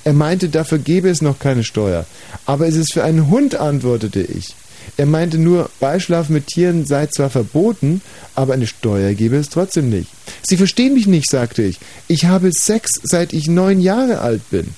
Er 0.05 0.13
meinte, 0.13 0.51
dafür 0.51 0.77
gäbe 0.77 1.09
es 1.09 1.23
noch 1.23 1.39
keine 1.39 1.65
Steuer. 1.65 2.05
Aber 2.45 2.69
es 2.69 2.77
ist 2.77 2.93
für 2.93 3.03
einen 3.03 3.31
Hund, 3.31 3.55
antwortete 3.55 4.21
ich. 4.21 4.55
Er 4.97 5.07
meinte 5.07 5.39
nur, 5.39 5.71
Beischlaf 5.81 6.29
mit 6.29 6.47
Tieren 6.47 6.87
sei 6.87 7.07
zwar 7.07 7.31
verboten, 7.31 8.01
aber 8.35 8.55
eine 8.55 8.67
Steuer 8.67 9.15
gebe 9.15 9.37
es 9.37 9.49
trotzdem 9.49 9.91
nicht. 9.91 10.09
Sie 10.43 10.57
verstehen 10.57 10.95
mich 10.95 11.07
nicht, 11.07 11.31
sagte 11.31 11.63
ich. 11.63 11.79
Ich 12.09 12.27
habe 12.27 12.53
Sex, 12.53 12.91
seit 13.03 13.33
ich 13.33 13.49
neun 13.49 13.81
Jahre 13.81 14.21
alt 14.21 14.49
bin. 14.51 14.69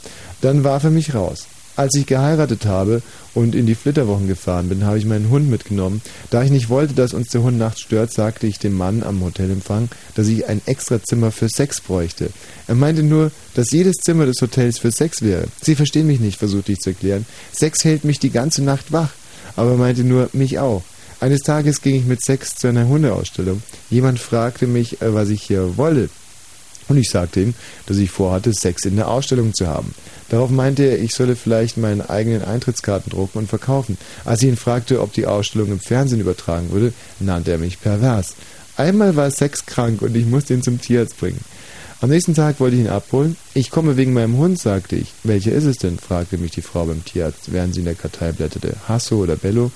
Dann 0.40 0.64
warf 0.64 0.84
er 0.84 0.90
mich 0.90 1.14
raus. 1.14 1.46
Als 1.74 1.94
ich 1.96 2.04
geheiratet 2.04 2.66
habe 2.66 3.00
und 3.32 3.54
in 3.54 3.64
die 3.64 3.74
Flitterwochen 3.74 4.28
gefahren 4.28 4.68
bin, 4.68 4.84
habe 4.84 4.98
ich 4.98 5.06
meinen 5.06 5.30
Hund 5.30 5.48
mitgenommen. 5.48 6.02
Da 6.28 6.42
ich 6.42 6.50
nicht 6.50 6.68
wollte, 6.68 6.92
dass 6.92 7.14
uns 7.14 7.28
der 7.28 7.42
Hund 7.42 7.56
nachts 7.56 7.80
stört, 7.80 8.12
sagte 8.12 8.46
ich 8.46 8.58
dem 8.58 8.74
Mann 8.74 9.02
am 9.02 9.24
Hotelempfang, 9.24 9.88
dass 10.14 10.26
ich 10.28 10.46
ein 10.46 10.60
extra 10.66 11.02
Zimmer 11.02 11.30
für 11.30 11.48
Sex 11.48 11.80
bräuchte. 11.80 12.28
Er 12.66 12.74
meinte 12.74 13.02
nur, 13.02 13.30
dass 13.54 13.70
jedes 13.70 13.96
Zimmer 13.96 14.26
des 14.26 14.42
Hotels 14.42 14.78
für 14.78 14.90
Sex 14.90 15.22
wäre. 15.22 15.46
Sie 15.62 15.74
verstehen 15.74 16.06
mich 16.06 16.20
nicht, 16.20 16.38
versuchte 16.38 16.72
ich 16.72 16.80
zu 16.80 16.90
erklären. 16.90 17.24
Sex 17.52 17.84
hält 17.84 18.04
mich 18.04 18.18
die 18.18 18.30
ganze 18.30 18.62
Nacht 18.62 18.92
wach. 18.92 19.10
Aber 19.56 19.72
er 19.72 19.76
meinte 19.76 20.04
nur, 20.04 20.28
mich 20.32 20.58
auch. 20.58 20.82
Eines 21.20 21.40
Tages 21.40 21.80
ging 21.82 21.94
ich 21.94 22.04
mit 22.04 22.24
Sex 22.24 22.56
zu 22.56 22.66
einer 22.66 22.88
Hundeausstellung. 22.88 23.62
Jemand 23.90 24.18
fragte 24.18 24.66
mich, 24.66 25.00
äh, 25.00 25.14
was 25.14 25.28
ich 25.28 25.42
hier 25.42 25.76
wolle. 25.76 26.08
Und 26.88 26.96
ich 26.96 27.10
sagte 27.10 27.40
ihm, 27.40 27.54
dass 27.86 27.96
ich 27.98 28.10
vorhatte, 28.10 28.52
Sex 28.52 28.84
in 28.84 28.96
der 28.96 29.08
Ausstellung 29.08 29.54
zu 29.54 29.66
haben. 29.66 29.94
Darauf 30.30 30.50
meinte 30.50 30.82
er, 30.82 30.98
ich 30.98 31.14
solle 31.14 31.36
vielleicht 31.36 31.76
meine 31.76 32.10
eigenen 32.10 32.42
Eintrittskarten 32.42 33.10
drucken 33.10 33.38
und 33.38 33.48
verkaufen. 33.48 33.98
Als 34.24 34.42
ich 34.42 34.48
ihn 34.48 34.56
fragte, 34.56 35.00
ob 35.00 35.12
die 35.12 35.26
Ausstellung 35.26 35.70
im 35.70 35.80
Fernsehen 35.80 36.20
übertragen 36.20 36.70
würde, 36.72 36.92
nannte 37.20 37.52
er 37.52 37.58
mich 37.58 37.80
pervers. 37.80 38.34
Einmal 38.76 39.14
war 39.14 39.30
Sex 39.30 39.66
krank 39.66 40.02
und 40.02 40.16
ich 40.16 40.26
musste 40.26 40.54
ihn 40.54 40.62
zum 40.62 40.80
Tierarzt 40.80 41.18
bringen. 41.20 41.40
Am 42.02 42.10
nächsten 42.10 42.34
Tag 42.34 42.58
wollte 42.58 42.74
ich 42.74 42.82
ihn 42.82 42.88
abholen. 42.88 43.36
Ich 43.54 43.70
komme 43.70 43.96
wegen 43.96 44.12
meinem 44.12 44.36
Hund, 44.36 44.58
sagte 44.58 44.96
ich. 44.96 45.12
Welcher 45.22 45.52
ist 45.52 45.62
es 45.62 45.76
denn? 45.76 46.00
fragte 46.00 46.36
mich 46.36 46.50
die 46.50 46.60
Frau 46.60 46.84
beim 46.84 47.04
Tierarzt, 47.04 47.52
während 47.52 47.74
sie 47.74 47.78
in 47.78 47.84
der 47.84 47.94
Kartei 47.94 48.32
blätterte. 48.32 48.74
Hasso 48.88 49.18
oder 49.18 49.36
Bello? 49.36 49.70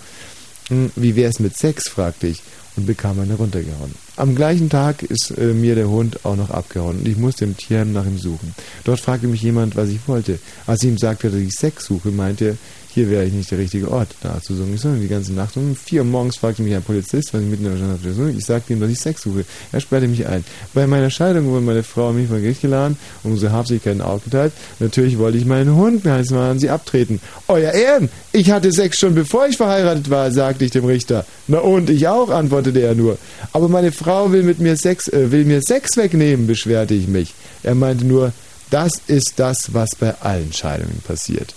Hm, 0.66 0.90
Wie 0.96 1.14
wär's 1.14 1.38
mit 1.38 1.56
Sex? 1.56 1.88
fragte 1.88 2.26
ich 2.26 2.42
und 2.74 2.84
bekam 2.84 3.20
eine 3.20 3.34
runtergehauen. 3.34 3.94
Am 4.16 4.34
gleichen 4.34 4.68
Tag 4.68 5.04
ist 5.04 5.38
äh, 5.38 5.54
mir 5.54 5.76
der 5.76 5.88
Hund 5.88 6.24
auch 6.24 6.34
noch 6.34 6.50
abgehauen 6.50 6.98
und 6.98 7.06
ich 7.06 7.16
musste 7.16 7.44
im 7.44 7.56
Tierheim 7.56 7.92
nach 7.92 8.04
ihm 8.06 8.18
suchen. 8.18 8.56
Dort 8.82 8.98
fragte 8.98 9.28
mich 9.28 9.42
jemand, 9.42 9.76
was 9.76 9.88
ich 9.90 10.00
wollte. 10.08 10.40
Als 10.66 10.82
ich 10.82 10.88
ihm 10.88 10.98
sagte, 10.98 11.30
dass 11.30 11.38
ich 11.38 11.52
Sex 11.52 11.84
suche, 11.84 12.08
meinte 12.08 12.44
er, 12.44 12.56
hier 12.96 13.10
wäre 13.10 13.26
ich 13.26 13.32
nicht 13.34 13.50
der 13.50 13.58
richtige 13.58 13.90
Ort, 13.90 14.08
da 14.22 14.40
zu 14.40 14.54
suchen. 14.54 14.72
Ich 14.74 14.80
soll 14.80 14.98
die 14.98 15.06
ganze 15.06 15.34
Nacht 15.34 15.54
um 15.58 15.76
vier 15.76 16.00
Uhr 16.00 16.06
morgens 16.06 16.38
fragte 16.38 16.62
mich 16.62 16.74
ein 16.74 16.82
Polizist, 16.82 17.34
was 17.34 17.42
ich 17.42 17.46
mitten 17.46 17.66
in 17.66 17.72
der 17.72 17.98
Stadt 17.98 18.14
suche. 18.14 18.30
Ich 18.30 18.46
sagte 18.46 18.72
ihm, 18.72 18.80
dass 18.80 18.88
ich 18.88 18.98
Sex 18.98 19.20
suche. 19.20 19.44
Er 19.70 19.80
sperrte 19.80 20.08
mich 20.08 20.26
ein. 20.26 20.42
Bei 20.72 20.86
meiner 20.86 21.10
Scheidung 21.10 21.44
wurden 21.48 21.66
meine 21.66 21.82
Frau 21.82 22.08
und 22.08 22.16
mich 22.16 22.28
vor 22.28 22.38
Gericht 22.38 22.62
geladen 22.62 22.96
und 23.22 23.32
unsere 23.32 23.52
Habseligkeiten 23.52 24.00
aufgeteilt. 24.00 24.54
Natürlich 24.78 25.18
wollte 25.18 25.36
ich 25.36 25.44
meinen 25.44 25.74
Hund 25.74 26.06
heiß 26.06 26.30
machen, 26.30 26.58
sie 26.58 26.70
abtreten. 26.70 27.20
Euer 27.48 27.70
Ehren, 27.72 28.08
ich 28.32 28.50
hatte 28.50 28.72
Sex 28.72 28.98
schon 28.98 29.14
bevor 29.14 29.46
ich 29.46 29.58
verheiratet 29.58 30.08
war, 30.08 30.30
sagte 30.32 30.64
ich 30.64 30.70
dem 30.70 30.86
Richter. 30.86 31.26
Na 31.48 31.58
und 31.58 31.90
ich 31.90 32.08
auch, 32.08 32.30
antwortete 32.30 32.80
er 32.80 32.94
nur. 32.94 33.18
Aber 33.52 33.68
meine 33.68 33.92
Frau 33.92 34.32
will 34.32 34.42
mit 34.42 34.58
mir 34.58 34.78
Sex, 34.78 35.06
äh, 35.08 35.30
will 35.30 35.44
mir 35.44 35.60
Sex 35.60 35.98
wegnehmen, 35.98 36.46
beschwerte 36.46 36.94
ich 36.94 37.08
mich. 37.08 37.34
Er 37.62 37.74
meinte 37.74 38.06
nur, 38.06 38.32
das 38.70 38.92
ist 39.06 39.34
das, 39.36 39.74
was 39.74 39.90
bei 40.00 40.14
allen 40.22 40.54
Scheidungen 40.54 41.02
passiert. 41.06 41.54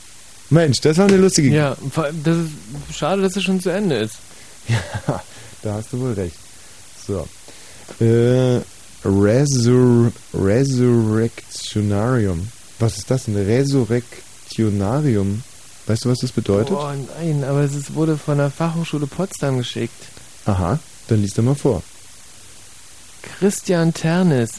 Mensch, 0.49 0.79
das 0.81 0.97
war 0.97 1.07
eine 1.07 1.17
lustige 1.17 1.49
Ja, 1.49 1.77
das 2.23 2.37
ist 2.37 2.49
schade, 2.97 3.21
dass 3.21 3.35
es 3.35 3.43
schon 3.43 3.61
zu 3.61 3.69
Ende 3.69 3.97
ist. 3.97 4.15
Ja, 5.07 5.21
da 5.63 5.73
hast 5.73 5.91
du 5.91 5.99
wohl 5.99 6.13
recht. 6.13 6.35
So. 7.07 7.27
Äh, 8.03 8.61
Resur 9.03 10.11
Resurrectionarium. 10.33 12.47
Was 12.77 12.97
ist 12.97 13.09
das? 13.09 13.27
Ein 13.27 13.35
Resurrectionarium? 13.35 15.41
Weißt 15.87 16.05
du, 16.05 16.09
was 16.09 16.19
das 16.19 16.31
bedeutet? 16.31 16.77
Oh 16.77 16.91
nein, 17.19 17.43
aber 17.43 17.61
es 17.61 17.95
wurde 17.95 18.15
von 18.17 18.37
der 18.37 18.51
Fachhochschule 18.51 19.07
Potsdam 19.07 19.57
geschickt. 19.57 20.03
Aha, 20.45 20.77
dann 21.07 21.21
liest 21.21 21.37
doch 21.37 21.43
mal 21.43 21.55
vor. 21.55 21.81
Christian 23.39 23.93
Ternes. 23.93 24.51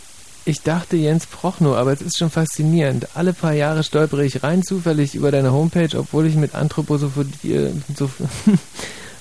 Ich 0.51 0.63
dachte 0.63 0.97
Jens 0.97 1.27
Prochnow, 1.27 1.77
aber 1.77 1.93
es 1.93 2.03
ist 2.03 2.19
schon 2.19 2.29
faszinierend. 2.29 3.07
Alle 3.15 3.33
paar 3.33 3.53
Jahre 3.53 3.85
stolpere 3.85 4.25
ich 4.25 4.43
rein 4.43 4.65
zufällig 4.65 5.15
über 5.15 5.31
deine 5.31 5.53
Homepage, 5.53 5.97
obwohl 5.97 6.27
ich 6.27 6.35
mit 6.35 6.57
Anthroposophie, 6.57 7.69
so, 7.97 8.11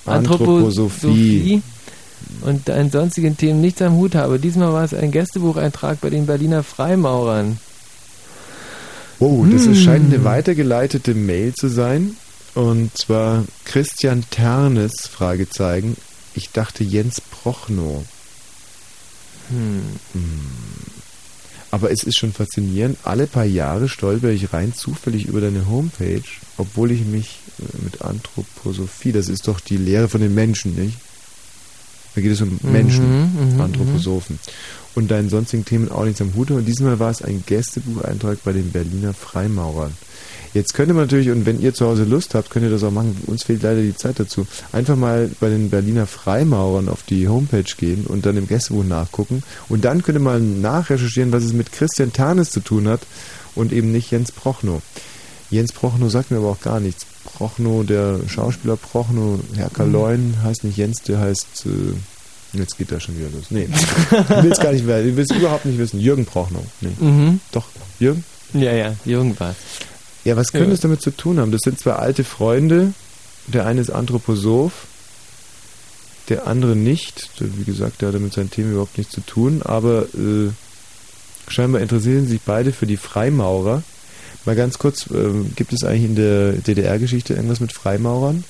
Anthroposophie. 0.07 1.61
und 2.41 2.67
deinen 2.67 2.89
sonstigen 2.89 3.37
Themen 3.37 3.61
nichts 3.61 3.79
am 3.83 3.93
Hut 3.93 4.15
habe. 4.15 4.39
Diesmal 4.39 4.73
war 4.73 4.83
es 4.83 4.95
ein 4.95 5.11
Gästebucheintrag 5.11 6.01
bei 6.01 6.09
den 6.09 6.25
Berliner 6.25 6.63
Freimaurern. 6.63 7.59
Oh, 9.19 9.45
das 9.45 9.65
Hm. 9.65 9.75
scheint 9.75 10.11
eine 10.11 10.23
weitergeleitete 10.23 11.13
Mail 11.13 11.53
zu 11.53 11.67
sein. 11.67 12.15
Und 12.55 12.97
zwar 12.97 13.43
Christian 13.65 14.23
Ternes, 14.31 14.93
Fragezeichen. 15.11 15.95
Ich 16.33 16.49
dachte 16.51 16.83
Jens 16.83 17.21
Prochnow. 17.21 18.03
Hm. 19.49 19.83
Aber 21.71 21.91
es 21.91 22.03
ist 22.03 22.17
schon 22.17 22.33
faszinierend. 22.33 22.97
Alle 23.03 23.27
paar 23.27 23.45
Jahre 23.45 23.89
stolper 23.89 24.29
ich 24.29 24.53
rein 24.53 24.73
zufällig 24.73 25.25
über 25.25 25.39
deine 25.39 25.67
Homepage, 25.67 26.23
obwohl 26.57 26.91
ich 26.91 27.05
mich 27.05 27.39
äh, 27.59 27.83
mit 27.83 28.01
Anthroposophie, 28.01 29.11
das 29.11 29.29
ist 29.29 29.47
doch 29.47 29.59
die 29.59 29.77
Lehre 29.77 30.07
von 30.07 30.21
den 30.21 30.33
Menschen, 30.33 30.75
nicht? 30.75 30.97
Da 32.15 32.21
geht 32.21 32.31
es 32.31 32.41
um 32.41 32.59
Mhm, 32.61 32.71
Menschen, 32.71 33.53
mhm, 33.53 33.61
Anthroposophen. 33.61 34.39
Und 34.95 35.11
deinen 35.11 35.29
sonstigen 35.29 35.63
Themen 35.63 35.91
auch 35.91 36.05
nichts 36.05 36.21
am 36.21 36.33
Hut. 36.33 36.49
Und 36.51 36.65
diesmal 36.65 36.99
war 36.99 37.11
es 37.11 37.21
ein 37.21 37.43
Gästebucheintrag 37.45 38.43
bei 38.43 38.51
den 38.51 38.71
Berliner 38.71 39.13
Freimaurern. 39.13 39.93
Jetzt 40.53 40.73
könnte 40.73 40.93
man 40.93 41.03
natürlich, 41.03 41.29
und 41.29 41.45
wenn 41.45 41.61
ihr 41.61 41.73
zu 41.73 41.85
Hause 41.85 42.03
Lust 42.03 42.33
habt, 42.33 42.49
könnt 42.49 42.65
ihr 42.65 42.71
das 42.71 42.83
auch 42.83 42.91
machen. 42.91 43.15
Uns 43.27 43.43
fehlt 43.43 43.61
leider 43.61 43.81
die 43.81 43.95
Zeit 43.95 44.19
dazu. 44.19 44.47
Einfach 44.71 44.95
mal 44.95 45.29
bei 45.39 45.49
den 45.49 45.69
Berliner 45.69 46.07
Freimaurern 46.07 46.89
auf 46.89 47.03
die 47.03 47.27
Homepage 47.27 47.63
gehen 47.77 48.05
und 48.05 48.25
dann 48.25 48.37
im 48.37 48.47
Gästebuch 48.47 48.83
nachgucken. 48.83 49.43
Und 49.67 49.85
dann 49.85 50.01
könnt 50.01 50.17
ihr 50.17 50.21
mal 50.21 50.39
nachrecherchieren, 50.39 51.31
was 51.31 51.43
es 51.43 51.53
mit 51.53 51.71
Christian 51.71 52.13
Ternes 52.13 52.49
zu 52.49 52.61
tun 52.61 52.87
hat 52.87 53.01
und 53.55 53.71
eben 53.71 53.91
nicht 53.91 54.11
Jens 54.11 54.31
Prochnow. 54.31 54.81
Jens 55.51 55.71
Prochnow 55.71 56.09
sagt 56.11 56.31
mir 56.31 56.37
aber 56.37 56.49
auch 56.49 56.61
gar 56.61 56.79
nichts. 56.79 57.05
Prochnow, 57.25 57.85
der 57.85 58.19
Schauspieler 58.27 58.75
Prochnow, 58.75 59.39
Herr 59.55 59.69
Kaloin 59.69 60.35
heißt 60.43 60.63
nicht 60.63 60.77
Jens, 60.77 61.01
der 61.03 61.19
heißt. 61.19 61.65
Äh, 61.65 62.57
jetzt 62.57 62.77
geht 62.77 62.91
das 62.91 63.03
schon 63.03 63.17
wieder 63.17 63.29
los. 63.29 63.45
Nee, 63.49 63.67
du 63.67 64.43
willst 64.43 64.61
gar 64.61 64.71
nicht 64.71 64.85
mehr, 64.85 65.03
du 65.03 65.15
willst 65.15 65.33
überhaupt 65.33 65.65
nicht 65.65 65.77
wissen. 65.77 65.99
Jürgen 65.99 66.25
Prochnow. 66.25 66.63
Nee. 66.81 66.91
Mhm. 66.99 67.39
Doch, 67.51 67.65
Jürgen? 67.99 68.23
Ja, 68.53 68.71
ja, 68.73 68.95
irgendwas. 69.05 69.55
Ja, 70.29 70.37
was 70.37 70.51
könnte 70.51 70.67
Ja. 70.67 70.73
es 70.73 70.81
damit 70.81 71.01
zu 71.01 71.09
tun 71.09 71.39
haben? 71.39 71.51
Das 71.51 71.61
sind 71.63 71.79
zwei 71.79 71.93
alte 71.93 72.23
Freunde. 72.23 72.93
Der 73.47 73.65
eine 73.65 73.81
ist 73.81 73.89
Anthroposoph, 73.89 74.73
der 76.29 76.45
andere 76.45 76.75
nicht. 76.75 77.29
Wie 77.39 77.63
gesagt, 77.63 78.01
der 78.01 78.09
hat 78.13 78.19
mit 78.21 78.31
seinen 78.33 78.51
Themen 78.51 78.71
überhaupt 78.73 78.97
nichts 78.97 79.13
zu 79.13 79.21
tun, 79.21 79.61
aber 79.63 80.03
äh, 80.13 80.51
scheinbar 81.47 81.81
interessieren 81.81 82.27
sich 82.27 82.41
beide 82.41 82.71
für 82.71 82.85
die 82.85 82.97
Freimaurer. 82.97 83.81
Mal 84.45 84.55
ganz 84.55 84.77
kurz, 84.77 85.07
ähm, 85.11 85.51
gibt 85.55 85.73
es 85.73 85.83
eigentlich 85.83 86.03
in 86.05 86.15
der 86.15 86.51
DDR-Geschichte 86.53 87.33
irgendwas 87.33 87.59
mit 87.59 87.71
Freimaurern? 87.73 88.43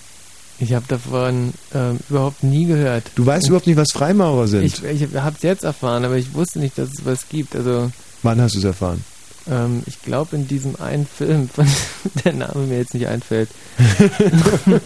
Ich 0.60 0.74
habe 0.74 0.84
davon 0.90 1.54
ähm, 1.74 2.00
überhaupt 2.10 2.44
nie 2.44 2.66
gehört. 2.66 3.06
Du 3.16 3.26
weißt 3.26 3.48
überhaupt 3.48 3.68
nicht, 3.68 3.78
was 3.78 3.94
Freimaurer 3.94 4.50
sind. 4.50 4.64
Ich, 4.66 4.84
ich 4.84 5.16
habe 5.16 5.36
es 5.38 5.44
jetzt 5.44 5.64
erfahren, 5.64 6.04
aber 6.04 6.18
ich 6.18 6.34
wusste 6.34 6.60
nicht, 6.60 6.78
dass 6.78 6.90
es 6.90 7.06
was 7.06 7.30
gibt. 7.30 7.56
Also 7.56 7.90
Wann 8.24 8.42
hast 8.42 8.56
du 8.56 8.60
es 8.60 8.66
erfahren? 8.66 9.02
Ähm, 9.50 9.84
ich 9.86 10.02
glaube 10.02 10.36
in 10.36 10.48
diesem 10.48 10.76
einen 10.80 11.06
Film, 11.08 11.50
von 11.50 11.68
der 12.26 12.34
Name 12.34 12.66
mir 12.68 12.78
jetzt 12.78 12.94
nicht 12.94 13.08
einfällt. 13.08 13.50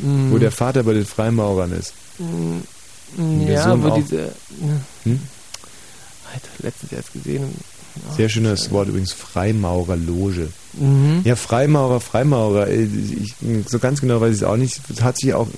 Mm, 0.00 0.32
Wo 0.32 0.38
der 0.38 0.50
Vater 0.50 0.84
bei 0.84 0.94
den 0.94 1.04
Freimaurern 1.04 1.70
ist. 1.72 1.92
mm, 2.18 3.46
ja, 3.46 3.82
wo 3.82 3.88
auch. 3.88 3.94
diese. 3.94 4.32
Hm? 5.04 5.20
Alter, 6.32 6.48
letztens 6.60 6.92
erst 6.92 7.12
gesehen. 7.12 7.54
Oh, 8.08 8.14
Sehr 8.16 8.30
schönes 8.30 8.70
Wort 8.70 8.88
übrigens, 8.88 9.12
Freimaurerloge. 9.12 10.48
Mhm. 10.74 11.20
Ja, 11.24 11.36
Freimaurer, 11.36 12.00
Freimaurer, 12.00 12.68
äh, 12.68 12.84
ich, 12.84 13.34
so 13.66 13.78
ganz 13.78 14.00
genau 14.00 14.20
weiß 14.20 14.30
ich 14.34 14.42
es 14.42 14.44
auch 14.44 14.56
nicht. 14.56 14.80
Es 14.88 15.02
hat 15.02 15.18
sich 15.18 15.34
auch 15.34 15.48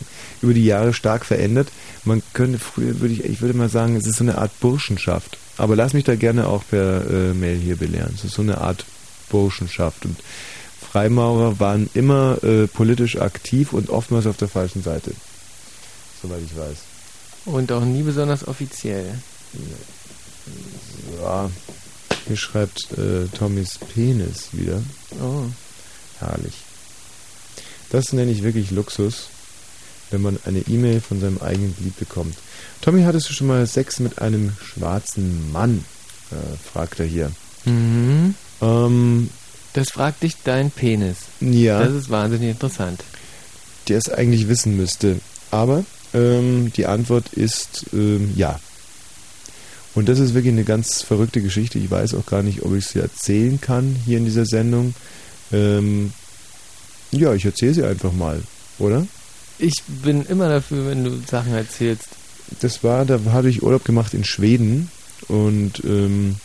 über 0.43 0.55
die 0.55 0.65
Jahre 0.65 0.93
stark 0.93 1.25
verändert. 1.25 1.69
Man 2.05 2.23
könnte 2.33 2.59
früher, 2.59 3.01
würde 3.01 3.15
ich, 3.15 3.25
ich 3.25 3.41
würde 3.41 3.57
mal 3.57 3.69
sagen, 3.69 3.97
es 3.97 4.07
ist 4.07 4.17
so 4.17 4.25
eine 4.25 4.39
Art 4.39 4.59
Burschenschaft. 4.61 5.39
Aber 5.57 5.77
lass 5.77 5.93
mich 5.93 6.05
da 6.05 6.17
gerne 6.17 6.49
auch 6.49 6.65
per 6.69 7.09
äh, 7.09 7.33
Mail 7.33 7.57
hier 7.57 7.77
belehren. 7.77 8.13
Es 8.17 8.25
ist 8.25 8.35
so 8.35 8.43
eine 8.43 8.59
Art 8.59 8.85
Burschenschaft. 9.31 10.05
Und 10.05 10.17
Freimaurer 10.81 11.61
waren 11.61 11.89
immer 11.95 12.43
äh, 12.43 12.67
politisch 12.67 13.21
aktiv 13.21 13.73
und 13.73 13.91
oftmals 13.91 14.27
auf 14.27 14.37
der 14.37 14.49
falschen 14.49 14.83
Seite. 14.83 15.13
Soweit 16.23 16.41
ich 16.45 16.57
weiß. 16.57 16.77
Und 17.47 17.71
auch 17.73 17.85
nie 17.85 18.03
besonders 18.03 18.47
offiziell. 18.49 19.19
Ja, 21.21 21.51
hier 22.27 22.37
schreibt 22.37 22.93
äh, 22.99 23.27
Tommys 23.37 23.79
Penis 23.95 24.49
wieder. 24.53 24.83
Oh. 25.21 25.45
Herrlich. 26.21 26.55
Das 27.91 28.13
nenne 28.13 28.31
ich 28.33 28.43
wirklich 28.43 28.71
Luxus, 28.71 29.29
wenn 30.11 30.23
man 30.23 30.39
eine 30.45 30.61
E-Mail 30.61 31.01
von 31.01 31.21
seinem 31.21 31.39
eigenen 31.39 31.77
Glied 31.77 31.97
bekommt. 31.99 32.35
Tommy, 32.81 33.03
hattest 33.03 33.29
du 33.29 33.33
schon 33.35 33.47
mal 33.47 33.67
Sex 33.67 34.01
mit 34.01 34.21
einem 34.21 34.53
schwarzen 34.63 35.53
Mann? 35.53 35.85
Äh, 36.31 36.57
fragt 36.73 37.01
er 37.01 37.07
hier. 37.07 37.31
Mhm. 37.65 38.35
Ähm, 38.61 39.31
Das 39.75 39.91
fragt 39.91 40.23
dich 40.23 40.35
dein 40.45 40.71
Penis. 40.71 41.17
ja, 41.41 41.83
Das 41.85 41.93
ist 41.93 42.11
wahnsinnig 42.11 42.51
interessant. 42.51 43.03
der 43.89 43.99
es 43.99 44.09
eigentlich 44.11 44.49
wissen 44.49 44.77
müsste. 44.77 45.21
Aber 45.51 45.85
ähm, 46.15 46.73
die 46.77 46.87
Antwort 46.87 47.33
ist 47.35 47.87
ähm, 47.93 48.33
ja. 48.37 48.59
Und 49.95 50.09
das 50.09 50.19
ist 50.19 50.35
wirklich 50.35 50.53
eine 50.53 50.65
ganz 50.65 51.03
verrückte 51.03 51.41
Geschichte. 51.41 51.79
Ich 51.79 51.91
weiß 51.91 52.15
auch 52.15 52.27
gar 52.27 52.43
nicht, 52.43 52.63
ob 52.63 52.75
ich 52.75 52.87
sie 52.87 52.99
erzählen 52.99 53.61
kann 53.61 53.97
hier 54.05 54.19
in 54.19 54.25
dieser 54.25 54.47
Sendung. 54.47 54.95
Ähm, 55.53 56.13
ja, 57.13 57.33
ich 57.35 57.45
erzähle 57.45 57.75
sie 57.75 57.85
einfach 57.85 58.13
mal, 58.13 58.43
oder? 58.79 59.07
Ich 59.59 59.83
bin 59.87 60.27
immer 60.27 60.49
dafür, 60.49 60.89
wenn 60.89 61.05
du 61.05 61.21
Sachen 61.29 61.55
erzählst. 61.55 62.09
Das 62.61 62.83
war, 62.83 63.05
da 63.05 63.21
hatte 63.33 63.49
ich 63.49 63.63
Urlaub 63.63 63.85
gemacht 63.85 64.15
in 64.15 64.25
Schweden 64.25 64.91
und 65.29 65.83
ähm, 65.85 66.37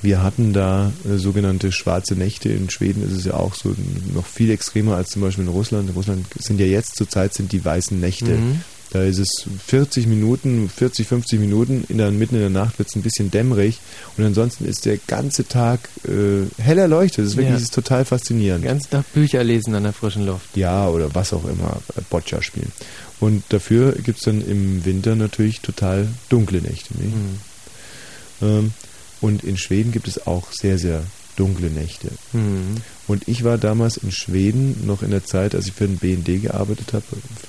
wir 0.00 0.22
hatten 0.22 0.52
da 0.52 0.92
äh, 1.08 1.16
sogenannte 1.16 1.72
schwarze 1.72 2.14
Nächte. 2.14 2.48
In 2.50 2.70
Schweden 2.70 3.04
ist 3.04 3.12
es 3.12 3.24
ja 3.24 3.34
auch 3.34 3.54
so 3.54 3.74
noch 4.14 4.26
viel 4.26 4.50
extremer 4.50 4.96
als 4.96 5.10
zum 5.10 5.22
Beispiel 5.22 5.44
in 5.44 5.50
Russland. 5.50 5.88
In 5.88 5.94
Russland 5.94 6.26
sind 6.38 6.60
ja 6.60 6.66
jetzt 6.66 6.96
zurzeit 6.96 7.34
sind 7.34 7.52
die 7.52 7.64
weißen 7.64 7.98
Nächte. 7.98 8.32
Mhm. 8.32 8.60
Da 8.94 9.02
ist 9.02 9.18
es 9.18 9.28
40 9.66 10.06
Minuten, 10.06 10.68
40, 10.68 11.08
50 11.08 11.40
Minuten, 11.40 11.82
in 11.88 11.98
der, 11.98 12.12
mitten 12.12 12.36
in 12.36 12.42
der 12.42 12.50
Nacht 12.50 12.78
wird 12.78 12.88
es 12.88 12.94
ein 12.94 13.02
bisschen 13.02 13.28
dämmerig 13.28 13.80
und 14.16 14.24
ansonsten 14.24 14.66
ist 14.66 14.84
der 14.84 14.98
ganze 15.08 15.48
Tag 15.48 15.80
äh, 16.06 16.46
hell 16.62 16.78
erleuchtet. 16.78 17.18
Das 17.18 17.32
ist 17.32 17.36
wirklich 17.36 17.48
Ja. 17.48 17.54
das 17.54 17.62
ist 17.64 17.74
total 17.74 18.04
faszinierend. 18.04 18.64
Ganz 18.64 18.88
Tag 18.88 19.04
Bücher 19.12 19.42
lesen 19.42 19.74
an 19.74 19.82
der 19.82 19.92
frischen 19.92 20.24
Luft. 20.24 20.56
Ja, 20.56 20.86
oder 20.88 21.12
was 21.12 21.32
auch 21.32 21.44
immer, 21.44 21.82
äh, 21.96 22.02
Boccia 22.08 22.40
spielen. 22.40 22.70
Und 23.18 23.42
dafür 23.48 23.92
gibt 23.92 24.18
es 24.18 24.24
dann 24.26 24.40
im 24.46 24.84
Winter 24.84 25.16
natürlich 25.16 25.60
total 25.60 26.06
dunkle 26.28 26.60
Nächte. 26.62 26.94
Nicht? 26.96 27.16
Mhm. 27.16 28.46
Ähm, 28.48 28.72
Und 29.20 29.42
in 29.42 29.56
Schweden 29.56 29.90
gibt 29.90 30.06
es 30.06 30.26
auch 30.28 30.52
sehr, 30.52 30.78
sehr 30.78 31.02
dunkle 31.34 31.68
Nächte. 31.70 32.10
Mhm. 32.32 32.76
Und 33.08 33.26
ich 33.26 33.42
war 33.42 33.58
damals 33.58 33.96
in 33.96 34.12
Schweden 34.12 34.86
noch 34.86 35.02
in 35.02 35.10
der 35.10 35.24
Zeit, 35.24 35.56
als 35.56 35.66
ich 35.66 35.72
für 35.72 35.88
den 35.88 35.96
BND 35.96 36.42
gearbeitet 36.42 36.92
habe. 36.92 37.04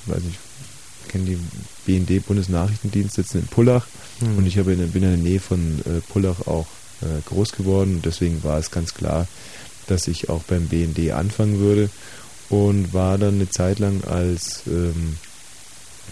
Weiß 0.06 0.22
nicht, 0.24 0.38
ich 1.16 1.24
kenne 1.24 1.36
die 1.86 1.98
BND 2.14 2.26
Bundesnachrichtendienst 2.26 3.14
sitzen 3.14 3.38
in 3.40 3.46
Pullach 3.46 3.86
Mhm. 4.20 4.38
und 4.38 4.46
ich 4.46 4.56
habe 4.58 4.72
in, 4.72 4.78
der- 4.78 4.86
bin 4.86 5.02
in 5.02 5.10
der 5.10 5.18
Nähe 5.18 5.40
von 5.40 5.80
äh, 5.80 6.00
Pullach 6.10 6.46
auch 6.46 6.66
äh, 7.02 7.06
groß 7.28 7.52
geworden 7.52 7.96
und 7.96 8.06
deswegen 8.06 8.42
war 8.44 8.58
es 8.58 8.70
ganz 8.70 8.94
klar, 8.94 9.26
dass 9.88 10.08
ich 10.08 10.28
auch 10.30 10.42
beim 10.44 10.66
BND 10.68 11.10
anfangen 11.12 11.58
würde 11.58 11.90
und 12.48 12.94
war 12.94 13.18
dann 13.18 13.34
eine 13.34 13.50
Zeit 13.50 13.78
lang 13.78 14.02
als 14.04 14.62
ähm, 14.66 15.16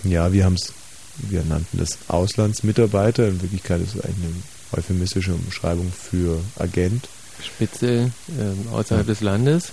ja, 0.05 0.33
wir 0.35 0.45
haben 0.45 0.55
es, 0.55 0.73
wir 1.19 1.43
nannten 1.45 1.79
das 1.79 1.97
Auslandsmitarbeiter. 2.09 3.27
In 3.29 3.41
Wirklichkeit 3.41 3.81
ist 3.81 3.95
es 3.95 4.05
eigentlich 4.05 4.25
eine 4.27 4.79
euphemistische 4.83 5.33
Umschreibung 5.35 5.91
für 5.93 6.41
Agent. 6.59 7.09
Spitze 7.43 8.11
ähm, 8.39 8.69
außerhalb 8.73 9.07
des 9.07 9.21
Landes. 9.23 9.69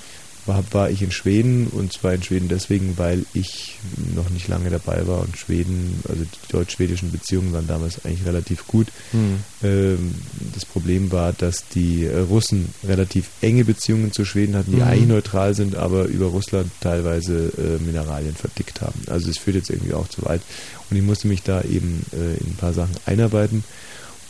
War, 0.46 0.64
war 0.72 0.90
ich 0.90 1.02
in 1.04 1.12
Schweden 1.12 1.68
und 1.68 1.94
zwar 1.94 2.14
in 2.14 2.24
Schweden 2.24 2.48
deswegen, 2.48 2.98
weil 2.98 3.26
ich 3.34 3.78
noch 4.16 4.30
nicht 4.32 4.48
lange 4.48 4.70
dabei 4.70 5.06
war 5.06 5.22
und 5.22 5.38
Schweden, 5.38 6.02
also 6.10 6.24
die 6.24 6.52
deutsch-schwedischen 6.52 7.12
Beziehungen 7.12 7.54
waren 7.54 7.68
damals 7.68 8.04
eigentlich 8.04 8.26
relativ 8.26 8.66
gut. 8.66 8.88
Hm. 9.12 9.40
Ähm, 9.64 10.16
das 10.54 10.66
Problem 10.66 11.12
war, 11.12 11.34
dass 11.34 11.68
die 11.74 12.06
äh, 12.06 12.18
Russen 12.20 12.74
relativ 12.84 13.30
enge 13.42 13.66
Beziehungen 13.66 14.12
zu 14.12 14.26
Schweden 14.26 14.56
hatten, 14.56 14.72
die 14.72 14.78
Mhm. 14.78 14.84
eigentlich 14.84 15.08
neutral 15.10 15.54
sind, 15.54 15.76
aber 15.76 16.06
über 16.06 16.28
Russland 16.28 16.72
teilweise 16.82 17.52
äh, 17.58 17.84
Mineralien 17.84 18.36
verdickt 18.36 18.82
haben. 18.82 19.00
Also 19.08 19.30
es 19.30 19.38
führt 19.38 19.58
jetzt 19.58 19.70
irgendwie 19.70 19.94
auch 19.94 20.08
zu 20.08 20.24
weit. 20.26 20.42
Und 20.90 20.98
ich 20.98 21.04
musste 21.04 21.28
mich 21.28 21.44
da 21.44 21.62
eben 21.62 22.04
äh, 22.14 22.38
in 22.40 22.48
ein 22.48 22.58
paar 22.58 22.74
Sachen 22.74 22.96
einarbeiten. 23.06 23.64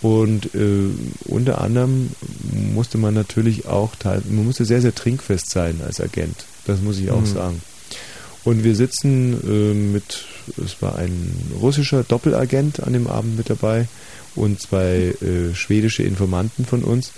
Und 0.01 0.55
äh, 0.55 0.89
unter 1.25 1.61
anderem 1.61 2.09
musste 2.73 2.97
man 2.97 3.13
natürlich 3.13 3.67
auch, 3.67 3.95
teil, 3.95 4.21
man 4.29 4.45
musste 4.45 4.65
sehr, 4.65 4.81
sehr 4.81 4.95
trinkfest 4.95 5.51
sein 5.51 5.79
als 5.85 6.01
Agent. 6.01 6.45
Das 6.65 6.81
muss 6.81 6.97
ich 6.97 7.11
auch 7.11 7.21
Mhm. 7.21 7.25
sagen. 7.33 7.61
Und 8.43 8.63
wir 8.63 8.75
sitzen 8.75 9.33
äh, 9.47 9.73
mit, 9.73 10.25
es 10.63 10.81
war 10.81 10.95
ein 10.95 11.35
russischer 11.61 12.03
Doppelagent 12.03 12.79
an 12.79 12.93
dem 12.93 13.05
Abend 13.05 13.37
mit 13.37 13.51
dabei 13.51 13.87
und 14.35 14.59
zwei 14.59 15.13
äh, 15.21 15.53
schwedische 15.53 16.01
Informanten 16.01 16.65
von 16.65 16.83
uns. 16.83 17.11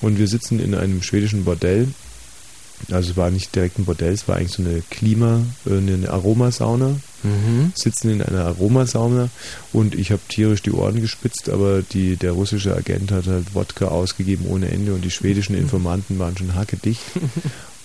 Und 0.00 0.18
wir 0.18 0.26
sitzen 0.26 0.58
in 0.58 0.74
einem 0.74 1.02
schwedischen 1.02 1.44
Bordell. 1.44 1.88
Also 2.90 3.12
es 3.12 3.16
war 3.16 3.30
nicht 3.30 3.54
direkt 3.54 3.78
ein 3.78 3.84
Bordell, 3.84 4.12
es 4.12 4.28
war 4.28 4.36
eigentlich 4.36 4.52
so 4.52 4.62
eine 4.62 4.82
Klima, 4.90 5.42
äh, 5.66 5.76
eine 5.78 6.10
Aromasauna. 6.10 6.96
Mhm. 7.22 7.72
Sitzen 7.74 8.10
in 8.10 8.22
einer 8.22 8.44
Aromasauna 8.44 9.30
und 9.72 9.94
ich 9.94 10.12
habe 10.12 10.22
tierisch 10.28 10.62
die 10.62 10.72
Ohren 10.72 11.00
gespitzt, 11.00 11.48
aber 11.48 11.82
die, 11.82 12.16
der 12.16 12.32
russische 12.32 12.76
Agent 12.76 13.10
hat 13.10 13.26
halt 13.26 13.54
Wodka 13.54 13.86
ausgegeben 13.86 14.46
ohne 14.46 14.70
Ende 14.70 14.94
und 14.94 15.04
die 15.04 15.10
schwedischen 15.10 15.56
Informanten 15.56 16.18
waren 16.18 16.36
schon 16.36 16.54
hackedicht. 16.54 17.00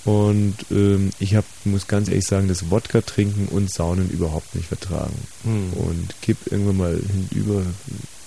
Und 0.04 0.56
ähm, 0.72 1.12
ich 1.20 1.36
hab, 1.36 1.46
muss 1.64 1.88
ganz 1.88 2.08
ehrlich 2.08 2.26
sagen, 2.26 2.48
das 2.48 2.72
Wodka 2.72 3.02
trinken 3.02 3.48
und 3.50 3.72
Saunen 3.72 4.10
überhaupt 4.10 4.56
nicht 4.56 4.68
vertragen. 4.68 5.14
Hm. 5.44 5.74
Und 5.74 6.16
kipp 6.24 6.38
irgendwann 6.50 6.78
mal 6.78 7.00
hinüber, 7.30 7.62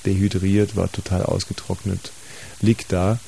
dehydriert, 0.07 0.77
war 0.77 0.91
total 0.93 1.25
ausgetrocknet, 1.25 2.13
liegt 2.61 2.93
da 2.93 3.19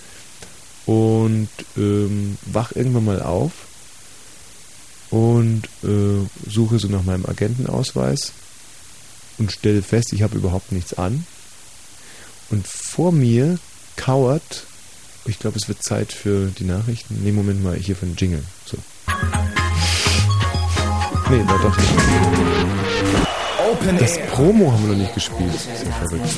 und 0.87 1.49
ähm, 1.77 2.39
wach 2.47 2.73
irgendwann 2.75 3.05
mal 3.05 3.23
auf 3.23 3.53
und 5.11 5.65
äh, 5.85 6.27
suche 6.49 6.79
so 6.79 6.89
nach 6.89 7.05
meinem 7.05 7.27
Agentenausweis 7.27 8.33
und 9.39 9.53
stelle 9.53 9.83
fest, 9.83 10.13
ich 10.13 10.23
habe 10.23 10.39
überhaupt 10.39 10.73
nichts 10.73 10.95
an. 10.95 11.27
Und 12.51 12.67
vor 12.67 13.13
mir 13.13 13.59
kauert, 13.97 14.65
ich 15.25 15.39
glaube, 15.39 15.59
es 15.59 15.69
wird 15.69 15.83
Zeit 15.83 16.13
für 16.13 16.47
die 16.59 16.65
Nachrichten. 16.65 17.21
Nee, 17.23 17.33
Moment 17.33 17.63
mal, 17.63 17.77
hier 17.77 17.97
für 17.97 18.07
den 18.07 18.17
Jingle. 18.17 18.43
So. 18.65 18.79
Nee, 21.29 21.45
war 21.47 21.59
doch 21.59 21.77
nicht. 21.77 21.91
Open 23.69 23.99
Das. 23.99 24.19
Promo 24.31 24.73
haben 24.73 24.83
wir 24.85 24.93
noch 24.93 25.03
nicht 25.03 25.15
gespielt. 25.15 25.53
Das 25.53 25.81
ist 25.81 25.87
ja 25.87 25.93
verrückt. 25.93 26.31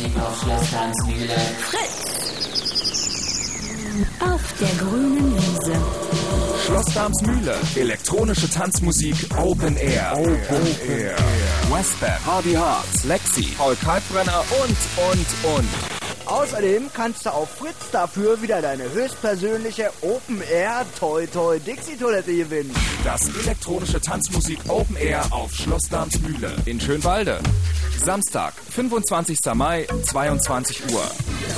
Auf 4.20 4.54
der 4.60 4.68
grünen 4.78 5.34
Wiese. 5.34 5.72
Schloss 6.64 6.94
Darmsmühle. 6.94 7.56
Elektronische 7.74 8.48
Tanzmusik 8.48 9.16
Open 9.36 9.76
Air. 9.76 10.12
Open 10.16 10.66
Air. 10.88 11.16
Westbam, 11.70 12.26
Hardy 12.26 12.52
Hearts, 12.52 13.04
Lexi, 13.04 13.54
Paul 13.56 13.74
Kalkbrenner 13.76 14.44
und, 14.62 14.76
und, 15.10 15.56
und. 15.56 15.97
Außerdem 16.28 16.90
kannst 16.92 17.24
du 17.24 17.30
auf 17.30 17.48
Fritz 17.48 17.90
dafür 17.90 18.40
wieder 18.42 18.60
deine 18.60 18.92
höchstpersönliche 18.92 19.90
Open 20.02 20.42
Air 20.42 20.84
Toy 20.98 21.26
Toy 21.26 21.58
Dixie 21.58 21.96
Toilette 21.96 22.36
gewinnen. 22.36 22.74
Das 23.02 23.34
elektronische 23.42 23.98
Tanzmusik 23.98 24.58
Open 24.68 24.96
Air 24.96 25.24
auf 25.30 25.54
Schloss 25.54 25.88
Darmsmühle 25.90 26.54
in 26.66 26.78
Schönwalde. 26.78 27.40
Samstag, 27.96 28.52
25. 28.70 29.38
Mai, 29.54 29.86
22 30.04 30.92
Uhr. 30.92 31.02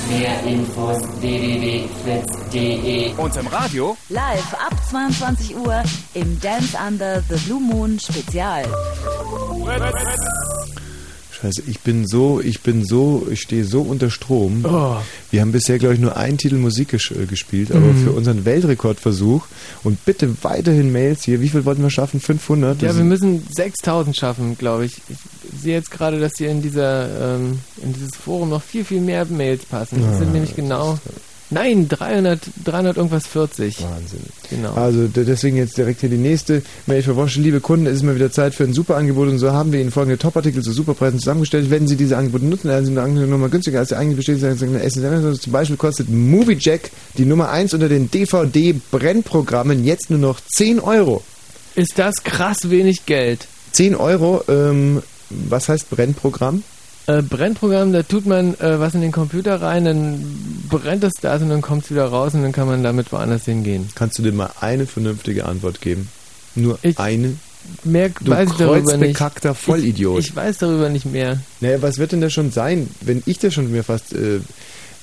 Mehr 0.08 0.40
Infos 0.44 1.02
www.fritz.de 1.20 3.12
Und 3.16 3.36
im 3.36 3.46
Radio 3.48 3.96
Live 4.08 4.54
ab 4.54 4.74
22 4.88 5.56
Uhr 5.56 5.82
im 6.14 6.40
Dance 6.40 6.78
Under 6.86 7.22
the 7.28 7.36
Blue 7.46 7.60
Moon 7.60 7.98
Spezial. 7.98 8.64
Scheiße, 11.40 11.62
ich 11.66 11.80
bin 11.80 12.06
so, 12.06 12.40
ich 12.40 12.60
bin 12.60 12.84
so, 12.84 13.26
ich 13.30 13.40
stehe 13.40 13.64
so 13.64 13.80
unter 13.82 14.10
Strom. 14.10 14.64
Oh. 14.64 14.96
Wir 15.30 15.40
haben 15.40 15.52
bisher, 15.52 15.78
glaube 15.78 15.94
ich, 15.94 16.00
nur 16.00 16.16
einen 16.16 16.36
Titel 16.36 16.56
Musik 16.56 16.92
äh, 16.92 17.24
gespielt, 17.26 17.70
aber 17.72 17.80
Mhm. 17.86 18.04
für 18.04 18.12
unseren 18.12 18.44
Weltrekordversuch 18.44 19.46
und 19.82 20.04
bitte 20.04 20.34
weiterhin 20.42 20.92
Mails 20.92 21.24
hier. 21.24 21.40
Wie 21.40 21.48
viel 21.48 21.64
wollten 21.64 21.82
wir 21.82 21.90
schaffen? 21.90 22.20
500? 22.20 22.82
Ja, 22.82 22.94
wir 22.94 23.00
ist- 23.00 23.06
müssen 23.06 23.46
6000 23.54 24.16
schaffen, 24.16 24.58
glaube 24.58 24.84
ich. 24.84 25.00
Ich 25.08 25.16
sehe 25.62 25.74
jetzt 25.74 25.90
gerade, 25.90 26.20
dass 26.20 26.32
hier 26.36 26.50
in 26.50 26.60
dieser 26.62 27.36
ähm, 27.36 27.58
in 27.82 27.92
dieses 27.94 28.14
Forum 28.16 28.50
noch 28.50 28.62
viel, 28.62 28.84
viel 28.84 29.00
mehr 29.00 29.24
Mails 29.26 29.64
passen. 29.64 30.02
Das 30.02 30.12
Ja, 30.12 30.18
sind 30.18 30.32
nämlich 30.34 30.54
genau... 30.54 30.98
Nein, 31.52 31.88
300, 31.88 32.40
300 32.64 32.96
irgendwas 32.96 33.26
40. 33.26 33.82
Wahnsinn. 33.82 34.20
Genau. 34.50 34.72
Also 34.74 35.08
de- 35.08 35.24
deswegen 35.24 35.56
jetzt 35.56 35.76
direkt 35.76 36.00
hier 36.00 36.08
die 36.08 36.16
nächste 36.16 36.62
Mail 36.86 37.02
für 37.02 37.16
Woche. 37.16 37.40
Liebe 37.40 37.60
Kunden, 37.60 37.86
es 37.86 37.94
ist 37.96 38.02
mal 38.04 38.14
wieder 38.14 38.30
Zeit 38.30 38.54
für 38.54 38.62
ein 38.64 38.72
super 38.72 38.96
Angebot 38.96 39.28
und 39.28 39.38
so 39.38 39.50
haben 39.52 39.72
wir 39.72 39.80
Ihnen 39.80 39.90
folgende 39.90 40.16
Top-Artikel 40.18 40.62
zu 40.62 40.70
Superpreisen 40.72 41.18
zusammengestellt. 41.18 41.68
Wenn 41.70 41.88
Sie 41.88 41.96
diese 41.96 42.16
Angebote 42.16 42.44
nutzen, 42.44 42.68
dann 42.68 42.84
sind 42.84 42.94
die 42.94 43.00
Angebote 43.00 43.26
Nummer 43.28 43.48
günstiger 43.48 43.80
als 43.80 43.88
der 43.88 43.98
eigentlich 43.98 44.16
besteht. 44.16 44.42
Also 44.44 45.32
zum 45.34 45.52
Beispiel 45.52 45.76
kostet 45.76 46.08
MovieJack 46.08 46.90
die 47.18 47.24
Nummer 47.24 47.50
1 47.50 47.74
unter 47.74 47.88
den 47.88 48.08
DVD-Brennprogrammen 48.10 49.84
jetzt 49.84 50.10
nur 50.10 50.18
noch 50.20 50.40
10 50.54 50.80
Euro. 50.80 51.22
Ist 51.74 51.98
das 51.98 52.22
krass 52.24 52.70
wenig 52.70 53.06
Geld? 53.06 53.46
10 53.72 53.94
Euro, 53.96 54.42
ähm, 54.48 55.02
was 55.30 55.68
heißt 55.68 55.90
Brennprogramm? 55.90 56.62
Äh, 57.06 57.22
Brennprogramm, 57.22 57.92
da 57.92 58.02
tut 58.02 58.26
man 58.26 58.54
äh, 58.60 58.78
was 58.78 58.94
in 58.94 59.00
den 59.00 59.12
Computer 59.12 59.60
rein, 59.60 59.84
dann 59.84 60.24
brennt 60.68 61.02
das 61.02 61.14
da 61.20 61.36
und 61.36 61.48
dann 61.48 61.62
kommt 61.62 61.84
es 61.84 61.90
wieder 61.90 62.06
raus 62.06 62.34
und 62.34 62.42
dann 62.42 62.52
kann 62.52 62.68
man 62.68 62.82
damit 62.82 63.10
woanders 63.12 63.44
hingehen. 63.44 63.88
Kannst 63.94 64.18
du 64.18 64.22
dir 64.22 64.32
mal 64.32 64.50
eine 64.60 64.86
vernünftige 64.86 65.44
Antwort 65.46 65.80
geben? 65.80 66.08
Nur 66.54 66.78
eine? 66.96 67.36
Mehr 67.84 68.08
Du 68.08 68.30
weiß 68.30 68.50
ich 68.50 68.56
darüber 68.56 68.96
nicht. 68.96 69.18
Vollidiot. 69.56 70.20
Ich, 70.20 70.28
ich 70.28 70.36
weiß 70.36 70.58
darüber 70.58 70.88
nicht 70.88 71.06
mehr. 71.06 71.40
Naja, 71.60 71.82
was 71.82 71.98
wird 71.98 72.12
denn 72.12 72.20
das 72.20 72.32
schon 72.32 72.50
sein, 72.50 72.88
wenn 73.00 73.22
ich 73.26 73.38
das 73.38 73.54
schon 73.54 73.70
mir 73.70 73.84
fast. 73.84 74.12
Äh, 74.12 74.40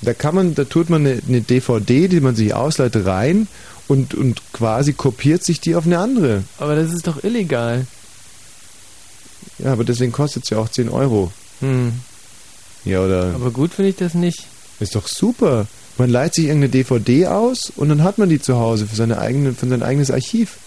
da 0.02 0.14
kann 0.14 0.34
man, 0.34 0.54
da 0.54 0.64
tut 0.64 0.90
man 0.90 1.06
eine, 1.06 1.20
eine 1.26 1.40
DVD, 1.40 2.08
die 2.08 2.20
man 2.20 2.36
sich 2.36 2.54
ausleiht, 2.54 2.94
rein 3.04 3.48
und, 3.88 4.14
und 4.14 4.40
quasi 4.52 4.92
kopiert 4.92 5.44
sich 5.44 5.60
die 5.60 5.74
auf 5.74 5.86
eine 5.86 5.98
andere. 5.98 6.44
Aber 6.58 6.76
das 6.76 6.92
ist 6.92 7.06
doch 7.06 7.24
illegal. 7.24 7.86
Ja, 9.58 9.72
aber 9.72 9.84
deswegen 9.84 10.12
kostet 10.12 10.44
es 10.44 10.50
ja 10.50 10.58
auch 10.58 10.68
10 10.68 10.88
Euro. 10.88 11.32
Hm. 11.60 11.92
Ja, 12.84 13.00
oder. 13.00 13.34
Aber 13.34 13.50
gut 13.50 13.74
finde 13.74 13.90
ich 13.90 13.96
das 13.96 14.14
nicht. 14.14 14.46
Ist 14.80 14.94
doch 14.94 15.08
super. 15.08 15.66
Man 15.98 16.10
leiht 16.10 16.34
sich 16.34 16.44
irgendeine 16.44 16.70
DVD 16.70 17.26
aus 17.26 17.72
und 17.74 17.88
dann 17.88 18.04
hat 18.04 18.18
man 18.18 18.28
die 18.28 18.40
zu 18.40 18.56
Hause 18.56 18.86
für, 18.86 18.94
seine 18.94 19.18
eigene, 19.18 19.52
für 19.52 19.68
sein 19.68 19.82
eigenes 19.82 20.10
Archiv. 20.10 20.58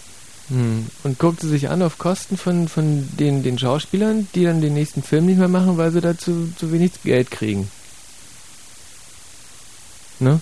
Hm. 0.48 0.86
Und 1.04 1.18
guckt 1.18 1.40
sie 1.40 1.48
sich 1.48 1.70
an 1.70 1.80
auf 1.82 1.96
Kosten 1.96 2.36
von, 2.36 2.68
von 2.68 3.08
den, 3.18 3.42
den 3.42 3.58
Schauspielern, 3.58 4.28
die 4.34 4.44
dann 4.44 4.60
den 4.60 4.74
nächsten 4.74 5.02
Film 5.02 5.26
nicht 5.26 5.38
mehr 5.38 5.48
machen, 5.48 5.78
weil 5.78 5.90
sie 5.90 6.02
dazu 6.02 6.52
zu 6.58 6.70
wenig 6.70 6.92
Geld 7.02 7.30
kriegen. 7.30 7.70
Ne? 10.20 10.40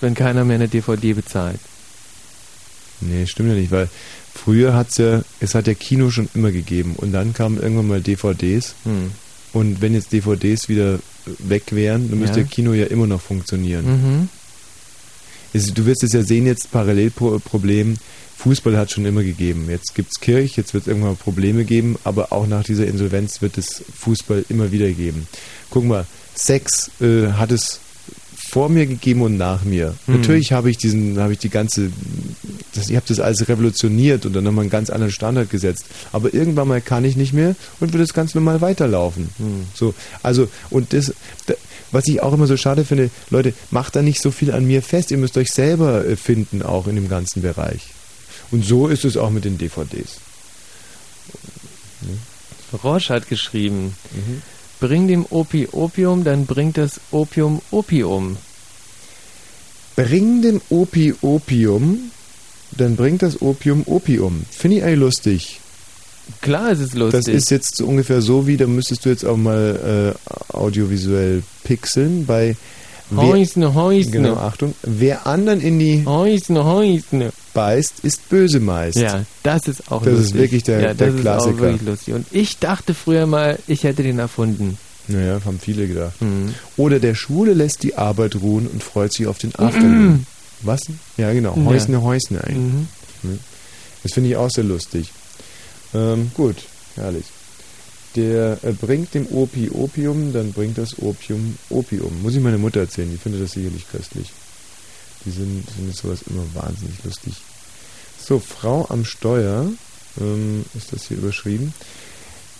Wenn 0.00 0.14
keiner 0.14 0.44
mehr 0.44 0.56
eine 0.56 0.68
DVD 0.68 1.12
bezahlt. 1.12 1.60
Nee, 3.00 3.26
stimmt 3.26 3.50
ja 3.50 3.54
nicht, 3.54 3.70
weil 3.70 3.88
früher 4.34 4.74
hat's 4.74 4.98
ja, 4.98 5.22
es 5.40 5.54
hat 5.54 5.66
ja 5.66 5.74
Kino 5.74 6.10
schon 6.10 6.28
immer 6.34 6.50
gegeben 6.50 6.94
und 6.96 7.12
dann 7.12 7.34
kamen 7.34 7.60
irgendwann 7.60 7.88
mal 7.88 8.00
DVDs 8.00 8.74
Hm. 8.84 9.12
Und 9.54 9.80
wenn 9.80 9.94
jetzt 9.94 10.12
DVDs 10.12 10.68
wieder 10.68 10.98
weg 11.38 11.64
wären, 11.70 12.10
dann 12.10 12.18
müsste 12.18 12.40
Ja. 12.40 12.46
Kino 12.46 12.74
ja 12.74 12.86
immer 12.86 13.06
noch 13.06 13.20
funktionieren. 13.20 13.86
Mhm. 13.86 14.28
Es, 15.52 15.72
du 15.72 15.86
wirst 15.86 16.02
es 16.02 16.12
ja 16.12 16.22
sehen 16.22 16.44
jetzt 16.44 16.70
Parallelproblem. 16.72 17.94
Fußball 18.36 18.76
hat 18.76 18.90
schon 18.90 19.06
immer 19.06 19.22
gegeben. 19.22 19.66
Jetzt 19.70 19.94
gibt's 19.94 20.20
Kirch, 20.20 20.56
jetzt 20.56 20.74
wird 20.74 20.82
es 20.82 20.88
irgendwann 20.88 21.16
Probleme 21.16 21.64
geben, 21.64 21.96
aber 22.02 22.32
auch 22.32 22.48
nach 22.48 22.64
dieser 22.64 22.86
Insolvenz 22.86 23.40
wird 23.40 23.56
es 23.56 23.84
Fußball 23.96 24.44
immer 24.48 24.72
wieder 24.72 24.90
geben. 24.90 25.28
Guck 25.70 25.84
mal, 25.84 26.04
Sex 26.34 26.90
äh, 27.00 27.28
hat 27.28 27.52
es 27.52 27.78
vor 28.54 28.68
mir 28.68 28.86
gegeben 28.86 29.22
und 29.22 29.36
nach 29.36 29.64
mir. 29.64 29.96
Hm. 30.06 30.20
Natürlich 30.20 30.52
habe 30.52 30.70
ich 30.70 30.78
diesen, 30.78 31.18
habe 31.18 31.32
ich 31.32 31.40
die 31.40 31.48
ganze, 31.48 31.90
das, 32.72 32.88
ich 32.88 32.94
habe 32.94 33.04
das 33.08 33.18
alles 33.18 33.48
revolutioniert 33.48 34.26
und 34.26 34.32
dann 34.32 34.44
nochmal 34.44 34.62
einen 34.62 34.70
ganz 34.70 34.90
anderen 34.90 35.12
Standard 35.12 35.50
gesetzt. 35.50 35.86
Aber 36.12 36.32
irgendwann 36.32 36.68
mal 36.68 36.80
kann 36.80 37.04
ich 37.04 37.16
nicht 37.16 37.32
mehr 37.32 37.56
und 37.80 37.92
wird 37.92 38.04
es 38.04 38.14
ganz 38.14 38.32
normal 38.36 38.60
weiterlaufen. 38.60 39.30
Hm. 39.38 39.66
So, 39.74 39.92
also 40.22 40.46
und 40.70 40.92
das, 40.92 41.12
da, 41.46 41.54
was 41.90 42.06
ich 42.06 42.22
auch 42.22 42.32
immer 42.32 42.46
so 42.46 42.56
schade 42.56 42.84
finde, 42.84 43.10
Leute, 43.28 43.54
macht 43.72 43.96
da 43.96 44.02
nicht 44.02 44.22
so 44.22 44.30
viel 44.30 44.52
an 44.52 44.64
mir 44.64 44.82
fest. 44.82 45.10
Ihr 45.10 45.18
müsst 45.18 45.36
euch 45.36 45.48
selber 45.48 46.06
äh, 46.06 46.14
finden, 46.14 46.62
auch 46.62 46.86
in 46.86 46.94
dem 46.94 47.08
ganzen 47.08 47.42
Bereich. 47.42 47.88
Und 48.52 48.64
so 48.64 48.86
ist 48.86 49.04
es 49.04 49.16
auch 49.16 49.30
mit 49.30 49.44
den 49.44 49.58
DVDs. 49.58 50.20
Roche 52.84 53.14
hat 53.14 53.28
geschrieben, 53.28 53.96
Mhm. 54.12 54.42
Bring 54.86 55.08
dem 55.08 55.24
Opi 55.30 55.68
Opium, 55.72 56.24
dann 56.24 56.44
bringt 56.44 56.76
das 56.76 57.00
Opium 57.10 57.62
Opium. 57.70 58.36
Bring 59.96 60.42
dem 60.42 60.60
Opi 60.68 61.14
Opium, 61.22 62.10
dann 62.72 62.94
bringt 62.94 63.22
das 63.22 63.40
Opium 63.40 63.84
Opium. 63.86 64.42
Finde 64.50 64.76
ich 64.76 64.84
eigentlich 64.84 64.98
lustig. 64.98 65.60
Klar 66.42 66.72
ist 66.72 66.80
es 66.80 66.92
lustig. 66.92 67.24
Das 67.24 67.34
ist 67.34 67.50
jetzt 67.50 67.76
so 67.76 67.86
ungefähr 67.86 68.20
so 68.20 68.46
wie, 68.46 68.58
da 68.58 68.66
müsstest 68.66 69.06
du 69.06 69.08
jetzt 69.08 69.24
auch 69.24 69.38
mal 69.38 70.14
äh, 70.14 70.54
audiovisuell 70.54 71.42
pixeln 71.62 72.26
bei 72.26 72.54
Häusne, 73.14 73.74
Häusne. 73.74 74.10
Genau, 74.10 74.34
Achtung. 74.36 74.74
Wer 74.82 75.26
anderen 75.26 75.60
in 75.60 75.78
die 75.78 76.04
Häusne, 76.06 76.64
Häusne. 76.64 77.32
beißt, 77.52 78.00
ist 78.02 78.28
böse 78.28 78.60
meist. 78.60 78.96
Ja, 78.98 79.24
das 79.42 79.68
ist 79.68 79.90
auch 79.92 80.02
Das 80.02 80.14
ist 80.14 80.18
lustig. 80.20 80.40
wirklich 80.40 80.62
der- 80.64 80.80
ja, 80.80 80.94
der 80.94 81.10
das 81.12 81.20
Klassiker. 81.20 81.50
Ist 81.50 81.56
auch 81.56 81.60
wirklich 81.60 81.82
lustig. 81.88 82.14
Und 82.14 82.26
ich 82.30 82.58
dachte 82.58 82.94
früher 82.94 83.26
mal, 83.26 83.58
ich 83.66 83.84
hätte 83.84 84.02
den 84.02 84.18
erfunden. 84.18 84.78
Naja, 85.06 85.38
haben 85.44 85.58
viele 85.60 85.86
gedacht. 85.86 86.20
Mhm. 86.22 86.54
Oder 86.78 86.98
der 86.98 87.14
Schwule 87.14 87.52
lässt 87.52 87.82
die 87.82 87.96
Arbeit 87.96 88.36
ruhen 88.36 88.66
und 88.66 88.82
freut 88.82 89.12
sich 89.12 89.26
auf 89.26 89.36
den 89.38 89.54
Afternoon. 89.54 90.26
Was? 90.62 90.80
Ja, 91.18 91.30
genau. 91.34 91.54
Ja. 91.56 91.64
Häusne, 91.66 92.00
Häusne 92.02 92.42
eigentlich. 92.42 92.56
Mhm. 92.72 92.88
Mhm. 93.22 93.38
Das 94.02 94.12
finde 94.14 94.30
ich 94.30 94.36
auch 94.36 94.48
sehr 94.50 94.64
lustig. 94.64 95.10
Ähm, 95.94 96.30
gut, 96.34 96.56
herrlich. 96.96 97.24
Der 98.16 98.58
äh, 98.62 98.72
bringt 98.72 99.14
dem 99.14 99.26
Opi 99.26 99.70
Opium, 99.70 100.32
dann 100.32 100.52
bringt 100.52 100.78
das 100.78 100.98
Opium 101.00 101.56
Opium. 101.70 102.22
Muss 102.22 102.34
ich 102.34 102.40
meine 102.40 102.58
Mutter 102.58 102.80
erzählen, 102.80 103.10
die 103.10 103.16
findet 103.16 103.42
das 103.42 103.52
sicherlich 103.52 103.86
köstlich. 103.90 104.30
Die 105.24 105.30
sind, 105.30 105.64
findet 105.76 105.96
sowas 105.96 106.20
immer 106.28 106.44
wahnsinnig 106.54 107.02
lustig. 107.04 107.34
So, 108.20 108.38
Frau 108.38 108.86
am 108.88 109.04
Steuer, 109.04 109.68
ähm, 110.20 110.64
ist 110.74 110.92
das 110.92 111.08
hier 111.08 111.18
überschrieben. 111.18 111.74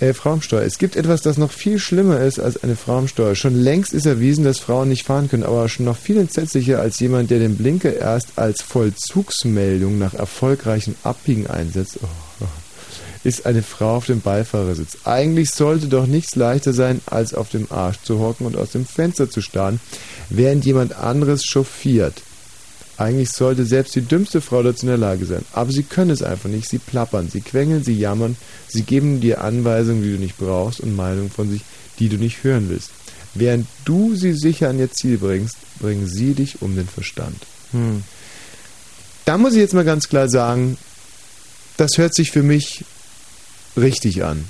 Äh, 0.01 0.13
Frau 0.13 0.33
am 0.33 0.43
Steuer. 0.43 0.63
Es 0.63 0.79
gibt 0.79 0.97
etwas, 0.97 1.23
das 1.23 1.39
noch 1.39 1.53
viel 1.53 1.79
schlimmer 1.79 2.21
ist 2.21 2.41
als 2.41 2.63
eine 2.63 2.75
Frau 2.75 2.99
am 2.99 3.09
Steuer. 3.09 3.37
Schon 3.37 3.55
längst 3.55 3.93
ist 3.93 4.07
erwiesen, 4.07 4.45
dass 4.45 4.59
Frauen 4.59 4.89
nicht 4.89 5.07
fahren 5.07 5.29
können, 5.29 5.45
aber 5.45 5.69
schon 5.69 5.87
noch 5.87 5.97
viel 5.97 6.19
entsetzlicher 6.19 6.81
als 6.81 6.99
jemand, 6.99 7.31
der 7.31 7.39
den 7.39 7.57
Blinker 7.57 7.95
erst 7.95 8.37
als 8.37 8.63
Vollzugsmeldung 8.63 9.99
nach 9.99 10.15
erfolgreichem 10.15 10.97
Abbiegen 11.05 11.47
einsetzt. 11.47 11.99
Oh 12.03 12.24
ist 13.25 13.47
eine 13.47 13.63
Frau 13.63 13.97
auf 13.97 14.07
dem 14.07 14.21
Beifahrersitz. 14.21 14.99
Eigentlich 15.05 15.51
sollte 15.51 15.89
doch 15.89 16.07
nichts 16.07 16.37
leichter 16.37 16.73
sein, 16.73 17.01
als 17.07 17.35
auf 17.35 17.49
dem 17.49 17.67
Arsch 17.71 17.97
zu 18.05 18.21
hocken 18.21 18.47
und 18.47 18.57
aus 18.57 18.71
dem 18.71 18.87
Fenster 18.87 19.29
zu 19.31 19.41
starren, 19.41 19.81
während 20.29 20.65
jemand 20.65 20.93
anderes 20.93 21.45
chauffiert. 21.45 22.23
Eigentlich 22.97 23.31
sollte 23.31 23.65
selbst 23.65 23.97
die 23.97 24.03
dümmste 24.03 24.41
Frau 24.41 24.63
dazu 24.63 24.83
in 24.83 24.91
der 24.91 24.99
Lage 24.99 25.25
sein. 25.27 25.45
Aber 25.53 25.73
sie 25.73 25.83
können 25.83 26.11
es 26.11 26.23
einfach 26.23 26.49
nicht. 26.49 26.69
Sie 26.69 26.79
plappern, 26.79 27.29
sie 27.29 27.41
quengeln, 27.41 27.83
sie 27.83 27.99
jammern, 27.99 28.37
sie 28.69 28.83
geben 28.83 29.21
dir 29.21 29.43
Anweisungen, 29.43 30.03
die 30.03 30.13
du 30.13 30.19
nicht 30.19 30.39
brauchst 30.39 30.81
und 30.81 30.95
Meinungen 30.95 31.31
von 31.31 31.51
sich, 31.51 31.63
die 31.99 32.09
du 32.09 32.19
nicht 32.19 32.45
hören 32.45 32.69
willst. 32.69 32.91
Während 33.35 33.67
du 33.85 34.15
sie 34.15 34.33
sicher 34.33 34.69
an 34.69 34.79
ihr 34.79 34.93
Ziel 34.93 35.19
bringst, 35.19 35.57
bringen 35.81 36.07
sie 36.07 36.35
dich 36.35 36.63
um 36.63 36.77
den 36.77 36.87
Verstand. 36.87 37.39
Hm. 37.73 38.05
Da 39.25 39.39
muss 39.39 39.55
ich 39.55 39.59
jetzt 39.59 39.75
mal 39.75 39.85
ganz 39.85 40.09
klar 40.09 40.29
sagen, 40.29 40.77
das 41.77 41.93
hört 41.97 42.15
sich 42.15 42.31
für 42.31 42.45
mich 42.45 42.85
richtig 43.77 44.25
an. 44.25 44.45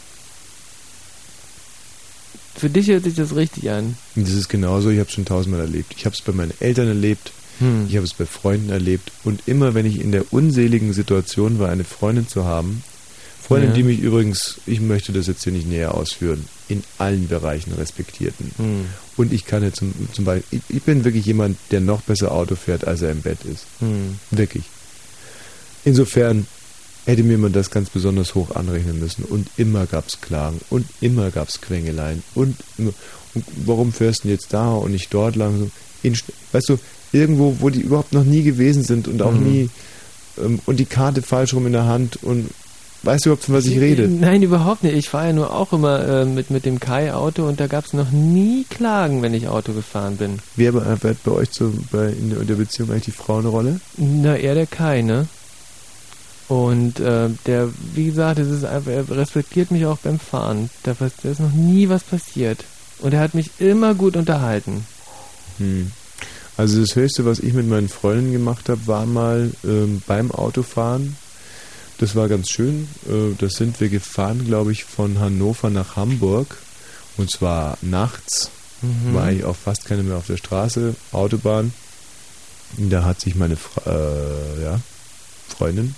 Für 2.57 2.71
dich 2.71 2.87
hört 2.89 3.05
sich 3.05 3.15
das 3.15 3.35
richtig 3.35 3.71
an. 3.71 3.97
Das 4.15 4.31
ist 4.31 4.49
genauso, 4.49 4.91
ich 4.91 4.99
habe 4.99 5.09
es 5.09 5.15
schon 5.15 5.25
tausendmal 5.25 5.61
erlebt. 5.63 5.95
Ich 5.97 6.07
habe 6.07 6.15
es 6.15 6.23
bei 6.23 6.33
meinen 6.33 6.53
Eltern 6.61 6.89
erlebt, 6.89 7.33
Hm. 7.61 7.87
ich 7.89 7.95
habe 7.97 8.05
es 8.07 8.15
bei 8.15 8.27
Freunden 8.27 8.71
erlebt 8.71 9.13
und 9.23 9.41
immer, 9.47 9.75
wenn 9.75 9.87
ich 9.87 10.01
in 10.01 10.11
der 10.13 10.33
unseligen 10.33 10.93
Situation 10.93 11.59
war, 11.61 11.69
eine 11.71 11.85
Freundin 11.85 12.27
zu 12.29 12.45
haben, 12.45 12.83
Freundin, 13.41 13.71
Ja. 13.71 13.77
die 13.77 13.83
mich 13.85 14.01
übrigens, 14.01 14.57
ich 14.67 14.81
möchte 14.81 15.13
das 15.13 15.27
jetzt 15.29 15.45
hier 15.45 15.53
nicht 15.53 15.69
näher 15.69 15.95
ausführen, 15.95 16.47
in 16.69 16.83
allen 16.99 17.29
Bereichen 17.29 17.73
respektierten. 17.75 18.51
Hm. 18.57 18.87
Und 19.17 19.33
ich 19.33 19.45
kann 19.45 19.63
jetzt 19.63 19.77
zum, 19.79 19.93
zum 20.13 20.25
Beispiel, 20.25 20.61
ich, 20.69 20.77
ich 20.77 20.83
bin 20.83 21.05
wirklich 21.05 21.27
jemand, 21.27 21.57
der 21.71 21.81
noch 21.81 22.01
besser 22.03 22.33
Auto 22.33 22.57
fährt, 22.57 22.87
als 22.87 23.03
er 23.03 23.11
im 23.13 23.21
Bett 23.21 23.39
ist. 23.45 23.67
Hm. 23.81 24.19
Wirklich. 24.31 24.65
Insofern 25.85 26.47
hätte 27.07 27.23
mir 27.23 27.39
man 27.39 27.53
das 27.53 27.71
ganz 27.71 27.91
besonders 27.91 28.35
hoch 28.35 28.55
anrechnen 28.55 28.99
müssen. 29.01 29.25
Und 29.25 29.49
immer 29.57 29.87
gab 29.87 30.09
es 30.09 30.21
Klagen 30.21 30.61
und 30.71 30.87
immer 31.01 31.31
gab 31.31 31.49
es 31.49 31.61
Quengeleien. 31.61 32.23
Und, 32.35 32.57
und 32.79 32.95
warum 33.65 33.93
fährst 33.93 34.25
du 34.25 34.29
jetzt 34.29 34.53
da 34.53 34.73
und 34.75 34.93
nicht 34.93 35.13
dort 35.13 35.37
lang? 35.37 35.71
In, 36.03 36.17
weißt 36.53 36.69
du, 36.69 36.79
irgendwo, 37.13 37.57
wo 37.61 37.71
die 37.71 37.81
überhaupt 37.81 38.13
noch 38.13 38.25
nie 38.25 38.43
gewesen 38.43 38.83
sind 38.85 39.09
und 39.09 39.23
auch 39.23 39.33
Mhm. 39.33 39.43
nie 39.43 39.71
ähm, 40.39 40.61
und 40.67 40.79
die 40.81 40.85
Karte 40.87 41.23
falsch 41.23 41.55
rum 41.55 41.67
in 41.67 41.73
der 41.73 41.87
Hand 41.87 42.23
und 42.23 42.51
weißt 43.03 43.25
du 43.25 43.29
überhaupt, 43.31 43.45
von 43.45 43.55
was 43.55 43.67
ich 43.67 43.79
rede? 43.79 44.09
Nein, 44.09 44.43
überhaupt 44.43 44.83
nicht. 44.83 44.97
Ich 44.97 45.09
fahre 45.11 45.27
ja 45.29 45.33
nur 45.33 45.55
auch 45.55 45.73
immer 45.73 46.01
äh, 46.07 46.25
mit, 46.25 46.51
mit 46.51 46.65
dem 46.65 46.81
Kai-Auto 46.81 47.47
und 47.47 47.61
da 47.61 47.67
gab 47.67 47.85
es 47.85 47.93
noch 47.93 48.11
nie 48.11 48.65
Klagen, 48.71 49.21
wenn 49.23 49.35
ich 49.35 49.47
Auto 49.49 49.73
gefahren 49.73 50.17
bin. 50.17 50.39
Wer, 50.57 50.73
hat 50.75 51.01
bei 51.03 51.31
euch 51.33 51.49
so 51.53 51.73
bei, 51.93 52.09
in, 52.09 52.31
der, 52.31 52.41
in 52.41 52.47
der 52.47 52.55
Beziehung 52.55 52.91
eigentlich 52.91 53.05
die 53.05 53.11
Frauenrolle? 53.13 53.79
Na, 53.99 54.37
eher 54.37 54.55
der 54.55 54.67
Kai, 54.67 55.03
ne? 55.03 55.27
Und 56.49 57.01
äh, 57.01 57.31
der, 57.47 57.71
wie 57.95 58.07
gesagt, 58.07 58.39
es 58.39 58.49
ist 58.49 58.65
einfach, 58.65 58.91
er 58.91 59.09
respektiert 59.09 59.71
mich 59.71 59.87
auch 59.87 59.99
beim 59.99 60.19
Fahren. 60.19 60.69
Da, 60.83 60.95
da 60.99 61.29
ist 61.29 61.41
noch 61.41 61.53
nie 61.53 61.89
was 61.89 62.05
passiert. 62.05 62.65
Und 62.99 63.15
er 63.15 63.21
hat 63.21 63.35
mich 63.35 63.51
immer 63.59 63.95
gut 63.95 64.17
unterhalten. 64.17 64.87
Hm. 65.59 65.91
Also 66.57 66.81
das 66.81 66.95
Höchste, 66.95 67.25
was 67.25 67.41
ich 67.41 67.53
mit 67.53 67.69
meinen 67.69 67.89
Freunden 67.89 68.33
gemacht 68.33 68.69
habe, 68.69 68.87
war 68.87 69.07
mal 69.07 69.51
ähm, 69.65 70.03
beim 70.07 70.31
Autofahren. 70.31 71.17
Das 71.99 72.15
war 72.15 72.29
ganz 72.29 72.51
schön. 72.51 72.89
Äh, 73.09 73.35
das 73.39 73.55
sind 73.55 73.81
wir 73.81 73.89
gefahren, 73.89 74.45
glaube 74.45 74.73
ich, 74.73 74.85
von 74.85 75.19
Hannover 75.19 75.71
nach 75.71 75.97
Hamburg. 75.97 76.59
Und 77.17 77.31
zwar 77.31 77.79
nachts. 77.81 78.51
Mhm. 78.83 79.15
War 79.15 79.25
eigentlich 79.25 79.45
auch 79.45 79.57
fast 79.57 79.87
keine 79.87 80.03
mehr 80.03 80.17
auf 80.17 80.27
der 80.27 80.37
Straße, 80.37 80.95
Autobahn. 81.13 81.73
Da 82.77 83.05
hat 83.05 83.21
sich 83.21 83.35
meine 83.35 83.57
Fra 83.57 83.91
äh, 83.91 84.63
ja, 84.63 84.81
Freundin 85.49 85.95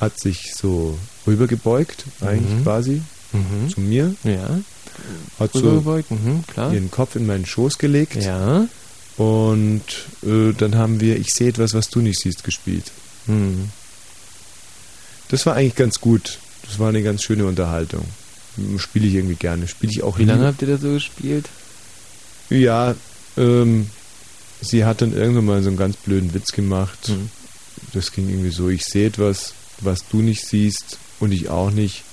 hat 0.00 0.18
sich 0.20 0.52
so 0.54 0.96
rübergebeugt, 1.26 2.04
eigentlich 2.20 2.58
Mhm. 2.58 2.62
quasi, 2.62 3.02
Mhm. 3.32 3.68
zu 3.72 3.80
mir. 3.80 4.14
Ja. 4.24 4.60
Hat 5.38 5.52
so 5.52 5.60
Rübergebeugt, 5.60 6.10
mhm, 6.10 6.44
klar. 6.46 6.72
ihren 6.72 6.90
Kopf 6.90 7.16
in 7.16 7.26
meinen 7.26 7.46
Schoß 7.46 7.78
gelegt. 7.78 8.16
Ja. 8.22 8.66
Und 9.16 9.82
äh, 10.24 10.52
dann 10.56 10.76
haben 10.76 11.00
wir 11.00 11.16
Ich 11.18 11.30
sehe 11.34 11.48
etwas, 11.48 11.74
was 11.74 11.88
du 11.88 12.00
nicht 12.00 12.20
siehst, 12.20 12.44
gespielt. 12.44 12.90
Hm. 13.26 13.70
Das 15.28 15.44
war 15.46 15.54
eigentlich 15.56 15.74
ganz 15.74 16.00
gut. 16.00 16.38
Das 16.66 16.78
war 16.78 16.88
eine 16.88 17.02
ganz 17.02 17.22
schöne 17.22 17.44
Unterhaltung. 17.46 18.04
Spiele 18.78 19.06
ich 19.06 19.14
irgendwie 19.14 19.34
gerne. 19.36 19.68
Spiele 19.68 19.92
ich 19.92 20.02
auch 20.02 20.18
Wie 20.18 20.24
lange 20.24 20.46
habt 20.46 20.62
ihr 20.62 20.68
das 20.68 20.80
so 20.80 20.92
gespielt? 20.92 21.46
Ja, 22.50 22.94
ähm, 23.36 23.90
sie 24.60 24.84
hat 24.84 25.00
dann 25.02 25.12
irgendwann 25.12 25.44
mal 25.44 25.62
so 25.62 25.68
einen 25.68 25.76
ganz 25.76 25.96
blöden 25.96 26.32
Witz 26.34 26.52
gemacht. 26.52 27.08
Hm. 27.08 27.30
Das 27.92 28.12
ging 28.12 28.28
irgendwie 28.28 28.50
so, 28.50 28.68
ich 28.68 28.84
sehe 28.84 29.06
etwas, 29.06 29.52
was 29.80 30.00
du 30.10 30.22
nicht 30.22 30.46
siehst 30.46 30.98
und 31.20 31.32
ich 31.32 31.48
auch 31.48 31.70
nicht, 31.70 32.04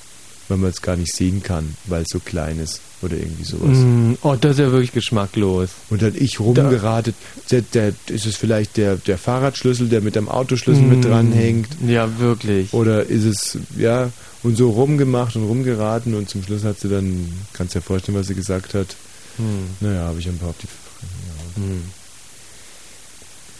weil 0.47 0.57
man 0.57 0.69
es 0.69 0.81
gar 0.81 0.95
nicht 0.95 1.13
sehen 1.13 1.41
kann, 1.41 1.75
weil 1.85 2.03
es 2.03 2.09
so 2.11 2.19
klein 2.19 2.59
ist 2.59 2.81
oder 3.01 3.17
irgendwie 3.17 3.43
sowas. 3.43 3.77
Mm, 3.77 4.13
oh, 4.21 4.35
das 4.39 4.53
ist 4.53 4.59
ja 4.59 4.71
wirklich 4.71 4.91
geschmacklos. 4.91 5.69
Und 5.89 6.01
dann 6.01 6.13
ich 6.15 6.39
rumgeratet, 6.39 7.15
der, 7.51 7.61
der, 7.61 7.93
ist 8.07 8.25
es 8.25 8.35
vielleicht 8.35 8.77
der, 8.77 8.95
der 8.95 9.17
Fahrradschlüssel, 9.17 9.89
der 9.89 10.01
mit 10.01 10.15
dem 10.15 10.29
Autoschlüssel 10.29 10.83
Mm, 10.83 10.89
mit 10.89 11.05
dranhängt? 11.05 11.69
Ja, 11.87 12.19
wirklich. 12.19 12.73
Oder 12.73 13.05
ist 13.05 13.25
es, 13.25 13.57
ja, 13.77 14.11
und 14.43 14.57
so 14.57 14.69
rumgemacht 14.69 15.35
und 15.35 15.43
rumgeraten 15.43 16.13
und 16.13 16.29
zum 16.29 16.43
Schluss 16.43 16.63
hat 16.63 16.79
sie 16.79 16.89
dann, 16.89 17.31
kannst 17.53 17.75
dir 17.75 17.81
vorstellen, 17.81 18.17
was 18.17 18.27
sie 18.27 18.35
gesagt 18.35 18.73
hat. 18.73 18.95
Hm. 19.37 19.67
Naja, 19.79 20.01
habe 20.01 20.19
ich 20.19 20.27
ein 20.27 20.37
paar 20.37 20.49
auf 20.49 20.55
die 20.61 20.67
ja. 20.67 21.63
Hm. 21.63 21.83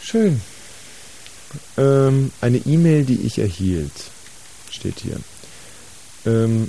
Schön. 0.02 0.40
Ähm, 1.76 2.30
eine 2.40 2.58
E-Mail, 2.58 3.04
die 3.04 3.22
ich 3.22 3.38
erhielt, 3.38 3.92
steht 4.70 5.00
hier. 5.00 5.18
Ähm, 6.24 6.68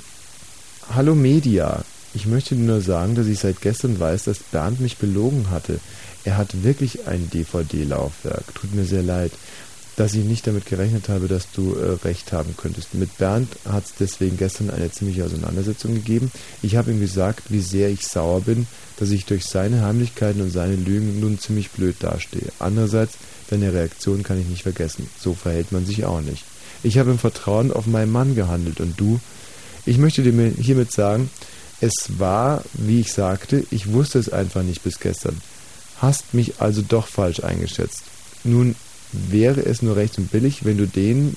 Hallo 0.94 1.14
Media. 1.14 1.84
Ich 2.14 2.26
möchte 2.26 2.54
nur 2.54 2.80
sagen, 2.80 3.14
dass 3.14 3.26
ich 3.26 3.38
seit 3.38 3.60
gestern 3.60 4.00
weiß, 4.00 4.24
dass 4.24 4.38
Bernd 4.38 4.80
mich 4.80 4.96
belogen 4.96 5.50
hatte. 5.50 5.80
Er 6.24 6.36
hat 6.38 6.62
wirklich 6.62 7.06
ein 7.06 7.28
DVD-Laufwerk. 7.30 8.54
Tut 8.54 8.74
mir 8.74 8.84
sehr 8.84 9.02
leid. 9.02 9.32
dass 9.96 10.14
ich 10.14 10.24
nicht 10.24 10.46
damit 10.46 10.64
gerechnet 10.64 11.08
habe, 11.08 11.26
dass 11.26 11.50
du 11.50 11.74
äh, 11.74 11.98
recht 12.04 12.32
haben 12.32 12.54
könntest. 12.56 12.94
Mit 12.94 13.18
Bernd 13.18 13.48
hat 13.68 13.84
es 13.84 13.94
deswegen 13.98 14.36
gestern 14.36 14.70
eine 14.70 14.92
ziemliche 14.92 15.24
Auseinandersetzung 15.24 15.92
gegeben. 15.92 16.30
Ich 16.62 16.76
habe 16.76 16.92
ihm 16.92 17.00
gesagt, 17.00 17.50
wie 17.50 17.60
sehr 17.60 17.90
ich 17.90 18.06
sauer 18.06 18.42
bin, 18.42 18.68
dass 18.98 19.10
ich 19.10 19.24
durch 19.24 19.44
seine 19.44 19.82
Heimlichkeiten 19.82 20.40
und 20.40 20.52
seine 20.52 20.76
Lügen 20.76 21.18
nun 21.18 21.40
ziemlich 21.40 21.70
blöd 21.70 21.96
dastehe. 21.98 22.52
Andererseits, 22.60 23.14
deine 23.48 23.72
Reaktion 23.72 24.22
kann 24.22 24.40
ich 24.40 24.46
nicht 24.46 24.62
vergessen. 24.62 25.08
So 25.18 25.34
verhält 25.34 25.72
man 25.72 25.86
sich 25.86 26.04
auch 26.04 26.20
nicht. 26.20 26.44
Ich 26.82 26.98
habe 26.98 27.10
im 27.10 27.18
Vertrauen 27.18 27.72
auf 27.72 27.86
meinen 27.86 28.12
Mann 28.12 28.34
gehandelt 28.34 28.80
und 28.80 28.98
du? 28.98 29.20
Ich 29.84 29.98
möchte 29.98 30.22
dir 30.22 30.52
hiermit 30.60 30.92
sagen, 30.92 31.30
es 31.80 32.18
war, 32.18 32.64
wie 32.74 33.00
ich 33.00 33.12
sagte, 33.12 33.64
ich 33.70 33.92
wusste 33.92 34.18
es 34.18 34.32
einfach 34.32 34.62
nicht 34.62 34.82
bis 34.82 35.00
gestern. 35.00 35.40
Hast 35.98 36.34
mich 36.34 36.60
also 36.60 36.82
doch 36.82 37.06
falsch 37.06 37.40
eingeschätzt. 37.42 38.02
Nun 38.44 38.76
wäre 39.12 39.64
es 39.64 39.82
nur 39.82 39.96
recht 39.96 40.18
und 40.18 40.30
billig, 40.30 40.64
wenn 40.64 40.76
du 40.76 40.86
denen, 40.86 41.36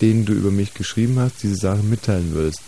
denen 0.00 0.24
du 0.24 0.32
über 0.32 0.50
mich 0.50 0.74
geschrieben 0.74 1.18
hast, 1.18 1.42
diese 1.42 1.56
Sache 1.56 1.82
mitteilen 1.82 2.32
würdest. 2.32 2.60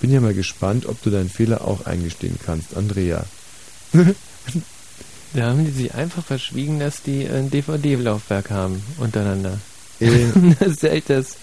Bin 0.00 0.12
ja 0.12 0.20
mal 0.20 0.34
gespannt, 0.34 0.86
ob 0.86 1.02
du 1.02 1.10
deinen 1.10 1.30
Fehler 1.30 1.62
auch 1.62 1.86
eingestehen 1.86 2.38
kannst, 2.44 2.76
Andrea. 2.76 3.24
Da 5.34 5.48
haben 5.48 5.64
die 5.64 5.70
sich 5.70 5.94
einfach 5.94 6.24
verschwiegen, 6.24 6.78
dass 6.78 7.02
die 7.02 7.28
ein 7.28 7.50
DVD-Laufwerk 7.50 8.50
haben 8.50 8.82
untereinander. 8.98 9.58
Äh. 10.00 10.26
das 10.58 10.68
ist 10.68 10.84
echt 10.84 11.10
das. 11.10 11.36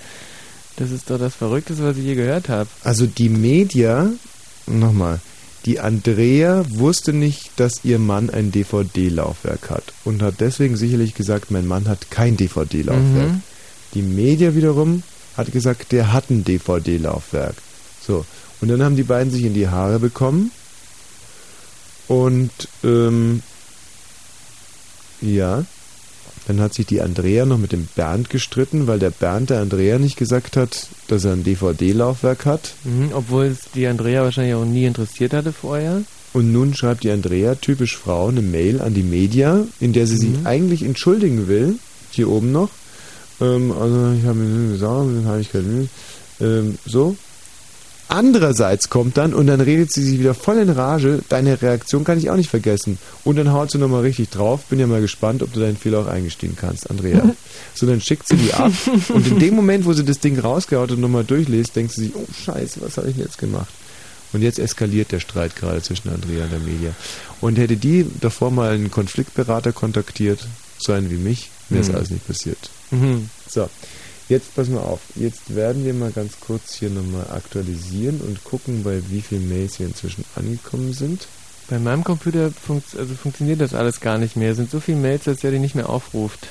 Das 0.77 0.91
ist 0.91 1.09
doch 1.09 1.17
das 1.17 1.33
Verrückteste, 1.35 1.83
was 1.83 1.97
ich 1.97 2.03
je 2.03 2.15
gehört 2.15 2.49
habe. 2.49 2.69
Also 2.83 3.05
die 3.05 3.29
Media, 3.29 4.09
nochmal, 4.67 5.21
die 5.65 5.79
Andrea 5.79 6.65
wusste 6.67 7.13
nicht, 7.13 7.51
dass 7.55 7.83
ihr 7.83 7.97
Mann 7.97 8.29
ein 8.29 8.51
DVD-Laufwerk 8.51 9.69
hat 9.69 9.93
und 10.03 10.21
hat 10.21 10.35
deswegen 10.39 10.75
sicherlich 10.75 11.15
gesagt, 11.15 11.49
mein 11.49 11.65
Mann 11.65 11.87
hat 11.87 12.11
kein 12.11 12.35
DVD-Laufwerk. 12.35 13.31
Mhm. 13.31 13.41
Die 13.93 14.01
Media 14.01 14.53
wiederum 14.53 15.03
hat 15.37 15.51
gesagt, 15.51 15.91
der 15.91 16.11
hat 16.11 16.29
ein 16.29 16.43
DVD-Laufwerk. 16.43 17.55
So, 18.05 18.25
und 18.61 18.67
dann 18.67 18.83
haben 18.83 18.95
die 18.95 19.03
beiden 19.03 19.31
sich 19.31 19.43
in 19.43 19.53
die 19.53 19.67
Haare 19.67 19.99
bekommen 19.99 20.51
und 22.07 22.51
ähm, 22.83 23.41
ja, 25.21 25.65
dann 26.47 26.61
hat 26.61 26.73
sich 26.75 26.85
die 26.85 27.01
Andrea 27.01 27.45
noch 27.45 27.57
mit 27.57 27.71
dem 27.71 27.87
Bernd 27.95 28.29
gestritten, 28.29 28.85
weil 28.87 28.99
der 28.99 29.09
Bernd 29.09 29.49
der 29.49 29.61
Andrea 29.61 29.97
nicht 29.97 30.15
gesagt 30.17 30.57
hat, 30.57 30.87
dass 31.07 31.25
er 31.25 31.33
ein 31.33 31.43
DVD-Laufwerk 31.43 32.45
hat. 32.45 32.73
Mhm, 32.83 33.09
obwohl 33.13 33.45
es 33.45 33.59
die 33.73 33.87
Andrea 33.87 34.21
wahrscheinlich 34.23 34.53
auch 34.53 34.65
nie 34.65 34.85
interessiert 34.85 35.33
hatte 35.33 35.53
vorher. 35.53 36.03
Und 36.33 36.51
nun 36.51 36.75
schreibt 36.75 37.03
die 37.03 37.11
Andrea, 37.11 37.55
typisch 37.55 37.97
Frau, 37.97 38.27
eine 38.27 38.41
Mail 38.41 38.81
an 38.81 38.93
die 38.93 39.03
Media, 39.03 39.65
in 39.79 39.93
der 39.93 40.05
sie 40.05 40.17
sich 40.17 40.29
Mhm. 40.41 40.45
eigentlich 40.45 40.83
entschuldigen 40.83 41.47
will, 41.47 41.75
hier 42.11 42.29
oben 42.29 42.51
noch. 42.51 42.69
Ähm, 43.41 43.71
also 43.71 44.11
ich 44.19 44.25
habe 44.25 44.39
mir 44.39 44.71
gesagt, 44.73 45.07
dann 45.07 45.25
habe 45.25 45.41
ich 45.41 45.51
keine 45.51 45.87
ähm, 46.41 46.77
so. 46.85 47.15
Andererseits 48.07 48.89
kommt 48.89 49.17
dann 49.17 49.33
und 49.33 49.47
dann 49.47 49.61
redet 49.61 49.91
sie 49.91 50.03
sich 50.03 50.19
wieder 50.19 50.33
voll 50.35 50.57
in 50.59 50.69
Rage. 50.69 51.21
Deine 51.29 51.61
Reaktion 51.61 52.03
kann 52.03 52.17
ich 52.19 52.29
auch 52.29 52.35
nicht 52.35 52.49
vergessen. 52.49 52.97
Und 53.23 53.37
dann 53.37 53.51
haut 53.51 53.71
sie 53.71 53.77
nochmal 53.79 54.01
richtig 54.01 54.29
drauf. 54.29 54.65
Bin 54.65 54.79
ja 54.79 54.85
mal 54.87 55.01
gespannt, 55.01 55.41
ob 55.41 55.51
du 55.53 55.59
deinen 55.59 55.75
Fehler 55.75 55.99
auch 55.99 56.07
eingestehen 56.07 56.55
kannst, 56.55 56.89
Andrea. 56.89 57.23
so, 57.73 57.85
dann 57.87 57.99
schickt 58.01 58.27
sie 58.27 58.35
die 58.37 58.53
ab. 58.53 58.71
und 59.09 59.27
in 59.27 59.39
dem 59.39 59.55
Moment, 59.55 59.85
wo 59.85 59.93
sie 59.93 60.05
das 60.05 60.19
Ding 60.19 60.37
rausgehaut 60.39 60.91
und 60.91 61.01
nochmal 61.01 61.23
durchliest, 61.23 61.75
denkt 61.75 61.93
sie 61.93 62.05
sich, 62.05 62.15
oh 62.15 62.25
Scheiße, 62.45 62.79
was 62.81 62.97
habe 62.97 63.09
ich 63.09 63.15
denn 63.15 63.25
jetzt 63.25 63.37
gemacht? 63.39 63.69
Und 64.33 64.41
jetzt 64.41 64.59
eskaliert 64.59 65.11
der 65.11 65.19
Streit 65.19 65.55
gerade 65.55 65.81
zwischen 65.81 66.09
Andrea 66.09 66.43
und 66.43 66.51
der 66.51 66.59
Media. 66.59 66.91
Und 67.41 67.57
hätte 67.57 67.75
die 67.77 68.05
davor 68.21 68.51
mal 68.51 68.71
einen 68.73 68.91
Konfliktberater 68.91 69.71
kontaktiert, 69.71 70.45
so 70.77 70.91
einen 70.93 71.09
wie 71.09 71.15
mich, 71.15 71.49
wäre 71.69 71.81
es 71.81 71.89
Mhm. 71.89 71.95
alles 71.95 72.09
nicht 72.11 72.27
passiert. 72.27 72.57
Mhm. 72.91 73.29
So, 73.49 73.69
jetzt 74.29 74.55
pass 74.55 74.67
mal 74.69 74.79
auf. 74.81 74.99
Jetzt 75.15 75.55
werden 75.55 75.85
wir 75.85 75.93
mal 75.93 76.11
ganz 76.11 76.33
kurz 76.39 76.75
hier 76.75 76.89
nochmal 76.89 77.27
aktualisieren 77.31 78.21
und 78.21 78.43
gucken, 78.43 78.83
bei 78.83 79.01
wie 79.09 79.21
vielen 79.21 79.49
Mails 79.49 79.79
wir 79.79 79.87
inzwischen 79.87 80.25
angekommen 80.35 80.93
sind. 80.93 81.27
Bei 81.69 81.79
meinem 81.79 82.03
Computer 82.03 82.51
funkt, 82.51 82.95
also 82.97 83.15
funktioniert 83.15 83.59
das 83.61 83.73
alles 83.73 83.99
gar 83.99 84.17
nicht 84.17 84.35
mehr. 84.35 84.51
Es 84.51 84.57
sind 84.57 84.69
so 84.69 84.79
viele 84.79 84.97
Mails, 84.97 85.23
dass 85.23 85.43
er 85.43 85.51
die 85.51 85.59
nicht 85.59 85.75
mehr 85.75 85.89
aufruft. 85.89 86.47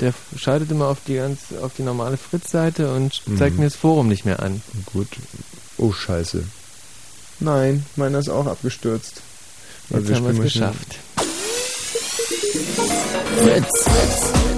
Der 0.00 0.12
schaltet 0.36 0.70
immer 0.70 0.86
auf 0.88 0.98
die 1.06 1.14
ganz, 1.14 1.38
auf 1.60 1.72
die 1.76 1.82
normale 1.82 2.16
Fritz-Seite 2.16 2.92
und 2.94 3.20
zeigt 3.36 3.54
Mhm. 3.54 3.60
mir 3.60 3.66
das 3.66 3.76
Forum 3.76 4.08
nicht 4.08 4.24
mehr 4.24 4.40
an. 4.40 4.62
Gut. 4.86 5.08
Oh, 5.76 5.92
scheiße. 5.92 6.44
Nein, 7.40 7.84
meiner 7.96 8.18
ist 8.18 8.28
auch 8.28 8.46
abgestürzt. 8.46 9.22
Jetzt 9.90 10.12
haben 10.12 10.24
wir 10.38 10.44
es 10.44 10.52
spielen 10.52 10.62
mal 13.44 14.57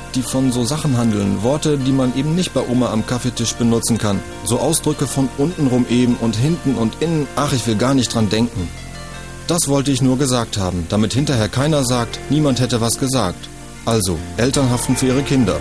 die 0.15 0.21
von 0.21 0.51
so 0.51 0.63
Sachen 0.65 0.97
handeln, 0.97 1.43
Worte, 1.43 1.77
die 1.77 1.91
man 1.91 2.15
eben 2.15 2.35
nicht 2.35 2.53
bei 2.53 2.61
Oma 2.67 2.91
am 2.91 3.05
Kaffeetisch 3.05 3.53
benutzen 3.53 3.97
kann, 3.97 4.19
so 4.43 4.59
Ausdrücke 4.59 5.07
von 5.07 5.29
untenrum 5.37 5.85
eben 5.89 6.15
und 6.15 6.35
hinten 6.35 6.75
und 6.75 7.01
innen, 7.01 7.27
ach, 7.35 7.53
ich 7.53 7.65
will 7.67 7.75
gar 7.75 7.93
nicht 7.93 8.13
dran 8.13 8.29
denken. 8.29 8.67
Das 9.47 9.67
wollte 9.67 9.91
ich 9.91 10.01
nur 10.01 10.17
gesagt 10.17 10.57
haben, 10.57 10.85
damit 10.89 11.13
hinterher 11.13 11.49
keiner 11.49 11.83
sagt, 11.83 12.19
niemand 12.29 12.59
hätte 12.59 12.81
was 12.81 12.97
gesagt. 12.97 13.49
Also, 13.85 14.17
Eltern 14.37 14.69
haften 14.69 14.95
für 14.95 15.07
ihre 15.07 15.23
Kinder. 15.23 15.59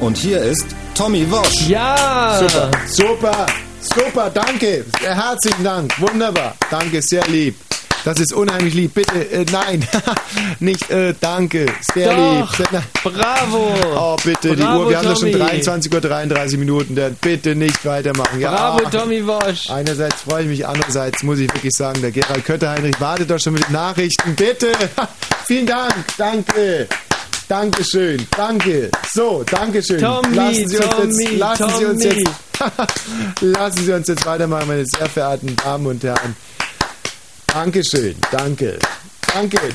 Und 0.00 0.16
hier 0.16 0.40
ist 0.40 0.66
Tommy 0.94 1.30
Wosch. 1.30 1.68
Ja! 1.68 2.38
Super, 2.40 2.70
super, 2.86 3.46
super, 3.80 4.30
danke. 4.30 4.84
Sehr 5.00 5.14
herzlichen 5.14 5.64
Dank. 5.64 6.00
Wunderbar. 6.00 6.54
Danke, 6.70 7.00
sehr 7.02 7.26
lieb. 7.28 7.65
Das 8.06 8.20
ist 8.20 8.32
unheimlich 8.32 8.72
lieb. 8.72 8.94
Bitte, 8.94 9.18
äh, 9.32 9.44
nein, 9.50 9.84
nicht, 10.60 10.88
äh, 10.90 11.12
danke. 11.20 11.66
Sehr 11.92 12.14
Doch, 12.14 12.56
lieb. 12.56 12.68
Bravo! 13.02 13.74
Oh, 13.96 14.16
bitte, 14.22 14.54
die 14.54 14.62
Bravo, 14.62 14.84
Uhr, 14.84 14.90
wir 14.90 14.98
haben 14.98 15.08
doch 15.08 15.18
schon 15.18 15.32
Tommy. 15.32 15.44
23.33 15.44 16.52
Uhr 16.52 16.58
Minuten. 16.60 16.94
Der, 16.94 17.10
bitte 17.10 17.56
nicht 17.56 17.84
weitermachen. 17.84 18.38
Ja, 18.38 18.52
Bravo. 18.52 18.88
Tommy 18.90 19.26
Wosch! 19.26 19.68
Einerseits 19.70 20.22
freue 20.22 20.44
ich 20.44 20.48
mich, 20.48 20.64
andererseits 20.64 21.24
muss 21.24 21.40
ich 21.40 21.52
wirklich 21.52 21.72
sagen, 21.72 22.00
der 22.00 22.12
Gerald 22.12 22.44
Kötter-Heinrich 22.44 23.00
wartet 23.00 23.28
doch 23.28 23.40
schon 23.40 23.54
mit 23.54 23.66
den 23.66 23.72
Nachrichten. 23.72 24.36
Bitte! 24.36 24.68
Vielen 25.46 25.66
Dank, 25.66 25.92
danke. 26.16 26.86
Dankeschön, 27.48 28.24
danke. 28.36 28.88
So, 29.12 29.42
Dankeschön. 29.50 29.98
Tommy, 30.00 30.36
lassen 30.36 30.68
Sie 30.68 30.76
uns 30.76 30.94
Tommy, 30.94 31.24
jetzt, 31.24 31.38
lassen 31.38 31.70
Sie 31.76 31.84
uns 31.84 32.02
Tommy. 32.04 32.24
jetzt, 32.24 33.40
lassen 33.40 33.84
Sie 33.84 33.92
uns 33.92 34.06
jetzt 34.06 34.24
weitermachen, 34.26 34.68
meine 34.68 34.86
sehr 34.86 35.08
verehrten 35.08 35.56
Damen 35.56 35.86
und 35.86 36.04
Herren. 36.04 36.36
Dankeschön, 37.56 38.14
danke. 38.30 38.78
Danke. 39.32 39.58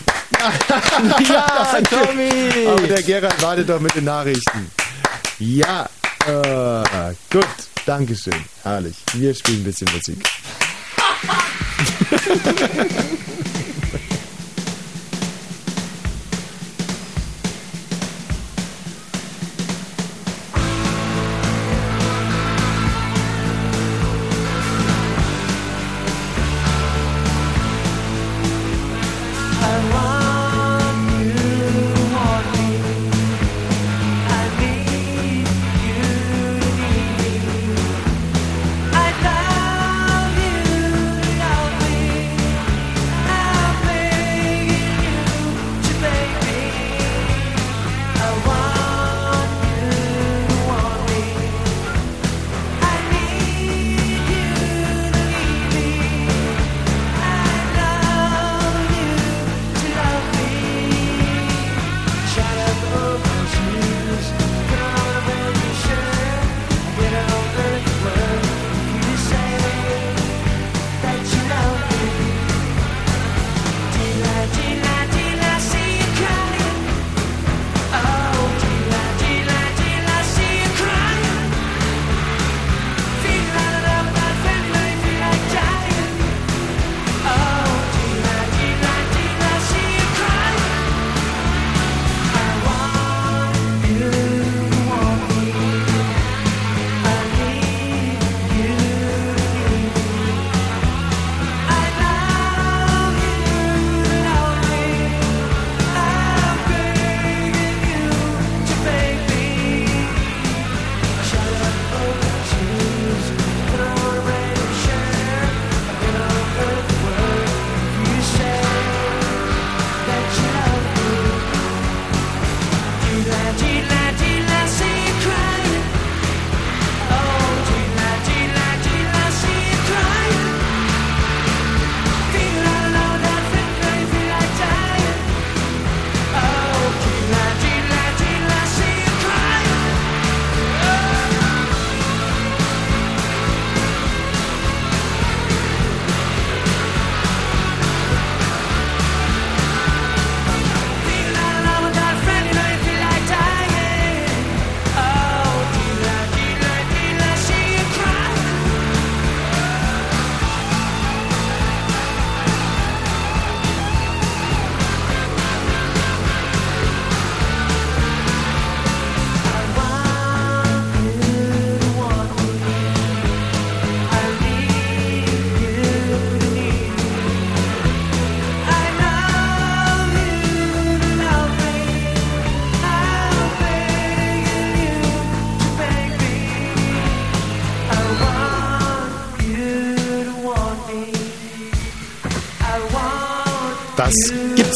Ja, 1.30 1.82
Tommy! 1.90 2.68
Aber 2.68 2.88
der 2.88 3.02
Gerald 3.02 3.42
wartet 3.42 3.70
doch 3.70 3.80
mit 3.80 3.96
den 3.96 4.06
Nachrichten. 4.06 4.72
Ja, 5.40 5.90
äh, 6.28 7.14
gut. 7.32 7.46
Dankeschön. 7.86 8.34
Herrlich. 8.64 8.98
Wir 9.14 9.34
spielen 9.34 9.62
ein 9.62 9.64
bisschen 9.64 9.88
Musik. 9.94 10.24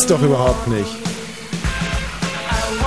gibt's 0.06 0.22
doch 0.22 0.28
überhaupt 0.28 0.68
nicht. 0.68 0.90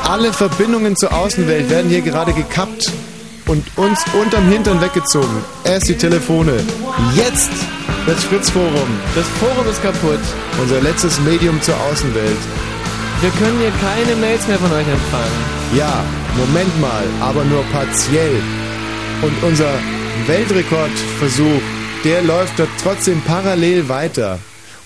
Alle 0.08 0.32
Verbindungen 0.32 0.96
zur 0.96 1.12
Außenwelt 1.12 1.68
werden 1.68 1.90
hier 1.90 2.00
gerade 2.00 2.32
gekappt 2.32 2.92
und 3.46 3.64
uns 3.76 4.00
unterm 4.12 4.48
Hintern 4.48 4.80
weggezogen. 4.80 5.42
Erst 5.64 5.88
die 5.88 5.96
Telefone. 5.96 6.52
Jetzt 7.14 7.50
das 8.06 8.22
Fritz-Forum. 8.24 8.88
Das 9.14 9.26
Forum 9.40 9.68
ist 9.68 9.82
kaputt. 9.82 10.20
Unser 10.62 10.80
letztes 10.80 11.20
Medium 11.20 11.60
zur 11.60 11.74
Außenwelt. 11.90 12.38
Wir 13.20 13.30
können 13.30 13.58
hier 13.58 13.72
keine 13.80 14.16
Mails 14.16 14.46
mehr 14.46 14.58
von 14.58 14.70
euch 14.70 14.86
empfangen. 14.86 15.40
Ja, 15.74 16.04
Moment 16.36 16.80
mal, 16.80 17.04
aber 17.20 17.44
nur 17.44 17.64
partiell. 17.72 18.40
Und 19.22 19.42
unser 19.42 19.72
Weltrekordversuch, 20.26 21.62
der 22.04 22.22
läuft 22.22 22.58
dort 22.58 22.70
trotzdem 22.82 23.20
parallel 23.22 23.88
weiter. 23.88 24.38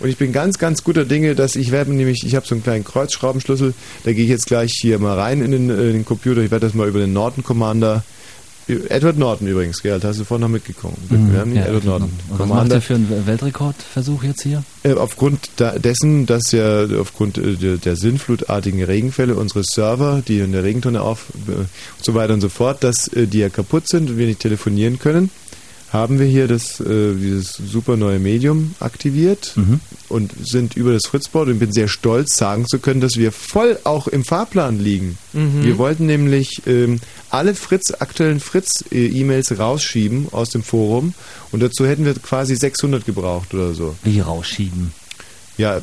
Und 0.03 0.09
ich 0.09 0.16
bin 0.16 0.33
ganz, 0.33 0.59
ganz 0.59 0.83
guter 0.83 1.05
Dinge, 1.05 1.35
dass 1.35 1.57
ich 1.57 1.70
werde 1.70 1.95
nämlich, 1.95 2.27
ich 2.27 2.35
habe 2.35 2.47
so 2.47 2.55
einen 2.55 2.62
kleinen 2.62 2.85
Kreuzschraubenschlüssel, 2.85 3.74
da 4.05 4.12
gehe 4.12 4.24
ich 4.24 4.31
jetzt 4.31 4.47
gleich 4.47 4.73
hier 4.81 4.99
mal 4.99 5.19
rein 5.19 5.43
in 5.43 5.53
den, 5.53 5.70
äh, 5.70 5.89
in 5.89 5.93
den 5.93 6.05
Computer. 6.05 6.43
Ich 6.43 6.51
werde 6.51 6.66
das 6.66 6.74
mal 6.74 6.89
über 6.89 6.99
den 6.99 7.12
Norton 7.12 7.45
Commander 7.45 8.03
Edward 8.69 9.19
Norton 9.19 9.49
übrigens, 9.49 9.83
Gerald, 9.83 10.05
hast 10.05 10.20
du 10.20 10.24
vorhin 10.24 10.43
noch 10.43 10.49
mitgekommen. 10.49 10.97
Mhm. 11.09 11.33
Wir 11.33 11.41
haben 11.41 11.55
Ja, 11.55 11.65
Edward 11.65 11.85
Norton. 11.85 12.11
Und 12.31 12.39
was 12.39 12.49
macht 12.49 12.73
ihr 12.73 12.81
für 12.81 12.95
einen 12.95 13.27
Weltrekordversuch 13.27 14.23
jetzt 14.23 14.43
hier? 14.43 14.62
Äh, 14.85 14.95
Aufgrund 14.95 15.51
dessen, 15.59 16.27
dass 16.27 16.53
ja 16.53 16.87
aufgrund 17.01 17.39
äh, 17.39 17.55
der, 17.55 17.77
der 17.77 17.97
sinnflutartigen 17.97 18.83
Regenfälle 18.83 19.35
unsere 19.35 19.65
Server, 19.65 20.23
die 20.27 20.39
in 20.39 20.53
der 20.53 20.62
Regentonne 20.62 21.03
auf 21.03 21.27
äh, 21.49 21.53
und 21.53 21.69
so 22.01 22.15
weiter 22.15 22.35
und 22.35 22.41
so 22.41 22.49
fort, 22.49 22.85
dass 22.85 23.09
äh, 23.09 23.27
die 23.27 23.39
ja 23.39 23.49
kaputt 23.49 23.89
sind 23.89 24.11
und 24.11 24.19
wir 24.19 24.27
nicht 24.27 24.41
telefonieren 24.41 24.99
können, 24.99 25.31
haben 25.93 26.19
wir 26.19 26.27
hier 26.27 26.49
das, 26.49 26.81
äh, 26.81 27.15
dieses 27.15 27.55
super 27.55 27.97
neue 27.97 28.19
Medium 28.19 28.74
aktiviert 28.81 29.55
und 30.12 30.32
sind 30.47 30.76
über 30.76 30.93
das 30.93 31.06
Fritzboard 31.06 31.48
und 31.48 31.59
bin 31.59 31.72
sehr 31.72 31.89
stolz, 31.89 32.36
sagen 32.36 32.66
zu 32.66 32.78
können, 32.78 33.01
dass 33.01 33.16
wir 33.16 33.32
voll 33.32 33.78
auch 33.84 34.06
im 34.06 34.24
Fahrplan 34.24 34.78
liegen. 34.78 35.18
Mhm. 35.32 35.64
Wir 35.64 35.78
wollten 35.78 36.06
nämlich 36.06 36.62
ähm, 36.66 37.01
alle 37.30 37.55
Fritz, 37.55 37.93
aktuellen 37.98 38.40
Fritz-E-Mails 38.40 39.59
rausschieben 39.59 40.28
aus 40.32 40.51
dem 40.51 40.62
Forum 40.62 41.14
und 41.51 41.60
dazu 41.60 41.86
hätten 41.86 42.05
wir 42.05 42.14
quasi 42.14 42.55
600 42.55 43.05
gebraucht 43.05 43.55
oder 43.55 43.74
so. 43.74 43.97
Wie 44.05 44.20
rausschieben? 44.20 44.93
Ja, 45.59 45.80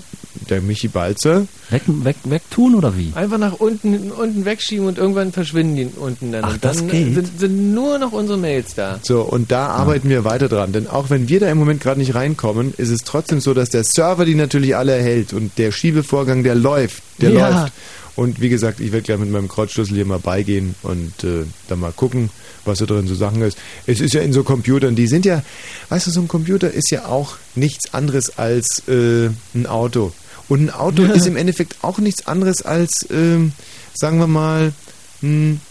der 0.50 0.62
Michi 0.62 0.88
Balzer. 0.88 1.46
Weg, 1.70 1.82
weg, 1.88 2.16
wegtun 2.24 2.76
oder 2.76 2.98
wie? 2.98 3.12
Einfach 3.16 3.38
nach 3.38 3.54
unten, 3.54 4.12
unten 4.12 4.46
wegschieben 4.46 4.88
und 4.88 4.98
irgendwann 4.98 5.32
verschwinden 5.32 5.76
die 5.76 5.86
unten 6.00 6.32
dann. 6.32 6.44
Ach, 6.46 6.54
und 6.54 6.64
dann 6.64 6.76
das 6.78 6.88
geht? 6.88 7.14
Sind, 7.14 7.40
sind 7.40 7.74
nur 7.74 8.00
noch 8.00 8.12
unsere 8.12 8.38
Mails 8.38 8.76
da. 8.76 9.00
So, 9.04 9.22
und 9.22 9.52
da 9.52 9.68
arbeiten 9.68 10.10
wir 10.10 10.24
weiter 10.24 10.48
dran. 10.50 10.72
Denn 10.72 10.88
auch 10.88 11.10
wenn 11.10 11.30
wir 11.30 11.40
da 11.40 11.50
im 11.50 11.58
Moment 11.58 11.82
gerade 11.82 12.00
nicht 12.00 12.16
reinkommen, 12.16 12.74
ist 12.78 12.90
es 12.90 13.00
trotzdem 13.04 13.40
so, 13.40 13.54
dass 13.54 13.70
der 13.70 13.84
Server 13.84 14.26
die 14.26 14.36
natürlich 14.36 14.76
alle 14.76 14.94
erhält 14.96 15.34
und 15.34 15.58
der 15.58 15.72
Schiebevorgang, 15.72 16.44
der 16.44 16.56
läuft, 16.56 17.04
der 17.22 17.32
Ja. 17.32 17.50
läuft. 17.62 17.74
Und 18.16 18.42
wie 18.42 18.50
gesagt, 18.50 18.82
ich 18.82 18.92
werde 18.92 19.04
gleich 19.06 19.20
mit 19.20 19.32
meinem 19.32 19.48
Kreuzschlüssel 19.48 19.96
hier 19.96 20.06
mal 20.06 20.20
beigehen 20.20 20.76
und 20.84 21.24
äh, 21.24 21.46
dann 21.70 21.80
mal 21.80 21.94
gucken, 21.94 22.30
was 22.66 22.80
da 22.80 22.86
drin 22.86 23.08
so 23.08 23.16
Sachen 23.16 23.42
ist. 23.44 23.58
Es 23.88 24.02
ist 24.02 24.14
ja 24.14 24.20
in 24.22 24.34
so 24.34 24.44
Computern, 24.44 24.94
die 24.96 25.08
sind 25.08 25.26
ja, 25.26 25.42
weißt 25.88 26.08
du, 26.08 26.12
so 26.12 26.20
ein 26.20 26.28
Computer 26.28 26.70
ist 26.70 26.92
ja 26.92 27.06
auch 27.06 27.36
nichts 27.56 27.94
anderes 27.94 28.38
als 28.38 28.84
äh, 28.90 29.30
ein 29.56 29.68
Auto. 29.68 30.12
Und 30.50 30.66
ein 30.66 30.70
Auto 30.72 31.04
ist 31.04 31.28
im 31.28 31.38
Endeffekt 31.38 31.76
auch 31.84 32.00
nichts 32.00 32.28
anderes 32.28 32.64
als, 32.64 33.08
ähm, 33.12 33.54
sagen 33.94 34.20
wir 34.20 34.28
mal, 34.28 34.74
ein, 35.22 35.62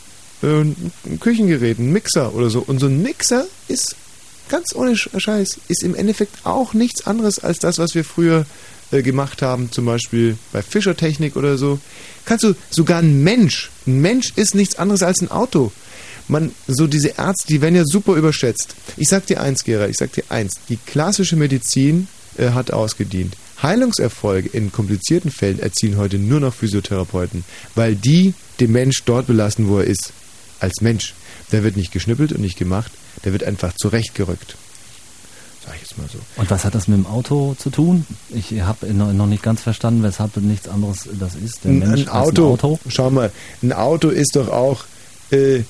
äh, 0.42 0.60
ein 0.60 1.18
Küchengerät, 1.20 1.78
ein 1.78 1.92
Mixer 1.92 2.32
oder 2.34 2.48
so. 2.48 2.60
Und 2.60 2.78
so 2.78 2.86
ein 2.86 3.02
Mixer 3.02 3.46
ist 3.66 3.96
ganz 4.48 4.74
ohne 4.74 4.92
Sch- 4.92 5.10
Scheiß, 5.18 5.58
ist 5.68 5.82
im 5.82 5.94
Endeffekt 5.94 6.46
auch 6.46 6.72
nichts 6.74 7.06
anderes 7.06 7.38
als 7.40 7.58
das, 7.58 7.78
was 7.78 7.94
wir 7.94 8.04
früher 8.04 8.46
äh, 8.92 9.02
gemacht 9.02 9.42
haben, 9.42 9.70
zum 9.72 9.84
Beispiel 9.84 10.38
bei 10.52 10.62
Fischertechnik 10.62 11.36
oder 11.36 11.58
so. 11.58 11.80
Kannst 12.24 12.44
du 12.44 12.54
sogar 12.70 13.00
ein 13.00 13.22
Mensch, 13.22 13.70
ein 13.86 14.00
Mensch 14.00 14.32
ist 14.36 14.54
nichts 14.54 14.76
anderes 14.76 15.02
als 15.02 15.20
ein 15.20 15.30
Auto. 15.30 15.72
Man, 16.28 16.52
so 16.66 16.86
diese 16.86 17.08
Ärzte, 17.16 17.48
die 17.48 17.60
werden 17.62 17.74
ja 17.74 17.84
super 17.84 18.14
überschätzt. 18.14 18.74
Ich 18.96 19.08
sag 19.08 19.26
dir 19.26 19.40
eins, 19.40 19.64
Gera, 19.64 19.88
ich 19.88 19.96
sag 19.96 20.12
dir 20.12 20.24
eins, 20.28 20.52
die 20.68 20.76
klassische 20.76 21.36
Medizin 21.36 22.06
äh, 22.36 22.50
hat 22.50 22.70
ausgedient. 22.70 23.34
Heilungserfolge 23.62 24.48
in 24.50 24.72
komplizierten 24.72 25.30
Fällen 25.30 25.58
erzielen 25.58 25.96
heute 25.96 26.18
nur 26.18 26.40
noch 26.40 26.54
Physiotherapeuten, 26.54 27.44
weil 27.74 27.94
die 27.96 28.34
den 28.60 28.72
Mensch 28.72 29.02
dort 29.04 29.26
belassen, 29.26 29.68
wo 29.68 29.78
er 29.78 29.84
ist. 29.84 30.12
Als 30.60 30.80
Mensch. 30.80 31.14
Der 31.52 31.64
wird 31.64 31.76
nicht 31.76 31.92
geschnippelt 31.92 32.32
und 32.32 32.40
nicht 32.40 32.58
gemacht, 32.58 32.92
der 33.24 33.32
wird 33.32 33.44
einfach 33.44 33.72
zurechtgerückt. 33.74 34.56
Sag 35.64 35.74
ich 35.76 35.82
jetzt 35.82 35.98
mal 35.98 36.08
so. 36.12 36.18
Und 36.36 36.50
was 36.50 36.64
hat 36.64 36.74
das 36.74 36.88
mit 36.88 36.98
dem 36.98 37.06
Auto 37.06 37.54
zu 37.58 37.70
tun? 37.70 38.06
Ich 38.30 38.60
habe 38.60 38.92
noch 38.92 39.26
nicht 39.26 39.42
ganz 39.42 39.62
verstanden, 39.62 40.02
weshalb 40.02 40.36
nichts 40.38 40.68
anderes 40.68 41.08
das 41.18 41.34
ist. 41.34 41.64
Der 41.64 41.72
Ein, 41.72 41.78
Mensch 41.80 42.00
ein, 42.02 42.08
als 42.08 42.28
Auto, 42.28 42.46
ein 42.46 42.52
Auto. 42.52 42.80
schau 42.88 43.10
mal, 43.10 43.30
ein 43.62 43.72
Auto 43.72 44.08
ist 44.08 44.36
doch 44.36 44.48
auch, 44.48 44.84
äh, 45.30 45.62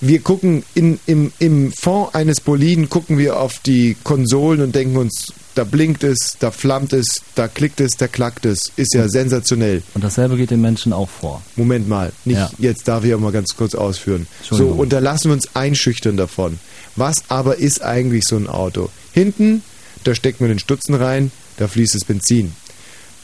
wir 0.00 0.20
gucken 0.20 0.62
in, 0.74 1.00
im, 1.06 1.32
im 1.38 1.72
Fond 1.72 2.14
eines 2.14 2.40
Boliden, 2.40 2.88
gucken 2.88 3.18
wir 3.18 3.40
auf 3.40 3.58
die 3.60 3.96
Konsolen 4.04 4.60
und 4.60 4.74
denken 4.74 4.96
uns, 4.96 5.32
da 5.56 5.64
blinkt 5.64 6.04
es, 6.04 6.36
da 6.38 6.52
flammt 6.52 6.92
es, 6.92 7.22
da 7.34 7.48
klickt 7.48 7.80
es, 7.80 7.96
da 7.96 8.06
klackt 8.06 8.46
es. 8.46 8.60
Ist 8.76 8.94
ja 8.94 9.08
sensationell. 9.08 9.82
Und 9.94 10.04
dasselbe 10.04 10.36
geht 10.36 10.52
den 10.52 10.60
Menschen 10.60 10.92
auch 10.92 11.08
vor. 11.08 11.42
Moment 11.56 11.88
mal, 11.88 12.12
nicht 12.24 12.36
Ja. 12.38 12.50
jetzt 12.58 12.86
darf 12.86 13.04
ich 13.04 13.12
auch 13.12 13.18
mal 13.18 13.32
ganz 13.32 13.56
kurz 13.56 13.74
ausführen. 13.74 14.28
So, 14.48 14.66
und 14.66 14.92
da 14.92 15.00
lassen 15.00 15.30
wir 15.30 15.32
uns 15.32 15.56
einschüchtern 15.56 16.16
davon. 16.16 16.60
Was 16.94 17.24
aber 17.28 17.58
ist 17.58 17.82
eigentlich 17.82 18.24
so 18.24 18.36
ein 18.36 18.46
Auto? 18.46 18.90
Hinten, 19.12 19.62
da 20.04 20.14
steckt 20.14 20.40
man 20.40 20.48
den 20.48 20.60
Stutzen 20.60 20.94
rein, 20.94 21.32
da 21.56 21.66
fließt 21.66 21.96
das 21.96 22.04
Benzin. 22.04 22.52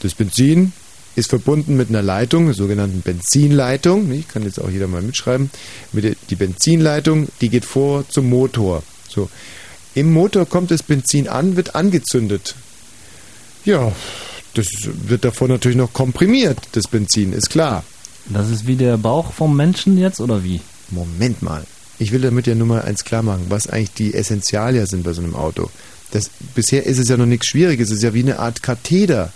Das 0.01 0.13
Benzin 0.13 0.73
ist 1.15 1.29
verbunden 1.29 1.77
mit 1.77 1.89
einer 1.89 2.01
Leitung, 2.01 2.45
der 2.45 2.55
sogenannten 2.55 3.01
Benzinleitung. 3.01 4.11
Ich 4.11 4.27
kann 4.27 4.43
jetzt 4.43 4.59
auch 4.59 4.69
jeder 4.69 4.87
mal 4.87 5.01
mitschreiben. 5.01 5.49
Die 5.93 6.35
Benzinleitung, 6.35 7.27
die 7.41 7.49
geht 7.49 7.65
vor 7.65 8.07
zum 8.09 8.29
Motor. 8.29 8.83
So. 9.07 9.29
Im 9.93 10.11
Motor 10.11 10.45
kommt 10.45 10.71
das 10.71 10.83
Benzin 10.83 11.27
an, 11.29 11.55
wird 11.55 11.73
angezündet. 11.75 12.55
Ja, 13.63 13.93
das 14.55 14.67
wird 14.83 15.23
davor 15.25 15.47
natürlich 15.47 15.77
noch 15.77 15.93
komprimiert, 15.93 16.57
das 16.73 16.87
Benzin, 16.87 17.33
ist 17.33 17.49
klar. 17.49 17.83
Das 18.27 18.49
ist 18.49 18.67
wie 18.67 18.75
der 18.75 18.97
Bauch 18.97 19.31
vom 19.33 19.55
Menschen 19.55 19.97
jetzt 19.97 20.19
oder 20.19 20.43
wie? 20.43 20.59
Moment 20.91 21.41
mal. 21.41 21.63
Ich 21.97 22.11
will 22.11 22.21
damit 22.21 22.45
ja 22.47 22.55
nur 22.55 22.67
mal 22.67 22.81
eins 22.81 23.05
klar 23.05 23.23
machen, 23.23 23.45
was 23.49 23.67
eigentlich 23.67 23.93
die 23.93 24.13
Essentialia 24.13 24.85
sind 24.85 25.03
bei 25.03 25.13
so 25.13 25.21
einem 25.21 25.35
Auto. 25.35 25.69
Das, 26.11 26.29
bisher 26.53 26.85
ist 26.85 26.99
es 26.99 27.07
ja 27.07 27.17
noch 27.17 27.25
nichts 27.25 27.47
Schwieriges. 27.47 27.89
Es 27.89 27.97
ist 27.97 28.03
ja 28.03 28.13
wie 28.13 28.21
eine 28.23 28.39
Art 28.39 28.61
Katheter, 28.61 29.31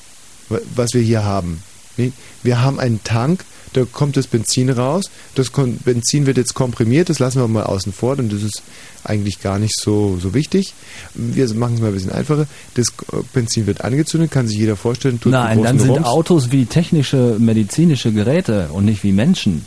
wa- 0.49 0.59
was 0.75 0.93
wir 0.93 1.01
hier 1.01 1.23
haben. 1.23 1.63
Wir 2.43 2.61
haben 2.61 2.79
einen 2.79 3.03
Tank, 3.03 3.45
da 3.73 3.85
kommt 3.85 4.17
das 4.17 4.27
Benzin 4.27 4.69
raus. 4.69 5.05
Das 5.35 5.51
Benzin 5.51 6.25
wird 6.25 6.37
jetzt 6.37 6.53
komprimiert, 6.53 7.09
das 7.09 7.19
lassen 7.19 7.39
wir 7.39 7.47
mal 7.47 7.63
außen 7.63 7.93
vor, 7.93 8.15
denn 8.15 8.29
das 8.29 8.41
ist 8.41 8.61
eigentlich 9.03 9.41
gar 9.41 9.59
nicht 9.59 9.79
so, 9.79 10.17
so 10.21 10.33
wichtig. 10.33 10.73
Wir 11.13 11.47
machen 11.53 11.75
es 11.75 11.81
mal 11.81 11.87
ein 11.87 11.93
bisschen 11.93 12.11
einfacher. 12.11 12.47
Das 12.73 12.87
äh, 12.87 13.17
Benzin 13.33 13.67
wird 13.67 13.81
angezündet, 13.81 14.31
kann 14.31 14.47
sich 14.47 14.57
jeder 14.57 14.75
vorstellen. 14.75 15.19
Nein, 15.25 15.63
dann 15.63 15.79
sind 15.79 15.91
Rums. 15.91 16.05
Autos 16.05 16.51
wie 16.51 16.65
technische, 16.65 17.37
medizinische 17.39 18.11
Geräte 18.11 18.69
und 18.73 18.85
nicht 18.85 19.03
wie 19.03 19.11
Menschen. 19.11 19.65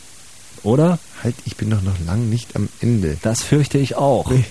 Oder? 0.62 0.98
Halt, 1.22 1.34
ich 1.44 1.56
bin 1.56 1.70
doch 1.70 1.82
noch 1.82 1.98
lang 2.06 2.28
nicht 2.28 2.56
am 2.56 2.68
Ende. 2.80 3.16
Das 3.22 3.42
fürchte 3.42 3.78
ich 3.78 3.96
auch. 3.96 4.30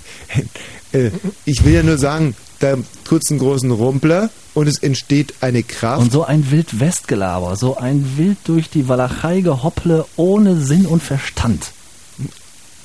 Äh, 0.93 1.11
ich 1.45 1.63
will 1.63 1.71
ja 1.71 1.83
nur 1.83 1.97
sagen, 1.97 2.35
da 2.61 2.77
tut 3.03 3.23
einen 3.29 3.39
großen 3.39 3.71
Rumpler 3.71 4.29
und 4.53 4.67
es 4.67 4.77
entsteht 4.77 5.33
eine 5.41 5.63
Kraft. 5.63 6.01
Und 6.01 6.11
so 6.11 6.23
ein 6.23 6.51
Wild-West-Gelaber, 6.51 7.55
so 7.55 7.75
ein 7.75 8.17
wild 8.17 8.37
durch 8.45 8.69
die 8.69 8.87
Walachei 8.87 9.41
gehopple 9.41 10.05
ohne 10.15 10.61
Sinn 10.61 10.85
und 10.85 11.01
Verstand. 11.01 11.71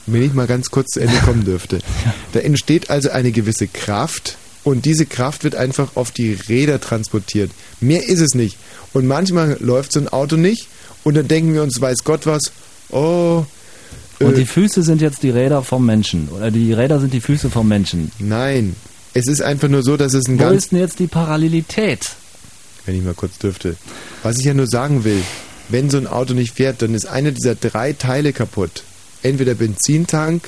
wenn 0.06 0.22
ich 0.22 0.32
mal 0.32 0.46
ganz 0.46 0.70
kurz 0.70 0.92
zu 0.92 1.00
Ende 1.00 1.18
kommen 1.18 1.44
dürfte. 1.44 1.78
Da 2.32 2.40
entsteht 2.40 2.90
also 2.90 3.10
eine 3.10 3.32
gewisse 3.32 3.66
Kraft 3.66 4.36
und 4.64 4.84
diese 4.84 5.06
Kraft 5.06 5.44
wird 5.44 5.54
einfach 5.54 5.96
auf 5.96 6.10
die 6.10 6.32
Räder 6.34 6.80
transportiert. 6.80 7.50
Mehr 7.80 8.06
ist 8.08 8.20
es 8.20 8.34
nicht. 8.34 8.56
Und 8.92 9.06
manchmal 9.06 9.56
läuft 9.60 9.92
so 9.92 10.00
ein 10.00 10.08
Auto 10.08 10.36
nicht 10.36 10.68
und 11.04 11.16
dann 11.16 11.28
denken 11.28 11.54
wir 11.54 11.62
uns, 11.62 11.80
weiß 11.80 12.04
Gott 12.04 12.26
was, 12.26 12.52
oh. 12.90 13.44
Und 14.18 14.32
äh, 14.32 14.34
die 14.34 14.46
Füße 14.46 14.82
sind 14.82 15.02
jetzt 15.02 15.22
die 15.22 15.30
Räder 15.30 15.62
vom 15.62 15.84
Menschen. 15.84 16.28
Oder 16.30 16.50
die 16.50 16.72
Räder 16.72 17.00
sind 17.00 17.12
die 17.12 17.20
Füße 17.20 17.50
vom 17.50 17.68
Menschen. 17.68 18.10
Nein. 18.18 18.74
Es 19.16 19.28
ist 19.28 19.40
einfach 19.40 19.68
nur 19.68 19.82
so, 19.82 19.96
dass 19.96 20.12
es 20.12 20.26
ein 20.28 20.38
Wo 20.38 20.42
ganz 20.44 20.64
ist 20.64 20.72
denn 20.72 20.78
jetzt 20.80 20.98
die 20.98 21.06
Parallelität? 21.06 22.10
wenn 22.84 22.94
ich 22.96 23.02
mal 23.02 23.14
kurz 23.14 23.38
dürfte. 23.38 23.74
Was 24.22 24.38
ich 24.38 24.44
ja 24.44 24.54
nur 24.54 24.68
sagen 24.68 25.02
will, 25.04 25.20
wenn 25.70 25.90
so 25.90 25.96
ein 25.98 26.06
Auto 26.06 26.34
nicht 26.34 26.54
fährt, 26.54 26.82
dann 26.82 26.94
ist 26.94 27.06
einer 27.06 27.32
dieser 27.32 27.54
drei 27.56 27.92
Teile 27.94 28.32
kaputt. 28.32 28.84
Entweder 29.22 29.54
Benzintank 29.54 30.44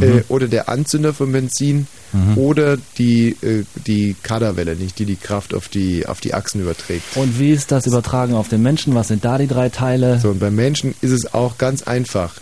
äh, 0.00 0.06
Mhm. 0.06 0.24
oder 0.28 0.48
der 0.48 0.68
Anzünder 0.68 1.12
von 1.14 1.30
Benzin 1.32 1.86
oder 2.36 2.78
die, 2.98 3.36
äh, 3.42 3.64
die 3.86 4.16
Kaderwelle, 4.22 4.74
nicht 4.76 4.98
die 4.98 5.04
die 5.04 5.16
Kraft 5.16 5.52
auf 5.54 5.68
die, 5.68 6.06
auf 6.06 6.20
die 6.20 6.32
Achsen 6.34 6.60
überträgt. 6.62 7.02
Und 7.16 7.38
wie 7.38 7.50
ist 7.50 7.70
das 7.70 7.86
übertragen 7.86 8.34
auf 8.34 8.48
den 8.48 8.62
Menschen? 8.62 8.94
Was 8.94 9.08
sind 9.08 9.24
da 9.24 9.36
die 9.38 9.46
drei 9.46 9.68
Teile? 9.68 10.18
So, 10.18 10.30
und 10.30 10.38
beim 10.40 10.54
Menschen 10.54 10.94
ist 11.02 11.10
es 11.12 11.34
auch 11.34 11.58
ganz 11.58 11.82
einfach. 11.82 12.34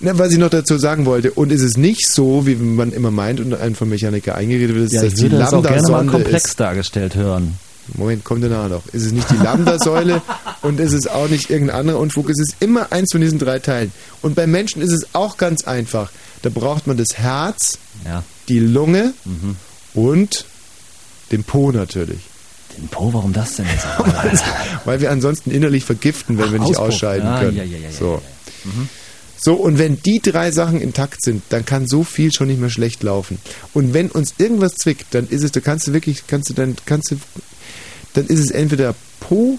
Na, 0.00 0.16
was 0.18 0.30
ich 0.32 0.38
noch 0.38 0.50
dazu 0.50 0.78
sagen 0.78 1.06
wollte, 1.06 1.32
und 1.32 1.50
ist 1.50 1.62
es 1.62 1.76
nicht 1.76 2.12
so, 2.12 2.46
wie 2.46 2.54
man 2.54 2.92
immer 2.92 3.10
meint 3.10 3.40
und 3.40 3.52
einem 3.54 3.74
vom 3.74 3.88
Mechaniker 3.88 4.36
eingeredet 4.36 4.76
wird, 4.76 4.92
Ja, 4.92 5.02
dass 5.02 5.12
ich 5.12 5.18
die 5.18 5.22
würde 5.24 5.38
das 5.38 5.52
auch 5.52 5.62
gerne 5.62 5.90
mal 5.90 6.06
komplex 6.06 6.44
ist. 6.50 6.60
dargestellt 6.60 7.16
hören. 7.16 7.54
Moment, 7.94 8.22
kommt 8.22 8.44
danach 8.44 8.68
noch. 8.68 8.82
Es 8.92 9.02
ist 9.04 9.12
nicht 9.12 9.28
die 9.30 9.36
Lambda-Säule 9.42 10.20
und 10.62 10.78
es 10.78 10.92
ist 10.92 11.10
auch 11.10 11.26
nicht 11.28 11.48
irgendein 11.50 11.76
anderer 11.80 11.98
Unfug. 11.98 12.28
Es 12.30 12.38
ist 12.38 12.56
immer 12.60 12.92
eins 12.92 13.10
von 13.12 13.20
diesen 13.22 13.38
drei 13.38 13.58
Teilen. 13.60 13.90
Und 14.22 14.34
beim 14.36 14.50
Menschen 14.50 14.82
ist 14.82 14.92
es 14.92 15.06
auch 15.14 15.36
ganz 15.38 15.64
einfach. 15.66 16.10
Da 16.42 16.50
braucht 16.50 16.86
man 16.86 16.96
das 16.98 17.08
Herz, 17.16 17.78
Ja. 18.04 18.22
die 18.48 18.58
Lunge 18.60 19.14
und 19.94 20.44
den 21.32 21.44
Po 21.44 21.72
natürlich. 21.72 22.20
Den 22.76 22.88
Po, 22.88 23.12
warum 23.12 23.32
das 23.32 23.56
denn 23.56 23.66
jetzt? 23.66 23.86
Weil 24.84 25.00
wir 25.00 25.10
ansonsten 25.10 25.50
innerlich 25.50 25.84
vergiften, 25.84 26.38
wenn 26.38 26.44
Ach, 26.48 26.52
wir 26.52 26.58
nicht 26.60 26.68
Auspuff. 26.76 26.88
ausscheiden 26.88 27.26
Ah, 27.26 27.40
können. 27.40 27.56
ja, 27.56 27.64
ja, 27.64 27.78
ja, 27.78 27.84
ja, 27.88 27.90
so. 27.90 28.20
Mhm. 28.64 28.88
So, 29.40 29.54
und 29.54 29.78
wenn 29.78 30.02
die 30.02 30.20
drei 30.20 30.50
Sachen 30.50 30.80
intakt 30.80 31.22
sind, 31.22 31.42
dann 31.50 31.64
kann 31.64 31.86
so 31.86 32.02
viel 32.02 32.32
schon 32.32 32.48
nicht 32.48 32.60
mehr 32.60 32.70
schlecht 32.70 33.02
laufen. 33.02 33.38
Und 33.72 33.94
wenn 33.94 34.10
uns 34.10 34.34
irgendwas 34.38 34.74
zwickt, 34.74 35.06
dann 35.14 35.28
ist 35.28 35.44
es, 35.44 35.52
du 35.52 35.60
kannst 35.60 35.86
du 35.86 35.92
wirklich, 35.92 36.26
kannst 36.26 36.50
du 36.50 36.54
dann, 36.54 36.76
kannst 36.86 37.12
du, 37.12 37.16
dann 38.14 38.26
ist 38.26 38.40
es 38.40 38.50
entweder 38.50 38.94
Po, 39.20 39.58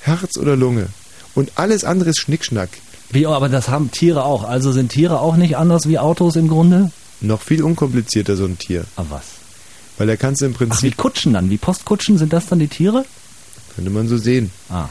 Herz 0.00 0.38
oder 0.38 0.56
Lunge. 0.56 0.88
Und 1.34 1.52
alles 1.56 1.84
andere 1.84 2.10
ist 2.10 2.20
Schnickschnack. 2.20 2.70
Wie, 3.10 3.26
aber 3.26 3.48
das 3.48 3.68
haben 3.68 3.90
Tiere 3.90 4.24
auch. 4.24 4.44
Also 4.44 4.72
sind 4.72 4.90
Tiere 4.90 5.20
auch 5.20 5.36
nicht 5.36 5.56
anders 5.56 5.88
wie 5.88 5.98
Autos 5.98 6.36
im 6.36 6.48
Grunde? 6.48 6.90
Noch 7.20 7.42
viel 7.42 7.62
unkomplizierter 7.62 8.36
so 8.36 8.44
ein 8.44 8.58
Tier. 8.58 8.84
Aber 8.96 9.10
was? 9.10 9.24
Weil 9.98 10.06
da 10.06 10.16
kannst 10.16 10.40
du 10.40 10.46
im 10.46 10.52
Ach, 10.52 10.60
wie 10.60 10.66
Prinzip, 10.66 10.96
Kutschen 10.96 11.32
dann? 11.32 11.50
Wie 11.50 11.58
Postkutschen, 11.58 12.18
sind 12.18 12.32
das 12.32 12.46
dann 12.46 12.58
die 12.58 12.68
Tiere? 12.68 13.04
könnte 13.78 13.92
man 13.92 14.08
so 14.08 14.18
sehen. 14.18 14.50
Ah. 14.68 14.88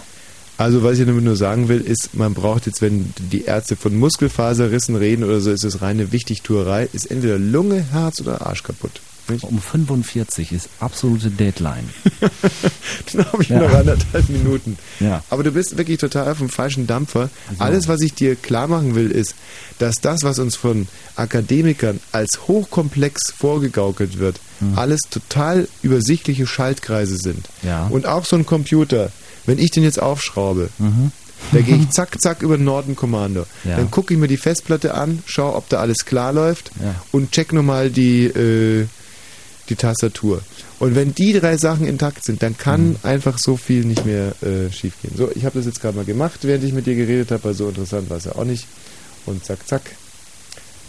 Also 0.57 0.83
was 0.83 0.97
ich 0.99 1.05
damit 1.05 1.23
nur 1.23 1.35
sagen 1.35 1.67
will, 1.69 1.81
ist, 1.81 2.15
man 2.15 2.33
braucht 2.33 2.65
jetzt, 2.65 2.81
wenn 2.81 3.13
die 3.31 3.43
Ärzte 3.45 3.75
von 3.75 3.95
Muskelfaserrissen 3.95 4.95
reden 4.95 5.23
oder 5.23 5.39
so, 5.39 5.51
ist 5.51 5.63
es 5.63 5.81
reine 5.81 6.11
Wichtigtuerei, 6.11 6.89
ist 6.93 7.09
entweder 7.11 7.37
Lunge, 7.37 7.85
Herz 7.91 8.21
oder 8.21 8.45
Arsch 8.45 8.63
kaputt. 8.63 8.99
Nicht? 9.29 9.43
Um 9.43 9.59
45 9.61 10.53
ist 10.53 10.69
absolute 10.79 11.29
Deadline. 11.29 11.89
Dann 13.13 13.25
habe 13.25 13.43
ich 13.43 13.49
Ja. 13.49 13.59
noch 13.59 13.73
anderthalb 13.73 14.29
Minuten. 14.29 14.77
Ja. 15.01 15.21
Aber 15.29 15.43
du 15.43 15.51
bist 15.51 15.77
wirklich 15.77 15.97
total 15.97 16.31
auf 16.31 16.37
dem 16.37 16.47
falschen 16.49 16.87
Dampfer. 16.87 17.29
Alles, 17.59 17.89
was 17.89 17.99
ich 18.01 18.13
dir 18.13 18.35
klar 18.37 18.67
machen 18.67 18.95
will, 18.95 19.11
ist, 19.11 19.35
dass 19.79 19.95
das, 19.95 20.23
was 20.23 20.39
uns 20.39 20.55
von 20.55 20.87
Akademikern 21.17 21.99
als 22.13 22.47
hochkomplex 22.47 23.33
vorgegaukelt 23.37 24.17
wird, 24.17 24.39
alles 24.75 25.01
total 25.11 25.67
übersichtliche 25.83 26.47
Schaltkreise 26.47 27.17
sind. 27.17 27.47
Ja. 27.63 27.87
Und 27.87 28.05
auch 28.05 28.23
so 28.25 28.37
ein 28.37 28.45
Computer, 28.45 29.11
wenn 29.47 29.57
ich 29.57 29.71
den 29.71 29.81
jetzt 29.83 29.99
aufschraube, 30.01 30.69
Mhm. 30.77 31.11
da 31.51 31.61
gehe 31.61 31.75
ich 31.77 31.89
zack, 31.89 32.21
zack 32.21 32.41
über 32.43 32.57
den 32.57 32.65
Norden-Kommando. 32.65 33.45
Ja. 33.63 33.77
Dann 33.77 33.89
gucke 33.89 34.13
ich 34.13 34.19
mir 34.19 34.27
die 34.27 34.37
Festplatte 34.37 34.93
an, 34.93 35.23
schaue, 35.25 35.55
ob 35.55 35.67
da 35.69 35.79
alles 35.79 36.05
klar 36.05 36.31
läuft 36.33 36.69
Ja. 36.83 36.93
und 37.11 37.31
check 37.31 37.51
nochmal 37.53 37.89
die, 37.89 38.25
äh, 38.25 38.85
die 39.69 39.75
Tastatur. 39.75 40.41
Und 40.79 40.95
wenn 40.95 41.13
die 41.15 41.33
drei 41.33 41.57
Sachen 41.57 41.87
intakt 41.87 42.23
sind, 42.23 42.43
dann 42.43 42.55
kann 42.57 42.89
Mhm. 42.89 42.95
einfach 43.03 43.37
so 43.39 43.57
viel 43.57 43.83
nicht 43.83 44.05
mehr 44.05 44.33
äh, 44.43 44.71
schiefgehen. 44.71 45.15
So, 45.17 45.29
ich 45.33 45.43
habe 45.45 45.57
das 45.57 45.65
jetzt 45.65 45.81
gerade 45.81 45.95
mal 45.97 46.05
gemacht, 46.05 46.39
während 46.43 46.63
ich 46.63 46.71
mit 46.73 46.85
dir 46.85 46.95
geredet 46.95 47.31
habe, 47.31 47.43
weil 47.45 47.53
so 47.55 47.67
interessant 47.69 48.09
war 48.09 48.17
es 48.17 48.25
ja 48.25 48.35
auch 48.35 48.45
nicht. 48.45 48.65
Und 49.25 49.43
zack, 49.43 49.67
zack. 49.67 49.81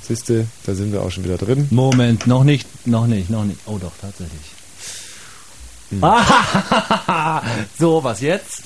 Siehste, 0.07 0.47
da 0.65 0.75
sind 0.75 0.93
wir 0.93 1.03
auch 1.03 1.11
schon 1.11 1.25
wieder 1.25 1.37
drin. 1.37 1.67
Moment, 1.71 2.27
noch 2.27 2.45
nicht, 2.45 2.67
noch 2.87 3.07
nicht, 3.07 3.29
noch 3.31 3.45
nicht. 3.45 3.59
Oh 3.67 3.79
doch, 3.79 3.93
tatsächlich. 4.01 4.41
Hm. 5.91 6.05
Ah, 6.05 7.43
so, 7.79 8.03
was 8.05 8.21
jetzt? 8.21 8.63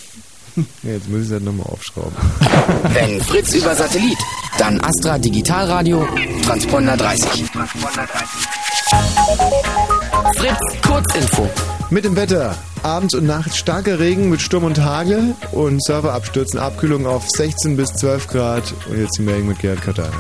Ja, 0.57 0.93
jetzt 0.93 1.09
muss 1.09 1.20
ich 1.20 1.27
es 1.27 1.32
halt 1.32 1.44
nochmal 1.44 1.66
aufschrauben. 1.70 2.12
Wenn 2.93 3.20
Fritz 3.23 3.55
über 3.55 3.74
Satellit, 3.74 4.19
dann 4.59 4.81
Astra 4.81 5.19
Digitalradio, 5.19 6.07
Transponder 6.44 6.97
30. 6.97 7.44
Fritz 10.36 10.82
Kurzinfo. 10.86 11.49
Mit 11.90 12.05
dem 12.05 12.16
Wetter. 12.16 12.55
Abends 12.82 13.15
und 13.15 13.27
nachts 13.27 13.57
starker 13.57 13.99
Regen 14.01 14.28
mit 14.28 14.43
Sturm 14.43 14.65
und 14.65 14.81
Hagel 14.81 15.35
und 15.53 15.82
Serverabstürzen, 15.85 16.59
Abkühlung 16.59 17.07
auf 17.07 17.28
16 17.31 17.77
bis 17.77 17.94
12 17.94 18.27
Grad. 18.28 18.74
Und 18.90 19.01
jetzt 19.01 19.19
die 19.19 19.23
Meldung 19.23 19.49
mit 19.49 19.61
Gerhard 19.61 19.82
Katanich. 19.82 20.12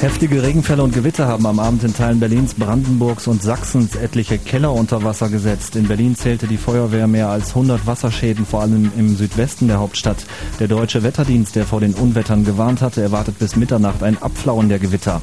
Heftige 0.00 0.42
Regenfälle 0.42 0.82
und 0.82 0.94
Gewitter 0.94 1.28
haben 1.28 1.44
am 1.44 1.58
Abend 1.58 1.84
in 1.84 1.92
Teilen 1.92 2.20
Berlins, 2.20 2.54
Brandenburgs 2.54 3.26
und 3.26 3.42
Sachsens 3.42 3.96
etliche 3.96 4.38
Keller 4.38 4.72
unter 4.72 5.04
Wasser 5.04 5.28
gesetzt. 5.28 5.76
In 5.76 5.88
Berlin 5.88 6.16
zählte 6.16 6.46
die 6.46 6.56
Feuerwehr 6.56 7.06
mehr 7.06 7.28
als 7.28 7.50
100 7.50 7.86
Wasserschäden, 7.86 8.46
vor 8.46 8.62
allem 8.62 8.90
im 8.96 9.14
Südwesten 9.14 9.68
der 9.68 9.78
Hauptstadt. 9.78 10.24
Der 10.58 10.68
deutsche 10.68 11.02
Wetterdienst, 11.02 11.54
der 11.54 11.66
vor 11.66 11.80
den 11.80 11.92
Unwettern 11.92 12.46
gewarnt 12.46 12.80
hatte, 12.80 13.02
erwartet 13.02 13.38
bis 13.38 13.56
Mitternacht 13.56 14.02
ein 14.02 14.16
Abflauen 14.22 14.70
der 14.70 14.78
Gewitter. 14.78 15.20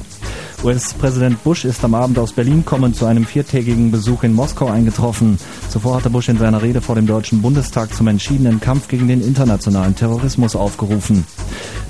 US-Präsident 0.64 1.44
Bush 1.44 1.64
ist 1.64 1.84
am 1.84 1.94
Abend 1.94 2.18
aus 2.18 2.32
Berlin 2.32 2.64
kommend 2.64 2.96
zu 2.96 3.06
einem 3.06 3.24
viertägigen 3.24 3.92
Besuch 3.92 4.24
in 4.24 4.34
Moskau 4.34 4.66
eingetroffen. 4.66 5.38
Zuvor 5.68 5.96
hatte 5.96 6.10
Bush 6.10 6.28
in 6.28 6.36
seiner 6.36 6.62
Rede 6.62 6.80
vor 6.80 6.96
dem 6.96 7.06
Deutschen 7.06 7.40
Bundestag 7.42 7.94
zum 7.94 8.08
entschiedenen 8.08 8.60
Kampf 8.60 8.88
gegen 8.88 9.06
den 9.06 9.20
internationalen 9.20 9.94
Terrorismus 9.94 10.56
aufgerufen. 10.56 11.24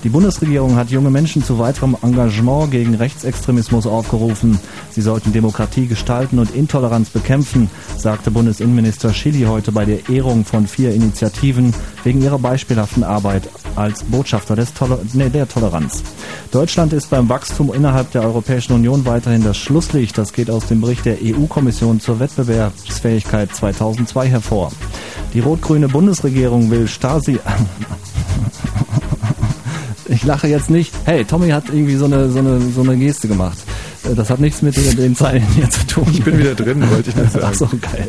Die 0.04 0.10
Bundesregierung 0.10 0.76
hat 0.76 0.90
junge 0.90 1.10
Menschen 1.10 1.42
zu 1.42 1.58
weiterem 1.58 1.96
Engagement 2.02 2.70
gegen 2.70 2.94
Rechtsextremismus 2.94 3.86
aufgerufen. 3.86 4.60
Sie 4.90 5.00
sollten 5.00 5.32
Demokratie 5.32 5.86
gestalten 5.86 6.38
und 6.38 6.54
Intoleranz 6.54 7.08
bekämpfen, 7.08 7.70
sagte 7.96 8.30
Bundesinnenminister 8.30 9.12
Schilly 9.12 9.44
heute 9.44 9.72
bei 9.72 9.86
der 9.86 10.08
Ehrung 10.08 10.44
von 10.44 10.66
vier 10.66 10.94
Initiativen 10.94 11.74
wegen 12.04 12.22
ihrer 12.22 12.38
beispielhaften 12.38 13.02
Arbeit 13.02 13.48
als 13.74 14.04
Botschafter 14.04 14.56
des 14.56 14.74
Toler 14.74 14.98
nee, 15.14 15.30
der 15.30 15.48
Toleranz. 15.48 16.02
Deutschland 16.50 16.92
ist 16.92 17.10
beim 17.10 17.28
Wachstum 17.28 17.72
innerhalb 17.72 18.10
der 18.12 18.22
Europäischen 18.22 18.57
Union 18.66 19.04
weiterhin 19.06 19.44
das 19.44 19.56
Schlusslicht. 19.56 20.18
Das 20.18 20.32
geht 20.32 20.50
aus 20.50 20.66
dem 20.66 20.80
Bericht 20.80 21.04
der 21.04 21.18
EU-Kommission 21.22 22.00
zur 22.00 22.18
Wettbewerbsfähigkeit 22.18 23.54
2002 23.54 24.28
hervor. 24.28 24.72
Die 25.32 25.40
rot-grüne 25.40 25.88
Bundesregierung 25.88 26.70
will 26.70 26.88
Stasi... 26.88 27.38
Ich 30.10 30.24
lache 30.24 30.48
jetzt 30.48 30.70
nicht. 30.70 30.92
Hey, 31.04 31.22
Tommy 31.24 31.50
hat 31.50 31.64
irgendwie 31.68 31.96
so 31.96 32.06
eine, 32.06 32.30
so 32.30 32.38
eine, 32.38 32.60
so 32.60 32.80
eine 32.80 32.96
Geste 32.96 33.28
gemacht. 33.28 33.58
Das 34.16 34.30
hat 34.30 34.40
nichts 34.40 34.62
mit 34.62 34.74
den, 34.74 34.96
den 34.96 35.14
Zeilen 35.14 35.46
hier 35.54 35.68
zu 35.68 35.86
tun. 35.86 36.06
Ich 36.10 36.24
bin 36.24 36.38
wieder 36.38 36.54
drin, 36.54 36.82
wollte 36.90 37.10
ich 37.10 37.16
nur 37.16 37.26
sagen. 37.26 37.44
Ach 37.48 37.54
so, 37.54 37.66
geil. 37.66 38.08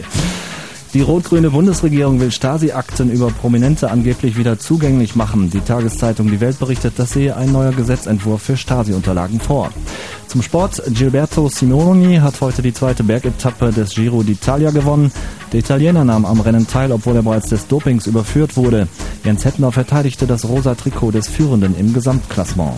Die 0.95 1.01
rot-grüne 1.01 1.51
Bundesregierung 1.51 2.19
will 2.19 2.31
Stasi-Akten 2.31 3.11
über 3.11 3.29
Prominente 3.29 3.91
angeblich 3.91 4.37
wieder 4.37 4.57
zugänglich 4.57 5.15
machen. 5.15 5.51
Die 5.51 5.59
Tageszeitung 5.59 6.31
Die 6.31 6.41
Welt 6.41 6.57
berichtet, 6.57 6.93
das 6.97 7.11
sehe 7.11 7.35
ein 7.35 7.51
neuer 7.51 7.73
Gesetzentwurf 7.73 8.41
für 8.41 8.57
Stasi-Unterlagen 8.57 9.39
vor. 9.39 9.69
Zum 10.25 10.41
Sport. 10.41 10.81
Gilberto 10.87 11.47
Simeoni 11.47 12.15
hat 12.17 12.41
heute 12.41 12.63
die 12.63 12.73
zweite 12.73 13.03
Bergetappe 13.03 13.71
des 13.71 13.93
Giro 13.93 14.21
d'Italia 14.21 14.71
gewonnen. 14.71 15.11
Der 15.51 15.59
Italiener 15.59 16.03
nahm 16.03 16.25
am 16.25 16.41
Rennen 16.41 16.65
teil, 16.67 16.91
obwohl 16.91 17.15
er 17.15 17.23
bereits 17.23 17.49
des 17.49 17.67
Dopings 17.67 18.07
überführt 18.07 18.57
wurde. 18.57 18.87
Jens 19.23 19.45
Hettner 19.45 19.71
verteidigte 19.71 20.25
das 20.25 20.47
rosa 20.47 20.73
Trikot 20.73 21.11
des 21.11 21.27
Führenden 21.27 21.77
im 21.77 21.93
Gesamtklassement. 21.93 22.73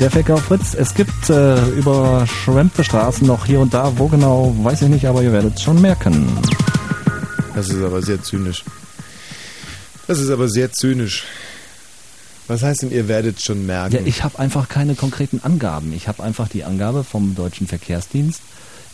Der 0.00 0.10
Fecker 0.10 0.36
Fritz, 0.36 0.74
es 0.74 0.94
gibt 0.94 1.28
äh, 1.28 1.68
überschwemmte 1.70 2.84
Straßen 2.84 3.26
noch 3.26 3.46
hier 3.46 3.58
und 3.60 3.74
da. 3.74 3.92
Wo 3.98 4.06
genau, 4.06 4.54
weiß 4.62 4.82
ich 4.82 4.88
nicht, 4.88 5.06
aber 5.06 5.22
ihr 5.22 5.32
werdet 5.32 5.56
es 5.56 5.62
schon 5.62 5.80
merken. 5.80 6.26
Das 7.54 7.68
ist 7.68 7.82
aber 7.82 8.00
sehr 8.02 8.22
zynisch. 8.22 8.64
Das 10.06 10.20
ist 10.20 10.30
aber 10.30 10.48
sehr 10.48 10.70
zynisch. 10.72 11.24
Was 12.46 12.62
heißt 12.62 12.82
denn, 12.82 12.92
ihr 12.92 13.08
werdet 13.08 13.42
schon 13.44 13.66
merken? 13.66 13.94
Ja, 13.96 14.00
ich 14.04 14.22
habe 14.22 14.38
einfach 14.38 14.68
keine 14.68 14.94
konkreten 14.94 15.40
Angaben. 15.42 15.92
Ich 15.92 16.06
habe 16.06 16.22
einfach 16.22 16.48
die 16.48 16.62
Angabe 16.64 17.02
vom 17.02 17.34
Deutschen 17.34 17.66
Verkehrsdienst 17.66 18.40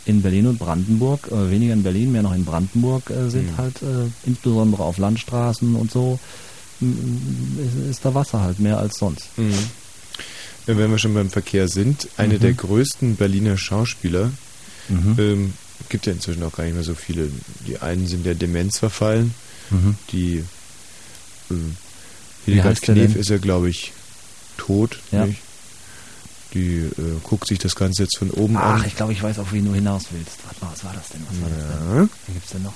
in 0.06 0.22
Berlin 0.22 0.46
und 0.46 0.58
Brandenburg, 0.58 1.28
äh, 1.30 1.50
weniger 1.50 1.74
in 1.74 1.82
Berlin, 1.82 2.12
mehr 2.12 2.22
noch 2.22 2.34
in 2.34 2.44
Brandenburg 2.46 3.10
äh, 3.10 3.28
sind 3.28 3.52
Mhm. 3.52 3.56
halt 3.58 3.82
äh, 3.82 4.08
insbesondere 4.26 4.82
auf 4.82 4.96
Landstraßen 4.98 5.74
und 5.76 5.90
so 5.90 6.18
ist 7.90 8.04
da 8.04 8.14
Wasser 8.14 8.40
halt 8.40 8.58
mehr 8.58 8.78
als 8.78 8.98
sonst. 8.98 9.26
Mhm. 9.36 9.52
Wenn 10.66 10.90
wir 10.90 10.98
schon 10.98 11.14
beim 11.14 11.30
Verkehr 11.30 11.68
sind, 11.68 12.08
eine 12.16 12.34
Mhm. 12.34 12.40
der 12.40 12.52
größten 12.54 13.16
Berliner 13.16 13.56
Schauspieler, 13.58 14.30
Mhm. 14.88 15.14
ähm, 15.18 15.54
gibt 15.88 16.06
ja 16.06 16.12
inzwischen 16.12 16.42
auch 16.42 16.52
gar 16.52 16.64
nicht 16.64 16.74
mehr 16.74 16.82
so 16.84 16.94
viele. 16.94 17.28
Die 17.66 17.78
einen 17.80 18.06
sind 18.06 18.24
der 18.24 18.34
Demenz 18.34 18.78
verfallen, 18.78 19.34
Mhm. 19.70 19.96
die 20.12 20.44
Wie 21.50 22.52
Hildegard 22.52 22.80
Knef 22.82 23.16
ist 23.16 23.28
ja, 23.30 23.38
glaube 23.38 23.68
ich, 23.70 23.92
tot. 24.56 24.98
Ja. 25.12 25.26
Nicht? 25.26 25.40
Die 26.54 26.76
äh, 26.76 26.90
guckt 27.22 27.48
sich 27.48 27.58
das 27.58 27.74
Ganze 27.74 28.04
jetzt 28.04 28.16
von 28.18 28.30
oben 28.30 28.56
Ach, 28.56 28.74
an. 28.80 28.84
ich 28.86 28.94
glaube, 28.96 29.12
ich 29.12 29.22
weiß, 29.22 29.38
auf 29.40 29.52
wen 29.52 29.64
du 29.66 29.74
hinaus 29.74 30.04
willst. 30.10 30.36
Warte 30.46 30.64
mal, 30.64 30.70
was 30.72 30.84
war 30.84 30.92
das 30.94 31.08
denn? 31.08 31.20
Was 31.28 31.40
war 31.40 31.48
das 31.50 31.58
Ja. 31.58 31.94
denn? 32.00 32.10
Wen 32.26 32.34
gibt's 32.34 32.50
denn 32.52 32.62
noch? 32.62 32.74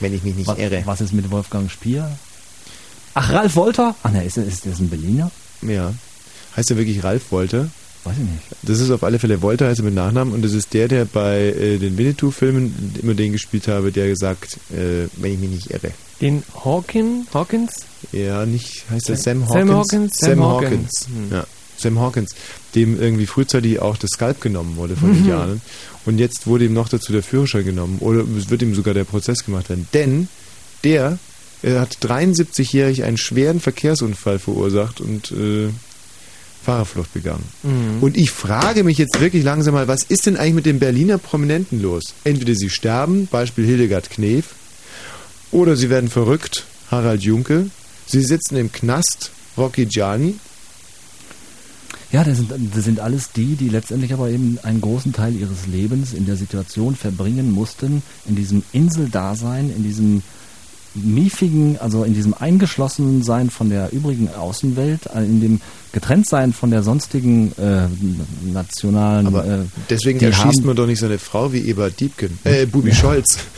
Wenn 0.00 0.14
ich 0.14 0.22
mich 0.22 0.34
nicht 0.34 0.46
was, 0.46 0.58
irre. 0.58 0.82
Was 0.86 1.00
ist 1.00 1.12
mit 1.12 1.30
Wolfgang 1.30 1.70
Spier? 1.70 2.16
Ach, 3.14 3.30
Ralf 3.32 3.54
Wolter? 3.56 3.94
Ach 4.02 4.10
ne, 4.10 4.24
ist, 4.24 4.36
ist 4.38 4.64
das 4.66 4.78
ein 4.78 4.88
Berliner? 4.88 5.30
Ja. 5.62 5.92
Heißt 6.58 6.72
er 6.72 6.76
wirklich 6.76 7.04
Ralf 7.04 7.30
Wolter? 7.30 7.68
Weiß 8.02 8.16
ich 8.16 8.24
nicht. 8.24 8.42
Das 8.62 8.80
ist 8.80 8.90
auf 8.90 9.04
alle 9.04 9.20
Fälle 9.20 9.42
Wolter, 9.42 9.68
heißt 9.68 9.78
er 9.78 9.84
mit 9.84 9.94
Nachnamen 9.94 10.34
und 10.34 10.44
das 10.44 10.54
ist 10.54 10.74
der, 10.74 10.88
der 10.88 11.04
bei 11.04 11.38
äh, 11.38 11.78
den 11.78 11.96
Winnetou-Filmen 11.96 12.98
immer 13.00 13.14
den 13.14 13.30
gespielt 13.30 13.68
habe, 13.68 13.92
der 13.92 14.08
gesagt, 14.08 14.54
äh, 14.72 15.06
wenn 15.18 15.34
ich 15.34 15.38
mich 15.38 15.50
nicht 15.50 15.70
irre. 15.70 15.92
Den 16.20 16.42
Hawkin, 16.64 17.28
Hawkins? 17.32 17.70
Ja, 18.10 18.44
nicht, 18.44 18.84
heißt 18.90 19.08
er 19.08 19.16
Sam 19.16 19.46
Sam 19.46 19.68
Hawkins? 19.68 19.70
Hawkins, 19.70 20.16
Sam 20.16 20.30
Sam 20.30 20.42
Hawkins. 20.42 20.72
Hawkins. 20.72 21.06
Hm. 21.06 21.32
Ja. 21.36 21.46
Sam 21.76 22.00
Hawkins, 22.00 22.34
dem 22.74 23.00
irgendwie 23.00 23.26
frühzeitig 23.26 23.78
auch 23.78 23.96
das 23.96 24.10
Skalp 24.10 24.40
genommen 24.40 24.74
wurde 24.74 24.96
von 24.96 25.10
Mhm. 25.10 25.18
Indianern. 25.18 25.60
Und 26.06 26.18
jetzt 26.18 26.48
wurde 26.48 26.64
ihm 26.64 26.72
noch 26.74 26.88
dazu 26.88 27.12
der 27.12 27.22
Führerschein 27.22 27.64
genommen. 27.64 27.98
Oder 28.00 28.24
es 28.36 28.50
wird 28.50 28.62
ihm 28.62 28.74
sogar 28.74 28.94
der 28.94 29.04
Prozess 29.04 29.44
gemacht 29.44 29.68
werden. 29.68 29.86
Denn 29.94 30.26
der 30.82 31.20
er 31.62 31.80
hat 31.80 31.98
73-jährig 32.00 33.02
einen 33.04 33.16
schweren 33.18 33.60
Verkehrsunfall 33.60 34.38
verursacht 34.38 35.00
und 35.00 35.32
äh, 35.32 35.70
Fahrerflucht 36.62 37.14
begangen. 37.14 37.44
Mhm. 37.62 38.02
Und 38.02 38.16
ich 38.16 38.30
frage 38.30 38.84
mich 38.84 38.98
jetzt 38.98 39.20
wirklich 39.20 39.44
langsam 39.44 39.74
mal, 39.74 39.88
was 39.88 40.02
ist 40.02 40.26
denn 40.26 40.36
eigentlich 40.36 40.54
mit 40.54 40.66
den 40.66 40.78
Berliner 40.78 41.18
Prominenten 41.18 41.80
los? 41.80 42.14
Entweder 42.24 42.54
sie 42.54 42.70
sterben, 42.70 43.26
Beispiel 43.26 43.64
Hildegard 43.64 44.10
Knef, 44.10 44.46
oder 45.50 45.76
sie 45.76 45.90
werden 45.90 46.10
verrückt, 46.10 46.66
Harald 46.90 47.22
Junke, 47.22 47.70
sie 48.06 48.22
sitzen 48.22 48.56
im 48.56 48.70
Knast, 48.70 49.30
Rocky 49.56 49.86
Gianni. 49.86 50.34
Ja, 52.10 52.24
das 52.24 52.38
sind, 52.38 52.52
das 52.74 52.84
sind 52.84 53.00
alles 53.00 53.32
die, 53.32 53.54
die 53.54 53.68
letztendlich 53.68 54.14
aber 54.14 54.30
eben 54.30 54.58
einen 54.62 54.80
großen 54.80 55.12
Teil 55.12 55.34
ihres 55.34 55.66
Lebens 55.66 56.14
in 56.14 56.24
der 56.24 56.36
Situation 56.36 56.96
verbringen 56.96 57.50
mussten, 57.50 58.02
in 58.26 58.34
diesem 58.34 58.62
Inseldasein, 58.72 59.70
in 59.70 59.82
diesem 59.82 60.22
miefigen, 61.04 61.78
also 61.78 62.04
in 62.04 62.14
diesem 62.14 62.34
Eingeschlossensein 62.34 63.50
von 63.50 63.70
der 63.70 63.92
übrigen 63.92 64.28
Außenwelt, 64.34 65.06
äh, 65.14 65.24
in 65.24 65.40
dem 65.40 65.60
Getrenntsein 65.92 66.52
von 66.52 66.70
der 66.70 66.82
sonstigen 66.82 67.52
äh, 67.58 67.86
nationalen. 68.52 69.26
Aber 69.26 69.44
äh, 69.44 69.58
deswegen 69.90 70.20
erschießt 70.20 70.58
haben- 70.58 70.66
man 70.66 70.76
doch 70.76 70.86
nicht 70.86 71.00
seine 71.00 71.18
Frau 71.18 71.52
wie 71.52 71.60
Ebert 71.60 71.98
Diebken, 72.00 72.38
äh, 72.44 72.66
Bubi 72.66 72.94
Scholz. 72.94 73.38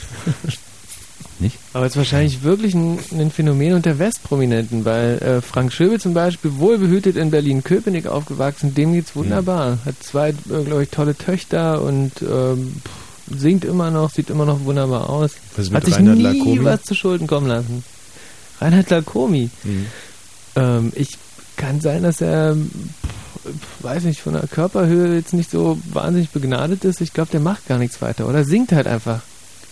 Nicht? 1.39 1.57
Aber 1.73 1.87
es 1.87 1.93
ist 1.93 1.97
wahrscheinlich 1.97 2.43
wirklich 2.43 2.75
ein, 2.75 2.99
ein 3.13 3.31
Phänomen 3.31 3.73
unter 3.73 3.99
Westprominenten, 3.99 4.85
weil 4.85 5.17
äh, 5.21 5.41
Frank 5.41 5.73
Schöbel 5.73 5.99
zum 5.99 6.13
Beispiel, 6.13 6.59
wohlbehütet 6.59 7.17
in 7.17 7.31
Berlin-Köpenick 7.31 8.07
aufgewachsen, 8.07 8.75
dem 8.75 8.93
geht's 8.93 9.17
wunderbar. 9.17 9.79
Hat 9.87 9.95
zwei, 10.03 10.31
äh, 10.31 10.35
glaube 10.67 10.83
ich, 10.83 10.91
tolle 10.91 11.17
Töchter 11.17 11.81
und 11.81 12.13
ähm, 12.21 12.75
pff, 12.85 12.91
singt 13.37 13.65
immer 13.65 13.91
noch, 13.91 14.11
sieht 14.11 14.31
immer 14.31 14.45
noch 14.45 14.65
wunderbar 14.65 15.09
aus. 15.11 15.33
Was 15.57 15.67
ist 15.67 15.73
Hat 15.75 15.85
sich 15.85 15.95
Reinhard 15.97 16.17
nie 16.17 16.23
Lacomi? 16.23 16.65
was 16.65 16.83
zu 16.83 16.95
Schulden 16.95 17.27
kommen 17.27 17.47
lassen. 17.47 17.85
Reinhard 18.61 18.91
Lacomi. 18.91 19.51
Mhm. 19.65 19.87
Ähm, 20.57 20.93
ich 20.95 21.17
kann 21.57 21.81
sein, 21.81 22.03
dass 22.03 22.21
er, 22.21 22.55
pff, 22.57 23.85
weiß 23.85 24.05
nicht, 24.05 24.21
von 24.21 24.35
der 24.35 24.47
Körperhöhe 24.47 25.15
jetzt 25.17 25.33
nicht 25.33 25.51
so 25.51 25.79
wahnsinnig 25.93 26.31
begnadet 26.31 26.85
ist. 26.85 27.01
Ich 27.01 27.13
glaube, 27.13 27.31
der 27.31 27.41
macht 27.41 27.67
gar 27.67 27.79
nichts 27.79 28.01
weiter 28.03 28.29
oder 28.29 28.45
singt 28.45 28.73
halt 28.73 28.87
einfach. 28.87 29.21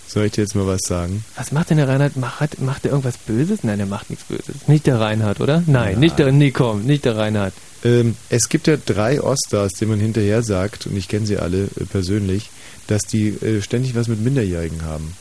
Soll 0.07 0.25
ich 0.25 0.33
dir 0.33 0.41
jetzt 0.43 0.55
mal 0.55 0.67
was 0.67 0.81
sagen? 0.87 1.23
Was 1.37 1.53
macht 1.53 1.69
denn 1.69 1.77
der 1.77 1.87
Reinhard? 1.89 2.17
Macht, 2.17 2.61
macht 2.63 2.85
der 2.85 2.93
irgendwas 2.93 3.19
Böses? 3.19 3.63
Nein, 3.63 3.77
der 3.77 3.87
macht 3.87 4.09
nichts 4.09 4.25
Böses. 4.25 4.67
Nicht 4.67 4.87
der 4.87 4.99
Reinhard, 4.99 5.41
oder? 5.41 5.63
Nein, 5.67 6.01
nicht 6.01 6.19
der, 6.19 6.33
nee, 6.33 6.51
komm, 6.51 6.85
nicht 6.85 7.05
der 7.05 7.17
Reinhard. 7.19 7.53
Ähm, 7.85 8.17
es 8.31 8.49
gibt 8.49 8.67
ja 8.69 8.79
drei 8.79 9.21
Oststars, 9.21 9.75
denen 9.75 9.91
man 9.93 10.01
hinterher 10.01 10.43
sagt, 10.43 10.87
und 10.87 10.97
ich 10.97 11.09
kenne 11.09 11.27
sie 11.27 11.37
alle 11.37 11.65
äh, 11.65 11.85
persönlich, 11.91 12.49
dass 12.89 13.03
die 13.03 13.29
äh, 13.29 13.63
ständig 13.63 13.95
was 13.95 14.09
mit 14.09 14.21
Minderjährigen 14.21 14.83
haben. 14.83 15.15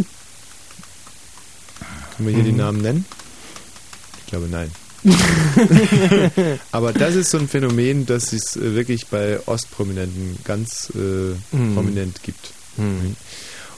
Können 2.17 2.29
wir 2.29 2.35
hier 2.35 2.43
die 2.43 2.51
Mhm. 2.51 2.57
Namen 2.57 2.81
nennen? 2.81 3.05
Ich 4.25 4.31
glaube 4.31 4.47
nein. 4.49 4.71
Aber 6.71 6.91
das 6.91 7.15
ist 7.15 7.29
so 7.29 7.37
ein 7.37 7.47
Phänomen, 7.47 8.05
das 8.05 8.33
es 8.33 8.55
äh, 8.57 8.73
wirklich 8.75 9.07
bei 9.07 9.39
Ostprominenten 9.47 10.37
ganz 10.43 10.91
äh, 10.95 11.35
Mhm. 11.55 11.75
prominent 11.75 12.23
gibt. 12.23 12.51
Mhm. 12.77 13.15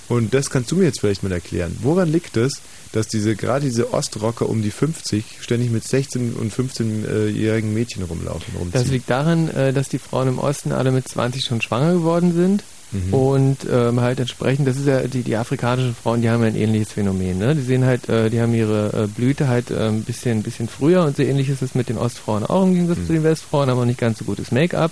Und 0.08 0.34
das 0.34 0.50
kannst 0.50 0.72
du 0.72 0.76
mir 0.78 0.86
jetzt 0.86 1.02
vielleicht 1.02 1.22
mal 1.22 1.32
erklären. 1.32 1.78
Woran 1.82 2.10
liegt 2.12 2.36
es, 2.38 2.54
dass 2.94 3.08
diese 3.08 3.36
gerade 3.36 3.66
diese 3.66 3.94
Ostrocker 3.94 4.50
um 4.50 4.64
die 4.64 4.72
50 4.72 5.24
ständig 5.40 5.70
mit 5.70 5.84
16 5.84 6.34
und 6.34 6.52
15-jährigen 6.52 7.74
Mädchen 7.74 8.04
rumlaufen, 8.04 8.56
rumziehen? 8.56 8.72
Das 8.82 8.88
liegt 8.88 9.08
daran, 9.10 9.50
äh, 9.50 9.72
dass 9.74 9.90
die 9.90 10.00
Frauen 10.00 10.30
im 10.30 10.40
Osten 10.40 10.72
alle 10.72 10.92
mit 10.92 11.08
20 11.08 11.44
schon 11.46 11.62
schwanger 11.62 11.94
geworden 11.94 12.34
sind. 12.34 12.64
Mhm. 12.92 13.14
Und 13.14 13.58
ähm, 13.72 14.00
halt 14.02 14.20
entsprechend, 14.20 14.68
das 14.68 14.78
ist 14.78 14.88
ja 14.88 15.02
die, 15.02 15.22
die 15.22 15.36
afrikanischen 15.36 15.96
Frauen, 15.96 16.22
die 16.22 16.30
haben 16.30 16.42
ja 16.42 16.48
ein 16.48 16.56
ähnliches 16.56 16.92
Phänomen. 16.92 17.38
Ne? 17.38 17.56
Die 17.56 17.62
sehen 17.62 17.86
halt, 17.86 18.10
äh, 18.10 18.30
die 18.32 18.42
haben 18.42 18.54
ihre 18.56 19.04
äh, 19.04 19.08
Blüte 19.08 19.48
halt 19.48 19.70
äh, 19.70 19.90
ein 19.90 20.04
bisschen, 20.04 20.42
bisschen 20.42 20.68
früher 20.68 21.04
und 21.06 21.16
so 21.16 21.22
ähnlich 21.24 21.50
ist 21.50 21.62
es 21.62 21.76
mit 21.76 21.90
den 21.90 21.98
Ostfrauen 22.00 22.44
auch 22.46 22.64
im 22.64 22.74
Gegensatz 22.74 22.98
Mhm. 23.00 23.06
zu 23.08 23.14
den 23.14 23.24
Westfrauen, 23.24 23.70
aber 23.70 23.86
nicht 23.86 24.00
ganz 24.00 24.18
so 24.20 24.26
gutes 24.26 24.52
Make-up. 24.52 24.92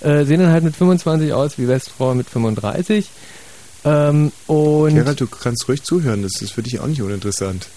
Äh, 0.00 0.24
sehen 0.24 0.40
dann 0.40 0.50
halt 0.52 0.64
mit 0.64 0.76
25 0.76 1.32
aus 1.32 1.58
wie 1.58 1.66
Westfrauen 1.68 2.18
mit 2.18 2.28
35. 2.28 3.08
Ähm, 3.84 4.32
und 4.46 4.94
Gerald, 4.94 5.20
du 5.20 5.26
kannst 5.26 5.66
ruhig 5.66 5.82
zuhören, 5.82 6.22
das 6.22 6.42
ist 6.42 6.52
für 6.52 6.62
dich 6.62 6.78
auch 6.80 6.86
nicht 6.86 7.00
uninteressant. 7.00 7.68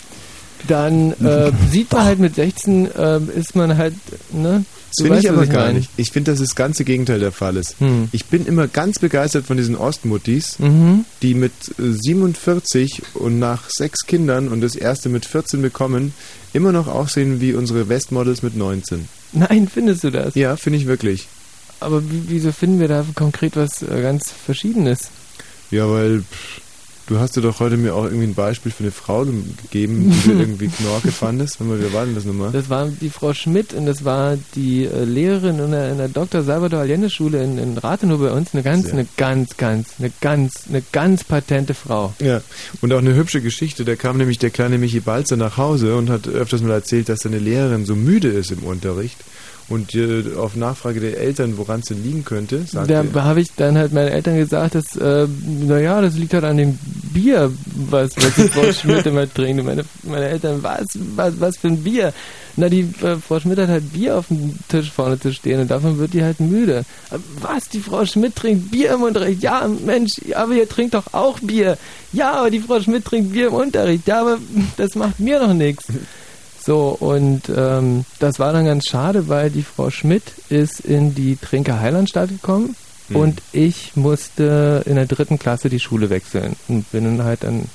dann 0.68 1.14
äh, 1.23 1.52
sieht 1.72 1.91
man 1.94 2.03
halt 2.03 2.19
mit 2.19 2.35
16, 2.35 2.91
äh, 2.94 3.19
ist 3.35 3.56
man 3.56 3.77
halt, 3.77 3.94
ne? 4.34 4.65
Das 4.95 5.06
finde 5.06 5.20
ich 5.20 5.30
aber 5.30 5.45
gar 5.48 5.72
nicht. 5.74 5.90
Ich 5.98 6.11
finde, 6.11 6.32
dass 6.32 6.40
das 6.40 6.56
ganze 6.56 6.84
Gegenteil 6.84 7.20
der 7.20 7.32
Fall 7.32 7.57
ist. 7.57 7.76
Hm. 7.80 8.10
Ich 8.11 8.26
bin 8.26 8.45
immer 8.45 8.68
ganz 8.68 8.99
begeistert 8.99 9.45
von 9.45 9.57
diesen 9.57 9.76
Ostmuttis, 9.76 10.60
Mhm. 10.60 11.06
die 11.22 11.34
mit 11.34 11.52
äh, 11.80 11.91
47 11.91 13.02
und 13.15 13.40
nach 13.40 13.64
sechs 13.70 14.06
Kindern 14.06 14.48
und 14.49 14.61
das 14.61 14.76
erste 14.76 15.10
mit 15.10 15.26
14 15.26 15.61
bekommen, 15.61 16.14
immer 16.53 16.72
noch 16.72 16.88
aussehen 16.88 17.41
wie 17.41 17.53
unsere 17.53 17.90
Westmodels 17.90 18.44
mit 18.44 18.56
19. 18.56 19.07
Nein, 19.34 19.68
findest 19.74 20.03
du 20.03 20.11
das? 20.11 20.36
Ja, 20.36 20.56
finde 20.57 20.78
ich 20.80 20.86
wirklich. 20.86 21.28
Aber 21.80 22.03
wie, 22.03 22.24
wieso 22.28 22.52
finden 22.52 22.80
wir 22.80 22.88
da 22.88 23.06
konkret 23.15 23.56
was 23.56 23.82
äh, 23.82 24.02
ganz 24.02 24.32
Verschiedenes? 24.32 25.10
Ja, 25.72 25.90
weil 25.90 26.20
pff, 26.22 26.61
du 27.08 27.20
hast 27.20 27.36
dir 27.36 27.42
doch 27.42 27.60
heute 27.60 27.78
mir 27.78 27.96
auch 27.96 28.06
irgendwie 28.06 28.26
ein 28.28 28.34
Beispiel 28.34 28.72
für 28.72 28.84
eine 28.84 28.92
Frau 28.92 29.26
ge- 29.26 29.34
gegeben, 29.64 30.12
die 30.12 30.30
du 30.30 30.34
irgendwie 30.40 30.68
Knorke 30.68 31.12
fandest. 31.12 31.60
Wenn 31.60 31.70
wir, 31.70 31.80
wer 31.82 31.94
war 31.94 32.06
denn 32.06 32.16
das 32.16 32.26
nochmal? 32.26 32.52
Das 32.52 32.70
war 32.70 32.88
die 32.88 33.10
Frau 33.10 33.34
Schmidt 33.34 33.74
und 33.74 33.86
das 33.86 34.06
war 34.06 34.38
die 34.56 34.86
äh, 34.86 35.04
Lehrerin 35.04 35.60
in 35.60 35.72
der, 35.72 35.92
in 35.92 35.98
der 35.98 36.08
Dr. 36.10 36.44
Salvador 36.44 36.80
Allende 36.82 37.10
Schule 37.10 37.44
in, 37.44 37.58
in 37.58 37.78
Rathenow 37.78 38.20
bei 38.20 38.32
uns. 38.32 38.54
Eine 38.54 38.64
ganz, 38.64 38.86
Sehr. 38.86 38.94
eine 38.94 39.08
ganz, 39.18 39.58
ganz, 39.58 39.90
eine 40.00 40.12
ganz, 40.22 40.54
eine 40.70 40.84
ganz 40.92 41.24
patente 41.24 41.74
Frau. 41.74 42.14
Ja, 42.20 42.42
und 42.82 42.94
auch 42.94 43.00
eine 43.00 43.16
hübsche 43.16 43.42
Geschichte. 43.42 43.86
Da 43.86 43.96
kam 43.96 44.18
nämlich 44.18 44.40
der 44.40 44.50
kleine 44.50 44.78
Michi 44.78 45.00
Balzer 45.00 45.36
nach 45.38 45.58
Hause 45.58 45.96
und 45.96 46.10
hat 46.10 46.28
öfters 46.28 46.62
mal 46.62 46.72
erzählt, 46.74 47.10
dass 47.10 47.20
seine 47.22 47.40
Lehrerin 47.40 47.86
so 47.86 47.96
müde 47.96 48.30
ist 48.30 48.52
im 48.52 48.60
Unterricht. 48.64 49.18
Und 49.69 49.95
äh, 49.95 50.35
auf 50.38 50.56
Nachfrage 50.56 50.99
der 50.99 51.18
Eltern, 51.18 51.57
woran 51.57 51.80
es 51.80 51.88
denn 51.88 52.03
liegen 52.03 52.26
könnte, 52.26 52.64
sagte 52.65 53.06
Da 53.14 53.23
habe 53.23 53.41
ich 53.41 53.49
dann 53.56 53.77
halt 53.77 53.94
meinen 53.94 54.10
Eltern 54.10 54.38
gesagt, 54.38 54.76
dass, 54.76 54.95
äh, 54.98 55.27
naja, 55.61 56.02
das 56.02 56.15
liegt 56.18 56.34
halt 56.34 56.44
an 56.44 56.57
dem 56.57 56.77
Bier, 57.14 57.52
was, 57.90 58.11
was 58.18 58.35
die 58.35 58.49
Frau 58.49 58.72
Schmidt 58.73 59.06
immer 59.06 59.31
trinkt. 59.31 59.61
Und 59.61 59.68
meine, 59.68 59.85
meine 60.03 60.27
Eltern, 60.27 60.61
was, 60.61 60.88
was, 61.15 61.40
was 61.40 61.57
für 61.57 61.68
ein 61.68 61.84
Bier? 61.84 62.14
Na, 62.56 62.69
die 62.69 62.81
äh, 63.02 63.15
Frau 63.15 63.40
Schmidt 63.40 63.57
hat 63.57 63.69
halt 63.69 63.94
Bier 63.94 64.18
auf 64.18 64.27
dem 64.27 64.60
Tisch 64.68 64.91
vorne 64.91 65.19
zu 65.19 65.34
stehen 65.34 65.60
und 65.61 65.72
davon 65.72 65.98
wird 65.98 66.14
die 66.14 66.23
halt 66.23 66.40
müde. 66.40 66.84
Aber 67.10 67.22
Was, 67.41 67.69
die 67.69 67.80
Frau 67.80 68.06
Schmidt 68.06 68.35
trinkt 68.35 68.69
Bier 68.69 68.94
im 68.94 69.02
Unterricht? 69.02 69.41
Ja, 69.41 69.68
Mensch, 69.68 70.14
aber 70.35 70.53
ihr 70.53 70.69
trinkt 70.69 70.94
doch 70.94 71.14
auch 71.14 71.40
Bier. 71.40 71.77
Ja, 72.11 72.34
aber 72.34 72.52
die 72.52 72.60
Frau 72.60 72.80
Schmidt 72.80 73.06
trinkt 73.06 73.34
Bier 73.34 73.48
im 73.48 73.53
Unterricht. 73.53 74.07
Ja, 74.07 74.22
aber 74.22 74.38
das 74.77 74.94
macht 74.95 75.19
mir 75.19 75.40
doch 75.40 75.53
nichts. 75.53 75.85
So, 76.65 76.95
und 76.99 77.52
ähm, 77.56 78.06
das 78.19 78.40
war 78.40 78.53
dann 78.53 78.65
ganz 78.65 78.85
schade, 78.88 79.27
weil 79.27 79.49
die 79.49 79.64
Frau 79.64 79.90
Schmidt 79.90 80.23
ist 80.49 80.80
in 80.80 81.14
die 81.14 81.35
Trinker 81.35 81.80
Heilandstadt 81.80 82.30
gekommen 82.30 82.76
Mhm. 83.10 83.15
und 83.15 83.41
ich 83.52 83.95
musste 83.95 84.81
in 84.85 84.95
der 84.95 85.06
dritten 85.06 85.38
Klasse 85.40 85.69
die 85.69 85.80
Schule 85.80 86.10
wechseln 86.10 86.56
und 86.68 86.90
bin 86.91 87.03
dann 87.03 87.26
halt 87.26 87.44
an 87.44 87.65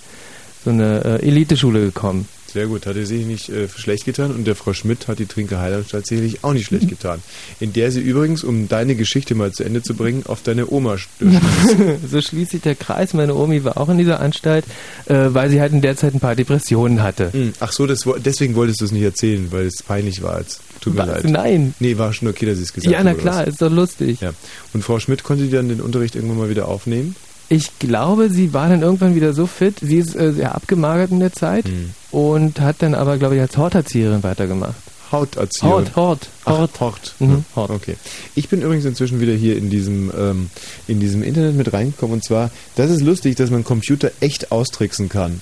so 0.64 0.70
eine 0.70 1.04
äh, 1.04 1.26
Eliteschule 1.26 1.80
gekommen. 1.80 2.28
Sehr 2.52 2.66
gut, 2.66 2.86
hat 2.86 2.96
er 2.96 3.04
sich 3.04 3.26
nicht 3.26 3.50
äh, 3.50 3.68
schlecht 3.68 4.06
getan 4.06 4.30
und 4.30 4.46
der 4.46 4.56
Frau 4.56 4.72
Schmidt 4.72 5.06
hat 5.06 5.18
die 5.18 5.26
Trinker 5.26 5.60
Heilandstadt 5.60 6.06
sicherlich 6.06 6.44
auch 6.44 6.54
nicht 6.54 6.66
schlecht 6.66 6.88
getan. 6.88 7.20
In 7.60 7.74
der 7.74 7.92
sie 7.92 8.00
übrigens, 8.00 8.42
um 8.42 8.68
deine 8.68 8.94
Geschichte 8.94 9.34
mal 9.34 9.52
zu 9.52 9.64
Ende 9.64 9.82
zu 9.82 9.94
bringen, 9.94 10.22
auf 10.26 10.42
deine 10.42 10.70
Oma 10.70 10.96
stößt. 10.96 11.40
so 12.10 12.20
schließt 12.20 12.52
sich 12.52 12.62
der 12.62 12.74
Kreis. 12.74 13.12
Meine 13.12 13.34
Omi 13.34 13.64
war 13.64 13.76
auch 13.76 13.90
in 13.90 13.98
dieser 13.98 14.20
Anstalt, 14.20 14.64
äh, 15.06 15.26
weil 15.28 15.50
sie 15.50 15.60
halt 15.60 15.72
in 15.72 15.82
der 15.82 15.96
Zeit 15.96 16.14
ein 16.14 16.20
paar 16.20 16.36
Depressionen 16.36 17.02
hatte. 17.02 17.32
Hm, 17.32 17.52
Ach 17.60 17.72
so, 17.72 17.86
das, 17.86 18.04
deswegen 18.24 18.54
wolltest 18.54 18.80
du 18.80 18.86
es 18.86 18.92
nicht 18.92 19.02
erzählen, 19.02 19.48
weil 19.50 19.66
es 19.66 19.82
peinlich 19.82 20.22
war 20.22 20.38
jetzt. 20.38 20.60
Tut 20.80 20.94
mir 20.94 21.00
Was? 21.00 21.22
leid. 21.22 21.24
Nein. 21.24 21.74
Nee, 21.80 21.98
war 21.98 22.12
schon 22.14 22.28
okay, 22.28 22.46
dass 22.46 22.56
ich 22.58 22.64
es 22.64 22.72
gesagt 22.72 22.92
Ja, 22.92 23.04
na 23.04 23.12
klar, 23.14 23.46
ist 23.46 23.60
doch 23.60 23.70
lustig. 23.70 24.20
Ja. 24.20 24.32
Und 24.72 24.82
Frau 24.82 24.98
Schmidt 25.00 25.22
konnte 25.22 25.44
die 25.44 25.50
dann 25.50 25.68
den 25.68 25.80
Unterricht 25.80 26.14
irgendwann 26.14 26.38
mal 26.38 26.50
wieder 26.50 26.68
aufnehmen? 26.68 27.14
Ich 27.48 27.78
glaube, 27.78 28.28
sie 28.30 28.52
war 28.52 28.68
dann 28.68 28.82
irgendwann 28.82 29.14
wieder 29.14 29.32
so 29.32 29.46
fit. 29.46 29.76
Sie 29.80 29.96
ist 29.96 30.14
äh, 30.14 30.32
sehr 30.32 30.54
abgemagert 30.54 31.10
in 31.10 31.20
der 31.20 31.32
Zeit 31.32 31.66
Hm. 31.66 31.90
und 32.10 32.60
hat 32.60 32.76
dann 32.80 32.94
aber, 32.94 33.16
glaube 33.16 33.36
ich, 33.36 33.40
als 33.40 33.56
Horterzieherin 33.56 34.22
weitergemacht. 34.22 34.74
Hauterzieherin. 35.10 35.86
Hort, 35.86 35.96
Hort, 35.96 36.28
Ach, 36.44 36.58
Hort. 36.58 36.80
Hort. 36.80 37.14
Mhm, 37.18 37.44
Ja, 37.56 37.62
Okay. 37.70 37.96
Ich 38.34 38.48
bin 38.50 38.60
übrigens 38.60 38.84
inzwischen 38.84 39.20
wieder 39.20 39.32
hier 39.32 39.56
in 39.56 39.70
diesem, 39.70 40.12
ähm, 40.14 40.50
in 40.86 41.00
diesem 41.00 41.22
Internet 41.22 41.56
mit 41.56 41.72
reingekommen 41.72 42.14
und 42.14 42.24
zwar, 42.24 42.50
das 42.76 42.90
ist 42.90 43.00
lustig, 43.00 43.36
dass 43.36 43.50
man 43.50 43.64
Computer 43.64 44.10
echt 44.20 44.52
austricksen 44.52 45.08
kann. 45.08 45.40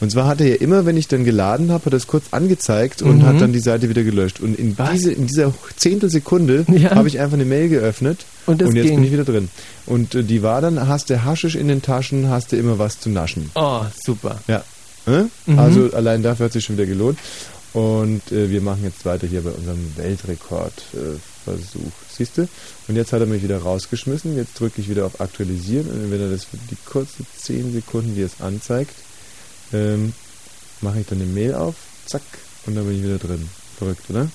Und 0.00 0.10
zwar 0.12 0.26
hat 0.28 0.40
er 0.40 0.46
ja 0.48 0.54
immer, 0.56 0.86
wenn 0.86 0.96
ich 0.96 1.08
dann 1.08 1.24
geladen 1.24 1.70
habe, 1.72 1.84
hat 1.86 1.92
er 1.92 1.96
das 1.98 2.06
kurz 2.06 2.26
angezeigt 2.30 3.02
und 3.02 3.18
Mhm. 3.18 3.26
hat 3.26 3.40
dann 3.40 3.52
die 3.52 3.58
Seite 3.58 3.88
wieder 3.88 4.04
gelöscht. 4.04 4.38
Und 4.40 4.56
in, 4.58 4.76
diese, 4.92 5.10
in 5.12 5.26
dieser 5.26 5.52
Zehntelsekunde 5.76 6.64
Ja. 6.68 6.94
habe 6.94 7.08
ich 7.08 7.18
einfach 7.18 7.34
eine 7.34 7.44
Mail 7.44 7.68
geöffnet 7.68 8.24
Und 8.46 8.60
das 8.62 8.72
jetzt 8.74 8.84
ging. 8.86 8.94
bin 8.96 9.04
ich 9.04 9.12
wieder 9.12 9.24
drin. 9.24 9.48
Und 9.86 10.14
äh, 10.14 10.22
die 10.22 10.42
war 10.42 10.60
dann, 10.60 10.86
hast 10.86 11.10
du 11.10 11.24
Haschisch 11.24 11.56
in 11.56 11.66
den 11.68 11.82
Taschen, 11.82 12.28
hast 12.28 12.52
du 12.52 12.56
immer 12.56 12.78
was 12.78 13.00
zu 13.00 13.10
naschen. 13.10 13.50
Oh, 13.56 13.80
super. 14.04 14.40
Ja. 14.46 14.62
Äh? 15.06 15.24
Mhm. 15.46 15.58
Also 15.58 15.90
allein 15.92 16.22
dafür 16.22 16.46
hat 16.46 16.52
sich 16.52 16.64
schon 16.64 16.76
wieder 16.76 16.86
gelohnt. 16.86 17.18
Und 17.72 18.22
äh, 18.32 18.50
wir 18.50 18.60
machen 18.60 18.80
jetzt 18.84 19.04
weiter 19.04 19.26
hier 19.26 19.42
bei 19.42 19.50
unserem 19.50 19.78
Weltrekordversuch. 19.96 21.92
Siehst 22.16 22.38
du? 22.38 22.48
Und 22.88 22.96
jetzt 22.96 23.12
hat 23.12 23.20
er 23.20 23.26
mich 23.26 23.42
wieder 23.42 23.58
rausgeschmissen. 23.58 24.36
Jetzt 24.36 24.58
drücke 24.58 24.80
ich 24.80 24.88
wieder 24.88 25.06
auf 25.06 25.20
Aktualisieren. 25.20 25.86
Und 25.88 26.10
wenn 26.10 26.20
er 26.20 26.30
das 26.30 26.44
für 26.44 26.56
die 26.70 26.76
kurzen 26.86 27.26
10 27.36 27.72
Sekunden, 27.72 28.14
die 28.14 28.22
es 28.22 28.40
anzeigt, 28.40 28.92
ähm, 29.72 30.12
mache 30.80 31.00
ich 31.00 31.06
dann 31.06 31.20
eine 31.20 31.30
Mail 31.30 31.54
auf. 31.54 31.74
Zack. 32.06 32.22
Und 32.66 32.74
dann 32.74 32.84
bin 32.86 32.96
ich 32.98 33.02
wieder 33.04 33.18
drin. 33.18 33.48
Verrückt, 33.78 34.08
oder? 34.10 34.28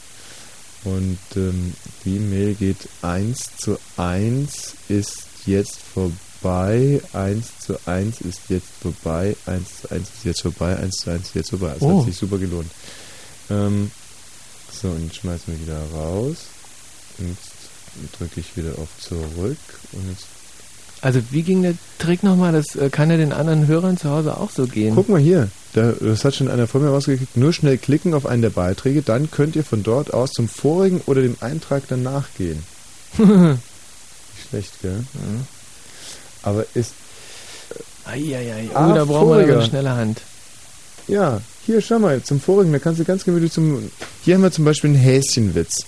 Und 0.86 1.18
ähm, 1.36 1.74
die 2.04 2.20
Mail 2.20 2.56
geht 2.56 2.78
1 3.02 3.58
zu 3.58 3.78
1 3.98 4.74
ist 4.90 5.24
jetzt 5.46 5.78
vorbei, 5.94 7.02
1 7.14 7.46
zu 7.60 7.78
1 7.86 8.22
ist 8.22 8.42
jetzt 8.50 8.68
vorbei, 8.82 9.36
1 9.46 9.82
zu 9.82 9.92
1 9.92 10.08
ist 10.10 10.26
jetzt 10.26 10.42
vorbei, 10.42 10.76
1 10.78 10.96
zu 10.98 11.10
1 11.12 11.28
ist 11.28 11.36
jetzt 11.36 11.50
vorbei. 11.52 11.74
Das 11.74 11.82
Oh. 11.82 12.00
hat 12.00 12.06
sich 12.08 12.18
super 12.18 12.38
gelohnt. 12.38 12.70
Ähm, 13.50 13.92
so, 14.82 14.90
und 14.90 15.04
jetzt 15.06 15.18
schmeißen 15.18 15.54
wir 15.54 15.62
wieder 15.62 15.82
raus. 15.94 16.38
Und 17.20 17.30
jetzt 17.30 18.20
drücke 18.20 18.40
ich 18.42 18.58
wieder 18.58 18.78
auf 18.78 18.90
zurück. 19.00 19.58
Und 19.94 20.10
jetzt 20.10 20.26
Also 21.04 21.20
wie 21.32 21.42
ging 21.44 21.62
der 21.64 21.74
Trick 22.00 22.24
nochmal? 22.24 22.54
Das 22.54 22.76
äh, 22.78 22.90
kann 22.90 23.12
ja 23.12 23.18
den 23.18 23.34
anderen 23.34 23.68
Hörern 23.68 23.98
zu 23.98 24.10
Hause 24.10 24.38
auch 24.38 24.50
so 24.50 24.66
gehen. 24.68 24.96
Guck 24.96 25.10
mal 25.10 25.20
hier, 25.20 25.50
da, 25.74 25.92
das 26.00 26.24
hat 26.24 26.34
schon 26.36 26.48
einer 26.50 26.66
vor 26.66 26.80
mir 26.80 26.88
rausgekriegt. 26.90 27.36
Nur 27.36 27.52
schnell 27.52 27.78
klicken 27.78 28.14
auf 28.14 28.26
einen 28.26 28.42
der 28.42 28.50
Beiträge, 28.52 29.02
dann 29.02 29.30
könnt 29.30 29.58
ihr 29.58 29.66
von 29.66 29.84
dort 29.84 30.14
aus 30.14 30.32
zum 30.32 30.48
vorigen 30.48 31.02
oder 31.06 31.22
dem 31.22 31.36
Eintrag 31.42 31.84
danach 31.90 32.28
gehen. 32.38 32.64
Nicht 33.18 33.30
schlecht, 34.50 34.72
gell? 34.82 35.04
Aber 36.42 36.66
ist. 36.74 36.94
Eieiei. 38.06 38.70
Oh, 38.74 38.78
Ah, 38.78 38.94
da 38.94 39.06
brauchen 39.06 39.28
wir 39.30 39.36
voriger. 39.36 39.54
eine 39.60 39.66
schnelle 39.66 39.92
Hand. 39.96 40.22
Ja, 41.10 41.42
hier, 41.66 41.82
schau 41.82 42.00
mal, 42.00 42.22
zum 42.24 42.40
vorigen, 42.40 42.72
da 42.72 42.80
kannst 42.80 43.02
du 43.02 43.04
ganz 43.06 43.26
gemütlich 43.26 43.52
zum. 43.52 43.92
Hier 44.24 44.36
haben 44.36 44.42
wir 44.42 44.52
zum 44.52 44.64
Beispiel 44.66 44.92
einen 44.92 45.00
Häschenwitz. 45.00 45.86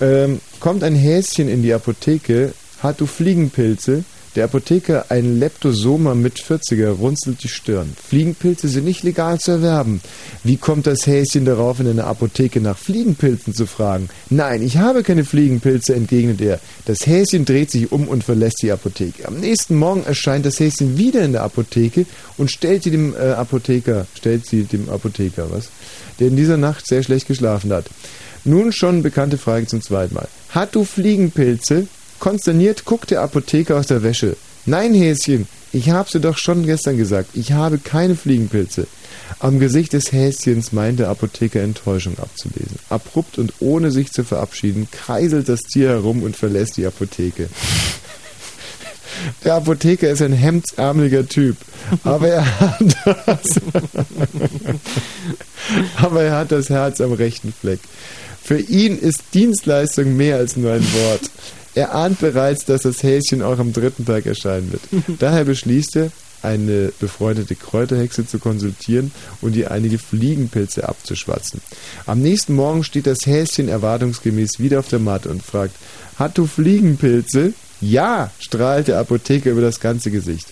Ähm, 0.00 0.40
kommt 0.58 0.82
ein 0.82 0.94
Häschen 0.96 1.48
in 1.48 1.62
die 1.62 1.72
Apotheke, 1.72 2.54
hat 2.82 3.00
du 3.00 3.06
Fliegenpilze, 3.06 4.04
der 4.36 4.44
Apotheker, 4.44 5.06
ein 5.08 5.40
Leptosoma 5.40 6.14
mit 6.14 6.38
40er, 6.38 6.90
runzelt 6.90 7.42
die 7.42 7.48
Stirn. 7.48 7.92
Fliegenpilze 8.00 8.68
sind 8.68 8.84
nicht 8.84 9.02
legal 9.02 9.40
zu 9.40 9.50
erwerben. 9.50 10.00
Wie 10.44 10.56
kommt 10.56 10.86
das 10.86 11.04
Häschen 11.08 11.44
darauf, 11.44 11.80
in 11.80 11.88
einer 11.88 12.06
Apotheke 12.06 12.60
nach 12.60 12.78
Fliegenpilzen 12.78 13.54
zu 13.54 13.66
fragen? 13.66 14.08
Nein, 14.28 14.62
ich 14.62 14.76
habe 14.76 15.02
keine 15.02 15.24
Fliegenpilze, 15.24 15.96
entgegnet 15.96 16.40
er. 16.40 16.60
Das 16.84 17.08
Häschen 17.08 17.44
dreht 17.44 17.72
sich 17.72 17.90
um 17.90 18.06
und 18.06 18.22
verlässt 18.22 18.62
die 18.62 18.70
Apotheke. 18.70 19.26
Am 19.26 19.40
nächsten 19.40 19.74
Morgen 19.74 20.04
erscheint 20.04 20.46
das 20.46 20.60
Häschen 20.60 20.96
wieder 20.96 21.24
in 21.24 21.32
der 21.32 21.42
Apotheke 21.42 22.06
und 22.36 22.52
stellt 22.52 22.84
sie 22.84 22.92
dem 22.92 23.14
äh, 23.16 23.32
Apotheker, 23.32 24.06
stellt 24.14 24.46
sie 24.46 24.62
dem 24.62 24.88
Apotheker, 24.90 25.50
was? 25.50 25.70
Der 26.20 26.28
in 26.28 26.36
dieser 26.36 26.56
Nacht 26.56 26.86
sehr 26.86 27.02
schlecht 27.02 27.26
geschlafen 27.26 27.72
hat. 27.72 27.86
Nun 28.44 28.70
schon 28.70 29.02
bekannte 29.02 29.38
Frage 29.38 29.66
zum 29.66 29.82
zweiten 29.82 30.14
Mal. 30.14 30.28
Hat 30.50 30.76
du 30.76 30.84
Fliegenpilze? 30.84 31.88
Konsterniert 32.20 32.84
guckt 32.84 33.10
der 33.10 33.22
Apotheker 33.22 33.76
aus 33.76 33.88
der 33.88 34.02
Wäsche. 34.02 34.36
Nein, 34.66 34.94
Häschen, 34.94 35.48
ich 35.72 35.90
hab's 35.90 36.12
dir 36.12 36.20
doch 36.20 36.36
schon 36.36 36.66
gestern 36.66 36.96
gesagt. 36.96 37.30
Ich 37.34 37.52
habe 37.52 37.78
keine 37.78 38.14
Fliegenpilze. 38.14 38.86
Am 39.38 39.58
Gesicht 39.58 39.94
des 39.94 40.12
Häschens 40.12 40.72
meint 40.72 41.00
der 41.00 41.08
Apotheker 41.08 41.62
Enttäuschung 41.62 42.18
abzulesen. 42.18 42.78
Abrupt 42.90 43.38
und 43.38 43.54
ohne 43.60 43.90
sich 43.90 44.12
zu 44.12 44.22
verabschieden, 44.22 44.88
kreiselt 44.90 45.48
das 45.48 45.60
Tier 45.60 45.88
herum 45.88 46.22
und 46.22 46.36
verlässt 46.36 46.76
die 46.76 46.86
Apotheke. 46.86 47.48
Der 49.44 49.54
Apotheker 49.54 50.10
ist 50.10 50.22
ein 50.22 50.32
hemdsärmeliger 50.32 51.26
Typ, 51.28 51.56
aber 52.04 52.28
er 52.28 52.60
hat 52.60 52.96
das, 53.04 53.60
aber 55.96 56.22
er 56.22 56.36
hat 56.38 56.52
das 56.52 56.70
Herz 56.70 57.00
am 57.00 57.12
rechten 57.12 57.52
Fleck. 57.52 57.80
Für 58.42 58.58
ihn 58.58 58.98
ist 58.98 59.22
Dienstleistung 59.34 60.16
mehr 60.16 60.36
als 60.36 60.56
nur 60.56 60.72
ein 60.72 60.86
Wort. 60.92 61.30
Er 61.74 61.94
ahnt 61.94 62.18
bereits, 62.20 62.64
dass 62.64 62.82
das 62.82 63.02
Häschen 63.02 63.42
auch 63.42 63.58
am 63.58 63.72
dritten 63.72 64.04
Tag 64.04 64.26
erscheinen 64.26 64.72
wird. 64.72 64.82
Daher 65.20 65.44
beschließt 65.44 65.96
er, 65.96 66.10
eine 66.42 66.92
befreundete 66.98 67.54
Kräuterhexe 67.54 68.26
zu 68.26 68.38
konsultieren 68.38 69.12
und 69.40 69.56
ihr 69.56 69.70
einige 69.70 69.98
Fliegenpilze 69.98 70.88
abzuschwatzen. 70.88 71.60
Am 72.06 72.20
nächsten 72.20 72.54
Morgen 72.54 72.82
steht 72.82 73.06
das 73.06 73.26
Häschen 73.26 73.68
erwartungsgemäß 73.68 74.58
wieder 74.58 74.78
auf 74.78 74.88
der 74.88 75.00
Matte 75.00 75.28
und 75.28 75.42
fragt, 75.42 75.74
hat 76.16 76.38
du 76.38 76.46
Fliegenpilze? 76.46 77.52
Ja, 77.80 78.30
strahlt 78.38 78.88
der 78.88 78.98
Apotheker 78.98 79.50
über 79.50 79.62
das 79.62 79.80
ganze 79.80 80.10
Gesicht. 80.10 80.48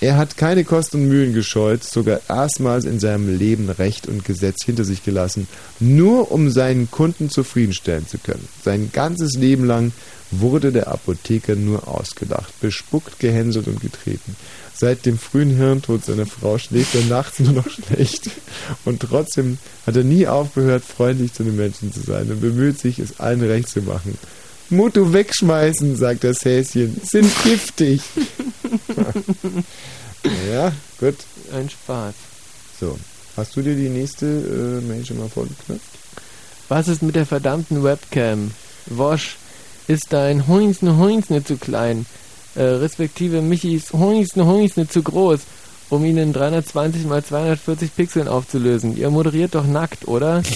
Er 0.00 0.16
hat 0.16 0.36
keine 0.36 0.62
Kosten 0.62 0.98
und 0.98 1.08
Mühen 1.08 1.34
gescheut, 1.34 1.82
sogar 1.82 2.20
erstmals 2.28 2.84
in 2.84 3.00
seinem 3.00 3.36
Leben 3.36 3.68
Recht 3.68 4.06
und 4.06 4.24
Gesetz 4.24 4.64
hinter 4.64 4.84
sich 4.84 5.04
gelassen, 5.04 5.48
nur 5.80 6.30
um 6.30 6.50
seinen 6.50 6.88
Kunden 6.88 7.30
zufriedenstellen 7.30 8.06
zu 8.06 8.18
können. 8.18 8.46
Sein 8.64 8.90
ganzes 8.92 9.34
Leben 9.34 9.64
lang 9.64 9.90
wurde 10.30 10.72
der 10.72 10.88
Apotheker 10.88 11.56
nur 11.56 11.88
ausgelacht, 11.88 12.60
bespuckt, 12.60 13.18
gehänselt 13.18 13.66
und 13.66 13.80
getreten. 13.80 14.36
Seit 14.74 15.06
dem 15.06 15.18
frühen 15.18 15.56
Hirntod 15.56 16.04
seiner 16.04 16.26
Frau 16.26 16.58
schläft 16.58 16.94
er 16.94 17.04
nachts 17.04 17.40
nur 17.40 17.52
noch 17.52 17.70
schlecht. 17.70 18.30
Und 18.84 19.00
trotzdem 19.00 19.58
hat 19.86 19.96
er 19.96 20.04
nie 20.04 20.26
aufgehört, 20.26 20.84
freundlich 20.84 21.32
zu 21.32 21.42
den 21.42 21.56
Menschen 21.56 21.92
zu 21.92 22.00
sein 22.00 22.30
und 22.30 22.40
bemüht 22.40 22.78
sich, 22.78 22.98
es 22.98 23.18
allen 23.18 23.42
recht 23.42 23.68
zu 23.68 23.82
machen. 23.82 24.16
Mutu 24.70 25.12
wegschmeißen, 25.12 25.96
sagt 25.96 26.24
das 26.24 26.44
Häschen, 26.44 27.00
sind 27.02 27.32
giftig. 27.42 28.02
ja, 30.52 30.72
gut. 31.00 31.16
Ein 31.52 31.70
Spaß. 31.70 32.14
So, 32.78 32.98
hast 33.36 33.56
du 33.56 33.62
dir 33.62 33.74
die 33.74 33.88
nächste 33.88 34.26
äh, 34.26 34.86
Mail 34.86 35.04
schon 35.06 35.18
mal 35.18 35.28
vorgeknöpft? 35.28 35.82
Was 36.68 36.86
ist 36.86 37.02
mit 37.02 37.16
der 37.16 37.24
verdammten 37.24 37.82
Webcam? 37.82 38.50
Wosch, 38.86 39.36
ist 39.88 40.12
dein 40.12 40.46
Huinsne 40.46 40.96
Huinsne 40.96 41.42
zu 41.44 41.56
klein? 41.56 42.06
Äh, 42.54 42.62
respektive 42.62 43.42
Michis 43.42 43.92
Huinsne 43.92 44.46
Huinsne 44.46 44.88
zu 44.88 45.02
groß, 45.02 45.40
um 45.90 46.04
ihn 46.04 46.16
in 46.18 46.32
320 46.32 47.04
x 47.06 47.28
240 47.28 47.96
Pixeln 47.96 48.28
aufzulösen. 48.28 48.96
Ihr 48.96 49.10
moderiert 49.10 49.54
doch 49.54 49.66
nackt, 49.66 50.06
oder? 50.08 50.42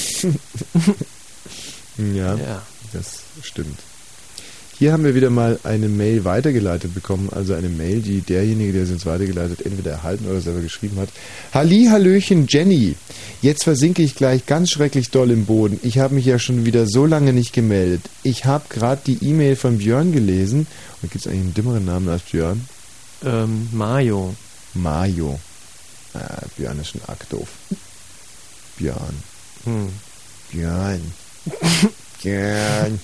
Ja, 1.98 2.34
Ja. 2.36 2.62
das 2.92 3.20
stimmt. 3.42 3.78
Hier 4.82 4.92
haben 4.92 5.04
wir 5.04 5.14
wieder 5.14 5.30
mal 5.30 5.60
eine 5.62 5.88
Mail 5.88 6.24
weitergeleitet 6.24 6.92
bekommen, 6.92 7.28
also 7.30 7.54
eine 7.54 7.68
Mail, 7.68 8.00
die 8.00 8.20
derjenige, 8.20 8.72
der 8.72 8.84
sie 8.84 8.94
uns 8.94 9.06
weitergeleitet, 9.06 9.64
entweder 9.64 9.92
erhalten 9.92 10.26
oder 10.26 10.40
selber 10.40 10.60
geschrieben 10.60 10.98
hat. 10.98 11.08
Halli, 11.54 11.86
Hallöchen, 11.88 12.48
Jenny. 12.48 12.96
Jetzt 13.42 13.62
versinke 13.62 14.02
ich 14.02 14.16
gleich 14.16 14.44
ganz 14.44 14.72
schrecklich 14.72 15.10
doll 15.10 15.30
im 15.30 15.46
Boden. 15.46 15.78
Ich 15.84 16.00
habe 16.00 16.16
mich 16.16 16.26
ja 16.26 16.40
schon 16.40 16.66
wieder 16.66 16.88
so 16.88 17.06
lange 17.06 17.32
nicht 17.32 17.52
gemeldet. 17.52 18.02
Ich 18.24 18.44
habe 18.44 18.64
gerade 18.70 19.00
die 19.06 19.24
E-Mail 19.24 19.54
von 19.54 19.78
Björn 19.78 20.10
gelesen. 20.10 20.66
Und 21.00 21.12
gibt 21.12 21.26
es 21.26 21.30
eigentlich 21.30 21.42
einen 21.42 21.54
dümmeren 21.54 21.84
Namen 21.84 22.08
als 22.08 22.22
Björn? 22.22 22.66
Ähm, 23.24 23.68
Mario. 23.70 24.34
Mario. 24.74 25.38
Ah, 26.12 26.42
Björn 26.56 26.80
ist 26.80 26.88
schon 26.88 27.02
arg 27.06 27.28
doof. 27.28 27.46
Björn. 28.78 29.22
Hm. 29.62 29.90
Björn. 30.50 31.00
Björn. 32.20 32.98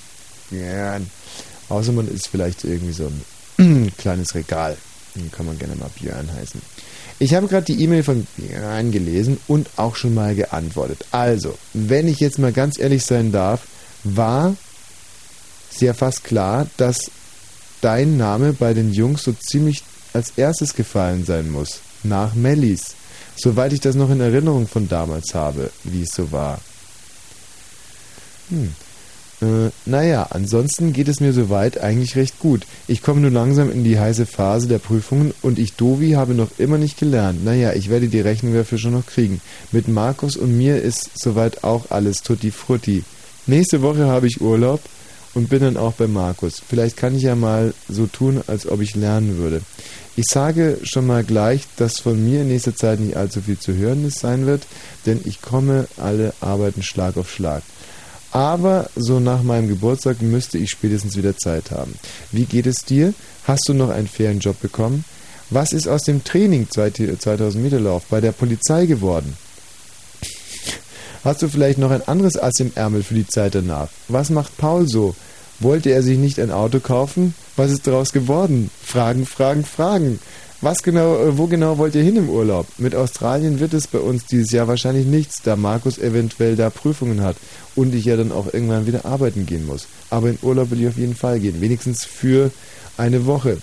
Björn. 0.50 1.06
Außer 1.68 1.92
man 1.92 2.08
ist 2.08 2.28
vielleicht 2.28 2.64
irgendwie 2.64 2.92
so 2.92 3.10
ein 3.58 3.92
kleines 3.98 4.34
Regal. 4.34 4.76
Dann 5.14 5.30
kann 5.32 5.46
man 5.46 5.58
gerne 5.58 5.74
mal 5.76 5.90
Björn 5.98 6.30
heißen. 6.32 6.60
Ich 7.18 7.34
habe 7.34 7.48
gerade 7.48 7.66
die 7.66 7.82
E-Mail 7.82 8.04
von 8.04 8.26
Björn 8.36 8.92
gelesen 8.92 9.38
und 9.48 9.68
auch 9.76 9.96
schon 9.96 10.14
mal 10.14 10.34
geantwortet. 10.34 11.04
Also, 11.10 11.58
wenn 11.74 12.06
ich 12.06 12.20
jetzt 12.20 12.38
mal 12.38 12.52
ganz 12.52 12.78
ehrlich 12.78 13.04
sein 13.04 13.32
darf, 13.32 13.62
war 14.04 14.54
sehr 15.70 15.94
fast 15.94 16.24
klar, 16.24 16.66
dass 16.76 17.10
dein 17.80 18.16
Name 18.16 18.52
bei 18.52 18.74
den 18.74 18.92
Jungs 18.92 19.24
so 19.24 19.32
ziemlich 19.32 19.82
als 20.12 20.32
erstes 20.36 20.74
gefallen 20.74 21.24
sein 21.24 21.50
muss. 21.50 21.80
Nach 22.04 22.34
Mellis. 22.34 22.94
Soweit 23.36 23.72
ich 23.72 23.80
das 23.80 23.94
noch 23.94 24.10
in 24.10 24.20
Erinnerung 24.20 24.66
von 24.66 24.88
damals 24.88 25.34
habe, 25.34 25.70
wie 25.84 26.02
es 26.02 26.10
so 26.10 26.30
war. 26.32 26.60
Hm. 28.50 28.74
Äh, 29.40 29.70
naja, 29.86 30.26
ansonsten 30.30 30.92
geht 30.92 31.08
es 31.08 31.20
mir 31.20 31.32
soweit 31.32 31.78
eigentlich 31.78 32.16
recht 32.16 32.40
gut. 32.40 32.66
Ich 32.88 33.02
komme 33.02 33.20
nur 33.20 33.30
langsam 33.30 33.70
in 33.70 33.84
die 33.84 33.98
heiße 33.98 34.26
Phase 34.26 34.66
der 34.66 34.78
Prüfungen 34.78 35.32
und 35.42 35.58
ich 35.58 35.74
Dovi 35.74 36.12
habe 36.12 36.34
noch 36.34 36.50
immer 36.58 36.78
nicht 36.78 36.98
gelernt. 36.98 37.44
Naja, 37.44 37.72
ich 37.72 37.88
werde 37.88 38.08
die 38.08 38.20
Rechnung 38.20 38.54
dafür 38.54 38.78
schon 38.78 38.92
noch 38.92 39.06
kriegen. 39.06 39.40
Mit 39.70 39.86
Markus 39.86 40.36
und 40.36 40.56
mir 40.56 40.82
ist 40.82 41.10
soweit 41.14 41.62
auch 41.62 41.90
alles 41.90 42.22
tutti 42.22 42.50
frutti. 42.50 43.04
Nächste 43.46 43.80
Woche 43.80 44.06
habe 44.06 44.26
ich 44.26 44.40
Urlaub 44.40 44.80
und 45.34 45.48
bin 45.48 45.60
dann 45.60 45.76
auch 45.76 45.92
bei 45.92 46.08
Markus. 46.08 46.60
Vielleicht 46.66 46.96
kann 46.96 47.16
ich 47.16 47.22
ja 47.22 47.36
mal 47.36 47.72
so 47.88 48.06
tun, 48.06 48.42
als 48.46 48.68
ob 48.68 48.80
ich 48.80 48.96
lernen 48.96 49.38
würde. 49.38 49.62
Ich 50.16 50.24
sage 50.28 50.78
schon 50.82 51.06
mal 51.06 51.22
gleich, 51.22 51.62
dass 51.76 52.00
von 52.00 52.22
mir 52.22 52.42
in 52.42 52.48
nächster 52.48 52.74
Zeit 52.74 52.98
nicht 52.98 53.16
allzu 53.16 53.42
viel 53.42 53.58
zu 53.58 53.72
hören 53.74 54.10
sein 54.10 54.46
wird, 54.46 54.66
denn 55.06 55.20
ich 55.24 55.40
komme 55.40 55.86
alle 55.96 56.34
Arbeiten 56.40 56.82
Schlag 56.82 57.16
auf 57.16 57.30
Schlag. 57.30 57.62
Aber 58.30 58.90
so 58.94 59.20
nach 59.20 59.42
meinem 59.42 59.68
Geburtstag 59.68 60.20
müsste 60.20 60.58
ich 60.58 60.70
spätestens 60.70 61.16
wieder 61.16 61.36
Zeit 61.36 61.70
haben. 61.70 61.94
Wie 62.30 62.44
geht 62.44 62.66
es 62.66 62.84
dir? 62.84 63.14
Hast 63.44 63.68
du 63.68 63.74
noch 63.74 63.88
einen 63.88 64.08
fairen 64.08 64.40
Job 64.40 64.60
bekommen? 64.60 65.04
Was 65.50 65.72
ist 65.72 65.88
aus 65.88 66.02
dem 66.02 66.22
Training 66.24 66.68
2000 66.70 67.62
Meter 67.62 67.80
Lauf 67.80 68.04
bei 68.10 68.20
der 68.20 68.32
Polizei 68.32 68.84
geworden? 68.84 69.34
Hast 71.24 71.42
du 71.42 71.48
vielleicht 71.48 71.78
noch 71.78 71.90
ein 71.90 72.06
anderes 72.06 72.36
Ass 72.36 72.60
im 72.60 72.72
Ärmel 72.74 73.02
für 73.02 73.14
die 73.14 73.26
Zeit 73.26 73.54
danach? 73.54 73.88
Was 74.08 74.30
macht 74.30 74.56
Paul 74.58 74.86
so? 74.86 75.14
Wollte 75.60 75.90
er 75.90 76.02
sich 76.02 76.18
nicht 76.18 76.38
ein 76.38 76.52
Auto 76.52 76.80
kaufen? 76.80 77.34
Was 77.56 77.72
ist 77.72 77.86
daraus 77.86 78.12
geworden? 78.12 78.70
Fragen, 78.84 79.26
Fragen, 79.26 79.64
Fragen. 79.64 80.20
Was 80.60 80.82
genau, 80.82 81.16
äh, 81.16 81.38
wo 81.38 81.46
genau 81.46 81.78
wollt 81.78 81.94
ihr 81.94 82.02
hin 82.02 82.16
im 82.16 82.28
Urlaub? 82.28 82.66
Mit 82.78 82.94
Australien 82.94 83.60
wird 83.60 83.74
es 83.74 83.86
bei 83.86 84.00
uns 84.00 84.26
dieses 84.26 84.50
Jahr 84.50 84.66
wahrscheinlich 84.66 85.06
nichts, 85.06 85.40
da 85.42 85.54
Markus 85.54 85.98
eventuell 85.98 86.56
da 86.56 86.68
Prüfungen 86.68 87.22
hat 87.22 87.36
und 87.76 87.94
ich 87.94 88.06
ja 88.06 88.16
dann 88.16 88.32
auch 88.32 88.52
irgendwann 88.52 88.86
wieder 88.86 89.04
arbeiten 89.04 89.46
gehen 89.46 89.66
muss. 89.66 89.86
Aber 90.10 90.30
in 90.30 90.38
Urlaub 90.42 90.70
will 90.70 90.80
ich 90.80 90.88
auf 90.88 90.96
jeden 90.96 91.14
Fall 91.14 91.38
gehen, 91.38 91.60
wenigstens 91.60 92.04
für 92.04 92.50
eine 92.96 93.26
Woche. 93.26 93.58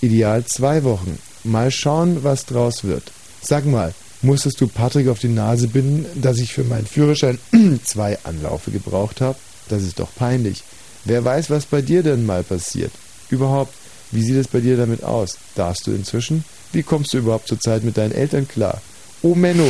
Ideal 0.00 0.44
zwei 0.46 0.82
Wochen. 0.82 1.16
Mal 1.44 1.70
schauen, 1.70 2.24
was 2.24 2.44
draus 2.44 2.82
wird. 2.82 3.04
Sag 3.40 3.64
mal, 3.64 3.94
musstest 4.20 4.60
du 4.60 4.66
Patrick 4.66 5.06
auf 5.06 5.20
die 5.20 5.28
Nase 5.28 5.68
binden, 5.68 6.06
dass 6.20 6.38
ich 6.38 6.52
für 6.52 6.64
meinen 6.64 6.86
Führerschein 6.86 7.38
zwei 7.84 8.18
Anlaufe 8.24 8.72
gebraucht 8.72 9.20
habe? 9.20 9.38
Das 9.68 9.84
ist 9.84 10.00
doch 10.00 10.08
peinlich. 10.16 10.64
Wer 11.04 11.24
weiß, 11.24 11.50
was 11.50 11.66
bei 11.66 11.82
dir 11.82 12.02
denn 12.02 12.26
mal 12.26 12.42
passiert? 12.42 12.90
Überhaupt, 13.30 13.74
wie 14.14 14.22
sieht 14.22 14.36
es 14.36 14.48
bei 14.48 14.60
dir 14.60 14.76
damit 14.76 15.02
aus? 15.02 15.36
Darfst 15.54 15.86
du 15.86 15.92
inzwischen? 15.92 16.44
Wie 16.72 16.82
kommst 16.82 17.12
du 17.12 17.18
überhaupt 17.18 17.48
zurzeit 17.48 17.84
mit 17.84 17.96
deinen 17.96 18.12
Eltern 18.12 18.48
klar? 18.48 18.80
Oh 19.22 19.34
Menno, 19.34 19.66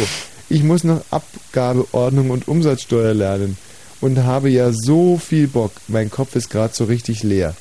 ich 0.48 0.62
muss 0.62 0.84
noch 0.84 1.02
Abgabeordnung 1.10 2.30
und 2.30 2.48
Umsatzsteuer 2.48 3.14
lernen 3.14 3.56
und 4.00 4.18
habe 4.24 4.50
ja 4.50 4.70
so 4.72 5.18
viel 5.18 5.48
Bock. 5.48 5.72
Mein 5.88 6.10
Kopf 6.10 6.36
ist 6.36 6.50
gerade 6.50 6.74
so 6.74 6.84
richtig 6.84 7.22
leer. 7.22 7.54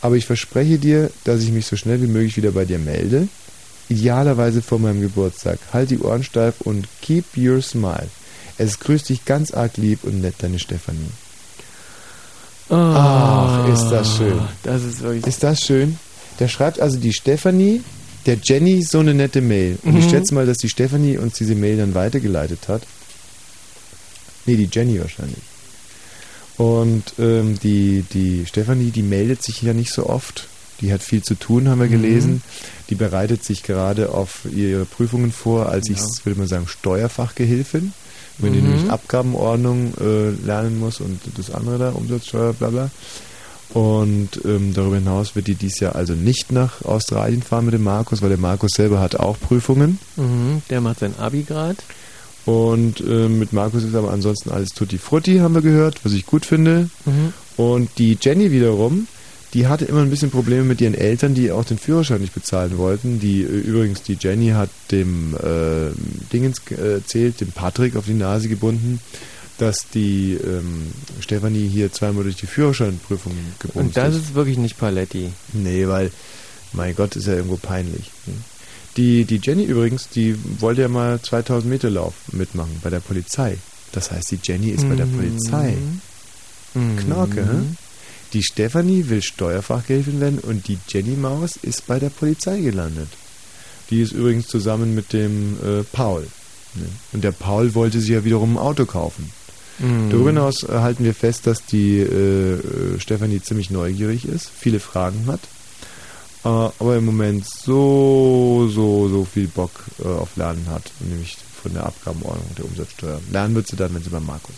Aber 0.00 0.16
ich 0.16 0.26
verspreche 0.26 0.78
dir, 0.78 1.10
dass 1.24 1.42
ich 1.42 1.52
mich 1.52 1.66
so 1.66 1.76
schnell 1.76 2.02
wie 2.02 2.08
möglich 2.08 2.36
wieder 2.36 2.52
bei 2.52 2.64
dir 2.64 2.78
melde. 2.78 3.28
Idealerweise 3.88 4.62
vor 4.62 4.78
meinem 4.78 5.00
Geburtstag. 5.00 5.58
Halt 5.72 5.90
die 5.90 5.98
Ohren 5.98 6.24
steif 6.24 6.60
und 6.60 6.88
keep 7.00 7.24
your 7.36 7.62
smile. 7.62 8.08
Es 8.58 8.80
grüßt 8.80 9.08
dich 9.08 9.24
ganz 9.24 9.52
arg 9.52 9.76
lieb 9.76 10.04
und 10.04 10.20
nett, 10.20 10.34
deine 10.38 10.58
Stefanie. 10.58 11.10
Ach, 12.68 13.68
ist 13.68 13.88
das 13.90 14.16
schön. 14.16 14.40
Das 14.62 14.82
ist 14.82 15.00
wirklich. 15.02 15.26
Ist 15.26 15.42
das 15.42 15.60
schön? 15.60 15.98
Der 16.42 16.48
schreibt 16.48 16.80
also 16.80 16.98
die 16.98 17.12
Stefanie, 17.12 17.82
der 18.26 18.36
Jenny 18.42 18.82
so 18.82 18.98
eine 18.98 19.14
nette 19.14 19.40
Mail. 19.40 19.78
Und 19.84 19.96
ich 19.96 20.06
Mhm. 20.06 20.10
schätze 20.10 20.34
mal, 20.34 20.44
dass 20.44 20.58
die 20.58 20.68
Stefanie 20.68 21.16
uns 21.16 21.34
diese 21.34 21.54
Mail 21.54 21.76
dann 21.76 21.94
weitergeleitet 21.94 22.66
hat. 22.66 22.82
Nee, 24.44 24.56
die 24.56 24.68
Jenny 24.72 25.00
wahrscheinlich. 25.00 25.38
Und 26.56 27.04
ähm, 27.20 27.60
die, 27.62 28.04
die 28.12 28.44
Stefanie, 28.46 28.90
die 28.90 29.04
meldet 29.04 29.40
sich 29.44 29.62
ja 29.62 29.72
nicht 29.72 29.92
so 29.92 30.06
oft. 30.08 30.48
Die 30.80 30.92
hat 30.92 31.00
viel 31.04 31.22
zu 31.22 31.36
tun, 31.36 31.68
haben 31.68 31.78
wir 31.78 31.86
Mhm. 31.86 31.92
gelesen. 31.92 32.42
Die 32.90 32.96
bereitet 32.96 33.44
sich 33.44 33.62
gerade 33.62 34.10
auf 34.12 34.40
ihre 34.52 34.84
Prüfungen 34.84 35.30
vor, 35.30 35.68
als 35.68 35.88
ich, 35.88 35.98
Ja. 35.98 36.04
würde 36.24 36.40
mal 36.40 36.48
sagen, 36.48 36.66
Steuerfachgehilfin. 36.66 37.92
Wenn 38.38 38.52
die 38.52 38.60
Mhm. 38.62 38.70
nämlich 38.70 38.90
Abgabenordnung 38.90 39.94
äh, 40.00 40.30
lernen 40.44 40.80
muss 40.80 40.98
und 41.00 41.20
das 41.36 41.52
andere 41.52 41.78
da, 41.78 41.90
Umsatzsteuer, 41.90 42.52
bla 42.54 42.70
bla. 42.70 42.90
Und 43.74 44.40
ähm, 44.44 44.74
darüber 44.74 44.96
hinaus 44.96 45.34
wird 45.34 45.46
die 45.46 45.54
dies 45.54 45.80
Jahr 45.80 45.94
also 45.94 46.12
nicht 46.12 46.52
nach 46.52 46.84
Australien 46.84 47.42
fahren 47.42 47.64
mit 47.64 47.74
dem 47.74 47.82
Markus, 47.82 48.20
weil 48.20 48.28
der 48.28 48.38
Markus 48.38 48.72
selber 48.76 49.00
hat 49.00 49.16
auch 49.16 49.38
Prüfungen. 49.40 49.98
Mhm, 50.16 50.62
der 50.68 50.80
macht 50.80 51.00
sein 51.00 51.14
Abi 51.18 51.42
grad. 51.42 51.78
Und 52.44 53.00
ähm, 53.00 53.38
mit 53.38 53.52
Markus 53.52 53.84
ist 53.84 53.94
aber 53.94 54.10
ansonsten 54.10 54.50
alles 54.50 54.70
tutti 54.70 54.98
frutti, 54.98 55.38
haben 55.38 55.54
wir 55.54 55.62
gehört, 55.62 56.04
was 56.04 56.12
ich 56.12 56.26
gut 56.26 56.44
finde. 56.44 56.90
Mhm. 57.06 57.32
Und 57.56 57.90
die 57.98 58.18
Jenny 58.20 58.50
wiederum, 58.50 59.06
die 59.54 59.66
hatte 59.66 59.84
immer 59.84 60.00
ein 60.00 60.10
bisschen 60.10 60.30
Probleme 60.30 60.64
mit 60.64 60.80
ihren 60.80 60.94
Eltern, 60.94 61.34
die 61.34 61.52
auch 61.52 61.64
den 61.64 61.78
Führerschein 61.78 62.20
nicht 62.20 62.34
bezahlen 62.34 62.78
wollten. 62.78 63.20
Die 63.20 63.42
äh, 63.42 63.46
übrigens, 63.46 64.02
die 64.02 64.16
Jenny 64.18 64.48
hat 64.50 64.70
dem 64.90 65.34
äh, 65.34 65.92
Dingens 66.32 66.60
äh, 66.70 66.94
erzählt, 66.94 67.40
dem 67.40 67.52
Patrick 67.52 67.96
auf 67.96 68.06
die 68.06 68.14
Nase 68.14 68.48
gebunden, 68.48 69.00
dass 69.62 69.86
die 69.94 70.34
ähm, 70.44 70.88
Stefanie 71.20 71.68
hier 71.68 71.92
zweimal 71.92 72.24
durch 72.24 72.36
die 72.36 72.46
Führerscheinprüfung 72.46 73.32
gebunden 73.60 73.88
Und 73.88 73.96
das 73.96 74.14
ist. 74.14 74.22
ist 74.24 74.34
wirklich 74.34 74.58
nicht 74.58 74.76
Paletti. 74.76 75.30
Nee, 75.52 75.86
weil, 75.86 76.10
mein 76.72 76.94
Gott, 76.96 77.14
ist 77.16 77.26
ja 77.28 77.34
irgendwo 77.34 77.56
peinlich. 77.56 78.10
Die, 78.96 79.24
die 79.24 79.40
Jenny 79.42 79.64
übrigens, 79.64 80.08
die 80.08 80.36
wollte 80.60 80.82
ja 80.82 80.88
mal 80.88 81.20
2000 81.22 81.70
Meter 81.70 81.90
Lauf 81.90 82.14
mitmachen 82.32 82.78
bei 82.82 82.90
der 82.90 83.00
Polizei. 83.00 83.56
Das 83.92 84.10
heißt, 84.10 84.32
die 84.32 84.40
Jenny 84.42 84.70
ist 84.70 84.88
bei 84.88 84.96
der 84.96 85.06
Mhm. 85.06 85.16
Polizei. 85.16 85.76
Mhm. 86.74 86.96
Knorke, 86.96 87.42
hä? 87.44 87.76
Die 88.32 88.42
Stefanie 88.42 89.08
will 89.08 89.22
Steuerfachgehilfin 89.22 90.20
werden 90.20 90.38
und 90.38 90.66
die 90.68 90.78
Jenny 90.88 91.16
Maus 91.16 91.56
ist 91.62 91.86
bei 91.86 91.98
der 91.98 92.08
Polizei 92.10 92.60
gelandet. 92.60 93.08
Die 93.90 94.00
ist 94.00 94.12
übrigens 94.12 94.46
zusammen 94.48 94.94
mit 94.94 95.12
dem 95.12 95.56
äh, 95.62 95.82
Paul. 95.92 96.26
Ne? 96.74 96.86
Und 97.12 97.24
der 97.24 97.32
Paul 97.32 97.74
wollte 97.74 98.00
sich 98.00 98.08
ja 98.10 98.24
wiederum 98.24 98.54
ein 98.56 98.58
Auto 98.58 98.86
kaufen. 98.86 99.30
Mhm. 99.82 100.10
Darüber 100.10 100.30
hinaus 100.30 100.62
äh, 100.62 100.72
halten 100.72 101.04
wir 101.04 101.14
fest, 101.14 101.46
dass 101.46 101.66
die 101.66 101.98
äh, 101.98 102.54
äh, 102.54 103.00
Stefanie 103.00 103.42
ziemlich 103.42 103.70
neugierig 103.70 104.24
ist, 104.26 104.48
viele 104.48 104.80
Fragen 104.80 105.26
hat, 105.26 105.40
äh, 106.44 106.48
aber 106.78 106.96
im 106.96 107.04
Moment 107.04 107.44
so, 107.46 108.68
so, 108.72 109.08
so 109.08 109.24
viel 109.24 109.48
Bock 109.48 109.72
äh, 110.02 110.06
auf 110.06 110.36
Lernen 110.36 110.66
hat, 110.70 110.92
nämlich 111.00 111.36
von 111.62 111.74
der 111.74 111.84
Abgabenordnung 111.84 112.46
und 112.48 112.58
der 112.58 112.64
Umsatzsteuer. 112.64 113.20
Lernen 113.30 113.54
wird 113.56 113.66
sie 113.66 113.76
dann, 113.76 113.94
wenn 113.94 114.02
sie 114.02 114.10
beim 114.10 114.24
Markus. 114.24 114.54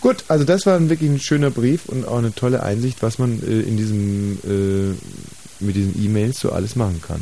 Gut, 0.00 0.24
also 0.28 0.44
das 0.44 0.64
war 0.64 0.76
ein 0.76 0.88
wirklich 0.88 1.10
ein 1.10 1.20
schöner 1.20 1.50
Brief 1.50 1.86
und 1.86 2.06
auch 2.06 2.18
eine 2.18 2.34
tolle 2.34 2.62
Einsicht, 2.62 3.02
was 3.02 3.18
man 3.18 3.42
äh, 3.42 3.60
in 3.60 3.76
diesem 3.76 4.98
mit 5.62 5.76
diesen 5.76 6.02
E-Mails 6.02 6.40
so 6.40 6.52
alles 6.52 6.74
machen 6.74 7.02
kann. 7.06 7.20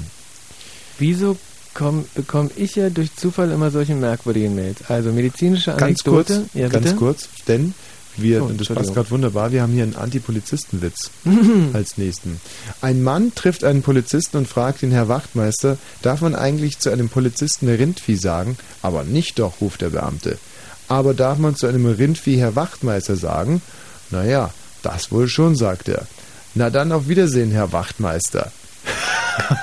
Wieso 0.99 1.37
komm, 1.79 2.05
bekomme 2.15 2.51
ich 2.57 2.75
ja 2.75 2.91
durch 2.91 3.15
Zufall 3.15 3.53
immer 3.53 3.71
solche 3.71 3.95
merkwürdigen 3.95 4.55
Mails? 4.57 4.79
Also 4.89 5.13
medizinische 5.13 5.75
Ganz 5.77 6.03
kurz, 6.03 6.31
Anekdote. 6.31 6.59
ja, 6.59 6.69
ganz 6.69 6.97
kurz, 6.97 7.29
denn 7.47 7.73
wir, 8.17 8.43
Oh, 8.43 8.47
und 8.47 8.61
das 8.61 8.67
passt 8.67 8.95
gerade 8.95 9.11
wunderbar, 9.13 9.53
wir 9.53 9.63
haben 9.63 9.73
hier 9.73 9.85
einen 9.85 9.95
Antipolizistenwitz 9.95 11.13
als 11.73 11.97
nächsten. 11.97 12.41
Ein 12.81 13.05
Mann 13.05 13.33
trifft 13.33 13.63
einen 13.63 13.83
Polizisten 13.83 14.39
und 14.39 14.49
fragt 14.49 14.83
den 14.83 14.91
Herr 14.91 15.09
Wachtmeister, 15.09 15.79
darf 16.03 16.21
man 16.21 16.35
eigentlich 16.35 16.81
zu 16.81 16.91
einem 16.91 17.09
Polizisten 17.09 17.69
Rindvieh 17.69 18.17
sagen? 18.17 18.59
Aber 18.83 19.05
nicht 19.05 19.39
doch, 19.39 19.61
ruft 19.61 19.83
der 19.83 19.91
Beamte. 19.91 20.37
Aber 20.89 21.15
darf 21.15 21.39
man 21.39 21.55
zu 21.55 21.69
einem 21.69 21.87
Rindvieh 21.87 22.39
Herr 22.39 22.57
Wachtmeister 22.57 23.15
sagen? 23.15 23.63
Naja, 24.11 24.51
das 24.83 25.13
wohl 25.13 25.29
schon, 25.29 25.55
sagt 25.55 25.89
er. 25.89 26.09
Na 26.57 26.71
dann 26.71 26.91
auf 26.91 27.07
Wiedersehen, 27.07 27.53
Herr 27.53 27.73
Wachtmeister. 27.73 28.51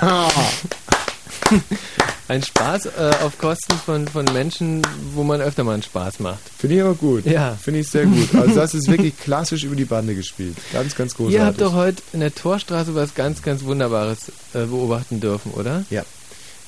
Ein 2.28 2.42
Spaß 2.42 2.86
äh, 2.86 3.12
auf 3.22 3.38
Kosten 3.38 3.74
von, 3.74 4.08
von 4.08 4.24
Menschen, 4.32 4.82
wo 5.14 5.22
man 5.22 5.40
öfter 5.40 5.62
mal 5.62 5.74
einen 5.74 5.84
Spaß 5.84 6.18
macht. 6.18 6.40
Finde 6.58 6.76
ich 6.76 6.82
aber 6.82 6.94
gut. 6.94 7.24
Ja. 7.24 7.56
Finde 7.60 7.80
ich 7.80 7.88
sehr 7.88 8.04
gut. 8.04 8.34
Also 8.34 8.56
das 8.56 8.74
ist 8.74 8.88
wirklich 8.88 9.16
klassisch 9.16 9.62
über 9.62 9.76
die 9.76 9.84
Bande 9.84 10.16
gespielt. 10.16 10.56
Ganz, 10.72 10.96
ganz 10.96 11.14
großartig. 11.14 11.38
Ihr 11.38 11.46
habt 11.46 11.60
doch 11.60 11.74
heute 11.74 12.02
in 12.12 12.20
der 12.20 12.34
Torstraße 12.34 12.96
was 12.96 13.14
ganz, 13.14 13.42
ganz 13.42 13.62
Wunderbares 13.62 14.32
äh, 14.54 14.64
beobachten 14.64 15.20
dürfen, 15.20 15.52
oder? 15.52 15.84
Ja. 15.90 16.04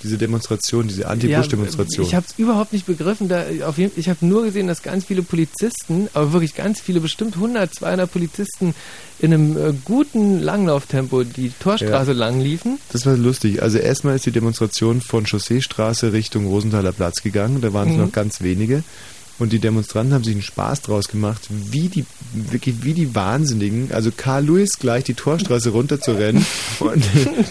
Diese 0.02 0.16
Demonstration, 0.16 0.86
diese 0.86 1.08
Anti-Bush-Demonstration. 1.08 2.06
Ich 2.06 2.14
habe 2.14 2.24
es 2.28 2.38
überhaupt 2.38 2.72
nicht 2.72 2.86
begriffen. 2.86 3.28
Da, 3.28 3.44
auf 3.66 3.78
jeden, 3.78 3.98
ich 3.98 4.08
habe 4.08 4.24
nur 4.24 4.44
gesehen, 4.44 4.68
dass 4.68 4.82
ganz 4.82 5.04
viele 5.04 5.22
Polizisten, 5.22 6.08
aber 6.14 6.32
wirklich 6.32 6.54
ganz 6.54 6.80
viele, 6.80 7.00
bestimmt 7.00 7.34
100, 7.34 7.74
200 7.74 8.10
Polizisten 8.12 8.74
in 9.18 9.34
einem 9.34 9.56
äh, 9.56 9.74
guten 9.84 10.40
Langlauftempo 10.40 11.24
die 11.24 11.50
Torstraße 11.58 12.12
Ja. 12.12 12.16
lang 12.16 12.40
liefen. 12.40 12.78
Das 12.92 13.06
war 13.06 13.16
lustig. 13.16 13.60
Also 13.62 13.78
erstmal 13.78 14.14
ist 14.16 14.26
die 14.26 14.30
Demonstration 14.30 15.00
von 15.00 15.26
Chausseestraße 15.26 16.12
Richtung 16.12 16.46
Rosenthaler 16.46 16.92
Platz 16.92 17.22
gegangen. 17.22 17.60
Da 17.60 17.72
waren 17.72 17.88
es 17.88 17.96
Mhm. 17.96 18.02
noch 18.02 18.12
ganz 18.12 18.40
wenige. 18.40 18.84
Und 19.38 19.52
die 19.52 19.60
Demonstranten 19.60 20.14
haben 20.14 20.24
sich 20.24 20.34
einen 20.34 20.42
Spaß 20.42 20.82
draus 20.82 21.06
gemacht, 21.08 21.46
wie 21.48 21.88
die, 21.88 22.04
wirklich 22.32 22.82
wie 22.82 22.92
die 22.92 23.14
Wahnsinnigen, 23.14 23.92
also 23.92 24.10
Karl 24.14 24.46
Lewis 24.46 24.70
gleich 24.80 25.04
die 25.04 25.14
Torstraße 25.14 25.70
runter 25.70 26.00
zu 26.00 26.12
rennen. 26.12 26.44
Und 26.80 27.04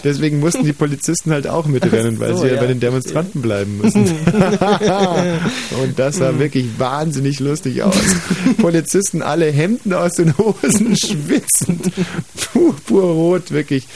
deswegen 0.04 0.38
mussten 0.40 0.64
die 0.64 0.74
Polizisten 0.74 1.30
halt 1.30 1.46
auch 1.46 1.66
mitrennen, 1.66 2.20
weil 2.20 2.34
so, 2.34 2.42
sie 2.42 2.48
ja, 2.48 2.54
ja, 2.54 2.60
bei 2.60 2.66
den 2.66 2.80
Demonstranten 2.80 3.40
bleiben 3.40 3.78
müssen. 3.78 4.04
Und 5.82 5.98
das 5.98 6.16
sah 6.16 6.38
wirklich 6.38 6.66
wahnsinnig 6.78 7.40
lustig 7.40 7.82
aus. 7.82 7.96
Polizisten 8.58 9.22
alle 9.22 9.50
Hemden 9.50 9.94
aus 9.94 10.14
den 10.14 10.36
Hosen 10.36 10.94
schwitzend, 11.02 11.90
purpurrot, 12.52 13.50
wirklich 13.50 13.86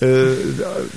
äh, 0.00 0.34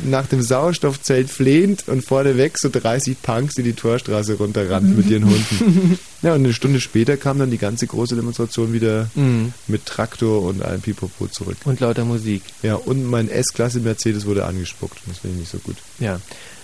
nach 0.06 0.28
dem 0.28 0.44
Sauerstoffzelt 0.44 1.30
flehend 1.30 1.86
und 1.88 2.06
vorneweg 2.06 2.60
so 2.60 2.70
30 2.70 3.22
Punks, 3.24 3.56
die 3.56 3.64
die 3.64 3.74
Torstraße 3.74 4.36
runterrannten 4.36 4.96
mit 4.96 5.10
ihren 5.10 5.26
Hunden. 5.26 6.00
Ja, 6.24 6.34
und 6.34 6.44
eine 6.44 6.54
Stunde 6.54 6.80
später 6.82 7.18
kam 7.18 7.38
dann 7.38 7.52
die 7.52 7.58
ganze 7.58 7.86
große 7.86 8.16
Demonstration 8.16 8.74
wieder 8.74 9.10
Mhm. 9.14 9.54
mit 9.68 9.86
Traktor 9.86 10.42
und 10.44 10.64
allem 10.64 10.82
Pipopo 10.82 11.28
zurück. 11.28 11.58
Und 11.66 11.80
lauter 11.82 12.06
Musik. 12.06 12.42
Ja, 12.64 12.76
und 12.76 13.06
mein 13.06 13.30
S-Klasse 13.30 13.82
Mercedes 13.82 14.26
wurde 14.26 14.46
angespuckt. 14.46 14.98
Das 15.06 15.20
finde 15.20 15.36
ich 15.36 15.40
nicht 15.42 15.52
so 15.52 15.60
gut. 15.60 15.76
Ja. 16.00 16.20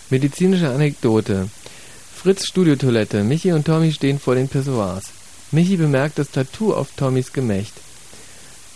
Medizinische 0.10 0.70
Anekdote. 0.70 1.50
Fritz 2.16 2.48
Studiotoilette. 2.48 3.24
Michi 3.24 3.52
und 3.52 3.66
Tommy 3.66 3.92
stehen 3.92 4.20
vor 4.20 4.36
den 4.36 4.48
Pissoirs. 4.48 5.06
Michi 5.52 5.78
bemerkt 5.78 6.20
das 6.20 6.32
Tattoo 6.32 6.74
auf 6.74 6.90
Tommys 6.96 7.34
Gemächt. 7.34 7.74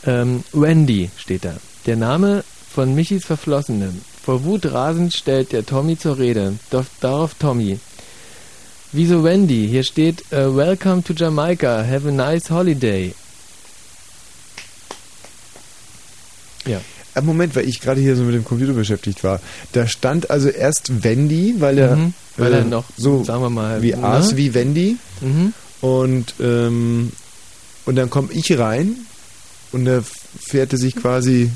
Ähm, 0.05 0.43
Wendy 0.51 1.10
steht 1.18 1.45
da. 1.45 1.55
Der 1.85 1.95
Name 1.95 2.43
von 2.69 2.93
Michis 2.93 3.26
Verflossenem. 3.26 4.01
Vor 4.23 4.43
Wut 4.43 4.65
rasend 4.65 5.14
stellt 5.14 5.51
der 5.53 5.65
Tommy 5.65 5.97
zur 5.97 6.18
Rede. 6.18 6.53
Doch 6.72 6.85
darauf 7.01 7.35
Tommy. 7.35 7.80
Wieso 8.95 9.24
Wendy? 9.24 9.68
Hier 9.68 9.84
steht 9.84 10.32
äh, 10.32 10.56
Welcome 10.56 11.03
to 11.03 11.14
Jamaica, 11.14 11.84
have 11.84 12.07
a 12.07 12.11
nice 12.11 12.52
holiday. 12.52 13.15
Ja. 16.68 16.80
Moment, 17.22 17.56
weil 17.56 17.68
ich 17.68 17.80
gerade 17.82 17.99
hier 18.02 18.15
so 18.15 18.24
mit 18.24 18.36
dem 18.36 18.45
Computer 18.45 18.74
beschäftigt 18.74 19.24
war. 19.24 19.40
Da 19.72 19.88
stand 19.88 20.30
also 20.30 20.49
erst 20.49 21.03
Wendy, 21.03 21.56
weil 21.57 21.80
er, 21.80 21.95
Mhm, 21.95 22.14
weil 22.38 22.53
äh, 22.53 22.57
er 22.57 22.65
noch, 22.65 22.86
so 22.95 23.24
sagen 23.24 23.41
wir 23.41 23.49
mal, 23.49 23.82
wie 23.82 23.91
ne? 23.91 24.03
Ars 24.03 24.36
wie 24.36 24.53
Wendy. 24.53 24.98
Mhm. 25.22 25.53
Und, 25.82 26.36
ähm, 26.40 27.11
und 27.86 27.95
dann 27.95 28.11
komme 28.11 28.30
ich 28.32 28.57
rein 28.57 28.95
und 29.72 29.86
da 29.86 30.03
fährt 30.40 30.72
er 30.72 30.78
sich 30.80 30.95
quasi 30.95 31.49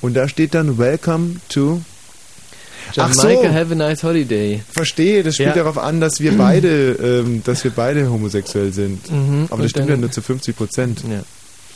und 0.00 0.14
da 0.14 0.28
steht 0.28 0.54
dann 0.54 0.76
Welcome 0.78 1.36
to 1.48 1.82
Ach 2.96 3.12
so. 3.14 3.28
have 3.52 3.72
a 3.72 3.74
nice 3.74 4.02
holiday. 4.02 4.62
Verstehe, 4.70 5.22
das 5.22 5.34
spielt 5.34 5.50
Ja. 5.50 5.54
darauf 5.62 5.78
an, 5.78 6.00
dass 6.00 6.20
wir 6.20 6.36
beide, 6.36 6.92
ähm, 6.92 7.42
dass 7.44 7.64
wir 7.64 7.70
beide 7.70 8.10
homosexuell 8.10 8.72
sind. 8.72 9.10
Mhm, 9.10 9.46
Aber 9.50 9.62
das 9.62 9.70
stimmt 9.72 9.88
ja 9.90 9.96
nur 9.96 10.10
zu 10.10 10.22
50 10.22 10.56
Prozent. 10.56 11.02
Ja. 11.10 11.22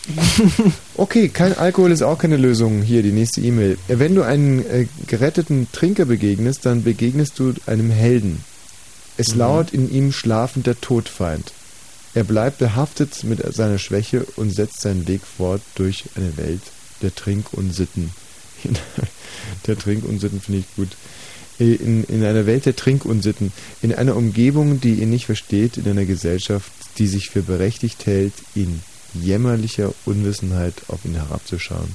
Okay, 0.96 1.28
kein 1.28 1.56
Alkohol 1.56 1.90
ist 1.90 2.02
auch 2.02 2.18
keine 2.18 2.36
Lösung. 2.36 2.82
Hier, 2.82 3.02
die 3.02 3.10
nächste 3.12 3.40
E-Mail. 3.40 3.78
Wenn 3.88 4.14
du 4.14 4.22
einen 4.22 4.60
äh, 4.66 4.86
geretteten 5.06 5.66
Trinker 5.72 6.04
begegnest, 6.04 6.66
dann 6.66 6.82
begegnest 6.84 7.38
du 7.38 7.54
einem 7.66 7.90
Helden. 7.90 8.44
Es 9.16 9.32
Mhm. 9.32 9.38
lauert 9.38 9.72
in 9.72 9.90
ihm 9.90 10.12
schlafend 10.12 10.66
der 10.66 10.80
Todfeind. 10.80 11.52
Er 12.14 12.24
bleibt 12.24 12.58
behaftet 12.58 13.24
mit 13.24 13.40
seiner 13.54 13.78
Schwäche 13.78 14.24
und 14.36 14.50
setzt 14.54 14.82
seinen 14.82 15.08
Weg 15.08 15.22
fort 15.38 15.62
durch 15.74 16.04
eine 16.16 16.36
Welt 16.36 16.60
der 17.02 17.12
Trinkunsitten. 17.14 18.10
der 19.66 19.78
Trinkunsitten 19.78 20.40
finde 20.40 20.60
ich 20.60 20.76
gut. 20.76 20.88
Äh, 21.58 21.74
In, 21.74 22.04
in 22.04 22.24
einer 22.24 22.46
Welt 22.46 22.66
der 22.66 22.74
Trinkunsitten, 22.76 23.52
in 23.82 23.94
einer 23.94 24.16
Umgebung, 24.16 24.80
die 24.80 24.94
ihn 25.00 25.10
nicht 25.10 25.26
versteht, 25.26 25.76
in 25.76 25.88
einer 25.88 26.04
Gesellschaft, 26.04 26.70
die 26.98 27.06
sich 27.06 27.30
für 27.30 27.42
berechtigt 27.42 28.06
hält, 28.06 28.32
in 28.54 28.80
jämmerlicher 29.14 29.92
Unwissenheit 30.04 30.74
auf 30.88 31.04
ihn 31.04 31.14
herabzuschauen, 31.14 31.94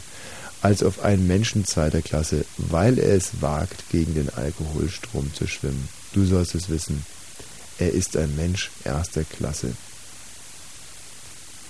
als 0.61 0.83
auf 0.83 1.03
einen 1.03 1.27
Menschen 1.27 1.65
zweiter 1.65 2.01
Klasse, 2.01 2.45
weil 2.57 2.97
er 2.97 3.15
es 3.15 3.41
wagt, 3.41 3.89
gegen 3.91 4.13
den 4.13 4.29
Alkoholstrom 4.29 5.33
zu 5.33 5.47
schwimmen. 5.47 5.89
Du 6.13 6.25
sollst 6.25 6.55
es 6.55 6.69
wissen. 6.69 7.03
Er 7.77 7.91
ist 7.93 8.15
ein 8.17 8.35
Mensch 8.35 8.71
erster 8.83 9.23
Klasse. 9.23 9.73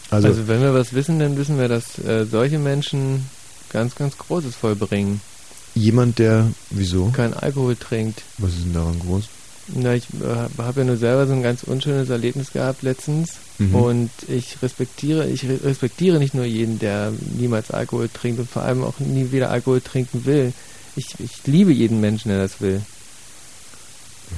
Also, 0.10 0.28
Also, 0.30 0.48
wenn 0.48 0.62
wir 0.62 0.74
was 0.74 0.94
wissen, 0.94 1.20
dann 1.20 1.38
wissen 1.38 1.58
wir, 1.60 1.68
dass 1.68 2.00
äh, 2.00 2.26
solche 2.26 2.58
Menschen 2.58 3.26
ganz, 3.72 3.96
ganz 3.96 4.18
Großes 4.18 4.56
vollbringen. 4.56 5.22
jemand, 5.76 6.20
der, 6.20 6.52
wieso? 6.72 7.10
Kein 7.12 7.34
Alkohol 7.34 7.76
trinkt. 7.76 8.24
Was 8.38 8.54
ist 8.54 8.64
denn 8.66 8.74
daran 8.74 9.00
groß? 9.00 9.26
Na, 9.76 9.94
ich 9.94 10.06
äh, 10.22 10.62
habe 10.64 10.80
ja 10.82 10.86
nur 10.88 10.98
selber 10.98 11.28
so 11.28 11.34
ein 11.34 11.44
ganz 11.44 11.62
unschönes 11.64 12.10
Erlebnis 12.10 12.52
gehabt 12.52 12.82
letztens 12.82 13.34
Mhm. 13.60 13.76
und 13.76 14.10
ich 14.30 14.62
respektiere, 14.64 15.28
ich 15.30 15.44
re- 15.44 15.60
respektiere 15.64 16.18
nicht 16.18 16.34
nur 16.34 16.46
jeden, 16.46 16.80
der 16.80 17.12
niemals 17.38 17.72
Alkohol 17.72 18.08
trinkt 18.10 18.40
und 18.40 18.50
vor 18.50 18.62
allem 18.64 18.84
auch 18.84 19.00
nie 19.00 19.32
wieder 19.34 19.50
Alkohol 19.52 19.82
trinken 19.82 20.26
will. 20.26 20.54
Ich, 20.96 21.08
ich 21.20 21.46
liebe 21.46 21.72
jeden 21.74 22.00
Menschen, 22.00 22.30
der 22.30 22.42
das 22.42 22.62
will, 22.62 22.82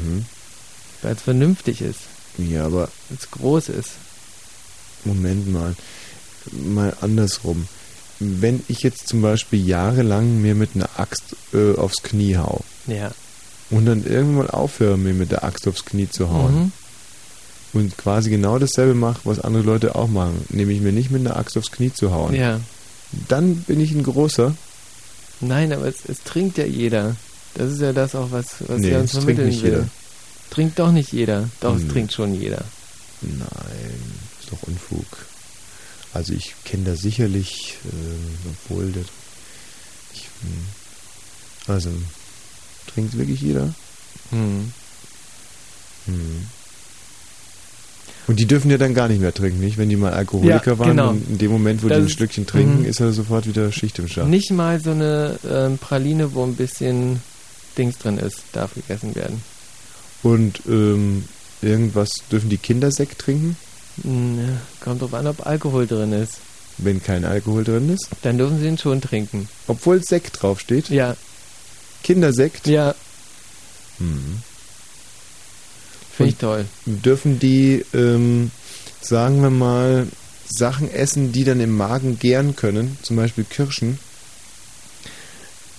Mhm. 0.01 0.25
weil 1.01 1.13
es 1.15 1.21
vernünftig 1.21 1.81
ist, 1.81 1.99
Ja, 2.37 2.65
aber 2.65 2.89
weil 3.09 3.17
es 3.19 3.29
groß 3.31 3.69
ist. 3.69 3.91
Moment 5.05 5.51
mal, 5.51 5.75
mal 6.51 6.93
andersrum. 7.01 7.67
Wenn 8.23 8.61
ich 8.67 8.83
jetzt 8.83 9.07
zum 9.07 9.21
Beispiel 9.23 9.67
jahrelang 9.67 10.41
mir 10.43 10.53
mit 10.53 10.75
einer 10.75 10.89
Axt 10.97 11.35
äh, 11.55 11.75
aufs 11.75 12.03
Knie 12.03 12.37
hau 12.37 12.61
Ja. 12.85 13.09
und 13.71 13.87
dann 13.87 14.05
irgendwann 14.05 14.47
aufhöre, 14.49 14.95
mir 14.95 15.13
mit 15.13 15.31
der 15.31 15.43
Axt 15.43 15.67
aufs 15.67 15.85
Knie 15.85 16.07
zu 16.07 16.29
hauen 16.29 16.55
Mhm. 16.55 16.71
und 17.73 17.97
quasi 17.97 18.29
genau 18.29 18.59
dasselbe 18.59 18.93
mache, 18.93 19.21
was 19.23 19.39
andere 19.39 19.63
Leute 19.63 19.95
auch 19.95 20.07
machen, 20.07 20.45
nämlich 20.49 20.81
mir 20.81 20.91
nicht 20.91 21.09
mit 21.09 21.21
einer 21.25 21.35
Axt 21.35 21.57
aufs 21.57 21.71
Knie 21.71 21.91
zu 21.91 22.11
hauen, 22.11 22.35
Ja. 22.35 22.59
dann 23.27 23.55
bin 23.63 23.79
ich 23.79 23.91
ein 23.91 24.03
großer. 24.03 24.53
Nein, 25.39 25.73
aber 25.73 25.87
es, 25.87 25.95
es 26.07 26.21
trinkt 26.23 26.59
ja 26.59 26.65
jeder. 26.65 27.15
Das 27.55 27.71
ist 27.71 27.81
ja 27.81 27.91
das 27.91 28.13
auch, 28.13 28.31
was, 28.31 28.45
was 28.67 28.79
Nee, 28.79 28.95
uns 28.95 29.11
trinkt 29.13 29.25
vermitteln 29.25 29.47
nicht 29.49 29.63
will. 29.63 29.71
jeder. 29.71 29.87
Trinkt 30.51 30.77
doch 30.77 30.91
nicht 30.91 31.11
jeder. 31.11 31.49
Doch, 31.59 31.73
Hm. 31.75 31.87
es 31.87 31.91
trinkt 31.91 32.13
schon 32.13 32.35
jeder. 32.39 32.63
Nein, 33.21 33.39
ist 34.39 34.51
doch 34.51 34.61
Unfug. 34.67 35.05
Also 36.13 36.33
ich 36.33 36.55
kenne 36.65 36.83
da 36.83 36.95
sicherlich, 36.95 37.77
äh, 37.85 38.49
obwohl 38.49 38.91
der, 38.91 39.03
ich, 40.13 40.23
hm, 40.41 40.65
also 41.67 41.89
trinkt 42.87 43.17
wirklich 43.17 43.41
jeder. 43.41 43.73
Hm. 44.31 44.71
Hm. 46.05 46.45
Und 48.27 48.39
die 48.39 48.45
dürfen 48.45 48.69
ja 48.69 48.77
dann 48.77 48.93
gar 48.93 49.07
nicht 49.07 49.19
mehr 49.19 49.33
trinken, 49.33 49.59
nicht? 49.59 49.77
Wenn 49.77 49.89
die 49.89 49.95
mal 49.95 50.13
Alkoholiker 50.13 50.71
Ja, 50.73 50.79
waren, 50.79 50.89
genau. 50.89 51.11
in 51.11 51.37
dem 51.37 51.51
Moment, 51.51 51.83
wo 51.83 51.89
Das 51.89 51.97
die 51.97 52.03
ein 52.03 52.09
Stückchen 52.09 52.45
trinken, 52.45 52.79
mhm. 52.79 52.85
ist 52.85 52.99
er 52.99 53.11
sofort 53.13 53.47
wieder 53.47 53.71
Schicht 53.71 53.99
im 53.99 54.07
Schacht. 54.07 54.27
Nicht 54.27 54.51
mal 54.51 54.79
so 54.79 54.91
eine 54.91 55.39
ähm, 55.49 55.77
Praline, 55.77 56.33
wo 56.33 56.43
ein 56.43 56.55
bisschen 56.55 57.21
Dings 57.77 57.97
drin 57.97 58.17
ist, 58.17 58.43
darf 58.53 58.75
gegessen 58.75 59.15
werden. 59.15 59.41
Und 60.23 60.61
ähm, 60.67 61.25
irgendwas, 61.61 62.09
dürfen 62.31 62.49
die 62.49 62.57
Kinder 62.57 62.91
Sekt 62.91 63.19
trinken, 63.19 63.57
kommt 64.79 65.01
drauf 65.01 65.13
an, 65.13 65.27
ob 65.27 65.45
Alkohol 65.45 65.85
drin 65.87 66.13
ist. 66.13 66.35
wenn 66.77 67.03
kein 67.03 67.25
Alkohol 67.25 67.63
drin 67.63 67.93
ist? 67.93 68.07
Dann 68.23 68.37
dürfen 68.37 68.59
sie 68.59 68.67
ihn 68.67 68.77
schon 68.77 69.01
trinken. 69.01 69.47
Obwohl 69.67 70.03
Sekt 70.03 70.41
draufsteht? 70.41 70.89
Ja. 70.89 71.15
Kindersekt? 72.03 72.67
Ja. 72.67 72.95
Hm. 73.99 74.41
Finde 76.15 76.31
ich 76.31 76.37
toll. 76.37 76.65
Dürfen 76.85 77.39
die, 77.39 77.85
ähm, 77.93 78.51
sagen 79.01 79.41
wir 79.41 79.49
mal, 79.49 80.07
Sachen 80.47 80.91
essen, 80.91 81.31
die 81.31 81.43
dann 81.43 81.59
im 81.59 81.75
Magen 81.77 82.19
gären 82.19 82.55
können, 82.55 82.97
zum 83.03 83.15
Beispiel 83.17 83.43
Kirschen? 83.43 83.99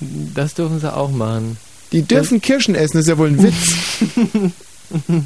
Das 0.00 0.54
dürfen 0.54 0.80
sie 0.80 0.94
auch 0.94 1.10
machen. 1.10 1.56
Die 1.92 2.02
dürfen 2.02 2.40
Kirschen 2.40 2.74
essen, 2.74 2.94
das 2.96 3.02
ist 3.02 3.08
ja 3.08 3.18
wohl 3.18 3.28
ein 3.28 3.42
Witz. 3.42 3.74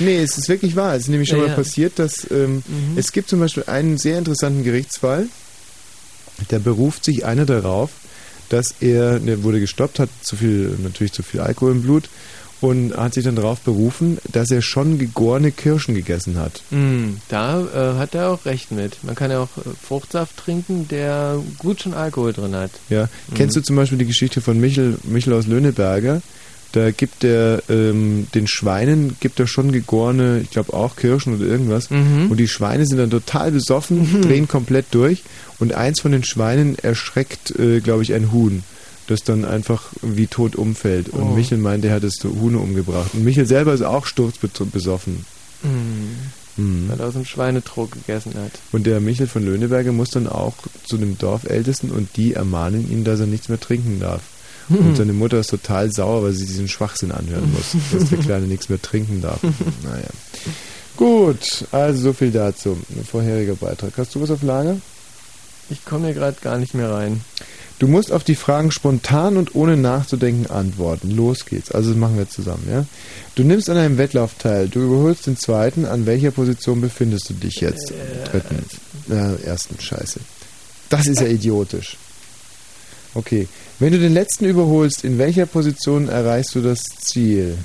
nee, 0.00 0.18
es 0.22 0.36
ist 0.38 0.48
wirklich 0.48 0.76
wahr. 0.76 0.94
Es 0.94 1.02
ist 1.02 1.08
nämlich 1.08 1.28
schon 1.28 1.38
Ja, 1.38 1.44
mal 1.44 1.50
ja. 1.50 1.56
passiert, 1.56 1.98
dass 1.98 2.30
ähm, 2.30 2.62
Mhm. 2.66 2.96
es 2.96 3.12
gibt 3.12 3.28
zum 3.28 3.40
Beispiel 3.40 3.64
einen 3.66 3.98
sehr 3.98 4.18
interessanten 4.18 4.64
Gerichtsfall. 4.64 5.26
Da 6.48 6.58
beruft 6.58 7.04
sich 7.04 7.24
einer 7.24 7.46
darauf, 7.46 7.90
dass 8.48 8.74
er, 8.80 9.18
der 9.18 9.42
wurde 9.42 9.60
gestoppt, 9.60 9.98
hat 9.98 10.08
zu 10.22 10.36
viel, 10.36 10.76
natürlich 10.82 11.12
zu 11.12 11.22
viel 11.22 11.40
Alkohol 11.40 11.72
im 11.72 11.82
Blut 11.82 12.08
und 12.60 12.96
hat 12.96 13.14
sich 13.14 13.24
dann 13.24 13.36
darauf 13.36 13.60
berufen, 13.60 14.18
dass 14.32 14.50
er 14.50 14.62
schon 14.62 14.98
gegorene 14.98 15.52
Kirschen 15.52 15.94
gegessen 15.94 16.36
hat. 16.38 16.62
Hm, 16.70 17.18
da 17.28 17.60
äh, 17.60 17.98
hat 17.98 18.14
er 18.14 18.30
auch 18.30 18.44
recht 18.46 18.72
mit. 18.72 19.02
Man 19.04 19.14
kann 19.14 19.30
ja 19.30 19.40
auch 19.40 19.56
äh, 19.58 19.62
Fruchtsaft 19.86 20.36
trinken, 20.36 20.88
der 20.88 21.38
gut 21.58 21.82
schon 21.82 21.94
Alkohol 21.94 22.32
drin 22.32 22.54
hat. 22.56 22.70
Ja. 22.88 23.08
Kennst 23.34 23.54
du 23.56 23.60
zum 23.60 23.76
Beispiel 23.76 23.98
die 23.98 24.06
Geschichte 24.06 24.40
von 24.40 24.58
Michel, 24.60 24.96
Michel 25.04 25.32
aus 25.34 25.46
Löhneberger? 25.46 26.20
Da 26.72 26.90
gibt 26.90 27.24
er 27.24 27.62
ähm, 27.70 28.26
den 28.34 28.46
Schweinen, 28.46 29.16
gibt 29.20 29.40
er 29.40 29.46
schon 29.46 29.72
gegorene, 29.72 30.40
ich 30.42 30.50
glaube 30.50 30.74
auch 30.74 30.96
Kirschen 30.96 31.34
oder 31.36 31.46
irgendwas. 31.46 31.88
Mhm. 31.90 32.30
Und 32.30 32.36
die 32.36 32.46
Schweine 32.48 32.84
sind 32.86 32.98
dann 32.98 33.08
total 33.10 33.52
besoffen, 33.52 34.20
drehen 34.22 34.48
komplett 34.48 34.86
durch. 34.90 35.22
Und 35.58 35.72
eins 35.74 36.00
von 36.00 36.12
den 36.12 36.24
Schweinen 36.24 36.78
erschreckt, 36.78 37.58
äh, 37.58 37.80
glaube 37.80 38.02
ich, 38.02 38.12
ein 38.12 38.32
Huhn, 38.32 38.62
das 39.06 39.24
dann 39.24 39.46
einfach 39.46 39.84
wie 40.02 40.26
tot 40.26 40.56
umfällt. 40.56 41.08
Und 41.08 41.22
Oh. 41.22 41.34
Michel 41.34 41.56
meint, 41.58 41.84
er 41.86 41.94
hat 41.94 42.04
das 42.04 42.16
Huhn 42.22 42.54
umgebracht. 42.54 43.10
Und 43.14 43.24
Michel 43.24 43.46
selber 43.46 43.72
ist 43.72 43.82
auch 43.82 44.04
sturzbesoffen. 44.04 45.24
Hm, 45.62 45.72
Mhm. 46.56 46.88
weil 46.88 47.00
er 47.00 47.06
aus 47.06 47.14
dem 47.14 47.24
Schweinetrog 47.24 47.92
gegessen 47.92 48.34
hat. 48.34 48.50
Und 48.72 48.84
der 48.86 49.00
Michel 49.00 49.26
von 49.26 49.44
Löhneberger 49.44 49.92
muss 49.92 50.10
dann 50.10 50.26
auch 50.26 50.54
zu 50.84 50.96
dem 50.98 51.16
Dorfältesten 51.16 51.90
und 51.90 52.08
die 52.16 52.34
ermahnen 52.34 52.90
ihn, 52.90 53.04
dass 53.04 53.20
er 53.20 53.26
nichts 53.26 53.48
mehr 53.48 53.60
trinken 53.60 54.00
darf. 54.00 54.20
Und 54.68 54.96
seine 54.96 55.12
Mutter 55.12 55.40
ist 55.40 55.50
total 55.50 55.90
sauer, 55.92 56.22
weil 56.22 56.32
sie 56.32 56.46
diesen 56.46 56.68
Schwachsinn 56.68 57.12
anhören 57.12 57.50
muss, 57.54 57.76
dass 57.92 58.10
der 58.10 58.18
Kleine 58.18 58.46
nichts 58.46 58.68
mehr 58.68 58.80
trinken 58.80 59.22
darf. 59.22 59.40
Naja. 59.42 60.08
Gut, 60.96 61.64
also 61.70 62.02
so 62.02 62.12
viel 62.12 62.30
dazu. 62.30 62.76
Ein 62.90 63.04
vorheriger 63.04 63.54
Beitrag. 63.54 63.92
Hast 63.96 64.14
du 64.14 64.20
was 64.20 64.30
auf 64.30 64.42
Lager? 64.42 64.76
Ich 65.70 65.84
komme 65.84 66.06
hier 66.06 66.14
gerade 66.14 66.36
gar 66.40 66.58
nicht 66.58 66.74
mehr 66.74 66.90
rein. 66.90 67.20
Du 67.78 67.86
musst 67.86 68.10
auf 68.10 68.24
die 68.24 68.34
Fragen 68.34 68.72
spontan 68.72 69.36
und 69.36 69.54
ohne 69.54 69.76
nachzudenken 69.76 70.50
antworten. 70.50 71.12
Los 71.14 71.44
geht's. 71.44 71.70
Also 71.70 71.90
das 71.90 71.98
machen 71.98 72.18
wir 72.18 72.28
zusammen, 72.28 72.66
ja? 72.68 72.84
Du 73.36 73.44
nimmst 73.44 73.70
an 73.70 73.76
einem 73.76 73.98
Wettlauf 73.98 74.34
teil. 74.34 74.68
Du 74.68 74.80
überholst 74.80 75.28
den 75.28 75.36
zweiten. 75.36 75.84
An 75.86 76.04
welcher 76.04 76.32
Position 76.32 76.80
befindest 76.80 77.30
du 77.30 77.34
dich 77.34 77.60
jetzt? 77.60 77.92
Dritten. 78.32 78.64
Ja, 79.08 79.34
ersten. 79.44 79.78
Scheiße. 79.78 80.18
Das 80.88 81.06
ist 81.06 81.20
ja 81.20 81.28
idiotisch. 81.28 81.96
Okay. 83.14 83.48
Wenn 83.78 83.92
du 83.92 83.98
den 83.98 84.12
letzten 84.12 84.44
überholst, 84.44 85.04
in 85.04 85.18
welcher 85.18 85.46
Position 85.46 86.08
erreichst 86.08 86.54
du 86.54 86.60
das 86.60 86.82
Ziel? 87.00 87.58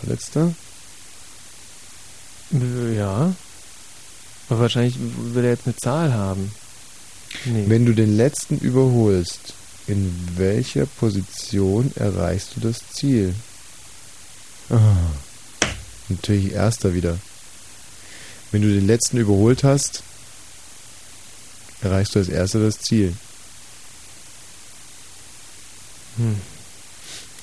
Vorletzter? 0.00 0.54
Ja. 2.96 3.34
Aber 4.48 4.60
wahrscheinlich 4.60 4.96
will 4.98 5.44
er 5.44 5.50
jetzt 5.50 5.66
eine 5.66 5.76
Zahl 5.76 6.14
haben. 6.14 6.52
Nee. 7.44 7.64
Wenn 7.66 7.84
du 7.84 7.92
den 7.92 8.16
letzten 8.16 8.58
überholst, 8.58 9.54
in 9.86 10.12
welcher 10.36 10.86
Position 10.86 11.92
erreichst 11.96 12.56
du 12.56 12.60
das 12.60 12.78
Ziel? 12.92 13.34
Ah. 14.70 14.96
Natürlich 16.08 16.52
erster 16.52 16.94
wieder. 16.94 17.18
Wenn 18.50 18.62
du 18.62 18.68
den 18.68 18.86
letzten 18.86 19.18
überholt 19.18 19.64
hast, 19.64 20.02
erreichst 21.82 22.14
du 22.14 22.20
als 22.20 22.28
erster 22.28 22.60
das 22.60 22.78
Ziel. 22.78 23.14
Hm. 26.18 26.36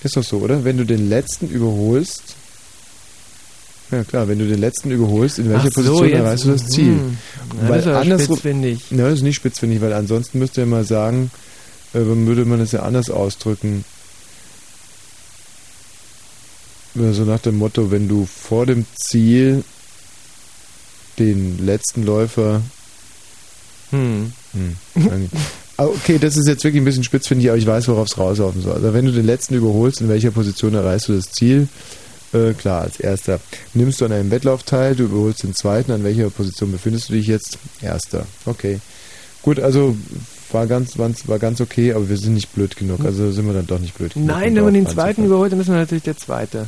Ist 0.03 0.15
doch 0.15 0.23
so, 0.23 0.37
oder? 0.37 0.63
Wenn 0.63 0.77
du 0.77 0.85
den 0.85 1.09
letzten 1.09 1.49
überholst, 1.49 2.35
ja 3.91 4.03
klar, 4.03 4.27
wenn 4.27 4.37
du 4.39 4.47
den 4.47 4.59
letzten 4.59 4.91
überholst, 4.91 5.39
in 5.39 5.49
welcher 5.49 5.71
so, 5.71 5.81
Position 5.81 6.11
erreichst 6.11 6.45
du 6.45 6.51
das 6.51 6.67
Ziel? 6.67 6.93
hm. 6.93 7.17
Ja, 7.61 7.67
das 7.69 7.85
ist 7.85 7.91
andersrum- 7.91 8.35
spitzfindig. 8.37 8.91
Ja, 8.91 8.97
das 9.09 9.13
ist 9.15 9.21
nicht 9.23 9.35
spitzfindig, 9.35 9.81
weil 9.81 9.93
ansonsten 9.93 10.39
müsste 10.39 10.61
ja 10.61 10.67
mal 10.67 10.83
sagen, 10.85 11.31
äh, 11.93 11.99
würde 11.99 12.45
man 12.45 12.59
es 12.59 12.71
ja 12.71 12.81
anders 12.81 13.09
ausdrücken. 13.09 13.83
So 16.93 17.23
nach 17.25 17.39
dem 17.39 17.57
Motto, 17.57 17.91
wenn 17.91 18.07
du 18.07 18.25
vor 18.25 18.65
dem 18.65 18.85
Ziel 18.95 19.63
den 21.19 21.65
letzten 21.65 22.03
Läufer 22.03 22.61
Hm. 23.91 24.31
hm. 24.53 24.75
Ah, 25.77 25.85
Okay, 25.85 26.17
das 26.17 26.37
ist 26.37 26.47
jetzt 26.47 26.63
wirklich 26.63 26.81
ein 26.81 26.85
bisschen 26.85 27.03
spitzfindig, 27.03 27.49
aber 27.49 27.57
ich 27.57 27.67
weiß, 27.67 27.87
worauf 27.87 28.07
es 28.07 28.17
rauslaufen 28.17 28.61
soll. 28.61 28.73
Also 28.73 28.93
wenn 28.93 29.05
du 29.05 29.11
den 29.11 29.25
letzten 29.25 29.55
überholst, 29.55 30.01
in 30.01 30.09
welcher 30.09 30.31
Position 30.31 30.73
erreichst 30.73 31.07
du 31.09 31.13
das 31.13 31.31
Ziel? 31.31 31.67
Äh, 32.33 32.53
klar, 32.53 32.81
als 32.81 32.99
erster. 32.99 33.39
Nimmst 33.73 34.01
du 34.01 34.05
an 34.05 34.11
einem 34.11 34.31
Wettlauf 34.31 34.63
teil, 34.63 34.95
du 34.95 35.03
überholst 35.03 35.43
den 35.43 35.53
zweiten, 35.53 35.91
an 35.91 36.03
welcher 36.03 36.29
Position 36.29 36.71
befindest 36.71 37.09
du 37.09 37.13
dich 37.13 37.27
jetzt? 37.27 37.57
Erster. 37.81 38.25
Okay. 38.45 38.79
Gut, 39.41 39.59
also 39.59 39.95
war 40.51 40.65
ganz, 40.67 40.97
war, 40.97 41.39
ganz 41.39 41.61
okay, 41.61 41.93
aber 41.93 42.09
wir 42.09 42.17
sind 42.17 42.33
nicht 42.33 42.53
blöd 42.53 42.75
genug. 42.75 43.05
Also 43.05 43.31
sind 43.31 43.45
wir 43.45 43.53
dann 43.53 43.67
doch 43.67 43.79
nicht 43.79 43.95
blöd 43.95 44.13
genug. 44.13 44.27
Nein, 44.27 44.55
wenn 44.55 44.63
man 44.63 44.73
den 44.73 44.87
zweiten 44.87 45.25
überholt, 45.25 45.51
dann 45.51 45.59
ist 45.59 45.67
man 45.67 45.77
natürlich 45.77 46.03
der 46.03 46.17
Zweite. 46.17 46.67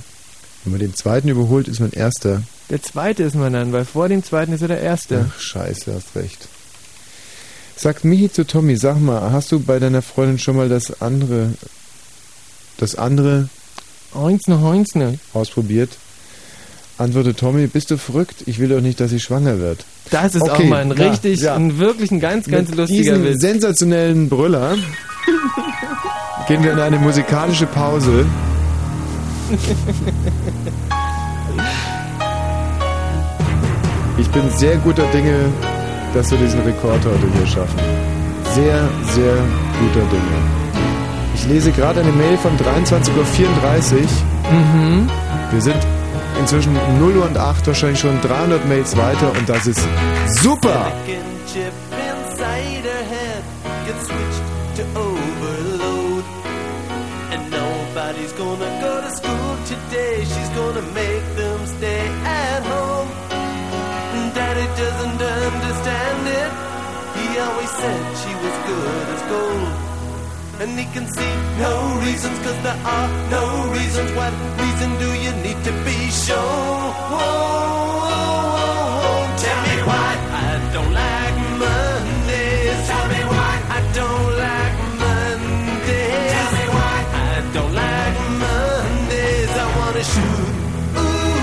Wenn 0.63 0.71
man 0.71 0.79
den 0.81 0.93
zweiten 0.93 1.29
überholt, 1.29 1.67
ist 1.67 1.79
man 1.79 1.91
Erster. 1.91 2.43
Der 2.69 2.81
Zweite 2.81 3.23
ist 3.23 3.35
man 3.35 3.53
dann, 3.53 3.71
weil 3.71 3.85
vor 3.85 4.09
dem 4.09 4.23
Zweiten 4.23 4.51
ist 4.53 4.61
er 4.61 4.67
der 4.67 4.81
Erste. 4.81 5.25
Ach, 5.29 5.39
scheiße, 5.39 5.93
hast 5.93 6.15
recht. 6.15 6.49
Sagt 7.77 8.03
Michi 8.05 8.31
zu 8.31 8.45
Tommy, 8.45 8.75
sag 8.75 8.99
mal, 8.99 9.31
hast 9.31 9.51
du 9.51 9.59
bei 9.59 9.77
deiner 9.79 10.01
Freundin 10.01 10.39
schon 10.39 10.55
mal 10.57 10.67
das 10.67 10.99
andere, 11.01 11.53
das 12.77 12.95
andere 12.95 13.49
Heinzne, 14.15 14.61
Heinzne. 14.61 15.19
ausprobiert? 15.33 15.91
Antwortet 16.97 17.37
Tommy, 17.37 17.67
bist 17.67 17.91
du 17.91 17.97
verrückt? 17.97 18.37
Ich 18.47 18.57
will 18.57 18.69
doch 18.69 18.81
nicht, 18.81 18.99
dass 18.99 19.11
sie 19.11 19.19
schwanger 19.19 19.59
wird. 19.59 19.85
Das 20.09 20.33
ist 20.33 20.41
auch 20.49 20.55
Okay, 20.57 20.67
mal 20.67 20.81
ein 20.81 20.97
ja, 20.97 21.09
richtig, 21.09 21.41
ja. 21.41 21.53
ein 21.55 21.77
wirklich 21.77 22.09
ein 22.09 22.19
ganz, 22.19 22.47
ganz 22.47 22.69
Mit 22.69 22.79
lustiger 22.79 23.13
diesem 23.13 23.25
Witz. 23.25 23.41
sensationellen 23.41 24.27
Brüller 24.29 24.75
gehen 26.47 26.63
wir 26.63 26.71
in 26.73 26.79
eine 26.79 26.97
musikalische 26.97 27.67
Pause. 27.67 28.25
Ich 34.19 34.27
bin 34.29 34.49
sehr 34.57 34.77
guter 34.77 35.05
Dinge, 35.11 35.51
dass 36.13 36.31
wir 36.31 36.37
diesen 36.37 36.61
Rekord 36.61 36.99
heute 37.05 37.27
hier 37.37 37.47
schaffen. 37.47 37.79
Sehr, 38.53 38.87
sehr 39.13 39.35
guter 39.79 40.05
Dinge. 40.09 40.37
Ich 41.35 41.47
lese 41.47 41.71
gerade 41.71 42.01
eine 42.01 42.11
Mail 42.11 42.37
von 42.37 42.51
23.34 42.57 43.13
Uhr. 43.15 44.51
Mhm. 44.51 45.09
Wir 45.51 45.61
sind 45.61 45.77
inzwischen 46.39 46.73
0 46.99 47.17
Uhr 47.17 47.25
und 47.25 47.37
8, 47.37 47.67
wahrscheinlich 47.67 47.99
schon 47.99 48.19
300 48.21 48.67
Mails 48.67 48.95
weiter 48.97 49.31
und 49.37 49.47
das 49.47 49.67
ist 49.67 49.81
super! 50.27 50.91
And 70.59 70.71
he 70.79 70.85
can 70.85 71.05
see 71.07 71.33
no 71.59 72.01
reasons, 72.03 72.39
cause 72.39 72.59
there 72.63 72.81
are 72.83 73.09
no 73.29 73.71
reasons. 73.73 74.11
What 74.13 74.33
reason 74.59 74.97
do 74.97 75.09
you 75.13 75.31
need 75.45 75.63
to 75.65 75.71
be 75.85 76.09
shown? 76.09 76.93
Whoa, 77.13 77.21
whoa, 78.05 78.57
whoa. 78.57 79.37
Tell 79.37 79.59
me 79.67 79.75
why 79.89 80.09
I 80.33 80.51
don't 80.73 80.93
like 81.03 81.37
Mondays. 81.61 82.87
Tell 82.89 83.07
me 83.13 83.21
why 83.33 83.53
I 83.77 83.79
don't 83.99 84.29
like 84.45 84.77
Mondays. 85.05 86.31
Tell 86.33 86.51
me 86.57 86.65
why 86.77 86.97
I 87.13 87.35
don't 87.53 87.73
like 87.85 88.17
Mondays. 88.41 89.51
I 89.63 89.65
wanna 89.77 90.03
shoot. 90.11 90.49
Ooh, 90.97 91.37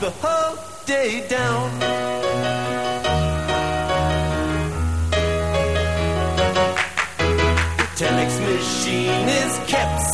the 0.00 0.10
whole 0.20 0.56
day 0.86 1.10
down. 1.28 1.70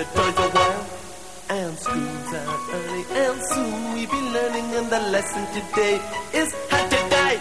The 0.00 0.06
toys 0.16 0.38
a 0.46 0.48
while. 0.56 0.86
And 1.50 1.78
school's 1.78 2.32
out 2.40 2.60
early, 2.72 3.04
and 3.22 3.38
soon 3.52 3.72
we'll 3.92 4.10
be 4.16 4.22
learning. 4.36 4.66
And 4.78 4.88
the 4.88 5.00
lesson 5.14 5.44
today 5.56 5.96
is 6.32 6.48
how 6.70 6.84
to 6.92 7.00
die. 7.16 7.38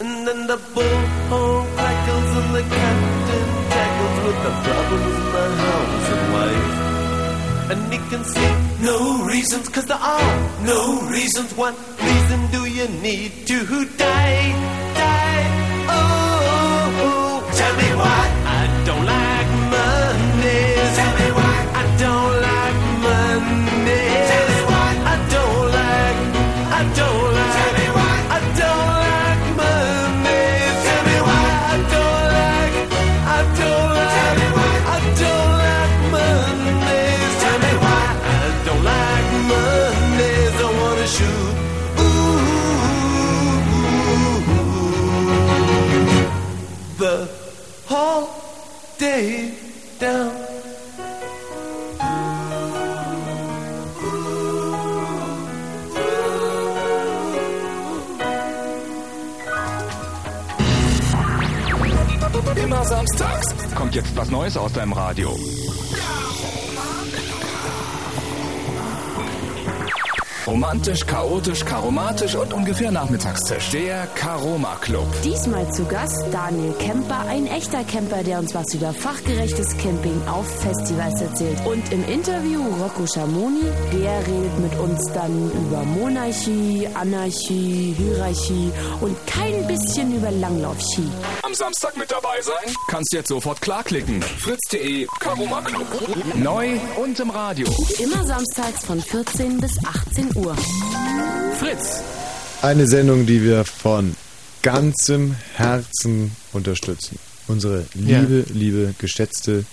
And 0.00 0.26
then 0.26 0.46
the 0.46 0.58
bullhorn 0.74 1.64
crackles, 1.76 2.30
and 2.40 2.50
the 2.56 2.64
captain 2.76 3.48
tackles 3.72 4.16
with 4.26 4.38
the 4.46 4.52
problems 4.66 5.14
in 5.20 5.26
the 5.36 5.46
house 5.64 6.08
and 6.14 6.24
wife. 6.36 6.70
And 7.70 7.80
he 7.92 7.98
can 8.10 8.24
see 8.24 8.50
no 8.90 9.24
reasons, 9.24 9.68
cause 9.68 9.86
there 9.86 10.04
are 10.18 10.32
no 10.66 10.80
reasons. 11.08 11.56
What 11.56 11.74
reason 12.02 12.40
do 12.50 12.66
you 12.66 12.88
need 13.00 13.46
to? 13.46 13.56
Die. 13.96 14.69
Kommt 63.90 64.06
jetzt 64.06 64.16
was 64.16 64.30
Neues 64.30 64.56
aus 64.56 64.72
deinem 64.72 64.92
Radio. 64.92 65.36
Romantisch, 70.46 71.04
chaotisch, 71.04 71.64
karomatisch 71.64 72.36
und 72.36 72.52
ungefähr 72.52 72.92
Nachmittagstisch. 72.92 73.70
Der 73.70 74.06
Karoma 74.14 74.76
Club. 74.80 75.06
Diesmal 75.24 75.68
zu 75.72 75.84
Gast 75.86 76.24
Daniel 76.30 76.72
Kemper, 76.74 77.24
ein 77.28 77.46
echter 77.48 77.82
Camper, 77.82 78.22
der 78.22 78.38
uns 78.38 78.54
was 78.54 78.72
über 78.74 78.92
fachgerechtes 78.92 79.76
Camping 79.78 80.22
auf 80.28 80.46
Festivals 80.60 81.20
erzählt. 81.20 81.58
Und 81.66 81.92
im 81.92 82.08
Interview 82.08 82.62
Rocco 82.80 83.06
Schamoni, 83.06 83.64
der 83.92 84.18
redet 84.20 84.58
mit 84.60 84.78
uns 84.78 85.04
dann 85.12 85.50
über 85.50 85.82
Monarchie, 85.82 86.88
Anarchie, 86.94 87.94
Hierarchie 87.98 88.70
und 89.00 89.16
kein 89.26 89.66
bisschen 89.66 90.14
über 90.14 90.30
Langlaufski. 90.30 91.08
Am 91.50 91.54
Samstag 91.56 91.96
mit 91.96 92.08
dabei 92.12 92.40
sein? 92.42 92.72
Kannst 92.86 93.12
jetzt 93.12 93.26
sofort 93.26 93.60
klarklicken. 93.60 94.22
Fritz.de 94.22 95.08
Karoma 95.18 95.60
Club. 95.62 95.84
Neu 96.36 96.78
und 97.02 97.18
im 97.18 97.30
Radio. 97.30 97.66
Immer 97.98 98.24
samstags 98.24 98.84
von 98.84 99.00
14 99.00 99.58
bis 99.58 99.72
18 99.84 100.36
Uhr. 100.36 100.54
Fritz. 101.58 102.02
Eine 102.62 102.86
Sendung, 102.86 103.26
die 103.26 103.42
wir 103.42 103.64
von 103.64 104.14
ganzem 104.62 105.34
Herzen 105.56 106.30
unterstützen. 106.52 107.18
Unsere 107.48 107.84
liebe, 107.94 108.44
liebe, 108.52 108.94
geschätzte 108.98 109.64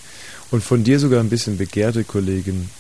und 0.50 0.64
von 0.64 0.84
dir 0.84 0.98
sogar 0.98 1.20
ein 1.20 1.30
bisschen 1.30 1.58
begehrte 1.60 2.04
Kollegin. 2.04 2.72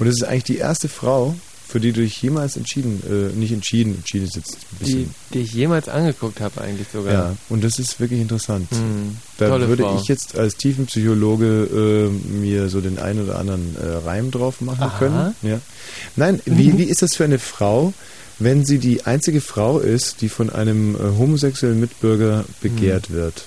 Und 0.00 0.06
es 0.06 0.22
ist 0.22 0.24
eigentlich 0.24 0.44
die 0.44 0.56
erste 0.56 0.88
Frau, 0.88 1.34
für 1.72 1.80
die 1.80 1.92
du 1.92 2.02
dich 2.02 2.20
jemals 2.20 2.58
entschieden, 2.58 3.02
äh, 3.08 3.34
nicht 3.34 3.50
entschieden, 3.50 3.94
entschieden 3.96 4.26
ist 4.26 4.36
jetzt 4.36 4.52
ein 4.52 4.58
Die, 4.80 4.84
bisschen. 4.84 5.14
die 5.32 5.38
ich 5.40 5.54
jemals 5.54 5.88
angeguckt 5.88 6.40
habe 6.42 6.60
eigentlich 6.60 6.86
sogar. 6.92 7.12
Ja, 7.12 7.36
und 7.48 7.64
das 7.64 7.78
ist 7.78 7.98
wirklich 7.98 8.20
interessant. 8.20 8.70
Mhm. 8.70 9.16
Da 9.38 9.48
Tolle 9.48 9.68
würde 9.68 9.84
Frau. 9.84 9.98
ich 9.98 10.06
jetzt 10.06 10.36
als 10.38 10.56
Tiefenpsychologe 10.56 12.10
äh, 12.12 12.30
mir 12.30 12.68
so 12.68 12.82
den 12.82 12.98
einen 12.98 13.24
oder 13.24 13.38
anderen 13.38 13.74
äh, 13.76 14.06
Reim 14.06 14.30
drauf 14.30 14.60
machen 14.60 14.82
Aha. 14.82 14.98
können. 14.98 15.34
Ja. 15.40 15.60
Nein, 16.16 16.40
wie, 16.44 16.76
wie 16.76 16.84
ist 16.84 17.00
das 17.00 17.14
für 17.16 17.24
eine 17.24 17.38
Frau, 17.38 17.94
wenn 18.38 18.64
sie 18.66 18.78
die 18.78 19.06
einzige 19.06 19.40
Frau 19.40 19.78
ist, 19.78 20.20
die 20.20 20.28
von 20.28 20.50
einem 20.50 20.94
äh, 20.94 20.98
homosexuellen 21.18 21.80
Mitbürger 21.80 22.44
begehrt 22.60 23.08
Mhm. 23.08 23.14
wird? 23.14 23.44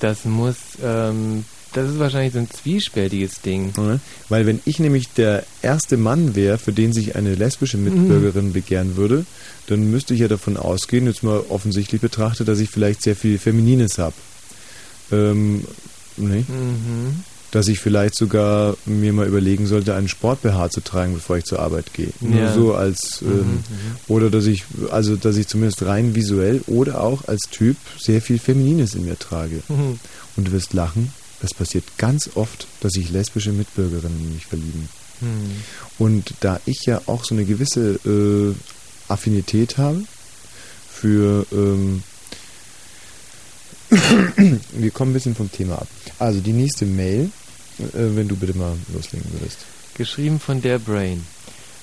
Das 0.00 0.24
muss, 0.24 0.56
ähm, 0.84 1.44
das 1.74 1.90
ist 1.90 1.98
wahrscheinlich 1.98 2.32
so 2.32 2.38
ein 2.38 2.48
zwiespältiges 2.50 3.40
Ding. 3.42 3.72
Ja, 3.76 4.00
Weil 4.28 4.46
wenn 4.46 4.60
ich 4.64 4.78
nämlich 4.78 5.08
der 5.16 5.44
erste 5.62 5.96
Mann 5.96 6.34
wäre, 6.34 6.56
für 6.58 6.72
den 6.72 6.92
sich 6.92 7.16
eine 7.16 7.34
lesbische 7.34 7.76
Mitbürgerin 7.76 8.52
begehren 8.52 8.96
würde, 8.96 9.26
dann 9.66 9.90
müsste 9.90 10.14
ich 10.14 10.20
ja 10.20 10.28
davon 10.28 10.56
ausgehen, 10.56 11.06
jetzt 11.06 11.22
mal 11.22 11.42
offensichtlich 11.48 12.00
betrachtet, 12.00 12.48
dass 12.48 12.58
ich 12.60 12.70
vielleicht 12.70 13.02
sehr 13.02 13.16
viel 13.16 13.38
Feminines 13.38 13.98
habe. 13.98 14.14
Ähm, 15.12 15.64
nee. 16.16 16.44
Mhm. 16.48 17.22
Dass 17.50 17.68
ich 17.68 17.78
vielleicht 17.78 18.16
sogar 18.16 18.76
mir 18.84 19.12
mal 19.12 19.28
überlegen 19.28 19.66
sollte, 19.66 19.94
einen 19.94 20.08
Sport-BH 20.08 20.70
zu 20.70 20.80
tragen, 20.80 21.14
bevor 21.14 21.36
ich 21.38 21.44
zur 21.44 21.60
Arbeit 21.60 21.92
gehe. 21.92 22.08
Nur 22.20 22.40
Ja. 22.40 22.52
so 22.52 22.74
als, 22.74 23.20
Mhm, 23.22 23.30
ähm, 23.30 23.38
mhm. 23.38 23.60
oder 24.08 24.28
dass 24.28 24.46
ich, 24.46 24.64
also 24.90 25.14
dass 25.14 25.36
ich 25.36 25.46
zumindest 25.46 25.82
rein 25.84 26.16
visuell 26.16 26.62
oder 26.66 27.00
auch 27.00 27.28
als 27.28 27.42
Typ 27.52 27.76
sehr 27.98 28.20
viel 28.20 28.38
Feminines 28.40 28.94
in 28.94 29.04
mir 29.04 29.16
trage. 29.18 29.60
Mhm. 29.68 30.00
Und 30.36 30.48
du 30.48 30.52
wirst 30.52 30.72
lachen, 30.72 31.12
es 31.44 31.54
passiert 31.54 31.84
ganz 31.98 32.30
oft, 32.34 32.66
dass 32.80 32.92
sich 32.92 33.10
lesbische 33.10 33.52
Mitbürgerinnen 33.52 34.18
in 34.20 34.34
mich 34.34 34.46
verlieben. 34.46 34.88
Mhm. 35.20 35.62
Und 35.98 36.34
da 36.40 36.60
ich 36.66 36.84
ja 36.86 37.00
auch 37.06 37.24
so 37.24 37.34
eine 37.34 37.44
gewisse 37.44 38.00
äh, 38.04 38.54
Affinität 39.12 39.78
habe 39.78 40.04
für, 40.90 41.46
ähm, 41.52 42.02
wir 44.72 44.90
kommen 44.90 45.10
ein 45.10 45.14
bisschen 45.14 45.34
vom 45.34 45.50
Thema 45.50 45.76
ab. 45.76 45.88
Also 46.18 46.40
die 46.40 46.52
nächste 46.52 46.86
Mail, 46.86 47.30
äh, 47.78 47.82
wenn 47.92 48.28
du 48.28 48.36
bitte 48.36 48.56
mal 48.56 48.76
loslegen 48.92 49.30
würdest. 49.32 49.58
Geschrieben 49.94 50.40
von 50.40 50.60
der 50.60 50.78
Brain. 50.78 51.24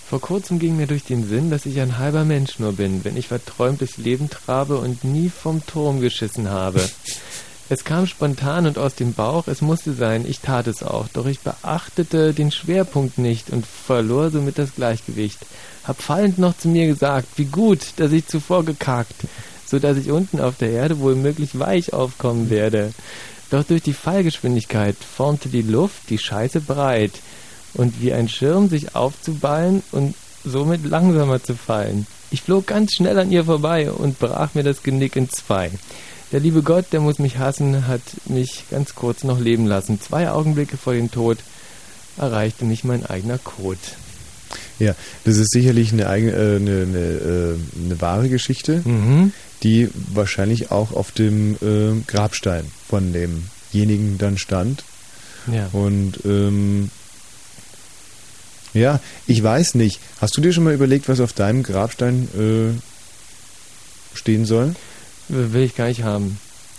Vor 0.10 0.20
kurzem 0.20 0.60
ging 0.60 0.76
mir 0.76 0.88
durch 0.88 1.06
den 1.06 1.26
Sinn, 1.30 1.50
dass 1.50 1.66
ich 1.66 1.80
ein 1.80 1.98
halber 1.98 2.26
Mensch 2.26 2.60
nur 2.60 2.74
bin, 2.74 3.06
wenn 3.06 3.16
ich 3.16 3.30
verträumt 3.30 3.80
durchs 3.80 3.96
Leben 3.96 4.30
trabe 4.30 4.78
und 4.78 5.06
nie 5.06 5.30
vom 5.30 5.66
Turm 5.66 6.02
geschissen 6.02 6.50
habe. 6.50 6.82
Es 7.72 7.85
kam 7.85 8.06
spontan 8.06 8.65
und 8.65 8.77
aus 8.77 8.95
dem 8.95 9.14
Bauch, 9.14 9.48
es 9.48 9.61
musste 9.61 9.93
sein, 9.93 10.26
ich 10.27 10.41
tat 10.41 10.68
es 10.68 10.84
auch, 10.84 11.07
doch 11.14 11.26
ich 11.26 11.39
beachtete 11.39 12.34
den 12.34 12.52
Schwerpunkt 12.52 13.18
nicht 13.18 13.49
und 13.49 13.65
verlor 13.65 14.30
somit 14.30 14.57
das 14.57 14.76
Gleichgewicht. 14.76 15.39
Hab 15.85 16.02
fallend 16.02 16.38
noch 16.38 16.57
zu 16.57 16.68
mir 16.68 16.85
gesagt, 16.85 17.30
wie 17.38 17.45
gut, 17.45 17.93
dass 17.95 18.11
ich 18.11 18.27
zuvor 18.27 18.65
gekackt, 18.65 19.15
so 19.65 19.80
dass 19.80 19.95
ich 19.95 20.11
unten 20.11 20.41
auf 20.41 20.57
der 20.57 20.72
Erde 20.72 20.99
wohl 20.99 21.15
möglich 21.15 21.57
weich 21.57 21.93
aufkommen 21.93 22.49
werde. 22.49 22.91
Doch 23.52 23.64
durch 23.64 23.84
die 23.84 23.93
Fallgeschwindigkeit 23.93 24.98
formte 24.98 25.48
die 25.48 25.61
Luft 25.61 26.10
die 26.10 26.18
Scheiße 26.18 26.60
breit 26.60 27.14
und 27.73 28.02
wie 28.02 28.11
ein 28.11 28.27
Schirm 28.27 28.68
sich 28.68 28.95
aufzuballen 28.95 29.81
und 29.93 30.14
somit 30.43 30.84
langsamer 30.84 31.41
zu 31.41 31.56
fallen. 31.56 32.06
Ich 32.31 32.41
flog 32.41 32.68
ganz 32.68 32.95
schnell 32.95 33.18
an 33.18 33.31
ihr 33.31 33.45
vorbei 33.45 33.89
und 33.89 34.19
brach 34.19 34.56
mir 34.56 34.64
das 34.64 34.84
Genick 34.84 35.15
in 35.15 35.30
zwei. 35.30 35.72
Der 36.32 36.40
liebe 36.40 36.62
Gott, 36.64 36.86
der 36.91 37.02
muss 37.02 37.20
mich 37.20 37.38
hassen, 37.40 37.88
hat 37.88 38.02
mich 38.26 38.64
ganz 38.72 38.95
kurz 38.95 39.24
noch 39.24 39.40
leben 39.40 39.66
lassen. 39.66 39.99
Zwei 39.99 40.30
Augenblicke 40.32 40.78
vor 40.78 40.94
dem 40.94 41.12
Tod 41.12 41.38
erreichte 42.18 42.64
mich 42.66 42.84
mein 42.84 43.06
eigener 43.06 43.38
Kot. 43.38 43.78
Ja, 44.80 44.95
das 45.26 45.38
ist 45.38 45.52
sicherlich 45.52 45.91
eine, 45.91 46.08
eigene, 46.08 46.32
äh, 46.32 46.56
eine, 46.56 46.82
eine, 46.82 46.98
äh, 46.98 47.56
eine 47.86 48.02
wahre 48.02 48.30
Geschichte, 48.30 48.82
Mhm. 48.86 49.34
die 49.64 49.90
wahrscheinlich 50.14 50.72
auch 50.72 50.91
auf 50.94 51.12
dem 51.12 51.56
äh, 51.62 52.02
Grabstein 52.08 52.66
von 52.90 53.14
demjenigen 53.14 54.18
dann 54.18 54.38
stand. 54.38 54.84
Ja. 55.52 55.70
Und 55.74 56.20
ähm, 56.26 56.90
ja, 58.74 58.99
ich 59.28 59.44
weiß 59.44 59.76
nicht. 59.76 59.99
Hast 60.22 60.36
du 60.38 60.41
dir 60.41 60.53
schon 60.53 60.64
mal 60.64 60.74
überlegt, 60.74 61.10
was 61.10 61.20
auf 61.20 61.34
deinem 61.34 61.64
Grabstein 61.64 62.28
äh, 62.38 64.18
stehen 64.18 64.45
soll? 64.45 64.76
Will 65.30 65.64
ich 65.64 65.76
gar 65.76 65.88
nicht 65.88 66.03
haben. 66.03 66.38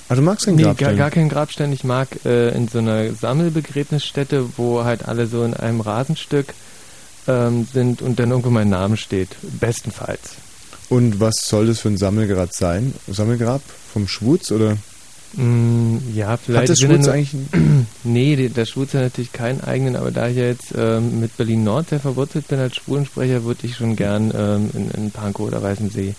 Ah, 0.09 0.15
du 0.15 0.23
magst 0.23 0.45
keinen 0.45 0.57
nee, 0.57 0.65
Grabstein? 0.65 0.89
Gar, 0.89 0.97
gar 0.97 1.11
keinen 1.11 1.29
Grabstein. 1.29 1.73
Ich 1.73 1.85
mag 1.85 2.09
äh, 2.25 2.51
in 2.51 2.69
so 2.69 2.79
einer 2.79 3.13
Sammelbegräbnisstätte, 3.15 4.47
wo 4.57 4.85
halt 4.85 5.09
alle 5.09 5.27
so 5.27 5.43
in 5.45 5.55
einem 5.55 5.81
Rasenstück 5.81 6.55
ähm, 7.27 7.67
sind 7.73 8.03
und 8.03 8.19
dann 8.19 8.31
irgendwo 8.31 8.51
mein 8.51 8.69
Name 8.69 8.97
steht. 8.97 9.31
Bestenfalls. 9.61 10.35
Und 10.89 11.21
was 11.21 11.35
soll 11.45 11.67
das 11.67 11.81
für 11.81 11.89
ein 11.89 11.97
Sammelgrab 11.97 12.53
sein? 12.53 12.93
Sammelgrab 13.09 13.63
vom 13.93 14.07
Schwutz 14.07 14.51
oder? 14.51 14.77
Mm, 15.35 15.97
ja, 16.15 16.37
vielleicht. 16.37 16.71
Hat 16.71 16.79
ja 16.79 16.87
Schwutz 16.87 17.07
nur- 17.07 17.15
eigentlich 17.15 17.35
nee, 18.05 18.49
der 18.49 18.67
Schwutz 18.67 18.93
hat 18.93 19.03
natürlich 19.03 19.33
keinen 19.33 19.63
eigenen, 19.63 19.97
aber 19.97 20.11
da 20.11 20.29
ich 20.29 20.37
ja 20.37 20.45
jetzt 20.45 20.75
ähm, 20.77 21.21
mit 21.21 21.37
Berlin-Nord 21.37 21.89
sehr 21.89 22.01
verwurzelt 22.01 22.49
bin 22.49 22.59
als 22.59 22.77
Schwulensprecher, 22.77 23.45
würde 23.45 23.67
ich 23.67 23.77
schon 23.77 23.97
gern 23.97 24.33
ähm, 24.37 24.71
in, 24.75 24.91
in 24.91 25.11
Pankow 25.11 25.47
oder 25.47 25.63
Weißensee. 25.63 26.15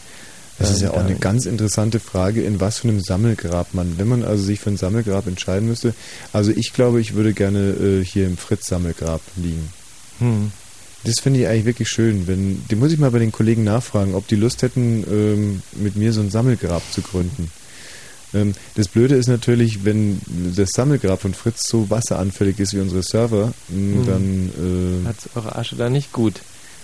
Das 0.60 0.72
ist 0.72 0.82
ähm, 0.82 0.88
ja 0.88 0.94
auch 0.94 1.04
eine 1.04 1.16
ganz 1.16 1.46
interessante 1.46 2.00
Frage, 2.00 2.44
in 2.44 2.60
was 2.60 2.80
für 2.80 2.88
einem 2.88 3.02
Sammelgrab 3.02 3.74
man, 3.74 3.98
wenn 3.98 4.08
man 4.08 4.24
also 4.24 4.44
sich 4.44 4.60
für 4.60 4.70
ein 4.70 4.78
Sammelgrab 4.78 5.28
entscheiden 5.28 5.68
müsste. 5.68 5.94
Also 6.32 6.52
ich 6.52 6.74
glaube, 6.74 7.02
ich 7.02 7.16
würde 7.16 7.34
gerne 7.34 7.72
äh, 7.72 8.04
hier 8.06 8.28
im 8.28 8.38
Fritz-Sammelgrab 8.38 9.22
liegen. 9.36 9.70
Hm. 10.20 10.52
Das 11.06 11.16
finde 11.20 11.42
ich 11.42 11.48
eigentlich 11.48 11.66
wirklich 11.66 11.90
schön. 11.90 12.28
Wenn, 12.28 12.64
die 12.70 12.76
muss 12.76 12.94
ich 12.94 13.00
mal 13.00 13.12
bei 13.12 13.20
den 13.20 13.32
Kollegen 13.32 13.64
nachfragen, 13.64 14.16
ob 14.16 14.28
die 14.28 14.36
Lust 14.36 14.62
hätten, 14.62 15.04
ähm, 15.12 15.62
mit 15.74 15.96
mir 15.98 16.14
so 16.14 16.22
ein 16.22 16.30
Sammelgrab 16.30 16.82
zu 16.94 17.02
gründen. 17.02 17.52
Ähm, 18.34 18.54
das 18.76 18.88
Blöde 18.88 19.16
ist 19.16 19.28
natürlich, 19.28 19.84
wenn 19.84 20.22
das 20.56 20.70
Sammelgrab 20.74 21.22
von 21.22 21.34
Fritz 21.34 21.68
so 21.68 21.90
wasseranfällig 21.90 22.60
ist 22.60 22.74
wie 22.74 22.80
unsere 22.80 23.04
Server, 23.04 23.54
mh, 23.70 23.96
Hm. 23.98 24.06
dann... 24.06 25.04
Äh, 25.04 25.08
Hat's 25.08 25.30
eure 25.36 25.56
Asche 25.58 25.76
da 25.76 25.90
nicht 25.90 26.14
gut. 26.14 26.42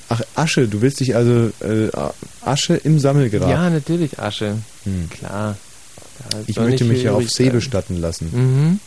Ach, 0.09 0.21
Asche, 0.35 0.67
du 0.67 0.81
willst 0.81 0.99
dich 0.99 1.15
also... 1.15 1.51
Äh, 1.61 1.89
Asche 2.41 2.75
im 2.75 2.99
Sammelgrab. 2.99 3.49
Ja, 3.49 3.69
natürlich 3.69 4.19
Asche. 4.19 4.57
Hm. 4.83 5.09
Klar. 5.09 5.57
Ich 6.47 6.57
möchte 6.59 6.83
mich 6.83 7.03
ja 7.03 7.13
auf 7.13 7.29
See 7.29 7.49
bestatten 7.49 7.97
lassen. 7.97 8.29
Mhm. 8.33 8.79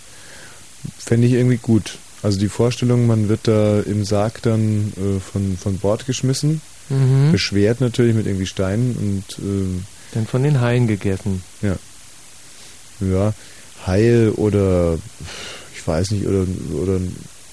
Fände 0.98 1.26
ich 1.26 1.32
irgendwie 1.34 1.56
gut. 1.58 1.98
Also 2.22 2.38
die 2.38 2.48
Vorstellung, 2.48 3.06
man 3.06 3.28
wird 3.28 3.40
da 3.48 3.80
im 3.80 4.04
Sarg 4.04 4.42
dann 4.42 4.92
äh, 4.96 5.18
von, 5.20 5.56
von 5.56 5.78
Bord 5.78 6.06
geschmissen, 6.06 6.60
Mhm. 6.88 7.30
beschwert 7.32 7.80
natürlich 7.80 8.14
mit 8.14 8.26
irgendwie 8.26 8.46
Steinen 8.46 8.94
und 8.96 9.38
ähm, 9.38 9.84
Dann 10.12 10.26
von 10.26 10.42
den 10.42 10.60
Haien 10.60 10.86
gegessen. 10.88 11.42
ja. 11.62 11.76
Ja, 13.00 13.32
Haie 13.86 14.32
oder 14.34 14.98
ich 15.74 15.86
weiß 15.86 16.10
nicht, 16.12 16.26
oder, 16.26 16.44
oder 16.80 17.00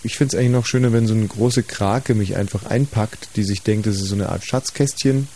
ich 0.03 0.17
finde 0.17 0.35
es 0.35 0.39
eigentlich 0.39 0.53
noch 0.53 0.65
schöner, 0.65 0.93
wenn 0.93 1.07
so 1.07 1.13
eine 1.13 1.27
große 1.27 1.63
Krake 1.63 2.15
mich 2.15 2.35
einfach 2.35 2.65
einpackt, 2.65 3.29
die 3.35 3.43
sich 3.43 3.61
denkt, 3.61 3.87
das 3.87 3.95
ist 3.95 4.07
so 4.09 4.15
eine 4.15 4.29
Art 4.29 4.45
Schatzkästchen 4.45 5.27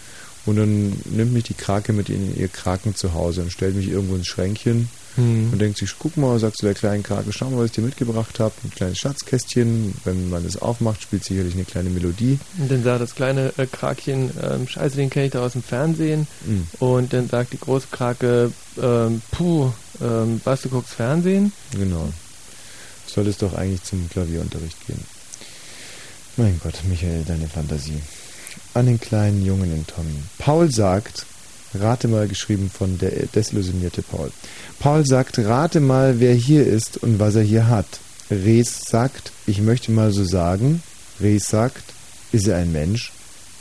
und 0.45 0.55
dann 0.57 0.93
nimmt 1.05 1.33
mich 1.33 1.43
die 1.43 1.53
Krake 1.53 1.93
mit 1.93 2.09
in 2.09 2.37
ihr 2.37 2.47
Kraken 2.47 2.95
zu 2.95 3.13
Hause 3.13 3.41
und 3.41 3.51
stellt 3.51 3.75
mich 3.75 3.89
irgendwo 3.89 4.15
ins 4.15 4.27
Schränkchen 4.27 4.89
Hm. 5.15 5.49
und 5.51 5.59
denkt 5.59 5.77
sich, 5.77 5.91
guck 5.99 6.17
mal, 6.17 6.39
sagst 6.39 6.61
du 6.61 6.65
der 6.65 6.73
kleinen 6.73 7.03
Krake, 7.03 7.31
schau 7.31 7.49
mal, 7.49 7.59
was 7.59 7.65
ich 7.67 7.71
dir 7.73 7.81
mitgebracht 7.81 8.39
habe. 8.39 8.53
Ein 8.63 8.71
kleines 8.71 8.97
Schatzkästchen. 8.97 9.93
Wenn 10.03 10.29
man 10.29 10.45
es 10.45 10.59
aufmacht, 10.59 11.03
spielt 11.03 11.23
sicherlich 11.23 11.53
eine 11.53 11.65
kleine 11.65 11.89
Melodie. 11.89 12.39
Und 12.57 12.71
dann 12.71 12.83
sagt 12.83 13.01
das 13.01 13.15
kleine 13.15 13.53
äh, 13.57 13.67
Krakchen, 13.67 14.31
ähm, 14.41 14.67
scheiße, 14.67 14.95
den 14.95 15.09
kenne 15.09 15.27
ich 15.27 15.31
da 15.31 15.45
aus 15.45 15.53
dem 15.53 15.63
Fernsehen. 15.63 16.27
Mhm. 16.45 16.67
Und 16.79 17.13
dann 17.13 17.29
sagt 17.29 17.53
die 17.53 17.59
große 17.59 17.87
Krake, 17.91 18.51
ähm, 18.81 19.21
puh, 19.31 19.71
ähm, 20.01 20.41
was, 20.43 20.63
du 20.63 20.69
guckst 20.69 20.93
Fernsehen? 20.93 21.51
Genau. 21.71 22.11
Soll 23.13 23.27
es 23.27 23.37
doch 23.37 23.53
eigentlich 23.53 23.83
zum 23.83 24.09
Klavierunterricht 24.09 24.87
gehen. 24.87 25.03
Mein 26.35 26.59
Gott, 26.63 26.75
Michael, 26.89 27.23
deine 27.27 27.47
Fantasie. 27.47 28.01
An 28.73 28.87
den 28.87 28.99
kleinen 28.99 29.45
Jungen 29.45 29.71
in 29.71 29.85
Tommy. 29.85 30.15
Paul 30.39 30.71
sagt, 30.71 31.27
rate 31.75 32.07
mal, 32.07 32.27
geschrieben 32.27 32.71
von 32.71 32.97
der 32.97 33.11
desillusionierte 33.27 34.01
Paul. 34.01 34.31
Paul 34.79 35.05
sagt, 35.05 35.37
rate 35.37 35.79
mal, 35.79 36.19
wer 36.19 36.33
hier 36.33 36.65
ist 36.65 36.97
und 36.97 37.19
was 37.19 37.35
er 37.35 37.43
hier 37.43 37.67
hat. 37.67 37.85
Rees 38.31 38.81
sagt, 38.87 39.31
ich 39.45 39.61
möchte 39.61 39.91
mal 39.91 40.11
so 40.11 40.23
sagen. 40.23 40.81
Rees 41.21 41.47
sagt, 41.47 41.83
ist 42.31 42.47
er 42.47 42.57
ein 42.57 42.71
Mensch? 42.71 43.11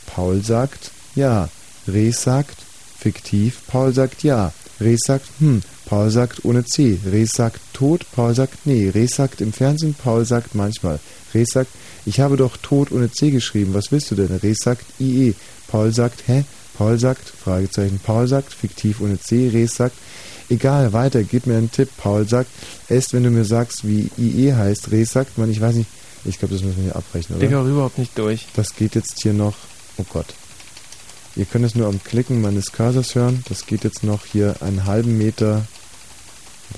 Paul 0.07 0.43
sagt, 0.43 0.89
ja. 1.13 1.49
Rees 1.87 2.23
sagt, 2.23 2.57
fiktiv. 2.97 3.59
Paul 3.67 3.93
sagt, 3.93 4.23
ja. 4.23 4.51
Rees 4.79 5.01
sagt, 5.05 5.27
hm. 5.39 5.61
Paul 5.93 6.09
sagt 6.09 6.43
ohne 6.43 6.65
C. 6.65 6.97
Rees 7.05 7.33
sagt 7.35 7.59
tot. 7.71 8.03
Paul 8.15 8.33
sagt 8.33 8.65
nee. 8.65 8.89
Rees 8.89 9.11
sagt 9.15 9.41
im 9.41 9.53
Fernsehen. 9.53 9.93
Paul 9.93 10.25
sagt 10.25 10.55
manchmal. 10.55 10.99
Rees 11.35 11.49
sagt, 11.53 11.69
ich 12.03 12.19
habe 12.19 12.35
doch 12.35 12.57
tot 12.57 12.91
ohne 12.91 13.11
C 13.11 13.29
geschrieben. 13.29 13.75
Was 13.75 13.91
willst 13.91 14.09
du 14.09 14.15
denn? 14.15 14.35
Rees 14.37 14.57
sagt 14.63 14.83
IE. 14.99 15.35
Paul 15.67 15.93
sagt, 15.93 16.23
hä? 16.25 16.45
Paul 16.75 16.97
sagt, 16.97 17.29
Fragezeichen. 17.29 17.99
Paul 18.03 18.27
sagt, 18.27 18.53
fiktiv 18.53 19.01
ohne 19.01 19.19
C. 19.19 19.49
Rees 19.53 19.75
sagt, 19.75 19.95
egal, 20.49 20.93
weiter, 20.93 21.21
gib 21.21 21.45
mir 21.45 21.57
einen 21.57 21.69
Tipp. 21.71 21.89
Paul 21.95 22.27
sagt, 22.27 22.49
erst 22.89 23.13
wenn 23.13 23.23
du 23.23 23.29
mir 23.29 23.45
sagst, 23.45 23.87
wie 23.87 24.09
IE 24.17 24.51
heißt. 24.51 24.89
Rees 24.89 25.11
sagt 25.11 25.37
man, 25.37 25.51
ich 25.51 25.61
weiß 25.61 25.75
nicht, 25.75 25.91
ich 26.25 26.39
glaube, 26.39 26.55
das 26.55 26.63
müssen 26.63 26.77
wir 26.77 26.85
hier 26.85 26.95
abbrechen, 26.95 27.35
oder? 27.35 27.45
Digga, 27.45 27.61
auch 27.61 27.67
überhaupt 27.67 27.99
nicht 27.99 28.17
durch. 28.17 28.47
Das 28.55 28.75
geht 28.75 28.95
jetzt 28.95 29.21
hier 29.21 29.33
noch, 29.33 29.53
oh 29.97 30.05
Gott. 30.11 30.33
Ihr 31.35 31.45
könnt 31.45 31.65
es 31.65 31.75
nur 31.75 31.85
am 31.85 32.03
Klicken 32.03 32.41
meines 32.41 32.71
Cursors 32.71 33.13
hören. 33.13 33.43
Das 33.47 33.67
geht 33.67 33.83
jetzt 33.83 34.03
noch 34.03 34.25
hier 34.25 34.55
einen 34.61 34.85
halben 34.85 35.19
Meter 35.19 35.67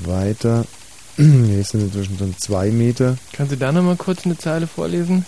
weiter. 0.01 0.65
Hier 1.15 1.64
sind 1.64 1.81
inzwischen 1.81 2.17
schon 2.17 2.35
zwei 2.38 2.72
Meter. 2.72 3.17
Kannst 3.33 3.53
du 3.53 3.57
da 3.57 3.72
nochmal 3.72 3.95
kurz 3.95 4.25
eine 4.25 4.38
Zeile 4.38 4.67
vorlesen? 4.67 5.25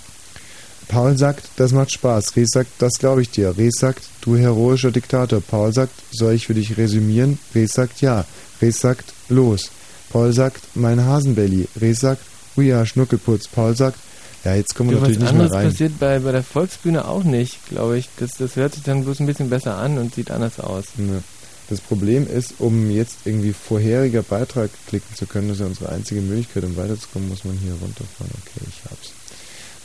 Paul 0.88 1.18
sagt, 1.18 1.50
das 1.58 1.72
macht 1.74 1.92
Spaß. 1.92 2.36
Rees 2.36 2.50
sagt, 2.52 2.70
das 2.80 2.94
glaube 2.94 3.22
ich 3.22 3.30
dir. 3.30 3.58
Rees 3.58 3.76
sagt, 3.78 4.04
du 4.22 4.38
heroischer 4.38 4.92
Diktator. 4.92 5.42
Paul 5.42 5.74
sagt, 5.74 5.92
soll 6.12 6.34
ich 6.34 6.48
für 6.48 6.54
dich 6.54 6.78
resümieren? 6.78 7.40
Rees 7.54 7.74
sagt, 7.74 8.02
ja. 8.02 8.26
Rees 8.62 8.80
sagt, 8.80 9.14
los. 9.30 9.70
Paul 10.10 10.32
sagt, 10.32 10.62
mein 10.76 11.04
Hasenbelly. 11.04 11.68
Rees 11.80 12.00
sagt, 12.00 12.22
oh 12.56 12.62
ja, 12.62 12.86
Schnuckelputz. 12.86 13.48
Paul 13.50 13.76
sagt, 13.76 14.00
ja, 14.46 14.56
jetzt 14.56 14.76
kommen 14.76 14.90
wir 14.90 15.02
was 15.02 15.10
natürlich 15.10 15.20
nicht 15.20 15.34
mehr 15.34 15.42
anderes 15.42 15.58
rein. 15.58 15.70
passiert 15.70 16.00
bei, 16.00 16.20
bei 16.20 16.32
der 16.32 16.44
Volksbühne 16.44 17.06
auch 17.06 17.24
nicht, 17.24 17.68
glaube 17.68 17.98
ich. 17.98 18.08
Das, 18.18 18.32
das 18.38 18.56
hört 18.56 18.74
sich 18.76 18.84
dann 18.84 19.04
bloß 19.04 19.20
ein 19.20 19.26
bisschen 19.26 19.50
besser 19.50 19.76
an 19.76 19.98
und 19.98 20.16
sieht 20.16 20.32
anders 20.32 20.60
aus. 20.60 20.86
Ja. 20.98 21.22
Das 21.70 21.82
Problem 21.82 22.28
ist, 22.28 22.56
um 22.60 22.90
jetzt 22.92 23.18
irgendwie 23.26 23.54
vorheriger 23.54 24.24
Beitrag 24.24 24.70
klicken 24.88 25.16
zu 25.16 25.26
können, 25.26 25.50
das 25.50 25.58
ist 25.58 25.62
ja 25.62 25.68
unsere 25.68 25.90
einzige 25.90 26.22
Möglichkeit, 26.22 26.64
um 26.64 26.78
weiterzukommen, 26.78 27.28
muss 27.30 27.44
man 27.44 27.58
hier 27.58 27.74
runterfahren. 27.74 28.32
Okay, 28.42 28.66
ich 28.70 28.90
hab's. 28.90 29.12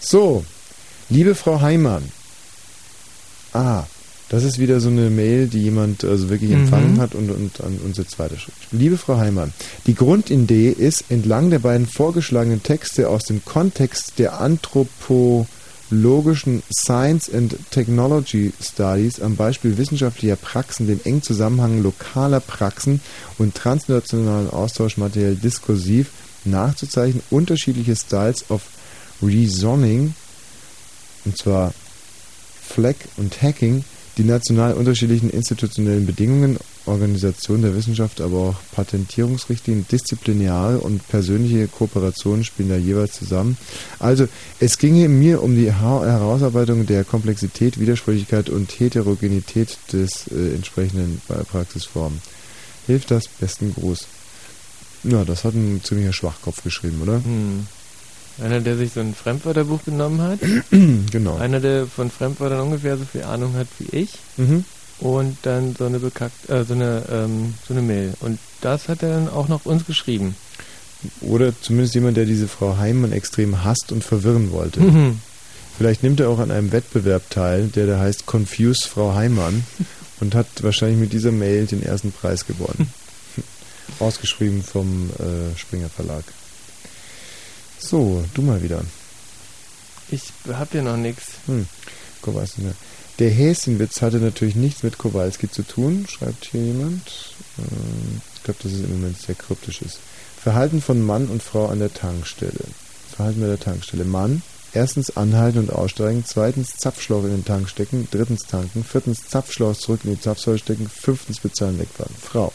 So, 0.01 0.45
liebe 1.11 1.35
Frau 1.35 1.61
Heimann. 1.61 2.05
Ah, 3.53 3.85
das 4.29 4.45
ist 4.45 4.59
wieder 4.59 4.81
so 4.81 4.89
eine 4.89 5.11
Mail, 5.11 5.47
die 5.47 5.61
jemand 5.63 6.05
also 6.05 6.31
wirklich 6.31 6.51
Mhm. 6.53 6.63
empfangen 6.63 7.01
hat 7.01 7.15
und, 7.15 7.31
und 7.31 7.61
an 7.61 7.79
uns 7.85 7.99
jetzt 7.99 8.19
weiterschreibt. 8.19 8.57
Liebe 8.71 8.97
Frau 8.97 9.19
Heimann, 9.19 9.53
die 9.87 9.95
Grundidee 9.95 10.71
ist, 10.71 11.05
entlang 11.11 11.51
der 11.51 11.59
beiden 11.59 11.87
vorgeschlagenen 11.87 12.63
Texte 12.63 13.11
aus 13.11 13.25
dem 13.25 13.45
Kontext 13.45 14.15
der 14.19 14.41
anthropologischen 15.93 16.63
Science 16.75 17.29
and 17.33 17.55
Technology 17.71 18.53
Studies 18.61 19.21
am 19.21 19.37
Beispiel 19.37 19.77
wissenschaftlicher 19.77 20.37
Praxen, 20.37 20.87
dem 20.87 21.01
engen 21.05 21.23
Zusammenhang 21.23 21.83
lokaler 21.83 22.41
Praxen 22.41 23.01
und 23.39 23.55
transnationalen 23.55 24.51
Austausch 24.51 24.97
materiell 24.97 25.37
diskursiv 25.37 26.09
nachzuzeichnen, 26.45 27.23
unterschiedliche 27.31 27.95
Styles 27.95 28.51
of 28.51 28.63
Reasoning, 29.23 30.15
und 31.25 31.37
zwar 31.37 31.75
Fleck 32.67 32.97
und 33.19 33.43
Hacking, 33.43 33.85
die 34.19 34.25
national 34.25 34.75
unterschiedlichen 34.75 35.31
institutionellen 35.31 36.05
Bedingungen, 36.05 36.59
Organisation 36.85 37.63
der 37.63 37.75
Wissenschaft, 37.75 38.21
aber 38.21 38.39
auch 38.39 38.57
Patentierungsrichtlinien, 38.73 39.87
disziplinäre 39.91 40.79
und 40.81 41.07
persönliche 41.09 41.69
Kooperationen 41.69 42.45
spielen 42.45 42.69
da 42.69 42.77
jeweils 42.77 43.15
zusammen. 43.15 43.57
Also 43.99 44.29
es 44.61 44.77
ginge 44.79 45.09
mir 45.09 45.43
um 45.43 45.55
die 45.57 45.73
Herausarbeitung 45.73 46.85
der 46.87 47.05
Komplexität, 47.05 47.79
Widersprüchlichkeit 47.81 48.51
und 48.51 48.71
Heterogenität 48.79 49.79
des 49.93 50.27
äh, 50.31 50.55
entsprechenden 50.55 51.23
Pra- 51.29 51.45
Praxisformen. 51.45 52.21
Hilft 52.87 53.11
das? 53.13 53.29
Besten 53.41 53.73
Gruß. 53.75 54.07
Ja, 55.05 55.25
das 55.25 55.45
hat 55.45 55.55
ein 55.55 55.81
ziemlicher 55.83 56.13
Schwachkopf 56.13 56.63
geschrieben, 56.63 57.01
oder? 57.03 57.25
Hm. 57.25 57.67
Einer, 58.41 58.61
der 58.61 58.77
sich 58.77 58.93
so 58.93 59.01
ein 59.01 59.15
Fremdwörterbuch 59.15 59.85
genommen 59.85 60.21
hat. 60.23 60.39
genau. 61.11 61.37
Einer, 61.37 61.61
der 61.61 61.87
von 61.87 62.11
Fremdwörtern 62.11 62.61
ungefähr 62.61 62.97
so 62.97 63.05
viel 63.05 63.25
Ahnung 63.25 63.55
hat 63.55 63.69
wie 63.79 63.97
ich. 63.97 64.11
Mhm. 64.37 64.65
Und 65.01 65.37
dann 65.43 65.75
so 65.77 65.85
eine 65.85 65.99
bekackt, 65.99 66.49
äh, 66.49 66.65
so 66.65 66.75
eine, 66.75 67.03
ähm, 67.11 67.55
so 67.67 67.75
eine 67.75 67.83
Mail. 67.83 68.15
Und 68.21 68.39
das 68.61 68.89
hat 68.89 69.03
er 69.03 69.11
dann 69.11 69.29
auch 69.29 69.49
noch 69.49 69.67
uns 69.67 69.85
geschrieben. 69.85 70.37
Oder 71.21 71.53
zumindest 71.61 71.95
jemand, 71.95 72.17
der 72.17 72.25
diese 72.25 72.49
Frau 72.49 72.77
Heimann 72.77 73.13
extrem 73.13 73.65
hasst 73.65 73.91
und 73.91 74.05
verwirren 74.05 74.53
wollte. 74.53 74.81
Mhm. 74.81 75.19
Vielleicht 75.77 76.03
nimmt 76.03 76.21
er 76.21 76.29
auch 76.29 76.39
an 76.39 76.51
einem 76.51 76.71
Wettbewerb 76.71 77.29
teil, 77.31 77.69
der 77.69 77.87
da 77.87 77.99
heißt 77.99 78.27
Confuse 78.27 78.89
Frau 78.89 79.15
Heimann 79.15 79.65
und 80.21 80.35
hat 80.35 80.47
wahrscheinlich 80.61 80.99
mit 80.99 81.13
dieser 81.13 81.33
Mail 81.33 81.67
den 81.67 81.83
ersten 81.83 82.13
Preis 82.13 82.47
gewonnen. 82.47 82.93
Ausgeschrieben 83.99 84.63
vom 84.63 85.11
äh, 85.19 85.59
Springer 85.59 85.89
Verlag. 85.89 86.25
So, 87.83 88.25
du 88.35 88.43
mal 88.43 88.63
wieder. 88.63 88.83
Ich 90.11 90.23
hab 90.53 90.73
hier 90.73 90.83
noch 90.83 90.97
nichts. 90.97 91.25
Hm, 91.47 91.67
Kowalski. 92.21 92.63
ne. 92.63 92.75
Der 93.19 93.31
Häschenwitz 93.31 94.01
hatte 94.03 94.19
natürlich 94.19 94.55
nichts 94.57 94.83
mit 94.83 94.99
Kowalski 94.99 95.51
zu 95.51 95.63
tun, 95.63 96.07
schreibt 96.09 96.47
hier 96.47 96.63
jemand. 96.65 97.35
Ähm, 97.59 98.21
Ich 98.37 98.43
glaube, 98.45 98.61
dass 98.63 98.73
es 98.73 98.81
im 98.81 98.91
Moment 98.91 99.21
sehr 99.21 99.35
kryptisch 99.37 99.83
ist. 99.83 99.99
Verhalten 100.43 100.81
von 100.83 101.01
Mann 101.01 101.27
und 101.29 101.43
Frau 101.43 101.67
an 101.69 101.79
der 101.79 101.93
Tankstelle. 101.95 102.65
Verhalten 103.15 103.41
bei 103.41 103.47
der 103.47 103.61
Tankstelle. 103.61 104.05
Mann, 104.05 104.43
erstens 104.73 105.17
anhalten 105.17 105.59
und 105.59 105.73
aussteigen, 105.73 106.25
zweitens 106.27 106.77
Zapfschlauch 106.77 107.23
in 107.25 107.31
den 107.31 107.45
Tank 107.45 107.69
stecken, 107.69 108.09
drittens 108.11 108.43
tanken, 108.47 108.83
viertens 108.85 109.29
Zapfschlauch 109.29 109.77
zurück 109.77 110.01
in 110.05 110.15
die 110.15 110.21
Zapfsäule 110.21 110.59
stecken, 110.59 110.89
fünftens 110.89 111.39
bezahlen 111.41 111.79
wegfahren. 111.79 112.15
Frau. 112.21 112.53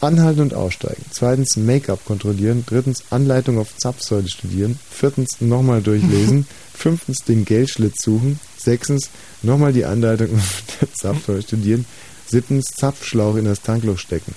Anhalten 0.00 0.40
und 0.40 0.54
aussteigen. 0.54 1.04
Zweitens 1.10 1.56
Make-up 1.56 2.04
kontrollieren. 2.04 2.64
Drittens 2.66 3.04
Anleitung 3.10 3.58
auf 3.58 3.76
Zapfsäule 3.76 4.28
studieren. 4.28 4.78
Viertens 4.90 5.40
nochmal 5.40 5.82
durchlesen. 5.82 6.46
Fünftens 6.74 7.18
den 7.26 7.44
Geldschlitz 7.44 8.04
suchen. 8.04 8.38
Sechstens 8.56 9.10
nochmal 9.42 9.72
die 9.72 9.84
Anleitung 9.84 10.34
auf 10.36 10.62
der 10.80 10.92
Zapfsäule 10.92 11.42
studieren. 11.42 11.84
Siebtens 12.26 12.66
Zapfschlauch 12.76 13.36
in 13.36 13.46
das 13.46 13.62
Tankloch 13.62 13.98
stecken. 13.98 14.34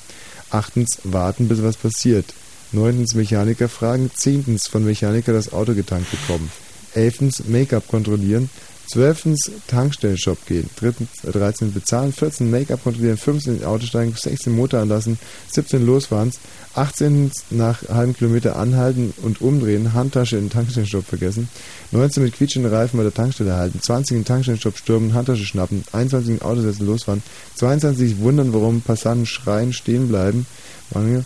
Achtens 0.50 1.00
warten, 1.04 1.48
bis 1.48 1.62
was 1.62 1.78
passiert. 1.78 2.26
Neuntens 2.72 3.14
Mechaniker 3.14 3.70
fragen. 3.70 4.10
Zehntens 4.16 4.68
von 4.68 4.84
Mechaniker 4.84 5.34
das 5.34 5.54
Auto 5.54 5.74
getankt 5.76 6.10
bekommen. 6.10 6.52
Elftens 6.94 7.44
Make-up 7.48 7.88
kontrollieren. 7.88 8.50
Zwölftens 8.88 9.52
Tankstellenshop 9.68 10.46
gehen. 10.46 10.70
Drittens, 10.76 11.10
äh, 11.24 11.32
13 11.32 11.74
bezahlen. 11.74 12.12
14 12.12 12.52
Make-up 12.52 12.84
kontrollieren. 12.84 13.18
15 13.18 13.54
in 13.54 13.60
den 13.60 13.68
Auto 13.68 13.86
steigen. 13.86 14.14
16 14.14 14.54
Motor 14.54 14.82
anlassen. 14.82 15.18
17 15.50 15.86
losfahren. 15.86 16.32
18 16.76 17.32
nach 17.52 17.88
halben 17.90 18.16
Kilometer 18.16 18.58
anhalten 18.58 19.14
und 19.22 19.42
umdrehen. 19.42 19.94
Handtasche 19.94 20.38
in 20.38 20.46
den 20.46 20.50
Tankstellenshop 20.50 21.06
vergessen. 21.06 21.50
19 21.92 22.24
mit 22.24 22.34
quietschenden 22.34 22.74
Reifen 22.74 22.98
bei 22.98 23.04
der 23.04 23.14
Tankstelle 23.14 23.56
halten. 23.56 23.82
20 23.82 24.16
in 24.16 24.22
den 24.22 24.28
Tankstellenshop 24.28 24.78
stürmen. 24.78 25.14
Handtasche 25.14 25.46
schnappen. 25.46 25.84
21 25.94 26.30
in 26.30 26.38
den 26.38 26.46
Auto 26.46 26.62
setzen. 26.62 26.86
Losfahren. 26.86 27.24
22 27.56 28.10
sich 28.10 28.20
wundern, 28.20 28.54
warum 28.54 28.82
Passanten 28.82 29.26
schreien, 29.26 29.74
stehen 29.74 30.10
bleiben. 30.10 30.46
Machen 30.94 31.14
wir. 31.14 31.26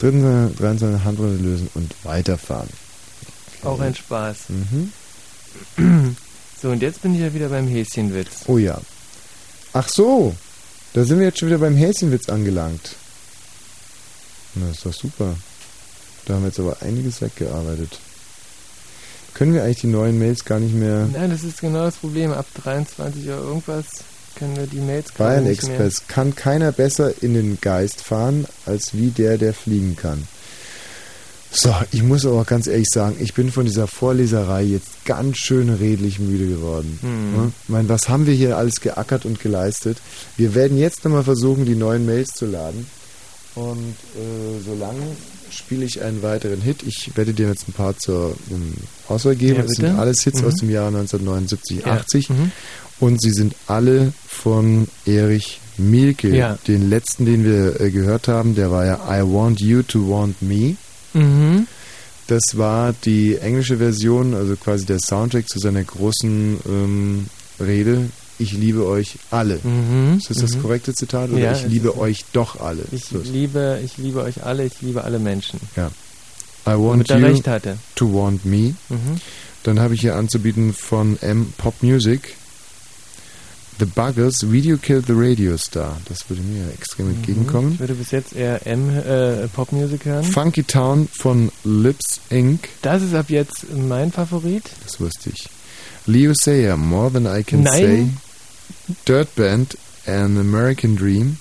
23 0.00 1.04
Handbremse 1.04 1.42
lösen 1.42 1.68
und 1.74 1.94
weiterfahren. 2.04 2.70
Auch 3.62 3.80
ein 3.80 3.94
Spaß. 3.94 4.38
Mhm. 4.48 6.16
So, 6.60 6.70
und 6.70 6.82
jetzt 6.82 7.02
bin 7.02 7.14
ich 7.14 7.20
ja 7.20 7.32
wieder 7.32 7.48
beim 7.48 7.66
Häschenwitz. 7.66 8.42
Oh 8.46 8.58
ja. 8.58 8.80
Ach 9.72 9.88
so, 9.88 10.34
da 10.92 11.04
sind 11.04 11.18
wir 11.18 11.26
jetzt 11.26 11.38
schon 11.38 11.48
wieder 11.48 11.58
beim 11.58 11.76
Häschenwitz 11.76 12.28
angelangt. 12.28 12.96
Na, 14.54 14.70
ist 14.70 14.84
doch 14.84 14.92
super. 14.92 15.36
Da 16.26 16.34
haben 16.34 16.42
wir 16.42 16.48
jetzt 16.48 16.60
aber 16.60 16.76
einiges 16.82 17.22
weggearbeitet. 17.22 17.98
Können 19.32 19.54
wir 19.54 19.64
eigentlich 19.64 19.80
die 19.80 19.86
neuen 19.86 20.18
Mails 20.18 20.44
gar 20.44 20.58
nicht 20.58 20.74
mehr... 20.74 21.08
Nein, 21.12 21.30
das 21.30 21.44
ist 21.44 21.60
genau 21.60 21.84
das 21.84 21.96
Problem. 21.96 22.32
Ab 22.32 22.46
23 22.62 23.26
Uhr 23.28 23.38
irgendwas 23.38 23.86
können 24.34 24.56
wir 24.56 24.66
die 24.66 24.80
Mails 24.80 25.12
Bayern 25.12 25.44
nicht 25.44 25.62
mehr. 25.62 25.80
Express. 25.80 26.08
Kann 26.08 26.34
keiner 26.34 26.72
besser 26.72 27.22
in 27.22 27.34
den 27.34 27.58
Geist 27.60 28.02
fahren, 28.02 28.46
als 28.66 28.92
wie 28.92 29.10
der, 29.10 29.38
der 29.38 29.54
fliegen 29.54 29.96
kann. 29.96 30.26
So, 31.52 31.74
ich 31.90 32.02
muss 32.04 32.24
aber 32.24 32.44
ganz 32.44 32.66
ehrlich 32.68 32.86
sagen, 32.92 33.16
ich 33.18 33.34
bin 33.34 33.50
von 33.50 33.66
dieser 33.66 33.86
Vorleserei 33.88 34.62
jetzt 34.62 35.04
ganz 35.04 35.38
schön 35.38 35.68
redlich 35.68 36.20
müde 36.20 36.46
geworden. 36.46 36.98
Hm. 37.02 37.34
Ja? 37.36 37.50
Ich 37.64 37.68
meine, 37.68 37.88
was 37.88 38.08
haben 38.08 38.26
wir 38.26 38.34
hier 38.34 38.56
alles 38.56 38.76
geackert 38.80 39.24
und 39.24 39.40
geleistet? 39.40 39.98
Wir 40.36 40.54
werden 40.54 40.78
jetzt 40.78 41.04
nochmal 41.04 41.24
versuchen, 41.24 41.64
die 41.66 41.74
neuen 41.74 42.06
Mails 42.06 42.28
zu 42.34 42.46
laden. 42.46 42.86
Und 43.56 43.96
äh, 44.14 44.60
solange 44.64 45.02
spiele 45.50 45.84
ich 45.84 46.00
einen 46.02 46.22
weiteren 46.22 46.60
Hit. 46.60 46.84
Ich 46.84 47.10
werde 47.16 47.32
dir 47.34 47.48
jetzt 47.48 47.68
ein 47.68 47.72
paar 47.72 47.98
zur 47.98 48.36
um, 48.50 48.72
Auswahl 49.08 49.34
geben. 49.34 49.56
Ja, 49.56 49.62
das 49.62 49.72
sind 49.72 49.98
alles 49.98 50.22
Hits 50.22 50.42
Mhm. 50.42 50.46
aus 50.46 50.54
dem 50.54 50.70
Jahr 50.70 50.86
1979, 50.86 51.80
Ja. 51.84 51.94
80. 51.94 52.30
Mhm. 52.30 52.52
Und 53.00 53.20
sie 53.20 53.32
sind 53.32 53.56
alle 53.66 54.12
von 54.28 54.86
Erich 55.04 55.58
Mielke. 55.78 56.28
Ja. 56.28 56.58
Den 56.68 56.88
letzten, 56.90 57.24
den 57.24 57.42
wir 57.44 57.80
äh, 57.80 57.90
gehört 57.90 58.28
haben, 58.28 58.54
der 58.54 58.70
war 58.70 58.86
ja 58.86 59.00
I 59.10 59.22
Want 59.24 59.60
You 59.60 59.82
to 59.82 60.08
Want 60.08 60.40
Me. 60.42 60.76
Mhm. 61.14 61.66
Das 62.26 62.42
war 62.54 62.94
die 63.04 63.36
englische 63.38 63.78
Version, 63.78 64.34
also 64.34 64.54
quasi 64.56 64.86
der 64.86 64.98
Soundtrack 65.00 65.48
zu 65.48 65.58
seiner 65.58 65.82
großen 65.82 66.58
ähm, 66.66 67.26
Rede. 67.58 68.08
Ich 68.38 68.52
liebe 68.52 68.86
euch 68.86 69.18
alle. 69.30 69.58
Mhm. 69.62 70.16
Ist 70.18 70.30
das 70.30 70.38
das 70.38 70.54
Mhm. 70.56 70.62
korrekte 70.62 70.94
Zitat? 70.94 71.30
Oder 71.30 71.40
Ja, 71.40 71.52
ich 71.52 71.66
liebe 71.66 71.98
euch 71.98 72.24
doch 72.32 72.60
alle? 72.60 72.82
Ich 72.92 73.12
ist- 73.12 73.26
liebe, 73.26 73.80
ich 73.84 73.98
liebe 73.98 74.22
euch 74.22 74.44
alle, 74.44 74.64
ich 74.64 74.80
liebe 74.80 75.02
alle 75.04 75.18
Menschen. 75.18 75.60
Ja. 75.76 75.90
I 76.66 76.70
want 76.78 77.08
you 77.08 77.16
recht 77.16 77.48
hatte. 77.48 77.78
to 77.96 78.06
want 78.12 78.44
me. 78.44 78.74
Mhm. 78.88 79.20
Dann 79.64 79.80
habe 79.80 79.94
ich 79.94 80.00
hier 80.02 80.14
anzubieten 80.16 80.72
von 80.72 81.18
M 81.20 81.52
Pop 81.58 81.82
Music. 81.82 82.36
The 83.80 83.86
Buggers, 83.86 84.42
Video 84.42 84.76
Killed 84.76 85.06
the 85.06 85.14
Radio 85.14 85.56
Star. 85.56 85.96
Das 86.06 86.28
würde 86.28 86.42
mir 86.42 86.70
extrem 86.70 87.08
entgegenkommen. 87.08 87.72
Ich 87.72 87.80
würde 87.80 87.94
bis 87.94 88.10
jetzt 88.10 88.34
eher 88.36 88.66
M 88.66 88.90
äh, 88.90 89.48
Popmusik 89.48 90.04
hören. 90.04 90.22
Funky 90.22 90.64
Town 90.64 91.08
von 91.10 91.50
Lips 91.64 92.20
Inc. 92.28 92.68
Das 92.82 93.00
ist 93.00 93.14
ab 93.14 93.30
jetzt 93.30 93.74
mein 93.74 94.12
Favorit. 94.12 94.64
Das 94.84 95.00
wusste 95.00 95.30
ich. 95.30 95.48
Leo 96.04 96.34
Sayer, 96.34 96.76
More 96.76 97.10
Than 97.10 97.24
I 97.24 97.42
Can 97.42 97.62
Nein. 97.62 97.72
Say. 98.86 98.94
Dirt 99.08 99.34
Band, 99.34 99.78
An 100.04 100.36
American 100.36 100.94
Dream. 100.94 101.38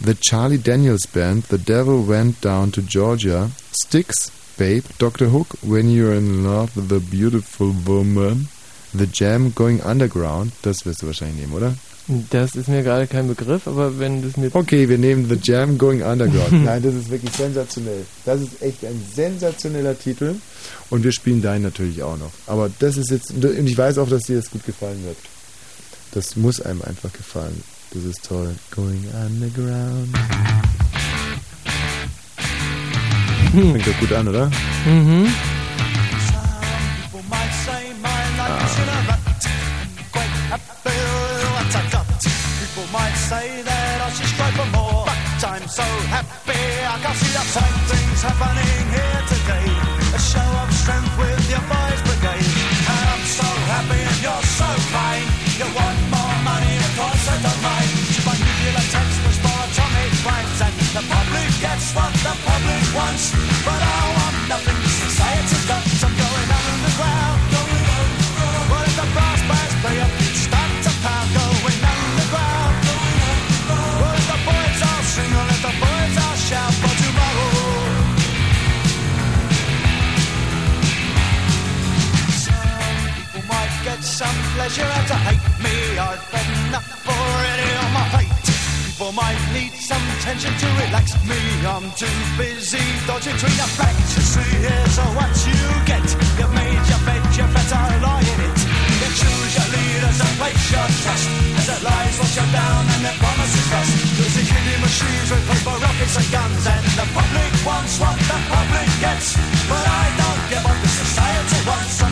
The 0.00 0.14
Charlie 0.14 0.58
Daniels 0.58 1.08
Band, 1.08 1.46
The 1.50 1.58
Devil 1.58 2.06
Went 2.06 2.44
Down 2.44 2.70
to 2.70 2.80
Georgia. 2.80 3.50
Styx, 3.72 4.30
Babe. 4.56 4.84
Dr. 4.98 5.30
Hook, 5.30 5.56
When 5.62 5.90
You're 5.90 6.14
in 6.14 6.44
Love 6.44 6.76
with 6.76 6.92
a 6.92 7.00
Beautiful 7.00 7.74
Woman. 7.84 8.46
The 8.94 9.08
Jam, 9.12 9.54
Going 9.54 9.80
Underground. 9.80 10.52
Das 10.62 10.84
wirst 10.84 11.02
du 11.02 11.06
wahrscheinlich 11.06 11.40
nehmen, 11.40 11.52
oder? 11.52 11.74
Das 12.30 12.56
ist 12.56 12.68
mir 12.68 12.82
gerade 12.82 13.06
kein 13.06 13.28
Begriff, 13.28 13.66
aber 13.66 13.98
wenn 13.98 14.22
das 14.22 14.36
mir... 14.36 14.50
Okay, 14.52 14.88
wir 14.88 14.98
nehmen 14.98 15.28
The 15.28 15.38
Jam 15.40 15.78
Going 15.78 16.02
Underground. 16.02 16.64
Nein, 16.64 16.82
das 16.82 16.94
ist 16.94 17.10
wirklich 17.10 17.32
sensationell. 17.32 18.04
Das 18.24 18.40
ist 18.40 18.60
echt 18.60 18.84
ein 18.84 19.00
sensationeller 19.14 19.98
Titel. 19.98 20.34
Und 20.90 21.04
wir 21.04 21.12
spielen 21.12 21.40
deinen 21.40 21.62
natürlich 21.62 22.02
auch 22.02 22.18
noch. 22.18 22.32
Aber 22.46 22.70
das 22.80 22.96
ist 22.96 23.10
jetzt, 23.10 23.30
und 23.30 23.66
ich 23.66 23.78
weiß 23.78 23.98
auch, 23.98 24.08
dass 24.08 24.24
dir 24.24 24.36
das 24.36 24.50
gut 24.50 24.66
gefallen 24.66 25.02
wird. 25.04 25.16
Das 26.10 26.36
muss 26.36 26.60
einem 26.60 26.82
einfach 26.82 27.12
gefallen. 27.12 27.62
Das 27.94 28.04
ist 28.04 28.24
toll. 28.24 28.54
Going 28.74 29.04
Underground. 29.24 30.16
Fängt 33.52 33.86
doch 33.86 34.00
gut 34.00 34.12
an, 34.12 34.28
oder? 34.28 34.50
Mhm. 34.86 35.28
People 42.72 42.88
might 42.92 43.16
say 43.28 43.62
that 43.62 43.96
I 44.00 44.08
should 44.16 44.26
strive 44.32 44.54
for 44.56 44.68
more, 44.72 45.04
but 45.04 45.18
I'm 45.44 45.66
so 45.68 45.84
happy 46.08 46.56
I 46.88 46.96
can 47.04 47.14
see 47.20 47.32
the 47.36 47.44
fine 47.52 47.78
things 47.90 48.20
happening 48.24 48.84
here 48.96 49.22
today. 49.28 49.66
A 50.16 50.20
show 50.20 50.50
of 50.62 50.68
strength 50.72 51.12
with 51.20 51.42
your 51.52 51.64
boys 51.68 52.00
brigade. 52.00 52.48
And 52.92 53.06
I'm 53.12 53.24
so 53.28 53.48
happy 53.76 54.00
and 54.00 54.18
you're 54.24 54.46
so 54.56 54.68
kind. 54.88 55.26
You 55.60 55.68
want 55.68 55.98
more 56.12 56.36
money, 56.48 56.74
of 56.80 56.92
course 56.96 57.24
I 57.28 57.36
don't 57.44 57.60
mind. 57.60 57.90
Should 58.08 58.28
I 58.28 58.34
nuclear 58.40 58.84
textbooks 58.88 59.38
for 59.44 59.58
atomic 59.68 60.12
rhymes 60.24 60.60
and 60.64 60.74
the 60.96 61.02
public 61.12 61.50
gets 61.60 61.86
what 61.92 62.12
the 62.24 62.34
public 62.40 62.84
wants. 62.96 63.51
I've 86.02 86.24
had 86.34 86.48
enough 86.66 86.88
already 87.06 87.70
on 87.78 87.90
my 87.94 88.04
plate. 88.10 88.34
People 88.86 89.12
might 89.14 89.38
need 89.54 89.72
some 89.78 90.02
tension 90.26 90.50
to 90.50 90.66
relax 90.82 91.14
me. 91.30 91.38
I'm 91.62 91.86
too 91.94 92.10
busy 92.34 92.82
dodging 93.06 93.38
between 93.38 93.54
the 93.54 93.68
facts. 93.78 94.10
You 94.18 94.24
see, 94.34 94.52
here's 94.66 94.98
what 95.14 95.32
you 95.46 95.62
get. 95.86 96.02
You've 96.38 96.54
made 96.58 96.82
your 96.90 97.02
bed, 97.06 97.22
you 97.38 97.46
better 97.54 97.82
lie 98.02 98.26
in 98.34 98.40
it. 98.50 98.58
You 99.02 99.08
choose 99.14 99.52
your 99.58 99.68
leaders 99.74 100.18
and 100.26 100.34
place 100.42 100.64
your 100.74 100.88
trust. 101.06 101.26
As 101.62 101.68
it 101.70 101.80
lies, 101.86 102.14
wash 102.18 102.34
you 102.34 102.46
down 102.50 102.82
and 102.98 103.02
their 103.06 103.18
promises 103.22 103.66
rust. 103.70 103.92
Losing 104.18 104.46
killing 104.50 104.82
machines 104.82 105.28
with 105.30 105.44
paper 105.50 105.76
rockets 105.78 106.14
and 106.18 106.28
guns. 106.34 106.62
And 106.66 106.84
the 106.98 107.06
public 107.14 107.52
wants 107.62 107.94
what 108.02 108.18
the 108.18 108.38
public 108.50 108.90
gets. 108.98 109.38
But 109.70 109.84
I 109.86 110.04
don't 110.18 110.42
give 110.50 110.62
what 110.66 110.78
the 110.82 110.90
society 110.90 111.60
wants. 111.62 112.11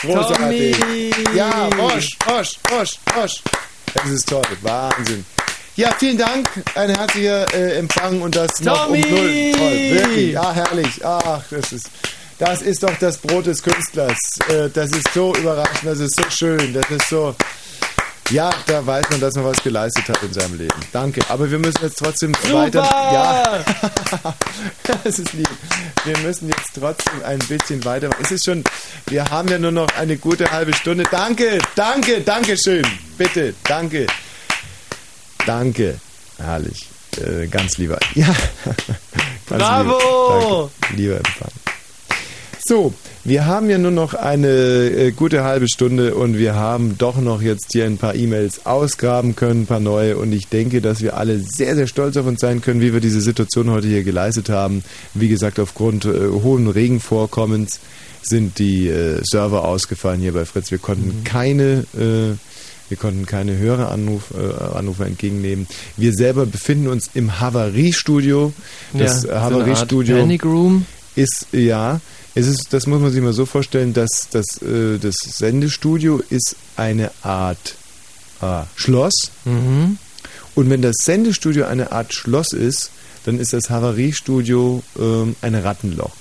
Großartig. 0.00 0.78
Tommy! 0.78 1.12
Ja, 1.34 1.68
Wosch, 1.76 2.16
Wosch, 2.26 2.52
Wosch, 2.70 2.98
Wosch. 3.14 3.42
Es 4.04 4.10
ist 4.10 4.28
toll, 4.28 4.42
Wahnsinn. 4.62 5.24
Ja, 5.76 5.94
vielen 5.98 6.18
Dank, 6.18 6.48
ein 6.74 6.90
herzlicher 6.90 7.52
äh, 7.54 7.78
Empfang 7.78 8.20
und 8.22 8.34
das 8.36 8.60
noch 8.60 8.88
um 8.88 9.00
Tommy! 9.00 9.10
null. 9.10 9.52
Toll, 9.56 9.90
wirklich, 9.92 10.32
ja, 10.32 10.52
herrlich. 10.52 11.04
Ach, 11.04 11.42
das 11.50 11.72
ist, 11.72 11.90
das 12.38 12.62
ist 12.62 12.82
doch 12.82 12.96
das 12.98 13.18
Brot 13.18 13.46
des 13.46 13.62
Künstlers. 13.62 14.18
Äh, 14.48 14.68
das 14.70 14.90
ist 14.90 15.08
so 15.14 15.34
überraschend, 15.34 15.84
das 15.84 16.00
ist 16.00 16.16
so 16.16 16.24
schön, 16.30 16.72
das 16.72 16.90
ist 16.90 17.08
so... 17.08 17.34
Ja, 18.30 18.50
da 18.66 18.86
weiß 18.86 19.10
man, 19.10 19.20
dass 19.20 19.34
man 19.34 19.44
was 19.44 19.60
geleistet 19.62 20.08
hat 20.08 20.22
in 20.22 20.32
seinem 20.32 20.56
Leben. 20.56 20.74
Danke. 20.92 21.20
Aber 21.28 21.50
wir 21.50 21.58
müssen 21.58 21.82
jetzt 21.82 21.98
trotzdem 21.98 22.32
weiter. 22.52 22.82
Ja, 23.12 23.64
das 25.04 25.18
ist 25.18 25.32
lieb. 25.32 25.48
Wir 26.04 26.16
müssen 26.18 26.48
jetzt 26.48 26.70
trotzdem 26.78 27.24
ein 27.24 27.40
bisschen 27.40 27.84
weitermachen. 27.84 28.22
Es 28.22 28.30
ist 28.30 28.44
schon, 28.44 28.62
wir 29.06 29.24
haben 29.24 29.48
ja 29.48 29.58
nur 29.58 29.72
noch 29.72 29.88
eine 29.96 30.16
gute 30.16 30.48
halbe 30.50 30.72
Stunde. 30.74 31.04
Danke, 31.10 31.58
danke, 31.74 32.20
danke 32.20 32.56
schön. 32.56 32.86
Bitte, 33.18 33.52
danke. 33.64 34.06
Danke. 35.44 35.98
Herrlich. 36.38 36.88
Äh, 37.16 37.48
ganz 37.48 37.78
lieber. 37.78 37.98
Ja. 38.14 38.26
ganz 39.48 39.62
Bravo! 39.62 40.70
Lieber. 40.90 40.96
Lieber 40.96 41.16
Empfang. 41.16 41.50
So, 42.70 42.94
wir 43.24 43.46
haben 43.46 43.68
ja 43.68 43.78
nur 43.78 43.90
noch 43.90 44.14
eine 44.14 44.46
äh, 44.46 45.10
gute 45.10 45.42
halbe 45.42 45.66
Stunde 45.68 46.14
und 46.14 46.38
wir 46.38 46.54
haben 46.54 46.96
doch 46.98 47.20
noch 47.20 47.42
jetzt 47.42 47.72
hier 47.72 47.84
ein 47.84 47.98
paar 47.98 48.14
E-Mails 48.14 48.64
ausgraben 48.64 49.34
können, 49.34 49.62
ein 49.62 49.66
paar 49.66 49.80
neue 49.80 50.16
und 50.16 50.32
ich 50.32 50.46
denke, 50.46 50.80
dass 50.80 51.00
wir 51.02 51.16
alle 51.16 51.40
sehr, 51.40 51.74
sehr 51.74 51.88
stolz 51.88 52.16
auf 52.16 52.26
uns 52.26 52.38
sein 52.38 52.60
können, 52.60 52.80
wie 52.80 52.92
wir 52.92 53.00
diese 53.00 53.22
Situation 53.22 53.72
heute 53.72 53.88
hier 53.88 54.04
geleistet 54.04 54.50
haben. 54.50 54.84
Wie 55.14 55.26
gesagt, 55.26 55.58
aufgrund 55.58 56.04
äh, 56.04 56.28
hohen 56.28 56.68
Regenvorkommens 56.68 57.80
sind 58.22 58.60
die 58.60 58.86
äh, 58.86 59.20
Server 59.24 59.64
ausgefallen 59.64 60.20
hier 60.20 60.32
bei 60.32 60.44
Fritz. 60.44 60.70
Wir 60.70 60.78
konnten 60.78 61.24
keine 61.24 61.86
äh, 61.98 62.36
wir 62.88 62.96
konnten 62.96 63.26
keine 63.26 63.58
Höreranrufe 63.58 64.70
äh, 64.72 64.78
Anrufe 64.78 65.06
entgegennehmen. 65.06 65.66
Wir 65.96 66.12
selber 66.12 66.46
befinden 66.46 66.86
uns 66.86 67.10
im 67.14 67.40
Havariestudio. 67.40 68.52
Das 68.92 69.24
Ja, 69.24 69.40
Havariestudio 69.40 70.18
Panic 70.18 70.44
Room. 70.44 70.86
ist 71.16 71.48
ja, 71.50 72.00
es 72.34 72.46
ist, 72.46 72.68
das 72.70 72.86
muss 72.86 73.00
man 73.00 73.10
sich 73.10 73.20
mal 73.20 73.32
so 73.32 73.46
vorstellen, 73.46 73.92
dass 73.92 74.28
das, 74.30 74.62
äh, 74.62 74.98
das 74.98 75.16
Sendestudio 75.16 76.22
ist 76.30 76.56
eine 76.76 77.10
Art 77.22 77.74
äh, 78.40 78.62
Schloss. 78.76 79.30
Mhm. 79.44 79.98
Und 80.54 80.70
wenn 80.70 80.82
das 80.82 80.96
Sendestudio 81.02 81.66
eine 81.66 81.92
Art 81.92 82.14
Schloss 82.14 82.52
ist, 82.52 82.90
dann 83.24 83.38
ist 83.38 83.52
das 83.52 83.70
Havariestudio 83.70 84.82
ähm, 84.98 85.36
ein 85.42 85.54
Rattenloch. 85.54 86.12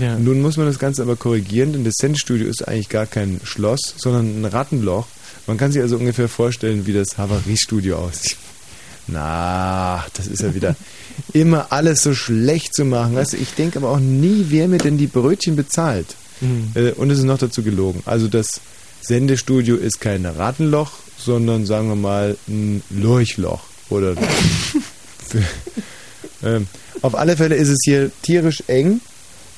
Ja. 0.00 0.18
Nun 0.18 0.40
muss 0.40 0.56
man 0.56 0.66
das 0.66 0.78
Ganze 0.78 1.02
aber 1.02 1.16
korrigieren, 1.16 1.72
denn 1.72 1.84
das 1.84 1.94
Sendestudio 1.98 2.46
ist 2.46 2.66
eigentlich 2.66 2.88
gar 2.88 3.06
kein 3.06 3.40
Schloss, 3.44 3.94
sondern 3.96 4.42
ein 4.42 4.44
Rattenloch. 4.44 5.06
Man 5.46 5.56
kann 5.56 5.72
sich 5.72 5.80
also 5.80 5.96
ungefähr 5.96 6.28
vorstellen, 6.28 6.86
wie 6.86 6.92
das 6.92 7.16
Havariestudio 7.16 7.96
aussieht. 7.96 8.36
Na, 9.08 10.04
das 10.14 10.26
ist 10.26 10.42
ja 10.42 10.54
wieder 10.54 10.76
immer 11.32 11.72
alles 11.72 12.02
so 12.02 12.14
schlecht 12.14 12.74
zu 12.74 12.84
machen. 12.84 13.16
Weißt 13.16 13.32
du, 13.32 13.36
ich 13.36 13.54
denke 13.54 13.78
aber 13.78 13.90
auch 13.90 14.00
nie, 14.00 14.46
wer 14.48 14.68
mir 14.68 14.78
denn 14.78 14.98
die 14.98 15.06
Brötchen 15.06 15.56
bezahlt. 15.56 16.14
Mhm. 16.40 16.72
Äh, 16.74 16.90
und 16.92 17.10
es 17.10 17.18
ist 17.18 17.24
noch 17.24 17.38
dazu 17.38 17.62
gelogen. 17.62 18.02
Also 18.06 18.28
das 18.28 18.60
Sendestudio 19.00 19.76
ist 19.76 20.00
kein 20.00 20.26
Rattenloch, 20.26 20.92
sondern 21.16 21.66
sagen 21.66 21.88
wir 21.88 21.96
mal 21.96 22.36
ein 22.46 22.82
Lurchloch. 22.90 23.62
Oder 23.90 24.14
ähm, 26.42 26.66
auf 27.02 27.14
alle 27.14 27.36
Fälle 27.36 27.54
ist 27.54 27.68
es 27.68 27.78
hier 27.84 28.10
tierisch 28.22 28.62
eng 28.66 29.00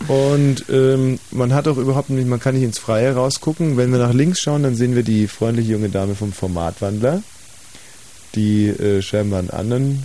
und 0.09 0.65
ähm, 0.71 1.19
man 1.31 1.53
hat 1.53 1.69
auch 1.69 1.77
überhaupt 1.77 2.11
nicht, 2.11 2.27
man 2.27 2.41
kann 2.41 2.55
nicht 2.55 2.65
ins 2.65 2.79
Freie 2.79 3.15
rausgucken. 3.15 3.77
Wenn 3.77 3.93
wir 3.93 3.99
nach 3.99 4.15
links 4.15 4.41
schauen, 4.41 4.63
dann 4.63 4.75
sehen 4.75 4.95
wir 4.95 5.03
die 5.03 5.29
freundliche 5.29 5.73
junge 5.73 5.91
Dame 5.91 6.15
vom 6.15 6.33
Formatwandler, 6.33 7.23
die 8.35 8.69
äh, 8.69 9.03
scheinbar 9.03 9.41
einen 9.41 9.51
anderen 9.51 10.03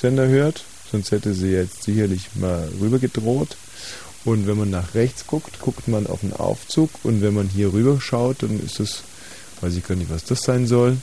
Sender 0.00 0.28
hört, 0.28 0.64
sonst 0.90 1.10
hätte 1.10 1.34
sie 1.34 1.50
jetzt 1.50 1.82
sicherlich 1.82 2.28
mal 2.34 2.68
rüber 2.80 2.98
gedroht. 2.98 3.56
Und 4.24 4.46
wenn 4.46 4.58
man 4.58 4.70
nach 4.70 4.94
rechts 4.94 5.26
guckt, 5.26 5.60
guckt 5.60 5.88
man 5.88 6.06
auf 6.06 6.22
einen 6.22 6.34
Aufzug 6.34 6.90
und 7.02 7.22
wenn 7.22 7.34
man 7.34 7.48
hier 7.48 7.72
rüber 7.72 8.00
schaut, 8.00 8.42
dann 8.42 8.60
ist 8.64 8.80
es, 8.80 9.02
weiß 9.60 9.74
ich 9.74 9.86
gar 9.86 9.94
nicht, 9.94 10.10
was 10.10 10.24
das 10.24 10.42
sein 10.42 10.66
soll. 10.66 10.98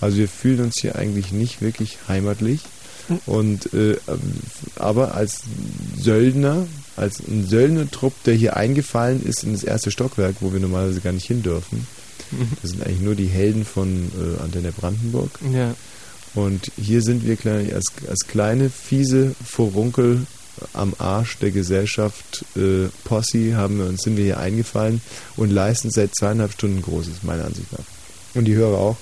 Also 0.00 0.18
wir 0.18 0.28
fühlen 0.28 0.60
uns 0.60 0.80
hier 0.80 0.96
eigentlich 0.96 1.32
nicht 1.32 1.60
wirklich 1.60 1.98
heimatlich. 2.08 2.60
Und 3.26 3.74
äh, 3.74 3.96
aber 4.76 5.14
als 5.14 5.40
Söldner, 5.98 6.66
als 6.96 7.18
ein 7.20 7.46
Söldnertrupp, 7.46 8.14
der 8.24 8.34
hier 8.34 8.56
eingefallen 8.56 9.24
ist 9.24 9.42
in 9.42 9.52
das 9.52 9.64
erste 9.64 9.90
Stockwerk, 9.90 10.36
wo 10.40 10.52
wir 10.52 10.60
normalerweise 10.60 11.00
gar 11.00 11.12
nicht 11.12 11.26
hin 11.26 11.42
dürfen. 11.42 11.86
Das 12.62 12.70
sind 12.70 12.84
eigentlich 12.84 13.00
nur 13.00 13.14
die 13.14 13.26
Helden 13.26 13.64
von 13.64 14.10
äh, 14.16 14.42
Antenne 14.42 14.72
Brandenburg. 14.72 15.30
Ja. 15.52 15.74
Und 16.34 16.70
hier 16.80 17.02
sind 17.02 17.26
wir 17.26 17.36
kleine, 17.36 17.74
als, 17.74 17.86
als 18.08 18.26
kleine, 18.28 18.70
fiese 18.70 19.34
Furunkel 19.44 20.26
am 20.72 20.94
Arsch 20.98 21.38
der 21.38 21.50
Gesellschaft 21.50 22.44
äh, 22.56 22.88
Posse 23.04 23.56
haben 23.56 23.78
wir 23.78 23.86
uns, 23.86 24.02
sind 24.02 24.16
wir 24.16 24.24
hier 24.24 24.38
eingefallen 24.38 25.00
und 25.36 25.50
leisten 25.50 25.90
seit 25.90 26.14
zweieinhalb 26.14 26.52
Stunden 26.52 26.82
Großes, 26.82 27.22
meiner 27.22 27.46
Ansicht 27.46 27.72
nach. 27.72 27.84
Und 28.34 28.44
die 28.44 28.54
Hörer 28.54 28.78
auch. 28.78 28.96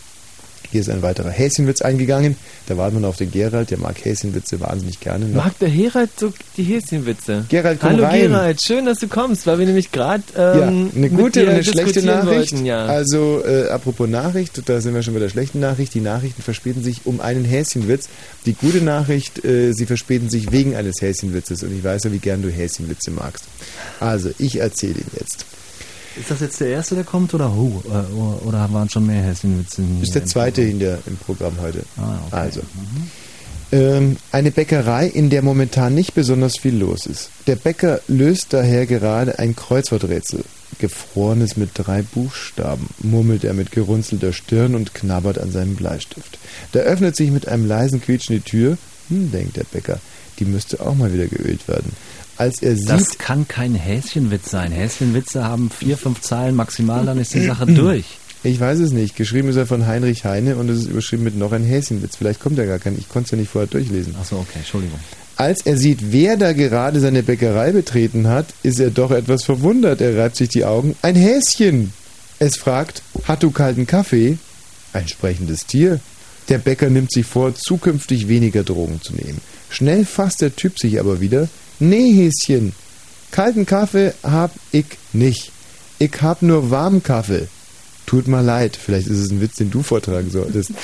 Hier 0.71 0.83
ist 0.83 0.91
ein 0.91 1.01
weiterer 1.01 1.31
Häschenwitz 1.31 1.81
eingegangen. 1.81 2.37
Da 2.67 2.77
warten 2.77 2.97
wir 2.97 3.01
noch 3.01 3.09
auf 3.11 3.17
den 3.17 3.31
Gerald, 3.31 3.71
der 3.71 3.79
mag 3.79 4.05
Häschenwitze 4.05 4.61
wahnsinnig 4.61 5.01
gerne. 5.01 5.27
Noch. 5.27 5.45
Mag 5.45 5.59
der 5.61 5.69
Herald 5.69 6.11
so 6.19 6.33
die 6.57 6.63
Häschenwitze? 6.63 7.47
Gerald, 7.49 7.81
komm 7.81 7.91
Hallo 7.91 8.05
rein. 8.05 8.21
Gerald, 8.21 8.63
schön, 8.63 8.85
dass 8.85 8.99
du 8.99 9.09
kommst, 9.09 9.47
weil 9.47 9.59
wir 9.59 9.67
nämlich 9.67 9.91
gerade 9.93 10.23
Ja, 10.37 10.69
ähm, 10.69 10.91
eine 10.95 11.09
mit 11.09 11.17
gute 11.17 11.45
und 11.45 11.49
eine 11.49 11.65
schlechte 11.65 12.03
Nachricht. 12.03 12.53
Wollten, 12.53 12.67
ja. 12.67 12.85
Also, 12.85 13.43
äh, 13.47 13.69
apropos 13.69 14.09
Nachricht, 14.09 14.61
da 14.69 14.81
sind 14.83 14.95
wir 14.95 15.03
schon 15.03 15.15
bei 15.15 15.21
der 15.21 15.31
schlechten 15.31 15.61
Nachricht. 15.61 15.95
Die 15.95 16.01
Nachrichten 16.01 16.43
verspäten 16.43 16.83
sich 16.83 17.07
um 17.07 17.21
einen 17.21 17.47
Häschenwitz. 17.47 18.09
Die 18.45 18.53
gute 18.53 18.83
Nachricht, 18.83 19.45
äh, 19.45 19.73
sie 19.73 19.87
verspäten 19.87 20.29
sich 20.29 20.53
wegen 20.53 20.77
eines 20.77 21.01
Häschenwitzes. 21.01 21.63
Und 21.63 21.75
ich 21.77 21.83
weiß 21.83 22.03
ja, 22.05 22.13
wie 22.13 22.19
gern 22.19 22.43
du 22.43 22.51
Häschenwitze 22.51 23.11
magst. 23.11 23.45
Also, 24.01 24.31
ich 24.39 24.61
erzähle 24.61 24.95
ihn 24.99 25.11
jetzt. 25.19 25.47
Ist 26.19 26.31
das 26.31 26.41
jetzt 26.41 26.61
der 26.61 26.69
erste, 26.69 26.95
der 26.95 27.05
kommt, 27.05 27.33
oder 27.35 27.55
hu? 27.55 27.81
Oder, 27.85 28.07
oder 28.45 28.73
waren 28.73 28.89
schon 28.89 29.07
mehr 29.07 29.23
Häschenwitze? 29.23 29.83
Das 30.01 30.09
ist 30.09 30.15
der 30.15 30.27
zweite 30.27 30.63
in 30.63 30.79
der, 30.79 30.99
im 31.07 31.17
Programm 31.17 31.55
heute. 31.61 31.85
Ah, 31.97 32.19
okay. 32.27 32.37
Also. 32.37 32.61
Ähm, 33.71 34.17
eine 34.33 34.51
Bäckerei, 34.51 35.07
in 35.07 35.31
der 35.31 35.43
momentan 35.43 35.95
nicht 35.95 36.15
besonders 36.15 36.59
viel 36.59 36.77
los 36.77 37.07
ist. 37.07 37.31
Der 37.47 37.57
Bäcker 37.57 38.01
löst 38.09 38.53
daher 38.53 38.87
gerade 38.87 39.39
ein 39.39 39.55
Kreuzworträtsel. 39.55 40.45
Gefrorenes 40.79 41.57
mit 41.57 41.71
drei 41.75 42.03
Buchstaben, 42.03 42.89
murmelt 43.03 43.45
er 43.45 43.55
mit 43.55 43.73
gerunzelter 43.73 44.33
Stirn 44.33 44.75
und 44.75 44.95
knabbert 44.95 45.39
an 45.39 45.51
seinem 45.51 45.77
Bleistift. 45.77 46.39
Da 46.73 46.81
öffnet 46.81 47.17
sich 47.17 47.31
mit 47.31 47.49
einem 47.49 47.67
leisen 47.67 48.01
Quietschen 48.01 48.37
die 48.37 48.43
Tür. 48.43 48.79
Hm, 49.09 49.31
denkt 49.33 49.57
der 49.57 49.65
Bäcker, 49.65 50.01
die 50.39 50.45
müsste 50.45 50.81
auch 50.81 50.95
mal 50.95 51.13
wieder 51.13 51.27
geölt 51.27 51.67
werden. 51.69 51.93
Als 52.39 52.63
er 52.63 52.77
sieht, 52.77 52.89
Das 52.89 53.19
kann 53.19 53.47
kein 53.49 53.75
Häschenwitz 53.75 54.51
sein. 54.51 54.73
Häschenwitze 54.73 55.45
haben 55.45 55.71
vier, 55.71 55.99
fünf 55.99 56.21
Zeilen 56.21 56.55
maximal, 56.55 57.05
dann 57.05 57.19
ist 57.19 57.35
die 57.35 57.45
Sache 57.45 57.67
durch. 57.67 58.05
Ich 58.45 58.61
weiß 58.61 58.79
es 58.79 58.93
nicht. 58.93 59.17
Geschrieben 59.17 59.49
ist 59.49 59.57
er 59.57 59.67
von 59.67 59.87
Heinrich 59.89 60.25
Heine 60.25 60.55
und 60.57 60.69
es 60.69 60.81
ist 60.81 60.87
überschrieben 60.91 61.25
mit 61.25 61.37
noch 61.37 61.51
ein 61.51 61.65
Häschenwitz. 61.65 62.17
Vielleicht 62.17 62.39
kommt 62.39 62.59
er 62.59 62.67
gar 62.67 62.79
kein. 62.79 62.97
Ich 62.97 63.09
konnte 63.09 63.27
es 63.27 63.31
ja 63.33 63.39
nicht 63.39 63.51
vorher 63.51 63.67
durchlesen. 63.67 64.15
Achso, 64.21 64.37
okay, 64.37 64.59
Entschuldigung. 64.61 64.99
Als 65.37 65.67
er 65.67 65.77
sieht, 65.77 66.13
wer 66.13 66.37
da 66.37 66.53
gerade 66.53 67.01
seine 67.01 67.25
Bäckerei 67.25 67.73
betreten 67.73 68.29
hat, 68.29 68.47
ist 68.63 68.79
er 68.79 68.91
doch 68.91 69.11
etwas 69.11 69.45
verwundert. 69.45 70.01
Er 70.01 70.17
reibt 70.17 70.37
sich 70.37 70.49
die 70.49 70.65
Augen. 70.65 70.95
Ein 71.03 71.17
Häschen! 71.17 71.93
Es 72.39 72.57
fragt, 72.57 73.03
hat 73.25 73.43
du 73.43 73.51
kalten 73.51 73.87
Kaffee? 73.89 74.39
Ein 74.93 75.09
sprechendes 75.09 75.67
Tier. 75.67 75.99
Der 76.49 76.59
Bäcker 76.59 76.89
nimmt 76.91 77.13
sich 77.13 77.27
vor, 77.27 77.55
zukünftig 77.57 78.29
weniger 78.29 78.63
Drogen 78.63 79.01
zu 79.03 79.15
nehmen. 79.15 79.41
Schnell 79.71 80.05
fasst 80.05 80.41
der 80.41 80.55
Typ 80.55 80.79
sich 80.79 80.99
aber 81.01 81.21
wieder. 81.21 81.49
Nee, 81.81 82.13
Häschen, 82.13 82.73
kalten 83.31 83.67
Kaffee 83.67 84.13
hab 84.23 84.53
ich 84.73 84.87
nicht. 85.13 85.53
Ich 85.99 86.13
hab 86.21 86.43
nur 86.43 86.71
warmen 86.71 87.03
Kaffee. 87.03 87.49
Tut 88.07 88.27
mir 88.27 88.43
leid, 88.43 88.77
vielleicht 88.77 89.09
ist 89.09 89.19
es 89.19 89.31
ein 89.31 89.41
Witz, 89.41 89.57
den 89.57 89.71
du 89.71 89.83
vortragen 89.83 90.31
solltest. 90.31 90.73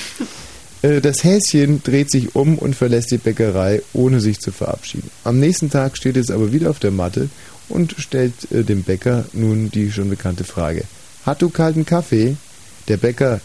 Äh, 0.83 1.01
Das 1.01 1.25
Häschen 1.25 1.83
dreht 1.83 2.11
sich 2.11 2.35
um 2.35 2.59
und 2.59 2.77
verlässt 2.77 3.11
die 3.11 3.17
Bäckerei, 3.17 3.81
ohne 3.95 4.21
sich 4.21 4.39
zu 4.39 4.53
verabschieden. 4.53 5.11
Am 5.25 5.41
nächsten 5.41 5.71
Tag 5.71 5.97
steht 5.97 6.19
es 6.19 6.31
aber 6.31 6.53
wieder 6.53 6.69
auf 6.69 6.79
der 6.79 6.91
Matte 6.91 7.31
und 7.71 7.95
stellt 7.97 8.35
äh, 8.53 8.65
dem 8.65 8.83
Bäcker 8.83 9.25
nun 9.33 9.71
die 9.71 9.91
schon 9.91 10.11
bekannte 10.11 10.45
Frage. 10.45 10.83
Hat 11.25 11.41
du 11.41 11.49
kalten 11.49 11.87
Kaffee? 11.87 12.37
Der 12.89 12.99
Bäcker, 12.99 13.41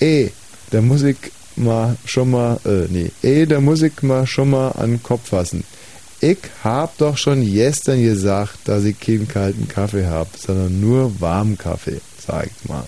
eh, 0.00 0.30
da 0.70 0.80
muss 0.80 1.02
ich 1.02 1.18
mal 1.56 1.96
schon 2.06 2.30
mal, 2.30 2.58
äh, 2.64 2.86
nee, 2.90 3.10
eh, 3.22 3.44
da 3.44 3.60
muss 3.60 3.82
ich 3.82 4.02
mal 4.02 4.26
schon 4.26 4.48
mal 4.48 4.70
an 4.70 4.92
den 4.92 5.02
Kopf 5.02 5.28
fassen. 5.28 5.64
Ich 6.20 6.38
hab 6.64 6.98
doch 6.98 7.16
schon 7.16 7.44
gestern 7.44 8.02
gesagt, 8.02 8.58
dass 8.64 8.84
ich 8.84 8.98
keinen 8.98 9.28
kalten 9.28 9.68
Kaffee 9.68 10.06
hab, 10.06 10.36
sondern 10.36 10.80
nur 10.80 11.20
warmen 11.20 11.56
Kaffee, 11.56 12.00
sag 12.26 12.46
ich 12.46 12.68
mal. 12.68 12.84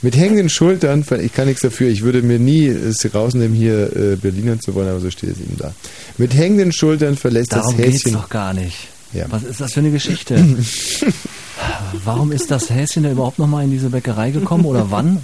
Mit 0.00 0.16
hängenden 0.16 0.48
Schultern, 0.48 1.04
ich 1.20 1.34
kann 1.34 1.48
nichts 1.48 1.62
dafür, 1.62 1.88
ich 1.88 2.02
würde 2.02 2.22
mir 2.22 2.38
nie 2.38 2.66
es 2.68 3.12
rausnehmen, 3.12 3.54
hier 3.54 3.94
äh, 3.96 4.16
Berlinern 4.16 4.60
zu 4.60 4.74
wollen, 4.74 4.88
aber 4.88 5.00
so 5.00 5.10
steht 5.10 5.30
es 5.30 5.38
ihm 5.38 5.56
da. 5.58 5.74
Mit 6.18 6.34
hängenden 6.34 6.72
Schultern 6.72 7.16
verlässt 7.16 7.52
Darum 7.52 7.76
das 7.76 7.84
geht's 7.84 8.04
Häschen. 8.04 8.12
doch 8.12 8.28
gar 8.28 8.54
nicht. 8.54 8.76
Ja. 9.12 9.24
Was 9.30 9.42
ist 9.42 9.60
das 9.60 9.72
für 9.72 9.80
eine 9.80 9.90
Geschichte? 9.90 10.36
Warum 12.04 12.30
ist 12.30 12.50
das 12.50 12.70
Häschen 12.70 13.02
da 13.02 13.10
überhaupt 13.10 13.38
nochmal 13.38 13.64
in 13.64 13.70
diese 13.70 13.90
Bäckerei 13.90 14.30
gekommen 14.30 14.66
oder 14.66 14.90
wann? 14.90 15.20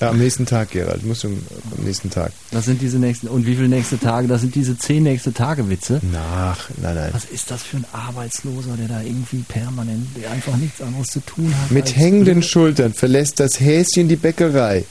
Ja, 0.00 0.10
am 0.10 0.18
nächsten 0.18 0.46
Tag, 0.46 0.70
Gerald. 0.70 1.04
Muss 1.04 1.22
schon 1.22 1.38
am 1.76 1.84
nächsten 1.84 2.10
Tag. 2.10 2.32
Das 2.52 2.66
sind 2.66 2.80
diese 2.80 2.98
nächsten, 2.98 3.26
und 3.26 3.46
wie 3.46 3.56
viele 3.56 3.68
nächste 3.68 3.98
Tage? 3.98 4.28
Das 4.28 4.42
sind 4.42 4.54
diese 4.54 4.78
zehn 4.78 5.02
nächste 5.02 5.32
Tage 5.32 5.68
Witze. 5.68 6.00
Nach, 6.12 6.70
nein, 6.80 6.94
nein. 6.94 7.10
Was 7.12 7.24
ist 7.24 7.50
das 7.50 7.62
für 7.62 7.78
ein 7.78 7.84
Arbeitsloser, 7.92 8.76
der 8.78 8.88
da 8.88 9.00
irgendwie 9.02 9.44
permanent, 9.48 10.06
der 10.20 10.30
einfach 10.30 10.56
nichts 10.56 10.80
anderes 10.80 11.08
zu 11.08 11.20
tun 11.20 11.52
hat? 11.60 11.70
Mit 11.70 11.96
hängenden 11.96 12.42
Schultern 12.42 12.92
verlässt 12.94 13.40
das 13.40 13.58
Häschen 13.58 14.08
die 14.08 14.16
Bäckerei. 14.16 14.84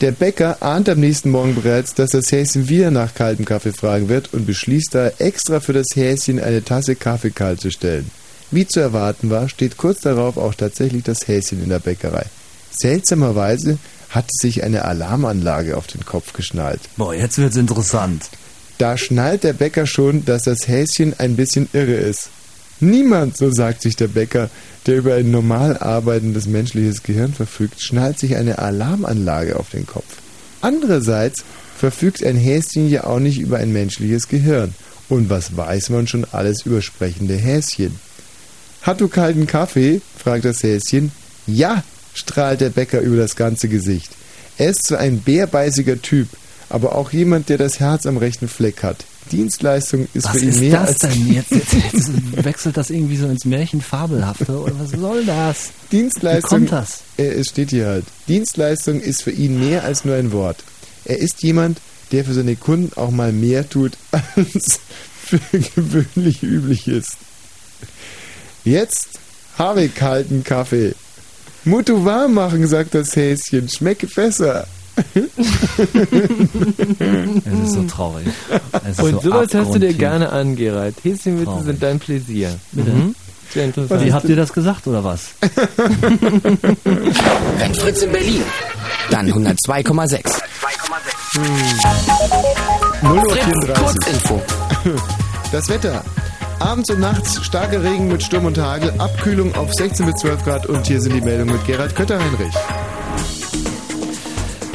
Der 0.00 0.12
Bäcker 0.12 0.62
ahnt 0.62 0.88
am 0.88 1.00
nächsten 1.00 1.30
Morgen 1.30 1.54
bereits, 1.54 1.94
dass 1.94 2.10
das 2.10 2.32
Häschen 2.32 2.68
wieder 2.68 2.90
nach 2.90 3.14
kaltem 3.14 3.44
Kaffee 3.44 3.72
fragen 3.72 4.08
wird 4.08 4.32
und 4.32 4.46
beschließt 4.46 4.94
daher 4.94 5.20
extra 5.20 5.60
für 5.60 5.72
das 5.72 5.86
Häschen 5.94 6.40
eine 6.40 6.64
Tasse 6.64 6.96
Kaffee 6.96 7.30
kalt 7.30 7.60
zu 7.60 7.70
stellen. 7.70 8.10
Wie 8.50 8.66
zu 8.66 8.80
erwarten 8.80 9.30
war, 9.30 9.48
steht 9.48 9.76
kurz 9.76 10.00
darauf 10.00 10.36
auch 10.36 10.54
tatsächlich 10.54 11.04
das 11.04 11.26
Häschen 11.26 11.62
in 11.62 11.68
der 11.68 11.78
Bäckerei. 11.78 12.26
Seltsamerweise 12.70 13.78
hatte 14.12 14.30
sich 14.30 14.62
eine 14.62 14.84
Alarmanlage 14.84 15.76
auf 15.76 15.86
den 15.86 16.04
Kopf 16.04 16.32
geschnallt. 16.32 16.80
Boah, 16.96 17.14
jetzt 17.14 17.38
wird's 17.38 17.56
interessant. 17.56 18.28
Da 18.78 18.96
schnallt 18.96 19.44
der 19.44 19.52
Bäcker 19.52 19.86
schon, 19.86 20.24
dass 20.24 20.44
das 20.44 20.68
Häschen 20.68 21.18
ein 21.18 21.36
bisschen 21.36 21.68
irre 21.72 21.94
ist. 21.94 22.30
Niemand, 22.80 23.36
so 23.36 23.52
sagt 23.52 23.82
sich 23.82 23.96
der 23.96 24.08
Bäcker, 24.08 24.50
der 24.86 24.98
über 24.98 25.14
ein 25.14 25.30
normal 25.30 25.78
arbeitendes 25.78 26.46
menschliches 26.46 27.02
Gehirn 27.02 27.32
verfügt, 27.32 27.80
schnallt 27.80 28.18
sich 28.18 28.36
eine 28.36 28.58
Alarmanlage 28.58 29.56
auf 29.58 29.70
den 29.70 29.86
Kopf. 29.86 30.18
Andererseits 30.60 31.44
verfügt 31.78 32.24
ein 32.24 32.36
Häschen 32.36 32.88
ja 32.88 33.04
auch 33.04 33.20
nicht 33.20 33.38
über 33.38 33.58
ein 33.58 33.72
menschliches 33.72 34.28
Gehirn. 34.28 34.74
Und 35.08 35.30
was 35.30 35.56
weiß 35.56 35.90
man 35.90 36.06
schon 36.06 36.26
alles 36.32 36.62
über 36.66 36.82
sprechende 36.82 37.36
Häschen? 37.36 37.98
Hat 38.82 39.00
du 39.00 39.08
kalten 39.08 39.46
Kaffee? 39.46 40.00
fragt 40.16 40.44
das 40.44 40.62
Häschen. 40.62 41.12
Ja, 41.46 41.84
strahlt 42.14 42.60
der 42.60 42.70
Bäcker 42.70 43.00
über 43.00 43.16
das 43.16 43.36
ganze 43.36 43.68
Gesicht. 43.68 44.10
Er 44.58 44.70
ist 44.70 44.86
zwar 44.86 44.98
ein 44.98 45.20
bärbeißiger 45.20 46.00
Typ, 46.02 46.28
aber 46.68 46.94
auch 46.94 47.12
jemand, 47.12 47.48
der 47.48 47.58
das 47.58 47.80
Herz 47.80 48.06
am 48.06 48.16
rechten 48.16 48.48
Fleck 48.48 48.82
hat. 48.82 49.04
Dienstleistung 49.30 50.08
ist 50.14 50.24
Was 50.24 50.32
für 50.32 50.40
ihn 50.40 50.48
ist 50.48 50.60
mehr 50.60 50.72
das 50.72 50.88
als 50.88 50.98
denn 50.98 51.32
jetzt, 51.32 51.50
jetzt, 51.50 51.72
jetzt? 51.72 52.44
Wechselt 52.44 52.76
das 52.76 52.90
irgendwie 52.90 53.16
so 53.16 53.28
ins 53.28 53.44
Märchenfabelhafte 53.44 54.58
oder 54.58 54.78
was 54.78 54.90
soll 54.90 55.24
das? 55.24 55.70
Dienstleistung. 55.92 56.62
Wie 56.62 56.66
kommt 56.66 56.72
das? 56.72 57.02
Äh, 57.16 57.24
es 57.24 57.48
steht 57.48 57.70
hier 57.70 57.86
halt. 57.86 58.04
Dienstleistung 58.28 59.00
ist 59.00 59.22
für 59.22 59.30
ihn 59.30 59.60
mehr 59.60 59.84
als 59.84 60.04
nur 60.04 60.16
ein 60.16 60.32
Wort. 60.32 60.64
Er 61.04 61.18
ist 61.18 61.42
jemand, 61.42 61.80
der 62.10 62.24
für 62.24 62.34
seine 62.34 62.56
Kunden 62.56 62.92
auch 62.96 63.10
mal 63.10 63.32
mehr 63.32 63.68
tut, 63.68 63.92
als 64.36 64.80
für 65.24 65.40
gewöhnlich 65.74 66.42
üblich 66.42 66.88
ist. 66.88 67.16
Jetzt 68.64 69.20
habe 69.58 69.84
ich 69.84 69.94
kalten 69.94 70.44
Kaffee. 70.44 70.94
Mutu 71.64 72.04
warm 72.04 72.34
machen, 72.34 72.66
sagt 72.66 72.94
das 72.94 73.14
Häschen. 73.14 73.68
Schmecke 73.68 74.06
besser. 74.06 74.66
Es 75.14 75.22
ist 77.64 77.72
so 77.72 77.82
traurig. 77.84 78.26
Es 78.84 78.98
ist 78.98 79.04
Und 79.04 79.22
so 79.22 79.30
sowas 79.30 79.54
hörst 79.54 79.74
du 79.74 79.78
dir 79.78 79.94
gerne 79.94 80.30
an, 80.30 80.56
Gerald. 80.56 80.96
Häschenwitze 81.02 81.62
sind 81.64 81.82
dein 81.82 81.98
Pläsier. 81.98 82.58
Bitte? 82.72 82.90
Mhm. 82.90 83.14
Sehr 83.52 83.64
interessant. 83.66 84.04
Wie 84.04 84.12
habt 84.12 84.28
ihr 84.28 84.36
das 84.36 84.52
gesagt 84.52 84.86
oder 84.86 85.04
was? 85.04 85.30
Wenn 87.58 87.74
Fritz 87.74 88.02
in 88.02 88.12
Berlin, 88.12 88.42
dann 89.10 89.30
102,6. 89.30 90.42
0 93.02 93.16
Uhr 93.16 93.30
Fritz, 93.30 93.44
34. 93.44 93.76
Kurzinfo. 93.76 94.42
Das 95.52 95.68
Wetter. 95.68 96.02
Abends 96.62 96.90
und 96.90 97.00
nachts 97.00 97.44
starker 97.44 97.82
Regen 97.82 98.06
mit 98.06 98.22
Sturm 98.22 98.44
und 98.44 98.56
Hagel, 98.56 98.92
Abkühlung 98.98 99.52
auf 99.56 99.72
16 99.72 100.06
bis 100.06 100.14
12 100.20 100.44
Grad 100.44 100.66
und 100.66 100.86
hier 100.86 101.00
sind 101.00 101.12
die 101.12 101.20
Meldungen 101.20 101.54
mit 101.54 101.66
Gerald 101.66 101.96
Kötter-Heinrich. 101.96 102.54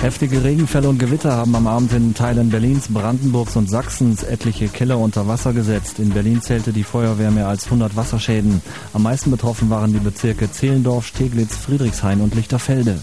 Heftige 0.01 0.43
Regenfälle 0.43 0.89
und 0.89 0.99
Gewitter 0.99 1.31
haben 1.31 1.55
am 1.55 1.65
Abend 1.65 1.93
in 1.93 2.13
Teilen 2.13 2.49
Berlins, 2.49 2.89
Brandenburgs 2.89 3.55
und 3.55 3.69
Sachsens 3.69 4.23
etliche 4.23 4.67
Keller 4.67 4.97
unter 4.97 5.29
Wasser 5.29 5.53
gesetzt. 5.53 5.99
In 5.99 6.09
Berlin 6.09 6.41
zählte 6.41 6.73
die 6.73 6.83
Feuerwehr 6.83 7.31
mehr 7.31 7.47
als 7.47 7.65
100 7.65 7.95
Wasserschäden. 7.95 8.61
Am 8.93 9.03
meisten 9.03 9.31
betroffen 9.31 9.69
waren 9.69 9.93
die 9.93 9.99
Bezirke 9.99 10.51
Zehlendorf, 10.51 11.07
Steglitz, 11.07 11.55
Friedrichshain 11.55 12.19
und 12.19 12.35
Lichterfelde. 12.35 12.99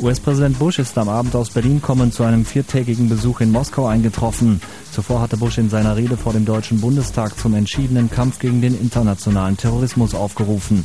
US-Präsident 0.00 0.58
Bush 0.58 0.80
ist 0.80 0.98
am 0.98 1.08
Abend 1.08 1.36
aus 1.36 1.50
Berlin 1.50 1.80
kommend 1.80 2.14
zu 2.14 2.24
einem 2.24 2.44
viertägigen 2.44 3.08
Besuch 3.08 3.40
in 3.40 3.52
Moskau 3.52 3.86
eingetroffen. 3.86 4.60
Zuvor 4.90 5.20
hatte 5.20 5.36
Bush 5.36 5.58
in 5.58 5.70
seiner 5.70 5.96
Rede 5.96 6.16
vor 6.16 6.32
dem 6.32 6.44
Deutschen 6.44 6.80
Bundestag 6.80 7.38
zum 7.38 7.54
entschiedenen 7.54 8.10
Kampf 8.10 8.40
gegen 8.40 8.60
den 8.60 8.78
internationalen 8.78 9.56
Terrorismus 9.56 10.14
aufgerufen. 10.14 10.84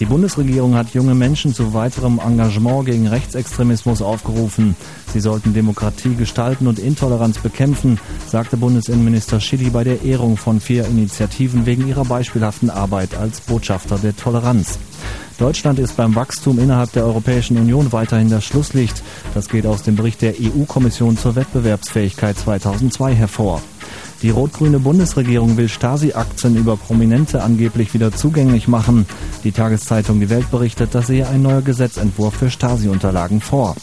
Die 0.00 0.06
Bundesregierung 0.06 0.76
hat 0.76 0.94
junge 0.94 1.14
Menschen 1.14 1.52
zu 1.52 1.74
weiterem 1.74 2.18
Engagement 2.26 2.86
gegen 2.86 3.06
Rechtsextremismus 3.06 4.00
aufgerufen. 4.00 4.74
Sie 5.12 5.20
sollten 5.20 5.52
Demokratie 5.52 6.14
gestalten 6.14 6.66
und 6.68 6.78
Intoleranz 6.78 7.36
bekämpfen, 7.36 8.00
sagte 8.26 8.56
Bundesinnenminister 8.56 9.40
Schilly 9.40 9.68
bei 9.68 9.84
der 9.84 10.02
Ehrung 10.02 10.38
von 10.38 10.58
vier 10.58 10.86
Initiativen 10.86 11.66
wegen 11.66 11.86
ihrer 11.86 12.06
beispielhaften 12.06 12.70
Arbeit 12.70 13.14
als 13.14 13.42
Botschafter 13.42 13.98
der 13.98 14.16
Toleranz. 14.16 14.78
Deutschland 15.38 15.78
ist 15.78 15.98
beim 15.98 16.14
Wachstum 16.14 16.58
innerhalb 16.58 16.92
der 16.92 17.04
Europäischen 17.04 17.58
Union 17.58 17.92
weiterhin 17.92 18.30
das 18.30 18.44
Schlusslicht. 18.44 19.02
Das 19.34 19.50
geht 19.50 19.66
aus 19.66 19.82
dem 19.82 19.96
Bericht 19.96 20.22
der 20.22 20.34
EU-Kommission 20.40 21.18
zur 21.18 21.36
Wettbewerbsfähigkeit 21.36 22.38
2002 22.38 23.14
hervor. 23.14 23.60
Die 24.22 24.30
rot-grüne 24.30 24.78
Bundesregierung 24.78 25.56
will 25.56 25.68
Stasi-Aktien 25.68 26.56
über 26.56 26.76
Prominente 26.76 27.42
angeblich 27.42 27.94
wieder 27.94 28.12
zugänglich 28.12 28.68
machen. 28.68 29.06
Die 29.44 29.52
Tageszeitung 29.52 30.20
Die 30.20 30.28
Welt 30.28 30.50
berichtet, 30.50 30.94
dass 30.94 31.08
ihr 31.08 31.28
ein 31.28 31.40
neuer 31.40 31.62
Gesetzentwurf 31.62 32.34
für 32.34 32.50
Stasi-Unterlagen 32.50 33.40
vor. 33.40 33.76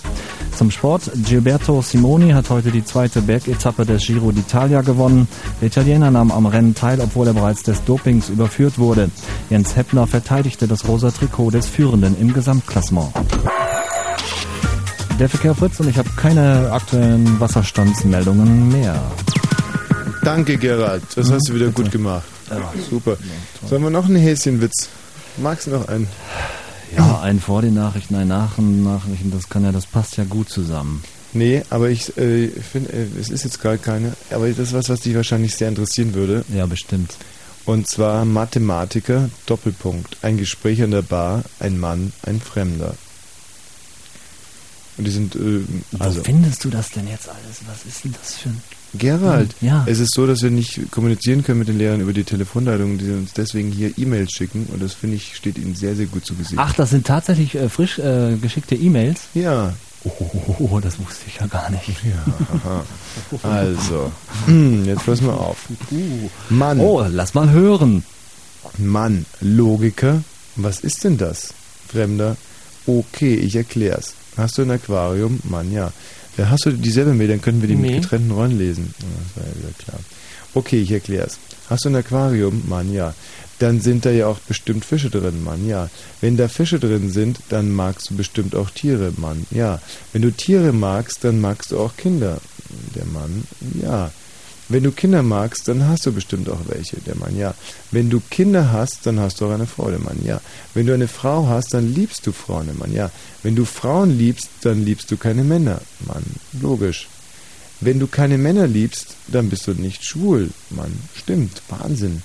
Zum 0.56 0.72
Sport. 0.72 1.12
Gilberto 1.26 1.82
Simoni 1.82 2.32
hat 2.32 2.50
heute 2.50 2.72
die 2.72 2.84
zweite 2.84 3.22
Bergetappe 3.22 3.86
des 3.86 4.06
Giro 4.06 4.30
d'Italia 4.30 4.82
gewonnen. 4.84 5.28
Der 5.62 5.68
Italiener 5.68 6.10
nahm 6.10 6.32
am 6.32 6.48
Rennen 6.48 6.74
teil, 6.74 7.00
obwohl 7.00 7.28
er 7.28 7.34
bereits 7.34 7.64
des 7.64 7.84
Dopings 7.84 8.30
überführt 8.30 8.80
wurde. 8.80 9.10
Jens 9.50 9.76
Heppner 9.76 10.08
verteidigte 10.08 10.68
das 10.68 10.88
rosa 10.88 11.12
Trikot 11.12 11.52
des 11.52 11.68
Führenden 11.68 12.16
im 12.20 12.34
Gesamtklassement. 12.34 13.12
Der 15.20 15.30
Verkehr 15.30 15.56
Fritz 15.56 15.80
und 15.80 15.90
ich 15.90 15.98
habe 15.98 16.10
keine 16.16 16.72
aktuellen 16.72 17.40
Wasserstandsmeldungen 17.40 18.70
mehr. 18.70 19.00
Danke, 20.28 20.58
Gerald. 20.58 21.04
Das 21.16 21.32
hast 21.32 21.48
du 21.48 21.56
wieder 21.56 21.70
gut 21.70 21.90
gemacht. 21.90 22.26
Super. 22.90 23.16
Sollen 23.66 23.82
wir 23.82 23.90
noch 23.90 24.08
einen 24.08 24.18
Häschenwitz? 24.18 24.90
Magst 25.38 25.68
du 25.68 25.72
noch 25.72 25.88
einen? 25.88 26.10
Ja, 26.98 27.22
ein 27.22 27.40
vor 27.40 27.62
den 27.62 27.76
Nachrichten, 27.76 28.14
ein 28.16 28.28
nach 28.28 28.56
den 28.56 28.84
Nachrichten, 28.84 29.32
das 29.32 29.48
kann 29.48 29.64
ja, 29.64 29.72
das 29.72 29.86
passt 29.86 30.18
ja 30.18 30.26
gut 30.26 30.50
zusammen. 30.50 31.02
Nee, 31.32 31.64
aber 31.70 31.90
ich 31.90 32.18
äh, 32.18 32.50
finde, 32.50 32.92
äh, 32.92 33.06
es 33.18 33.30
ist 33.30 33.46
jetzt 33.46 33.62
gar 33.62 33.78
keine. 33.78 34.18
Aber 34.30 34.50
das 34.50 34.60
ist 34.60 34.74
was, 34.74 34.90
was 34.90 35.00
dich 35.00 35.16
wahrscheinlich 35.16 35.56
sehr 35.56 35.70
interessieren 35.70 36.14
würde. 36.14 36.44
Ja, 36.54 36.66
bestimmt. 36.66 37.16
Und 37.64 37.88
zwar 37.88 38.26
Mathematiker, 38.26 39.30
Doppelpunkt. 39.46 40.18
Ein 40.24 40.36
Gespräch 40.36 40.84
an 40.84 40.92
der 40.92 41.04
Bar, 41.04 41.44
ein 41.62 41.80
Mann, 41.80 42.12
ein 42.24 42.42
Fremder. 42.42 42.96
Und 44.98 45.06
die 45.06 45.12
sind, 45.12 45.36
äh, 45.36 45.62
also. 46.00 46.20
Wo 46.20 46.24
findest 46.26 46.66
du 46.66 46.70
das 46.70 46.90
denn 46.90 47.08
jetzt 47.08 47.30
alles? 47.30 47.62
Was 47.66 47.86
ist 47.86 48.04
denn 48.04 48.14
das 48.20 48.36
für 48.36 48.50
ein... 48.50 48.62
Gerald, 48.94 49.54
Ja. 49.62 49.84
es 49.88 50.00
ist 50.00 50.14
so, 50.14 50.26
dass 50.26 50.42
wir 50.42 50.50
nicht 50.50 50.92
kommunizieren 50.92 51.44
können 51.44 51.60
mit 51.60 51.68
den 51.68 51.78
Lehrern 51.78 52.02
über 52.02 52.14
die 52.14 52.24
Telefonleitung, 52.24 52.98
die 52.98 53.12
uns 53.12 53.34
deswegen 53.34 53.72
hier 53.72 53.92
E-Mails 53.98 54.32
schicken 54.32 54.68
und 54.72 54.82
das 54.82 54.94
finde 54.94 55.18
ich 55.18 55.36
steht 55.36 55.58
ihnen 55.58 55.76
sehr, 55.76 55.96
sehr 55.96 56.06
gut 56.08 56.26
zu 56.26 56.34
Gesicht. 56.36 56.56
Ach, 56.58 56.74
das 56.74 56.92
sind 56.92 57.06
tatsächlich 57.06 57.56
äh, 57.56 57.70
frisch 57.70 58.00
äh, 58.00 58.36
geschickte 58.42 58.76
E-Mails? 58.76 59.22
Ja. 59.34 59.74
Oh, 60.60 60.80
das 60.82 60.98
wusste 61.00 61.26
ich 61.28 61.36
ja 61.40 61.48
gar 61.48 61.70
nicht. 61.70 61.90
Ja. 62.04 62.84
Also, 63.44 64.12
hm, 64.46 64.86
jetzt 64.86 65.06
pass 65.06 65.22
mal 65.22 65.34
auf. 65.34 65.68
Mann. 66.50 66.80
Oh, 66.80 67.04
lass 67.10 67.34
mal 67.34 67.50
hören. 67.50 68.04
Mann, 68.78 69.26
Logiker, 69.42 70.22
was 70.56 70.80
ist 70.82 71.04
denn 71.04 71.18
das? 71.18 71.54
Fremder, 71.88 72.38
okay, 72.86 73.36
ich 73.36 73.56
erklär's. 73.56 74.14
Hast 74.38 74.58
du 74.58 74.62
ein 74.62 74.72
Aquarium? 74.72 75.40
Mann, 75.44 75.72
ja. 75.72 75.92
Äh, 76.38 76.46
Hast 76.46 76.66
du 76.66 76.72
dieselbe 76.72 77.14
Mail, 77.14 77.28
dann 77.30 77.42
können 77.42 77.62
wir 77.62 77.68
die 77.68 77.76
Nee. 77.76 77.92
mit 77.94 78.02
getrennten 78.04 78.32
Rollen 78.32 78.58
lesen. 78.58 78.94
Ja, 79.00 79.06
Das 79.36 79.44
war 79.44 79.52
ja 79.52 79.58
wieder 79.60 79.74
klar. 79.78 80.00
Okay, 80.54 80.82
ich 80.82 80.92
erklär's. 80.92 81.38
Hast 81.70 81.86
du 81.86 81.90
ein 81.90 81.96
Aquarium? 81.96 82.64
Mann, 82.68 82.92
ja. 82.94 83.14
dann 83.60 83.82
sind 83.82 84.06
da 84.06 84.12
ja 84.12 84.28
auch 84.28 84.38
bestimmt 84.40 84.86
Fische 84.86 85.10
drin, 85.10 85.44
Mann, 85.44 85.68
ja. 85.68 85.90
Wenn 86.22 86.38
da 86.38 86.48
Fische 86.48 86.80
drin 86.80 87.10
sind, 87.12 87.40
dann 87.50 87.72
magst 87.72 88.10
du 88.12 88.16
bestimmt 88.16 88.56
auch 88.56 88.70
Tiere, 88.70 89.12
Mann, 89.18 89.48
ja. 89.50 89.82
Wenn 90.14 90.22
du 90.22 90.32
Tiere 90.32 90.74
magst, 90.74 91.24
dann 91.24 91.42
magst 91.42 91.72
du 91.72 91.80
auch 91.80 91.98
Kinder, 91.98 92.38
der 92.96 93.06
Mann, 93.06 93.44
ja. 93.82 94.12
Wenn 94.70 94.84
du 94.84 94.92
Kinder 94.92 95.24
magst, 95.24 95.68
dann 95.68 95.88
hast 95.88 96.06
du 96.06 96.12
bestimmt 96.12 96.50
auch 96.50 96.60
welche, 96.68 96.98
der 96.98 97.16
Mann, 97.16 97.38
ja. 97.38 97.54
Wenn 97.92 98.10
du 98.10 98.22
Kinder 98.30 98.72
hast, 98.74 99.06
dann 99.06 99.20
hast 99.20 99.40
du 99.40 99.46
auch 99.46 99.54
eine 99.54 99.66
Frau, 99.66 99.90
der 99.90 100.00
Mann, 100.00 100.20
ja. 100.26 100.42
Wenn 100.74 100.86
du 100.86 100.94
eine 100.94 101.08
Frau 101.08 101.48
hast, 101.48 101.74
dann 101.74 101.94
liebst 101.94 102.28
du 102.28 102.34
Frauen, 102.34 102.66
der 102.66 102.76
Mann, 102.76 102.94
ja. 102.94 103.10
Wenn 103.44 103.56
du 103.56 103.64
Frauen 103.64 104.18
liebst, 104.18 104.50
dann 104.62 104.84
liebst 104.84 105.10
du 105.10 105.18
keine 105.18 105.44
Männer, 105.44 105.82
Mann, 106.06 106.24
logisch. 106.62 107.08
Wenn 107.80 108.00
du 108.00 108.08
keine 108.08 108.38
Männer 108.38 108.68
liebst, 108.68 109.16
dann 109.28 109.50
bist 109.50 109.68
du 109.68 109.72
nicht 109.72 110.04
schwul, 110.04 110.50
Mann, 110.70 110.92
stimmt, 111.16 111.62
Wahnsinn. 111.70 112.22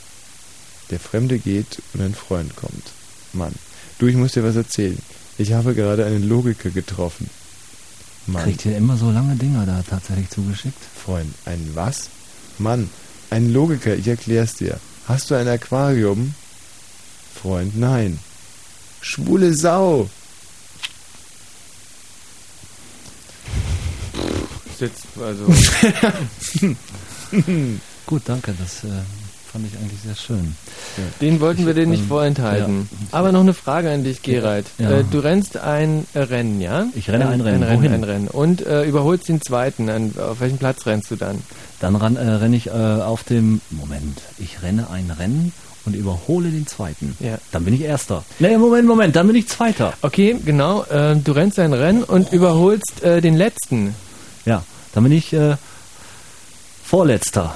Der 0.91 0.99
Fremde 0.99 1.39
geht 1.39 1.81
und 1.95 2.01
ein 2.01 2.15
Freund 2.15 2.57
kommt, 2.57 2.91
Mann. 3.33 3.53
Du, 3.99 4.07
ich 4.07 4.17
muss 4.17 4.33
dir 4.33 4.43
was 4.43 4.57
erzählen. 4.57 4.99
Ich 5.39 5.53
habe 5.53 5.75
gerade 5.75 6.05
einen 6.05 6.29
Logiker 6.29 6.71
getroffen. 6.71 7.31
Mann. 8.27 8.43
Kriegt 8.45 8.65
ihr 8.67 8.77
immer 8.77 8.97
so 8.97 9.11
lange 9.11 9.37
Dinger 9.37 9.65
da 9.65 9.83
tatsächlich 9.89 10.29
zugeschickt? 10.31 10.79
Freund, 11.05 11.33
ein 11.45 11.71
was? 11.75 12.09
Mann, 12.59 12.91
ein 13.31 13.53
Logiker, 13.53 13.95
ich 13.95 14.09
erklär's 14.09 14.55
dir. 14.55 14.79
Hast 15.09 15.31
du 15.31 15.35
ein 15.35 15.49
Aquarium? 15.49 16.35
Freund, 17.35 17.77
nein. 17.79 18.19
Schwule 19.01 19.53
Sau. 19.55 20.09
Sitzt, 24.79 25.07
also. 25.21 25.47
Gut, 28.07 28.23
danke, 28.27 28.55
das 28.59 28.85
äh, 28.85 29.03
fand 29.53 29.67
ich 29.67 29.79
eigentlich 29.79 30.01
sehr 30.01 30.15
schön. 30.15 30.57
Den 31.21 31.41
wollten 31.41 31.67
wir 31.67 31.75
dir 31.75 31.87
nicht 31.87 32.03
ähm, 32.03 32.09
vorenthalten. 32.09 32.89
ja. 32.91 32.99
Aber 33.13 33.33
noch 33.33 33.41
eine 33.41 33.53
Frage 33.55 33.91
an 33.91 34.03
dich, 34.03 34.23
Gerald. 34.23 34.67
Ja. 34.79 34.91
Äh, 34.91 35.05
du 35.11 35.19
rennst 35.19 35.59
ein 35.59 36.07
Rennen, 36.15 36.61
ja? 36.61 36.87
Ich 36.95 37.11
renne 37.11 37.29
ein 37.29 37.41
Rennen. 37.43 37.63
Ein 37.63 37.69
Rennen, 37.69 37.81
Wohin? 37.83 37.93
ein 37.93 38.05
Rennen. 38.05 38.29
Und 38.29 38.65
äh, 38.67 38.85
überholst 38.85 39.29
den 39.29 39.43
zweiten. 39.43 39.89
An, 39.91 40.15
auf 40.19 40.41
welchem 40.41 40.59
Platz 40.59 40.87
rennst 40.87 41.11
du 41.11 41.17
dann? 41.17 41.43
Dann 41.81 41.97
ran, 41.97 42.17
äh, 42.17 42.21
renne 42.29 42.57
ich 42.57 42.69
äh, 42.69 42.71
auf 42.71 43.25
dem 43.25 43.61
Moment. 43.71 44.23
Ich 44.39 44.63
renne 44.63 44.89
ein 44.91 45.11
Rennen 45.11 45.53
und 45.85 45.95
überhole 45.97 46.49
den 46.49 46.67
zweiten. 46.67 47.17
Ja. 47.21 47.39
Dann 47.51 47.65
bin 47.65 47.75
ich 47.75 47.83
Erster. 47.83 48.25
Nee, 48.39 48.57
Moment, 48.57 48.87
Moment, 48.87 49.17
dann 49.17 49.27
bin 49.27 49.37
ich 49.37 49.49
Zweiter. 49.49 49.93
Okay, 50.01 50.37
genau. 50.45 50.85
Äh, 50.85 51.17
du 51.17 51.33
rennst 51.33 51.59
ein 51.59 51.73
Rennen 51.73 52.05
und 52.05 52.33
überholst 52.33 53.03
äh, 53.03 53.21
den 53.21 53.37
letzten. 53.37 53.95
Ja, 54.47 54.63
dann 54.95 55.03
bin 55.03 55.13
ich 55.13 55.33
äh, 55.33 55.57
Vorletzter. 56.85 57.55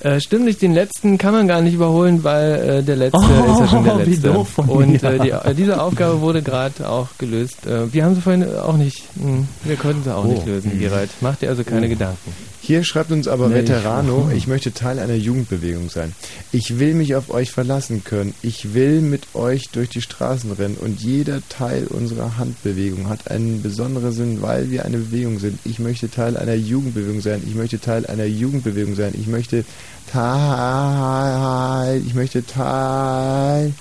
Äh, 0.00 0.20
stimmt 0.20 0.44
nicht, 0.44 0.60
den 0.60 0.74
letzten 0.74 1.16
kann 1.16 1.32
man 1.32 1.48
gar 1.48 1.62
nicht 1.62 1.74
überholen, 1.74 2.22
weil 2.22 2.54
äh, 2.80 2.82
der 2.82 2.96
letzte 2.96 3.18
Oh, 3.18 3.52
ist 3.52 3.60
ja 3.60 3.68
schon 3.68 3.84
der 3.84 3.94
letzte. 3.96 4.30
Und 4.66 5.02
äh, 5.02 5.18
die, 5.18 5.30
äh, 5.30 5.54
diese 5.54 5.80
Aufgabe 5.80 6.20
wurde 6.20 6.42
gerade 6.42 6.88
auch 6.88 7.08
gelöst. 7.18 7.66
Äh, 7.66 7.92
wir 7.92 8.04
haben 8.04 8.14
sie 8.14 8.20
vorhin 8.20 8.44
auch 8.58 8.76
nicht, 8.76 9.04
mh, 9.16 9.44
wir 9.64 9.76
konnten 9.76 10.02
sie 10.04 10.14
auch 10.14 10.24
Oh. 10.24 10.28
nicht 10.28 10.46
lösen, 10.46 10.78
Gerald. 10.78 11.08
Mach 11.22 11.36
dir 11.36 11.48
also 11.48 11.64
keine 11.64 11.86
Oh. 11.86 11.88
Gedanken. 11.88 12.32
Hier 12.66 12.82
schreibt 12.82 13.12
uns 13.12 13.28
aber 13.28 13.48
Nee, 13.48 13.60
ich- 13.60 13.68
Veterano, 13.68 14.28
ich 14.34 14.48
möchte 14.48 14.72
Teil 14.72 14.98
einer 14.98 15.14
Jugendbewegung 15.14 15.88
sein. 15.88 16.12
Ich 16.50 16.80
will 16.80 16.94
mich 16.94 17.14
auf 17.14 17.30
euch 17.30 17.52
verlassen 17.52 18.02
können. 18.02 18.34
Ich 18.42 18.74
will 18.74 19.00
mit 19.02 19.22
euch 19.34 19.68
durch 19.70 19.88
die 19.88 20.02
Straßen 20.02 20.50
rennen 20.50 20.76
und 20.76 21.00
jeder 21.00 21.42
Teil 21.48 21.86
unserer 21.86 22.38
Handbewegung 22.38 23.08
hat 23.08 23.30
einen 23.30 23.62
besonderen 23.62 24.10
Sinn, 24.12 24.42
weil 24.42 24.68
wir 24.72 24.84
eine 24.84 24.98
Bewegung 24.98 25.38
sind. 25.38 25.60
Ich 25.64 25.78
möchte 25.78 26.10
Teil 26.10 26.36
einer 26.36 26.54
Jugendbewegung 26.54 27.20
sein. 27.20 27.40
Ich 27.46 27.54
möchte 27.54 27.78
Teil 27.78 28.04
einer 28.06 28.24
Jugendbewegung 28.24 28.96
sein. 28.96 29.14
Ich 29.16 29.28
möchte 29.28 29.64
Teil, 30.10 32.02
ich 32.04 32.14
möchte 32.14 32.44
Teil. 32.44 33.72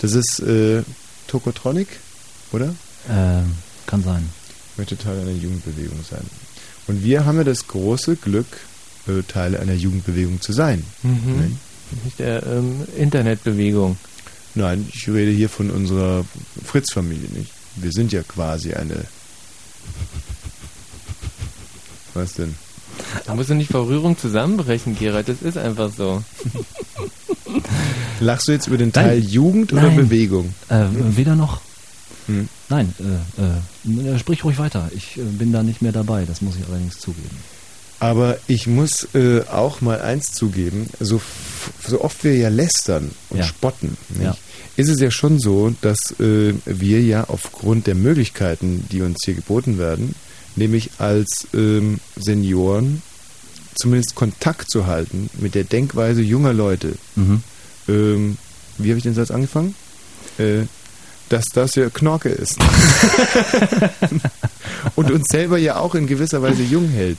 Das 0.00 0.12
ist 0.14 0.40
äh, 0.40 0.82
Tokotronic, 1.28 1.86
oder? 2.52 2.74
Ähm, 3.08 3.52
kann 3.86 4.02
sein. 4.02 4.28
Ich 4.72 4.78
möchte 4.78 4.96
Teil 4.98 5.20
einer 5.20 5.30
Jugendbewegung 5.30 6.00
sein. 6.10 6.24
Und 6.86 7.02
wir 7.02 7.24
haben 7.24 7.38
ja 7.38 7.44
das 7.44 7.66
große 7.66 8.16
Glück, 8.16 8.46
äh, 9.06 9.22
Teil 9.22 9.56
einer 9.56 9.74
Jugendbewegung 9.74 10.40
zu 10.40 10.52
sein. 10.52 10.84
Mhm. 11.02 11.36
Nein? 11.36 11.58
Nicht 12.04 12.18
der 12.18 12.44
ähm, 12.46 12.82
Internetbewegung. 12.96 13.96
Nein, 14.54 14.88
ich 14.92 15.08
rede 15.08 15.30
hier 15.30 15.48
von 15.48 15.70
unserer 15.70 16.24
Fritz-Familie 16.64 17.28
nicht. 17.30 17.50
Wir 17.76 17.92
sind 17.92 18.12
ja 18.12 18.22
quasi 18.22 18.72
eine. 18.74 18.94
Was 22.14 22.34
denn? 22.34 22.54
Da 23.26 23.34
musst 23.34 23.50
du 23.50 23.54
nicht 23.54 23.70
vor 23.72 23.88
Rührung 23.88 24.16
zusammenbrechen, 24.16 24.96
Gerald. 24.96 25.28
Das 25.28 25.42
ist 25.42 25.58
einfach 25.58 25.90
so. 25.92 26.22
Lachst 28.20 28.46
du 28.48 28.52
jetzt 28.52 28.68
über 28.68 28.78
den 28.78 28.92
Nein. 28.94 29.04
Teil 29.06 29.18
Jugend 29.18 29.72
oder 29.72 29.82
Nein. 29.82 29.96
Bewegung? 29.96 30.54
Äh, 30.68 30.84
weder 30.92 31.34
noch. 31.34 31.60
Hm. 32.26 32.48
Nein, 32.68 32.94
äh, 33.38 34.14
äh, 34.14 34.18
sprich 34.18 34.44
ruhig 34.44 34.58
weiter. 34.58 34.90
Ich 34.96 35.16
äh, 35.18 35.22
bin 35.22 35.52
da 35.52 35.62
nicht 35.62 35.82
mehr 35.82 35.92
dabei, 35.92 36.24
das 36.24 36.40
muss 36.40 36.56
ich 36.56 36.66
allerdings 36.68 36.98
zugeben. 36.98 37.36
Aber 38.00 38.38
ich 38.48 38.66
muss 38.66 39.08
äh, 39.14 39.42
auch 39.50 39.80
mal 39.80 40.00
eins 40.02 40.32
zugeben, 40.32 40.88
so, 41.00 41.20
so 41.86 42.02
oft 42.02 42.22
wir 42.24 42.36
ja 42.36 42.48
lästern 42.48 43.10
und 43.30 43.38
Ja. 43.38 43.44
spotten, 43.44 43.96
Ja. 44.20 44.36
ist 44.76 44.88
es 44.88 45.00
ja 45.00 45.10
schon 45.10 45.38
so, 45.38 45.74
dass 45.80 45.98
äh, 46.20 46.54
wir 46.66 47.00
ja 47.02 47.24
aufgrund 47.28 47.86
der 47.86 47.94
Möglichkeiten, 47.94 48.84
die 48.90 49.00
uns 49.02 49.18
hier 49.24 49.34
geboten 49.34 49.78
werden, 49.78 50.14
nämlich 50.56 50.90
als 50.98 51.46
ähm, 51.54 52.00
Senioren 52.16 53.00
zumindest 53.76 54.14
Kontakt 54.14 54.70
zu 54.70 54.86
halten 54.86 55.30
mit 55.38 55.54
der 55.54 55.64
Denkweise 55.64 56.20
junger 56.20 56.52
Leute. 56.52 56.94
Mhm. 57.16 57.42
Ähm, 57.88 58.38
wie 58.78 58.88
habe 58.90 58.98
ich 58.98 59.04
den 59.04 59.14
Satz 59.14 59.30
angefangen? 59.30 59.74
Äh, 60.38 60.62
dass 61.28 61.44
das 61.52 61.74
ja 61.74 61.90
Knorke 61.90 62.28
ist. 62.28 62.58
und 64.96 65.10
uns 65.10 65.26
selber 65.30 65.58
ja 65.58 65.76
auch 65.76 65.94
in 65.94 66.06
gewisser 66.06 66.42
Weise 66.42 66.62
jung 66.62 66.88
hält. 66.88 67.18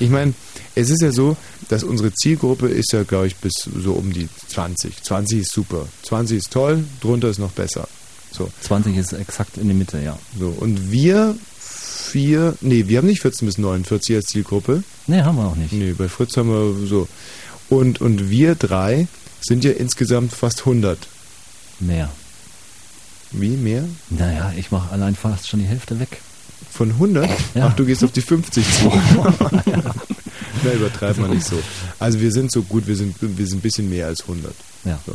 Ich 0.00 0.10
meine, 0.10 0.34
es 0.74 0.90
ist 0.90 1.02
ja 1.02 1.12
so, 1.12 1.36
dass 1.68 1.84
unsere 1.84 2.12
Zielgruppe 2.12 2.68
ist 2.68 2.92
ja, 2.92 3.02
glaube 3.02 3.26
ich, 3.26 3.36
bis 3.36 3.52
so 3.82 3.92
um 3.92 4.12
die 4.12 4.28
20. 4.48 5.02
20 5.02 5.40
ist 5.40 5.52
super. 5.52 5.86
20 6.04 6.38
ist 6.38 6.52
toll, 6.52 6.84
drunter 7.00 7.28
ist 7.28 7.38
noch 7.38 7.52
besser. 7.52 7.88
So. 8.30 8.50
20 8.62 8.96
ist 8.96 9.12
exakt 9.12 9.58
in 9.58 9.66
der 9.66 9.76
Mitte, 9.76 10.00
ja. 10.00 10.18
So, 10.38 10.48
und 10.48 10.90
wir 10.90 11.36
vier, 11.58 12.56
nee, 12.60 12.88
wir 12.88 12.98
haben 12.98 13.06
nicht 13.06 13.22
14 13.22 13.46
bis 13.46 13.58
49 13.58 14.16
als 14.16 14.26
Zielgruppe. 14.26 14.82
Nee, 15.06 15.22
haben 15.22 15.36
wir 15.36 15.46
auch 15.46 15.56
nicht. 15.56 15.72
Nee, 15.72 15.94
bei 15.96 16.08
Fritz 16.08 16.36
haben 16.36 16.50
wir 16.50 16.86
so. 16.86 17.08
Und, 17.68 18.00
und 18.00 18.30
wir 18.30 18.54
drei 18.54 19.06
sind 19.40 19.64
ja 19.64 19.72
insgesamt 19.72 20.32
fast 20.32 20.60
100. 20.60 20.98
Mehr. 21.80 22.10
Wie, 23.32 23.56
mehr? 23.56 23.84
Naja, 24.10 24.52
ich 24.56 24.70
mache 24.70 24.90
allein 24.92 25.14
fast 25.14 25.48
schon 25.48 25.60
die 25.60 25.66
Hälfte 25.66 25.98
weg. 25.98 26.20
Von 26.70 26.90
100? 26.90 27.28
Ja. 27.54 27.68
Ach, 27.68 27.76
du 27.76 27.84
gehst 27.84 28.02
auf 28.04 28.12
die 28.12 28.22
50 28.22 28.64
zu. 28.64 28.92
Na, 30.64 30.72
übertreib 30.72 31.18
mal 31.18 31.28
nicht 31.28 31.46
so. 31.46 31.60
Also 31.98 32.20
wir 32.20 32.32
sind 32.32 32.50
so 32.52 32.62
gut, 32.62 32.86
wir 32.86 32.96
sind, 32.96 33.16
wir 33.20 33.46
sind 33.46 33.58
ein 33.58 33.62
bisschen 33.62 33.90
mehr 33.90 34.06
als 34.06 34.22
100. 34.22 34.54
Ja. 34.84 34.98
So. 35.06 35.14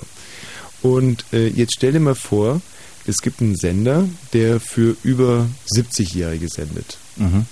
Und 0.90 1.26
äh, 1.34 1.48
jetzt 1.48 1.74
stell 1.78 1.94
dir 1.94 2.00
mal 2.00 2.16
vor, 2.16 2.62
es 3.08 3.18
gibt 3.18 3.42
einen 3.42 3.56
Sender, 3.56 4.04
der 4.34 4.60
für 4.60 4.96
über 5.04 5.48
70-Jährige 5.76 6.48
sendet. 6.50 6.98
Mhm. 7.16 7.46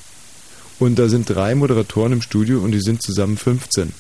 Und 0.80 1.00
da 1.00 1.08
sind 1.08 1.30
drei 1.30 1.56
Moderatoren 1.56 2.12
im 2.12 2.22
Studio 2.22 2.60
und 2.60 2.72
die 2.74 2.82
sind 2.82 3.02
zusammen 3.02 3.38
15. 3.38 3.92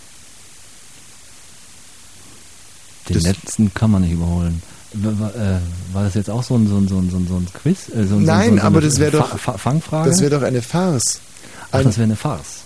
Den 3.09 3.13
Das- 3.13 3.23
letzten 3.23 3.73
kann 3.73 3.91
man 3.91 4.01
nicht 4.01 4.11
überholen. 4.13 4.61
War, 4.97 5.35
äh, 5.35 5.59
war 5.93 6.03
das 6.03 6.13
jetzt 6.13 6.29
auch 6.29 6.43
so 6.43 6.55
ein, 6.55 6.67
so 6.67 6.77
ein, 6.77 6.87
so 6.87 6.97
ein, 6.97 7.09
so 7.09 7.17
ein, 7.17 7.47
Quiz? 7.53 7.89
Äh, 7.89 8.05
so 8.05 8.15
ein, 8.15 8.23
Nein, 8.23 8.45
so 8.49 8.51
ein, 8.53 8.57
so 8.59 8.63
aber 8.63 8.81
das 8.81 8.99
wäre 8.99 9.11
doch, 9.11 9.29
Fa 9.29 9.37
Fa 9.37 9.57
Fangfrage? 9.57 10.09
das 10.09 10.21
wäre 10.21 10.31
doch 10.31 10.41
eine 10.43 10.61
Farce. 10.61 11.19
Ach, 11.71 11.79
Ein- 11.79 11.85
das 11.85 11.97
wäre 11.97 12.05
eine 12.05 12.15
Farce. 12.15 12.61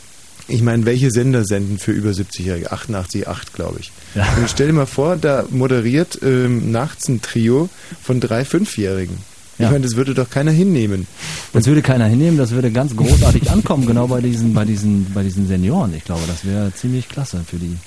Ich 0.47 0.63
meine, 0.63 0.83
welche 0.85 1.11
Sender 1.11 1.45
senden 1.45 1.77
für 1.77 1.91
über 1.91 2.09
70-Jährige? 2.09 2.71
88,8, 2.71 3.53
glaube 3.53 3.77
ich. 3.81 3.91
Ja. 4.15 4.27
Und 4.37 4.49
stell 4.49 4.65
dir 4.67 4.73
mal 4.73 4.87
vor, 4.87 5.15
da 5.15 5.43
moderiert 5.51 6.19
ähm, 6.23 6.71
nachts 6.71 7.07
ein 7.07 7.21
Trio 7.21 7.69
von 8.01 8.19
drei 8.19 8.43
Fünfjährigen. 8.45 9.15
Ich 9.59 9.63
Ja. 9.63 9.69
meine, 9.71 9.85
das 9.85 9.95
würde 9.95 10.15
doch 10.15 10.29
keiner 10.29 10.49
hinnehmen. 10.51 11.05
Das 11.53 11.67
würde 11.67 11.83
keiner 11.83 12.05
hinnehmen, 12.05 12.37
das 12.39 12.49
würde 12.51 12.71
ganz 12.71 12.95
großartig 12.95 13.51
ankommen, 13.51 13.85
genau 13.85 14.07
bei 14.07 14.21
diesen, 14.21 14.53
bei 14.55 14.65
diesen, 14.65 15.11
bei 15.13 15.21
diesen 15.21 15.47
Senioren. 15.47 15.93
Ich 15.95 16.05
glaube, 16.05 16.21
das 16.27 16.43
wäre 16.45 16.73
ziemlich 16.73 17.07
klasse 17.09 17.41
für 17.47 17.57
die. 17.57 17.77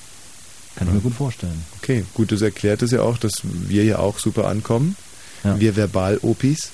Kann 0.77 0.89
ich 0.89 0.95
mir 0.95 1.01
gut 1.01 1.15
vorstellen. 1.15 1.65
Okay, 1.81 2.05
gut, 2.15 2.33
das 2.33 2.41
erklärt 2.43 2.83
es 2.83 2.91
ja 2.93 3.03
auch, 3.03 3.19
dass 3.19 3.33
wir 3.45 3.85
ja 3.85 3.99
auch 3.99 4.19
super 4.19 4.47
ankommen. 4.49 4.97
Ja. 5.45 5.59
Wir 5.61 5.77
Verbal-Opis. 5.77 6.71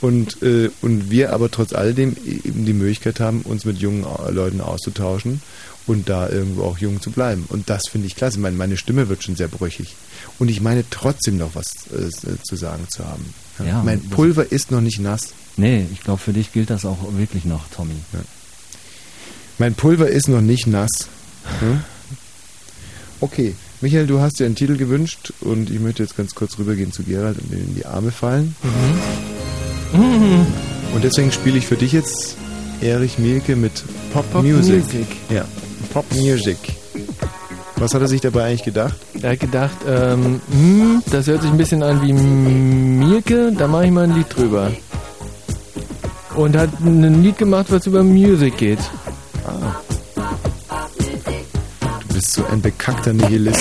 Und, 0.00 0.42
äh, 0.42 0.70
und 0.82 1.10
wir 1.10 1.32
aber 1.32 1.50
trotz 1.50 1.72
alledem 1.72 2.16
eben 2.26 2.66
die 2.66 2.74
Möglichkeit 2.74 3.18
haben, 3.20 3.40
uns 3.42 3.64
mit 3.64 3.78
jungen 3.78 4.04
Leuten 4.30 4.60
auszutauschen 4.60 5.40
und 5.86 6.08
da 6.08 6.28
irgendwo 6.28 6.64
auch 6.64 6.76
jung 6.78 7.00
zu 7.00 7.10
bleiben. 7.10 7.44
Und 7.48 7.70
das 7.70 7.82
finde 7.90 8.06
ich 8.06 8.14
klasse. 8.16 8.38
Meine, 8.38 8.56
meine 8.56 8.76
Stimme 8.76 9.08
wird 9.08 9.24
schon 9.24 9.36
sehr 9.36 9.48
brüchig. 9.48 9.94
Und 10.38 10.48
ich 10.50 10.60
meine 10.60 10.84
trotzdem 10.90 11.38
noch 11.38 11.54
was 11.54 11.66
äh, 11.92 12.10
zu 12.42 12.56
sagen 12.56 12.86
zu 12.90 13.06
haben. 13.06 13.32
Ja, 13.64 13.82
mein 13.82 14.02
das- 14.02 14.10
Pulver 14.10 14.50
ist 14.52 14.70
noch 14.70 14.82
nicht 14.82 14.98
nass. 15.00 15.32
Nee, 15.56 15.86
ich 15.90 16.02
glaube, 16.02 16.18
für 16.20 16.34
dich 16.34 16.52
gilt 16.52 16.68
das 16.68 16.84
auch 16.84 16.98
wirklich 17.16 17.46
noch, 17.46 17.68
Tommy. 17.74 17.94
Mein 19.58 19.74
Pulver 19.74 20.08
ist 20.08 20.28
noch 20.28 20.42
nicht 20.42 20.66
nass. 20.66 20.90
Hm? 21.60 21.80
Okay, 23.20 23.54
Michael, 23.80 24.06
du 24.06 24.20
hast 24.20 24.40
dir 24.40 24.46
einen 24.46 24.54
Titel 24.54 24.76
gewünscht 24.76 25.32
und 25.40 25.70
ich 25.70 25.80
möchte 25.80 26.02
jetzt 26.02 26.16
ganz 26.16 26.34
kurz 26.34 26.58
rübergehen 26.58 26.92
zu 26.92 27.02
Gerald 27.02 27.38
und 27.38 27.52
in 27.52 27.74
die 27.74 27.86
Arme 27.86 28.10
fallen. 28.10 28.54
Mhm. 29.92 30.46
Und 30.94 31.04
deswegen 31.04 31.32
spiele 31.32 31.58
ich 31.58 31.66
für 31.66 31.76
dich 31.76 31.92
jetzt 31.92 32.36
Erich 32.80 33.18
Mielke 33.18 33.56
mit 33.56 33.72
Pop, 34.12 34.30
Pop 34.32 34.42
Music. 34.42 34.84
Music. 34.84 35.06
Ja, 35.30 35.44
Pop 35.92 36.04
Music. 36.14 36.56
Was 37.76 37.92
hat 37.94 38.00
er 38.00 38.08
sich 38.08 38.20
dabei 38.20 38.44
eigentlich 38.44 38.64
gedacht? 38.64 38.96
Er 39.20 39.32
hat 39.32 39.40
gedacht, 39.40 39.76
ähm, 39.86 40.40
hm, 40.50 41.02
das 41.10 41.26
hört 41.26 41.42
sich 41.42 41.50
ein 41.50 41.58
bisschen 41.58 41.82
an 41.82 42.02
wie 42.02 42.12
Mielke, 42.12 43.52
da 43.52 43.68
mache 43.68 43.86
ich 43.86 43.90
mal 43.90 44.04
ein 44.04 44.14
Lied 44.14 44.26
drüber. 44.34 44.72
Und 46.34 46.56
hat 46.56 46.70
ein 46.80 47.22
Lied 47.22 47.38
gemacht, 47.38 47.66
was 47.70 47.86
über 47.86 48.02
Music 48.02 48.56
geht. 48.58 48.78
Ah. 49.46 49.76
Bist 52.16 52.32
so 52.32 52.46
ein 52.46 52.62
bekackter 52.62 53.12
Nihilist. 53.12 53.60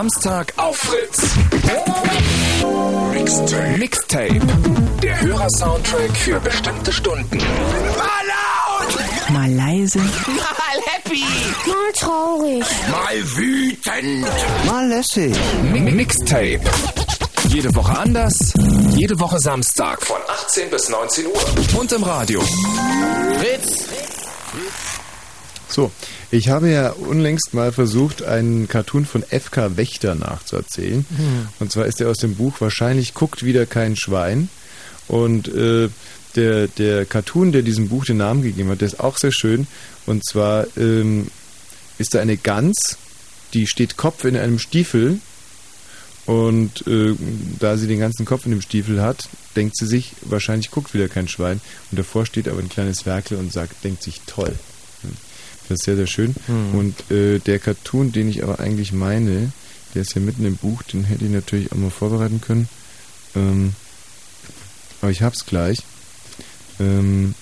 Samstag 0.00 0.52
auf 0.58 0.76
Fritz. 0.76 1.22
Mixtape. 3.14 3.78
Mixtape. 3.78 4.40
Der 5.02 5.18
Hörersoundtrack 5.22 6.14
für 6.14 6.38
bestimmte 6.38 6.92
Stunden. 6.92 7.38
Mal 9.30 9.50
leise. 9.54 9.98
Mal 10.00 10.78
happy. 10.84 11.24
Mal 11.66 11.92
traurig. 11.98 12.64
Mal 12.90 13.36
wütend. 13.38 14.26
Mal 14.66 14.86
lässig. 14.88 15.34
Mi- 15.72 15.80
Mixtape. 15.80 16.60
Jede 17.48 17.74
Woche 17.74 17.96
anders. 17.98 18.52
Jede 18.90 19.18
Woche 19.18 19.38
Samstag 19.40 20.02
von 20.02 20.18
18 20.28 20.68
bis 20.68 20.90
19 20.90 21.26
Uhr. 21.28 21.80
Und 21.80 21.90
im 21.92 22.02
Radio. 22.02 22.42
Fritz. 23.38 23.85
Ich 26.30 26.48
habe 26.48 26.70
ja 26.70 26.90
unlängst 26.90 27.54
mal 27.54 27.70
versucht, 27.72 28.22
einen 28.22 28.68
Cartoon 28.68 29.06
von 29.06 29.22
FK 29.22 29.76
Wächter 29.76 30.14
nachzuerzählen. 30.14 31.06
Hm. 31.16 31.48
Und 31.60 31.70
zwar 31.70 31.86
ist 31.86 32.00
er 32.00 32.10
aus 32.10 32.18
dem 32.18 32.34
Buch 32.34 32.60
Wahrscheinlich 32.60 33.14
guckt 33.14 33.44
wieder 33.44 33.64
kein 33.66 33.96
Schwein. 33.96 34.48
Und 35.08 35.48
äh, 35.48 35.88
der, 36.34 36.66
der 36.68 37.04
Cartoon, 37.06 37.52
der 37.52 37.62
diesem 37.62 37.88
Buch 37.88 38.04
den 38.04 38.16
Namen 38.16 38.42
gegeben 38.42 38.70
hat, 38.70 38.80
der 38.80 38.88
ist 38.88 39.00
auch 39.00 39.18
sehr 39.18 39.32
schön. 39.32 39.66
Und 40.04 40.26
zwar 40.26 40.66
ähm, 40.76 41.28
ist 41.98 42.14
da 42.14 42.20
eine 42.20 42.36
Gans, 42.36 42.98
die 43.54 43.66
steht 43.66 43.96
Kopf 43.96 44.24
in 44.24 44.36
einem 44.36 44.58
Stiefel. 44.58 45.20
Und 46.26 46.84
äh, 46.88 47.14
da 47.60 47.76
sie 47.76 47.86
den 47.86 48.00
ganzen 48.00 48.26
Kopf 48.26 48.46
in 48.46 48.50
dem 48.50 48.60
Stiefel 48.60 49.00
hat, 49.00 49.28
denkt 49.54 49.76
sie 49.76 49.86
sich, 49.86 50.12
wahrscheinlich 50.22 50.72
guckt 50.72 50.92
wieder 50.92 51.08
kein 51.08 51.28
Schwein. 51.28 51.60
Und 51.92 51.98
davor 51.98 52.26
steht 52.26 52.48
aber 52.48 52.58
ein 52.58 52.68
kleines 52.68 53.06
Werkel 53.06 53.38
und 53.38 53.52
sagt, 53.52 53.84
denkt 53.84 54.02
sich, 54.02 54.20
toll. 54.26 54.56
Das 55.68 55.76
ist 55.80 55.84
sehr, 55.84 55.96
sehr 55.96 56.06
schön. 56.06 56.34
Hm. 56.46 56.74
Und 56.78 57.10
äh, 57.10 57.38
der 57.40 57.58
Cartoon, 57.58 58.12
den 58.12 58.28
ich 58.28 58.42
aber 58.42 58.60
eigentlich 58.60 58.92
meine, 58.92 59.50
der 59.94 60.02
ist 60.02 60.14
ja 60.14 60.20
mitten 60.20 60.44
im 60.44 60.56
Buch, 60.56 60.82
den 60.84 61.04
hätte 61.04 61.24
ich 61.24 61.30
natürlich 61.30 61.72
auch 61.72 61.76
mal 61.76 61.90
vorbereiten 61.90 62.40
können. 62.40 62.68
Ähm, 63.34 63.72
aber 65.02 65.10
ich 65.10 65.22
hab's 65.22 65.44
gleich. 65.46 65.78
Ähm, 66.80 67.34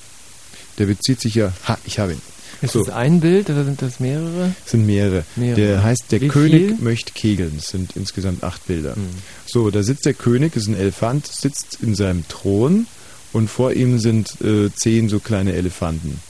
der 0.79 0.87
bezieht 0.87 1.21
sich 1.21 1.35
ja. 1.35 1.53
Ha, 1.69 1.79
ich 1.85 1.99
habe 1.99 2.13
ihn. 2.13 2.21
Ist 2.63 2.73
So. 2.73 2.81
das 2.85 2.95
ein 2.95 3.21
Bild 3.21 3.51
oder 3.51 3.65
sind 3.65 3.83
das 3.83 4.01
mehrere? 4.01 4.55
Es 4.65 4.71
sind 4.73 4.87
mehrere. 4.87 5.25
Mehrere. 5.37 5.61
Der 5.61 5.83
heißt 5.83 6.05
Der 6.11 6.21
Wie 6.21 6.29
König 6.29 6.69
viel? 6.69 6.77
möchte 6.81 7.13
kegeln. 7.13 7.55
Es 7.59 7.69
sind 7.69 7.95
insgesamt 7.97 8.43
acht 8.43 8.67
Bilder. 8.67 8.95
Hm. 8.97 9.03
So, 9.47 9.71
da 9.71 9.83
sitzt 9.83 10.07
der 10.07 10.15
König, 10.15 10.57
ist 10.57 10.69
ein 10.69 10.77
Elefant, 10.77 11.27
sitzt 11.27 11.79
in 11.83 11.95
seinem 11.95 12.27
Thron 12.29 12.87
und 13.33 13.51
vor 13.51 13.73
ihm 13.73 13.99
sind 13.99 14.41
äh, 14.41 14.71
zehn 14.75 15.09
so 15.09 15.19
kleine 15.21 15.53
Elefanten. 15.53 16.21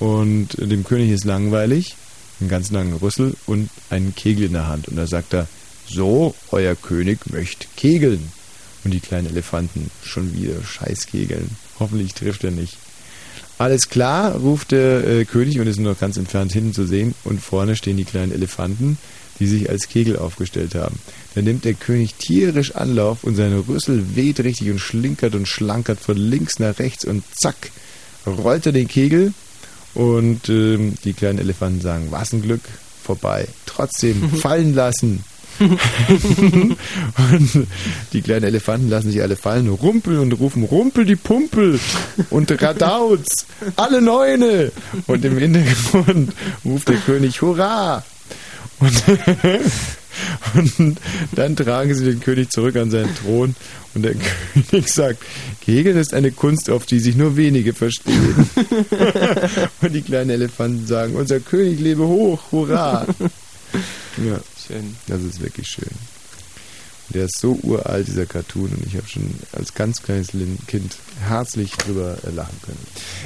Und 0.00 0.48
dem 0.58 0.82
König 0.82 1.10
ist 1.10 1.24
langweilig, 1.24 1.94
einen 2.40 2.48
ganz 2.48 2.70
langen 2.70 2.94
Rüssel 2.94 3.34
und 3.46 3.68
einen 3.90 4.14
Kegel 4.14 4.46
in 4.46 4.54
der 4.54 4.66
Hand. 4.66 4.88
Und 4.88 4.96
da 4.96 5.06
sagt 5.06 5.34
er, 5.34 5.46
so, 5.86 6.34
euer 6.50 6.74
König 6.74 7.30
möchte 7.30 7.66
kegeln. 7.76 8.32
Und 8.82 8.92
die 8.92 9.00
kleinen 9.00 9.26
Elefanten 9.26 9.90
schon 10.02 10.34
wieder 10.34 10.54
Scheißkegeln. 10.64 11.50
Hoffentlich 11.78 12.14
trifft 12.14 12.44
er 12.44 12.50
nicht. 12.50 12.78
Alles 13.58 13.90
klar, 13.90 14.36
ruft 14.36 14.70
der 14.72 15.06
äh, 15.06 15.24
König 15.26 15.60
und 15.60 15.66
ist 15.66 15.78
nur 15.78 15.92
noch 15.92 16.00
ganz 16.00 16.16
entfernt 16.16 16.50
hinten 16.50 16.72
zu 16.72 16.86
sehen. 16.86 17.14
Und 17.24 17.42
vorne 17.42 17.76
stehen 17.76 17.98
die 17.98 18.04
kleinen 18.04 18.32
Elefanten, 18.32 18.96
die 19.38 19.46
sich 19.46 19.68
als 19.68 19.88
Kegel 19.88 20.18
aufgestellt 20.18 20.74
haben. 20.74 20.98
Dann 21.34 21.44
nimmt 21.44 21.66
der 21.66 21.74
König 21.74 22.14
tierisch 22.14 22.74
Anlauf 22.74 23.22
und 23.22 23.36
seine 23.36 23.68
Rüssel 23.68 24.16
weht 24.16 24.40
richtig 24.40 24.70
und 24.70 24.78
schlinkert 24.78 25.34
und 25.34 25.46
schlankert 25.46 26.00
von 26.00 26.16
links 26.16 26.58
nach 26.58 26.78
rechts 26.78 27.04
und 27.04 27.22
zack, 27.38 27.70
rollt 28.26 28.64
er 28.64 28.72
den 28.72 28.88
Kegel 28.88 29.34
und 29.94 30.48
ähm, 30.48 30.94
die 31.04 31.12
kleinen 31.12 31.38
Elefanten 31.38 31.80
sagen, 31.80 32.08
was 32.10 32.32
ein 32.32 32.42
Glück, 32.42 32.62
vorbei. 33.02 33.48
Trotzdem 33.66 34.30
fallen 34.40 34.74
lassen. 34.74 35.24
und 35.60 36.76
die 38.14 38.22
kleinen 38.22 38.44
Elefanten 38.44 38.88
lassen 38.88 39.10
sich 39.10 39.20
alle 39.20 39.36
fallen, 39.36 39.68
rumpeln 39.68 40.18
und 40.18 40.32
rufen 40.32 40.64
Rumpel 40.64 41.04
die 41.04 41.16
Pumpel 41.16 41.78
und 42.30 42.62
Radauz, 42.62 43.44
alle 43.76 44.00
Neune. 44.00 44.72
Und 45.06 45.22
im 45.22 45.36
Hintergrund 45.36 46.32
ruft 46.64 46.88
der 46.88 46.96
König 46.96 47.42
Hurra. 47.42 48.02
Und, 48.78 49.02
und 50.78 50.98
dann 51.32 51.56
tragen 51.56 51.94
sie 51.94 52.04
den 52.04 52.20
König 52.20 52.50
zurück 52.50 52.76
an 52.76 52.90
seinen 52.90 53.14
Thron 53.16 53.54
und 53.94 54.02
der 54.02 54.14
König 54.70 54.88
sagt, 54.88 55.22
Kegeln 55.60 55.96
ist 55.96 56.14
eine 56.14 56.30
Kunst, 56.30 56.70
auf 56.70 56.86
die 56.86 57.00
sich 57.00 57.16
nur 57.16 57.36
wenige 57.36 57.72
verstehen. 57.72 58.48
und 59.80 59.92
die 59.92 60.02
kleinen 60.02 60.30
Elefanten 60.30 60.86
sagen, 60.86 61.14
unser 61.14 61.40
König 61.40 61.80
lebe 61.80 62.06
hoch, 62.06 62.40
hurra. 62.52 63.06
Ja, 64.24 64.40
Schön. 64.66 64.96
das 65.06 65.22
ist 65.22 65.40
wirklich 65.40 65.66
schön. 65.66 65.90
Der 67.10 67.24
ist 67.24 67.40
so 67.40 67.58
uralt, 67.62 68.06
dieser 68.06 68.26
Cartoon, 68.26 68.70
und 68.70 68.86
ich 68.86 68.96
habe 68.96 69.08
schon 69.08 69.34
als 69.52 69.74
ganz 69.74 70.02
kleines 70.02 70.28
Kind 70.68 70.96
herzlich 71.20 71.72
drüber 71.72 72.16
äh, 72.26 72.30
lachen 72.30 72.56
können. 72.64 72.78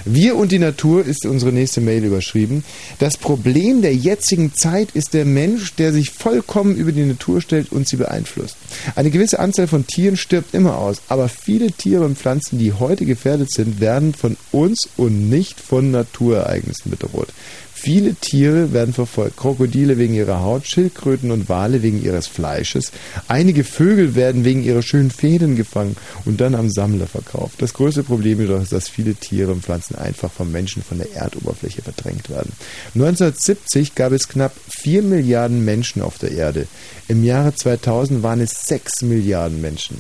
Wir 0.05 0.37
und 0.37 0.53
die 0.53 0.59
Natur 0.59 1.05
ist 1.05 1.27
unsere 1.27 1.53
nächste 1.53 1.81
Mail 1.81 2.05
überschrieben. 2.05 2.65
Das 2.99 3.17
Problem 3.17 3.83
der 3.83 3.95
jetzigen 3.95 4.55
Zeit 4.55 4.91
ist 4.93 5.15
der 5.15 5.25
Mensch, 5.25 5.75
der 5.75 5.93
sich 5.93 6.11
vollkommen 6.11 6.77
über 6.77 6.93
die 6.93 7.05
Natur 7.05 7.41
stellt 7.41 7.73
und 7.73 7.89
sie 7.89 7.97
beeinflusst. 7.97 8.57
Eine 8.97 9.11
gewisse 9.11 9.39
Anzahl 9.39 9.67
von 9.67 9.87
Tieren 9.87 10.17
stirbt 10.17 10.55
immer 10.55 10.79
aus, 10.79 11.03
aber 11.09 11.29
viele 11.29 11.73
Tiere 11.73 12.05
und 12.05 12.19
Pflanzen, 12.19 12.59
die 12.59 12.73
heute 12.73 13.07
gefährdet 13.07 13.51
sind, 13.51 13.81
werden 13.81 14.15
von 14.15 14.37
uns 14.53 14.89
und 14.97 15.29
nicht 15.31 15.61
von 15.61 15.91
Naturereignissen 15.91 16.91
bedroht. 16.91 17.29
Viele 17.77 18.15
Tiere 18.15 18.73
werden 18.73 18.95
verfolgt. 18.95 19.37
Krokodile 19.37 19.99
wegen 19.99 20.15
ihrer 20.15 20.41
Haut, 20.41 20.67
Schildkröten 20.67 21.31
und 21.33 21.49
Wale 21.49 21.83
wegen 21.83 22.03
ihres 22.03 22.29
Fleisches. 22.29 22.93
Einige 23.29 23.65
Vögel 23.65 24.15
werden 24.15 24.45
wegen 24.45 24.63
ihrer 24.63 24.81
schönen 24.81 25.11
Fäden 25.11 25.57
gefangen 25.57 25.97
und 26.25 26.41
dann 26.41 26.55
am 26.55 26.71
Sammler 26.71 27.07
verkauft. 27.07 27.61
Das 27.61 27.75
größte 27.75 28.05
Problem 28.05 28.41
jedoch 28.41 28.63
ist, 28.63 28.73
dass 28.73 28.89
viele 28.89 29.15
Tiere 29.15 29.53
und 29.53 29.65
Pflanzen 29.65 29.97
einfach 29.97 30.31
vom 30.31 30.53
Menschen 30.53 30.83
von 30.83 30.99
der 30.99 31.13
Erdoberfläche 31.15 31.83
verdrängt 31.83 32.31
werden. 32.31 32.53
1970 32.95 33.95
gab 33.95 34.13
es 34.13 34.29
knapp 34.29 34.55
4 34.69 35.03
Milliarden 35.03 35.65
Menschen 35.65 36.01
auf 36.01 36.17
der 36.17 36.31
Erde. 36.31 36.69
Im 37.09 37.25
Jahre 37.25 37.55
2000 37.55 38.23
waren 38.23 38.41
es 38.41 38.67
6 38.67 39.03
Milliarden 39.03 39.61
Menschen. 39.61 39.99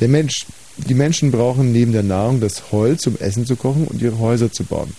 Der 0.00 0.08
Mensch, 0.08 0.46
die 0.76 0.94
Menschen 0.94 1.30
brauchen 1.30 1.72
neben 1.72 1.92
der 1.92 2.02
Nahrung 2.02 2.40
das 2.40 2.72
Holz, 2.72 3.06
um 3.06 3.16
Essen 3.18 3.46
zu 3.46 3.56
kochen 3.56 3.86
und 3.86 4.02
ihre 4.02 4.18
Häuser 4.18 4.52
zu 4.52 4.64
bauen. 4.64 4.92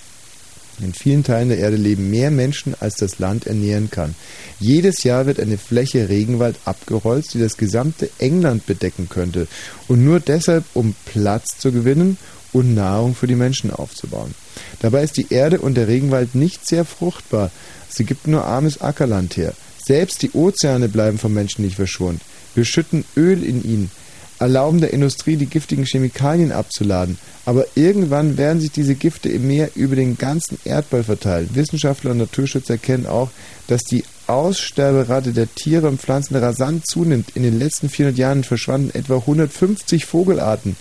In 0.81 0.93
vielen 0.93 1.23
Teilen 1.23 1.49
der 1.49 1.59
Erde 1.59 1.77
leben 1.77 2.09
mehr 2.09 2.31
Menschen, 2.31 2.75
als 2.79 2.95
das 2.95 3.19
Land 3.19 3.47
ernähren 3.47 3.89
kann. 3.89 4.15
Jedes 4.59 5.03
Jahr 5.03 5.25
wird 5.25 5.39
eine 5.39 5.57
Fläche 5.57 6.09
Regenwald 6.09 6.57
abgeholzt, 6.65 7.33
die 7.33 7.39
das 7.39 7.55
gesamte 7.55 8.09
England 8.17 8.65
bedecken 8.65 9.07
könnte. 9.09 9.47
Und 9.87 10.03
nur 10.03 10.19
deshalb, 10.19 10.65
um 10.73 10.93
Platz 11.05 11.57
zu 11.57 11.71
gewinnen 11.71 12.17
und 12.51 12.73
Nahrung 12.73 13.15
für 13.15 13.27
die 13.27 13.35
Menschen 13.35 13.71
aufzubauen. 13.71 14.33
Dabei 14.79 15.03
ist 15.03 15.17
die 15.17 15.27
Erde 15.29 15.59
und 15.59 15.75
der 15.75 15.87
Regenwald 15.87 16.35
nicht 16.35 16.67
sehr 16.67 16.85
fruchtbar. 16.85 17.51
Sie 17.89 18.05
gibt 18.05 18.27
nur 18.27 18.45
armes 18.45 18.81
Ackerland 18.81 19.37
her. 19.37 19.53
Selbst 19.85 20.21
die 20.21 20.31
Ozeane 20.31 20.89
bleiben 20.89 21.17
vom 21.17 21.33
Menschen 21.33 21.63
nicht 21.63 21.75
verschont. 21.75 22.21
Wir 22.53 22.65
schütten 22.65 23.05
Öl 23.15 23.43
in 23.43 23.63
ihn, 23.63 23.91
erlauben 24.39 24.81
der 24.81 24.93
Industrie, 24.93 25.37
die 25.37 25.45
giftigen 25.45 25.85
Chemikalien 25.85 26.51
abzuladen. 26.51 27.17
Aber 27.45 27.65
irgendwann 27.75 28.37
werden 28.37 28.59
sich 28.59 28.71
diese 28.71 28.95
Gifte 28.95 29.29
im 29.29 29.47
Meer 29.47 29.69
über 29.75 29.95
den 29.95 30.17
ganzen 30.17 30.57
Erdball 30.65 31.03
verteilen. 31.03 31.49
Wissenschaftler 31.53 32.11
und 32.11 32.17
Naturschützer 32.17 32.73
erkennen 32.73 33.05
auch, 33.05 33.29
dass 33.67 33.83
die 33.83 34.03
Aussterberate 34.27 35.31
der 35.31 35.53
Tiere 35.53 35.87
und 35.87 36.01
Pflanzen 36.01 36.35
rasant 36.35 36.87
zunimmt. 36.87 37.35
In 37.35 37.43
den 37.43 37.59
letzten 37.59 37.89
400 37.89 38.17
Jahren 38.17 38.43
verschwanden 38.43 38.89
etwa 38.97 39.17
150 39.17 40.05
Vogelarten. 40.05 40.75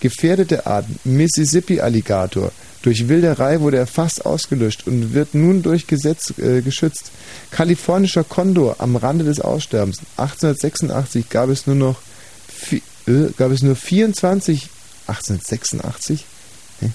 Gefährdete 0.00 0.66
Arten, 0.66 0.98
Mississippi-Alligator. 1.04 2.52
Durch 2.82 3.08
Wilderei 3.08 3.60
wurde 3.60 3.76
er 3.76 3.86
fast 3.86 4.24
ausgelöscht 4.24 4.86
und 4.86 5.12
wird 5.12 5.34
nun 5.34 5.62
durch 5.62 5.86
Gesetz 5.86 6.32
äh, 6.38 6.62
geschützt. 6.62 7.10
Kalifornischer 7.50 8.24
Kondor 8.24 8.76
am 8.78 8.96
Rande 8.96 9.24
des 9.24 9.40
Aussterbens. 9.40 9.98
1886 10.16 11.28
gab 11.28 11.50
es 11.50 11.66
nur 11.66 11.76
noch 11.76 11.96
äh, 13.10 13.32
gab 13.36 13.50
es 13.50 13.62
nur 13.62 13.76
24 13.76 14.68
1886 15.06 16.24
Hä? 16.80 16.90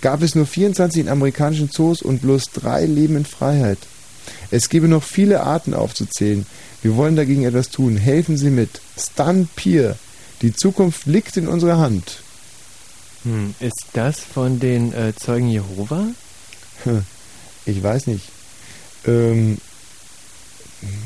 gab 0.00 0.22
es 0.22 0.34
nur 0.34 0.46
24 0.46 1.02
in 1.02 1.08
amerikanischen 1.08 1.70
Zoos 1.70 2.02
und 2.02 2.22
bloß 2.22 2.50
drei 2.54 2.86
leben 2.86 3.16
in 3.16 3.24
Freiheit. 3.24 3.78
Es 4.50 4.68
gäbe 4.68 4.88
noch 4.88 5.02
viele 5.02 5.42
Arten 5.42 5.74
aufzuzählen. 5.74 6.46
Wir 6.82 6.96
wollen 6.96 7.16
dagegen 7.16 7.44
etwas 7.44 7.68
tun. 7.68 7.96
Helfen 7.96 8.36
Sie 8.36 8.50
mit. 8.50 8.80
Stan 8.98 9.48
Pier. 9.54 9.96
Die 10.42 10.54
Zukunft 10.54 11.06
liegt 11.06 11.36
in 11.36 11.48
unserer 11.48 11.78
Hand. 11.78 12.22
Hm, 13.24 13.54
ist 13.60 13.86
das 13.92 14.20
von 14.20 14.58
den 14.60 14.92
äh, 14.92 15.12
Zeugen 15.14 15.48
Jehova? 15.48 16.06
Ich 17.66 17.82
weiß 17.82 18.06
nicht. 18.06 18.24
Ähm, 19.06 19.58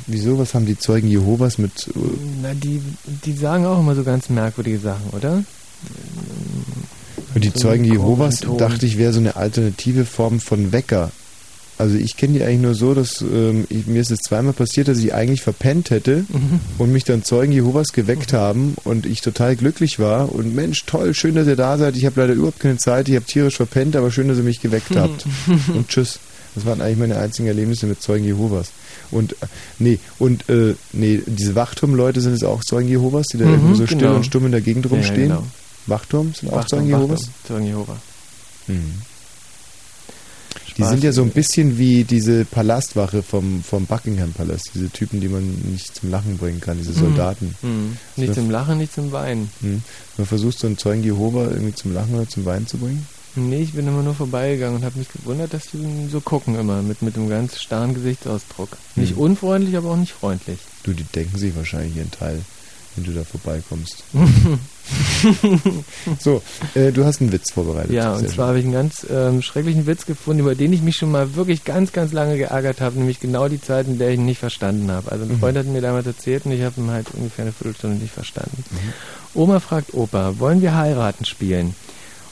wieso? 0.06 0.38
Was 0.38 0.54
haben 0.54 0.66
die 0.66 0.78
Zeugen 0.78 1.08
Jehovas 1.08 1.58
mit. 1.58 1.88
äh, 1.88 2.00
Na, 2.42 2.54
die, 2.54 2.80
die 3.24 3.32
sagen 3.32 3.66
auch 3.66 3.80
immer 3.80 3.94
so 3.94 4.04
ganz 4.04 4.28
merkwürdige 4.30 4.78
Sachen, 4.78 5.10
oder? 5.12 5.42
Und 7.34 7.44
die 7.44 7.48
So 7.50 7.54
Zeugen 7.60 7.84
Jehovas 7.84 8.40
dachte 8.58 8.86
ich 8.86 8.98
wäre 8.98 9.12
so 9.12 9.20
eine 9.20 9.36
alternative 9.36 10.04
Form 10.04 10.40
von 10.40 10.72
Wecker. 10.72 11.10
Also 11.76 11.96
ich 11.96 12.16
kenne 12.16 12.34
die 12.38 12.44
eigentlich 12.44 12.60
nur 12.60 12.74
so, 12.76 12.94
dass 12.94 13.20
ähm, 13.20 13.66
ich, 13.68 13.88
mir 13.88 14.00
ist 14.00 14.12
es 14.12 14.20
zweimal 14.20 14.52
passiert, 14.52 14.86
dass 14.86 14.98
ich 14.98 15.12
eigentlich 15.12 15.42
verpennt 15.42 15.90
hätte 15.90 16.24
Mhm. 16.28 16.60
und 16.78 16.92
mich 16.92 17.02
dann 17.02 17.24
Zeugen 17.24 17.50
Jehovas 17.50 17.88
geweckt 17.88 18.32
haben 18.32 18.76
und 18.84 19.06
ich 19.06 19.22
total 19.22 19.56
glücklich 19.56 19.98
war 19.98 20.32
und 20.32 20.54
Mensch, 20.54 20.84
toll, 20.86 21.14
schön, 21.14 21.34
dass 21.34 21.48
ihr 21.48 21.56
da 21.56 21.76
seid. 21.76 21.96
Ich 21.96 22.06
habe 22.06 22.20
leider 22.20 22.34
überhaupt 22.34 22.60
keine 22.60 22.76
Zeit, 22.78 23.08
ich 23.08 23.16
habe 23.16 23.24
tierisch 23.24 23.56
verpennt, 23.56 23.96
aber 23.96 24.12
schön, 24.12 24.28
dass 24.28 24.38
ihr 24.38 24.44
mich 24.44 24.60
geweckt 24.60 24.94
habt. 24.94 25.26
und 25.74 25.88
tschüss. 25.88 26.20
Das 26.54 26.64
waren 26.66 26.80
eigentlich 26.80 26.98
meine 26.98 27.18
einzigen 27.18 27.48
Erlebnisse 27.48 27.86
mit 27.86 28.00
Zeugen 28.00 28.24
Jehovas. 28.24 28.68
Und 29.10 29.32
äh, 29.32 29.46
nee, 29.78 29.98
und 30.18 30.48
äh, 30.48 30.74
nee, 30.92 31.20
diese 31.26 31.54
Wachturmleute 31.54 32.20
sind 32.20 32.32
es 32.34 32.44
auch 32.44 32.62
Zeugen 32.62 32.88
Jehovas, 32.88 33.26
die 33.32 33.38
da 33.38 33.44
Mhm, 33.46 33.52
irgendwo 33.52 33.74
so 33.74 33.86
still 33.86 33.98
genau. 33.98 34.14
und 34.16 34.26
stumm 34.26 34.46
in 34.46 34.52
der 34.52 34.60
Gegend 34.60 34.84
Ja, 34.86 34.90
ja, 34.92 34.96
rumstehen. 34.96 35.28
genau. 35.28 35.44
Wachturm 35.86 36.32
sind 36.34 36.50
auch 36.52 36.56
Wachturm, 36.58 36.78
Zeugen 36.80 36.88
Jehovas? 36.90 37.20
Wachturm, 37.20 37.34
Zeugen 37.46 37.66
Jehova. 37.66 37.96
Mhm. 38.68 38.92
Die 40.76 40.82
sind 40.82 41.04
ja 41.04 41.12
so 41.12 41.22
ein 41.22 41.30
bisschen 41.30 41.78
wie 41.78 42.02
diese 42.02 42.44
Palastwache 42.44 43.22
vom, 43.22 43.62
vom 43.62 43.86
Buckingham 43.86 44.32
Palast, 44.32 44.70
diese 44.74 44.90
Typen, 44.90 45.20
die 45.20 45.28
man 45.28 45.44
nicht 45.70 45.94
zum 45.94 46.10
Lachen 46.10 46.36
bringen 46.36 46.60
kann, 46.60 46.78
diese 46.78 46.92
Soldaten. 46.94 47.54
Mhm. 47.62 47.96
Nicht 48.16 48.34
zum 48.34 48.50
Lachen, 48.50 48.78
nicht 48.78 48.92
zum 48.92 49.12
Weinen. 49.12 49.50
Mhm. 49.60 49.82
Man 50.16 50.26
versucht 50.26 50.58
so 50.58 50.66
einen 50.66 50.76
Zeugen 50.76 51.04
Jehova 51.04 51.44
irgendwie 51.44 51.74
zum 51.74 51.92
Lachen 51.94 52.14
oder 52.16 52.28
zum 52.28 52.44
Weinen 52.44 52.66
zu 52.66 52.78
bringen. 52.78 53.06
Nee, 53.36 53.62
ich 53.62 53.72
bin 53.72 53.88
immer 53.88 54.02
nur 54.02 54.14
vorbeigegangen 54.14 54.76
und 54.76 54.84
habe 54.84 54.98
mich 54.98 55.08
gewundert, 55.12 55.54
dass 55.54 55.64
die 55.72 56.08
so 56.10 56.20
gucken 56.20 56.56
immer, 56.58 56.82
mit, 56.82 57.02
mit 57.02 57.16
einem 57.16 57.28
ganz 57.28 57.60
starren 57.60 57.94
Gesichtsausdruck. 57.94 58.70
Nicht 58.96 59.12
Hm. 59.12 59.18
unfreundlich, 59.18 59.76
aber 59.76 59.90
auch 59.90 59.96
nicht 59.96 60.12
freundlich. 60.12 60.58
Du, 60.84 60.92
die 60.92 61.04
denken 61.04 61.36
sich 61.38 61.56
wahrscheinlich 61.56 61.96
ihren 61.96 62.10
Teil, 62.12 62.40
wenn 62.94 63.04
du 63.04 63.12
da 63.12 63.24
vorbeikommst. 63.24 64.04
so, 66.20 66.42
äh, 66.74 66.92
du 66.92 67.04
hast 67.04 67.20
einen 67.20 67.32
Witz 67.32 67.52
vorbereitet. 67.52 67.92
Ja, 67.92 68.14
und 68.14 68.28
zwar 68.28 68.48
habe 68.48 68.58
ich 68.58 68.64
einen 68.64 68.74
ganz 68.74 69.06
ähm, 69.10 69.42
schrecklichen 69.42 69.86
Witz 69.86 70.06
gefunden, 70.06 70.40
über 70.40 70.54
den 70.54 70.72
ich 70.72 70.82
mich 70.82 70.96
schon 70.96 71.10
mal 71.10 71.34
wirklich 71.34 71.64
ganz, 71.64 71.92
ganz 71.92 72.12
lange 72.12 72.36
geärgert 72.36 72.80
habe, 72.80 72.98
nämlich 72.98 73.20
genau 73.20 73.48
die 73.48 73.60
Zeit, 73.60 73.86
in 73.86 73.98
der 73.98 74.10
ich 74.10 74.18
ihn 74.18 74.26
nicht 74.26 74.38
verstanden 74.38 74.90
habe. 74.90 75.10
Also 75.10 75.24
ein 75.24 75.32
Mhm. 75.32 75.38
Freund 75.40 75.58
hat 75.58 75.66
mir 75.66 75.80
damals 75.80 76.06
erzählt 76.06 76.46
und 76.46 76.52
ich 76.52 76.62
habe 76.62 76.80
ihn 76.80 76.90
halt 76.90 77.08
ungefähr 77.14 77.44
eine 77.44 77.52
Viertelstunde 77.52 77.96
nicht 77.96 78.12
verstanden. 78.14 78.64
Mhm. 78.70 78.92
Oma 79.40 79.60
fragt 79.60 79.94
Opa, 79.94 80.38
wollen 80.38 80.62
wir 80.62 80.76
heiraten 80.76 81.24
spielen? 81.24 81.74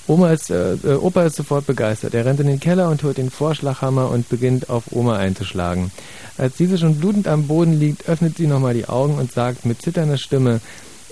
Oma 0.06 0.30
ist, 0.32 0.50
äh, 0.50 0.74
äh, 0.74 0.94
Opa 0.96 1.22
ist 1.24 1.36
sofort 1.36 1.66
begeistert. 1.66 2.14
Er 2.14 2.24
rennt 2.24 2.40
in 2.40 2.46
den 2.48 2.60
Keller 2.60 2.88
und 2.88 3.02
holt 3.04 3.18
den 3.18 3.30
Vorschlaghammer 3.30 4.10
und 4.10 4.28
beginnt 4.28 4.68
auf 4.68 4.84
Oma 4.90 5.16
einzuschlagen. 5.16 5.90
Als 6.38 6.56
diese 6.56 6.76
schon 6.78 6.96
blutend 6.96 7.28
am 7.28 7.46
Boden 7.46 7.78
liegt, 7.78 8.08
öffnet 8.08 8.36
sie 8.36 8.46
nochmal 8.46 8.74
die 8.74 8.86
Augen 8.88 9.14
und 9.18 9.32
sagt 9.32 9.64
mit 9.64 9.80
zitternder 9.80 10.18
Stimme, 10.18 10.60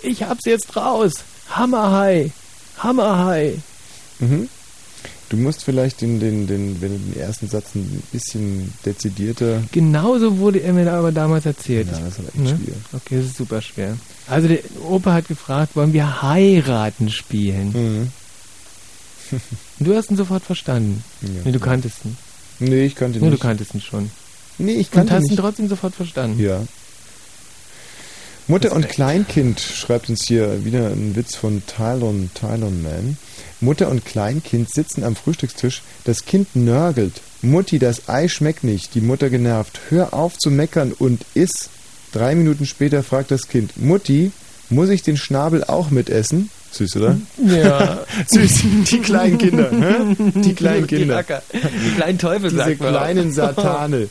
ich 0.02 0.22
hab's 0.24 0.44
jetzt 0.46 0.76
raus! 0.76 1.12
Hammerhai! 1.50 2.32
Hammerhai! 2.78 3.58
Mhm. 4.18 4.48
Du 5.28 5.36
musst 5.36 5.62
vielleicht 5.62 6.00
den, 6.00 6.18
den, 6.18 6.48
den, 6.48 6.80
wenn 6.82 6.90
du 6.92 6.98
den 7.12 7.20
ersten 7.20 7.46
Satz 7.46 7.76
ein 7.76 8.02
bisschen 8.10 8.72
dezidierter. 8.84 9.62
Genauso 9.70 10.38
wurde 10.38 10.58
er 10.58 10.72
mir 10.72 10.92
aber 10.92 11.12
damals 11.12 11.46
erzählt. 11.46 11.86
Ja, 11.92 11.98
das 12.00 12.14
ist 12.14 12.18
aber 12.18 12.28
echt 12.28 12.38
Ne? 12.38 12.48
schwierig. 12.48 12.80
Okay, 12.92 13.16
das 13.18 13.26
ist 13.26 13.36
super 13.36 13.62
schwer. 13.62 13.96
Also 14.26 14.48
der 14.48 14.58
Opa 14.88 15.12
hat 15.12 15.28
gefragt, 15.28 15.76
wollen 15.76 15.92
wir 15.92 16.22
heiraten 16.22 17.10
spielen? 17.10 17.68
Mhm. 17.72 18.08
Du 19.80 19.94
hast 19.94 20.10
ihn 20.10 20.16
sofort 20.16 20.42
verstanden. 20.44 21.02
Ja. 21.22 21.28
nee, 21.44 21.52
du 21.52 21.60
kanntest 21.60 22.04
ihn. 22.04 22.16
Nee, 22.58 22.84
ich 22.84 22.94
kannte 22.94 23.18
ihn 23.18 23.22
Nee, 23.22 23.28
du 23.28 23.32
nicht. 23.32 23.42
kanntest 23.42 23.74
ihn 23.74 23.80
schon. 23.80 24.10
Nee, 24.58 24.72
ich 24.74 24.88
Und 24.88 24.92
kannte 24.92 25.12
hast 25.14 25.22
ihn 25.22 25.26
ihn 25.26 25.30
nicht. 25.30 25.40
trotzdem 25.40 25.68
sofort 25.68 25.94
verstanden. 25.94 26.38
Ja. 26.38 26.62
Mutter 28.48 28.72
und 28.72 28.88
Kleinkind 28.88 29.60
schreibt 29.60 30.08
uns 30.08 30.26
hier 30.26 30.64
wieder 30.64 30.88
ein 30.88 31.14
Witz 31.14 31.36
von 31.36 31.62
Tylon, 31.66 32.30
Tylon 32.34 32.82
Man. 32.82 33.16
Mutter 33.60 33.88
und 33.88 34.04
Kleinkind 34.04 34.72
sitzen 34.72 35.04
am 35.04 35.14
Frühstückstisch. 35.14 35.82
Das 36.04 36.24
Kind 36.24 36.56
nörgelt. 36.56 37.20
Mutti, 37.42 37.78
das 37.78 38.08
Ei 38.08 38.26
schmeckt 38.28 38.64
nicht. 38.64 38.94
Die 38.94 39.00
Mutter 39.00 39.30
genervt. 39.30 39.80
Hör 39.90 40.12
auf 40.14 40.36
zu 40.36 40.50
meckern 40.50 40.92
und 40.92 41.24
iss. 41.34 41.70
Drei 42.12 42.34
Minuten 42.34 42.66
später 42.66 43.02
fragt 43.04 43.30
das 43.30 43.46
Kind. 43.46 43.76
Mutti, 43.80 44.32
muss 44.68 44.88
ich 44.88 45.02
den 45.02 45.16
Schnabel 45.16 45.62
auch 45.64 45.90
mitessen? 45.90 46.50
Süß, 46.72 46.96
oder? 46.96 47.16
Ja. 47.44 48.00
Süß. 48.28 48.60
Die 48.90 48.98
kleinen 49.00 49.38
Kinder. 49.38 49.70
Die 49.72 50.54
kleinen 50.54 50.86
Kinder. 50.86 51.24
Die 51.52 51.94
kleinen 51.96 52.18
Teufel, 52.18 52.50
Diese 52.50 52.76
kleinen 52.76 53.32
Satane. 53.32 54.08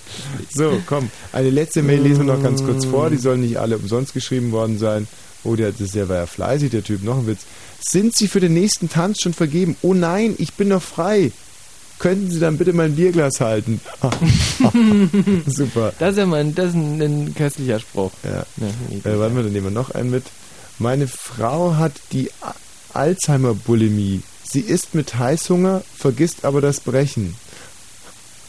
So, 0.53 0.81
komm. 0.85 1.09
Eine 1.31 1.49
letzte 1.49 1.81
Mail 1.83 2.01
lesen 2.01 2.25
wir 2.27 2.35
noch 2.35 2.43
ganz 2.43 2.63
kurz 2.63 2.85
vor. 2.85 3.09
Die 3.09 3.17
sollen 3.17 3.41
nicht 3.41 3.57
alle 3.57 3.77
umsonst 3.77 4.13
geschrieben 4.13 4.51
worden 4.51 4.77
sein. 4.77 5.07
Oh, 5.45 5.55
der, 5.55 5.71
der 5.71 6.09
war 6.09 6.17
ja 6.17 6.25
fleißig, 6.25 6.71
der 6.71 6.83
Typ. 6.83 7.01
Noch 7.03 7.19
ein 7.19 7.27
Witz. 7.27 7.41
Sind 7.79 8.13
Sie 8.15 8.27
für 8.27 8.41
den 8.41 8.53
nächsten 8.53 8.89
Tanz 8.89 9.21
schon 9.21 9.33
vergeben? 9.33 9.77
Oh 9.81 9.93
nein, 9.93 10.35
ich 10.37 10.53
bin 10.53 10.67
noch 10.67 10.81
frei. 10.81 11.31
Könnten 11.97 12.29
Sie 12.29 12.39
dann 12.39 12.57
bitte 12.57 12.73
mein 12.73 12.95
Bierglas 12.95 13.39
halten? 13.41 13.79
Super. 15.47 15.93
Das 15.99 16.11
ist 16.11 16.17
ja 16.17 16.25
mal 16.25 16.41
ein, 16.41 16.55
das 16.55 16.67
ist 16.69 16.75
ein, 16.75 17.01
ein 17.01 17.35
köstlicher 17.35 17.79
Spruch. 17.79 18.11
Ja. 18.23 18.45
Ja, 18.57 19.11
Äh, 19.11 19.19
warte 19.19 19.33
mal, 19.33 19.43
dann 19.43 19.51
nehmen 19.53 19.67
wir 19.67 19.71
noch 19.71 19.91
einen 19.91 20.09
mit. 20.11 20.23
Meine 20.79 21.07
Frau 21.09 21.75
hat 21.75 21.91
die 22.13 22.31
Alzheimer-Bulimie. 22.93 24.23
Sie 24.43 24.61
isst 24.61 24.95
mit 24.95 25.19
Heißhunger, 25.19 25.83
vergisst 25.95 26.45
aber 26.45 26.61
das 26.61 26.79
Brechen. 26.79 27.35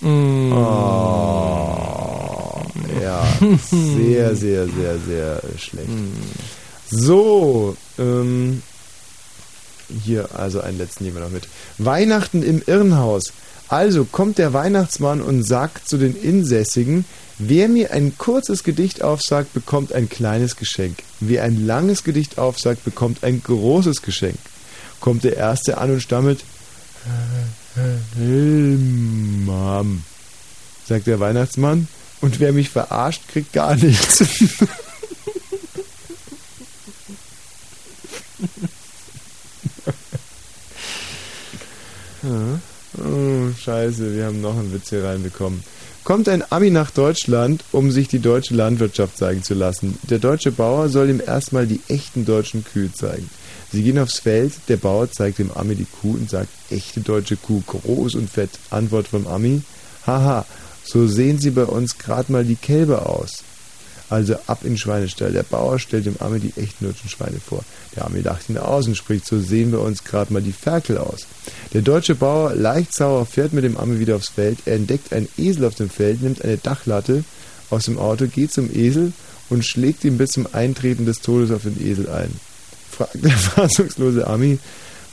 Mm. 0.01 0.53
Oh, 0.53 1.77
ja, 3.03 3.27
sehr, 3.71 4.37
sehr, 4.37 4.67
sehr, 4.69 4.99
sehr 5.07 5.43
schlecht. 5.59 5.89
So, 6.89 7.77
ähm, 7.99 8.63
hier 10.05 10.29
also 10.35 10.61
einen 10.61 10.79
letzten 10.79 11.05
nehmen 11.05 11.17
wir 11.17 11.25
noch 11.25 11.31
mit. 11.31 11.49
Weihnachten 11.79 12.45
im 12.45 12.63
Irrenhaus. 12.65 13.33
Also 13.71 14.05
kommt 14.05 14.39
der 14.39 14.53
Weihnachtsmann 14.53 15.23
und 15.23 15.45
sagt 15.45 15.89
zu 15.89 15.97
den 15.97 16.21
Insässigen, 16.21 17.05
wer 17.39 17.69
mir 17.69 17.93
ein 17.93 18.19
kurzes 18.19 18.65
Gedicht 18.65 19.01
aufsagt, 19.03 19.55
bekommt 19.55 19.93
ein 19.93 20.09
kleines 20.09 20.57
Geschenk. 20.57 20.99
Wer 21.21 21.45
ein 21.45 21.65
langes 21.67 22.03
Gedicht 22.03 22.37
aufsagt, 22.37 22.85
bekommt 22.85 23.23
ein 23.23 23.41
großes 23.45 24.03
Geschenk. 24.03 24.41
Kommt 24.99 25.23
der 25.23 25.37
Erste 25.37 25.79
an 25.79 25.93
und 25.93 26.01
stammelt, 26.01 26.41
Mom, 29.47 30.03
sagt 30.89 31.07
der 31.07 31.21
Weihnachtsmann, 31.21 31.87
und 32.21 32.41
wer 32.41 32.53
mich 32.53 32.71
verarscht, 32.71 33.23
kriegt 33.29 33.53
gar 33.53 33.77
nichts. 33.77 34.25
Oh, 42.99 43.53
scheiße, 43.57 44.15
wir 44.15 44.27
haben 44.27 44.41
noch 44.41 44.59
einen 44.59 44.73
Witz 44.73 44.91
hier 44.91 45.05
reinbekommen. 45.05 45.63
Kommt 46.03 46.29
ein 46.29 46.43
Ami 46.51 46.71
nach 46.71 46.91
Deutschland, 46.91 47.63
um 47.73 47.91
sich 47.91 48.09
die 48.09 48.19
deutsche 48.19 48.55
Landwirtschaft 48.55 49.17
zeigen 49.17 49.43
zu 49.43 49.55
lassen. 49.55 49.99
Der 50.09 50.19
deutsche 50.19 50.51
Bauer 50.51 50.89
soll 50.89 51.11
ihm 51.11 51.23
erstmal 51.25 51.67
die 51.67 51.81
echten 51.89 52.25
deutschen 52.25 52.65
Kühe 52.65 52.93
zeigen. 52.93 53.29
Sie 53.71 53.83
gehen 53.83 53.99
aufs 53.99 54.19
Feld, 54.19 54.55
der 54.69 54.79
Bauer 54.79 55.11
zeigt 55.11 55.39
dem 55.39 55.53
Ami 55.53 55.77
die 55.77 55.87
Kuh 56.01 56.15
und 56.15 56.29
sagt, 56.29 56.49
echte 56.71 57.01
deutsche 57.01 57.37
Kuh, 57.37 57.63
groß 57.67 58.17
und 58.17 58.29
fett. 58.29 58.51
Antwort 58.71 59.07
vom 59.07 59.27
Ami, 59.29 59.63
haha, 60.07 60.45
so 60.83 61.07
sehen 61.07 61.39
sie 61.39 61.51
bei 61.51 61.65
uns 61.65 61.99
gerade 61.99 62.33
mal 62.33 62.45
die 62.45 62.57
Kälber 62.57 63.09
aus. 63.09 63.45
Also 64.11 64.35
ab 64.49 64.65
in 64.65 64.77
Schweinestall. 64.77 65.33
Der 65.33 65.45
Bauer 65.45 65.79
stellt 65.79 66.05
dem 66.05 66.17
Ami 66.19 66.41
die 66.41 66.61
echten 66.61 66.85
deutschen 66.85 67.09
Schweine 67.09 67.39
vor. 67.39 67.65
Der 67.95 68.05
Ami 68.05 68.21
lacht 68.21 68.51
ihn 68.51 68.59
aus 68.59 68.89
und 68.89 68.97
spricht, 68.97 69.25
so 69.25 69.39
sehen 69.39 69.71
wir 69.71 69.81
uns 69.81 70.03
gerade 70.03 70.33
mal 70.33 70.43
die 70.43 70.53
Ferkel 70.53 70.99
aus. 70.99 71.27
Der 71.73 71.83
deutsche 71.83 72.17
Bauer, 72.17 72.55
leicht 72.55 72.93
sauer, 72.93 73.25
fährt 73.25 73.53
mit 73.53 73.63
dem 73.63 73.77
Ami 73.77 74.01
wieder 74.01 74.17
aufs 74.17 74.31
Feld. 74.31 74.59
Er 74.67 74.75
entdeckt 74.75 75.13
einen 75.13 75.29
Esel 75.39 75.65
auf 75.65 75.77
dem 75.77 75.89
Feld, 75.89 76.23
nimmt 76.23 76.45
eine 76.45 76.59
Dachlatte 76.59 77.23
aus 77.71 77.85
dem 77.85 77.99
Auto, 77.99 78.27
geht 78.27 78.53
zum 78.53 78.69
Esel 78.75 79.13
und 79.49 79.65
schlägt 79.65 80.05
ihn 80.05 80.19
bis 80.19 80.31
zum 80.31 80.49
Eintreten 80.53 81.07
des 81.07 81.21
Todes 81.21 81.53
auf 81.53 81.63
den 81.63 81.81
Esel 81.81 82.09
ein. 82.11 82.33
Fragt 82.91 83.25
der 83.25 83.31
fassungslose 83.37 84.27
Ami, 84.27 84.59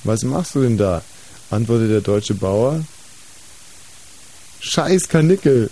was 0.04 0.24
machst 0.24 0.56
du 0.56 0.62
denn 0.62 0.78
da? 0.78 1.04
Antwortet 1.52 1.92
der 1.92 2.02
deutsche 2.02 2.34
Bauer, 2.34 2.84
Scheiß 4.60 5.08
Kanickel, 5.08 5.70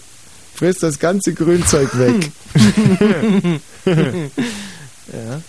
friss 0.56 0.80
das 0.80 1.00
ganze 1.00 1.34
Grünzeug 1.34 1.90
weg. 1.98 2.32
ja. 3.86 5.42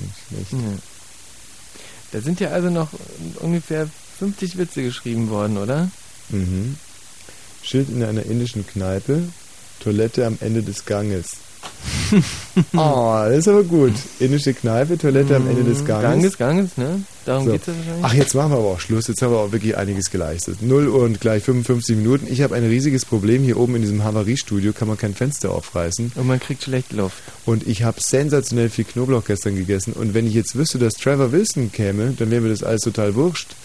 Nicht 0.00 0.18
schlecht. 0.28 0.52
Ja. 0.52 0.78
Da 2.12 2.20
sind 2.20 2.40
ja 2.40 2.50
also 2.50 2.70
noch 2.70 2.90
ungefähr 3.40 3.88
50 4.18 4.58
Witze 4.58 4.82
geschrieben 4.82 5.30
worden, 5.30 5.58
oder? 5.58 5.90
Mhm. 6.30 6.76
Schild 7.62 7.88
in 7.90 8.02
einer 8.02 8.24
indischen 8.24 8.66
Kneipe, 8.66 9.22
Toilette 9.80 10.26
am 10.26 10.38
Ende 10.40 10.62
des 10.62 10.84
Ganges. 10.84 11.36
Oh, 12.74 13.18
das 13.28 13.38
ist 13.38 13.48
aber 13.48 13.62
gut. 13.64 13.92
Indische 14.20 14.54
Kneipe, 14.54 14.96
Toilette 14.98 15.36
am 15.36 15.48
Ende 15.48 15.64
des 15.64 15.84
Ganges. 15.84 16.02
Ganges, 16.02 16.38
Ganges, 16.38 16.76
ne? 16.76 17.02
Darum 17.24 17.46
So. 17.46 17.52
geht's 17.52 17.66
ja 17.66 17.72
wahrscheinlich. 17.76 18.04
Ach, 18.04 18.14
jetzt 18.14 18.34
machen 18.34 18.52
wir 18.52 18.58
aber 18.58 18.68
auch 18.68 18.80
Schluss. 18.80 19.08
Jetzt 19.08 19.20
haben 19.22 19.32
wir 19.32 19.38
auch 19.38 19.52
wirklich 19.52 19.76
einiges 19.76 20.10
geleistet. 20.10 20.62
0 20.62 20.88
Uhr 20.88 21.02
und 21.02 21.20
gleich 21.20 21.42
55 21.42 21.96
Minuten. 21.96 22.26
Ich 22.30 22.42
habe 22.42 22.54
ein 22.54 22.64
riesiges 22.64 23.04
Problem. 23.04 23.42
Hier 23.42 23.58
oben 23.58 23.74
in 23.76 23.82
diesem 23.82 24.04
Havariestudio 24.04 24.72
kann 24.72 24.88
man 24.88 24.96
kein 24.96 25.14
Fenster 25.14 25.50
aufreißen. 25.50 26.12
Und 26.14 26.26
man 26.26 26.38
kriegt 26.40 26.62
schlecht 26.62 26.92
Luft. 26.92 27.16
Und 27.44 27.66
ich 27.66 27.82
habe 27.82 28.00
sensationell 28.00 28.70
viel 28.70 28.84
Knoblauch 28.84 29.24
gestern 29.24 29.56
gegessen. 29.56 29.92
Und 29.92 30.14
wenn 30.14 30.26
ich 30.26 30.34
jetzt 30.34 30.54
wüsste, 30.56 30.78
dass 30.78 30.94
Trevor 30.94 31.32
Wilson 31.32 31.72
käme, 31.72 32.14
dann 32.16 32.30
wäre 32.30 32.40
mir 32.40 32.50
das 32.50 32.62
alles 32.62 32.82
total 32.82 33.14
wurscht, 33.16 33.56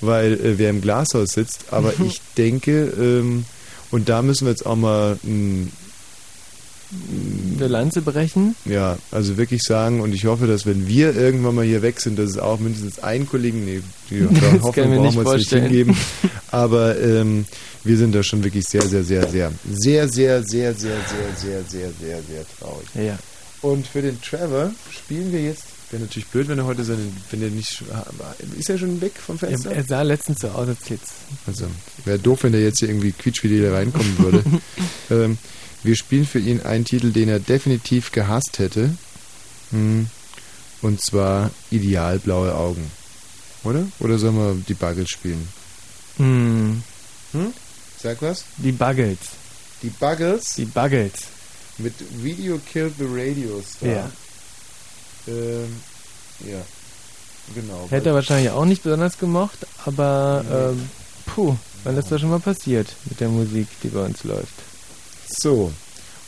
weil 0.00 0.32
äh, 0.34 0.58
wer 0.58 0.70
im 0.70 0.80
Glashaus 0.80 1.32
sitzt. 1.32 1.64
Aber 1.70 1.92
ich 2.06 2.20
denke, 2.38 2.92
ähm, 2.98 3.44
und 3.90 4.08
da 4.08 4.22
müssen 4.22 4.46
wir 4.46 4.50
jetzt 4.52 4.64
auch 4.64 4.76
mal 4.76 5.18
mh, 5.22 5.66
Eine 7.56 7.68
Lanze 7.68 8.02
brechen. 8.02 8.56
ja, 8.64 8.98
also 9.12 9.36
wirklich 9.36 9.62
sagen, 9.62 10.00
und 10.00 10.12
ich 10.14 10.24
hoffe, 10.24 10.46
dass 10.46 10.66
wenn 10.66 10.88
wir 10.88 11.14
irgendwann 11.14 11.54
mal 11.54 11.64
hier 11.64 11.82
weg 11.82 12.00
sind, 12.00 12.18
dass 12.18 12.30
es 12.30 12.38
auch 12.38 12.58
mindestens 12.58 12.98
einen 12.98 13.28
Kollegen, 13.28 13.64
nee, 13.64 13.80
die 14.10 14.20
Das 14.20 14.62
Hoffnung 14.62 14.62
brauchen 14.62 15.02
nicht 15.02 15.14
wir 15.16 15.26
uns 15.26 15.38
nicht 15.38 15.50
hingeben, 15.52 15.96
aber 16.50 16.98
ähm, 17.00 17.44
wir 17.84 17.96
sind 17.96 18.14
da 18.14 18.22
schon 18.22 18.42
wirklich 18.42 18.64
sehr, 18.68 18.82
sehr, 18.82 19.04
sehr, 19.04 19.28
sehr, 19.28 19.52
sehr, 19.68 20.08
sehr, 20.08 20.42
sehr, 20.42 20.42
sehr, 20.42 20.74
sehr, 20.74 21.04
sehr, 21.36 21.62
sehr, 21.62 21.90
sehr, 22.00 22.22
sehr 22.22 22.44
traurig. 22.58 22.88
Ja. 22.94 23.18
Und 23.62 23.86
für 23.86 24.02
den 24.02 24.20
Trevor 24.20 24.72
spielen 24.90 25.32
wir 25.32 25.42
jetzt, 25.42 25.64
wäre 25.90 26.02
natürlich 26.02 26.26
blöd, 26.28 26.48
wenn 26.48 26.58
er 26.58 26.64
heute 26.64 26.82
seine, 26.82 27.00
wenn 27.30 27.42
er 27.42 27.50
nicht, 27.50 27.82
ist 28.58 28.70
er 28.70 28.78
schon 28.78 29.00
weg 29.00 29.12
vom 29.14 29.36
Er, 29.36 29.48
Fenster? 29.48 29.70
er 29.72 29.84
sah 29.84 30.02
letztens 30.02 30.40
so 30.40 30.48
aus, 30.48 30.66
als 30.68 30.88
jetzt. 30.88 31.12
Also, 31.46 31.66
wäre 32.04 32.18
doof, 32.18 32.42
wenn 32.42 32.52
der 32.52 32.62
jetzt 32.62 32.78
hier 32.80 32.88
irgendwie 32.88 33.12
quietschfidel 33.12 33.72
reinkommen 33.72 34.18
würde. 34.18 34.42
ähm, 35.10 35.38
wir 35.82 35.96
spielen 35.96 36.26
für 36.26 36.38
ihn 36.38 36.60
einen 36.60 36.84
Titel, 36.84 37.12
den 37.12 37.28
er 37.28 37.40
definitiv 37.40 38.12
gehasst 38.12 38.58
hätte. 38.58 38.96
Hm. 39.70 40.06
Und 40.82 41.00
zwar 41.02 41.50
Ideal 41.70 42.18
blaue 42.18 42.54
Augen. 42.54 42.90
Oder? 43.64 43.86
Oder 43.98 44.18
sollen 44.18 44.36
wir 44.36 44.54
die 44.66 44.74
Buggles 44.74 45.08
spielen? 45.08 45.48
Hm. 46.16 46.82
Hm? 47.32 47.52
Sag 48.02 48.22
was? 48.22 48.44
Die 48.56 48.72
Buggles. 48.72 49.18
Die 49.82 49.90
Buggles? 49.90 50.54
Die 50.56 50.64
Buggles. 50.64 51.12
Mit 51.78 51.94
Video 52.22 52.58
Killed 52.70 52.94
the 52.98 53.06
Radio 53.06 53.62
Star. 53.62 53.88
Ja. 53.88 54.10
Ähm, 55.28 55.76
ja. 56.46 56.60
Genau. 57.54 57.86
Hätte 57.90 58.10
er 58.10 58.14
wahrscheinlich 58.14 58.50
auch 58.50 58.64
nicht 58.64 58.82
besonders 58.82 59.18
gemocht, 59.18 59.66
aber 59.84 60.44
ähm, 60.50 60.88
puh, 61.26 61.56
wann 61.84 61.96
ist 61.96 62.10
das 62.10 62.20
schon 62.20 62.30
mal 62.30 62.38
passiert 62.38 62.88
mit 63.06 63.20
der 63.20 63.28
Musik, 63.28 63.66
die 63.82 63.88
bei 63.88 64.04
uns 64.04 64.24
läuft? 64.24 64.69
So, 65.38 65.72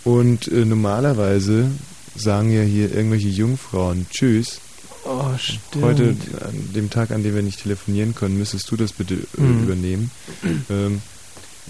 und 0.05 0.49
äh, 0.49 0.65
normalerweise 0.65 1.71
sagen 2.17 2.53
ja 2.53 2.63
hier 2.63 2.95
irgendwelche 2.95 3.29
Jungfrauen 3.29 4.07
Tschüss. 4.11 4.61
Oh, 5.05 5.37
stimmt. 5.37 5.85
Heute, 5.85 6.17
an 6.45 6.71
dem 6.75 6.89
Tag, 6.91 7.11
an 7.11 7.25
dem 7.25 7.35
wir 7.35 7.43
nicht 7.43 7.63
telefonieren 7.63 8.15
können, 8.15 8.39
müsstest 8.39 8.71
du 8.71 8.77
das 8.77 8.93
bitte 8.93 9.15
äh, 9.15 9.41
Mhm. 9.41 9.63
übernehmen. 9.65 10.11
Ähm, 10.71 11.03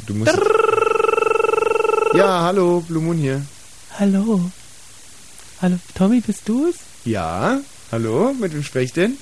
du 0.07 0.15
musst. 0.15 0.37
Ja, 2.15 2.43
hallo, 2.43 2.81
Blue 2.87 3.03
Moon 3.03 3.17
hier. 3.17 3.43
Hallo. 3.99 4.51
Hallo, 5.63 5.79
Tommy, 5.95 6.21
bist 6.21 6.43
du 6.47 6.67
es? 6.67 6.77
Ja, 7.07 7.61
hallo, 7.91 8.35
mit 8.39 8.53
wem 8.53 8.63
spreche 8.63 8.85
ich 8.85 8.93
denn? 8.93 9.17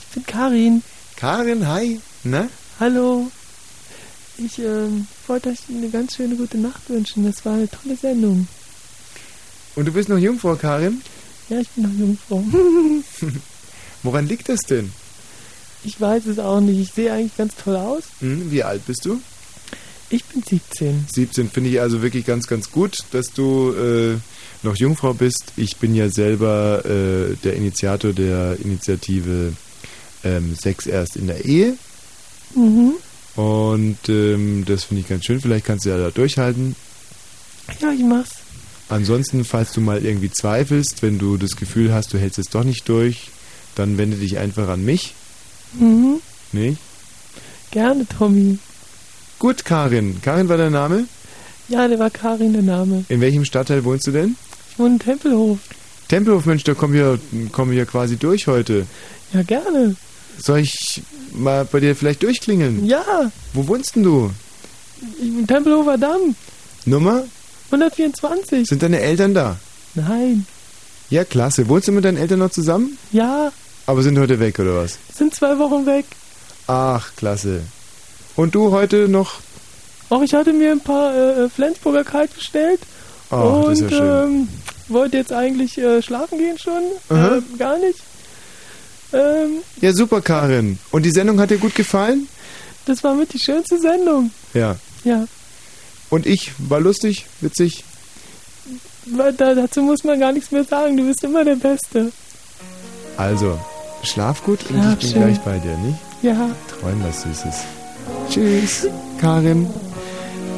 Ich 0.00 0.14
bin 0.14 0.26
Karin. 0.26 0.82
Karin, 1.16 1.66
hi. 1.66 2.00
Na? 2.24 2.48
Hallo. 2.78 3.30
Ich 4.38 4.58
ähm, 4.58 5.06
wollte 5.26 5.48
euch 5.48 5.58
eine 5.68 5.88
ganz 5.88 6.16
schöne 6.16 6.36
gute 6.36 6.58
Nacht 6.58 6.88
wünschen. 6.88 7.24
Das 7.24 7.44
war 7.44 7.54
eine 7.54 7.68
tolle 7.68 7.96
Sendung. 7.96 8.46
Und 9.74 9.86
du 9.86 9.92
bist 9.92 10.08
noch 10.08 10.18
Jungfrau, 10.18 10.56
Karin? 10.56 11.00
Ja, 11.48 11.60
ich 11.60 11.68
bin 11.70 11.84
noch 11.84 11.98
Jungfrau. 11.98 12.42
Woran 14.02 14.26
liegt 14.26 14.48
das 14.48 14.60
denn? 14.60 14.92
Ich 15.84 16.00
weiß 16.00 16.26
es 16.26 16.38
auch 16.38 16.60
nicht. 16.60 16.80
Ich 16.80 16.92
sehe 16.92 17.12
eigentlich 17.12 17.36
ganz 17.36 17.54
toll 17.54 17.76
aus. 17.76 18.04
Hm, 18.20 18.50
wie 18.50 18.62
alt 18.62 18.84
bist 18.86 19.04
du? 19.04 19.20
Ich 20.08 20.24
bin 20.24 20.42
17. 20.42 21.06
17 21.12 21.50
finde 21.50 21.70
ich 21.70 21.80
also 21.80 22.02
wirklich 22.02 22.24
ganz, 22.26 22.46
ganz 22.46 22.70
gut, 22.70 22.98
dass 23.10 23.32
du 23.32 23.72
äh, 23.72 24.16
noch 24.62 24.76
Jungfrau 24.76 25.14
bist. 25.14 25.52
Ich 25.56 25.76
bin 25.76 25.94
ja 25.94 26.08
selber 26.08 26.84
äh, 26.84 27.34
der 27.42 27.54
Initiator 27.54 28.12
der 28.12 28.56
Initiative 28.62 29.52
ähm, 30.22 30.54
Sex 30.60 30.86
erst 30.86 31.16
in 31.16 31.26
der 31.26 31.44
Ehe. 31.44 31.76
Mhm. 32.54 32.94
Und 33.36 33.98
ähm, 34.08 34.64
das 34.66 34.84
finde 34.84 35.02
ich 35.02 35.08
ganz 35.08 35.24
schön. 35.24 35.40
Vielleicht 35.40 35.66
kannst 35.66 35.84
du 35.84 35.90
ja 35.90 35.98
da 35.98 36.10
durchhalten. 36.10 36.74
Ja, 37.80 37.92
ich 37.92 38.02
mach's. 38.02 38.30
Ansonsten, 38.88 39.44
falls 39.44 39.72
du 39.72 39.80
mal 39.80 40.04
irgendwie 40.04 40.30
zweifelst, 40.30 41.02
wenn 41.02 41.18
du 41.18 41.36
das 41.36 41.56
Gefühl 41.56 41.92
hast, 41.92 42.12
du 42.14 42.18
hältst 42.18 42.38
es 42.38 42.46
doch 42.46 42.64
nicht 42.64 42.88
durch, 42.88 43.30
dann 43.74 43.98
wende 43.98 44.16
dich 44.16 44.38
einfach 44.38 44.68
an 44.68 44.84
mich. 44.84 45.14
Mhm. 45.74 46.20
Nicht? 46.52 46.78
Gerne, 47.72 48.06
Tommy. 48.06 48.58
Gut, 49.38 49.64
Karin. 49.64 50.22
Karin 50.22 50.48
war 50.48 50.56
dein 50.56 50.72
Name? 50.72 51.06
Ja, 51.68 51.88
der 51.88 51.98
war 51.98 52.10
Karin 52.10 52.52
der 52.52 52.62
Name. 52.62 53.04
In 53.08 53.20
welchem 53.20 53.44
Stadtteil 53.44 53.84
wohnst 53.84 54.06
du 54.06 54.12
denn? 54.12 54.36
Ich 54.70 54.78
wohne 54.78 54.94
in 54.94 54.98
Tempelhof. 55.00 55.58
Tempelhof, 56.08 56.46
Mensch, 56.46 56.62
da 56.62 56.74
kommen 56.74 56.94
wir, 56.94 57.18
kommen 57.50 57.72
wir 57.72 57.84
quasi 57.86 58.16
durch 58.16 58.46
heute. 58.46 58.86
Ja, 59.32 59.42
gerne. 59.42 59.96
Soll 60.38 60.60
ich 60.60 61.02
mal 61.32 61.64
bei 61.64 61.80
dir 61.80 61.94
vielleicht 61.96 62.22
durchklingeln? 62.22 62.84
Ja, 62.86 63.04
Wo 63.52 63.66
wohnst 63.68 63.96
denn 63.96 64.02
du? 64.02 64.30
bin 65.20 65.46
Tempelhofer 65.46 65.98
Damm. 65.98 66.34
Nummer? 66.84 67.24
124. 67.70 68.66
Sind 68.68 68.82
deine 68.82 69.00
Eltern 69.00 69.34
da? 69.34 69.56
Nein. 69.94 70.46
Ja, 71.10 71.24
klasse. 71.24 71.68
Wohnst 71.68 71.88
du 71.88 71.92
mit 71.92 72.04
deinen 72.04 72.16
Eltern 72.16 72.38
noch 72.40 72.50
zusammen? 72.50 72.96
Ja, 73.12 73.52
Aber 73.86 74.02
sind 74.02 74.18
heute 74.18 74.38
weg, 74.40 74.58
oder 74.58 74.76
was? 74.76 74.98
sind 75.14 75.34
zwei 75.34 75.58
Wochen 75.58 75.86
weg. 75.86 76.04
Ach, 76.66 77.10
klasse. 77.16 77.60
Und 78.34 78.54
du 78.54 78.70
heute 78.72 79.08
noch? 79.08 79.34
Auch 80.10 80.22
ich 80.22 80.34
hatte 80.34 80.52
mir 80.52 80.72
ein 80.72 80.80
paar 80.80 81.14
äh, 81.14 81.48
Flensburger 81.48 82.04
kalt 82.04 82.34
bestellt. 82.34 82.80
Das 83.30 83.40
und 83.40 83.72
ist 83.72 83.80
ja 83.82 83.88
schön. 83.88 84.00
Ähm, 84.24 84.48
wollte 84.88 85.16
jetzt 85.16 85.32
eigentlich 85.32 85.78
äh, 85.78 86.00
schlafen 86.02 86.38
gehen 86.38 86.58
schon. 86.58 86.82
Äh, 87.10 87.40
gar 87.58 87.78
nicht. 87.78 87.98
Ähm, 89.12 89.58
Ja, 89.80 89.92
super, 89.92 90.20
Karin. 90.20 90.78
Und 90.90 91.04
die 91.04 91.10
Sendung 91.10 91.40
hat 91.40 91.50
dir 91.50 91.58
gut 91.58 91.74
gefallen? 91.74 92.28
das 92.86 93.02
war 93.02 93.14
mit 93.14 93.32
die 93.32 93.38
schönste 93.40 93.78
Sendung. 93.80 94.30
Ja. 94.54 94.76
Ja. 95.04 95.24
Und 96.10 96.24
ich? 96.26 96.52
War 96.58 96.78
lustig? 96.80 97.26
Witzig? 97.40 97.84
Da, 99.06 99.30
dazu 99.54 99.82
muss 99.82 100.04
man 100.04 100.18
gar 100.20 100.32
nichts 100.32 100.50
mehr 100.52 100.64
sagen. 100.64 100.96
Du 100.96 101.04
bist 101.06 101.22
immer 101.24 101.44
der 101.44 101.56
Beste. 101.56 102.12
Also, 103.16 103.58
schlaf 104.02 104.42
gut 104.44 104.60
und 104.70 104.76
Schlaf 104.80 104.92
ich 104.94 104.98
bin 105.00 105.10
schön. 105.10 105.22
gleich 105.22 105.40
bei 105.40 105.58
dir, 105.58 105.76
nicht? 105.78 105.98
Ja. 106.22 106.50
Träum 106.68 107.02
was 107.06 107.22
Süßes. 107.22 107.56
Tschüss, 108.30 108.86
Karin. 109.20 109.68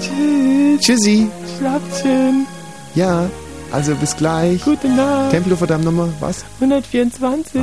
Tschüss. 0.01 0.81
Tschüssi. 0.81 1.29
Schlaf 1.59 1.83
schön. 2.03 2.47
Ja, 2.95 3.29
also 3.71 3.95
bis 3.95 4.17
gleich. 4.17 4.63
Gute 4.65 4.89
Nacht. 4.89 5.31
Tempelhofer 5.31 5.67
Damm 5.67 5.83
Nummer, 5.85 6.09
was? 6.21 6.45
124. 6.61 7.63